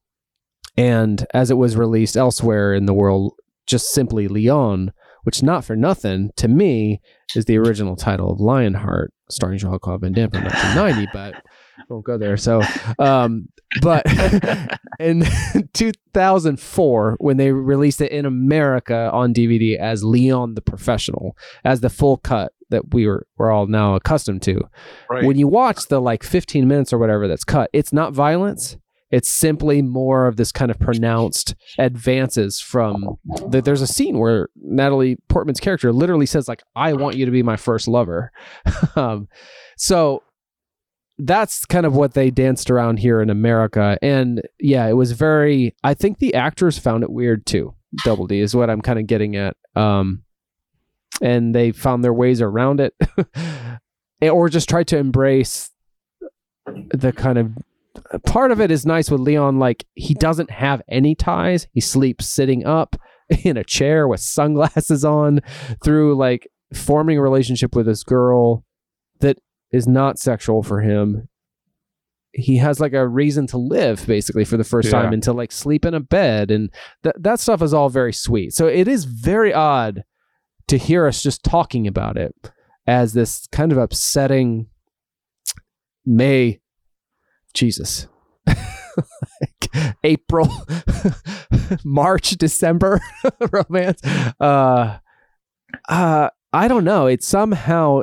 and 0.77 1.25
as 1.33 1.51
it 1.51 1.55
was 1.57 1.75
released 1.75 2.15
elsewhere 2.17 2.73
in 2.73 2.85
the 2.85 2.93
world 2.93 3.33
just 3.65 3.89
simply 3.91 4.27
Leon 4.27 4.91
which 5.23 5.43
not 5.43 5.65
for 5.65 5.75
nothing 5.75 6.31
to 6.37 6.47
me 6.47 7.01
is 7.35 7.45
the 7.45 7.57
original 7.57 7.95
title 7.95 8.31
of 8.31 8.39
Lionheart 8.39 9.13
starring 9.29 9.59
Jean-Claude 9.59 10.01
Van 10.01 10.13
Damme 10.13 10.31
from 10.31 10.43
1990 10.45 11.09
but 11.13 11.35
won't 11.89 12.05
go 12.05 12.17
there 12.17 12.37
so 12.37 12.61
um 12.99 13.47
but 13.81 14.03
in 14.99 15.23
2004 15.73 17.17
when 17.19 17.37
they 17.37 17.51
released 17.51 18.01
it 18.01 18.11
in 18.11 18.25
America 18.25 19.09
on 19.11 19.33
DVD 19.33 19.77
as 19.77 20.03
Leon 20.03 20.55
the 20.55 20.61
Professional 20.61 21.35
as 21.63 21.81
the 21.81 21.89
full 21.89 22.17
cut 22.17 22.51
that 22.69 22.93
we 22.93 23.07
were 23.07 23.25
we're 23.37 23.51
all 23.51 23.67
now 23.67 23.95
accustomed 23.95 24.41
to 24.43 24.61
Right. 25.09 25.23
when 25.25 25.37
you 25.37 25.47
watch 25.47 25.87
the 25.87 25.99
like 25.99 26.23
15 26.23 26.67
minutes 26.67 26.93
or 26.93 26.97
whatever 26.99 27.27
that's 27.27 27.43
cut, 27.43 27.69
it's 27.73 27.91
not 27.91 28.13
violence. 28.13 28.77
It's 29.11 29.29
simply 29.29 29.81
more 29.81 30.27
of 30.27 30.35
this 30.35 30.51
kind 30.51 30.69
of 30.69 30.79
pronounced 30.79 31.55
advances 31.77 32.59
from. 32.59 33.17
The, 33.49 33.61
there's 33.61 33.81
a 33.81 33.87
scene 33.87 34.19
where 34.19 34.49
Natalie 34.55 35.17
Portman's 35.29 35.59
character 35.59 35.91
literally 35.91 36.25
says 36.25 36.47
like, 36.47 36.61
"I 36.75 36.93
want 36.93 37.17
you 37.17 37.25
to 37.25 37.31
be 37.31 37.43
my 37.43 37.57
first 37.57 37.87
lover." 37.87 38.31
um, 38.95 39.27
so 39.77 40.23
that's 41.17 41.65
kind 41.65 41.85
of 41.85 41.95
what 41.95 42.13
they 42.13 42.29
danced 42.29 42.69
around 42.69 42.99
here 42.99 43.21
in 43.21 43.29
America, 43.29 43.97
and 44.01 44.41
yeah, 44.59 44.87
it 44.87 44.93
was 44.93 45.11
very. 45.13 45.75
I 45.83 45.93
think 45.93 46.19
the 46.19 46.35
actors 46.35 46.77
found 46.77 47.03
it 47.03 47.11
weird 47.11 47.45
too. 47.45 47.73
Double 48.03 48.27
D 48.27 48.39
is 48.39 48.55
what 48.55 48.69
I'm 48.69 48.81
kind 48.81 48.99
of 48.99 49.07
getting 49.07 49.35
at. 49.35 49.57
Um, 49.75 50.23
and 51.21 51.53
they 51.53 51.71
found 51.71 52.03
their 52.03 52.13
ways 52.13 52.41
around 52.41 52.79
it. 52.79 52.93
or 54.21 54.49
just 54.49 54.69
tried 54.69 54.87
to 54.87 54.97
embrace 54.97 55.71
the 56.65 57.11
kind 57.11 57.37
of 57.37 57.51
part 58.25 58.51
of 58.51 58.59
it 58.61 58.71
is 58.71 58.85
nice 58.85 59.09
with 59.11 59.21
Leon 59.21 59.59
like 59.59 59.85
he 59.95 60.13
doesn't 60.13 60.51
have 60.51 60.81
any 60.89 61.15
ties. 61.15 61.67
He 61.73 61.81
sleeps 61.81 62.27
sitting 62.27 62.65
up 62.65 62.95
in 63.43 63.57
a 63.57 63.63
chair 63.63 64.07
with 64.07 64.19
sunglasses 64.19 65.03
on 65.05 65.41
through 65.83 66.15
like 66.15 66.47
forming 66.73 67.17
a 67.17 67.21
relationship 67.21 67.75
with 67.75 67.85
this 67.85 68.03
girl 68.03 68.63
that 69.19 69.37
is 69.71 69.87
not 69.87 70.19
sexual 70.19 70.63
for 70.63 70.81
him. 70.81 71.27
He 72.31 72.57
has 72.57 72.79
like 72.79 72.93
a 72.93 73.07
reason 73.07 73.47
to 73.47 73.57
live 73.57 74.05
basically 74.05 74.45
for 74.45 74.55
the 74.57 74.63
first 74.63 74.91
Yeah. 74.91 75.01
time 75.01 75.13
and 75.13 75.23
to 75.23 75.33
like 75.33 75.51
sleep 75.51 75.83
in 75.85 75.93
a 75.95 75.99
bed 75.99 76.51
and 76.51 76.69
th- 77.03 77.15
that 77.19 77.39
stuff 77.39 77.61
is 77.61 77.73
all 77.73 77.89
very 77.89 78.13
sweet. 78.13 78.53
So 78.53 78.67
it 78.67 78.87
is 78.87 79.05
very 79.05 79.51
odd 79.53 80.03
to 80.67 80.77
hear 80.77 81.07
us 81.07 81.23
just 81.23 81.43
talking 81.43 81.87
about 81.87 82.17
it 82.17 82.35
as 82.85 83.13
this 83.13 83.47
kind 83.51 83.71
of 83.71 83.77
upsetting 83.79 84.67
May, 86.05 86.59
Jesus, 87.53 88.07
like 88.47 89.95
April, 90.03 90.49
March, 91.83 92.31
December 92.31 92.99
romance. 93.51 94.01
Uh, 94.39 94.97
uh, 95.87 96.29
I 96.53 96.67
don't 96.67 96.83
know. 96.83 97.07
It's 97.07 97.27
somehow 97.27 98.01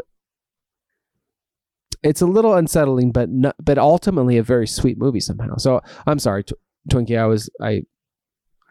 it's 2.02 2.20
a 2.20 2.26
little 2.26 2.54
unsettling, 2.54 3.10
but 3.12 3.28
no, 3.28 3.52
but 3.62 3.78
ultimately 3.78 4.36
a 4.38 4.42
very 4.42 4.66
sweet 4.66 4.98
movie 4.98 5.20
somehow. 5.20 5.56
So 5.56 5.80
I'm 6.06 6.18
sorry, 6.18 6.44
Tw- 6.44 6.52
Twinkie. 6.90 7.18
I 7.18 7.26
was 7.26 7.50
I 7.60 7.82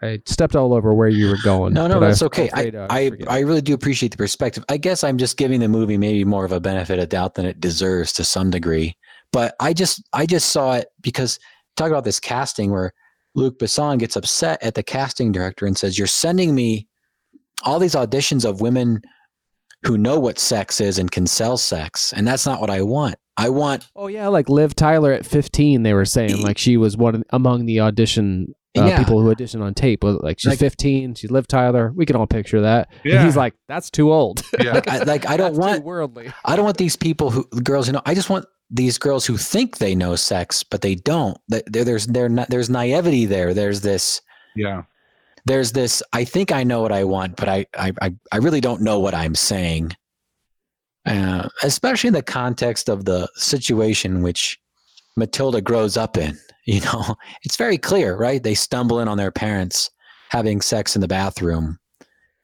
I 0.02 0.22
stepped 0.26 0.56
all 0.56 0.74
over 0.74 0.94
where 0.94 1.08
you 1.10 1.30
were 1.30 1.38
going. 1.44 1.74
no, 1.74 1.88
no, 1.88 2.00
that's 2.00 2.22
I- 2.22 2.26
okay. 2.28 2.50
I, 2.54 2.72
I. 2.90 3.12
I 3.28 3.40
really 3.40 3.62
do 3.62 3.74
appreciate 3.74 4.12
the 4.12 4.18
perspective. 4.18 4.64
I 4.70 4.78
guess 4.78 5.04
I'm 5.04 5.18
just 5.18 5.38
giving 5.38 5.60
the 5.60 5.68
movie 5.68 5.98
maybe 5.98 6.24
more 6.24 6.46
of 6.46 6.52
a 6.52 6.60
benefit 6.60 7.00
of 7.00 7.10
doubt 7.10 7.36
than 7.36 7.46
it 7.46 7.60
deserves 7.60 8.14
to 8.14 8.24
some 8.24 8.50
degree. 8.50 8.96
But 9.36 9.56
I 9.60 9.74
just, 9.74 10.02
I 10.14 10.26
just 10.26 10.50
saw 10.52 10.74
it 10.76 10.88
because 11.02 11.40
talk 11.76 11.90
about 11.90 12.06
this 12.06 12.20
casting 12.20 12.72
where 12.72 12.94
Luc 13.36 13.60
Besson 13.60 14.00
gets 14.00 14.16
upset 14.16 14.64
at 14.64 14.76
the 14.76 14.82
casting 14.84 15.32
director 15.34 15.66
and 15.66 15.78
says, 15.78 15.98
"You're 15.98 16.08
sending 16.08 16.56
me 16.56 16.88
all 17.64 17.80
these 17.80 17.96
auditions 17.96 18.46
of 18.50 18.62
women 18.62 19.02
who 19.86 19.98
know 19.98 20.20
what 20.20 20.40
sex 20.40 20.80
is 20.80 20.98
and 20.98 21.12
can 21.12 21.28
sell 21.28 21.58
sex, 21.58 22.14
and 22.14 22.26
that's 22.26 22.46
not 22.46 22.62
what 22.62 22.70
I 22.70 22.82
want. 22.82 23.16
I 23.38 23.50
want 23.50 23.86
Oh 23.96 24.08
yeah, 24.08 24.30
like 24.30 24.48
Liv 24.48 24.74
Tyler 24.74 25.12
at 25.12 25.26
15, 25.26 25.84
they 25.84 25.94
were 25.94 26.06
saying 26.06 26.42
like 26.42 26.58
she 26.58 26.78
was 26.78 26.96
one 26.96 27.16
of, 27.16 27.24
among 27.32 27.66
the 27.66 27.82
audition 27.82 28.56
uh, 28.78 28.86
Yeah. 28.86 28.98
people 28.98 29.22
who 29.22 29.36
auditioned 29.36 29.62
on 29.62 29.74
tape. 29.74 30.06
Like 30.06 30.40
she's 30.40 30.52
Like- 30.52 30.60
15, 30.60 31.16
she's 31.16 31.30
Liv 31.32 31.46
Tyler. 31.46 31.92
We 31.94 32.06
can 32.06 32.16
all 32.16 32.28
picture 32.28 32.62
that. 32.62 32.88
And 33.04 33.26
he's 33.26 33.36
like, 33.36 33.54
that's 33.68 33.90
too 33.92 34.14
old. 34.14 34.42
Yeah. 34.58 34.80
I, 34.88 35.00
like 35.00 35.28
I 35.28 35.36
don't 35.36 35.54
That's 35.56 35.56
too 35.58 35.60
want 35.60 35.84
worldly. 35.84 36.32
I 36.46 36.56
don't 36.56 36.64
want 36.64 36.78
these 36.78 36.96
people 36.96 37.30
who 37.32 37.44
girls 37.62 37.88
You 37.88 37.94
know. 37.94 38.02
I 38.06 38.16
just 38.16 38.30
want 38.30 38.46
these 38.70 38.98
girls 38.98 39.26
who 39.26 39.38
think 39.38 39.78
they 39.78 39.96
know 39.96 40.16
sex, 40.16 40.64
but 40.64 40.82
they 40.82 40.96
don't. 40.96 41.38
There, 41.48 41.64
there's 41.66 42.08
there 42.08 42.30
there's 42.50 42.70
naivety 42.70 43.26
there. 43.26 43.54
There's 43.54 43.82
this 43.82 44.22
yeah. 44.56 44.84
there's 45.46 45.72
this. 45.72 46.02
I 46.14 46.24
think 46.24 46.52
I 46.52 46.64
know 46.64 46.82
what 46.82 46.92
I 46.92 47.04
want, 47.04 47.36
but 47.36 47.50
I 47.50 47.66
I 47.78 47.92
I, 48.02 48.16
I 48.32 48.38
really 48.38 48.62
don't 48.62 48.82
know 48.82 49.00
what 49.00 49.14
I'm 49.14 49.36
saying. 49.36 49.92
Uh, 51.06 51.48
especially 51.62 52.08
in 52.08 52.16
the 52.16 52.24
context 52.24 52.90
of 52.90 53.06
the 53.06 53.30
situation 53.36 54.24
which 54.24 54.60
Matilda 55.16 55.62
grows 55.62 55.98
up 55.98 56.18
in. 56.18 56.38
You 56.68 56.82
know, 56.82 57.16
it's 57.44 57.58
very 57.58 57.78
clear, 57.78 58.16
right? 58.18 58.42
They 58.42 58.56
stumble 58.56 59.00
in 59.00 59.08
on 59.08 59.20
their 59.20 59.30
parents 59.30 59.92
having 60.30 60.62
sex 60.62 60.96
in 60.96 61.02
the 61.02 61.08
bathroom 61.08 61.78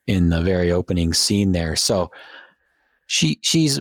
in 0.06 0.30
the 0.30 0.44
very 0.44 0.72
opening 0.72 1.12
scene 1.12 1.54
there. 1.54 1.76
So 1.76 2.12
she 3.08 3.40
she's 3.42 3.80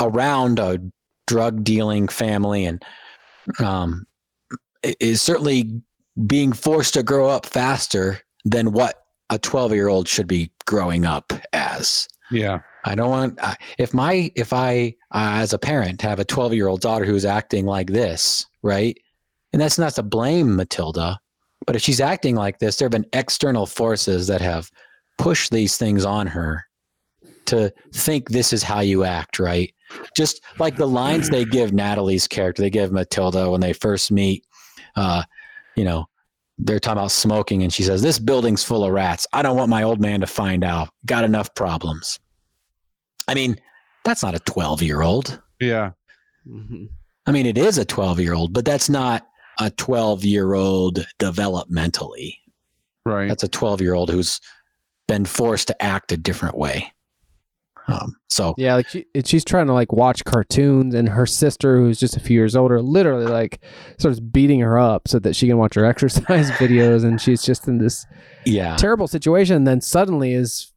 around 0.00 0.58
a 0.58 0.78
drug 1.26 1.64
dealing 1.64 2.08
family 2.08 2.64
and 2.64 2.84
um, 3.58 4.06
is 5.00 5.22
certainly 5.22 5.80
being 6.26 6.52
forced 6.52 6.94
to 6.94 7.02
grow 7.02 7.28
up 7.28 7.46
faster 7.46 8.20
than 8.44 8.72
what 8.72 9.04
a 9.30 9.38
12 9.38 9.72
year 9.72 9.88
old 9.88 10.06
should 10.08 10.26
be 10.28 10.50
growing 10.66 11.04
up 11.04 11.32
as. 11.52 12.08
Yeah. 12.30 12.60
I 12.84 12.94
don't 12.94 13.10
want 13.10 13.42
I- 13.42 13.56
if 13.78 13.94
my 13.94 14.30
if 14.34 14.52
I 14.52 14.94
uh, 15.12 15.32
as 15.36 15.52
a 15.52 15.58
parent 15.58 16.02
have 16.02 16.18
a 16.18 16.24
12 16.24 16.54
year 16.54 16.68
old 16.68 16.80
daughter 16.80 17.04
who's 17.04 17.24
acting 17.24 17.66
like 17.66 17.88
this, 17.88 18.46
right? 18.62 18.96
And 19.52 19.60
that's 19.60 19.78
not 19.78 19.94
to 19.94 20.02
blame 20.02 20.56
Matilda, 20.56 21.18
but 21.66 21.76
if 21.76 21.82
she's 21.82 22.00
acting 22.00 22.34
like 22.34 22.58
this, 22.58 22.76
there 22.76 22.86
have 22.86 22.92
been 22.92 23.06
external 23.12 23.66
forces 23.66 24.26
that 24.26 24.40
have 24.40 24.70
pushed 25.16 25.50
these 25.52 25.76
things 25.76 26.04
on 26.04 26.26
her 26.26 26.64
to 27.46 27.72
think 27.92 28.28
this 28.28 28.52
is 28.52 28.62
how 28.62 28.80
you 28.80 29.04
act, 29.04 29.38
right? 29.38 29.73
Just 30.16 30.42
like 30.58 30.76
the 30.76 30.86
lines 30.88 31.30
they 31.30 31.44
give 31.44 31.72
Natalie's 31.72 32.28
character, 32.28 32.62
they 32.62 32.70
give 32.70 32.92
Matilda 32.92 33.50
when 33.50 33.60
they 33.60 33.72
first 33.72 34.10
meet. 34.12 34.44
Uh, 34.96 35.22
you 35.76 35.84
know, 35.84 36.06
they're 36.58 36.78
talking 36.78 36.98
about 36.98 37.10
smoking, 37.10 37.62
and 37.62 37.72
she 37.72 37.82
says, 37.82 38.00
"This 38.00 38.18
building's 38.18 38.62
full 38.62 38.84
of 38.84 38.92
rats. 38.92 39.26
I 39.32 39.42
don't 39.42 39.56
want 39.56 39.70
my 39.70 39.82
old 39.82 40.00
man 40.00 40.20
to 40.20 40.26
find 40.26 40.62
out. 40.62 40.88
Got 41.04 41.24
enough 41.24 41.54
problems." 41.54 42.20
I 43.26 43.34
mean, 43.34 43.58
that's 44.04 44.22
not 44.22 44.34
a 44.34 44.40
twelve-year-old. 44.40 45.40
Yeah. 45.60 45.92
Mhm. 46.46 46.88
I 47.26 47.32
mean, 47.32 47.46
it 47.46 47.58
is 47.58 47.78
a 47.78 47.84
twelve-year-old, 47.84 48.52
but 48.52 48.64
that's 48.64 48.88
not 48.88 49.26
a 49.58 49.70
twelve-year-old 49.70 51.06
developmentally. 51.18 52.36
Right. 53.04 53.28
That's 53.28 53.42
a 53.42 53.48
twelve-year-old 53.48 54.10
who's 54.10 54.40
been 55.08 55.24
forced 55.24 55.68
to 55.68 55.82
act 55.82 56.12
a 56.12 56.16
different 56.16 56.56
way. 56.56 56.92
Um, 57.86 58.16
so 58.28 58.54
Yeah, 58.56 58.76
like 58.76 58.88
she, 58.88 59.04
she's 59.24 59.44
trying 59.44 59.66
to 59.66 59.74
like 59.74 59.92
watch 59.92 60.24
cartoons, 60.24 60.94
and 60.94 61.08
her 61.08 61.26
sister, 61.26 61.76
who's 61.76 62.00
just 62.00 62.16
a 62.16 62.20
few 62.20 62.38
years 62.38 62.56
older, 62.56 62.80
literally 62.80 63.26
like 63.26 63.62
starts 63.98 64.20
beating 64.20 64.60
her 64.60 64.78
up 64.78 65.06
so 65.08 65.18
that 65.18 65.36
she 65.36 65.46
can 65.46 65.58
watch 65.58 65.74
her 65.74 65.84
exercise 65.84 66.50
videos, 66.52 67.04
and 67.04 67.20
she's 67.20 67.42
just 67.42 67.68
in 67.68 67.78
this 67.78 68.06
yeah, 68.46 68.76
terrible 68.76 69.06
situation. 69.06 69.56
And 69.56 69.66
then 69.66 69.80
suddenly 69.80 70.32
is 70.32 70.72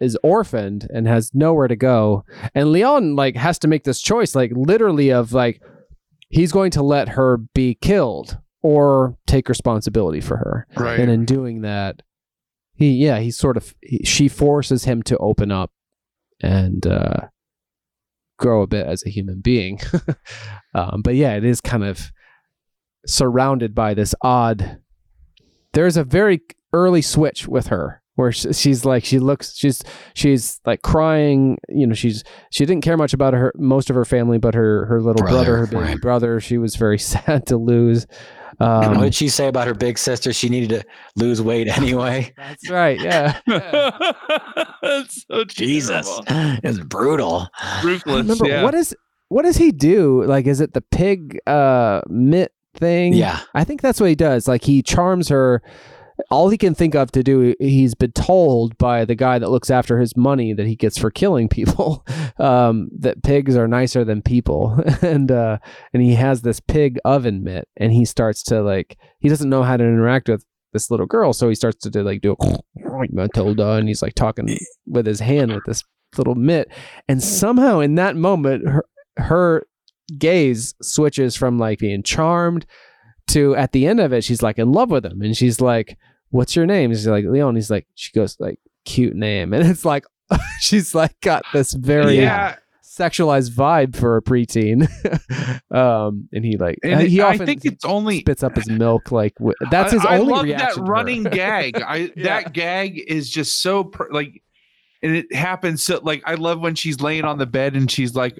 is 0.00 0.18
orphaned 0.24 0.88
and 0.92 1.06
has 1.06 1.32
nowhere 1.34 1.68
to 1.68 1.76
go, 1.76 2.24
and 2.54 2.72
Leon 2.72 3.14
like 3.14 3.36
has 3.36 3.58
to 3.60 3.68
make 3.68 3.84
this 3.84 4.00
choice, 4.00 4.34
like 4.34 4.50
literally 4.54 5.10
of 5.10 5.32
like 5.32 5.62
he's 6.28 6.52
going 6.52 6.72
to 6.72 6.82
let 6.82 7.10
her 7.10 7.38
be 7.54 7.76
killed 7.80 8.38
or 8.62 9.16
take 9.26 9.48
responsibility 9.48 10.20
for 10.20 10.36
her, 10.36 10.66
right. 10.76 10.98
and 10.98 11.10
in 11.10 11.24
doing 11.24 11.60
that, 11.60 12.02
he 12.74 12.90
yeah 12.90 13.20
he 13.20 13.30
sort 13.30 13.56
of 13.56 13.74
he, 13.80 14.02
she 14.04 14.26
forces 14.26 14.84
him 14.84 15.02
to 15.04 15.16
open 15.18 15.52
up 15.52 15.70
and 16.42 16.86
uh, 16.86 17.28
grow 18.38 18.62
a 18.62 18.66
bit 18.66 18.86
as 18.86 19.04
a 19.06 19.10
human 19.10 19.40
being. 19.40 19.80
um, 20.74 21.02
but 21.02 21.14
yeah, 21.14 21.34
it 21.34 21.44
is 21.44 21.60
kind 21.60 21.84
of 21.84 22.10
surrounded 23.06 23.74
by 23.74 23.94
this 23.94 24.14
odd. 24.22 24.78
There's 25.72 25.96
a 25.96 26.04
very 26.04 26.40
early 26.72 27.02
switch 27.02 27.46
with 27.46 27.68
her 27.68 28.02
where 28.20 28.32
she's 28.32 28.84
like 28.84 29.04
she 29.04 29.18
looks 29.18 29.56
she's 29.56 29.82
she's 30.14 30.60
like 30.66 30.82
crying 30.82 31.56
you 31.68 31.86
know 31.86 31.94
she's 31.94 32.22
she 32.50 32.66
didn't 32.66 32.84
care 32.84 32.96
much 32.96 33.14
about 33.14 33.32
her 33.32 33.50
most 33.56 33.88
of 33.88 33.96
her 33.96 34.04
family 34.04 34.36
but 34.36 34.54
her 34.54 34.84
her 34.86 35.00
little 35.00 35.22
brother, 35.22 35.44
Brother, 35.44 35.56
her 35.56 35.66
baby 35.66 35.82
right. 35.82 36.00
brother 36.00 36.38
she 36.40 36.58
was 36.58 36.76
very 36.76 36.98
sad 37.14 37.46
to 37.46 37.56
lose 37.56 38.06
um, 38.60 38.96
what 38.96 39.04
did 39.04 39.14
she 39.14 39.28
say 39.28 39.48
about 39.48 39.66
her 39.66 39.74
big 39.74 39.98
sister? 39.98 40.32
She 40.32 40.48
needed 40.48 40.68
to 40.70 40.84
lose 41.16 41.40
weight 41.40 41.68
anyway. 41.68 42.32
that's 42.36 42.70
right 42.70 43.00
yeah, 43.00 43.40
yeah. 43.46 43.90
That's 44.82 45.24
so 45.30 45.44
Jesus, 45.44 46.20
terrible. 46.26 46.60
it's 46.62 46.78
brutal. 46.78 47.48
Ruthless. 47.84 48.16
remember 48.16 48.46
yeah. 48.46 48.62
what 48.62 48.74
is 48.74 48.94
what 49.28 49.42
does 49.42 49.56
he 49.56 49.70
do? 49.72 50.24
Like, 50.24 50.46
is 50.46 50.60
it 50.60 50.74
the 50.74 50.80
pig 50.80 51.38
uh, 51.46 52.02
mitt 52.08 52.52
thing? 52.74 53.14
Yeah, 53.14 53.40
I 53.54 53.64
think 53.64 53.80
that's 53.80 54.00
what 54.00 54.08
he 54.08 54.16
does. 54.16 54.48
Like, 54.48 54.64
he 54.64 54.82
charms 54.82 55.28
her. 55.28 55.62
All 56.30 56.48
he 56.48 56.58
can 56.58 56.74
think 56.74 56.94
of 56.94 57.10
to 57.12 57.22
do, 57.22 57.54
he's 57.60 57.94
been 57.94 58.12
told 58.12 58.76
by 58.78 59.04
the 59.04 59.14
guy 59.14 59.38
that 59.38 59.50
looks 59.50 59.70
after 59.70 59.98
his 59.98 60.16
money 60.16 60.52
that 60.52 60.66
he 60.66 60.76
gets 60.76 60.98
for 60.98 61.10
killing 61.10 61.48
people, 61.48 62.04
um, 62.38 62.88
that 62.98 63.22
pigs 63.22 63.56
are 63.56 63.68
nicer 63.68 64.04
than 64.04 64.22
people, 64.22 64.82
and 65.02 65.30
uh, 65.30 65.58
and 65.92 66.02
he 66.02 66.14
has 66.14 66.42
this 66.42 66.60
pig 66.60 66.98
oven 67.04 67.42
mitt, 67.44 67.68
and 67.76 67.92
he 67.92 68.04
starts 68.04 68.42
to 68.44 68.62
like 68.62 68.98
he 69.20 69.28
doesn't 69.28 69.50
know 69.50 69.62
how 69.62 69.76
to 69.76 69.84
interact 69.84 70.28
with 70.28 70.44
this 70.72 70.90
little 70.90 71.06
girl, 71.06 71.32
so 71.32 71.48
he 71.48 71.54
starts 71.54 71.78
to 71.82 71.90
do, 71.90 72.02
like 72.02 72.20
do 72.20 72.36
a 72.40 73.06
Matilda, 73.10 73.72
and 73.72 73.88
he's 73.88 74.02
like 74.02 74.14
talking 74.14 74.58
with 74.86 75.06
his 75.06 75.20
hand 75.20 75.52
with 75.52 75.64
this 75.66 75.82
little 76.16 76.34
mitt, 76.34 76.70
and 77.08 77.22
somehow 77.22 77.80
in 77.80 77.94
that 77.96 78.16
moment, 78.16 78.68
her 78.68 78.84
her 79.16 79.66
gaze 80.18 80.74
switches 80.82 81.36
from 81.36 81.58
like 81.58 81.78
being 81.78 82.02
charmed 82.02 82.66
to 83.30 83.54
at 83.56 83.72
the 83.72 83.86
end 83.86 84.00
of 84.00 84.12
it, 84.12 84.24
she's 84.24 84.42
like 84.42 84.58
in 84.58 84.72
love 84.72 84.90
with 84.90 85.04
him, 85.04 85.22
and 85.22 85.36
she's 85.36 85.60
like, 85.60 85.96
"What's 86.30 86.56
your 86.56 86.66
name?" 86.66 86.90
She's 86.92 87.06
like 87.06 87.24
Leon. 87.24 87.54
He's 87.56 87.70
like, 87.70 87.86
she 87.94 88.12
goes 88.12 88.36
like, 88.40 88.58
"Cute 88.84 89.14
name," 89.14 89.52
and 89.54 89.66
it's 89.68 89.84
like 89.84 90.04
she's 90.60 90.94
like 90.94 91.18
got 91.20 91.44
this 91.52 91.72
very 91.74 92.16
yeah. 92.16 92.56
sexualized 92.84 93.50
vibe 93.50 93.96
for 93.96 94.16
a 94.16 94.22
preteen. 94.22 94.88
um, 95.74 96.28
and 96.32 96.44
he 96.44 96.56
like 96.56 96.78
And 96.82 97.00
he 97.02 97.18
it- 97.18 97.22
I 97.22 97.34
often 97.34 97.46
think 97.46 97.64
it's 97.64 97.84
only 97.84 98.20
spits 98.20 98.42
up 98.42 98.56
his 98.56 98.68
milk 98.68 99.10
like 99.12 99.34
wi- 99.36 99.54
that's 99.70 99.92
his 99.92 100.04
I, 100.04 100.18
only 100.18 100.32
I 100.32 100.36
love 100.36 100.44
reaction. 100.44 100.84
that 100.84 100.90
running 100.90 101.22
gag. 101.24 101.82
I 101.82 101.96
Yeah. 102.16 102.24
that 102.24 102.52
gag 102.52 102.98
is 103.08 103.28
just 103.30 103.62
so 103.62 103.84
per, 103.84 104.08
like, 104.12 104.42
and 105.02 105.16
it 105.16 105.32
happens 105.34 105.82
so 105.84 106.00
like 106.02 106.22
I 106.26 106.34
love 106.34 106.60
when 106.60 106.74
she's 106.74 107.00
laying 107.00 107.24
on 107.24 107.38
the 107.38 107.46
bed 107.46 107.74
and 107.74 107.90
she's 107.90 108.14
like, 108.14 108.38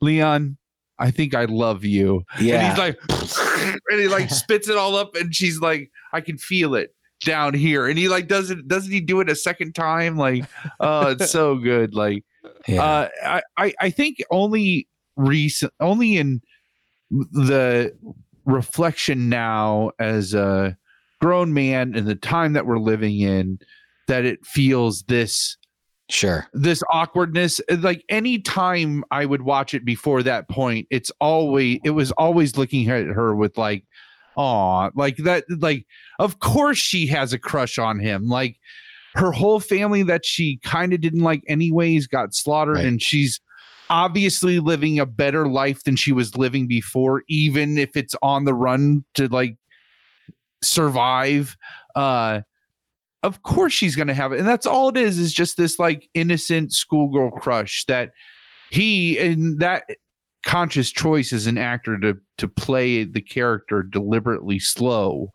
Leon, 0.00 0.56
I 0.98 1.10
think 1.10 1.34
I 1.34 1.44
love 1.44 1.84
you. 1.84 2.22
And 2.36 2.46
yeah. 2.46 2.70
he's 2.70 2.78
like, 2.78 2.98
and 3.90 4.00
he 4.00 4.08
like 4.08 4.30
spits 4.30 4.68
it 4.68 4.76
all 4.76 4.96
up, 4.96 5.14
and 5.16 5.34
she's 5.34 5.60
like, 5.60 5.90
I 6.12 6.20
can 6.22 6.38
feel 6.38 6.74
it 6.74 6.94
down 7.26 7.52
here, 7.52 7.86
and 7.86 7.98
he 7.98 8.08
like 8.08 8.28
doesn't 8.28 8.68
Doesn't 8.68 8.90
he 8.90 9.00
do 9.00 9.20
it 9.20 9.28
a 9.28 9.36
second 9.36 9.74
time? 9.74 10.16
Like, 10.16 10.46
oh, 10.80 11.10
it's 11.10 11.30
so 11.30 11.56
good. 11.72 11.94
Like, 11.94 12.24
yeah. 12.66 12.82
uh, 12.82 13.08
I, 13.22 13.42
I 13.58 13.74
I 13.80 13.90
think 13.90 14.22
only 14.30 14.88
recent, 15.16 15.72
only 15.80 16.16
in 16.16 16.40
the 17.10 17.94
reflection 18.46 19.28
now 19.28 19.90
as 19.98 20.32
a 20.32 20.76
grown 21.20 21.52
man 21.52 21.94
and 21.94 22.06
the 22.06 22.14
time 22.14 22.54
that 22.54 22.66
we're 22.66 22.78
living 22.78 23.20
in, 23.20 23.58
that 24.06 24.24
it 24.24 24.46
feels 24.46 25.02
this 25.02 25.58
sure. 26.08 26.46
this 26.52 26.82
awkwardness 26.90 27.60
like 27.78 28.04
any 28.08 28.38
time 28.38 29.02
i 29.10 29.26
would 29.26 29.42
watch 29.42 29.74
it 29.74 29.84
before 29.84 30.22
that 30.22 30.48
point 30.48 30.86
it's 30.88 31.10
always 31.20 31.80
it 31.84 31.90
was 31.90 32.12
always 32.12 32.56
looking 32.56 32.88
at 32.88 33.06
her 33.06 33.34
with 33.34 33.58
like 33.58 33.84
oh 34.36 34.90
like 34.94 35.16
that 35.18 35.44
like 35.60 35.86
of 36.18 36.38
course 36.40 36.78
she 36.78 37.06
has 37.06 37.32
a 37.32 37.38
crush 37.38 37.78
on 37.78 37.98
him 37.98 38.28
like 38.28 38.58
her 39.14 39.32
whole 39.32 39.60
family 39.60 40.02
that 40.02 40.26
she 40.26 40.58
kind 40.62 40.92
of 40.92 41.00
didn't 41.00 41.22
like 41.22 41.42
anyways 41.48 42.06
got 42.06 42.34
slaughtered 42.34 42.76
Right. 42.76 42.84
and 42.84 43.00
she's 43.02 43.40
obviously 43.88 44.58
living 44.58 44.98
a 44.98 45.06
better 45.06 45.46
life 45.48 45.84
than 45.84 45.96
she 45.96 46.12
was 46.12 46.36
living 46.36 46.66
before 46.66 47.22
even 47.28 47.78
if 47.78 47.96
it's 47.96 48.14
on 48.20 48.44
the 48.44 48.52
run 48.54 49.04
to 49.14 49.28
like 49.28 49.56
survive 50.62 51.56
uh 51.94 52.40
of 53.22 53.42
course 53.42 53.72
she's 53.72 53.96
going 53.96 54.08
to 54.08 54.14
have 54.14 54.32
it 54.32 54.38
and 54.38 54.48
that's 54.48 54.66
all 54.66 54.88
it 54.88 54.96
is 54.96 55.18
is 55.18 55.32
just 55.32 55.56
this 55.56 55.78
like 55.78 56.08
innocent 56.14 56.72
schoolgirl 56.72 57.30
crush 57.30 57.84
that 57.86 58.10
he 58.70 59.18
and 59.18 59.60
that 59.60 59.84
conscious 60.46 60.90
choice 60.90 61.32
as 61.32 61.46
an 61.46 61.58
actor 61.58 61.98
to 61.98 62.16
to 62.38 62.46
play 62.48 63.02
the 63.04 63.20
character 63.20 63.82
deliberately 63.82 64.58
slow 64.58 65.32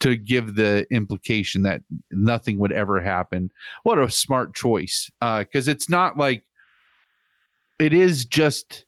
to 0.00 0.16
give 0.16 0.54
the 0.56 0.86
implication 0.90 1.62
that 1.62 1.82
nothing 2.10 2.58
would 2.58 2.72
ever 2.72 3.00
happen 3.00 3.50
what 3.84 3.98
a 3.98 4.10
smart 4.10 4.54
choice 4.54 5.10
uh 5.20 5.40
because 5.40 5.68
it's 5.68 5.88
not 5.90 6.16
like 6.16 6.42
it 7.78 7.92
is 7.92 8.24
just 8.24 8.86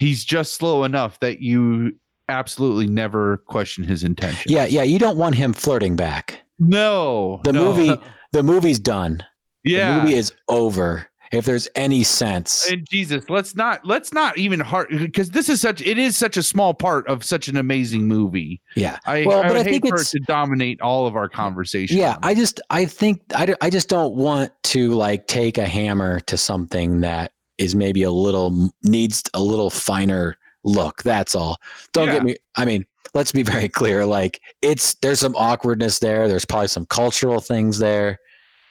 he's 0.00 0.24
just 0.24 0.54
slow 0.54 0.82
enough 0.82 1.20
that 1.20 1.40
you 1.40 1.92
absolutely 2.28 2.86
never 2.88 3.38
question 3.46 3.84
his 3.84 4.02
intention 4.04 4.50
Yeah, 4.52 4.64
yeah. 4.66 4.82
You 4.84 4.98
don't 4.98 5.16
want 5.16 5.34
him 5.34 5.52
flirting 5.52 5.94
back. 5.96 6.40
no 6.58 7.40
The 7.44 7.52
no. 7.52 7.72
movie, 7.72 8.00
the 8.32 8.42
movie's 8.42 8.78
done. 8.80 9.22
yeah 9.64 9.96
The 9.96 10.02
movie 10.02 10.14
is 10.16 10.32
over. 10.48 11.06
If 11.32 11.44
there's 11.44 11.68
any 11.76 12.02
sense. 12.02 12.68
and 12.70 12.84
Jesus, 12.90 13.30
let's 13.30 13.54
not 13.54 13.84
let's 13.84 14.12
not 14.12 14.36
even 14.36 14.58
hard 14.58 14.88
because 14.90 15.30
this 15.30 15.48
is 15.48 15.60
such 15.60 15.80
it 15.80 15.96
is 15.96 16.16
such 16.16 16.36
a 16.36 16.42
small 16.42 16.74
part 16.74 17.06
of 17.06 17.22
such 17.24 17.46
an 17.46 17.56
amazing 17.56 18.08
movie. 18.08 18.60
yeah. 18.74 18.98
I, 19.06 19.24
Well, 19.24 19.40
I 19.40 19.48
but 19.48 19.56
I 19.58 19.62
hate 19.62 19.70
think 19.82 19.88
for 19.88 19.94
it 19.94 20.00
it's- 20.00 20.10
to 20.10 20.18
dominate 20.20 20.80
all 20.80 21.06
of 21.06 21.14
our 21.14 21.28
conversation. 21.28 21.96
Yeah, 21.98 22.16
I 22.22 22.34
just 22.34 22.60
I 22.70 22.84
think 22.84 23.20
I 23.34 23.54
I 23.60 23.70
just 23.70 23.88
don't 23.88 24.14
want 24.16 24.50
to 24.64 24.90
like 24.92 25.28
take 25.28 25.56
a 25.56 25.66
hammer 25.66 26.18
to 26.20 26.36
something 26.36 27.00
that 27.02 27.30
is 27.58 27.74
maybe 27.76 28.02
a 28.02 28.10
little 28.10 28.72
needs 28.82 29.22
a 29.34 29.40
little 29.42 29.70
finer 29.70 30.36
look. 30.64 31.02
That's 31.04 31.34
all. 31.36 31.58
Don't 31.92 32.08
Yeah. 32.08 32.14
get 32.14 32.24
me. 32.24 32.36
I 32.56 32.64
mean, 32.64 32.84
let's 33.14 33.30
be 33.30 33.42
very 33.54 33.68
clear. 33.68 34.04
Like 34.04 34.40
it's 34.62 34.94
there's 34.94 35.20
some 35.20 35.36
awkwardness 35.36 36.00
there. 36.00 36.26
There's 36.26 36.44
probably 36.44 36.68
some 36.68 36.86
cultural 36.86 37.40
things 37.40 37.78
there. 37.78 38.18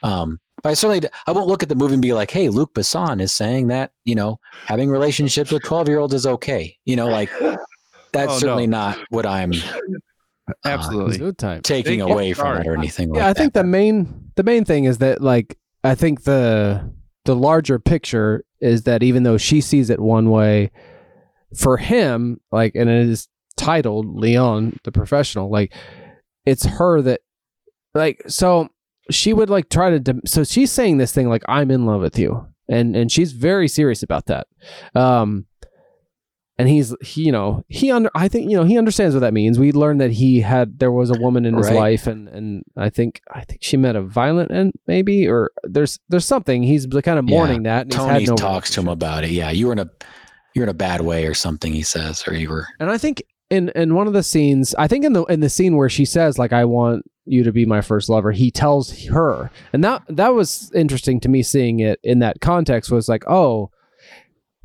Um, 0.03 0.39
I 0.63 0.73
certainly 0.73 1.07
I 1.27 1.31
won't 1.31 1.47
look 1.47 1.63
at 1.63 1.69
the 1.69 1.75
movie 1.75 1.93
and 1.93 2.01
be 2.01 2.13
like, 2.13 2.31
"Hey, 2.31 2.49
Luc 2.49 2.73
Besson 2.73 3.21
is 3.21 3.31
saying 3.33 3.67
that 3.67 3.91
you 4.05 4.15
know 4.15 4.39
having 4.65 4.89
relationships 4.89 5.51
with 5.51 5.63
twelve 5.63 5.87
year 5.87 5.99
olds 5.99 6.13
is 6.13 6.25
okay." 6.25 6.75
You 6.85 6.95
know, 6.95 7.07
like 7.07 7.29
that's 7.39 8.31
Oh, 8.31 8.33
no. 8.33 8.39
certainly 8.39 8.67
not 8.67 8.97
what 9.09 9.25
I'm 9.25 9.51
uh, 9.53 10.53
Absolutely. 10.65 11.17
Good 11.19 11.37
time. 11.37 11.61
taking 11.61 11.99
Thank 11.99 12.09
you. 12.09 12.13
away 12.13 12.33
from 12.33 12.57
it 12.61 12.67
or 12.67 12.75
anything. 12.75 13.13
yeah, 13.13 13.27
like 13.27 13.29
I 13.37 13.39
think 13.39 13.53
that. 13.53 13.61
the 13.61 13.67
main 13.67 14.31
the 14.35 14.43
main 14.43 14.65
thing 14.65 14.85
is 14.85 14.97
that 14.99 15.21
like 15.21 15.57
I 15.83 15.95
think 15.95 16.23
the 16.23 16.91
the 17.25 17.35
larger 17.35 17.77
picture 17.79 18.43
is 18.59 18.83
that 18.83 19.03
even 19.03 19.23
though 19.23 19.37
she 19.37 19.61
sees 19.61 19.89
it 19.89 19.99
one 19.99 20.29
way, 20.31 20.71
for 21.55 21.77
him, 21.77 22.41
like, 22.51 22.73
and 22.75 22.89
it 22.89 23.07
is 23.07 23.27
titled 23.55 24.07
Leon 24.15 24.77
the 24.83 24.91
professional, 24.91 25.49
like, 25.49 25.73
it's 26.45 26.65
her 26.65 27.01
that, 27.01 27.21
like, 27.93 28.21
so 28.27 28.69
she 29.09 29.33
would 29.33 29.49
like 29.49 29.69
try 29.69 29.89
to, 29.89 29.99
dem- 29.99 30.21
so 30.25 30.43
she's 30.43 30.71
saying 30.71 30.97
this 30.97 31.11
thing 31.11 31.29
like, 31.29 31.43
I'm 31.47 31.71
in 31.71 31.85
love 31.85 32.01
with 32.01 32.17
you, 32.19 32.47
and 32.67 32.95
and 32.95 33.11
she's 33.11 33.31
very 33.33 33.67
serious 33.67 34.03
about 34.03 34.25
that, 34.27 34.47
um. 34.95 35.45
And 36.57 36.67
he's 36.67 36.93
he, 37.01 37.23
you 37.23 37.31
know, 37.31 37.63
he 37.69 37.89
under 37.89 38.09
I 38.13 38.27
think 38.27 38.51
you 38.51 38.57
know 38.57 38.65
he 38.65 38.77
understands 38.77 39.15
what 39.15 39.21
that 39.21 39.33
means. 39.33 39.57
We 39.57 39.71
learned 39.71 40.01
that 40.01 40.11
he 40.11 40.41
had 40.41 40.77
there 40.79 40.91
was 40.91 41.09
a 41.09 41.17
woman 41.17 41.45
in 41.45 41.55
his 41.55 41.67
Right. 41.67 41.75
life, 41.77 42.05
and 42.05 42.27
and 42.27 42.63
I 42.75 42.89
think 42.89 43.21
I 43.33 43.45
think 43.45 43.63
she 43.63 43.77
met 43.77 43.95
a 43.95 44.01
violent 44.01 44.51
end 44.51 44.73
maybe, 44.85 45.25
or 45.25 45.51
there's 45.63 45.99
there's 46.09 46.25
something 46.25 46.61
he's 46.63 46.85
kind 46.85 47.17
of 47.17 47.29
Yeah. 47.29 47.33
mourning 47.37 47.63
that. 47.63 47.83
And 47.83 47.93
he's 47.93 48.01
Tony 48.03 48.25
no 48.25 48.35
talks 48.35 48.71
to 48.71 48.81
him 48.81 48.89
about 48.89 49.23
it. 49.23 49.29
Yeah, 49.29 49.51
you 49.51 49.67
were 49.67 49.71
in 49.71 49.79
a 49.79 49.89
you're 50.53 50.63
in 50.63 50.69
a 50.69 50.73
bad 50.73 50.99
way 50.99 51.27
or 51.27 51.33
something. 51.33 51.71
He 51.71 51.81
says, 51.81 52.25
or 52.27 52.33
you 52.35 52.49
were. 52.49 52.67
And 52.81 52.91
I 52.91 52.97
think 52.97 53.23
in 53.49 53.69
in 53.69 53.95
one 53.95 54.07
of 54.07 54.13
the 54.13 54.23
scenes, 54.23 54.75
I 54.75 54.87
think 54.87 55.05
in 55.05 55.13
the 55.13 55.23
in 55.25 55.39
the 55.39 55.49
scene 55.49 55.75
where 55.75 55.89
she 55.89 56.05
says 56.05 56.37
like 56.37 56.53
I 56.53 56.65
want 56.65 57.09
you 57.25 57.43
to 57.43 57.51
be 57.51 57.65
my 57.65 57.81
first 57.81 58.09
lover, 58.09 58.31
he 58.31 58.51
tells 58.51 59.05
her. 59.05 59.51
And 59.73 59.83
that 59.83 60.03
that 60.09 60.33
was 60.33 60.71
interesting 60.73 61.19
to 61.21 61.29
me 61.29 61.43
seeing 61.43 61.79
it 61.79 61.99
in 62.03 62.19
that 62.19 62.41
context 62.41 62.91
was 62.91 63.09
like, 63.09 63.23
"Oh, 63.27 63.71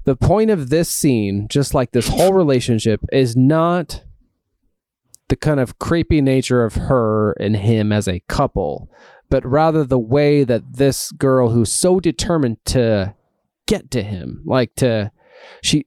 the 0.05 0.17
point 0.17 0.51
of 0.51 0.69
this 0.69 0.89
scene, 0.89 1.49
just 1.49 1.75
like 1.75 1.93
this 1.93 2.09
whole 2.09 2.33
relationship 2.35 3.01
is 3.13 3.37
not 3.37 4.03
the 5.29 5.37
kind 5.37 5.61
of 5.61 5.79
creepy 5.79 6.21
nature 6.21 6.65
of 6.65 6.75
her 6.75 7.33
and 7.41 7.57
him 7.57 7.91
as 7.91 8.07
a 8.07 8.21
couple, 8.29 8.91
but 9.31 9.45
rather 9.47 9.85
the 9.85 9.99
way 9.99 10.45
that 10.45 10.75
this 10.75 11.11
girl 11.13 11.51
who's 11.51 11.73
so 11.73 11.99
determined 11.99 12.63
to 12.67 13.15
get 13.67 13.91
to 13.91 14.03
him, 14.03 14.43
like 14.45 14.75
to 14.77 15.11
she 15.63 15.87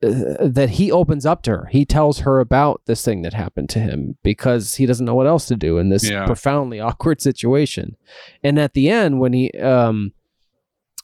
that 0.00 0.70
he 0.72 0.92
opens 0.92 1.24
up 1.24 1.42
to 1.42 1.50
her. 1.52 1.66
He 1.72 1.84
tells 1.84 2.20
her 2.20 2.38
about 2.40 2.82
this 2.86 3.04
thing 3.04 3.22
that 3.22 3.32
happened 3.32 3.70
to 3.70 3.78
him 3.78 4.16
because 4.22 4.74
he 4.74 4.84
doesn't 4.86 5.06
know 5.06 5.14
what 5.14 5.26
else 5.26 5.46
to 5.46 5.56
do 5.56 5.78
in 5.78 5.88
this 5.88 6.08
Yeah. 6.08 6.26
profoundly 6.26 6.80
awkward 6.88 7.20
situation. 7.22 7.96
And 8.42 8.58
at 8.58 8.74
the 8.74 8.88
end, 8.90 9.20
when 9.20 9.32
he 9.32 9.50
um 9.52 10.12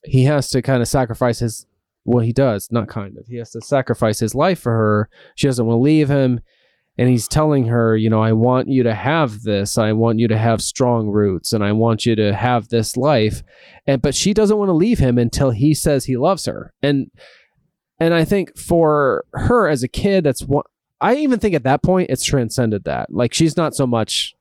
he 0.04 0.24
has 0.24 0.50
to 0.50 0.60
kind 0.62 0.82
of 0.82 0.88
sacrifice 0.88 1.38
his 1.38 1.66
well, 2.04 2.24
he 2.24 2.32
does 2.32 2.68
not 2.72 2.88
kind 2.88 3.16
of. 3.16 3.26
He 3.28 3.36
has 3.36 3.52
to 3.52 3.60
sacrifice 3.60 4.18
his 4.18 4.34
life 4.34 4.58
for 4.58 4.72
her. 4.72 5.08
She 5.36 5.46
doesn't 5.46 5.64
want 5.64 5.76
to 5.78 5.82
leave 5.82 6.08
him. 6.08 6.40
And 6.98 7.08
he's 7.08 7.26
telling 7.28 7.68
her, 7.68 7.96
you 7.96 8.10
know, 8.10 8.20
I 8.22 8.32
want 8.32 8.68
you 8.68 8.82
to 8.82 8.92
have 8.94 9.42
this. 9.42 9.78
I 9.78 9.92
want 9.92 10.18
you 10.18 10.28
to 10.28 10.36
have 10.36 10.60
strong 10.60 11.08
roots 11.08 11.52
and 11.54 11.64
I 11.64 11.72
want 11.72 12.04
you 12.04 12.14
to 12.16 12.34
have 12.34 12.68
this 12.68 12.96
life. 12.98 13.42
And 13.86 14.02
but 14.02 14.14
she 14.14 14.34
doesn't 14.34 14.58
want 14.58 14.68
to 14.68 14.74
leave 14.74 14.98
him 14.98 15.16
until 15.16 15.52
he 15.52 15.72
says 15.72 16.04
he 16.04 16.16
loves 16.18 16.44
her. 16.44 16.74
And 16.82 17.10
and 18.02 18.14
I 18.14 18.24
think 18.24 18.58
for 18.58 19.24
her 19.32 19.68
as 19.68 19.84
a 19.84 19.88
kid, 19.88 20.24
that's 20.24 20.42
what 20.42 20.66
I 21.00 21.14
even 21.16 21.38
think 21.38 21.54
at 21.54 21.62
that 21.62 21.84
point 21.84 22.10
it's 22.10 22.24
transcended 22.24 22.82
that. 22.84 23.12
Like 23.12 23.32
she's 23.32 23.56
not 23.56 23.76
so 23.76 23.86
much, 23.86 24.34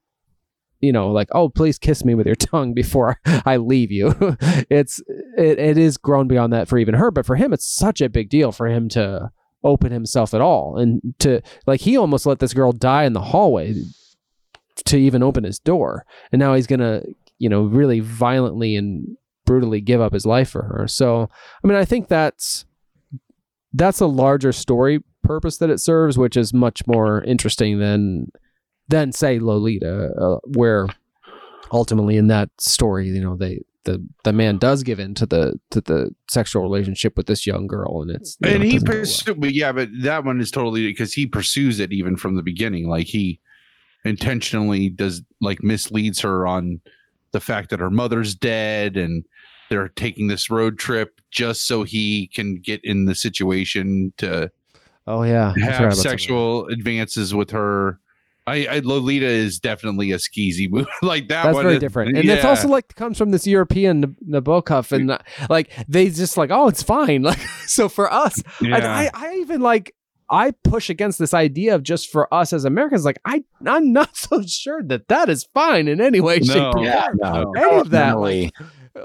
you 0.80 0.92
know, 0.92 1.12
like 1.12 1.28
oh 1.32 1.48
please 1.48 1.78
kiss 1.78 2.04
me 2.04 2.16
with 2.16 2.26
your 2.26 2.36
tongue 2.52 2.74
before 2.74 3.20
I 3.46 3.58
leave 3.58 3.92
you. 3.92 4.16
it's 4.72 5.00
it, 5.38 5.60
it 5.60 5.78
is 5.78 5.98
grown 5.98 6.28
beyond 6.28 6.52
that 6.54 6.68
for 6.68 6.80
even 6.80 6.96
her, 6.96 7.12
but 7.12 7.26
for 7.26 7.36
him 7.36 7.54
it's 7.54 7.66
such 7.66 8.02
a 8.02 8.10
big 8.10 8.30
deal 8.30 8.52
for 8.52 8.68
him 8.68 8.90
to 8.90 9.30
open 9.64 9.92
himself 9.92 10.34
at 10.34 10.42
all 10.42 10.76
and 10.80 11.00
to 11.20 11.40
like 11.68 11.82
he 11.82 11.96
almost 11.96 12.26
let 12.26 12.40
this 12.40 12.56
girl 12.56 12.72
die 12.72 13.04
in 13.04 13.14
the 13.14 13.22
hallway 13.22 13.76
to 14.86 14.98
even 14.98 15.22
open 15.22 15.44
his 15.44 15.60
door, 15.60 16.08
and 16.32 16.40
now 16.40 16.56
he's 16.56 16.66
gonna 16.66 17.04
you 17.38 17.48
know 17.48 17.62
really 17.62 18.00
violently 18.00 18.76
and 18.76 19.18
brutally 19.46 19.82
give 19.82 20.02
up 20.02 20.14
his 20.14 20.26
life 20.26 20.50
for 20.50 20.64
her. 20.64 20.88
So 20.88 21.30
I 21.64 21.68
mean 21.68 21.78
I 21.78 21.86
think 21.86 22.08
that's 22.08 22.66
that's 23.74 24.00
a 24.00 24.08
larger 24.08 24.52
story 24.52 25.04
purpose 25.24 25.58
that 25.58 25.70
it 25.70 25.80
serves, 25.80 26.18
which 26.18 26.36
is 26.36 26.54
much 26.54 26.86
more 26.88 27.24
interesting 27.24 27.80
than 27.80 28.32
than 28.88 29.12
say 29.12 29.40
Lolita, 29.40 30.12
uh, 30.20 30.40
where 30.56 30.88
ultimately 31.72 32.18
in 32.18 32.28
that 32.28 32.50
story, 32.60 33.08
you 33.08 33.22
know, 33.22 33.36
they 33.36 33.62
the 33.84 34.06
the 34.24 34.34
man 34.34 34.58
does 34.58 34.84
give 34.84 35.00
in 35.00 35.16
to 35.16 35.26
the 35.26 35.60
to 35.72 35.82
the 35.82 36.14
sexual 36.30 36.62
relationship 36.62 37.18
with 37.18 37.26
this 37.26 37.48
young 37.48 37.68
girl, 37.68 38.02
and 38.02 38.12
it's 38.12 38.38
you 38.42 38.50
know, 38.50 38.56
and 38.56 38.64
it 38.64 38.72
he 38.72 38.80
doesn't 38.80 39.28
well. 39.28 39.36
but 39.40 39.54
yeah, 39.54 39.72
but 39.72 39.90
that 40.02 40.24
one 40.24 40.40
is 40.40 40.52
totally 40.52 40.86
because 40.86 41.14
he 41.14 41.26
pursues 41.26 41.80
it 41.80 41.92
even 41.92 42.16
from 42.16 42.36
the 42.36 42.44
beginning. 42.44 42.88
Like 42.88 43.08
he 43.08 43.40
intentionally 44.06 44.90
does, 44.90 45.22
like 45.40 45.64
misleads 45.64 46.20
her 46.22 46.46
on 46.46 46.82
the 47.32 47.40
fact 47.40 47.70
that 47.70 47.80
her 47.80 47.90
mother's 47.90 48.36
dead, 48.36 48.98
and 48.98 49.24
they're 49.72 49.88
taking 49.88 50.28
this 50.28 50.50
road 50.52 50.78
trip 50.78 51.20
just 51.32 51.66
so 51.66 51.84
he 51.84 52.28
can 52.28 52.58
get 52.58 52.84
in 52.84 53.06
the 53.06 53.16
situation 53.16 54.14
to 54.18 54.52
Oh 55.08 55.24
yeah, 55.24 55.54
have 55.58 55.80
about 55.80 55.80
some 55.80 55.88
that. 55.88 55.96
sexual 55.96 56.68
advances 56.68 57.34
with 57.34 57.50
her. 57.52 58.00
I, 58.48 58.66
I 58.68 58.80
Lolita 58.84 59.26
is 59.26 59.60
definitely 59.60 60.12
a 60.12 60.18
skeezy 60.18 60.70
movie. 60.70 60.88
like 61.02 61.28
that 61.30 61.44
That's 61.46 61.56
one 61.56 61.64
very 61.64 61.76
is- 61.76 61.80
different, 61.80 62.18
and 62.18 62.30
it's 62.30 62.44
also 62.46 62.68
like 62.68 62.94
comes 62.96 63.18
from 63.18 63.32
this 63.32 63.48
European 63.48 64.02
Nab- 64.02 64.44
Nabokov, 64.44 64.92
and 64.92 65.12
uh, 65.12 65.20
like 65.50 65.72
they 65.88 66.10
just 66.10 66.38
like, 66.38 66.52
oh, 66.52 66.68
it's 66.68 66.84
fine. 66.84 67.24
Like 67.32 67.40
so 67.66 67.88
for 67.90 68.12
us, 68.12 68.44
yeah. 68.62 68.76
I, 68.78 69.06
I, 69.06 69.10
I 69.14 69.36
even 69.38 69.62
like 69.62 69.96
I 70.30 70.52
push 70.64 70.90
against 70.90 71.18
this 71.20 71.34
idea 71.34 71.76
of 71.76 71.84
just 71.84 72.10
for 72.12 72.32
us 72.34 72.52
as 72.54 72.64
Americans. 72.66 73.06
Like 73.06 73.20
I, 73.26 73.44
I'm 73.66 73.92
not 73.94 74.16
so 74.18 74.42
sure 74.44 74.84
that 74.84 75.08
that 75.08 75.30
is 75.30 75.48
fine 75.54 75.88
in 75.88 76.00
any 76.02 76.20
way, 76.22 76.40
shape, 76.42 76.76
or 76.76 76.84
Yeah, 76.84 77.06
form. 77.06 77.18
no, 77.22 77.54
Any 77.58 77.76
of 77.80 77.90
that, 77.90 78.06
definitely. 78.06 78.52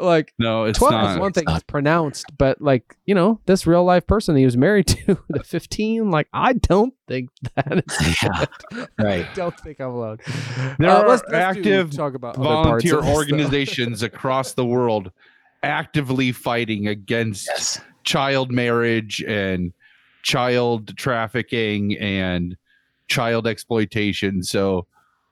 Like 0.00 0.34
no, 0.38 0.64
it's 0.64 0.78
twelve 0.78 0.92
not. 0.92 1.12
is 1.12 1.18
one 1.18 1.32
thing 1.32 1.42
It's 1.42 1.48
not. 1.50 1.56
it's 1.56 1.64
pronounced, 1.64 2.26
but 2.38 2.60
like 2.60 2.96
you 3.06 3.14
know, 3.14 3.40
this 3.46 3.66
real 3.66 3.84
life 3.84 4.06
person 4.06 4.34
he 4.36 4.44
was 4.44 4.56
married 4.56 4.86
to 4.88 5.18
at 5.34 5.46
fifteen. 5.46 6.10
Like 6.10 6.28
I 6.32 6.54
don't 6.54 6.92
think 7.06 7.30
that 7.54 7.84
is. 7.86 8.16
Yeah, 8.22 8.86
right. 8.98 9.26
I 9.26 9.34
don't 9.34 9.58
think 9.60 9.80
I'm 9.80 9.90
alone. 9.90 10.18
There 10.78 10.90
Uh, 10.90 11.02
are 11.02 11.08
let's- 11.08 11.22
let's 11.28 11.30
do- 11.30 11.36
active 11.36 11.90
talk 11.92 12.14
about 12.14 12.36
volunteer 12.36 13.00
this, 13.00 13.16
organizations 13.16 14.02
across 14.02 14.54
the 14.54 14.64
world 14.66 15.12
actively 15.62 16.32
fighting 16.32 16.86
against 16.88 17.46
Yes. 17.48 17.80
child 18.04 18.50
marriage 18.52 19.22
and 19.22 19.72
child 20.22 20.96
trafficking 20.96 21.96
and 21.98 22.56
child 23.08 23.46
exploitation. 23.46 24.42
So, 24.42 24.86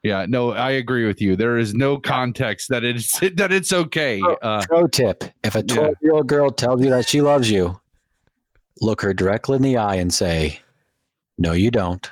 yeah, 0.04 0.26
no, 0.28 0.52
I 0.52 0.72
agree 0.72 1.06
with 1.06 1.20
you. 1.20 1.34
There 1.34 1.56
is 1.56 1.74
no 1.74 1.96
context 1.98 2.68
that 2.68 2.84
it's 2.84 3.18
that 3.36 3.50
it's 3.52 3.72
okay. 3.72 4.22
Uh, 4.42 4.62
Pro 4.68 4.86
tip: 4.86 5.24
If 5.42 5.54
a 5.54 5.62
12 5.62 5.94
year 6.02 6.12
old 6.12 6.26
girl 6.28 6.50
tells 6.50 6.82
you 6.84 6.90
that 6.90 7.08
she 7.08 7.22
loves 7.22 7.50
you, 7.50 7.80
look 8.80 9.00
her 9.00 9.14
directly 9.14 9.56
in 9.56 9.62
the 9.62 9.78
eye 9.78 9.96
and 9.96 10.12
say, 10.12 10.60
"No, 11.38 11.52
you 11.52 11.70
don't. 11.70 12.08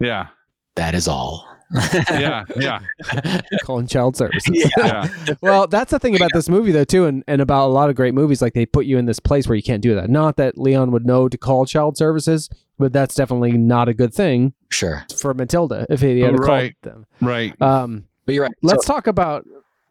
yeah, 0.00 0.26
That 0.74 0.94
is 0.94 1.06
all." 1.08 1.46
yeah, 2.10 2.44
yeah, 2.56 2.80
calling 3.62 3.86
child 3.86 4.16
services. 4.16 4.72
yeah. 4.78 5.06
well, 5.42 5.66
that's 5.66 5.90
the 5.90 5.98
thing 5.98 6.16
about 6.16 6.30
this 6.32 6.48
movie, 6.48 6.72
though, 6.72 6.84
too, 6.84 7.04
and, 7.04 7.22
and 7.28 7.42
about 7.42 7.66
a 7.66 7.72
lot 7.72 7.90
of 7.90 7.94
great 7.94 8.14
movies. 8.14 8.40
Like 8.40 8.54
they 8.54 8.64
put 8.64 8.86
you 8.86 8.96
in 8.96 9.04
this 9.04 9.20
place 9.20 9.46
where 9.46 9.54
you 9.54 9.62
can't 9.62 9.82
do 9.82 9.94
that. 9.94 10.08
Not 10.08 10.36
that 10.38 10.56
Leon 10.56 10.90
would 10.92 11.04
know 11.04 11.28
to 11.28 11.36
call 11.36 11.66
child 11.66 11.98
services, 11.98 12.48
but 12.78 12.92
that's 12.92 13.14
definitely 13.14 13.52
not 13.52 13.88
a 13.88 13.94
good 13.94 14.12
thing 14.14 14.52
Sure, 14.70 15.04
for 15.18 15.34
Matilda 15.34 15.86
if 15.90 16.00
he 16.00 16.20
had 16.20 16.38
Right. 16.38 16.74
called 16.82 16.94
them. 16.94 17.06
Right. 17.20 17.60
Um, 17.62 18.04
but 18.26 18.34
you're 18.34 18.44
right. 18.44 18.52
let's 18.62 18.84
talk 18.84 19.06
about 19.06 19.46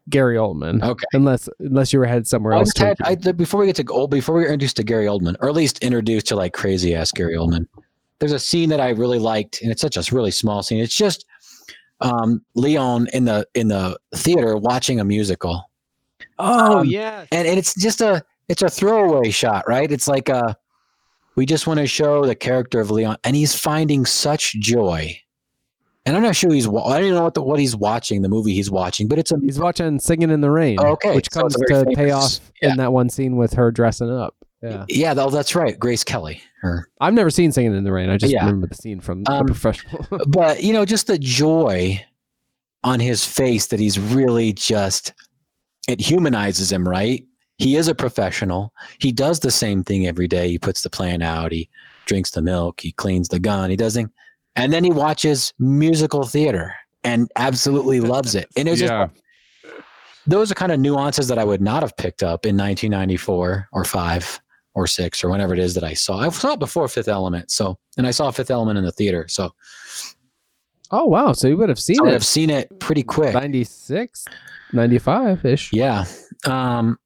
Gary 0.08 0.36
Oldman. 0.36 0.82
Okay. 0.82 1.04
Unless 1.12 1.48
unless 1.58 1.92
you 1.92 1.98
were 1.98 2.06
headed 2.06 2.26
somewhere 2.26 2.54
I 2.54 2.58
else. 2.58 2.68
just 2.68 2.78
had, 2.78 2.96
I, 3.02 3.14
the- 3.14 3.34
before 3.34 3.60
we 3.60 3.66
get 3.66 3.76
to 3.76 3.84
old, 3.92 4.10
before 4.10 4.34
we 4.36 4.42
get 4.42 4.46
introduced 4.48 4.76
to 4.76 4.84
Gary 4.84 5.06
Oldman, 5.06 5.36
or 5.40 5.48
at 5.48 5.54
least 5.54 5.78
introduced 5.82 6.26
to 6.28 6.36
like 6.36 6.52
crazy 6.54 6.94
ass 6.94 7.12
Gary 7.12 7.34
Oldman, 7.34 7.66
there's 8.20 8.32
a 8.32 8.38
scene 8.38 8.68
that 8.70 8.80
I 8.80 8.90
really 8.90 9.18
liked, 9.18 9.60
and 9.62 9.70
it's 9.70 9.80
such 9.82 9.96
a 9.96 10.14
really 10.14 10.30
small 10.30 10.62
scene. 10.62 10.80
It's 10.80 10.96
just 10.96 11.26
um, 12.00 12.42
Leon 12.54 13.08
in 13.12 13.24
the 13.26 13.46
in 13.54 13.68
the 13.68 13.98
theater 14.14 14.56
watching 14.56 14.98
a 15.00 15.04
musical, 15.04 15.68
oh 16.38 16.78
um, 16.78 16.86
yeah. 16.86 17.26
and 17.32 17.46
and 17.46 17.58
it's 17.58 17.74
just 17.74 18.00
a 18.00 18.24
it's 18.48 18.62
a 18.62 18.70
throwaway 18.70 19.30
shot, 19.30 19.68
right? 19.68 19.90
It's 19.92 20.08
like 20.08 20.28
a 20.28 20.56
we 21.38 21.46
just 21.46 21.66
want 21.68 21.78
to 21.78 21.86
show 21.86 22.26
the 22.26 22.34
character 22.34 22.80
of 22.80 22.90
Leon, 22.90 23.16
and 23.24 23.34
he's 23.36 23.54
finding 23.54 24.04
such 24.04 24.54
joy. 24.54 25.16
And 26.04 26.16
I'm 26.16 26.22
not 26.22 26.34
sure 26.36 26.52
he's 26.52 26.66
I 26.66 27.00
don't 27.00 27.10
know 27.14 27.22
what 27.22 27.34
the, 27.34 27.42
what 27.42 27.60
he's 27.60 27.76
watching, 27.76 28.22
the 28.22 28.28
movie 28.28 28.54
he's 28.54 28.70
watching, 28.70 29.08
but 29.08 29.18
it's 29.18 29.30
a 29.30 29.36
He's 29.40 29.58
watching 29.58 30.00
Singing 30.00 30.30
in 30.30 30.40
the 30.40 30.50
Rain, 30.50 30.78
Oh, 30.80 30.88
okay. 30.92 31.14
which 31.14 31.28
So 31.30 31.42
comes 31.42 31.54
to 31.54 31.86
pay 31.94 32.10
off 32.10 32.40
yeah. 32.62 32.70
in 32.72 32.76
that 32.78 32.92
one 32.92 33.08
scene 33.08 33.36
with 33.36 33.52
her 33.54 33.70
dressing 33.70 34.10
up. 34.10 34.34
Yeah. 34.62 34.84
Yeah, 34.88 35.14
that's 35.14 35.54
right, 35.54 35.78
Grace 35.78 36.02
Kelly. 36.02 36.40
Or 36.64 36.88
I've 37.00 37.14
never 37.14 37.30
seen 37.30 37.52
Singing 37.52 37.76
in 37.76 37.84
the 37.84 37.92
Rain. 37.92 38.08
I 38.10 38.16
just 38.16 38.32
Yeah. 38.32 38.40
remember 38.40 38.66
the 38.66 38.74
scene 38.74 39.00
from 39.00 39.22
Um, 39.28 39.46
The 39.46 39.52
Professional. 39.52 40.06
but 40.28 40.62
you 40.64 40.72
know, 40.72 40.84
just 40.84 41.06
the 41.06 41.18
joy 41.18 42.02
on 42.82 42.98
his 43.00 43.24
face 43.24 43.66
that 43.68 43.78
he's 43.78 43.98
really 43.98 44.52
just 44.54 45.12
it 45.88 46.00
humanizes 46.00 46.72
him, 46.72 46.88
right? 46.88 47.24
He 47.58 47.76
is 47.76 47.88
a 47.88 47.94
professional. 47.94 48.72
He 48.98 49.12
does 49.12 49.40
the 49.40 49.50
same 49.50 49.82
thing 49.82 50.06
every 50.06 50.28
day. 50.28 50.48
He 50.48 50.58
puts 50.58 50.82
the 50.82 50.90
plan 50.90 51.22
out. 51.22 51.52
He 51.52 51.68
drinks 52.06 52.30
the 52.30 52.42
milk. 52.42 52.80
He 52.80 52.92
cleans 52.92 53.28
the 53.28 53.40
gun. 53.40 53.70
He 53.70 53.76
doesn't, 53.76 54.12
and 54.56 54.72
then 54.72 54.84
he 54.84 54.90
watches 54.90 55.52
musical 55.58 56.24
theater 56.24 56.74
and 57.04 57.30
absolutely 57.36 58.00
loves 58.14 58.34
it. 58.34 58.48
And 58.56 58.68
it 58.68 58.72
was 58.72 58.80
just 58.80 59.10
those 60.26 60.50
are 60.50 60.54
kind 60.54 60.72
of 60.72 60.78
nuances 60.78 61.26
that 61.28 61.38
I 61.38 61.44
would 61.44 61.62
not 61.62 61.82
have 61.82 61.96
picked 61.96 62.22
up 62.22 62.44
in 62.44 62.54
1994 62.54 63.68
or 63.72 63.84
five 63.84 64.40
or 64.74 64.86
six 64.86 65.24
or 65.24 65.30
whenever 65.30 65.54
it 65.54 65.58
is 65.58 65.74
that 65.74 65.84
I 65.84 65.94
saw. 65.94 66.18
I 66.18 66.28
saw 66.28 66.52
it 66.52 66.58
before 66.58 66.86
Fifth 66.86 67.08
Element. 67.08 67.50
So, 67.50 67.78
and 67.96 68.06
I 68.06 68.10
saw 68.10 68.30
Fifth 68.30 68.50
Element 68.50 68.78
in 68.78 68.84
the 68.84 68.92
theater. 68.92 69.26
So 69.28 69.52
oh 70.90 71.06
wow! 71.06 71.32
So 71.32 71.48
you 71.48 71.56
would 71.56 71.68
have 71.68 71.78
seen 71.78 71.96
it. 71.96 72.00
I 72.00 72.02
would 72.02 72.10
it 72.10 72.14
have 72.14 72.26
seen 72.26 72.50
it 72.50 72.78
pretty 72.78 73.02
quick. 73.02 73.34
96, 73.34 74.26
95 74.72 75.44
ish. 75.44 75.72
Yeah. 75.72 76.04
Um, 76.44 76.98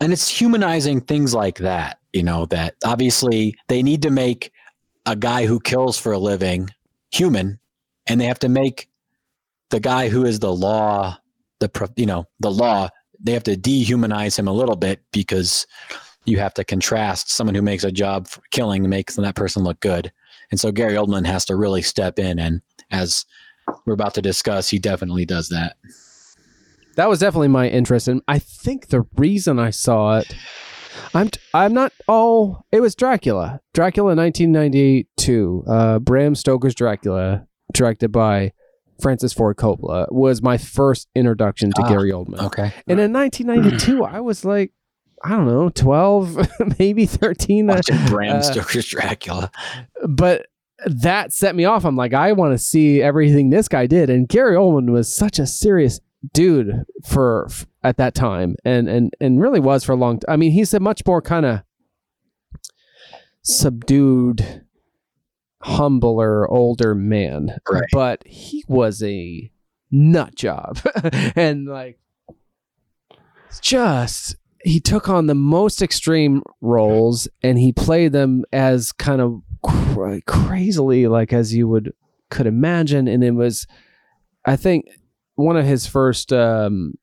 and 0.00 0.12
it's 0.12 0.28
humanizing 0.28 1.00
things 1.00 1.34
like 1.34 1.58
that, 1.58 1.98
you 2.12 2.22
know, 2.22 2.46
that 2.46 2.76
obviously 2.84 3.56
they 3.68 3.82
need 3.82 4.02
to 4.02 4.10
make 4.10 4.52
a 5.06 5.16
guy 5.16 5.46
who 5.46 5.60
kills 5.60 5.98
for 5.98 6.12
a 6.12 6.18
living 6.18 6.70
human 7.10 7.58
and 8.06 8.20
they 8.20 8.26
have 8.26 8.38
to 8.40 8.48
make 8.48 8.88
the 9.70 9.80
guy 9.80 10.08
who 10.08 10.24
is 10.24 10.38
the 10.38 10.52
law, 10.52 11.18
the, 11.60 11.90
you 11.96 12.06
know, 12.06 12.26
the 12.40 12.50
law, 12.50 12.88
they 13.20 13.32
have 13.32 13.42
to 13.44 13.56
dehumanize 13.56 14.38
him 14.38 14.48
a 14.48 14.52
little 14.52 14.76
bit 14.76 15.00
because 15.12 15.66
you 16.24 16.38
have 16.38 16.54
to 16.54 16.64
contrast 16.64 17.30
someone 17.30 17.54
who 17.54 17.62
makes 17.62 17.84
a 17.84 17.92
job 17.92 18.28
for 18.28 18.42
killing 18.50 18.88
makes 18.88 19.16
that 19.16 19.34
person 19.34 19.64
look 19.64 19.80
good. 19.80 20.12
And 20.50 20.60
so 20.60 20.70
Gary 20.70 20.94
Oldman 20.94 21.26
has 21.26 21.44
to 21.46 21.56
really 21.56 21.82
step 21.82 22.18
in. 22.18 22.38
And 22.38 22.62
as 22.90 23.24
we're 23.84 23.94
about 23.94 24.14
to 24.14 24.22
discuss, 24.22 24.68
he 24.68 24.78
definitely 24.78 25.24
does 25.24 25.48
that. 25.48 25.76
That 26.98 27.08
was 27.08 27.20
definitely 27.20 27.48
my 27.48 27.68
interest 27.68 28.08
and 28.08 28.20
i 28.28 28.38
think 28.38 28.88
the 28.88 29.06
reason 29.16 29.58
i 29.58 29.70
saw 29.70 30.18
it 30.18 30.34
i'm 31.14 31.28
t- 31.30 31.40
i'm 31.54 31.72
not 31.72 31.92
oh 32.08 32.60
it 32.72 32.80
was 32.80 32.94
dracula 32.94 33.60
dracula 33.72 34.14
1992 34.14 35.64
uh 35.66 35.98
bram 35.98 36.34
stoker's 36.34 36.74
dracula 36.74 37.46
directed 37.72 38.10
by 38.12 38.52
francis 39.00 39.32
ford 39.32 39.56
coppola 39.56 40.10
was 40.12 40.42
my 40.42 40.58
first 40.58 41.08
introduction 41.14 41.70
to 41.70 41.82
Ah, 41.82 41.88
gary 41.88 42.10
oldman 42.10 42.40
Okay. 42.40 42.72
and 42.86 43.00
in 43.00 43.12
1992 43.12 44.04
i 44.16 44.20
was 44.20 44.44
like 44.44 44.72
i 45.24 45.30
don't 45.30 45.46
know 45.46 45.68
12 45.70 46.48
maybe 46.78 47.06
13 47.06 47.70
uh, 47.70 47.74
Watching 47.74 48.06
Bram 48.06 48.36
uh, 48.36 48.42
Stoker's 48.42 48.86
Dracula. 48.86 49.50
but 50.08 50.46
that 50.86 51.32
set 51.32 51.56
me 51.56 51.64
off. 51.64 51.84
I'm 51.84 51.96
like, 51.96 52.14
I 52.14 52.30
want 52.30 52.52
to 52.54 52.58
see 52.58 53.02
everything 53.02 53.50
this 53.50 53.66
guy 53.66 53.88
did. 53.88 54.08
And 54.10 54.28
Gary 54.28 54.54
Oldman 54.54 54.90
was 54.92 55.12
such 55.12 55.40
a 55.40 55.44
serious 55.46 55.98
dude 56.32 56.84
for, 57.06 57.46
f 57.48 57.66
at 57.82 57.96
that 57.98 58.14
time, 58.14 58.56
and 58.64 58.88
and 58.88 59.12
and 59.20 59.40
really 59.40 59.60
was 59.60 59.84
for 59.84 59.92
a 59.92 59.96
long. 59.96 60.18
time. 60.20 60.32
I 60.32 60.36
mean, 60.36 60.52
he's 60.52 60.74
a 60.74 60.80
much 60.80 61.02
more 61.06 61.22
kind 61.22 61.46
of 61.46 61.60
subdued, 63.42 64.62
humbler, 65.62 66.48
older 66.50 66.94
man, 66.94 67.58
Right. 67.70 67.82
but 67.92 68.22
he 68.26 68.64
was 68.68 69.02
a 69.02 69.50
nut 69.90 70.34
job, 70.34 70.78
and 71.36 71.66
like 71.66 71.98
just 73.62 74.36
he 74.64 74.80
took 74.80 75.08
on 75.08 75.26
the 75.26 75.34
most 75.34 75.80
extreme 75.82 76.42
roles 76.60 77.28
and 77.42 77.58
he 77.58 77.72
played 77.72 78.12
them 78.12 78.44
as 78.52 78.92
kind 78.92 79.20
of 79.20 79.40
cra- 79.62 80.20
crazily 80.22 81.06
like 81.06 81.32
as 81.32 81.54
you 81.54 81.66
would 81.66 81.92
could 82.28 82.46
imagine 82.46 83.08
and 83.08 83.24
it 83.24 83.30
was 83.30 83.66
i 84.44 84.54
think 84.54 84.84
one 85.38 85.56
of 85.56 85.64
his 85.64 85.86
first 85.86 86.32
um 86.32 86.94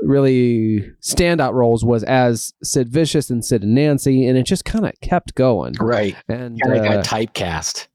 really 0.00 0.80
standout 1.02 1.52
roles 1.54 1.84
was 1.84 2.02
as 2.04 2.52
sid 2.62 2.88
vicious 2.88 3.30
and 3.30 3.44
sid 3.44 3.62
and 3.62 3.74
nancy 3.74 4.26
and 4.26 4.38
it 4.38 4.44
just 4.44 4.64
kind 4.64 4.86
of 4.86 4.92
kept 5.00 5.34
going 5.34 5.74
Right. 5.80 6.16
and 6.28 6.60
Kind 6.62 6.76
of 6.78 6.84
uh, 6.84 6.94
got 6.96 7.04
typecast. 7.04 7.88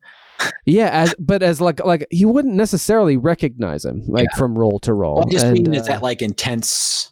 yeah 0.66 0.90
as 0.92 1.16
but 1.18 1.42
as 1.42 1.62
like 1.62 1.84
like 1.86 2.06
you 2.12 2.28
wouldn't 2.28 2.56
necessarily 2.56 3.16
recognize 3.18 3.86
him 3.86 4.04
like 4.08 4.28
from 4.38 4.58
role 4.58 4.80
to 4.82 4.94
role 4.94 5.24
I 5.26 5.32
just 5.32 5.46
And, 5.46 5.54
mean 5.54 5.74
it's 5.74 5.88
uh, 5.88 5.94
that 5.94 6.04
like 6.04 6.22
intense 6.22 7.12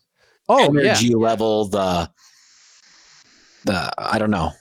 oh 0.50 0.74
yeah 0.74 0.90
energy 0.92 1.16
level, 1.16 1.68
the 1.70 2.10
the 3.64 3.94
I 3.98 4.18
don't 4.20 4.32
know. 4.32 4.52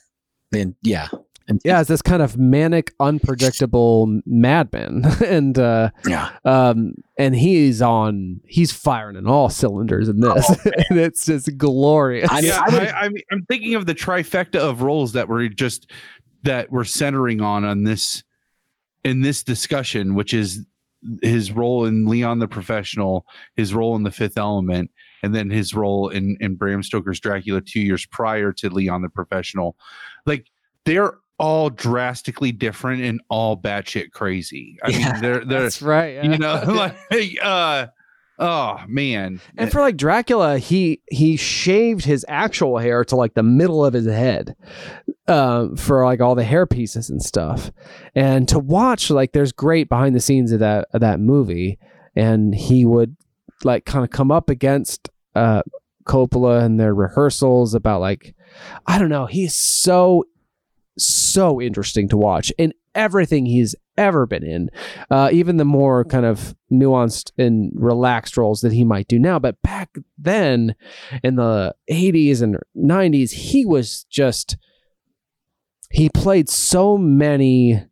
Then 0.52 0.76
yeah. 0.82 1.08
And- 1.50 1.60
yeah, 1.64 1.80
it's 1.80 1.88
this 1.88 2.00
kind 2.02 2.22
of 2.22 2.38
manic, 2.38 2.94
unpredictable 3.00 4.20
madman, 4.24 5.04
and 5.26 5.58
uh, 5.58 5.90
Yeah. 6.06 6.30
um, 6.44 6.94
and 7.18 7.34
he's 7.34 7.82
on, 7.82 8.40
he's 8.46 8.72
firing 8.72 9.16
in 9.16 9.26
all 9.26 9.48
cylinders 9.50 10.08
in 10.08 10.20
this, 10.20 10.48
and 10.88 10.98
it's 10.98 11.26
just 11.26 11.56
glorious. 11.58 12.30
I 12.30 12.36
mean, 12.36 12.44
yeah, 12.46 12.62
I 12.66 12.72
would- 12.72 12.82
I, 12.88 13.00
I 13.00 13.08
mean, 13.08 13.22
I'm 13.32 13.44
thinking 13.46 13.74
of 13.74 13.86
the 13.86 13.94
trifecta 13.94 14.56
of 14.60 14.82
roles 14.82 15.12
that 15.12 15.28
were 15.28 15.48
just 15.48 15.90
that 16.44 16.70
we're 16.72 16.84
centering 16.84 17.40
on 17.42 17.64
on 17.64 17.82
this 17.84 18.22
in 19.04 19.20
this 19.20 19.42
discussion, 19.42 20.14
which 20.14 20.32
is 20.32 20.64
his 21.22 21.50
role 21.52 21.84
in 21.86 22.06
Leon 22.06 22.38
the 22.38 22.48
Professional, 22.48 23.26
his 23.56 23.74
role 23.74 23.96
in 23.96 24.02
The 24.02 24.10
Fifth 24.10 24.36
Element, 24.38 24.90
and 25.22 25.34
then 25.34 25.50
his 25.50 25.74
role 25.74 26.08
in 26.10 26.36
in 26.40 26.54
Bram 26.54 26.82
Stoker's 26.82 27.20
Dracula 27.20 27.60
two 27.60 27.80
years 27.80 28.06
prior 28.06 28.52
to 28.52 28.70
Leon 28.70 29.02
the 29.02 29.08
Professional. 29.08 29.76
Like 30.26 30.46
they're 30.84 31.14
all 31.40 31.70
drastically 31.70 32.52
different 32.52 33.02
and 33.02 33.20
all 33.30 33.56
batshit 33.56 34.12
crazy. 34.12 34.76
I 34.84 34.90
Yeah, 34.90 35.12
mean, 35.14 35.22
they're 35.22 35.44
they're 35.44 35.62
That's 35.62 35.80
right. 35.82 36.22
you 36.22 36.36
know 36.36 36.62
like 37.10 37.36
uh 37.42 37.86
oh 38.38 38.80
man 38.86 39.40
and 39.56 39.72
for 39.72 39.80
like 39.80 39.96
Dracula, 39.96 40.58
he 40.58 41.00
he 41.10 41.36
shaved 41.38 42.04
his 42.04 42.26
actual 42.28 42.76
hair 42.78 43.04
to 43.06 43.16
like 43.16 43.32
the 43.34 43.42
middle 43.42 43.82
of 43.84 43.94
his 43.94 44.06
head, 44.06 44.54
um, 45.28 45.76
for 45.76 46.04
like 46.04 46.20
all 46.20 46.34
the 46.34 46.44
hair 46.44 46.66
pieces 46.66 47.08
and 47.08 47.22
stuff. 47.22 47.72
And 48.14 48.46
to 48.48 48.58
watch, 48.58 49.10
like, 49.10 49.32
there's 49.32 49.52
great 49.52 49.88
behind 49.88 50.14
the 50.14 50.20
scenes 50.20 50.52
of 50.52 50.60
that 50.60 50.88
of 50.92 51.00
that 51.00 51.20
movie, 51.20 51.78
and 52.14 52.54
he 52.54 52.84
would 52.84 53.16
like 53.64 53.84
kind 53.86 54.04
of 54.04 54.10
come 54.10 54.30
up 54.30 54.50
against 54.50 55.08
uh 55.34 55.62
Coppola 56.04 56.62
and 56.64 56.80
their 56.80 56.94
rehearsals 56.94 57.74
about 57.74 58.00
like, 58.00 58.34
I 58.86 58.98
don't 58.98 59.10
know, 59.10 59.26
he's 59.26 59.54
so 59.54 60.24
so 61.06 61.60
interesting 61.60 62.08
to 62.08 62.16
watch 62.16 62.52
in 62.58 62.72
everything 62.94 63.46
he's 63.46 63.74
ever 63.96 64.26
been 64.26 64.42
in 64.42 64.68
uh, 65.10 65.28
even 65.32 65.58
the 65.58 65.64
more 65.64 66.04
kind 66.04 66.24
of 66.26 66.54
nuanced 66.72 67.30
and 67.38 67.70
relaxed 67.74 68.36
roles 68.36 68.62
that 68.62 68.72
he 68.72 68.84
might 68.84 69.06
do 69.06 69.18
now. 69.18 69.38
But 69.38 69.60
back 69.62 69.90
then 70.18 70.74
in 71.22 71.36
the 71.36 71.74
80s 71.90 72.42
and 72.42 72.56
90s, 72.76 73.30
he 73.32 73.64
was 73.66 74.04
just, 74.10 74.56
he 75.90 76.08
played 76.08 76.48
so 76.48 76.96
many 76.98 77.84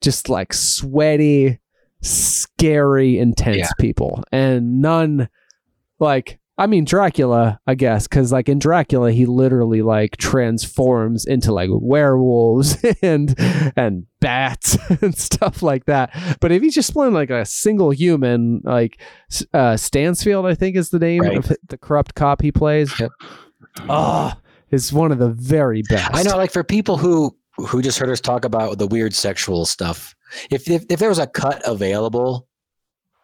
just 0.00 0.28
like 0.28 0.52
sweaty, 0.52 1.58
scary, 2.02 3.18
intense 3.18 3.56
Yeah. 3.58 3.68
people, 3.80 4.22
and 4.32 4.80
none 4.82 5.28
like. 5.98 6.38
I 6.58 6.66
mean 6.66 6.84
Dracula, 6.84 7.58
I 7.66 7.74
guess, 7.74 8.06
because 8.06 8.30
like 8.30 8.48
in 8.48 8.58
Dracula, 8.58 9.10
he 9.10 9.24
literally 9.26 9.80
like 9.82 10.18
transforms 10.18 11.24
into 11.24 11.50
like 11.52 11.70
werewolves 11.72 12.76
and 13.02 13.34
and 13.74 14.06
bats 14.20 14.76
and 15.02 15.16
stuff 15.16 15.62
like 15.62 15.86
that. 15.86 16.10
But 16.40 16.52
if 16.52 16.62
he's 16.62 16.74
just 16.74 16.92
playing 16.92 17.14
like 17.14 17.30
a 17.30 17.44
single 17.46 17.90
human, 17.90 18.60
like 18.64 19.00
uh, 19.54 19.76
Stansfield, 19.78 20.44
I 20.46 20.54
think 20.54 20.76
is 20.76 20.90
the 20.90 20.98
name 20.98 21.22
Right. 21.22 21.38
of 21.38 21.52
the 21.68 21.78
corrupt 21.78 22.14
cop 22.14 22.42
he 22.42 22.52
plays. 22.52 22.92
Yep. 23.00 23.10
Oh, 23.88 24.32
is 24.70 24.92
one 24.92 25.10
of 25.12 25.18
the 25.18 25.30
very 25.30 25.82
best. 25.88 26.10
I 26.14 26.22
know, 26.22 26.36
like 26.36 26.52
for 26.52 26.62
people 26.64 26.98
who 26.98 27.34
who 27.56 27.80
just 27.82 27.98
heard 27.98 28.10
us 28.10 28.20
talk 28.20 28.44
about 28.44 28.78
the 28.78 28.86
weird 28.86 29.14
sexual 29.14 29.64
stuff, 29.64 30.14
if 30.50 30.68
if, 30.70 30.84
if 30.90 30.98
there 30.98 31.08
was 31.08 31.18
a 31.18 31.26
cut 31.26 31.62
available, 31.66 32.46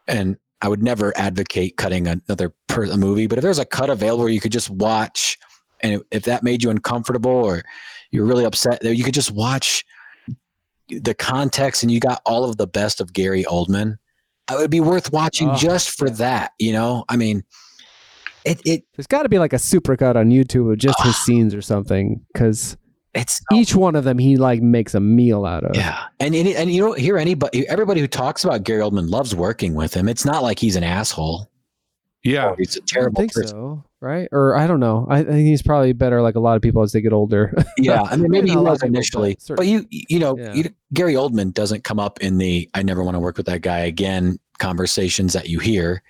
and 0.07 0.37
I 0.61 0.69
would 0.69 0.83
never 0.83 1.17
advocate 1.17 1.77
cutting 1.77 2.07
another 2.09 2.53
per, 2.67 2.85
a 2.85 2.97
movie, 2.97 3.27
but 3.27 3.39
if 3.39 3.43
there's 3.43 3.59
a 3.61 3.65
cut 3.65 3.91
available 3.91 4.25
where 4.25 4.33
you 4.33 4.41
could 4.41 4.53
just 4.53 4.71
watch, 4.71 5.39
and 5.81 6.03
if, 6.11 6.25
that 6.25 6.43
made 6.43 6.63
you 6.65 6.71
uncomfortable 6.71 7.31
or 7.31 7.63
you're 8.11 8.25
really 8.25 8.45
upset, 8.45 8.83
you 8.85 9.05
could 9.05 9.15
just 9.15 9.31
watch 9.31 9.85
the 10.89 11.15
context, 11.15 11.83
and 11.83 11.93
you 11.93 12.01
got 12.01 12.21
all 12.25 12.45
of 12.45 12.57
the 12.57 12.67
best 12.67 13.01
of 13.01 13.13
Gary 13.13 13.45
Oldman. 13.45 13.99
It 14.51 14.57
would 14.57 14.71
be 14.71 14.81
worth 14.81 15.13
watching 15.13 15.51
Oh, 15.51 15.55
just 15.57 15.91
for 15.91 16.09
that. 16.11 16.53
You 16.59 16.73
know, 16.73 17.05
I 17.09 17.17
mean, 17.17 17.45
it 18.47 18.61
it 18.65 18.85
There's 18.97 19.07
got 19.07 19.25
to 19.25 19.29
be 19.29 19.39
like 19.39 19.53
a 19.53 19.57
supercut 19.57 20.17
on 20.17 20.31
YouTube 20.31 20.73
of 20.73 20.79
just 20.79 21.01
his 21.03 21.15
Ah. 21.15 21.23
scenes 21.25 21.55
or 21.55 21.61
something, 21.61 22.25
because 22.33 22.77
it's 23.15 23.41
each 23.53 23.75
one 23.75 23.97
of 23.97 24.05
them 24.05 24.19
he 24.19 24.37
like 24.37 24.61
makes 24.63 24.95
a 24.95 25.01
meal 25.01 25.45
out 25.45 25.65
of. 25.65 25.77
Yeah, 25.77 26.05
and 26.21 26.35
and, 26.35 26.49
and 26.49 26.71
you 26.73 26.83
don't 26.83 26.99
hear 26.99 27.17
anybody. 27.19 27.67
Everybody 27.69 28.01
who 28.01 28.07
talks 28.09 28.45
about 28.45 28.63
Gary 28.65 28.83
Oldman 28.83 29.11
loves 29.11 29.35
working 29.35 29.75
with 29.75 29.95
him. 29.95 30.09
It's 30.09 30.25
not 30.25 30.43
like 30.43 30.59
he's 30.59 30.77
an 30.77 30.85
asshole. 30.85 31.51
Yeah. 32.25 32.55
He's 32.59 32.77
a 32.77 32.81
don't 32.81 32.89
terrible 32.89 33.21
think 33.21 33.33
person. 33.33 33.49
so, 33.49 33.85
right? 34.01 34.29
Or 34.33 34.57
I 34.57 34.67
don't 34.67 34.81
know. 34.81 35.07
I, 35.09 35.21
I 35.21 35.25
think 35.25 35.47
he's 35.47 35.63
probably 35.63 35.93
better, 35.93 36.21
like 36.21 36.35
a 36.35 36.41
lot 36.41 36.57
of 36.57 36.63
people 36.63 36.83
as 36.83 36.93
they 36.93 37.01
get 37.01 37.13
older. 37.13 37.55
Yeah, 37.79 38.03
I 38.03 38.17
mean, 38.17 38.31
maybe 38.33 38.49
he 38.51 38.57
Not 38.57 38.61
a 38.61 38.65
was 38.65 38.79
people, 38.81 38.89
but 38.91 38.97
initially, 38.97 39.39
but, 39.57 39.67
you, 39.69 39.87
you 39.91 40.19
know, 40.19 40.37
Yeah. 40.37 40.53
you, 40.53 40.65
Gary 40.93 41.15
Oldman 41.15 41.55
doesn't 41.55 41.85
come 41.85 42.01
up 42.01 42.21
in 42.21 42.39
the 42.39 42.69
"I 42.75 42.83
never 42.83 43.05
want 43.05 43.15
to 43.15 43.21
work 43.21 43.37
with 43.37 43.47
that 43.47 43.63
guy 43.63 43.79
again" 43.79 44.39
conversations 44.59 45.33
that 45.33 45.49
you 45.49 45.61
hear. 45.61 46.03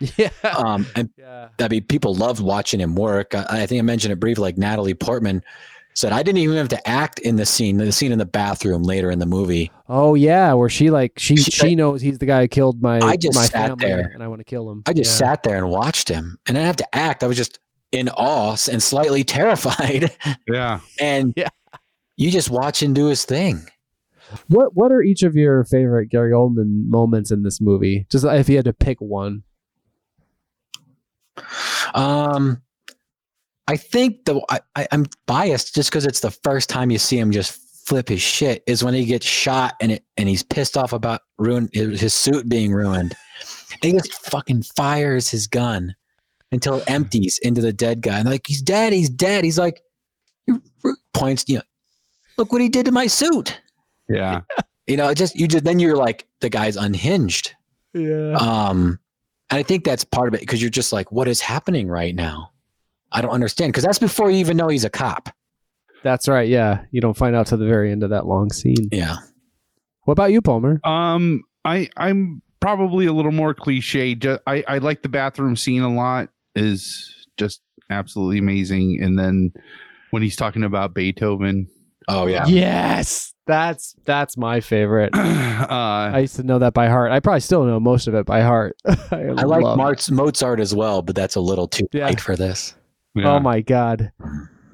yeah, 0.16 0.30
Um, 0.56 0.84
and 0.96 1.10
yeah, 1.16 1.48
I 1.60 1.68
mean, 1.68 1.84
people 1.84 2.12
loved 2.16 2.40
watching 2.40 2.80
him 2.80 2.96
work. 2.96 3.32
I, 3.36 3.46
I 3.62 3.66
think 3.66 3.78
I 3.78 3.82
mentioned 3.82 4.12
it 4.12 4.16
briefly. 4.20 4.42
Like 4.42 4.58
Natalie 4.58 4.94
Portman 4.94 5.44
said, 5.94 6.12
I 6.12 6.22
didn't 6.22 6.38
even 6.38 6.56
have 6.56 6.68
to 6.68 6.88
act 6.88 7.18
in 7.20 7.36
the 7.36 7.44
scene, 7.46 7.76
the 7.76 7.92
scene 7.92 8.12
in 8.12 8.18
the 8.18 8.24
bathroom 8.26 8.82
later 8.82 9.10
in 9.10 9.18
the 9.18 9.26
movie. 9.26 9.70
Oh 9.88 10.14
yeah, 10.14 10.52
where 10.54 10.68
she 10.68 10.90
like 10.90 11.12
she 11.18 11.36
She- 11.36 11.50
she 11.50 11.74
knows 11.74 12.00
he's 12.00 12.18
the 12.18 12.26
guy 12.26 12.42
who 12.42 12.48
killed 12.48 12.80
my 12.82 12.98
I 13.00 13.16
just 13.16 13.36
my 13.36 13.44
sat 13.44 13.68
family 13.68 13.86
there. 13.86 14.10
and 14.14 14.22
I 14.22 14.28
want 14.28 14.40
to 14.40 14.44
kill 14.44 14.70
him. 14.70 14.82
I 14.86 14.92
just 14.92 15.10
Yeah. 15.20 15.26
sat 15.28 15.42
there 15.42 15.56
and 15.58 15.68
watched 15.68 16.08
him, 16.08 16.38
and 16.48 16.56
I 16.56 16.60
didn't 16.60 16.66
have 16.68 16.76
to 16.76 16.94
act. 16.96 17.22
I 17.22 17.26
was 17.26 17.36
just 17.36 17.58
in 17.92 18.08
awe 18.08 18.56
and 18.70 18.82
slightly 18.82 19.22
terrified. 19.38 20.16
Yeah. 20.48 20.80
and 20.98 21.34
Yeah. 21.36 21.48
you 22.16 22.30
just 22.30 22.48
watch 22.50 22.82
him 22.82 22.94
do 22.94 23.06
his 23.06 23.24
thing. 23.24 23.60
What 24.48 24.74
what 24.74 24.90
are 24.92 25.02
each 25.02 25.22
of 25.22 25.34
your 25.36 25.62
favorite 25.64 26.08
Gary 26.08 26.32
Oldman 26.32 26.88
moments 26.88 27.30
in 27.30 27.42
this 27.42 27.60
movie? 27.60 28.06
Just 28.10 28.24
if 28.24 28.48
you 28.48 28.56
had 28.56 28.64
to 28.64 28.72
pick 28.72 28.98
one. 29.00 29.42
Um, 31.94 32.62
I 33.72 33.76
think 33.78 34.26
the 34.26 34.38
I, 34.50 34.60
I, 34.76 34.86
I'm 34.92 35.06
biased 35.26 35.74
just 35.74 35.90
because 35.90 36.04
it's 36.04 36.20
the 36.20 36.30
first 36.30 36.68
time 36.68 36.90
you 36.90 36.98
see 36.98 37.18
him 37.18 37.30
just 37.30 37.58
flip 37.86 38.06
his 38.06 38.20
shit 38.20 38.62
is 38.66 38.84
when 38.84 38.92
he 38.92 39.06
gets 39.06 39.24
shot 39.24 39.76
and 39.80 39.92
it 39.92 40.04
and 40.18 40.28
he's 40.28 40.42
pissed 40.42 40.76
off 40.76 40.92
about 40.92 41.22
ruin 41.38 41.70
his, 41.72 42.12
suit 42.12 42.50
being 42.50 42.74
ruined. 42.74 43.14
And 43.72 43.82
he 43.82 43.92
just 43.92 44.12
fucking 44.26 44.64
fires 44.64 45.30
his 45.30 45.46
gun 45.46 45.96
until 46.52 46.76
it 46.76 46.84
empties 46.86 47.38
into 47.38 47.62
the 47.62 47.72
dead 47.72 48.02
guy. 48.02 48.18
And 48.18 48.28
like 48.28 48.46
he's 48.46 48.60
dead, 48.60 48.92
he's 48.92 49.08
dead. 49.08 49.42
He's 49.42 49.58
like 49.58 49.80
points, 51.14 51.46
you 51.48 51.56
know, 51.56 51.62
look 52.36 52.52
what 52.52 52.60
he 52.60 52.68
did 52.68 52.84
to 52.86 52.92
my 52.92 53.06
suit. 53.06 53.58
Yeah. 54.08 54.40
You 54.88 54.96
know, 54.96 55.08
it 55.10 55.14
just 55.14 55.36
you 55.36 55.46
just 55.46 55.62
then 55.62 55.78
you're 55.78 55.96
like 55.96 56.26
the 56.40 56.50
guy's 56.50 56.74
unhinged. 56.74 57.54
Yeah. 57.94 58.32
Um, 58.32 58.98
and 59.48 59.58
I 59.60 59.62
think 59.62 59.84
that's 59.84 60.02
part 60.02 60.26
of 60.26 60.34
it 60.34 60.40
because 60.40 60.60
you're 60.60 60.72
just 60.72 60.92
like, 60.92 61.12
what 61.12 61.28
is 61.28 61.40
happening 61.40 61.86
right 61.86 62.16
now? 62.16 62.50
I 63.12 63.20
don't 63.20 63.30
understand 63.30 63.72
because 63.72 63.84
that's 63.84 63.98
before 63.98 64.30
you 64.30 64.38
even 64.38 64.56
know 64.56 64.68
he's 64.68 64.84
a 64.84 64.90
cop. 64.90 65.28
That's 66.02 66.26
right. 66.28 66.48
Yeah, 66.48 66.84
you 66.90 67.00
don't 67.00 67.16
find 67.16 67.36
out 67.36 67.46
till 67.46 67.58
the 67.58 67.66
very 67.66 67.92
end 67.92 68.02
of 68.02 68.10
that 68.10 68.26
long 68.26 68.50
scene. 68.52 68.88
Yeah. 68.90 69.16
What 70.04 70.12
about 70.12 70.32
you, 70.32 70.42
Palmer? 70.42 70.80
Um, 70.84 71.42
I 71.64 71.88
I'm 71.96 72.42
probably 72.60 73.06
a 73.06 73.12
little 73.12 73.30
more 73.32 73.54
cliche. 73.54 74.14
Just, 74.16 74.40
I 74.46 74.64
I 74.66 74.78
like 74.78 75.02
the 75.02 75.08
bathroom 75.08 75.54
scene 75.56 75.82
a 75.82 75.94
lot. 75.94 76.28
Is 76.56 77.26
just 77.36 77.60
absolutely 77.90 78.38
amazing. 78.38 79.00
And 79.02 79.18
then 79.18 79.52
when 80.10 80.22
he's 80.22 80.36
talking 80.36 80.64
about 80.64 80.92
Beethoven, 80.94 81.68
Oh 82.08 82.26
yeah. 82.26 82.46
Yes, 82.46 83.32
that's 83.46 83.94
that's 84.04 84.36
my 84.36 84.60
favorite. 84.60 85.14
uh, 85.16 85.20
I 85.68 86.18
used 86.20 86.36
to 86.36 86.42
know 86.42 86.58
that 86.58 86.74
by 86.74 86.88
heart. 86.88 87.12
I 87.12 87.20
probably 87.20 87.40
still 87.40 87.64
know 87.64 87.78
most 87.78 88.08
of 88.08 88.14
it 88.14 88.26
by 88.26 88.40
heart. 88.40 88.76
I, 88.86 88.96
I 89.12 89.42
like 89.44 89.62
love- 89.62 89.76
Mart's, 89.76 90.10
Mozart 90.10 90.58
as 90.58 90.74
well, 90.74 91.00
but 91.02 91.14
that's 91.14 91.36
a 91.36 91.40
little 91.40 91.68
too 91.68 91.86
Yeah. 91.92 92.06
light 92.06 92.20
for 92.20 92.34
this. 92.36 92.74
Yeah. 93.14 93.32
Oh 93.32 93.40
my 93.40 93.60
god. 93.60 94.12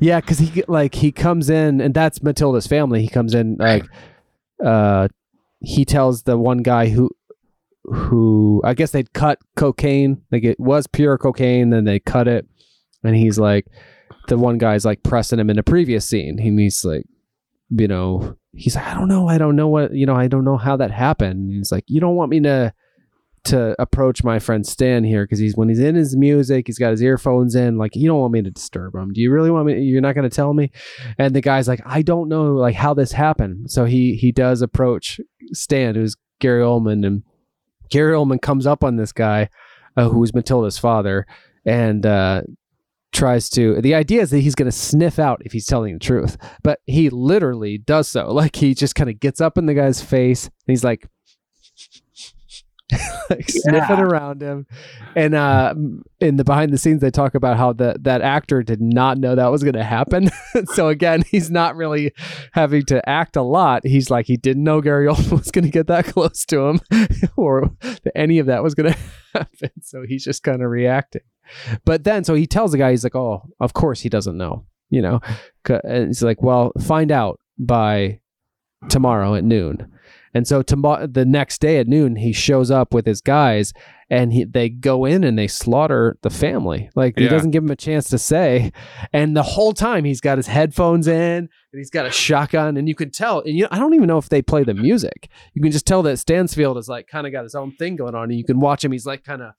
Yeah, 0.01 0.21
because 0.21 0.39
he 0.39 0.63
like 0.69 0.95
he 0.95 1.11
comes 1.13 1.51
in 1.51 1.81
and 1.81 1.93
that's 1.93 2.23
Matilda's 2.23 2.67
family. 2.67 3.03
He 3.03 3.09
comes 3.09 3.35
in 3.35 3.57
like 3.59 3.85
uh 4.65 5.09
he 5.61 5.85
tells 5.85 6.23
the 6.23 6.39
one 6.39 6.59
guy 6.59 6.89
who 6.89 7.11
who 7.85 8.61
I 8.65 8.75
guess 8.75 8.93
they'd 8.93 9.13
cut 9.13 9.39
cocaine. 9.57 10.23
Like 10.31 10.45
it 10.45 10.61
was 10.61 10.87
pure 10.87 11.19
cocaine, 11.19 11.71
then 11.71 11.85
they 11.85 11.99
cut 11.99 12.29
it. 12.29 12.47
And 13.03 13.17
he's 13.17 13.39
like 13.39 13.67
the 14.29 14.39
one 14.39 14.59
guy's 14.59 14.85
like 14.85 15.03
pressing 15.03 15.39
him 15.39 15.51
in 15.51 15.59
a 15.59 15.63
previous 15.63 16.09
scene. 16.09 16.39
He 16.39 16.51
he's 16.51 16.85
like, 16.85 17.05
you 17.71 17.89
know, 17.89 18.37
he's 18.53 18.77
like, 18.77 18.87
I 18.87 18.95
don't 18.95 19.09
know, 19.09 19.29
I 19.29 19.39
don't 19.39 19.57
know 19.57 19.69
what 19.69 19.95
you 19.95 20.07
know, 20.07 20.17
I 20.17 20.29
don't 20.29 20.45
know 20.45 20.59
how 20.59 20.77
that 20.77 20.91
happened. 20.91 21.49
And 21.49 21.57
he's 21.57 21.73
like, 21.73 21.85
You 21.87 22.01
don't 22.01 22.17
want 22.17 22.31
me 22.31 22.41
to 22.41 22.73
to 23.45 23.75
approach 23.81 24.25
my 24.25 24.39
friend 24.39 24.67
Stan 24.67 25.05
here 25.05 25.25
because 25.25 25.39
he's 25.39 25.57
when 25.57 25.69
he's 25.69 25.79
in 25.79 25.95
his 25.95 26.17
music, 26.17 26.67
he's 26.67 26.79
got 26.79 26.91
his 26.91 27.03
earphones 27.03 27.55
in. 27.55 27.79
Like, 27.79 27.95
you 27.95 28.09
don't 28.09 28.21
want 28.21 28.33
me 28.33 28.43
to 28.43 28.51
disturb 28.51 28.95
him. 28.95 29.13
Do 29.13 29.21
you 29.21 29.31
really 29.31 29.51
want 29.51 29.67
me? 29.67 29.81
You're 29.83 30.01
not 30.01 30.15
going 30.15 30.29
to 30.29 30.35
tell 30.35 30.55
me? 30.55 30.71
And 31.19 31.35
the 31.35 31.41
guy's 31.41 31.69
like, 31.69 31.81
I 31.87 32.03
don't 32.03 32.29
know, 32.29 32.55
like 32.55 32.75
how 32.75 32.95
this 32.95 33.13
happened. 33.13 33.71
So 33.71 33.85
he 33.85 34.15
he 34.15 34.33
does 34.33 34.63
approach 34.63 35.21
Stan, 35.53 35.95
who's 35.95 36.17
Gary 36.41 36.63
Oldman, 36.63 37.07
and 37.07 37.23
Gary 37.91 38.15
Oldman 38.15 38.41
comes 38.41 38.67
up 38.67 38.85
on 38.85 38.97
this 38.97 39.13
guy, 39.13 39.49
uh, 39.97 40.09
who's 40.09 40.35
Matilda's 40.35 40.79
father, 40.79 41.27
and 41.65 42.05
uh, 42.05 42.43
tries 43.13 43.49
to. 43.51 43.81
The 43.81 43.95
idea 43.95 44.23
is 44.23 44.31
that 44.31 44.41
he's 44.41 44.55
going 44.55 44.71
to 44.71 44.77
sniff 44.77 45.19
out 45.19 45.43
if 45.45 45.53
he's 45.53 45.67
telling 45.67 45.95
the 45.95 45.99
truth, 45.99 46.37
but 46.63 46.81
he 46.87 47.11
literally 47.11 47.79
does 47.79 48.09
so. 48.09 48.33
Like 48.39 48.57
he 48.57 48.75
just 48.75 48.95
kind 48.95 49.11
of 49.11 49.19
gets 49.19 49.41
up 49.41 49.59
in 49.59 49.67
the 49.67 49.75
guy's 49.75 50.03
face, 50.03 50.45
and 50.45 50.53
he's 50.67 50.85
like 50.85 51.09
like 53.31 53.49
sniffing 53.49 53.99
around 53.99 54.43
him. 54.43 54.67
And 55.15 55.35
uh 55.35 55.75
in 56.21 56.37
the 56.37 56.45
behind 56.45 56.73
the 56.73 56.79
scenes 56.79 57.01
they 57.01 57.11
talk 57.11 57.35
about 57.35 57.57
how 57.57 57.73
the 57.73 57.97
that 58.03 58.23
actor 58.23 58.63
did 58.63 58.81
not 58.81 59.19
know 59.19 59.35
that 59.35 59.51
was 59.51 59.63
gonna 59.63 59.85
happen. 59.85 60.31
so 60.75 60.89
again, 60.89 61.23
he's 61.31 61.51
not 61.51 61.77
really 61.77 62.13
having 62.53 62.85
to 62.87 63.07
act 63.09 63.37
a 63.37 63.43
lot. 63.43 63.87
He's 63.87 64.11
like 64.11 64.27
he 64.27 64.37
didn't 64.37 64.65
know 64.65 64.81
Gary 64.81 65.07
Oldman 65.09 65.39
was 65.39 65.51
gonna 65.51 65.69
get 65.69 65.87
that 65.89 66.07
close 66.07 66.45
to 66.47 66.61
him 66.69 66.81
or 67.37 67.71
that 67.81 68.13
any 68.15 68.39
of 68.39 68.47
that 68.47 68.63
was 68.63 68.75
gonna 68.75 68.97
happen. 69.35 69.71
So 69.83 70.05
he's 70.07 70.25
just 70.25 70.43
kind 70.43 70.63
of 70.63 70.71
reacting. 70.71 71.23
But 71.85 72.05
then 72.05 72.25
so 72.25 72.35
he 72.35 72.47
tells 72.47 72.73
the 72.73 72.79
guy, 72.79 72.91
he's 72.91 73.05
like, 73.05 73.17
Oh, 73.17 73.43
of 73.61 73.73
course 73.73 74.01
he 74.01 74.09
doesn't 74.09 74.37
know, 74.37 74.67
you 74.91 75.03
know, 75.03 75.21
And 75.69 76.09
he's 76.09 76.23
like, 76.23 76.43
Well, 76.43 76.73
find 76.81 77.11
out 77.11 77.41
by 77.59 78.21
tomorrow 78.89 79.35
at 79.35 79.45
noon. 79.45 79.91
And 80.35 80.47
so 80.47 80.63
tomorrow, 80.63 81.07
the 81.07 81.25
next 81.25 81.61
day 81.61 81.79
at 81.79 81.89
noon, 81.89 82.17
he 82.17 82.33
shows 82.33 82.71
up 82.71 82.93
with 82.93 83.07
his 83.07 83.21
guys, 83.21 83.73
and 84.11 84.33
he, 84.33 84.45
they 84.45 84.69
go 84.69 85.05
in 85.05 85.25
and 85.25 85.39
they 85.39 85.47
slaughter 85.49 86.17
the 86.23 86.31
family. 86.31 86.91
Like 86.95 87.19
he 87.19 87.25
Yeah. 87.25 87.31
doesn't 87.31 87.51
give 87.51 87.63
him 87.65 87.71
a 87.71 87.77
chance 87.77 88.09
to 88.11 88.19
say. 88.19 88.73
And 89.13 89.37
the 89.37 89.43
whole 89.43 89.73
time 89.73 90.05
he's 90.05 90.21
got 90.21 90.37
his 90.39 90.47
headphones 90.47 91.07
in, 91.09 91.49
and 91.49 91.49
he's 91.73 91.91
got 91.91 92.07
a 92.07 92.11
shotgun, 92.11 92.77
and 92.77 92.89
you 92.89 92.95
can 92.95 93.11
tell. 93.11 93.41
And 93.41 93.57
you, 93.57 93.67
I 93.71 93.79
don't 93.79 93.95
even 93.95 94.07
know 94.07 94.19
if 94.19 94.29
they 94.29 94.43
play 94.43 94.65
the 94.65 94.75
music. 94.75 95.29
You 95.55 95.63
can 95.63 95.73
just 95.73 95.87
tell 95.87 96.03
that 96.03 96.19
Stansfield 96.19 96.77
is 96.79 96.89
like 96.89 97.07
kind 97.07 97.27
of 97.27 97.33
got 97.33 97.43
his 97.45 97.55
own 97.55 97.73
thing 97.73 97.97
going 97.97 98.15
on, 98.15 98.25
and 98.25 98.39
you 98.39 98.45
can 98.45 98.61
watch 98.61 98.85
him. 98.85 98.93
He's 98.93 99.07
like 99.07 99.25
kind 99.25 99.43
of. 99.43 99.53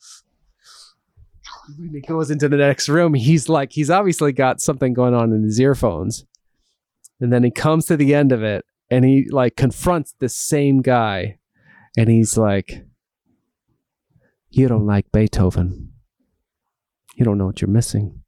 When 1.77 1.89
he 1.93 2.01
goes 2.01 2.29
into 2.31 2.47
the 2.49 2.57
next 2.57 2.89
room, 2.89 3.13
he's 3.13 3.49
like 3.49 3.71
he's 3.71 3.89
obviously 3.89 4.31
got 4.31 4.61
something 4.61 4.93
going 4.93 5.13
on 5.13 5.33
in 5.33 5.43
his 5.43 5.59
earphones, 5.59 6.25
and 7.19 7.31
then 7.33 7.43
he 7.43 7.51
comes 7.51 7.85
to 7.87 7.97
the 7.97 8.13
end 8.13 8.31
of 8.31 8.43
it, 8.43 8.65
and 8.89 9.05
he 9.05 9.27
like 9.29 9.55
confronts 9.55 10.13
the 10.19 10.29
same 10.29 10.81
guy 10.81 11.37
and 11.97 12.09
he's 12.09 12.37
like 12.37 12.85
you 14.51 14.67
don't 14.67 14.87
like 14.87 15.11
beethoven. 15.11 15.93
You 17.15 17.23
don't 17.23 17.37
know 17.37 17.45
what 17.45 17.61
you're 17.61 17.69
missing. 17.69 18.23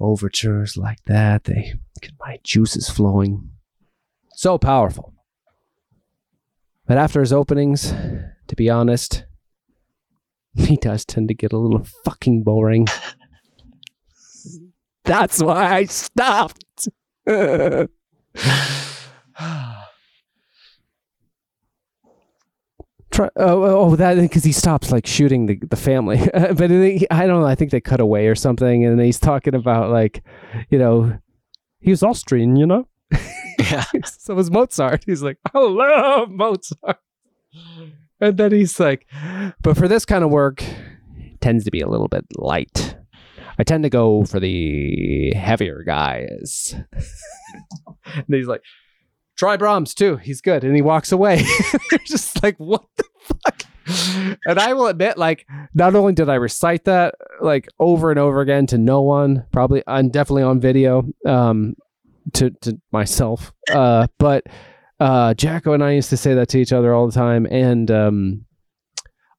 Overtures 0.00 0.76
like 0.76 1.02
that 1.04 1.44
they 1.44 1.74
get 2.00 2.12
my 2.18 2.38
juices 2.42 2.88
flowing. 2.88 3.50
So 4.34 4.56
powerful. 4.58 5.12
But 6.86 6.98
after 6.98 7.20
his 7.20 7.32
openings 7.32 7.92
to 8.48 8.56
be 8.56 8.70
honest 8.70 9.24
he 10.54 10.76
does 10.76 11.04
tend 11.04 11.28
to 11.28 11.34
get 11.34 11.52
a 11.52 11.58
little 11.58 11.84
fucking 12.04 12.42
boring. 12.42 12.86
That's 15.04 15.40
why 15.42 15.76
i 15.76 15.84
stopped 15.84 16.88
Try, 23.16 23.30
oh, 23.36 23.64
oh, 23.64 23.76
oh 23.78 23.96
that 23.96 24.16
because 24.16 24.44
he 24.44 24.52
stops 24.52 24.92
like 24.92 25.06
shooting 25.06 25.46
the, 25.46 25.58
the 25.70 25.76
family, 25.76 26.20
but 26.34 26.70
he, 26.70 27.06
I 27.10 27.26
don't 27.26 27.40
know. 27.40 27.46
I 27.46 27.54
think 27.54 27.70
they 27.70 27.80
cut 27.80 27.98
away 27.98 28.26
or 28.26 28.34
something, 28.34 28.84
and 28.84 29.00
he's 29.00 29.18
talking 29.18 29.54
about 29.54 29.90
like, 29.90 30.22
you 30.68 30.78
know, 30.78 31.18
he 31.80 31.90
was 31.90 32.02
Austrian, 32.02 32.56
you 32.56 32.66
know. 32.66 32.86
Yeah. 33.58 33.84
so 34.04 34.34
was 34.34 34.50
Mozart. 34.50 35.04
He's 35.06 35.22
like, 35.22 35.38
I 35.54 35.58
love 35.60 36.30
Mozart, 36.30 36.98
and 38.20 38.36
then 38.36 38.52
he's 38.52 38.78
like, 38.78 39.06
but 39.62 39.78
for 39.78 39.88
this 39.88 40.04
kind 40.04 40.22
of 40.22 40.30
work, 40.30 40.62
it 41.16 41.40
tends 41.40 41.64
to 41.64 41.70
be 41.70 41.80
a 41.80 41.88
little 41.88 42.08
bit 42.08 42.26
light. 42.36 42.96
I 43.58 43.64
tend 43.64 43.84
to 43.84 43.88
go 43.88 44.26
for 44.26 44.40
the 44.40 45.32
heavier 45.34 45.82
guys. 45.86 46.74
and 48.04 48.26
he's 48.28 48.46
like, 48.46 48.60
try 49.36 49.56
Brahms 49.56 49.94
too. 49.94 50.16
He's 50.16 50.40
good. 50.40 50.64
And 50.64 50.74
he 50.74 50.82
walks 50.82 51.12
away. 51.12 51.44
They're 51.90 51.98
just 52.06 52.42
like, 52.42 52.56
what 52.58 52.84
the 52.96 53.04
fuck? 53.20 53.62
And 54.46 54.58
I 54.58 54.72
will 54.72 54.88
admit, 54.88 55.16
like, 55.16 55.46
not 55.72 55.94
only 55.94 56.12
did 56.12 56.28
I 56.28 56.34
recite 56.34 56.84
that 56.84 57.14
like 57.40 57.68
over 57.78 58.10
and 58.10 58.18
over 58.18 58.40
again 58.40 58.66
to 58.68 58.78
no 58.78 59.02
one, 59.02 59.44
probably 59.52 59.82
I'm 59.86 60.08
definitely 60.08 60.42
on 60.42 60.60
video, 60.60 61.04
um, 61.24 61.76
to 62.34 62.50
to 62.62 62.80
myself. 62.90 63.52
Uh, 63.70 64.08
but 64.18 64.46
uh 64.98 65.34
Jacko 65.34 65.72
and 65.72 65.84
I 65.84 65.92
used 65.92 66.10
to 66.10 66.16
say 66.16 66.34
that 66.34 66.48
to 66.48 66.58
each 66.58 66.72
other 66.72 66.94
all 66.94 67.06
the 67.06 67.12
time. 67.12 67.46
And 67.50 67.90
um 67.90 68.46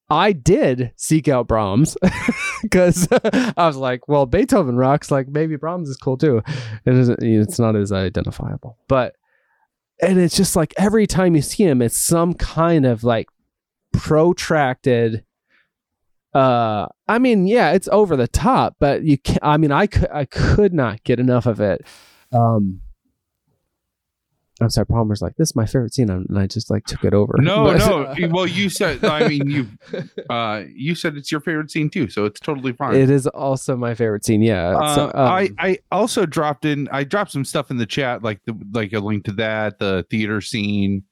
I 0.09 0.31
did 0.31 0.91
seek 0.95 1.27
out 1.27 1.47
Brahms 1.47 1.97
because 2.61 3.07
I 3.11 3.67
was 3.67 3.75
like, 3.75 4.07
well, 4.07 4.25
Beethoven 4.25 4.77
rocks. 4.77 5.11
Like 5.11 5.27
maybe 5.27 5.57
Brahms 5.57 5.89
is 5.89 5.97
cool 5.97 6.17
too. 6.17 6.41
It 6.85 6.93
isn't. 6.93 7.21
It's 7.21 7.59
not 7.59 7.75
as 7.75 7.91
identifiable, 7.91 8.77
but 8.87 9.15
and 10.01 10.19
it's 10.19 10.35
just 10.35 10.55
like 10.55 10.73
every 10.77 11.07
time 11.07 11.35
you 11.35 11.41
see 11.41 11.63
him, 11.63 11.81
it's 11.81 11.97
some 11.97 12.33
kind 12.33 12.85
of 12.85 13.03
like 13.03 13.27
protracted. 13.93 15.23
Uh, 16.33 16.87
I 17.07 17.19
mean, 17.19 17.47
yeah, 17.47 17.71
it's 17.71 17.87
over 17.91 18.15
the 18.15 18.27
top, 18.27 18.75
but 18.79 19.03
you 19.03 19.17
can 19.17 19.39
I 19.41 19.57
mean, 19.57 19.71
I 19.71 19.87
could 19.87 20.09
I 20.11 20.25
could 20.25 20.73
not 20.73 21.03
get 21.03 21.19
enough 21.19 21.45
of 21.45 21.59
it. 21.59 21.81
Um, 22.31 22.81
I'm 24.59 24.69
sorry, 24.69 24.87
Palmer's 24.87 25.21
like, 25.21 25.35
this 25.35 25.49
is 25.49 25.55
my 25.55 25.65
favorite 25.65 25.93
scene, 25.93 26.09
and 26.09 26.37
I 26.37 26.47
just 26.47 26.71
like 26.71 26.85
took 26.85 27.03
it 27.03 27.13
over. 27.13 27.35
No, 27.37 27.73
no. 27.77 28.13
Well, 28.29 28.47
you 28.47 28.69
said. 28.69 29.03
I 29.05 29.27
mean, 29.27 29.49
you. 29.49 29.67
Uh, 30.29 30.63
you 30.75 30.93
said 30.93 31.15
it's 31.15 31.31
your 31.31 31.39
favorite 31.39 31.71
scene 31.71 31.89
too, 31.89 32.09
so 32.09 32.25
it's 32.25 32.39
totally 32.39 32.73
fine. 32.73 32.95
It 32.95 33.09
is 33.09 33.27
also 33.27 33.77
my 33.77 33.95
favorite 33.95 34.25
scene. 34.25 34.41
Yeah. 34.41 34.77
Uh, 34.77 34.95
so, 34.95 35.05
um, 35.05 35.11
I 35.15 35.49
I 35.57 35.77
also 35.91 36.25
dropped 36.25 36.65
in. 36.65 36.89
I 36.91 37.05
dropped 37.05 37.31
some 37.31 37.45
stuff 37.45 37.71
in 37.71 37.77
the 37.77 37.85
chat, 37.85 38.23
like 38.23 38.41
the 38.45 38.57
like 38.73 38.91
a 38.91 38.99
link 38.99 39.23
to 39.25 39.31
that, 39.33 39.79
the 39.79 40.05
theater 40.09 40.41
scene. 40.41 41.03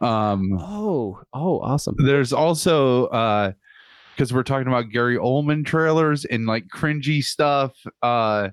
Um, 0.00 0.58
oh, 0.60 1.20
oh, 1.32 1.60
awesome. 1.60 1.96
there's 1.98 2.32
also 2.32 3.06
uh, 3.06 3.52
because 4.14 4.34
we're 4.34 4.42
talking 4.42 4.68
about 4.68 4.90
Gary 4.90 5.16
Oldman 5.16 5.64
trailers 5.64 6.26
and 6.26 6.46
like 6.46 6.66
cringy 6.68 7.24
stuff. 7.24 7.72
Uh, 8.02 8.50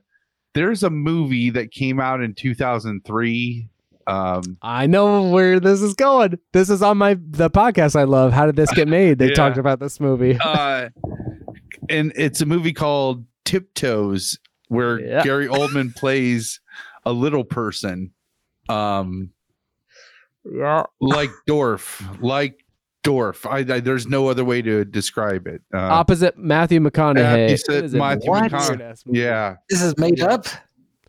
there's 0.53 0.83
a 0.83 0.89
movie 0.89 1.49
that 1.49 1.71
came 1.71 1.99
out 1.99 2.21
in 2.21 2.33
2003. 2.33 3.69
Um, 4.07 4.57
I 4.61 4.87
know 4.87 5.29
where 5.29 5.59
this 5.59 5.81
is 5.81 5.93
going. 5.93 6.39
This 6.53 6.69
is 6.69 6.81
on 6.81 6.97
my 6.97 7.15
the 7.15 7.49
podcast 7.49 7.95
I 7.95 8.03
love. 8.03 8.31
How 8.33 8.45
did 8.45 8.55
this 8.55 8.71
get 8.73 8.87
made? 8.87 9.19
They 9.19 9.27
Yeah. 9.29 9.33
talked 9.35 9.57
about 9.57 9.79
this 9.79 9.99
movie. 9.99 10.37
uh, 10.43 10.89
and 11.89 12.13
it's 12.15 12.39
a 12.41 12.45
movie 12.45 12.73
called 12.73 13.25
Tiptoes, 13.45 14.39
where 14.69 14.99
Yeah. 14.99 15.23
Gary 15.23 15.47
Oldman 15.47 15.93
plays 15.97 16.59
a 17.05 17.11
little 17.11 17.43
person, 17.43 18.11
um, 18.69 19.31
yeah. 20.49 20.83
like 21.01 21.29
Dorf, 21.45 22.01
like 22.21 22.63
Dorf. 23.03 23.45
I, 23.45 23.59
I 23.59 23.63
there's 23.81 24.07
no 24.07 24.27
other 24.27 24.43
way 24.45 24.61
to 24.61 24.83
describe 24.85 25.47
it. 25.47 25.61
Uh, 25.73 25.79
Opposite 25.79 26.37
Matthew 26.37 26.79
McConaughey. 26.79 27.17
Yeah, 27.45 27.47
you 27.47 27.57
said 27.57 27.75
It 27.75 27.81
was 27.83 27.93
a 27.93 27.97
Matthew 27.97 28.31
McConaughey. 28.31 29.01
yeah, 29.07 29.55
This 29.69 29.81
is 29.81 29.97
made 29.97 30.21
up. 30.21 30.45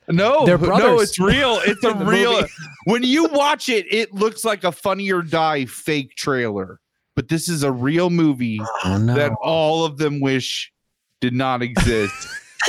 No, 0.09 0.45
They're 0.47 0.59
no, 0.59 1.01
it's 1.01 1.19
real. 1.19 1.61
It's 1.65 1.85
a 1.85 1.95
real. 1.95 2.35
movie. 2.41 2.49
When 2.85 3.03
you 3.03 3.27
watch 3.27 3.69
it, 3.69 3.87
it 3.93 4.13
looks 4.15 4.45
like 4.45 4.65
a 4.65 4.73
Funny 4.73 5.11
or 5.13 5.23
Die 5.23 5.65
fake 5.67 6.15
trailer, 6.17 6.81
but 7.17 7.29
this 7.29 7.49
is 7.49 7.63
a 7.63 7.71
real 7.73 8.09
movie 8.11 8.61
Oh 8.85 8.97
no. 8.99 9.15
that 9.15 9.33
all 9.43 9.85
of 9.85 9.99
them 9.99 10.21
wish 10.21 10.73
did 11.21 11.35
not 11.35 11.63
exist. 11.63 12.29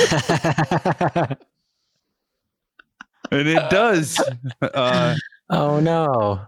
and 3.30 3.48
it 3.48 3.70
does. 3.70 4.18
Uh, 4.62 5.14
oh 5.50 5.80
no. 5.80 6.40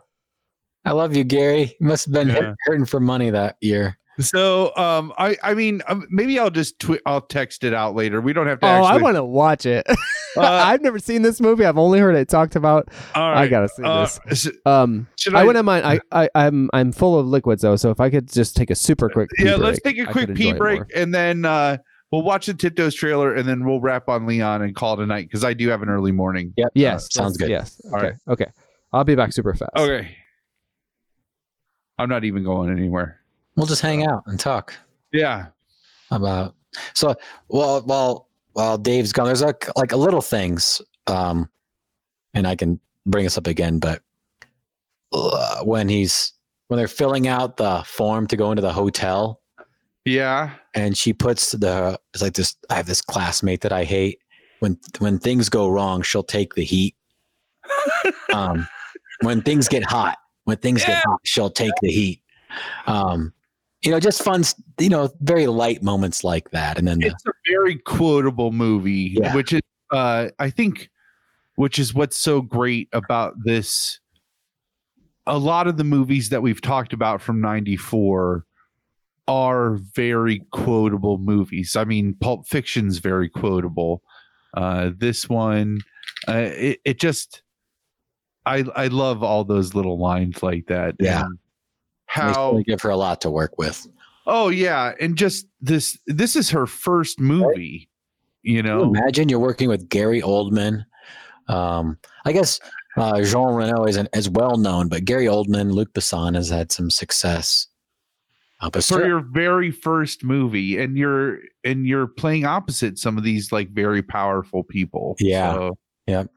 I 0.84 0.90
love 0.92 1.14
you, 1.16 1.22
Gary. 1.24 1.76
You 1.80 1.86
must 1.86 2.06
have 2.06 2.12
been 2.14 2.28
Yeah. 2.28 2.54
hurting 2.66 2.86
for 2.86 2.98
money 3.00 3.30
that 3.30 3.56
year. 3.60 3.96
So, 4.20 4.74
um, 4.76 5.12
I, 5.18 5.36
I 5.42 5.54
mean, 5.54 5.82
um, 5.88 6.06
maybe 6.10 6.38
I'll 6.38 6.50
just 6.50 6.78
twi- 6.78 7.00
I'll 7.06 7.20
text 7.22 7.64
it 7.64 7.72
out 7.74 7.94
later. 7.94 8.20
We 8.20 8.32
don't 8.32 8.46
have 8.46 8.60
to. 8.60 8.66
Oh, 8.66 8.82
I 8.84 8.96
want 8.98 9.16
to 9.16 9.24
watch 9.24 9.66
it. 9.66 9.86
Uh, 10.34 10.40
I've 10.46 10.80
never 10.80 10.98
seen 10.98 11.20
this 11.20 11.42
movie. 11.42 11.66
I've 11.66 11.76
only 11.76 11.98
heard 11.98 12.14
it 12.14 12.26
talked 12.26 12.56
about. 12.56 12.88
all 13.14 13.34
I 13.34 13.48
gotta 13.48 13.68
see 13.68 13.82
Uh, 13.84 14.08
this. 14.26 14.46
s- 14.46 14.52
Um, 14.64 15.06
should 15.18 15.34
I, 15.34 15.40
I? 15.42 15.44
wouldn't 15.44 15.66
mind. 15.66 15.84
I, 15.84 16.00
I, 16.10 16.30
I'm, 16.34 16.70
I'm 16.72 16.90
full 16.90 17.18
of 17.18 17.26
liquids 17.26 17.60
though. 17.60 17.76
So 17.76 17.90
if 17.90 18.00
I 18.00 18.08
could 18.08 18.32
just 18.32 18.56
take 18.56 18.70
a 18.70 18.74
super 18.74 19.10
quick. 19.10 19.28
pee 19.36 19.44
yeah, 19.44 19.56
let's 19.56 19.78
take 19.82 19.98
a 19.98 20.06
quick 20.06 20.34
pee 20.34 20.54
break, 20.54 20.80
and 20.96 21.14
then 21.14 21.44
uh, 21.44 21.76
we'll 22.10 22.22
watch 22.22 22.46
the 22.46 22.54
Tiptoes 22.54 22.94
trailer, 22.94 23.34
and 23.34 23.46
then 23.46 23.66
we'll 23.66 23.82
wrap 23.82 24.08
on 24.08 24.24
Leon 24.26 24.62
and 24.62 24.74
call 24.74 24.98
it 24.98 25.02
a 25.02 25.06
night 25.06 25.26
because 25.28 25.44
I 25.44 25.52
do 25.52 25.68
have 25.68 25.82
an 25.82 25.90
early 25.90 26.12
morning. 26.12 26.54
Yep. 26.56 26.70
Yes, 26.72 27.12
sounds 27.12 27.36
good. 27.36 27.50
Yes. 27.50 27.78
All 27.92 27.98
Okay. 27.98 28.06
right. 28.06 28.14
Okay. 28.28 28.46
I'll 28.90 29.04
be 29.04 29.14
back 29.14 29.34
super 29.34 29.52
fast. 29.52 29.72
Okay. 29.76 30.16
I'm 31.98 32.08
not 32.08 32.24
even 32.24 32.42
going 32.42 32.70
anywhere. 32.70 33.20
We'll 33.56 33.66
just 33.66 33.82
hang 33.82 34.06
out 34.06 34.22
and 34.26 34.38
talk 34.40 34.74
Yeah. 35.12 35.46
about. 36.10 36.54
So, 36.94 37.14
well, 37.48 37.82
while 37.82 38.28
while 38.54 38.76
Dave's 38.78 39.12
gone, 39.12 39.26
there's 39.26 39.42
like 39.42 39.66
like 39.76 39.92
a 39.92 39.96
little 39.96 40.22
things, 40.22 40.80
um, 41.06 41.48
and 42.34 42.46
I 42.46 42.54
can 42.56 42.80
bring 43.06 43.24
this 43.24 43.36
up 43.38 43.46
again, 43.46 43.78
but 43.78 44.02
uh, 45.12 45.62
when 45.64 45.88
he's 45.88 46.32
when 46.68 46.78
they're 46.78 46.88
filling 46.88 47.28
out 47.28 47.56
the 47.58 47.82
form 47.86 48.26
to 48.28 48.36
go 48.36 48.50
into 48.52 48.62
the 48.62 48.72
hotel, 48.72 49.40
Yeah. 50.06 50.50
and 50.74 50.96
she 50.96 51.12
puts 51.12 51.52
the 51.52 51.98
it's 52.14 52.22
like 52.22 52.34
this. 52.34 52.56
I 52.70 52.74
have 52.76 52.86
this 52.86 53.02
classmate 53.02 53.60
that 53.62 53.72
I 53.72 53.84
hate. 53.84 54.18
When 54.60 54.78
when 54.98 55.18
things 55.18 55.48
go 55.50 55.68
wrong, 55.68 56.00
she'll 56.02 56.22
take 56.22 56.54
the 56.54 56.64
heat. 56.64 56.94
um, 58.32 58.66
when 59.22 59.42
things 59.42 59.68
get 59.68 59.84
hot, 59.84 60.16
when 60.44 60.56
things 60.58 60.80
Yeah. 60.82 60.94
get 60.94 61.04
hot, 61.04 61.20
she'll 61.24 61.50
take 61.50 61.72
the 61.82 61.90
heat. 61.90 62.22
Um, 62.86 63.32
you 63.84 63.90
know, 63.90 63.98
just 64.00 64.22
fun, 64.22 64.44
you 64.78 64.88
know, 64.88 65.10
very 65.20 65.46
light 65.46 65.82
moments 65.82 66.22
like 66.24 66.50
that, 66.52 66.78
and 66.78 66.86
then 66.86 66.98
the, 67.00 67.06
it's 67.08 67.26
a 67.26 67.32
very 67.50 67.76
quotable 67.78 68.52
movie 68.52 69.16
Yeah. 69.20 69.34
which 69.34 69.52
is 69.52 69.60
uh 69.92 70.28
i 70.38 70.48
think 70.48 70.88
which 71.56 71.78
is 71.78 71.92
what's 71.92 72.16
so 72.16 72.40
great 72.40 72.88
about 72.92 73.34
this 73.44 74.00
a 75.26 75.36
lot 75.38 75.66
of 75.66 75.76
the 75.76 75.84
movies 75.84 76.30
that 76.30 76.40
we've 76.42 76.62
talked 76.62 76.92
about 76.94 77.20
from 77.20 77.40
94 77.42 78.44
are 79.28 79.74
very 79.94 80.40
quotable 80.50 81.18
movies 81.18 81.76
i 81.76 81.84
mean 81.84 82.14
pulp 82.20 82.46
fiction's 82.48 82.98
very 82.98 83.28
quotable 83.28 84.02
uh 84.56 84.90
this 84.96 85.28
one 85.28 85.78
uh, 86.26 86.32
it, 86.54 86.80
it 86.86 86.98
just 86.98 87.42
i 88.46 88.64
i 88.74 88.86
love 88.86 89.22
all 89.22 89.44
those 89.44 89.74
little 89.74 89.98
lines 89.98 90.42
like 90.42 90.66
that 90.68 90.94
Yeah. 90.98 91.24
and 91.26 91.38
how 92.12 92.50
really 92.52 92.64
give 92.64 92.80
her 92.82 92.90
a 92.90 92.96
lot 92.96 93.20
to 93.22 93.30
work 93.30 93.56
with. 93.58 93.86
Oh 94.26 94.48
yeah, 94.50 94.92
and 95.00 95.16
just 95.16 95.46
this 95.60 95.98
this 96.06 96.36
is 96.36 96.50
her 96.50 96.66
first 96.66 97.18
movie, 97.18 97.88
you 98.42 98.62
Can 98.62 98.66
you 98.66 98.70
know. 98.72 98.82
imagine 98.84 99.28
you're 99.28 99.38
working 99.40 99.68
with 99.68 99.88
Gary 99.88 100.20
Oldman. 100.20 100.84
Um, 101.48 101.98
I 102.24 102.32
guess 102.32 102.60
uh, 102.96 103.22
Jean 103.22 103.54
Reno 103.54 103.84
isn't 103.86 104.08
as 104.12 104.28
well 104.28 104.56
known, 104.58 104.88
but 104.88 105.04
Gary 105.04 105.24
Oldman, 105.26 105.72
Luc 105.72 105.92
Besson 105.92 106.34
has 106.36 106.48
had 106.50 106.70
some 106.70 106.90
success. 106.90 107.66
Uh, 108.60 108.70
For 108.70 108.80
cer- 108.80 109.06
your 109.08 109.20
very 109.20 109.72
first 109.72 110.22
movie 110.22 110.78
and 110.78 110.96
you're 110.96 111.38
and 111.64 111.84
you're 111.86 112.06
playing 112.06 112.44
opposite 112.44 112.96
some 112.98 113.18
of 113.18 113.24
these 113.24 113.50
like 113.50 113.70
very 113.70 114.02
powerful 114.02 114.62
people. 114.62 115.16
Yeah. 115.18 115.54
So- 115.54 115.78
Yep. 116.06 116.30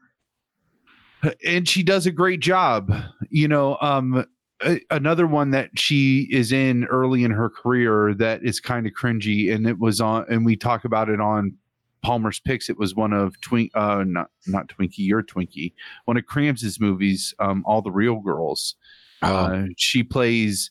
And 1.44 1.68
she 1.68 1.82
does 1.82 2.06
a 2.06 2.12
great 2.12 2.40
job. 2.40 2.92
You 3.30 3.48
know, 3.48 3.76
um 3.80 4.24
a- 4.64 4.80
another 4.90 5.26
one 5.26 5.50
that 5.50 5.78
she 5.78 6.28
is 6.30 6.52
in 6.52 6.84
early 6.86 7.24
in 7.24 7.30
her 7.30 7.50
career 7.50 8.14
that 8.14 8.42
is 8.42 8.60
kind 8.60 8.86
of 8.86 8.92
cringy 8.92 9.54
and 9.54 9.66
it 9.66 9.78
was 9.78 10.00
on 10.00 10.24
and 10.30 10.44
we 10.44 10.56
talk 10.56 10.84
about 10.84 11.08
it 11.08 11.20
on 11.20 11.54
Palmer's 12.02 12.38
Picks. 12.38 12.70
It 12.70 12.78
was 12.78 12.94
one 12.94 13.12
of 13.12 13.40
Twink, 13.40 13.72
uh, 13.74 14.04
not 14.06 14.30
not 14.46 14.68
Twinkie 14.68 15.10
or 15.10 15.22
Twinkie, 15.22 15.72
one 16.04 16.16
of 16.16 16.24
Crams's 16.26 16.78
movies, 16.78 17.34
um, 17.40 17.64
All 17.66 17.82
the 17.82 17.90
Real 17.90 18.20
Girls. 18.20 18.76
Oh, 19.22 19.34
Uh, 19.34 19.64
she 19.76 20.02
plays 20.04 20.70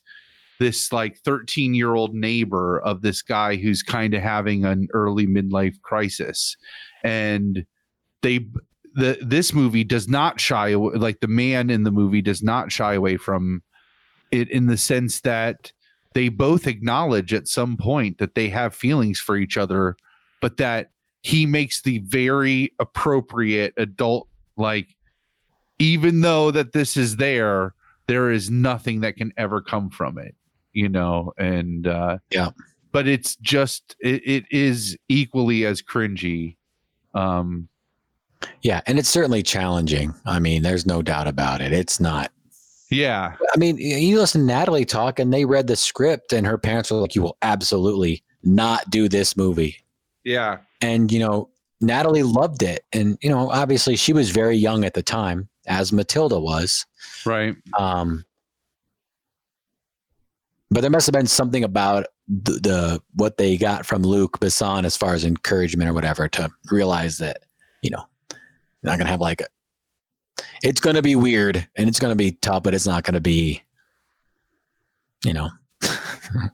this 0.58 0.92
like 0.92 1.18
13 1.18 1.74
year 1.74 1.94
old 1.94 2.14
neighbor 2.14 2.80
of 2.80 3.02
this 3.02 3.20
guy 3.20 3.56
who's 3.56 3.82
kind 3.82 4.14
of 4.14 4.22
having 4.22 4.64
an 4.64 4.88
early 4.94 5.26
midlife 5.26 5.78
crisis 5.82 6.56
and 7.04 7.66
they 8.22 8.46
the 8.94 9.18
this 9.20 9.52
movie 9.52 9.84
does 9.84 10.08
not 10.08 10.40
shy 10.40 10.70
away 10.70 10.94
like 10.94 11.20
the 11.20 11.28
man 11.28 11.68
in 11.68 11.82
the 11.82 11.90
movie 11.90 12.22
does 12.22 12.42
not 12.42 12.72
shy 12.72 12.94
away 12.94 13.18
from 13.18 13.62
it 14.30 14.50
in 14.50 14.66
the 14.66 14.76
sense 14.76 15.20
that 15.20 15.72
they 16.14 16.28
both 16.28 16.66
acknowledge 16.66 17.34
at 17.34 17.46
some 17.48 17.76
point 17.76 18.18
that 18.18 18.34
they 18.34 18.48
have 18.48 18.74
feelings 18.74 19.18
for 19.20 19.36
each 19.36 19.56
other 19.56 19.96
but 20.40 20.56
that 20.56 20.90
he 21.22 21.46
makes 21.46 21.82
the 21.82 21.98
very 22.00 22.72
appropriate 22.78 23.74
adult 23.76 24.28
like 24.56 24.88
even 25.78 26.20
though 26.20 26.50
that 26.50 26.72
this 26.72 26.96
is 26.96 27.16
there 27.16 27.74
there 28.06 28.30
is 28.30 28.50
nothing 28.50 29.00
that 29.00 29.16
can 29.16 29.32
ever 29.36 29.60
come 29.60 29.90
from 29.90 30.18
it 30.18 30.34
you 30.72 30.88
know 30.88 31.32
and 31.38 31.86
uh 31.86 32.18
Yeah. 32.30 32.50
but 32.92 33.06
it's 33.06 33.36
just 33.36 33.96
it, 34.00 34.22
it 34.26 34.44
is 34.50 34.96
equally 35.08 35.66
as 35.66 35.82
cringy 35.82 36.56
um 37.14 37.68
yeah, 38.60 38.82
and 38.86 38.98
it's 38.98 39.08
certainly 39.08 39.42
challenging. 39.42 40.14
I 40.26 40.38
mean, 40.38 40.62
there's 40.62 40.84
no 40.84 41.00
doubt 41.00 41.26
about 41.26 41.62
it. 41.62 41.72
It's 41.72 41.98
not. 41.98 42.30
Yeah 42.90 43.34
I 43.54 43.58
mean, 43.58 43.78
you 43.78 44.18
listen 44.18 44.42
to 44.42 44.46
Natalie 44.46 44.84
talk, 44.84 45.18
and 45.18 45.32
they 45.32 45.44
read 45.44 45.66
the 45.66 45.76
script, 45.76 46.32
and 46.32 46.46
her 46.46 46.58
parents 46.58 46.90
were 46.90 46.98
like, 46.98 47.14
"You 47.14 47.22
will 47.22 47.36
absolutely 47.42 48.22
not 48.44 48.88
do 48.90 49.08
this 49.08 49.36
movie." 49.36 49.76
yeah 50.24 50.58
And 50.80 51.10
you 51.10 51.18
know, 51.18 51.50
Natalie 51.80 52.22
loved 52.22 52.62
it, 52.62 52.84
and 52.92 53.18
you 53.22 53.30
know, 53.30 53.50
obviously, 53.50 53.96
she 53.96 54.12
was 54.12 54.30
very 54.30 54.56
young 54.56 54.84
at 54.84 54.94
the 54.94 55.02
time, 55.02 55.48
as 55.66 55.92
Matilda 55.92 56.38
was. 56.38 56.86
right 57.24 57.56
Um, 57.78 58.24
But 60.70 60.80
there 60.80 60.90
must 60.90 61.06
have 61.06 61.12
been 61.12 61.26
something 61.26 61.64
about 61.64 62.06
the, 62.28 62.52
the 62.52 63.02
what 63.14 63.36
they 63.36 63.56
got 63.56 63.86
from 63.86 64.02
Luc 64.02 64.38
Besson 64.40 64.84
as 64.84 64.96
far 64.96 65.14
as 65.14 65.24
encouragement 65.24 65.88
or 65.88 65.94
whatever 65.94 66.28
to 66.28 66.50
realize 66.70 67.18
that 67.18 67.44
you 67.82 67.90
know 67.90 68.04
not 68.82 68.98
gonna 68.98 69.10
have 69.10 69.20
like 69.20 69.42
a, 70.38 70.42
it's 70.62 70.80
gonna 70.80 71.02
be 71.02 71.16
weird 71.16 71.66
and 71.76 71.88
it's 71.88 71.98
gonna 72.00 72.16
be 72.16 72.32
tough, 72.32 72.62
but 72.62 72.74
it's 72.74 72.86
not 72.86 73.04
gonna 73.04 73.20
be 73.20 73.62
you 75.24 75.32
know 75.32 75.48
we're 76.34 76.50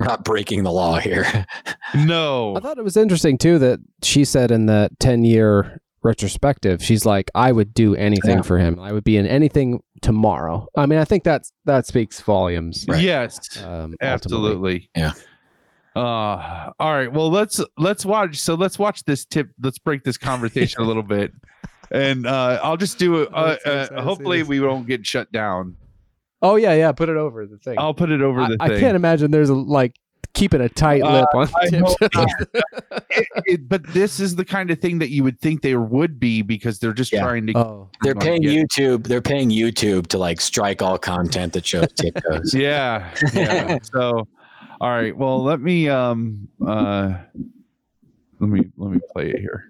not 0.06 0.24
breaking 0.24 0.62
the 0.64 0.72
law 0.72 0.98
here. 0.98 1.46
No. 1.94 2.56
I 2.56 2.60
thought 2.60 2.78
it 2.78 2.84
was 2.84 2.96
interesting 2.96 3.38
too 3.38 3.60
that 3.60 3.78
she 4.02 4.24
said 4.24 4.50
in 4.50 4.66
that 4.66 4.98
10 4.98 5.24
year 5.24 5.80
retrospective, 6.02 6.82
she's 6.82 7.06
like, 7.06 7.30
I 7.34 7.52
would 7.52 7.72
do 7.72 7.94
anything 7.94 8.38
Yeah. 8.38 8.42
for 8.42 8.58
him. 8.58 8.80
I 8.80 8.90
would 8.92 9.04
be 9.04 9.16
in 9.16 9.24
anything 9.26 9.80
tomorrow. 10.02 10.66
I 10.76 10.86
mean, 10.86 10.98
I 10.98 11.04
think 11.04 11.22
that's 11.22 11.52
that 11.64 11.86
speaks 11.86 12.20
volumes. 12.20 12.84
Right. 12.88 13.02
Yes. 13.02 13.56
Um, 13.62 13.94
ultimately. 14.02 14.02
Absolutely. 14.02 14.90
Yeah. 14.96 15.12
Uh 15.94 16.72
all 16.78 16.92
right. 16.92 17.10
Well, 17.10 17.30
let's 17.30 17.60
let's 17.78 18.04
watch. 18.04 18.36
So 18.36 18.54
let's 18.56 18.78
watch 18.78 19.04
this 19.04 19.24
tip. 19.24 19.48
Let's 19.62 19.78
break 19.78 20.02
this 20.02 20.18
conversation 20.18 20.82
a 20.82 20.84
little 20.84 21.04
bit, 21.04 21.32
and 21.90 22.26
uh 22.26 22.60
I'll 22.62 22.76
just 22.76 22.98
do 22.98 23.22
it. 23.22 23.28
Uh, 23.32 23.46
that's 23.50 23.64
so 23.64 23.70
excited 23.72 23.98
uh, 23.98 24.02
hopefully, 24.02 24.42
we 24.42 24.60
won't 24.60 24.86
get 24.86 25.06
shut 25.06 25.30
down. 25.32 25.76
Oh 26.42 26.56
yeah, 26.56 26.74
yeah. 26.74 26.92
Put 26.92 27.08
it 27.08 27.16
over 27.16 27.46
the 27.46 27.58
thing. 27.58 27.76
I'll 27.78 27.94
put 27.94 28.10
it 28.10 28.20
over 28.22 28.40
I, 28.42 28.48
the 28.48 28.56
I 28.60 28.68
thing. 28.68 28.80
can't 28.80 28.96
imagine 28.96 29.30
there's 29.30 29.48
a 29.50 29.54
like 29.54 29.96
keeping 30.34 30.60
a 30.60 30.68
tight 30.68 31.00
Uh, 31.02 31.20
lip 31.20 31.28
on 31.34 31.48
I 31.62 31.68
Tim. 31.68 31.84
It- 33.10 33.28
it- 33.46 33.68
but 33.68 33.82
this 33.94 34.20
is 34.20 34.36
the 34.36 34.44
kind 34.44 34.70
of 34.70 34.78
thing 34.78 34.98
that 34.98 35.08
you 35.08 35.24
would 35.24 35.40
think 35.40 35.62
there 35.62 35.80
would 35.80 36.20
be 36.20 36.42
because 36.42 36.78
they're 36.78 36.92
just 36.92 37.10
Yeah. 37.12 37.22
trying 37.22 37.46
to. 37.46 37.56
oh. 37.58 37.90
They're 38.02 38.14
paying 38.14 38.42
yeah. 38.42 38.62
YouTube. 38.62 39.06
They're 39.06 39.22
paying 39.22 39.48
YouTube 39.48 40.08
to 40.08 40.18
like 40.18 40.40
strike 40.42 40.82
all 40.82 40.98
content 40.98 41.54
that 41.54 41.64
shows 41.64 41.88
tiptoes. 41.96 42.52
Yeah. 42.54 43.10
yeah. 43.32 43.78
so, 43.82 44.28
all 44.78 44.90
right. 44.90 45.16
Well, 45.16 45.42
let 45.42 45.60
me 45.62 45.88
um 45.88 46.48
uh 46.66 47.14
let 48.40 48.50
me 48.50 48.66
let 48.76 48.90
me 48.92 49.00
play 49.12 49.30
it 49.30 49.40
here. 49.40 49.64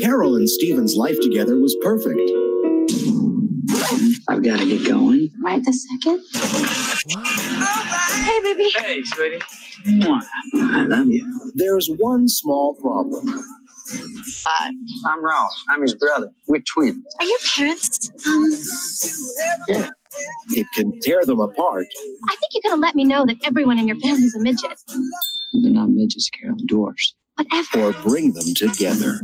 Carol 0.00 0.36
and 0.36 0.48
Steven's 0.48 0.96
life 0.96 1.18
together 1.20 1.58
was 1.58 1.76
perfect. 1.82 2.20
I've 4.28 4.42
got 4.42 4.58
to 4.60 4.66
get 4.66 4.86
going. 4.88 5.30
Right 5.42 5.62
this 5.64 5.86
second. 5.90 6.22
Hey, 8.24 8.40
baby. 8.42 8.70
Hey, 8.76 9.02
sweetie. 9.04 9.38
Mwah. 9.86 10.22
I 10.54 10.84
love 10.84 11.06
you. 11.08 11.52
There's 11.54 11.88
one 11.98 12.28
small 12.28 12.74
problem. 12.74 13.44
Hi, 14.46 14.70
I'm 15.06 15.24
Ross. 15.24 15.64
I'm 15.68 15.82
his 15.82 15.94
brother. 15.94 16.30
We're 16.48 16.62
twins. 16.62 17.04
Are 17.20 17.26
your 17.26 17.38
parents? 17.54 18.10
Um, 18.26 18.52
It 20.50 20.66
can 20.74 20.98
tear 21.00 21.24
them 21.24 21.40
apart, 21.40 21.86
I 22.28 22.36
think 22.36 22.52
you're 22.52 22.70
gonna 22.70 22.82
let 22.82 22.94
me 22.94 23.04
know 23.04 23.24
that 23.26 23.36
everyone 23.44 23.78
in 23.78 23.88
your 23.88 23.98
family's 24.00 24.34
a 24.34 24.40
midget. 24.40 24.78
They're 25.62 25.72
not 25.72 25.88
midgets, 25.90 26.28
Carol. 26.30 26.56
Dwarfs. 26.66 27.14
Whatever. 27.36 27.80
or 27.80 27.92
bring 28.02 28.32
them 28.32 28.54
together. 28.54 29.18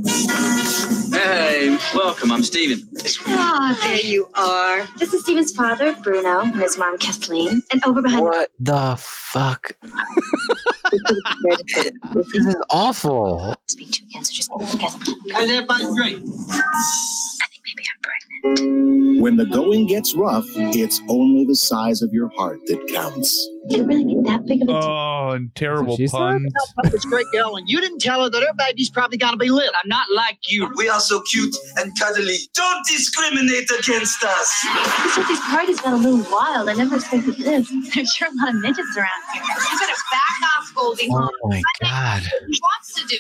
Hey, 1.13 1.77
welcome. 1.95 2.33
I'm 2.33 2.43
Steven. 2.43 2.89
Ah, 3.29 3.79
there 3.83 4.01
you 4.01 4.29
are. 4.35 4.87
This 4.99 5.13
is 5.15 5.23
Steven's 5.23 5.53
father, 5.53 5.95
Bruno, 6.03 6.41
and 6.41 6.55
his 6.57 6.79
mom, 6.79 6.99
Kathleen. 6.99 7.63
And 7.71 7.85
over 7.85 8.03
behind 8.03 8.25
what 8.25 8.51
the 8.59 8.97
fuck? 8.99 9.73
This 12.15 12.35
is 12.35 12.57
awful. 12.71 13.55
speak 13.67 13.91
to 13.93 14.03
again, 14.05 14.25
so 14.25 14.33
just 14.33 14.51
together. 14.73 14.99
How's 15.35 15.51
everybody 15.51 15.85
great? 15.85 16.17
I 16.17 17.47
think 17.51 17.63
maybe 17.67 17.85
I'm 17.85 18.01
pregnant. 18.03 18.28
When 18.43 19.37
the 19.37 19.47
going 19.47 19.87
gets 19.87 20.15
rough, 20.15 20.45
it's 20.57 21.01
only 21.09 21.45
the 21.45 21.57
size 21.57 22.03
of 22.03 22.13
your 22.13 22.29
heart 22.37 22.61
that 22.67 22.87
counts. 22.95 23.49
Did 23.69 23.81
it 23.81 23.85
really 23.85 24.15
get 24.15 24.25
that 24.25 24.47
big 24.47 24.63
of 24.63 24.69
a 24.69 24.73
deal? 24.73 24.83
Oh, 24.83 25.31
and 25.33 25.53
terrible 25.55 25.97
she 25.97 26.07
said? 26.07 26.17
puns. 26.17 26.55
This 26.91 27.05
great 27.05 27.27
girl, 27.33 27.57
and 27.57 27.69
you 27.69 27.81
didn't 27.81 27.99
tell 27.99 28.23
her 28.23 28.31
that 28.31 28.41
her 28.41 28.55
baby's 28.57 28.89
probably 28.91 29.19
gonna 29.19 29.37
be 29.37 29.51
little. 29.51 29.73
I'm 29.83 29.89
not 29.89 30.07
like 30.15 30.39
you. 30.49 30.71
We 30.77 30.89
are 30.89 31.01
so 31.01 31.21
cute 31.23 31.55
and 31.77 31.93
cuddly. 31.99 32.37
Don't 32.55 32.87
discriminate 32.87 33.69
against 33.79 34.23
us. 34.25 34.67
This 35.03 35.17
with 35.19 35.29
these 35.29 35.41
parties 35.41 35.81
got 35.81 35.93
a 35.95 35.97
little 35.97 36.25
wild. 36.33 36.69
I 36.69 36.75
never 36.75 36.95
expected 36.97 37.37
this. 37.37 37.69
There's 37.95 38.13
sure 38.15 38.29
a 38.29 38.45
lot 38.47 38.55
of 38.55 38.61
midgets 38.61 38.97
around 38.97 39.09
here. 39.35 39.43
You 39.43 39.79
better 39.81 39.93
back 40.11 40.39
off, 40.57 40.73
Goldie 40.75 41.09
Oh 41.11 41.19
Hawn. 41.19 41.31
my 41.51 41.63
god. 41.83 42.23
What 42.23 42.61
wants 42.63 42.95
to 42.95 43.03
do? 43.07 43.19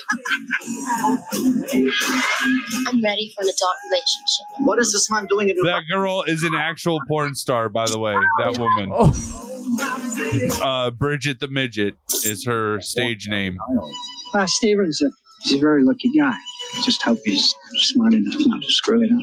I'm 2.86 3.02
ready 3.02 3.32
for 3.34 3.42
an 3.42 3.48
adult 3.48 3.76
relationship. 3.90 4.46
What 4.60 4.78
is 4.78 4.92
this 4.92 5.07
man 5.10 5.26
doing 5.26 5.48
in 5.48 5.56
her 5.56 5.64
That 5.64 5.82
girl 5.90 6.22
is 6.26 6.42
an 6.42 6.54
actual 6.54 7.00
porn 7.08 7.34
star, 7.34 7.68
by 7.68 7.86
the 7.86 7.98
way. 7.98 8.14
That 8.40 8.58
woman, 8.58 8.90
Oh, 8.92 9.14
uh, 10.62 10.90
Bridget 10.90 11.40
the 11.40 11.48
midget, 11.48 11.94
is 12.24 12.44
her 12.46 12.80
stage 12.80 13.28
name. 13.28 13.58
Uh, 14.34 14.46
Steven's 14.46 15.00
a, 15.02 15.10
he's 15.42 15.54
a 15.54 15.58
very 15.58 15.84
lucky 15.84 16.10
guy. 16.16 16.34
Just 16.84 17.02
hope 17.02 17.18
he's 17.24 17.54
smart 17.74 18.14
enough 18.14 18.34
not 18.38 18.62
to 18.62 18.70
screw 18.70 19.02
it 19.02 19.10
up. 19.12 19.22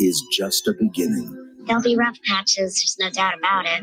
Is 0.00 0.22
just 0.32 0.66
a 0.68 0.74
beginning. 0.78 1.40
There'll 1.66 1.82
be 1.82 1.96
rough 1.96 2.18
patches, 2.26 2.74
there's 2.74 2.96
no 2.98 3.10
doubt 3.10 3.38
about 3.38 3.64
it. 3.66 3.82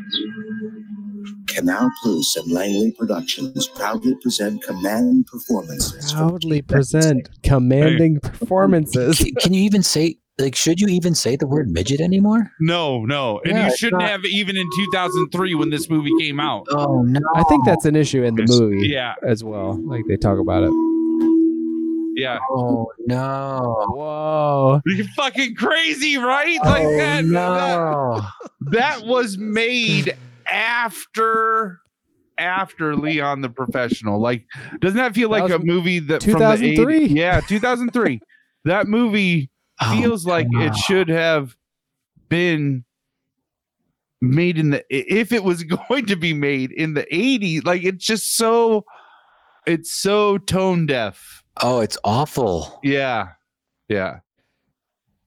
Canal 1.47 1.91
Plus 2.01 2.35
and 2.37 2.51
Langley 2.51 2.91
Productions 2.97 3.67
proudly 3.67 4.15
present 4.21 4.63
Command 4.63 5.25
Performances. 5.27 6.11
from 6.11 6.29
proudly 6.29 6.61
present 6.61 7.29
commanding 7.43 8.19
performances. 8.19 9.17
Can, 9.17 9.33
can 9.35 9.53
you 9.53 9.63
even 9.63 9.83
say 9.83 10.17
like 10.41 10.55
should 10.55 10.79
you 10.79 10.87
even 10.87 11.13
say 11.15 11.35
the 11.35 11.47
word 11.47 11.69
midget 11.69 12.01
anymore? 12.01 12.51
No, 12.59 13.05
no, 13.05 13.39
and 13.45 13.53
Yeah, 13.53 13.67
you 13.69 13.77
shouldn't 13.77 14.01
not- 14.01 14.09
have 14.09 14.25
even 14.25 14.57
in 14.57 14.67
2003 14.75 15.55
when 15.55 15.69
this 15.69 15.89
movie 15.89 16.11
came 16.19 16.39
out. 16.39 16.65
Oh 16.71 17.01
no. 17.03 17.19
I 17.35 17.43
think 17.43 17.65
that's 17.65 17.85
an 17.85 17.95
issue 17.95 18.23
in 18.23 18.35
the 18.35 18.45
movie 18.47 18.87
Yeah, 18.87 19.13
as 19.25 19.43
well. 19.43 19.79
Like 19.87 20.03
they 20.07 20.17
talk 20.17 20.39
about 20.39 20.63
it. 20.63 20.71
yeah. 22.15 22.39
Oh 22.51 22.91
no. 23.07 23.85
Whoa. 23.89 24.81
You're 24.85 25.05
fucking 25.15 25.55
crazy, 25.55 26.17
right? 26.17 26.57
Oh, 26.63 26.69
like 26.69 26.85
oh, 26.85 26.97
that, 26.97 27.21
that. 27.21 27.25
no. 27.25 28.21
That 28.71 29.05
was 29.05 29.37
made 29.39 30.17
after 30.49 31.79
after 32.37 32.95
Leon 32.95 33.41
the 33.41 33.49
Professional. 33.49 34.19
Like, 34.19 34.45
doesn't 34.79 34.97
that 34.97 35.13
feel 35.13 35.29
like 35.29 35.43
was 35.43 35.51
a 35.51 35.59
movie 35.59 35.99
that 35.99 36.23
from 36.23 36.33
the 36.33 36.39
2003? 36.39 37.09
80s? 37.09 37.15
Yeah, 37.15 37.39
2003. 37.41 38.19
that 38.65 38.87
movie 38.87 39.50
Oh, 39.81 39.97
feels 39.99 40.25
like 40.25 40.47
it 40.51 40.75
should 40.75 41.09
have 41.09 41.55
been 42.29 42.85
made 44.21 44.57
in 44.57 44.69
the 44.69 44.85
if 44.89 45.31
it 45.31 45.43
was 45.43 45.63
going 45.89 46.05
to 46.05 46.15
be 46.15 46.33
made 46.33 46.71
in 46.71 46.93
the 46.93 47.05
80s 47.11 47.65
like 47.65 47.83
it's 47.83 48.05
just 48.05 48.35
so 48.37 48.85
it's 49.65 49.91
so 49.93 50.37
tone 50.37 50.85
deaf 50.85 51.43
Oh, 51.61 51.79
it's 51.81 51.97
awful. 52.03 52.79
yeah 52.83 53.29
yeah 53.89 54.19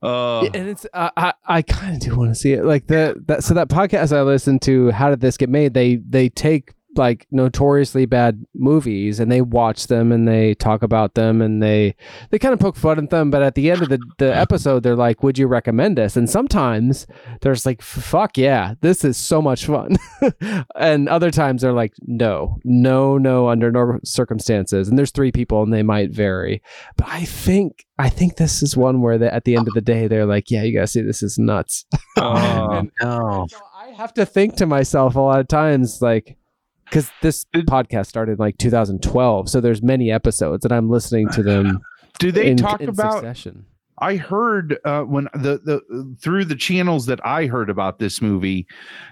uh 0.03 0.43
and 0.45 0.69
it's 0.69 0.87
uh, 0.95 1.11
I 1.17 1.33
I 1.47 1.63
kind 1.63 1.95
of 1.95 2.01
do 2.01 2.15
want 2.17 2.31
to 2.31 2.35
see 2.35 2.53
it. 2.53 2.65
Like 2.65 2.87
the 2.89 3.15
that 3.27 3.43
so 3.43 3.55
that 3.55 3.69
podcast 3.69 4.15
I 4.15 4.21
listened 4.23 4.61
to, 4.63 4.91
how 4.91 5.09
did 5.09 5.21
this 5.21 5.39
get 5.39 5.49
made? 5.49 5.73
They 5.73 5.97
they 5.97 6.29
take 6.29 6.74
like 6.99 7.27
notoriously 7.31 8.07
bad 8.07 8.45
movies 8.55 9.21
and 9.21 9.31
they 9.31 9.41
watch 9.41 9.87
them 9.87 10.13
and 10.13 10.27
they 10.27 10.55
talk 10.55 10.83
about 10.83 11.15
them 11.15 11.41
and 11.43 11.63
they 11.63 11.95
they 12.31 12.39
kind 12.39 12.55
of 12.55 12.61
poke 12.61 12.77
fun 12.77 12.99
at 12.99 13.11
them. 13.11 13.31
But 13.31 13.43
at 13.43 13.55
the 13.55 13.71
end 13.71 13.83
of 13.83 13.89
the 13.89 13.99
the 14.19 14.35
episode, 14.35 14.83
they're 14.83 14.97
like, 14.97 15.23
"Would 15.23 15.39
you 15.39 15.47
recommend 15.47 15.99
this?" 15.99 16.17
And 16.17 16.29
sometimes 16.29 17.07
there's 17.41 17.67
like, 17.67 17.83
"Fuck 17.83 18.37
yeah, 18.39 18.75
this 18.81 19.05
is 19.05 19.17
so 19.17 19.41
much 19.41 19.67
fun," 19.67 19.97
and 20.77 21.09
other 21.09 21.31
times 21.31 21.63
they're 21.63 21.73
like, 21.73 21.93
"No, 22.03 22.59
no, 22.65 23.19
no, 23.19 23.49
under 23.49 23.71
no 23.71 23.99
circumstances." 24.05 24.89
And 24.89 24.99
there's 24.99 25.11
three 25.11 25.33
people 25.33 25.63
and 25.63 25.73
they 25.73 25.83
might 25.83 26.11
vary. 26.11 26.63
But 26.97 27.09
I 27.09 27.25
think 27.25 27.85
I 27.99 28.09
think 28.09 28.37
this 28.37 28.63
is 28.63 28.77
one 28.77 29.03
where 29.03 29.19
they, 29.19 29.29
at 29.29 29.45
the 29.45 29.57
end 29.57 29.69
of 29.69 29.75
the 29.75 29.81
day 29.81 30.09
they're 30.09 30.27
like, 30.27 30.51
yeah, 30.51 30.63
you 30.63 30.75
gotta 30.75 30.87
see 30.87 31.03
this 31.03 31.23
is 31.23 31.39
nuts. 31.39 31.85
uh, 32.17 32.83
No. 33.01 33.47
So 33.49 33.59
I 33.77 33.91
have 33.91 34.15
to 34.15 34.27
think 34.27 34.57
to 34.57 34.67
myself 34.67 35.15
a 35.15 35.21
lot 35.21 35.41
of 35.41 35.49
times, 35.49 36.03
like, 36.03 36.37
because 36.85 37.11
this 37.23 37.45
podcast 37.55 38.07
started 38.07 38.39
like 38.39 38.59
2012, 38.59 39.49
so 39.49 39.61
there's 39.61 39.83
many 39.83 40.11
episodes, 40.11 40.65
and 40.65 40.73
I'm 40.73 40.91
listening 40.91 41.29
to 41.31 41.43
them. 41.43 41.81
do 42.19 42.31
they 42.31 42.51
in, 42.51 42.57
talk 42.57 42.81
in 42.81 42.89
about 42.89 43.15
succession. 43.15 43.67
I 43.99 44.17
heard 44.17 44.79
uh, 44.85 45.03
when 45.03 45.29
the 45.35 45.61
the 45.65 46.17
through 46.21 46.47
the 46.47 46.57
channels 46.57 47.07
that 47.07 47.25
I 47.25 47.47
heard 47.47 47.71
about 47.71 47.99
this 47.99 48.21
movie 48.21 48.67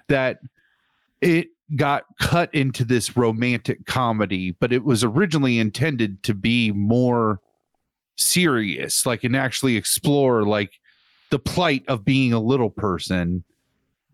that 0.08 0.40
it 1.20 1.48
got 1.76 2.04
cut 2.20 2.52
into 2.54 2.84
this 2.84 3.16
romantic 3.16 3.86
comedy, 3.86 4.52
but 4.52 4.72
it 4.72 4.84
was 4.84 5.04
originally 5.04 5.58
intended 5.58 6.22
to 6.24 6.34
be 6.34 6.72
more 6.72 7.40
serious, 8.16 9.06
like 9.06 9.24
and 9.24 9.36
actually 9.36 9.76
explore 9.76 10.42
like 10.42 10.80
the 11.30 11.38
plight 11.38 11.84
of 11.88 12.04
being 12.04 12.32
a 12.32 12.40
little 12.40 12.70
person 12.70 13.44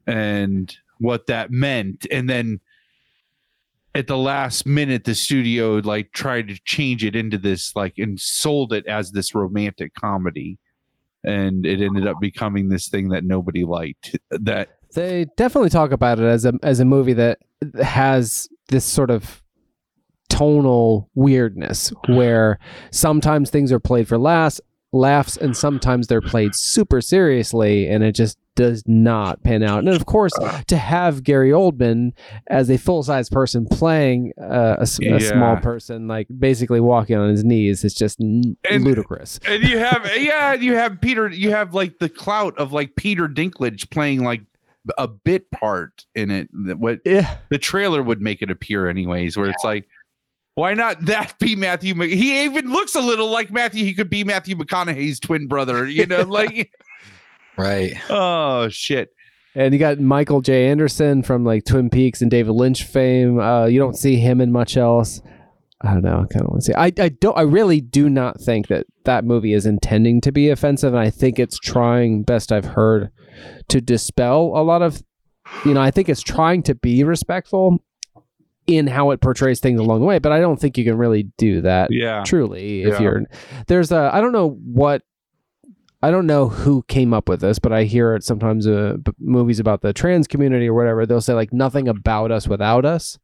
and 0.06 0.76
what 0.98 1.26
that 1.26 1.50
meant, 1.50 2.06
and 2.10 2.28
then 2.28 2.60
at 3.94 4.06
the 4.06 4.16
last 4.16 4.66
minute 4.66 5.04
the 5.04 5.14
studio 5.14 5.76
like 5.76 6.12
tried 6.12 6.48
to 6.48 6.58
change 6.64 7.04
it 7.04 7.16
into 7.16 7.38
this 7.38 7.74
like 7.74 7.94
and 7.98 8.20
sold 8.20 8.72
it 8.72 8.86
as 8.86 9.12
this 9.12 9.34
romantic 9.34 9.94
comedy. 9.94 10.58
And 11.24 11.66
it 11.66 11.80
ended 11.80 12.06
up 12.06 12.16
becoming 12.20 12.68
this 12.68 12.88
thing 12.88 13.08
that 13.08 13.24
nobody 13.24 13.64
liked 13.64 14.16
that 14.30 14.68
They 14.94 15.26
definitely 15.36 15.70
talk 15.70 15.90
about 15.90 16.18
it 16.18 16.24
as 16.24 16.44
a 16.44 16.54
as 16.62 16.80
a 16.80 16.84
movie 16.84 17.14
that 17.14 17.38
has 17.82 18.48
this 18.68 18.84
sort 18.84 19.10
of 19.10 19.42
tonal 20.28 21.08
weirdness 21.14 21.92
where 22.08 22.58
sometimes 22.92 23.50
things 23.50 23.72
are 23.72 23.80
played 23.80 24.06
for 24.06 24.18
laughs 24.18 24.60
laughs 24.92 25.36
and 25.36 25.56
sometimes 25.56 26.06
they're 26.06 26.20
played 26.20 26.54
super 26.54 27.00
seriously 27.00 27.88
and 27.88 28.02
it 28.02 28.12
just 28.12 28.38
does 28.58 28.82
not 28.86 29.40
pan 29.44 29.62
out 29.62 29.78
and 29.78 29.88
of 29.88 30.04
course 30.06 30.32
to 30.66 30.76
have 30.76 31.22
gary 31.22 31.50
oldman 31.50 32.10
as 32.48 32.68
a 32.68 32.76
full-size 32.76 33.30
person 33.30 33.66
playing 33.70 34.32
uh, 34.40 34.76
a, 34.78 34.82
a 34.82 34.88
Yeah. 35.00 35.18
small 35.20 35.56
person 35.58 36.08
like 36.08 36.26
basically 36.38 36.80
walking 36.80 37.16
on 37.16 37.30
his 37.30 37.44
knees 37.44 37.84
is 37.84 37.94
just 37.94 38.20
n- 38.20 38.56
And- 38.68 38.82
ludicrous 38.82 39.38
and 39.46 39.62
you 39.62 39.78
have 39.78 40.10
yeah, 40.16 40.54
you 40.54 40.74
have 40.74 41.00
Peter. 41.00 41.28
You 41.28 41.50
have 41.52 41.72
like 41.72 41.98
the 42.00 42.08
clout 42.08 42.58
of 42.58 42.72
like 42.72 42.96
Peter 42.96 43.28
Dinklage 43.28 43.88
playing 43.90 44.24
like 44.24 44.42
a 44.98 45.06
bit 45.06 45.48
part 45.52 46.04
in 46.16 46.30
it. 46.32 46.48
What 46.52 46.98
yeah 47.04 47.36
the 47.50 47.58
trailer 47.58 48.02
would 48.02 48.20
make 48.20 48.42
it 48.42 48.50
appear 48.50 48.88
anyways, 48.88 49.36
where 49.36 49.48
it's 49.48 49.62
like. 49.64 49.86
Why 50.56 50.74
not 50.74 51.04
that 51.04 51.38
be 51.38 51.54
Matthew? 51.54 51.94
Mc- 51.94 52.10
He 52.10 52.42
even 52.42 52.72
looks 52.72 52.96
a 52.96 53.00
little 53.00 53.30
like 53.30 53.52
Matthew. 53.52 53.84
He 53.84 53.94
could 53.94 54.10
be 54.10 54.24
Matthew 54.24 54.56
McConaughey's 54.56 55.20
twin 55.20 55.46
brother, 55.46 55.86
you 55.86 56.04
know, 56.04 56.22
like 56.40 56.72
Right. 57.58 57.94
oh 58.08 58.68
shit. 58.68 59.10
And 59.54 59.72
you 59.74 59.80
got 59.80 59.98
Michael 59.98 60.40
J. 60.40 60.68
Anderson 60.68 61.22
from 61.22 61.44
like 61.44 61.64
Twin 61.64 61.90
Peaks 61.90 62.22
and 62.22 62.30
David 62.30 62.52
Lynch 62.52 62.84
fame. 62.84 63.40
Uh, 63.40 63.66
you 63.66 63.78
don't 63.80 63.96
see 63.96 64.16
him 64.16 64.40
in 64.40 64.52
much 64.52 64.76
else. 64.76 65.20
I 65.80 65.92
don't 65.94 66.02
know. 66.04 66.24
I 66.28 66.32
kind 66.32 66.44
of 66.44 66.50
want 66.50 66.60
to 66.62 66.66
see. 66.66 66.74
I, 66.74 66.86
I 66.98 67.08
don't. 67.08 67.36
I 67.36 67.42
really 67.42 67.80
do 67.80 68.08
not 68.10 68.40
think 68.40 68.68
that 68.68 68.86
that 69.04 69.24
movie 69.24 69.52
is 69.54 69.64
intending 69.66 70.20
to 70.22 70.32
be 70.32 70.50
offensive, 70.50 70.92
and 70.92 71.00
I 71.02 71.10
think 71.10 71.38
it's 71.38 71.58
trying, 71.58 72.22
best 72.24 72.52
I've 72.52 72.64
heard, 72.64 73.10
to 73.68 73.80
dispel 73.80 74.52
a 74.54 74.62
lot 74.62 74.82
of. 74.82 75.02
You 75.64 75.74
know, 75.74 75.80
I 75.80 75.90
think 75.90 76.08
it's 76.08 76.20
trying 76.22 76.62
to 76.64 76.74
be 76.74 77.02
respectful 77.04 77.78
in 78.66 78.86
how 78.86 79.12
it 79.12 79.20
portrays 79.20 79.60
things 79.60 79.80
along 79.80 80.00
the 80.00 80.06
way, 80.06 80.18
but 80.18 80.30
I 80.30 80.40
don't 80.40 80.60
think 80.60 80.76
you 80.76 80.84
can 80.84 80.98
really 80.98 81.28
do 81.38 81.62
that 81.62 81.88
Yeah. 81.90 82.22
truly 82.26 82.82
if 82.82 82.94
Yeah. 82.94 83.00
you're 83.00 83.22
there's 83.66 83.90
a 83.90 84.10
i 84.12 84.20
don't 84.20 84.32
know 84.32 84.50
what 84.50 85.00
i 86.02 86.10
don't 86.10 86.26
know 86.26 86.48
who 86.48 86.82
came 86.88 87.12
up 87.14 87.28
with 87.28 87.40
this 87.40 87.58
but 87.58 87.72
i 87.72 87.84
hear 87.84 88.14
it 88.14 88.22
sometimes 88.24 88.66
uh, 88.66 88.96
b- 89.02 89.12
movies 89.18 89.58
about 89.60 89.80
the 89.82 89.92
trans 89.92 90.26
community 90.26 90.68
or 90.68 90.74
whatever 90.74 91.04
they'll 91.06 91.20
say 91.20 91.34
like 91.34 91.52
nothing 91.52 91.88
about 91.88 92.30
us 92.30 92.46
without 92.48 92.84
us 92.84 93.18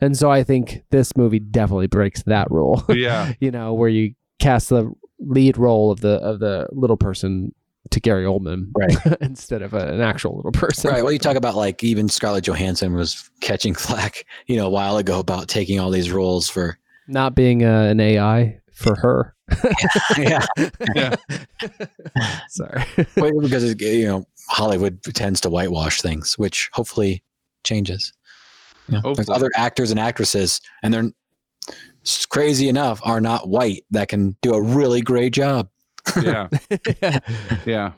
and 0.00 0.16
so 0.16 0.30
i 0.30 0.42
think 0.42 0.82
this 0.90 1.16
movie 1.16 1.38
definitely 1.40 1.86
breaks 1.86 2.22
that 2.24 2.50
rule 2.50 2.82
Yeah. 2.94 3.32
you 3.40 3.50
know 3.50 3.74
where 3.74 3.88
you 3.88 4.14
cast 4.38 4.68
the 4.70 4.90
lead 5.20 5.56
role 5.58 5.90
of 5.90 6.00
the 6.00 6.14
of 6.20 6.40
the 6.40 6.68
little 6.72 6.96
person 6.96 7.54
to 7.90 8.00
Gary 8.00 8.24
Oldman 8.24 8.68
Right. 8.74 8.96
instead 9.20 9.60
of 9.62 9.74
a, 9.74 9.88
an 9.92 10.00
actual 10.00 10.36
little 10.36 10.52
person 10.52 10.90
Right. 10.90 11.02
Well, 11.04 11.12
you 11.12 11.18
talk 11.18 11.36
about 11.36 11.54
like 11.54 11.84
even 11.84 12.08
Scarlett 12.08 12.44
Johansson 12.46 12.94
was 12.94 13.30
catching 13.42 13.74
flack, 13.86 14.24
you 14.46 14.56
know, 14.56 14.66
a 14.66 14.70
while 14.70 14.96
ago 14.96 15.18
about 15.20 15.48
taking 15.48 15.78
all 15.78 15.90
these 15.90 16.10
roles 16.10 16.48
for. 16.48 16.78
not 17.08 17.34
being 17.34 17.62
uh, 17.62 17.82
an 17.82 18.00
AI 18.00 18.58
for 18.74 18.94
her 18.96 19.34
yeah. 20.18 20.44
Yeah. 20.94 21.14
sorry 22.48 22.82
Well, 23.16 23.40
because 23.40 23.64
it- 23.64 23.80
you 23.80 24.06
know 24.06 24.24
Hollywood 24.48 25.02
tends 25.02 25.40
to 25.42 25.50
whitewash 25.50 26.02
things, 26.02 26.36
which 26.38 26.68
hopefully 26.74 27.22
changes. 27.64 28.12
You 28.88 29.00
know, 29.00 29.14
there's 29.14 29.30
other 29.30 29.50
actors 29.56 29.90
and 29.90 29.98
actresses, 29.98 30.60
and 30.82 30.92
they're 30.92 31.10
crazy 32.28 32.68
enough 32.68 33.00
are 33.04 33.22
not 33.22 33.48
white 33.48 33.84
that 33.90 34.08
can 34.08 34.36
do 34.42 34.52
a 34.52 34.60
really 34.60 35.00
great 35.00 35.32
job. 35.32 35.70
Yeah. 36.22 36.48
Yeah. 37.64 37.92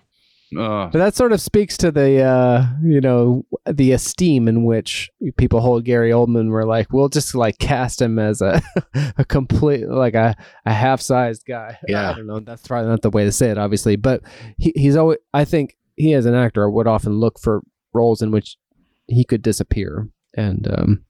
Uh, 0.58 0.88
But 0.88 0.98
that 0.98 1.14
sort 1.14 1.32
of 1.32 1.40
speaks 1.40 1.76
to 1.78 1.90
the, 1.90 2.22
uh, 2.22 2.66
you 2.82 3.00
know, 3.00 3.44
the 3.70 3.92
esteem 3.92 4.48
in 4.48 4.64
which 4.64 5.10
people 5.36 5.60
hold 5.60 5.84
Gary 5.84 6.10
Oldman. 6.10 6.50
We're 6.50 6.64
like, 6.64 6.92
we'll 6.92 7.08
just 7.08 7.34
like 7.34 7.58
cast 7.58 8.00
him 8.00 8.18
as 8.18 8.40
a, 8.40 8.62
a 9.18 9.24
complete, 9.24 9.88
like 9.88 10.14
a, 10.14 10.34
a 10.64 10.72
half-sized 10.72 11.44
guy. 11.46 11.78
Yeah. 11.88 12.10
I 12.10 12.14
don't 12.14 12.26
know. 12.26 12.40
That's 12.40 12.66
probably 12.66 12.88
not 12.90 13.02
the 13.02 13.10
way 13.10 13.24
to 13.24 13.32
say 13.32 13.50
it, 13.50 13.58
obviously. 13.58 13.96
But 13.96 14.22
he, 14.58 14.72
he's 14.76 14.96
always, 14.96 15.18
I 15.34 15.44
think 15.44 15.76
he 15.96 16.12
as 16.14 16.26
an 16.26 16.34
actor 16.34 16.68
would 16.70 16.86
often 16.86 17.14
look 17.20 17.38
for 17.40 17.62
roles 17.92 18.22
in 18.22 18.30
which 18.30 18.56
he 19.06 19.24
could 19.24 19.42
disappear. 19.42 20.08
And 20.36 20.68
um, 20.76 21.04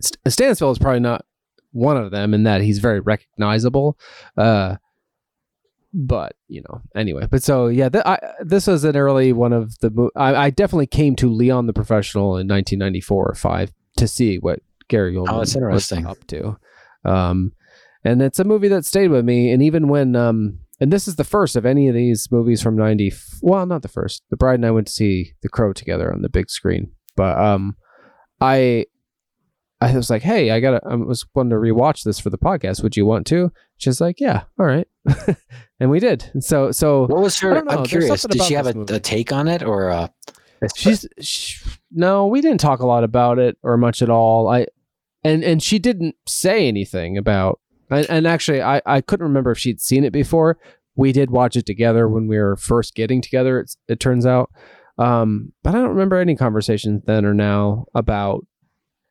St- 0.00 0.18
Stansfield 0.28 0.72
is 0.76 0.78
probably 0.78 1.00
not 1.00 1.24
one 1.72 1.96
of 1.96 2.10
them 2.10 2.34
in 2.34 2.44
that 2.44 2.60
he's 2.62 2.78
very 2.78 3.00
recognizable. 3.00 3.98
Uh, 4.36 4.76
but 6.00 6.36
you 6.46 6.62
know 6.68 6.80
anyway 6.94 7.26
but 7.28 7.42
so 7.42 7.66
yeah 7.66 7.88
th- 7.88 8.04
I, 8.06 8.18
this 8.40 8.68
was 8.68 8.84
an 8.84 8.96
early 8.96 9.32
one 9.32 9.52
of 9.52 9.76
the 9.80 9.90
mo- 9.90 10.10
I, 10.14 10.34
I 10.46 10.50
definitely 10.50 10.86
came 10.86 11.16
to 11.16 11.28
leon 11.28 11.66
the 11.66 11.72
professional 11.72 12.36
in 12.36 12.46
1994 12.46 13.26
or 13.30 13.34
5 13.34 13.72
to 13.96 14.06
see 14.06 14.36
what 14.36 14.60
gary 14.88 15.14
oldman 15.14 15.26
Oh, 15.30 15.38
that's 15.38 15.56
was 15.56 15.56
interesting. 15.56 16.06
up 16.06 16.24
to 16.28 16.56
um 17.04 17.50
and 18.04 18.22
it's 18.22 18.38
a 18.38 18.44
movie 18.44 18.68
that 18.68 18.84
stayed 18.84 19.10
with 19.10 19.24
me 19.24 19.50
and 19.50 19.60
even 19.60 19.88
when 19.88 20.14
um 20.14 20.60
and 20.80 20.92
this 20.92 21.08
is 21.08 21.16
the 21.16 21.24
first 21.24 21.56
of 21.56 21.66
any 21.66 21.88
of 21.88 21.94
these 21.96 22.28
movies 22.30 22.62
from 22.62 22.76
90 22.76 23.12
well 23.42 23.66
not 23.66 23.82
the 23.82 23.88
first 23.88 24.22
the 24.30 24.36
bride 24.36 24.54
and 24.54 24.66
i 24.66 24.70
went 24.70 24.86
to 24.86 24.92
see 24.92 25.32
the 25.42 25.48
crow 25.48 25.72
together 25.72 26.12
on 26.12 26.22
the 26.22 26.28
big 26.28 26.48
screen 26.48 26.92
but 27.16 27.36
um 27.36 27.76
i 28.40 28.86
I 29.80 29.94
was 29.94 30.10
like, 30.10 30.22
"Hey, 30.22 30.50
I 30.50 30.58
got. 30.58 30.82
I 30.84 30.96
was 30.96 31.24
wanting 31.36 31.50
to 31.50 31.56
rewatch 31.56 32.02
this 32.02 32.18
for 32.18 32.30
the 32.30 32.36
podcast. 32.36 32.82
Would 32.82 32.96
you 32.96 33.06
want 33.06 33.28
to?" 33.28 33.52
She's 33.76 34.00
like, 34.00 34.18
"Yeah, 34.18 34.42
all 34.58 34.66
right," 34.66 34.88
and 35.80 35.90
we 35.90 36.00
did. 36.00 36.30
So, 36.40 36.70
so 36.72 37.06
What 37.06 37.22
was 37.22 37.38
her? 37.40 37.68
I'm 37.68 37.84
curious. 37.84 38.22
Did 38.22 38.42
she 38.42 38.54
have 38.54 38.66
a, 38.66 38.80
a 38.94 39.00
take 39.00 39.32
on 39.32 39.48
it, 39.48 39.62
or 39.62 39.90
uh, 39.90 40.08
she's 40.76 41.06
she, 41.20 41.58
no, 41.90 42.26
we 42.26 42.40
didn't 42.40 42.60
talk 42.60 42.80
a 42.80 42.86
lot 42.86 43.04
about 43.04 43.38
it 43.38 43.56
or 43.62 43.76
much 43.76 44.02
at 44.02 44.10
all. 44.10 44.48
I 44.48 44.66
and 45.24 45.44
and 45.44 45.62
she 45.62 45.78
didn't 45.78 46.16
say 46.26 46.66
anything 46.68 47.16
about. 47.16 47.60
And, 47.90 48.06
and 48.10 48.26
actually, 48.26 48.62
I 48.62 48.82
I 48.86 49.00
couldn't 49.00 49.26
remember 49.26 49.52
if 49.52 49.58
she'd 49.58 49.80
seen 49.80 50.04
it 50.04 50.12
before. 50.12 50.58
We 50.96 51.12
did 51.12 51.30
watch 51.30 51.54
it 51.56 51.64
together 51.64 52.08
when 52.08 52.26
we 52.26 52.38
were 52.38 52.56
first 52.56 52.96
getting 52.96 53.22
together. 53.22 53.60
It's, 53.60 53.76
it 53.86 54.00
turns 54.00 54.26
out, 54.26 54.50
um, 54.98 55.52
but 55.62 55.74
I 55.74 55.78
don't 55.78 55.90
remember 55.90 56.16
any 56.16 56.34
conversations 56.34 57.02
then 57.06 57.24
or 57.24 57.34
now 57.34 57.86
about 57.94 58.44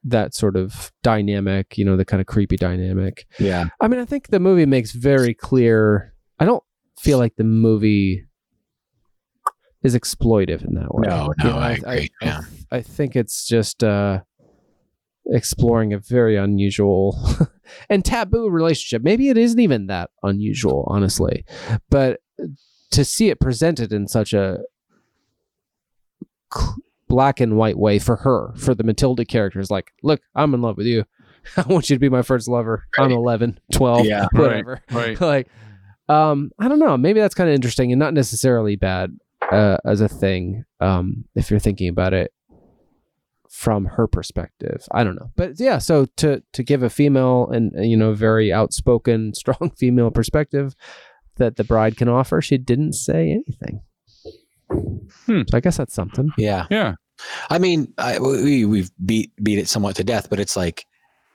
that 0.04 0.36
sort 0.36 0.58
of 0.58 0.92
dynamic. 1.02 1.78
You 1.78 1.86
know, 1.86 1.96
the 1.96 2.06
kind 2.06 2.20
of 2.20 2.28
creepy 2.28 2.58
dynamic. 2.58 3.26
yeah, 3.40 3.70
I 3.80 3.88
mean, 3.88 4.00
I 4.00 4.06
think 4.06 4.28
the 4.28 4.40
movie 4.40 4.66
makes 4.66 4.92
very 4.92 5.34
clear. 5.34 6.14
I 6.40 6.46
don't 6.46 6.64
feel 7.00 7.18
like 7.18 7.36
the 7.36 7.44
movie 7.44 8.26
is 9.84 9.96
exploitive 9.96 10.66
in 10.66 10.76
that 10.76 10.94
way. 10.94 11.08
No, 11.08 11.34
You 11.44 11.50
no, 11.50 11.58
I 11.58 11.72
agree, 11.74 12.10
I, 12.22 12.26
yeah. 12.26 12.42
I 12.72 12.82
think 12.82 13.16
it's 13.16 13.48
just 13.48 13.84
uh, 13.84 14.22
exploring 15.28 15.94
a 15.94 16.00
very 16.00 16.36
unusual 16.36 17.18
and 17.90 18.04
taboo 18.04 18.50
relationship. 18.50 19.04
Maybe 19.04 19.30
it 19.30 19.38
isn't 19.38 19.60
even 19.60 19.88
that 19.88 20.10
unusual, 20.24 20.86
honestly, 20.88 21.46
but 21.90 22.20
to 22.92 23.04
see 23.06 23.30
it 23.30 23.40
presented 23.40 23.92
in 23.94 24.08
such 24.08 24.34
a 24.34 24.60
black 27.08 27.40
and 27.40 27.56
white 27.58 27.78
way 27.78 28.00
for 28.00 28.18
her, 28.18 28.54
for 28.56 28.74
the 28.76 28.84
Matilda 28.84 29.26
characters, 29.26 29.70
like, 29.72 29.92
look, 30.04 30.22
I'm 30.36 30.54
in 30.54 30.62
love 30.62 30.78
with 30.78 30.88
you. 30.88 31.06
I 31.58 31.62
want 31.64 31.90
you 31.90 31.96
to 31.96 32.00
be 32.00 32.10
my 32.10 32.22
first 32.22 32.48
lover. 32.48 32.86
I'm 32.98 33.12
11, 33.12 33.60
12, 33.72 34.06
Yeah, 34.06 34.28
right, 34.34 34.42
whatever. 34.42 34.82
right. 34.92 35.22
like, 35.22 35.48
um, 36.10 36.52
I 36.60 36.68
don't 36.68 36.80
know. 36.80 36.98
Maybe 36.98 37.20
that's 37.20 37.36
kind 37.36 37.50
of 37.50 37.56
interesting 37.56 37.92
and 37.92 38.00
not 38.00 38.14
necessarily 38.14 38.76
bad 38.76 39.18
uh, 39.52 39.78
as 39.86 40.02
a 40.02 40.08
thing. 40.08 40.66
Um, 40.80 41.26
if 41.36 41.50
you're 41.50 41.60
thinking 41.60 41.90
about 41.90 42.14
it 42.14 42.32
from 43.50 43.86
her 43.86 44.08
perspective, 44.08 44.86
I 44.92 45.04
don't 45.04 45.16
know. 45.16 45.32
But 45.36 45.60
yeah, 45.60 45.78
so 45.78 46.06
to 46.18 46.44
to 46.54 46.64
give 46.64 46.84
a 46.84 46.90
female 46.90 47.50
and 47.50 47.76
uh, 47.78 47.82
you 47.82 47.98
know 47.98 48.14
very 48.14 48.52
outspoken, 48.52 49.34
strong 49.36 49.72
female 49.78 50.12
perspective 50.12 50.76
that 51.38 51.56
the 51.56 51.64
bride 51.64 51.98
can 51.98 52.10
offer, 52.10 52.42
she 52.42 52.58
didn't 52.58 52.94
say 52.94 53.32
anything. 53.32 53.82
Hmm. 54.70 55.42
So 55.48 55.58
I 55.58 55.60
guess 55.60 55.78
that's 55.78 55.94
something. 55.94 56.32
yeah. 56.38 56.66
yeah. 56.70 56.96
I 57.50 57.58
mean, 57.58 57.94
I, 57.98 58.20
we 58.20 58.66
we've 58.66 58.92
beat 59.04 59.32
beat 59.42 59.60
it 59.60 59.68
somewhat 59.68 59.96
to 59.96 60.04
death, 60.04 60.30
but 60.30 60.40
it's 60.40 60.56
like, 60.56 60.86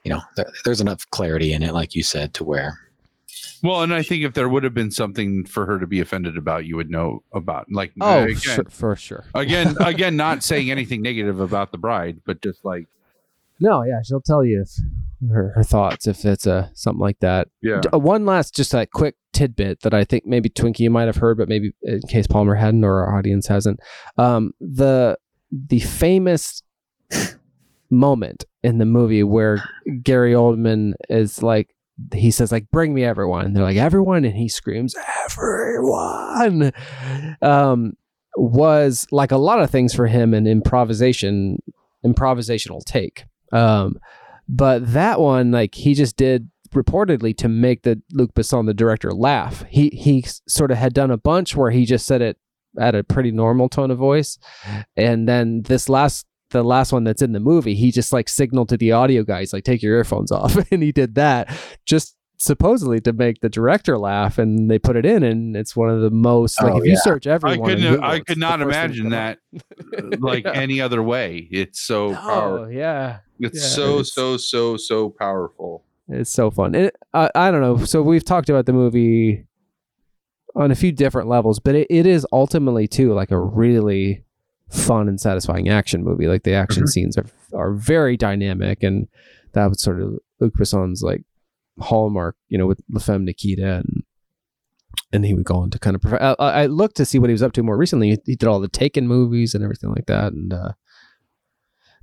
you 0.03 0.09
know, 0.09 0.21
there, 0.37 0.45
there's 0.63 0.81
enough 0.81 1.09
clarity 1.11 1.51
in 1.51 1.61
it, 1.63 1.73
like 1.73 1.93
you 1.93 2.03
said, 2.03 2.33
to 2.35 2.43
where 2.43 2.77
Well, 3.63 3.81
and 3.81 3.93
I 3.93 4.03
think 4.03 4.23
if 4.25 4.33
there 4.33 4.49
would 4.49 4.63
have 4.65 4.73
been 4.73 4.91
something 4.91 5.45
for 5.45 5.65
her 5.65 5.79
to 5.79 5.87
be 5.87 6.01
offended 6.01 6.37
about, 6.37 6.65
you 6.65 6.75
would 6.75 6.89
know 6.91 7.23
about. 7.33 7.71
Like, 7.71 7.93
Oh, 8.01 8.23
again, 8.23 8.35
sure, 8.37 8.65
for 8.69 8.95
sure. 8.97 9.25
again, 9.33 9.75
again, 9.79 10.15
not 10.17 10.43
saying 10.43 10.69
anything 10.69 11.01
negative 11.01 11.39
about 11.39 11.71
the 11.71 11.77
bride, 11.77 12.19
but 12.25 12.41
just 12.41 12.65
like, 12.65 12.87
No, 13.61 13.83
yeah, 13.83 14.01
she'll 14.03 14.19
tell 14.21 14.43
you 14.43 14.61
if 14.63 15.29
her, 15.31 15.53
her 15.55 15.63
thoughts 15.63 16.05
if 16.07 16.25
it's 16.25 16.45
a 16.45 16.69
something 16.73 16.99
like 16.99 17.19
that. 17.21 17.47
yeah, 17.61 17.79
D- 17.79 17.89
uh, 17.93 17.97
one 17.99 18.25
last, 18.25 18.53
just 18.53 18.73
a 18.73 18.85
quick 18.85 19.15
tidbit 19.31 19.79
that 19.83 19.93
I 19.93 20.03
think 20.03 20.25
maybe 20.25 20.49
Twinkie 20.49 20.79
you 20.81 20.89
might 20.89 21.05
have 21.05 21.15
heard, 21.15 21.37
but 21.37 21.47
maybe 21.47 21.71
in 21.83 22.01
case 22.09 22.27
Palmer 22.27 22.55
hadn't 22.55 22.83
or 22.83 22.99
our 23.05 23.17
audience 23.17 23.47
hasn't. 23.47 23.79
Um, 24.17 24.51
the 24.59 25.17
the 25.51 25.79
famous 25.79 26.61
moment 27.89 28.43
in 28.63 28.77
the 28.79 28.85
movie 28.85 29.23
where 29.23 29.63
Gary 30.01 30.33
Oldman 30.33 30.93
is 31.09 31.43
like, 31.43 31.73
he 32.13 32.31
says 32.31 32.51
like, 32.51 32.69
"Bring 32.71 32.93
me 32.93 33.03
everyone." 33.03 33.45
And 33.45 33.55
they're 33.55 33.63
like, 33.63 33.77
"Everyone," 33.77 34.25
and 34.25 34.35
he 34.35 34.49
screams, 34.49 34.95
"Everyone!" 35.25 36.71
Um, 37.41 37.93
was 38.35 39.05
like 39.11 39.31
a 39.31 39.37
lot 39.37 39.61
of 39.61 39.69
things 39.69 39.93
for 39.93 40.07
him 40.07 40.33
an 40.33 40.47
improvisation 40.47 41.61
improvisational 42.05 42.83
take. 42.83 43.25
Um, 43.51 43.97
but 44.47 44.93
that 44.93 45.19
one, 45.19 45.51
like 45.51 45.75
he 45.75 45.93
just 45.93 46.17
did 46.17 46.49
reportedly 46.73 47.35
to 47.37 47.47
make 47.47 47.83
the 47.83 48.01
Luc 48.11 48.33
Besson, 48.33 48.65
the 48.65 48.73
director, 48.73 49.11
laugh. 49.11 49.63
He 49.69 49.89
he 49.89 50.25
sort 50.47 50.71
of 50.71 50.77
had 50.77 50.93
done 50.93 51.11
a 51.11 51.17
bunch 51.17 51.55
where 51.55 51.71
he 51.71 51.85
just 51.85 52.05
said 52.05 52.21
it 52.21 52.37
at 52.79 52.95
a 52.95 53.03
pretty 53.03 53.31
normal 53.31 53.69
tone 53.69 53.91
of 53.91 53.97
voice, 53.97 54.37
and 54.97 55.27
then 55.27 55.61
this 55.63 55.87
last 55.87 56.25
the 56.53 56.63
last 56.63 56.93
one 56.93 57.03
that's 57.03 57.21
in 57.21 57.33
the 57.33 57.39
movie, 57.41 57.75
he 57.75 57.91
just 57.91 58.13
like 58.13 58.29
signaled 58.29 58.69
to 58.69 58.77
the 58.77 58.93
audio 58.93 59.23
guys 59.23 59.51
like 59.51 59.65
take 59.65 59.83
your 59.83 59.97
earphones 59.97 60.31
off, 60.31 60.55
and 60.71 60.81
he 60.81 60.91
did 60.93 61.15
that 61.15 61.49
just 61.85 62.15
supposedly 62.37 62.99
to 62.99 63.13
make 63.13 63.39
the 63.41 63.49
director 63.49 63.97
laugh, 63.97 64.37
and 64.37 64.69
they 64.71 64.77
put 64.79 64.95
it 64.95 65.05
in, 65.05 65.23
and 65.23 65.55
it's 65.55 65.75
one 65.75 65.89
of 65.89 66.01
the 66.01 66.09
most 66.09 66.61
like 66.63 66.73
Oh, 66.73 66.77
if 66.77 66.85
you 66.85 66.95
search 66.97 67.27
everyone, 67.27 67.59
on 67.59 67.65
couldn't. 67.65 67.85
Uh, 67.85 67.91
Google, 67.91 68.05
I 68.09 68.19
could 68.21 68.37
not 68.37 68.59
first 68.59 68.71
thing 68.71 68.71
to 68.71 68.85
imagine 68.87 69.09
that 69.09 69.37
uh, 69.97 70.17
like 70.19 70.43
Yeah. 70.45 70.51
any 70.53 70.81
other 70.81 71.03
way. 71.03 71.47
It's 71.51 71.79
so 71.81 72.11
Oh 72.11 72.15
powerful. 72.15 72.71
yeah, 72.71 73.19
It's 73.39 73.61
yeah, 73.61 73.67
so 73.69 73.83
it's- 73.99 74.13
so 74.13 74.37
so 74.37 74.77
so 74.77 75.09
powerful. 75.09 75.83
It's 76.09 76.31
so 76.31 76.51
fun. 76.51 76.75
It, 76.75 76.95
I 77.13 77.29
I 77.33 77.49
don't 77.51 77.61
know. 77.61 77.85
So 77.85 78.01
we've 78.01 78.25
talked 78.25 78.49
about 78.49 78.65
the 78.65 78.73
movie 78.73 79.45
on 80.55 80.69
a 80.69 80.75
few 80.75 80.91
different 80.91 81.27
levels, 81.29 81.59
but 81.59 81.75
it, 81.75 81.87
it 81.89 82.05
is 82.05 82.27
ultimately 82.33 82.87
too 82.87 83.13
like 83.13 83.31
a 83.31 83.39
really 83.39 84.23
fun 84.73 85.07
and 85.07 85.19
satisfying 85.21 85.69
action 85.69 86.03
movie. 86.03 86.27
Like 86.27 86.43
the 86.43 86.53
action 86.53 86.83
Mhm. 86.83 86.89
scenes 86.89 87.17
are 87.17 87.25
are 87.53 87.73
very 87.73 88.17
dynamic, 88.17 88.83
and 88.83 89.07
that 89.53 89.67
was 89.69 89.81
sort 89.81 90.01
of 90.01 90.17
Luc 90.39 90.53
Besson's 90.57 91.01
like 91.01 91.23
hallmark. 91.79 92.35
You 92.49 92.57
know, 92.57 92.67
with 92.67 92.81
La 92.91 92.99
Femme 92.99 93.25
Nikita 93.25 93.75
and. 93.77 94.03
And 95.11 95.25
he 95.25 95.33
would 95.35 95.45
go 95.45 95.55
on 95.55 95.69
to 95.71 95.79
kind 95.79 95.95
of. 95.95 96.01
Prof- 96.01 96.21
I, 96.21 96.33
I 96.39 96.65
looked 96.67 96.97
to 96.97 97.05
see 97.05 97.17
what 97.19 97.29
he 97.29 97.33
was 97.33 97.41
up 97.43 97.53
to 97.53 97.63
more 97.63 97.77
recently. 97.77 98.11
He, 98.11 98.17
he 98.25 98.35
did 98.35 98.47
all 98.47 98.59
the 98.59 98.67
Taken 98.67 99.07
movies 99.07 99.53
and 99.55 99.63
everything 99.63 99.91
like 99.91 100.05
that, 100.07 100.33
and 100.33 100.51
uh, 100.53 100.71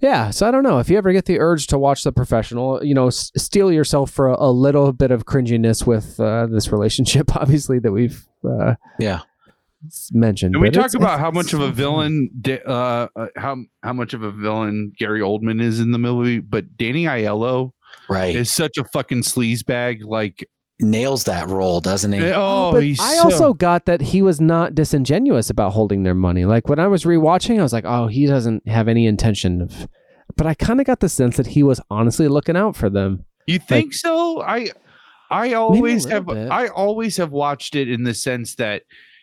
yeah, 0.01 0.31
so 0.31 0.47
I 0.49 0.51
don't 0.51 0.63
know 0.63 0.79
if 0.79 0.89
you 0.89 0.97
ever 0.97 1.13
get 1.13 1.27
the 1.27 1.39
urge 1.41 1.67
to 1.69 1.79
watch 1.79 2.05
The 2.05 2.13
Professional, 2.13 2.83
you 2.85 2.95
know, 2.95 3.09
s- 3.09 3.31
steel 3.37 3.71
yourself 3.71 4.11
for 4.11 4.29
a, 4.29 4.37
a 4.39 4.51
little 4.51 4.93
bit 4.93 5.11
of 5.11 5.25
cringiness 5.27 5.87
with 5.87 6.19
uh, 6.19 6.47
this 6.47 6.73
relationship, 6.73 7.37
obviously 7.37 7.79
that 7.81 7.93
we've 7.93 8.27
uh, 8.49 8.75
Yeah. 8.99 9.21
S- 9.86 10.10
mentioned. 10.12 10.55
Can 10.55 10.62
we 10.62 10.70
talk 10.70 10.94
about 10.94 11.20
how 11.20 11.31
much 11.31 11.52
of 11.52 11.60
a 11.60 11.70
villain, 11.70 12.31
uh, 12.67 13.09
uh, 13.17 13.26
how 13.36 13.57
how 13.83 13.92
much 13.92 14.15
of 14.15 14.23
a 14.23 14.31
villain 14.31 14.92
Gary 14.99 15.20
Oldman 15.20 15.60
is 15.62 15.81
in 15.81 15.92
the 15.92 15.99
movie? 15.99 16.39
But 16.41 16.76
Danny 16.76 17.05
Aiello 17.05 17.73
Right. 18.09 18.34
is 18.34 18.50
such 18.50 18.76
a 18.78 18.84
fucking 18.84 19.23
sleaze 19.23 19.65
bag. 19.65 20.05
Like, 20.05 20.47
Nails 20.83 21.25
that 21.25 21.47
role, 21.49 21.81
doesn't 21.81 22.12
he? 22.12 22.20
oh, 22.34 22.73
but 22.73 22.83
he's 22.83 22.99
I 23.00 23.15
so- 23.17 23.23
also 23.25 23.52
got 23.52 23.84
that 23.84 24.00
he 24.00 24.23
was 24.23 24.41
not 24.41 24.75
disingenuous 24.75 25.50
about 25.50 25.73
holding 25.73 26.05
their 26.05 26.15
money. 26.15 26.44
Like 26.47 26.68
when 26.68 26.78
I 26.78 26.86
was 26.86 27.05
rewatching, 27.05 27.59
I 27.59 27.62
was 27.62 27.73
like, 27.75 27.84
oh, 27.86 28.07
he 28.07 28.26
doesn't 28.26 28.67
have 28.67 28.89
any 28.89 29.07
intention 29.07 29.60
of. 29.60 29.86
But 30.36 30.47
I 30.47 30.55
kind 30.55 30.81
of 30.81 30.86
got 30.86 31.00
the 31.00 31.09
sense 31.10 31.36
that 31.36 31.49
he 31.49 31.62
was 31.62 31.81
honestly 31.91 32.28
looking 32.28 32.57
out 32.57 32.76
for 32.76 32.89
them. 32.89 33.25
You 33.47 33.59
think 33.59 33.92
so? 33.92 34.41
I 34.41 34.70
I 35.31 35.52
always 35.52 36.07
have 36.07 36.26
bit. 36.26 36.50
I 36.50 36.68
always 36.68 37.17
have 37.18 37.31
watched 37.31 37.75
it 37.76 37.91
in 37.91 38.05
the 38.05 38.15
sense 38.15 38.55
that 38.55 38.83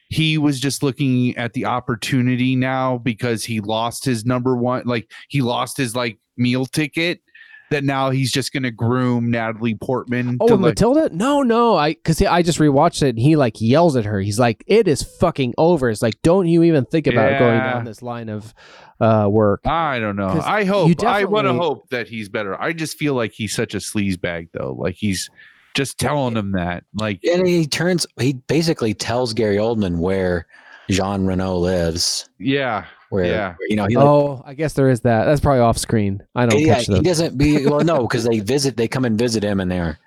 he 0.09 0.37
was 0.37 0.59
just 0.59 0.83
looking 0.83 1.35
at 1.37 1.53
the 1.53 1.65
opportunity 1.65 2.55
now 2.55 2.97
because 2.97 3.43
he 3.43 3.59
lost 3.59 4.05
his 4.05 4.25
number 4.25 4.55
one 4.55 4.83
like 4.85 5.11
he 5.27 5.41
lost 5.41 5.77
his 5.77 5.95
like 5.95 6.17
meal 6.37 6.65
ticket 6.65 7.21
that 7.69 7.83
now 7.83 8.09
he's 8.09 8.31
just 8.31 8.53
going 8.53 8.63
to 8.63 8.71
groom 8.71 9.29
Natalie 9.29 9.75
Portman 9.75 10.37
Oh, 10.39 10.47
to 10.47 10.53
like, 10.55 10.61
Matilda? 10.61 11.09
No, 11.13 11.41
no. 11.41 11.75
I 11.75 11.93
because 11.93 12.21
I 12.21 12.41
just 12.41 12.59
rewatched 12.59 13.03
it 13.03 13.09
and 13.09 13.19
he 13.19 13.35
like 13.35 13.59
yells 13.59 13.95
at 13.95 14.05
her. 14.05 14.21
He's 14.21 14.39
like, 14.39 14.63
"It 14.67 14.87
is 14.87 15.03
fucking 15.03 15.53
over." 15.57 15.89
It's 15.89 16.01
like, 16.01 16.21
don't 16.21 16.47
you 16.47 16.63
even 16.63 16.85
think 16.85 17.07
about 17.07 17.39
going 17.39 17.59
down 17.59 17.83
this 17.83 18.01
line 18.01 18.29
of 18.29 18.53
uh, 18.99 19.27
work? 19.29 19.61
I 19.65 19.99
don't 19.99 20.15
know. 20.15 20.41
I 20.43 20.63
hope 20.63 21.03
I 21.03 21.25
want 21.25 21.47
to 21.47 21.53
hope 21.53 21.89
that 21.89 22.07
he's 22.07 22.29
better. 22.29 22.59
I 22.61 22.73
just 22.73 22.97
feel 22.97 23.15
like 23.15 23.33
he's 23.33 23.53
such 23.53 23.73
a 23.73 23.79
sleaze 23.79 24.19
bag 24.19 24.49
though. 24.53 24.73
Like 24.73 24.95
he's 24.95 25.29
just 25.77 25.99
telling 25.99 26.35
him 26.35 26.51
that. 26.53 26.83
Like 26.95 27.19
And 27.23 27.47
he 27.47 27.67
turns, 27.67 28.07
he 28.19 28.33
basically 28.33 28.95
tells 28.95 29.33
Gary 29.35 29.57
Oldman 29.57 29.99
where 29.99 30.47
Jean 30.89 31.25
Reno 31.27 31.55
lives. 31.55 32.27
yeah. 32.39 32.85
Where, 33.09 33.25
Yeah. 33.25 33.55
you 33.69 33.75
know, 33.77 33.85
he 33.85 33.95
like, 33.95 34.05
oh, 34.05 34.43
I 34.45 34.53
guess 34.55 34.73
there 34.73 34.89
is 34.89 35.01
that. 35.01 35.25
That's 35.25 35.39
probably 35.39 35.61
off 35.61 35.77
screen. 35.77 36.21
I 36.35 36.45
don't 36.47 36.59
yeah, 36.59 36.75
catch 36.75 36.87
he 36.87 36.99
doesn't 37.01 37.37
be, 37.37 37.65
well, 37.65 37.79
no, 37.81 38.01
because 38.07 38.25
they 38.25 38.39
visit, 38.41 38.75
they 38.75 38.87
come 38.89 39.05
and 39.05 39.17
visit 39.17 39.43
him 39.43 39.59
and 39.61 39.71
they're, 39.71 39.97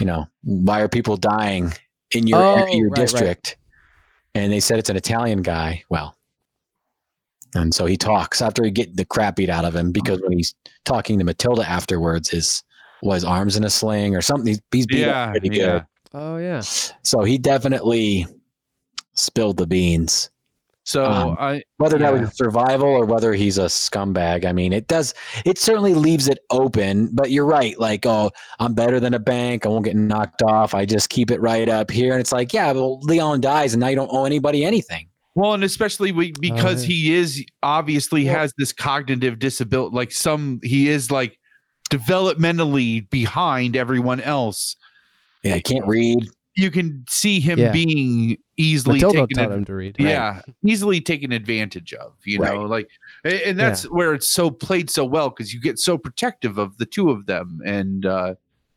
you 0.00 0.04
know, 0.04 0.26
why 0.42 0.80
are 0.80 0.88
people 0.88 1.16
dying 1.16 1.72
in 2.10 2.26
your, 2.26 2.38
Oh, 2.42 2.66
your 2.72 2.88
right, 2.90 2.98
right. 2.98 3.00
district? 3.00 3.56
And 4.34 4.52
they 4.52 4.60
said 4.60 4.78
it's 4.80 4.90
an 4.90 4.96
Italian 4.96 5.40
guy. 5.42 5.84
Well, 5.88 6.16
and 7.54 7.72
so 7.72 7.86
he 7.86 7.96
talks 7.96 8.42
after 8.42 8.64
he 8.64 8.70
get 8.72 8.96
the 8.96 9.04
crap 9.04 9.36
beat 9.36 9.48
out 9.48 9.64
of 9.64 9.74
him 9.76 9.92
because 9.92 10.20
when 10.20 10.32
he's 10.32 10.54
talking 10.84 11.18
to 11.20 11.24
Matilda 11.24 11.66
afterwards, 11.66 12.28
his 12.28 12.62
was 13.04 13.24
arms 13.24 13.56
in 13.56 13.64
a 13.64 13.70
sling 13.70 14.16
or 14.16 14.22
something. 14.22 14.46
He's, 14.48 14.60
he's 14.72 14.86
beat 14.86 15.04
up 15.04 15.34
Yeah. 15.34 15.38
good. 15.40 15.54
Yeah. 15.54 15.82
Oh 16.12 16.36
yeah. 16.38 16.60
So 16.60 17.22
he 17.22 17.38
definitely 17.38 18.26
spilled 19.14 19.58
the 19.58 19.66
beans. 19.66 20.30
So 20.86 21.06
Um, 21.06 21.36
I 21.40 21.62
Whether 21.78 21.96
that 21.98 22.12
was 22.12 22.36
survival 22.36 22.88
or 22.88 23.06
whether 23.06 23.32
he's 23.32 23.56
a 23.56 23.64
scumbag, 23.64 24.44
I 24.44 24.52
mean, 24.52 24.72
it 24.74 24.86
does. 24.86 25.14
It 25.46 25.58
certainly 25.58 25.94
leaves 25.94 26.28
it 26.28 26.38
open. 26.50 27.08
But 27.12 27.30
you're 27.30 27.46
right. 27.46 27.78
Like, 27.80 28.04
oh, 28.04 28.30
I'm 28.60 28.74
better 28.74 29.00
than 29.00 29.14
a 29.14 29.18
bank. 29.18 29.64
I 29.64 29.70
won't 29.70 29.86
get 29.86 29.96
knocked 29.96 30.42
off. 30.42 30.74
I 30.74 30.84
just 30.84 31.08
keep 31.08 31.30
it 31.30 31.40
right 31.40 31.68
up 31.70 31.90
here. 31.90 32.12
And 32.12 32.20
it's 32.20 32.32
like, 32.32 32.52
yeah, 32.52 32.70
well, 32.72 33.00
Leon 33.00 33.40
dies, 33.40 33.72
and 33.72 33.80
now 33.80 33.88
you 33.88 33.96
don't 33.96 34.10
owe 34.12 34.26
anybody 34.26 34.62
anything. 34.64 35.08
Well, 35.34 35.54
and 35.54 35.64
especially 35.64 36.12
we, 36.12 36.32
because 36.38 36.82
yeah. 36.82 36.88
he 36.94 37.14
is 37.14 37.44
obviously 37.62 38.26
Well- 38.26 38.34
has 38.34 38.52
this 38.58 38.72
cognitive 38.72 39.38
disability, 39.38 39.96
like 39.96 40.12
some 40.12 40.60
he 40.62 40.90
is 40.90 41.10
like 41.10 41.38
developmentally 41.90 43.08
behind 43.10 43.76
everyone 43.76 44.20
else. 44.20 44.76
Yeah, 45.42 45.54
I 45.56 45.60
can't 45.60 45.86
read. 45.86 46.28
You 46.56 46.70
can 46.70 47.04
see 47.08 47.40
him 47.40 47.58
Yeah. 47.58 47.72
being 47.72 48.36
easily 48.56 48.94
Matilda 49.00 49.26
taken. 49.26 49.36
taught 49.36 49.52
ad- 49.52 49.58
him 49.58 49.64
to 49.64 49.74
read. 49.74 49.96
yeah, 49.98 50.40
easily 50.64 51.00
taken 51.00 51.32
advantage 51.32 51.92
of. 51.94 52.12
You 52.24 52.38
know, 52.38 52.62
like, 52.62 52.88
and 53.24 53.58
that's 53.58 53.82
where 53.90 54.14
it's 54.14 54.28
so 54.28 54.50
played 54.50 54.88
so 54.88 55.04
well 55.04 55.30
because 55.30 55.52
you 55.52 55.60
get 55.60 55.78
so 55.78 55.98
protective 55.98 56.56
of 56.58 56.76
the 56.78 56.86
two 56.86 57.10
of 57.10 57.26
them 57.26 57.60
and 57.66 58.06
uh, 58.06 58.34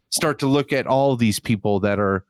start 0.10 0.40
to 0.40 0.48
look 0.48 0.74
at 0.74 0.88
all 0.88 1.16
these 1.16 1.40
people 1.40 1.80
that 1.82 2.00
are 2.00 2.26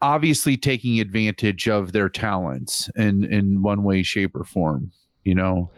obviously 0.00 0.56
taking 0.56 0.98
advantage 1.00 1.68
of 1.68 1.92
their 1.92 2.08
talents 2.08 2.88
in 2.96 3.24
in 3.24 3.62
one 3.62 3.82
way, 3.82 4.02
shape, 4.02 4.34
or 4.34 4.44
form. 4.44 4.90
You 5.24 5.34
know. 5.34 5.70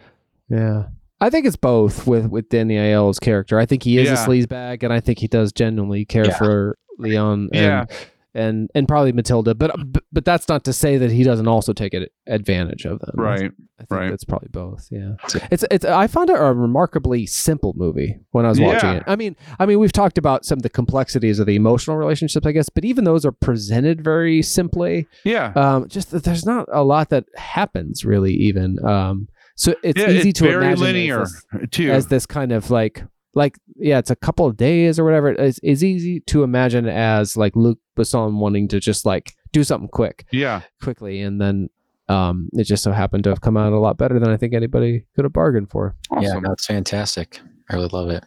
Yeah. 0.49 0.85
I 1.21 1.31
think 1.31 1.47
it's 1.47 1.57
both 1.57 2.07
with 2.07 2.27
with 2.29 2.49
Danny 2.49 2.77
Aiello's 2.77 3.19
character. 3.19 3.59
I 3.59 3.67
think 3.67 3.83
he 3.83 3.99
is 3.99 4.09
Yeah. 4.09 4.15
a 4.23 4.27
sleazebag, 4.27 4.83
and 4.83 4.93
I 4.93 5.01
think 5.01 5.19
he 5.19 5.29
does 5.29 5.53
genuinely 5.53 6.05
care 6.05 6.27
Yeah. 6.27 6.39
for 6.39 6.79
Leon. 6.99 7.51
And, 7.53 7.55
Yeah. 7.55 7.85
And 8.33 8.71
and 8.77 8.87
probably 8.87 9.11
Matilda, 9.13 9.57
but 9.57 9.73
but- 9.93 10.05
but 10.13 10.25
that's 10.25 10.49
not 10.49 10.63
to 10.65 10.73
say 10.73 10.97
that 10.99 11.11
he 11.11 11.25
doesn't 11.25 11.49
also 11.49 11.73
take 11.73 11.95
advantage 12.29 12.85
of 12.85 13.01
them. 13.01 13.11
Right. 13.17 13.51
I 13.79 13.83
think 13.85 13.91
right. 13.91 14.11
that's 14.11 14.23
probably 14.25 14.51
both. 14.53 14.87
Yeah. 14.93 15.15
It's 15.51 15.65
it's. 15.71 15.85
I 15.85 16.07
found 16.07 16.31
it 16.31 16.37
a 16.39 16.53
remarkably 16.53 17.27
simple 17.27 17.73
movie 17.77 18.19
when 18.31 18.47
I 18.47 18.49
was 18.51 18.61
watching 18.61 18.91
Yeah. 18.91 18.97
it. 18.99 19.03
I 19.09 19.17
mean, 19.17 19.35
I 19.59 19.67
mean, 19.67 19.81
we've 19.81 19.91
talked 19.93 20.17
about 20.17 20.45
some 20.45 20.59
of 20.59 20.63
the 20.63 20.69
complexities 20.71 21.41
of 21.41 21.47
the 21.47 21.57
emotional 21.57 21.97
relationships, 21.97 22.47
I 22.47 22.53
guess, 22.53 22.69
but 22.69 22.85
even 22.85 23.03
those 23.05 23.25
are 23.27 23.33
presented 23.33 24.05
very 24.05 24.43
simply. 24.43 25.09
Yeah. 25.25 25.53
Um, 25.57 25.89
just 25.89 26.13
that 26.13 26.23
there's 26.23 26.47
not 26.47 26.69
a 26.73 26.85
lot 26.85 27.09
that 27.11 27.25
happens 27.37 28.05
really, 28.05 28.33
even. 28.35 28.79
Um, 28.85 29.27
so 29.57 29.75
it's 29.83 30.01
yeah, 30.01 30.09
easy 30.11 30.31
it's 30.31 30.39
to 30.41 30.45
very 30.45 30.57
imagine 30.67 30.73
as 30.73 30.81
linear 30.81 31.19
this- 31.21 31.45
too. 31.71 31.91
as 31.91 32.07
this 32.09 32.27
kind 32.27 32.53
of 32.53 32.71
like 32.71 33.03
like 33.35 33.57
yeah 33.77 33.99
it's 33.99 34.11
a 34.11 34.17
couple 34.17 34.45
of 34.47 34.57
days 34.57 34.99
or 34.99 35.05
whatever 35.05 35.29
it's, 35.31 35.61
it's 35.63 35.83
easy 35.83 36.21
to 36.21 36.43
imagine 36.43 36.89
as 36.89 37.37
like 37.37 37.55
luc 37.55 37.79
besson 37.97 38.39
wanting 38.39 38.67
to 38.67 38.81
just 38.81 39.07
like 39.07 39.35
do 39.53 39.63
something 39.63 39.89
quick 39.89 40.27
yeah. 40.33 40.63
quickly 40.83 41.21
and 41.21 41.41
then 41.41 41.69
um 42.09 42.49
it 42.55 42.65
just 42.65 42.83
so 42.83 42.91
happened 42.91 43.23
to 43.23 43.31
have 43.31 43.41
come 43.41 43.57
out 43.57 43.73
a 43.73 43.79
lot 43.79 43.97
better 43.97 44.19
than 44.19 44.29
i 44.31 44.37
think 44.37 44.53
anybody 44.53 45.05
could 45.15 45.25
have 45.25 45.33
bargained 45.33 45.71
for 45.71 45.95
Yeah, 46.21 46.31
Awesome. 46.31 46.43
no, 46.43 46.53
it's 46.53 46.67
fantastic. 46.67 47.41
I 47.71 47.77
really 47.77 47.89
love 47.93 48.11
it. 48.11 48.25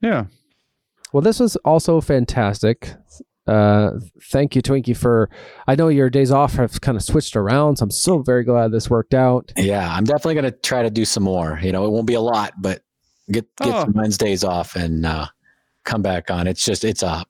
Yeah. 0.00 0.24
well 1.12 1.20
this 1.20 1.38
was 1.38 1.54
also 1.56 2.00
fantastic 2.00 2.92
uh 3.50 3.98
thank 4.30 4.54
you 4.54 4.62
twinkie 4.62 4.96
for 4.96 5.28
i 5.66 5.74
know 5.74 5.88
your 5.88 6.08
days 6.08 6.30
off 6.30 6.52
have 6.54 6.80
kind 6.80 6.96
of 6.96 7.02
switched 7.02 7.34
around 7.34 7.76
so 7.76 7.82
i'm 7.82 7.90
so 7.90 8.18
very 8.20 8.44
glad 8.44 8.70
this 8.70 8.88
worked 8.88 9.12
out 9.14 9.52
Yeah, 9.56 9.92
I'm 9.92 10.04
definitely 10.04 10.36
gonna 10.36 10.50
try 10.52 10.82
to 10.82 10.90
do 10.90 11.04
some 11.04 11.22
more. 11.24 11.58
You 11.62 11.72
know, 11.72 11.84
it 11.84 11.90
won't 11.90 12.06
be 12.06 12.14
a 12.14 12.20
lot, 12.20 12.52
but 12.62 12.82
get 13.30 13.46
get 13.56 13.74
Oh. 13.74 13.80
some 13.84 13.92
Wednesdays 13.94 14.44
off 14.44 14.76
and 14.76 15.04
uh, 15.04 15.26
come 15.84 16.00
back 16.02 16.30
on. 16.30 16.46
It's 16.46 16.64
just 16.64 16.84
it's 16.84 17.02
a 17.02 17.24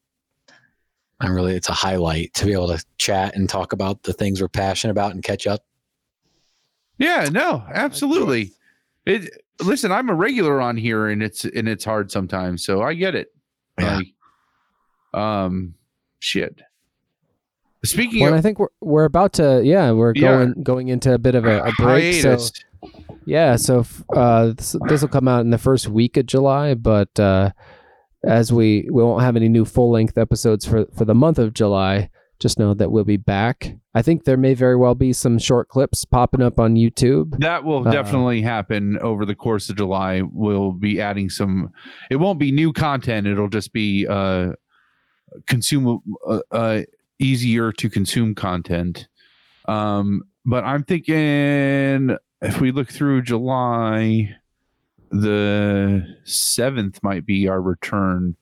I'm 1.20 1.32
really 1.34 1.55
it's 1.57 1.68
a 1.68 1.73
highlight 1.73 2.34
to 2.34 2.47
be 2.47 2.52
able 2.52 2.68
to 2.68 2.84
chat 2.99 3.34
and 3.36 3.49
talk 3.49 3.73
about 3.73 4.02
the 4.02 4.12
things 4.12 4.40
we're 4.40 4.49
passionate 4.49 4.92
about 4.92 5.12
and 5.12 5.23
catch 5.23 5.47
up. 5.47 5.65
Yeah, 6.99 7.28
no, 7.31 7.65
absolutely. 7.73 8.52
It 9.07 9.31
listen, 9.62 9.90
I'm 9.92 10.10
a 10.10 10.15
regular 10.15 10.60
on 10.60 10.76
here 10.76 11.08
and 11.08 11.23
it's 11.23 11.44
and 11.44 11.68
it's 11.68 11.84
hard 11.84 12.10
sometimes, 12.10 12.65
so 12.65 12.82
I 12.82 12.94
get 12.94 13.15
it. 13.15 13.28
Yeah. 13.78 13.97
Like, 13.97 15.20
um 15.23 15.74
shit. 16.20 16.62
Speaking 17.84 18.23
Well, 18.24 18.34
of 18.34 18.39
I 18.39 18.42
think 18.42 18.58
we're 18.58 18.68
we're 18.81 19.05
about 19.07 19.32
to 19.34 19.62
yeah 19.65 19.90
we're 19.92 20.12
Yeah. 20.15 20.20
going 20.36 20.62
going 20.62 20.89
into 20.89 21.12
a 21.15 21.18
bit 21.18 21.34
of 21.34 21.47
a, 21.47 21.62
a 21.65 21.73
break. 21.78 22.20
So 22.23 22.39
yeah, 23.26 23.57
so 23.57 23.84
uh, 24.15 24.52
this 24.57 24.76
will 25.02 25.08
come 25.08 25.28
out 25.28 25.40
in 25.40 25.50
the 25.50 25.58
first 25.58 25.89
week 25.89 26.16
of 26.16 26.26
July, 26.26 26.74
but 26.74 27.18
uh, 27.18 27.50
as 28.24 28.52
we 28.52 28.86
we 28.92 29.02
won't 29.02 29.23
have 29.23 29.34
any 29.36 29.49
new 29.49 29.65
full 29.65 29.90
length 29.90 30.18
episodes 30.18 30.66
for 30.66 30.86
for 30.94 31.05
the 31.05 31.15
month 31.15 31.39
of 31.39 31.55
July. 31.55 32.10
Just 32.39 32.58
know 32.58 32.73
that 32.73 32.90
we'll 32.90 33.05
be 33.05 33.18
back. 33.18 33.74
I 33.94 34.00
think 34.00 34.24
there 34.24 34.39
may 34.39 34.55
very 34.55 34.74
well 34.74 34.94
be 34.94 35.12
some 35.12 35.39
short 35.39 35.68
clips 35.68 36.07
popping 36.07 36.40
up 36.40 36.58
on 36.58 36.74
YouTube. 36.74 37.39
that 37.40 37.65
will 37.65 37.86
Uh, 37.86 37.90
definitely 37.92 38.40
happen 38.40 38.97
over 39.02 39.26
the 39.26 39.34
course 39.34 39.68
of 39.68 39.76
July. 39.76 40.23
We'll 40.23 40.73
be 40.73 41.02
adding 41.02 41.28
some. 41.28 41.68
It 42.10 42.16
won't 42.16 42.39
be 42.39 42.50
new 42.50 42.73
content. 42.73 43.26
It'll 43.26 43.50
just 43.50 43.74
be 43.74 44.07
uh, 44.08 44.52
consume 45.47 46.02
uh, 46.26 46.41
uh, 46.50 46.83
easier 47.18 47.73
to 47.73 47.91
consume 47.91 48.34
content. 48.34 49.09
Um, 49.67 50.23
but 50.44 50.65
I'm 50.65 50.84
thinking 50.84 52.17
if 52.42 52.60
we 52.60 52.73
look 52.73 52.91
through 52.91 53.23
July, 53.23 54.34
the 55.10 56.17
seventh 56.25 57.02
might 57.02 57.26
be 57.26 57.49
our 57.49 57.60
return 57.60 58.36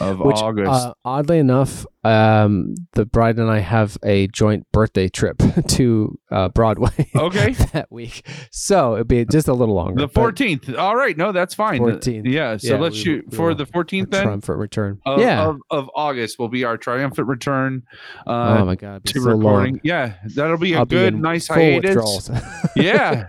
of 0.00 0.20
Which, 0.20 0.36
August. 0.36 0.70
uh, 0.70 0.94
oddly 1.04 1.38
enough, 1.38 1.84
um, 2.04 2.74
the 2.92 3.04
bride 3.04 3.38
and 3.38 3.50
I 3.50 3.58
have 3.58 3.98
a 4.04 4.26
joint 4.28 4.66
birthday 4.72 5.08
trip 5.08 5.42
to 5.68 6.18
uh, 6.30 6.48
Broadway 6.50 7.10
okay. 7.16 7.52
that 7.72 7.90
week, 7.90 8.26
so 8.50 8.94
it'd 8.94 9.08
be 9.08 9.24
just 9.24 9.48
a 9.48 9.52
little 9.52 9.74
longer. 9.74 10.00
The 10.02 10.08
fourteenth. 10.08 10.72
All 10.74 10.96
right, 10.96 11.16
no, 11.16 11.32
that's 11.32 11.54
fine. 11.54 11.80
14th. 11.80 12.22
Yeah, 12.24 12.56
so 12.56 12.74
Yeah, 12.74 12.80
let's 12.80 12.94
we- 12.96 13.02
shoot 13.02 13.24
we 13.30 13.36
for 13.36 13.54
the 13.54 13.66
fourteenth 13.66 14.10
then. 14.10 14.22
triumphant 14.24 14.58
return. 14.58 15.00
Of, 15.06 15.20
yeah. 15.20 15.44
of, 15.46 15.56
of 15.70 15.90
August 15.94 16.38
will 16.38 16.48
be 16.48 16.64
our 16.64 16.76
triumphant 16.76 17.26
return. 17.28 17.82
oh 18.26 18.32
Uh, 18.32 18.64
my 18.64 18.76
god, 18.76 19.04
to 19.06 19.20
so 19.20 19.30
recording. 19.30 19.74
long. 19.74 19.80
Yeah, 19.84 20.14
that'll 20.36 20.56
be 20.58 20.74
a 20.74 20.78
I'll 20.78 20.86
good, 20.86 21.14
in 21.14 21.20
nice 21.20 21.48
hiatus. 21.48 22.30
yeah. 22.76 23.28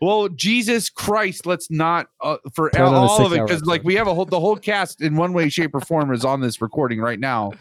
Well, 0.00 0.28
Jesus 0.28 0.88
Christ, 0.88 1.46
let's 1.46 1.70
not 1.70 2.08
uh, 2.20 2.36
for 2.52 2.70
Put 2.70 2.80
all 2.80 3.24
of 3.26 3.32
it 3.32 3.42
because 3.42 3.64
like 3.64 3.82
we 3.84 3.94
have 3.96 4.06
a 4.06 4.14
whole 4.14 4.24
the 4.24 4.40
whole 4.40 4.56
cast 4.56 5.00
in 5.00 5.16
one 5.16 5.32
way, 5.32 5.48
shape, 5.48 5.74
or 5.74 5.80
form 5.80 6.12
is 6.12 6.24
on 6.24 6.40
this 6.40 6.60
recording 6.62 7.00
right 7.00 7.18
now. 7.20 7.52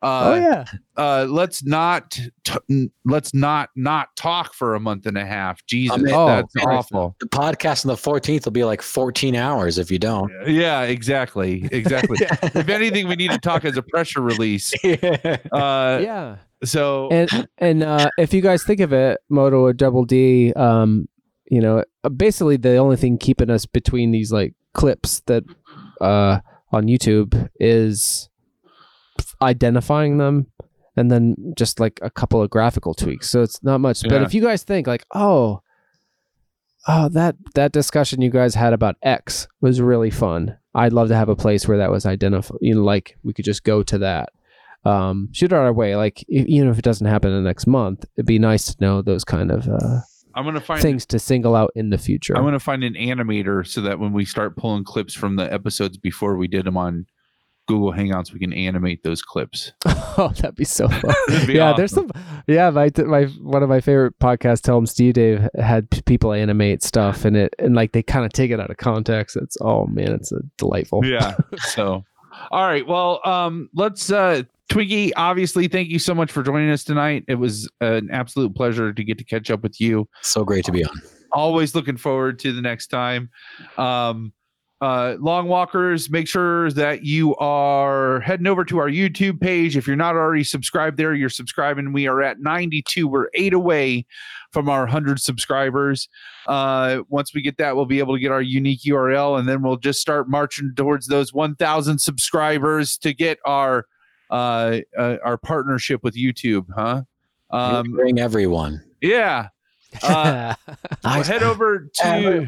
Uh, 0.00 0.22
oh 0.24 0.34
yeah. 0.36 0.64
uh, 0.96 1.26
let's 1.28 1.64
not 1.64 2.12
t- 2.12 2.54
n- 2.70 2.88
let's 3.04 3.34
not 3.34 3.68
not 3.74 4.14
talk 4.14 4.54
for 4.54 4.76
a 4.76 4.80
month 4.80 5.06
and 5.06 5.18
a 5.18 5.26
half. 5.26 5.64
Jesus, 5.66 5.96
mean- 5.98 6.14
Oh, 6.14 6.26
that's 6.28 6.54
man, 6.54 6.66
awful. 6.68 7.16
The 7.18 7.26
podcast 7.26 7.84
on 7.84 7.88
the 7.88 7.96
14th 7.96 8.44
will 8.44 8.52
be 8.52 8.62
like 8.62 8.80
14 8.80 9.34
hours 9.34 9.76
if 9.76 9.90
you 9.90 9.98
don't. 9.98 10.30
Yeah, 10.46 10.82
exactly, 10.82 11.68
exactly. 11.72 12.18
if 12.20 12.68
anything, 12.68 13.08
we 13.08 13.16
need 13.16 13.32
to 13.32 13.38
talk 13.38 13.64
as 13.64 13.76
a 13.76 13.82
pressure 13.82 14.20
release. 14.20 14.72
Uh, 14.84 15.98
yeah. 16.02 16.36
So 16.64 17.08
and 17.10 17.48
and 17.58 17.82
uh, 17.82 18.10
if 18.18 18.32
you 18.32 18.40
guys 18.40 18.62
think 18.62 18.80
of 18.80 18.92
it, 18.92 19.20
Moto 19.28 19.60
or 19.60 19.72
Double 19.72 20.04
D, 20.04 20.52
um, 20.54 21.08
you 21.50 21.60
know, 21.60 21.84
uh, 22.04 22.08
basically 22.08 22.56
the 22.56 22.76
only 22.76 22.96
thing 22.96 23.18
keeping 23.18 23.50
us 23.50 23.66
between 23.66 24.10
these 24.10 24.32
like 24.32 24.54
clips 24.74 25.20
that 25.26 25.44
uh, 26.00 26.40
on 26.72 26.86
YouTube 26.86 27.48
is 27.58 28.28
identifying 29.40 30.18
them, 30.18 30.46
and 30.96 31.10
then 31.10 31.54
just 31.56 31.80
like 31.80 31.98
a 32.02 32.10
couple 32.10 32.42
of 32.42 32.50
graphical 32.50 32.94
tweaks. 32.94 33.28
So 33.30 33.42
it's 33.42 33.62
not 33.62 33.80
much. 33.80 34.02
But 34.02 34.22
if 34.22 34.34
you 34.34 34.42
guys 34.42 34.62
think 34.62 34.86
like, 34.86 35.06
oh, 35.14 35.62
oh, 36.86 37.08
that 37.10 37.36
that 37.54 37.72
discussion 37.72 38.22
you 38.22 38.30
guys 38.30 38.54
had 38.54 38.72
about 38.72 38.96
X 39.02 39.48
was 39.60 39.80
really 39.80 40.10
fun. 40.10 40.58
I'd 40.74 40.92
love 40.92 41.08
to 41.08 41.16
have 41.16 41.28
a 41.28 41.36
place 41.36 41.66
where 41.66 41.78
that 41.78 41.90
was 41.90 42.06
identified. 42.06 42.58
You 42.60 42.76
know, 42.76 42.84
like 42.84 43.16
we 43.22 43.32
could 43.32 43.44
just 43.44 43.64
go 43.64 43.82
to 43.82 43.98
that 43.98 44.30
um, 44.84 45.28
shoot 45.32 45.52
it 45.52 45.56
our 45.56 45.72
way. 45.72 45.96
Like 45.96 46.24
even 46.28 46.68
if 46.68 46.78
it 46.78 46.84
doesn't 46.84 47.06
happen 47.06 47.30
in 47.30 47.42
the 47.42 47.48
next 47.48 47.66
month, 47.66 48.04
it'd 48.16 48.26
be 48.26 48.38
nice 48.38 48.74
to 48.74 48.84
know 48.84 49.02
those 49.02 49.24
kind 49.24 49.50
of 49.50 49.68
uh, 49.68 50.00
I'm 50.38 50.44
gonna 50.44 50.60
find 50.60 50.80
things 50.80 51.04
to 51.06 51.18
single 51.18 51.56
out 51.56 51.72
in 51.74 51.90
the 51.90 51.98
future. 51.98 52.36
I'm 52.36 52.44
gonna 52.44 52.60
find 52.60 52.84
an 52.84 52.94
animator 52.94 53.66
so 53.66 53.80
that 53.80 53.98
when 53.98 54.12
we 54.12 54.24
start 54.24 54.56
pulling 54.56 54.84
clips 54.84 55.12
from 55.12 55.34
the 55.34 55.52
episodes 55.52 55.96
before 55.96 56.36
we 56.36 56.46
did 56.46 56.64
them 56.64 56.76
on 56.76 57.06
Google 57.66 57.92
Hangouts, 57.92 58.32
we 58.32 58.38
can 58.38 58.52
animate 58.52 59.02
those 59.02 59.20
clips. 59.20 59.72
oh, 59.86 60.32
that'd 60.36 60.54
be 60.54 60.64
so 60.64 60.88
fun. 60.88 61.14
Be 61.46 61.54
yeah, 61.54 61.74
there's 61.76 61.92
some. 61.92 62.08
Yeah, 62.46 62.70
my 62.70 62.90
my 62.98 63.24
one 63.24 63.64
of 63.64 63.68
my 63.68 63.80
favorite 63.80 64.16
podcasts, 64.20 64.62
Tell 64.62 64.76
'em 64.78 64.86
Steve 64.86 65.14
Dave, 65.14 65.48
had 65.58 65.90
p- 65.90 66.02
people 66.02 66.32
animate 66.32 66.84
stuff, 66.84 67.24
and 67.24 67.36
it 67.36 67.54
and 67.58 67.74
like 67.74 67.90
they 67.90 68.02
kind 68.02 68.24
of 68.24 68.32
take 68.32 68.52
it 68.52 68.60
out 68.60 68.70
of 68.70 68.76
context. 68.76 69.36
It's 69.36 69.56
oh 69.60 69.86
man, 69.86 70.12
it's 70.12 70.30
a 70.30 70.40
delightful. 70.56 71.04
Yeah. 71.04 71.34
so, 71.56 72.04
all 72.50 72.66
right. 72.66 72.86
Well, 72.86 73.20
um, 73.24 73.68
let's 73.74 74.10
uh, 74.10 74.42
Twinkie. 74.70 75.12
Obviously, 75.16 75.68
thank 75.68 75.88
you 75.88 75.98
so 75.98 76.14
much 76.14 76.30
for 76.32 76.42
joining 76.42 76.70
us 76.70 76.84
tonight. 76.84 77.24
It 77.28 77.36
was 77.36 77.70
an 77.80 78.08
absolute 78.12 78.54
pleasure 78.54 78.92
to 78.92 79.04
get 79.04 79.18
to 79.18 79.24
catch 79.24 79.50
up 79.50 79.62
with 79.62 79.80
you. 79.80 80.08
So 80.22 80.44
great 80.44 80.64
to 80.66 80.72
be 80.72 80.84
on. 80.84 80.90
always 81.32 81.74
looking 81.74 81.96
forward 81.96 82.38
to 82.38 82.52
the 82.54 82.62
next 82.62 82.86
time 82.86 83.28
um 83.76 84.32
uh 84.80 85.16
long 85.18 85.48
walkers 85.48 86.08
make 86.08 86.28
sure 86.28 86.70
that 86.70 87.02
you 87.04 87.34
are 87.36 88.20
heading 88.20 88.46
over 88.46 88.64
to 88.64 88.78
our 88.78 88.88
youtube 88.88 89.40
page. 89.40 89.76
If 89.76 89.86
you're 89.86 89.96
not 89.96 90.14
already 90.14 90.44
subscribed 90.44 90.96
there 90.96 91.14
you're 91.14 91.28
subscribing. 91.28 91.92
We 91.92 92.06
are 92.06 92.22
at 92.22 92.40
92 92.40 93.08
we're 93.08 93.28
eight 93.34 93.52
away 93.52 94.06
from 94.52 94.68
our 94.68 94.82
100 94.82 95.20
subscribers. 95.20 96.08
Uh 96.46 97.00
once 97.08 97.34
we 97.34 97.42
get 97.42 97.56
that 97.58 97.74
we'll 97.74 97.86
be 97.86 97.98
able 97.98 98.14
to 98.14 98.20
get 98.20 98.30
our 98.30 98.42
unique 98.42 98.82
url 98.82 99.38
and 99.38 99.48
then 99.48 99.62
we'll 99.62 99.76
just 99.76 100.00
start 100.00 100.28
marching 100.28 100.72
towards 100.76 101.08
those 101.08 101.32
1000 101.32 101.98
subscribers 101.98 102.96
to 102.98 103.12
get 103.12 103.38
our 103.44 103.86
uh, 104.30 104.78
uh 104.96 105.16
our 105.24 105.38
partnership 105.38 106.04
with 106.04 106.14
youtube 106.14 106.66
huh? 106.74 107.02
Um 107.50 107.90
Bring 107.92 108.18
everyone. 108.20 108.82
yeah. 109.00 109.48
Uh, 110.02 110.54
well, 111.04 111.22
head 111.24 111.42
over 111.42 111.88
to 111.94 112.46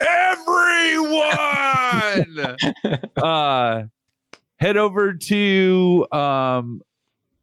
everyone. 0.00 1.26
uh, 3.16 3.84
head 4.56 4.76
over 4.76 5.14
to 5.14 6.06
um, 6.12 6.82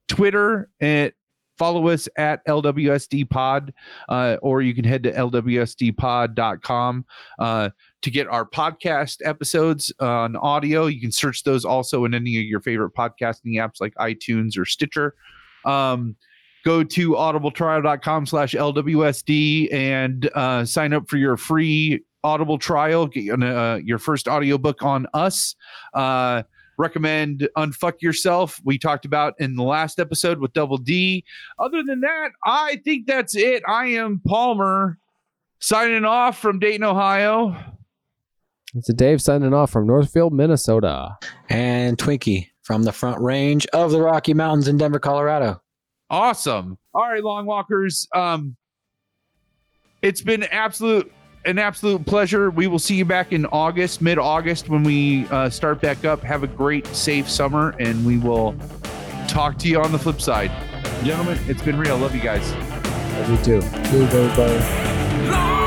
Twitter 0.07 0.69
and 0.79 1.11
follow 1.57 1.87
us 1.87 2.07
at 2.17 2.45
LWSD 2.47 3.29
Pod, 3.29 3.73
uh, 4.09 4.37
or 4.41 4.61
you 4.61 4.73
can 4.75 4.83
head 4.83 5.03
to 5.03 5.11
LWSDpod.com 5.11 7.05
uh, 7.39 7.69
to 8.01 8.11
get 8.11 8.27
our 8.27 8.45
podcast 8.45 9.17
episodes 9.23 9.93
on 9.99 10.35
audio. 10.35 10.87
You 10.87 10.99
can 11.01 11.11
search 11.11 11.43
those 11.43 11.63
also 11.65 12.05
in 12.05 12.13
any 12.13 12.37
of 12.37 12.45
your 12.45 12.59
favorite 12.59 12.93
podcasting 12.93 13.53
apps 13.55 13.79
like 13.79 13.93
iTunes 13.95 14.57
or 14.57 14.65
Stitcher. 14.65 15.15
Um, 15.63 16.15
go 16.65 16.83
to 16.83 17.11
audibletrial.com 17.11 18.25
slash 18.25 18.53
lwsd 18.53 19.73
and 19.73 20.29
uh, 20.35 20.65
sign 20.65 20.93
up 20.93 21.07
for 21.09 21.17
your 21.17 21.37
free 21.37 22.03
audible 22.25 22.57
trial 22.57 23.05
get 23.05 23.41
uh, 23.43 23.79
your 23.83 23.99
first 23.99 24.27
audiobook 24.27 24.81
on 24.81 25.05
us 25.13 25.55
uh, 25.93 26.41
recommend 26.77 27.47
unfuck 27.55 28.01
yourself 28.01 28.59
we 28.65 28.77
talked 28.77 29.05
about 29.05 29.33
in 29.39 29.55
the 29.55 29.63
last 29.63 29.99
episode 29.99 30.39
with 30.39 30.51
double 30.53 30.77
d 30.77 31.23
other 31.59 31.83
than 31.83 32.01
that 32.01 32.31
i 32.45 32.81
think 32.83 33.05
that's 33.05 33.35
it 33.35 33.61
i 33.67 33.85
am 33.85 34.19
palmer 34.27 34.97
signing 35.59 36.03
off 36.03 36.37
from 36.39 36.57
dayton 36.57 36.83
ohio 36.83 37.55
It's 38.73 38.89
a 38.89 38.93
Dave 38.93 39.21
signing 39.21 39.53
off 39.53 39.71
from 39.71 39.87
Northfield, 39.87 40.33
Minnesota. 40.33 41.15
And 41.47 41.97
Twinkie 41.97 42.49
from 42.63 42.83
the 42.83 42.91
front 42.91 43.21
range 43.21 43.65
of 43.67 43.91
the 43.91 44.01
Rocky 44.01 44.33
Mountains 44.33 44.67
in 44.67 44.75
Denver, 44.75 44.99
Colorado. 44.99 45.61
Awesome. 46.09 46.77
All 46.93 47.03
right, 47.03 47.23
long 47.23 47.45
walkers. 47.45 48.05
Um, 48.13 48.57
it's 50.01 50.21
been 50.21 50.43
absolute 50.43 51.09
an 51.45 51.59
absolute 51.59 52.05
pleasure. 52.05 52.49
We 52.49 52.67
will 52.67 52.79
see 52.79 52.95
you 52.95 53.05
back 53.05 53.31
in 53.31 53.45
August, 53.47 54.01
mid 54.01 54.17
August, 54.17 54.69
when 54.69 54.83
we 54.83 55.27
uh, 55.27 55.49
start 55.49 55.81
back 55.81 56.05
up. 56.05 56.21
Have 56.23 56.43
a 56.43 56.47
great, 56.47 56.87
safe 56.87 57.29
summer, 57.29 57.75
and 57.79 58.05
we 58.05 58.17
will 58.17 58.55
talk 59.27 59.57
to 59.59 59.67
you 59.67 59.81
on 59.81 59.91
the 59.91 59.99
flip 59.99 60.21
side, 60.21 60.51
gentlemen. 61.03 61.37
It's 61.47 61.61
been 61.61 61.77
real. 61.77 61.97
Love 61.97 62.15
you 62.15 62.21
guys. 62.21 62.51
Love 63.19 63.29
you 63.29 63.37
too. 63.43 63.59
Love 63.61 64.13
everybody. 64.13 65.31
Long 65.31 65.64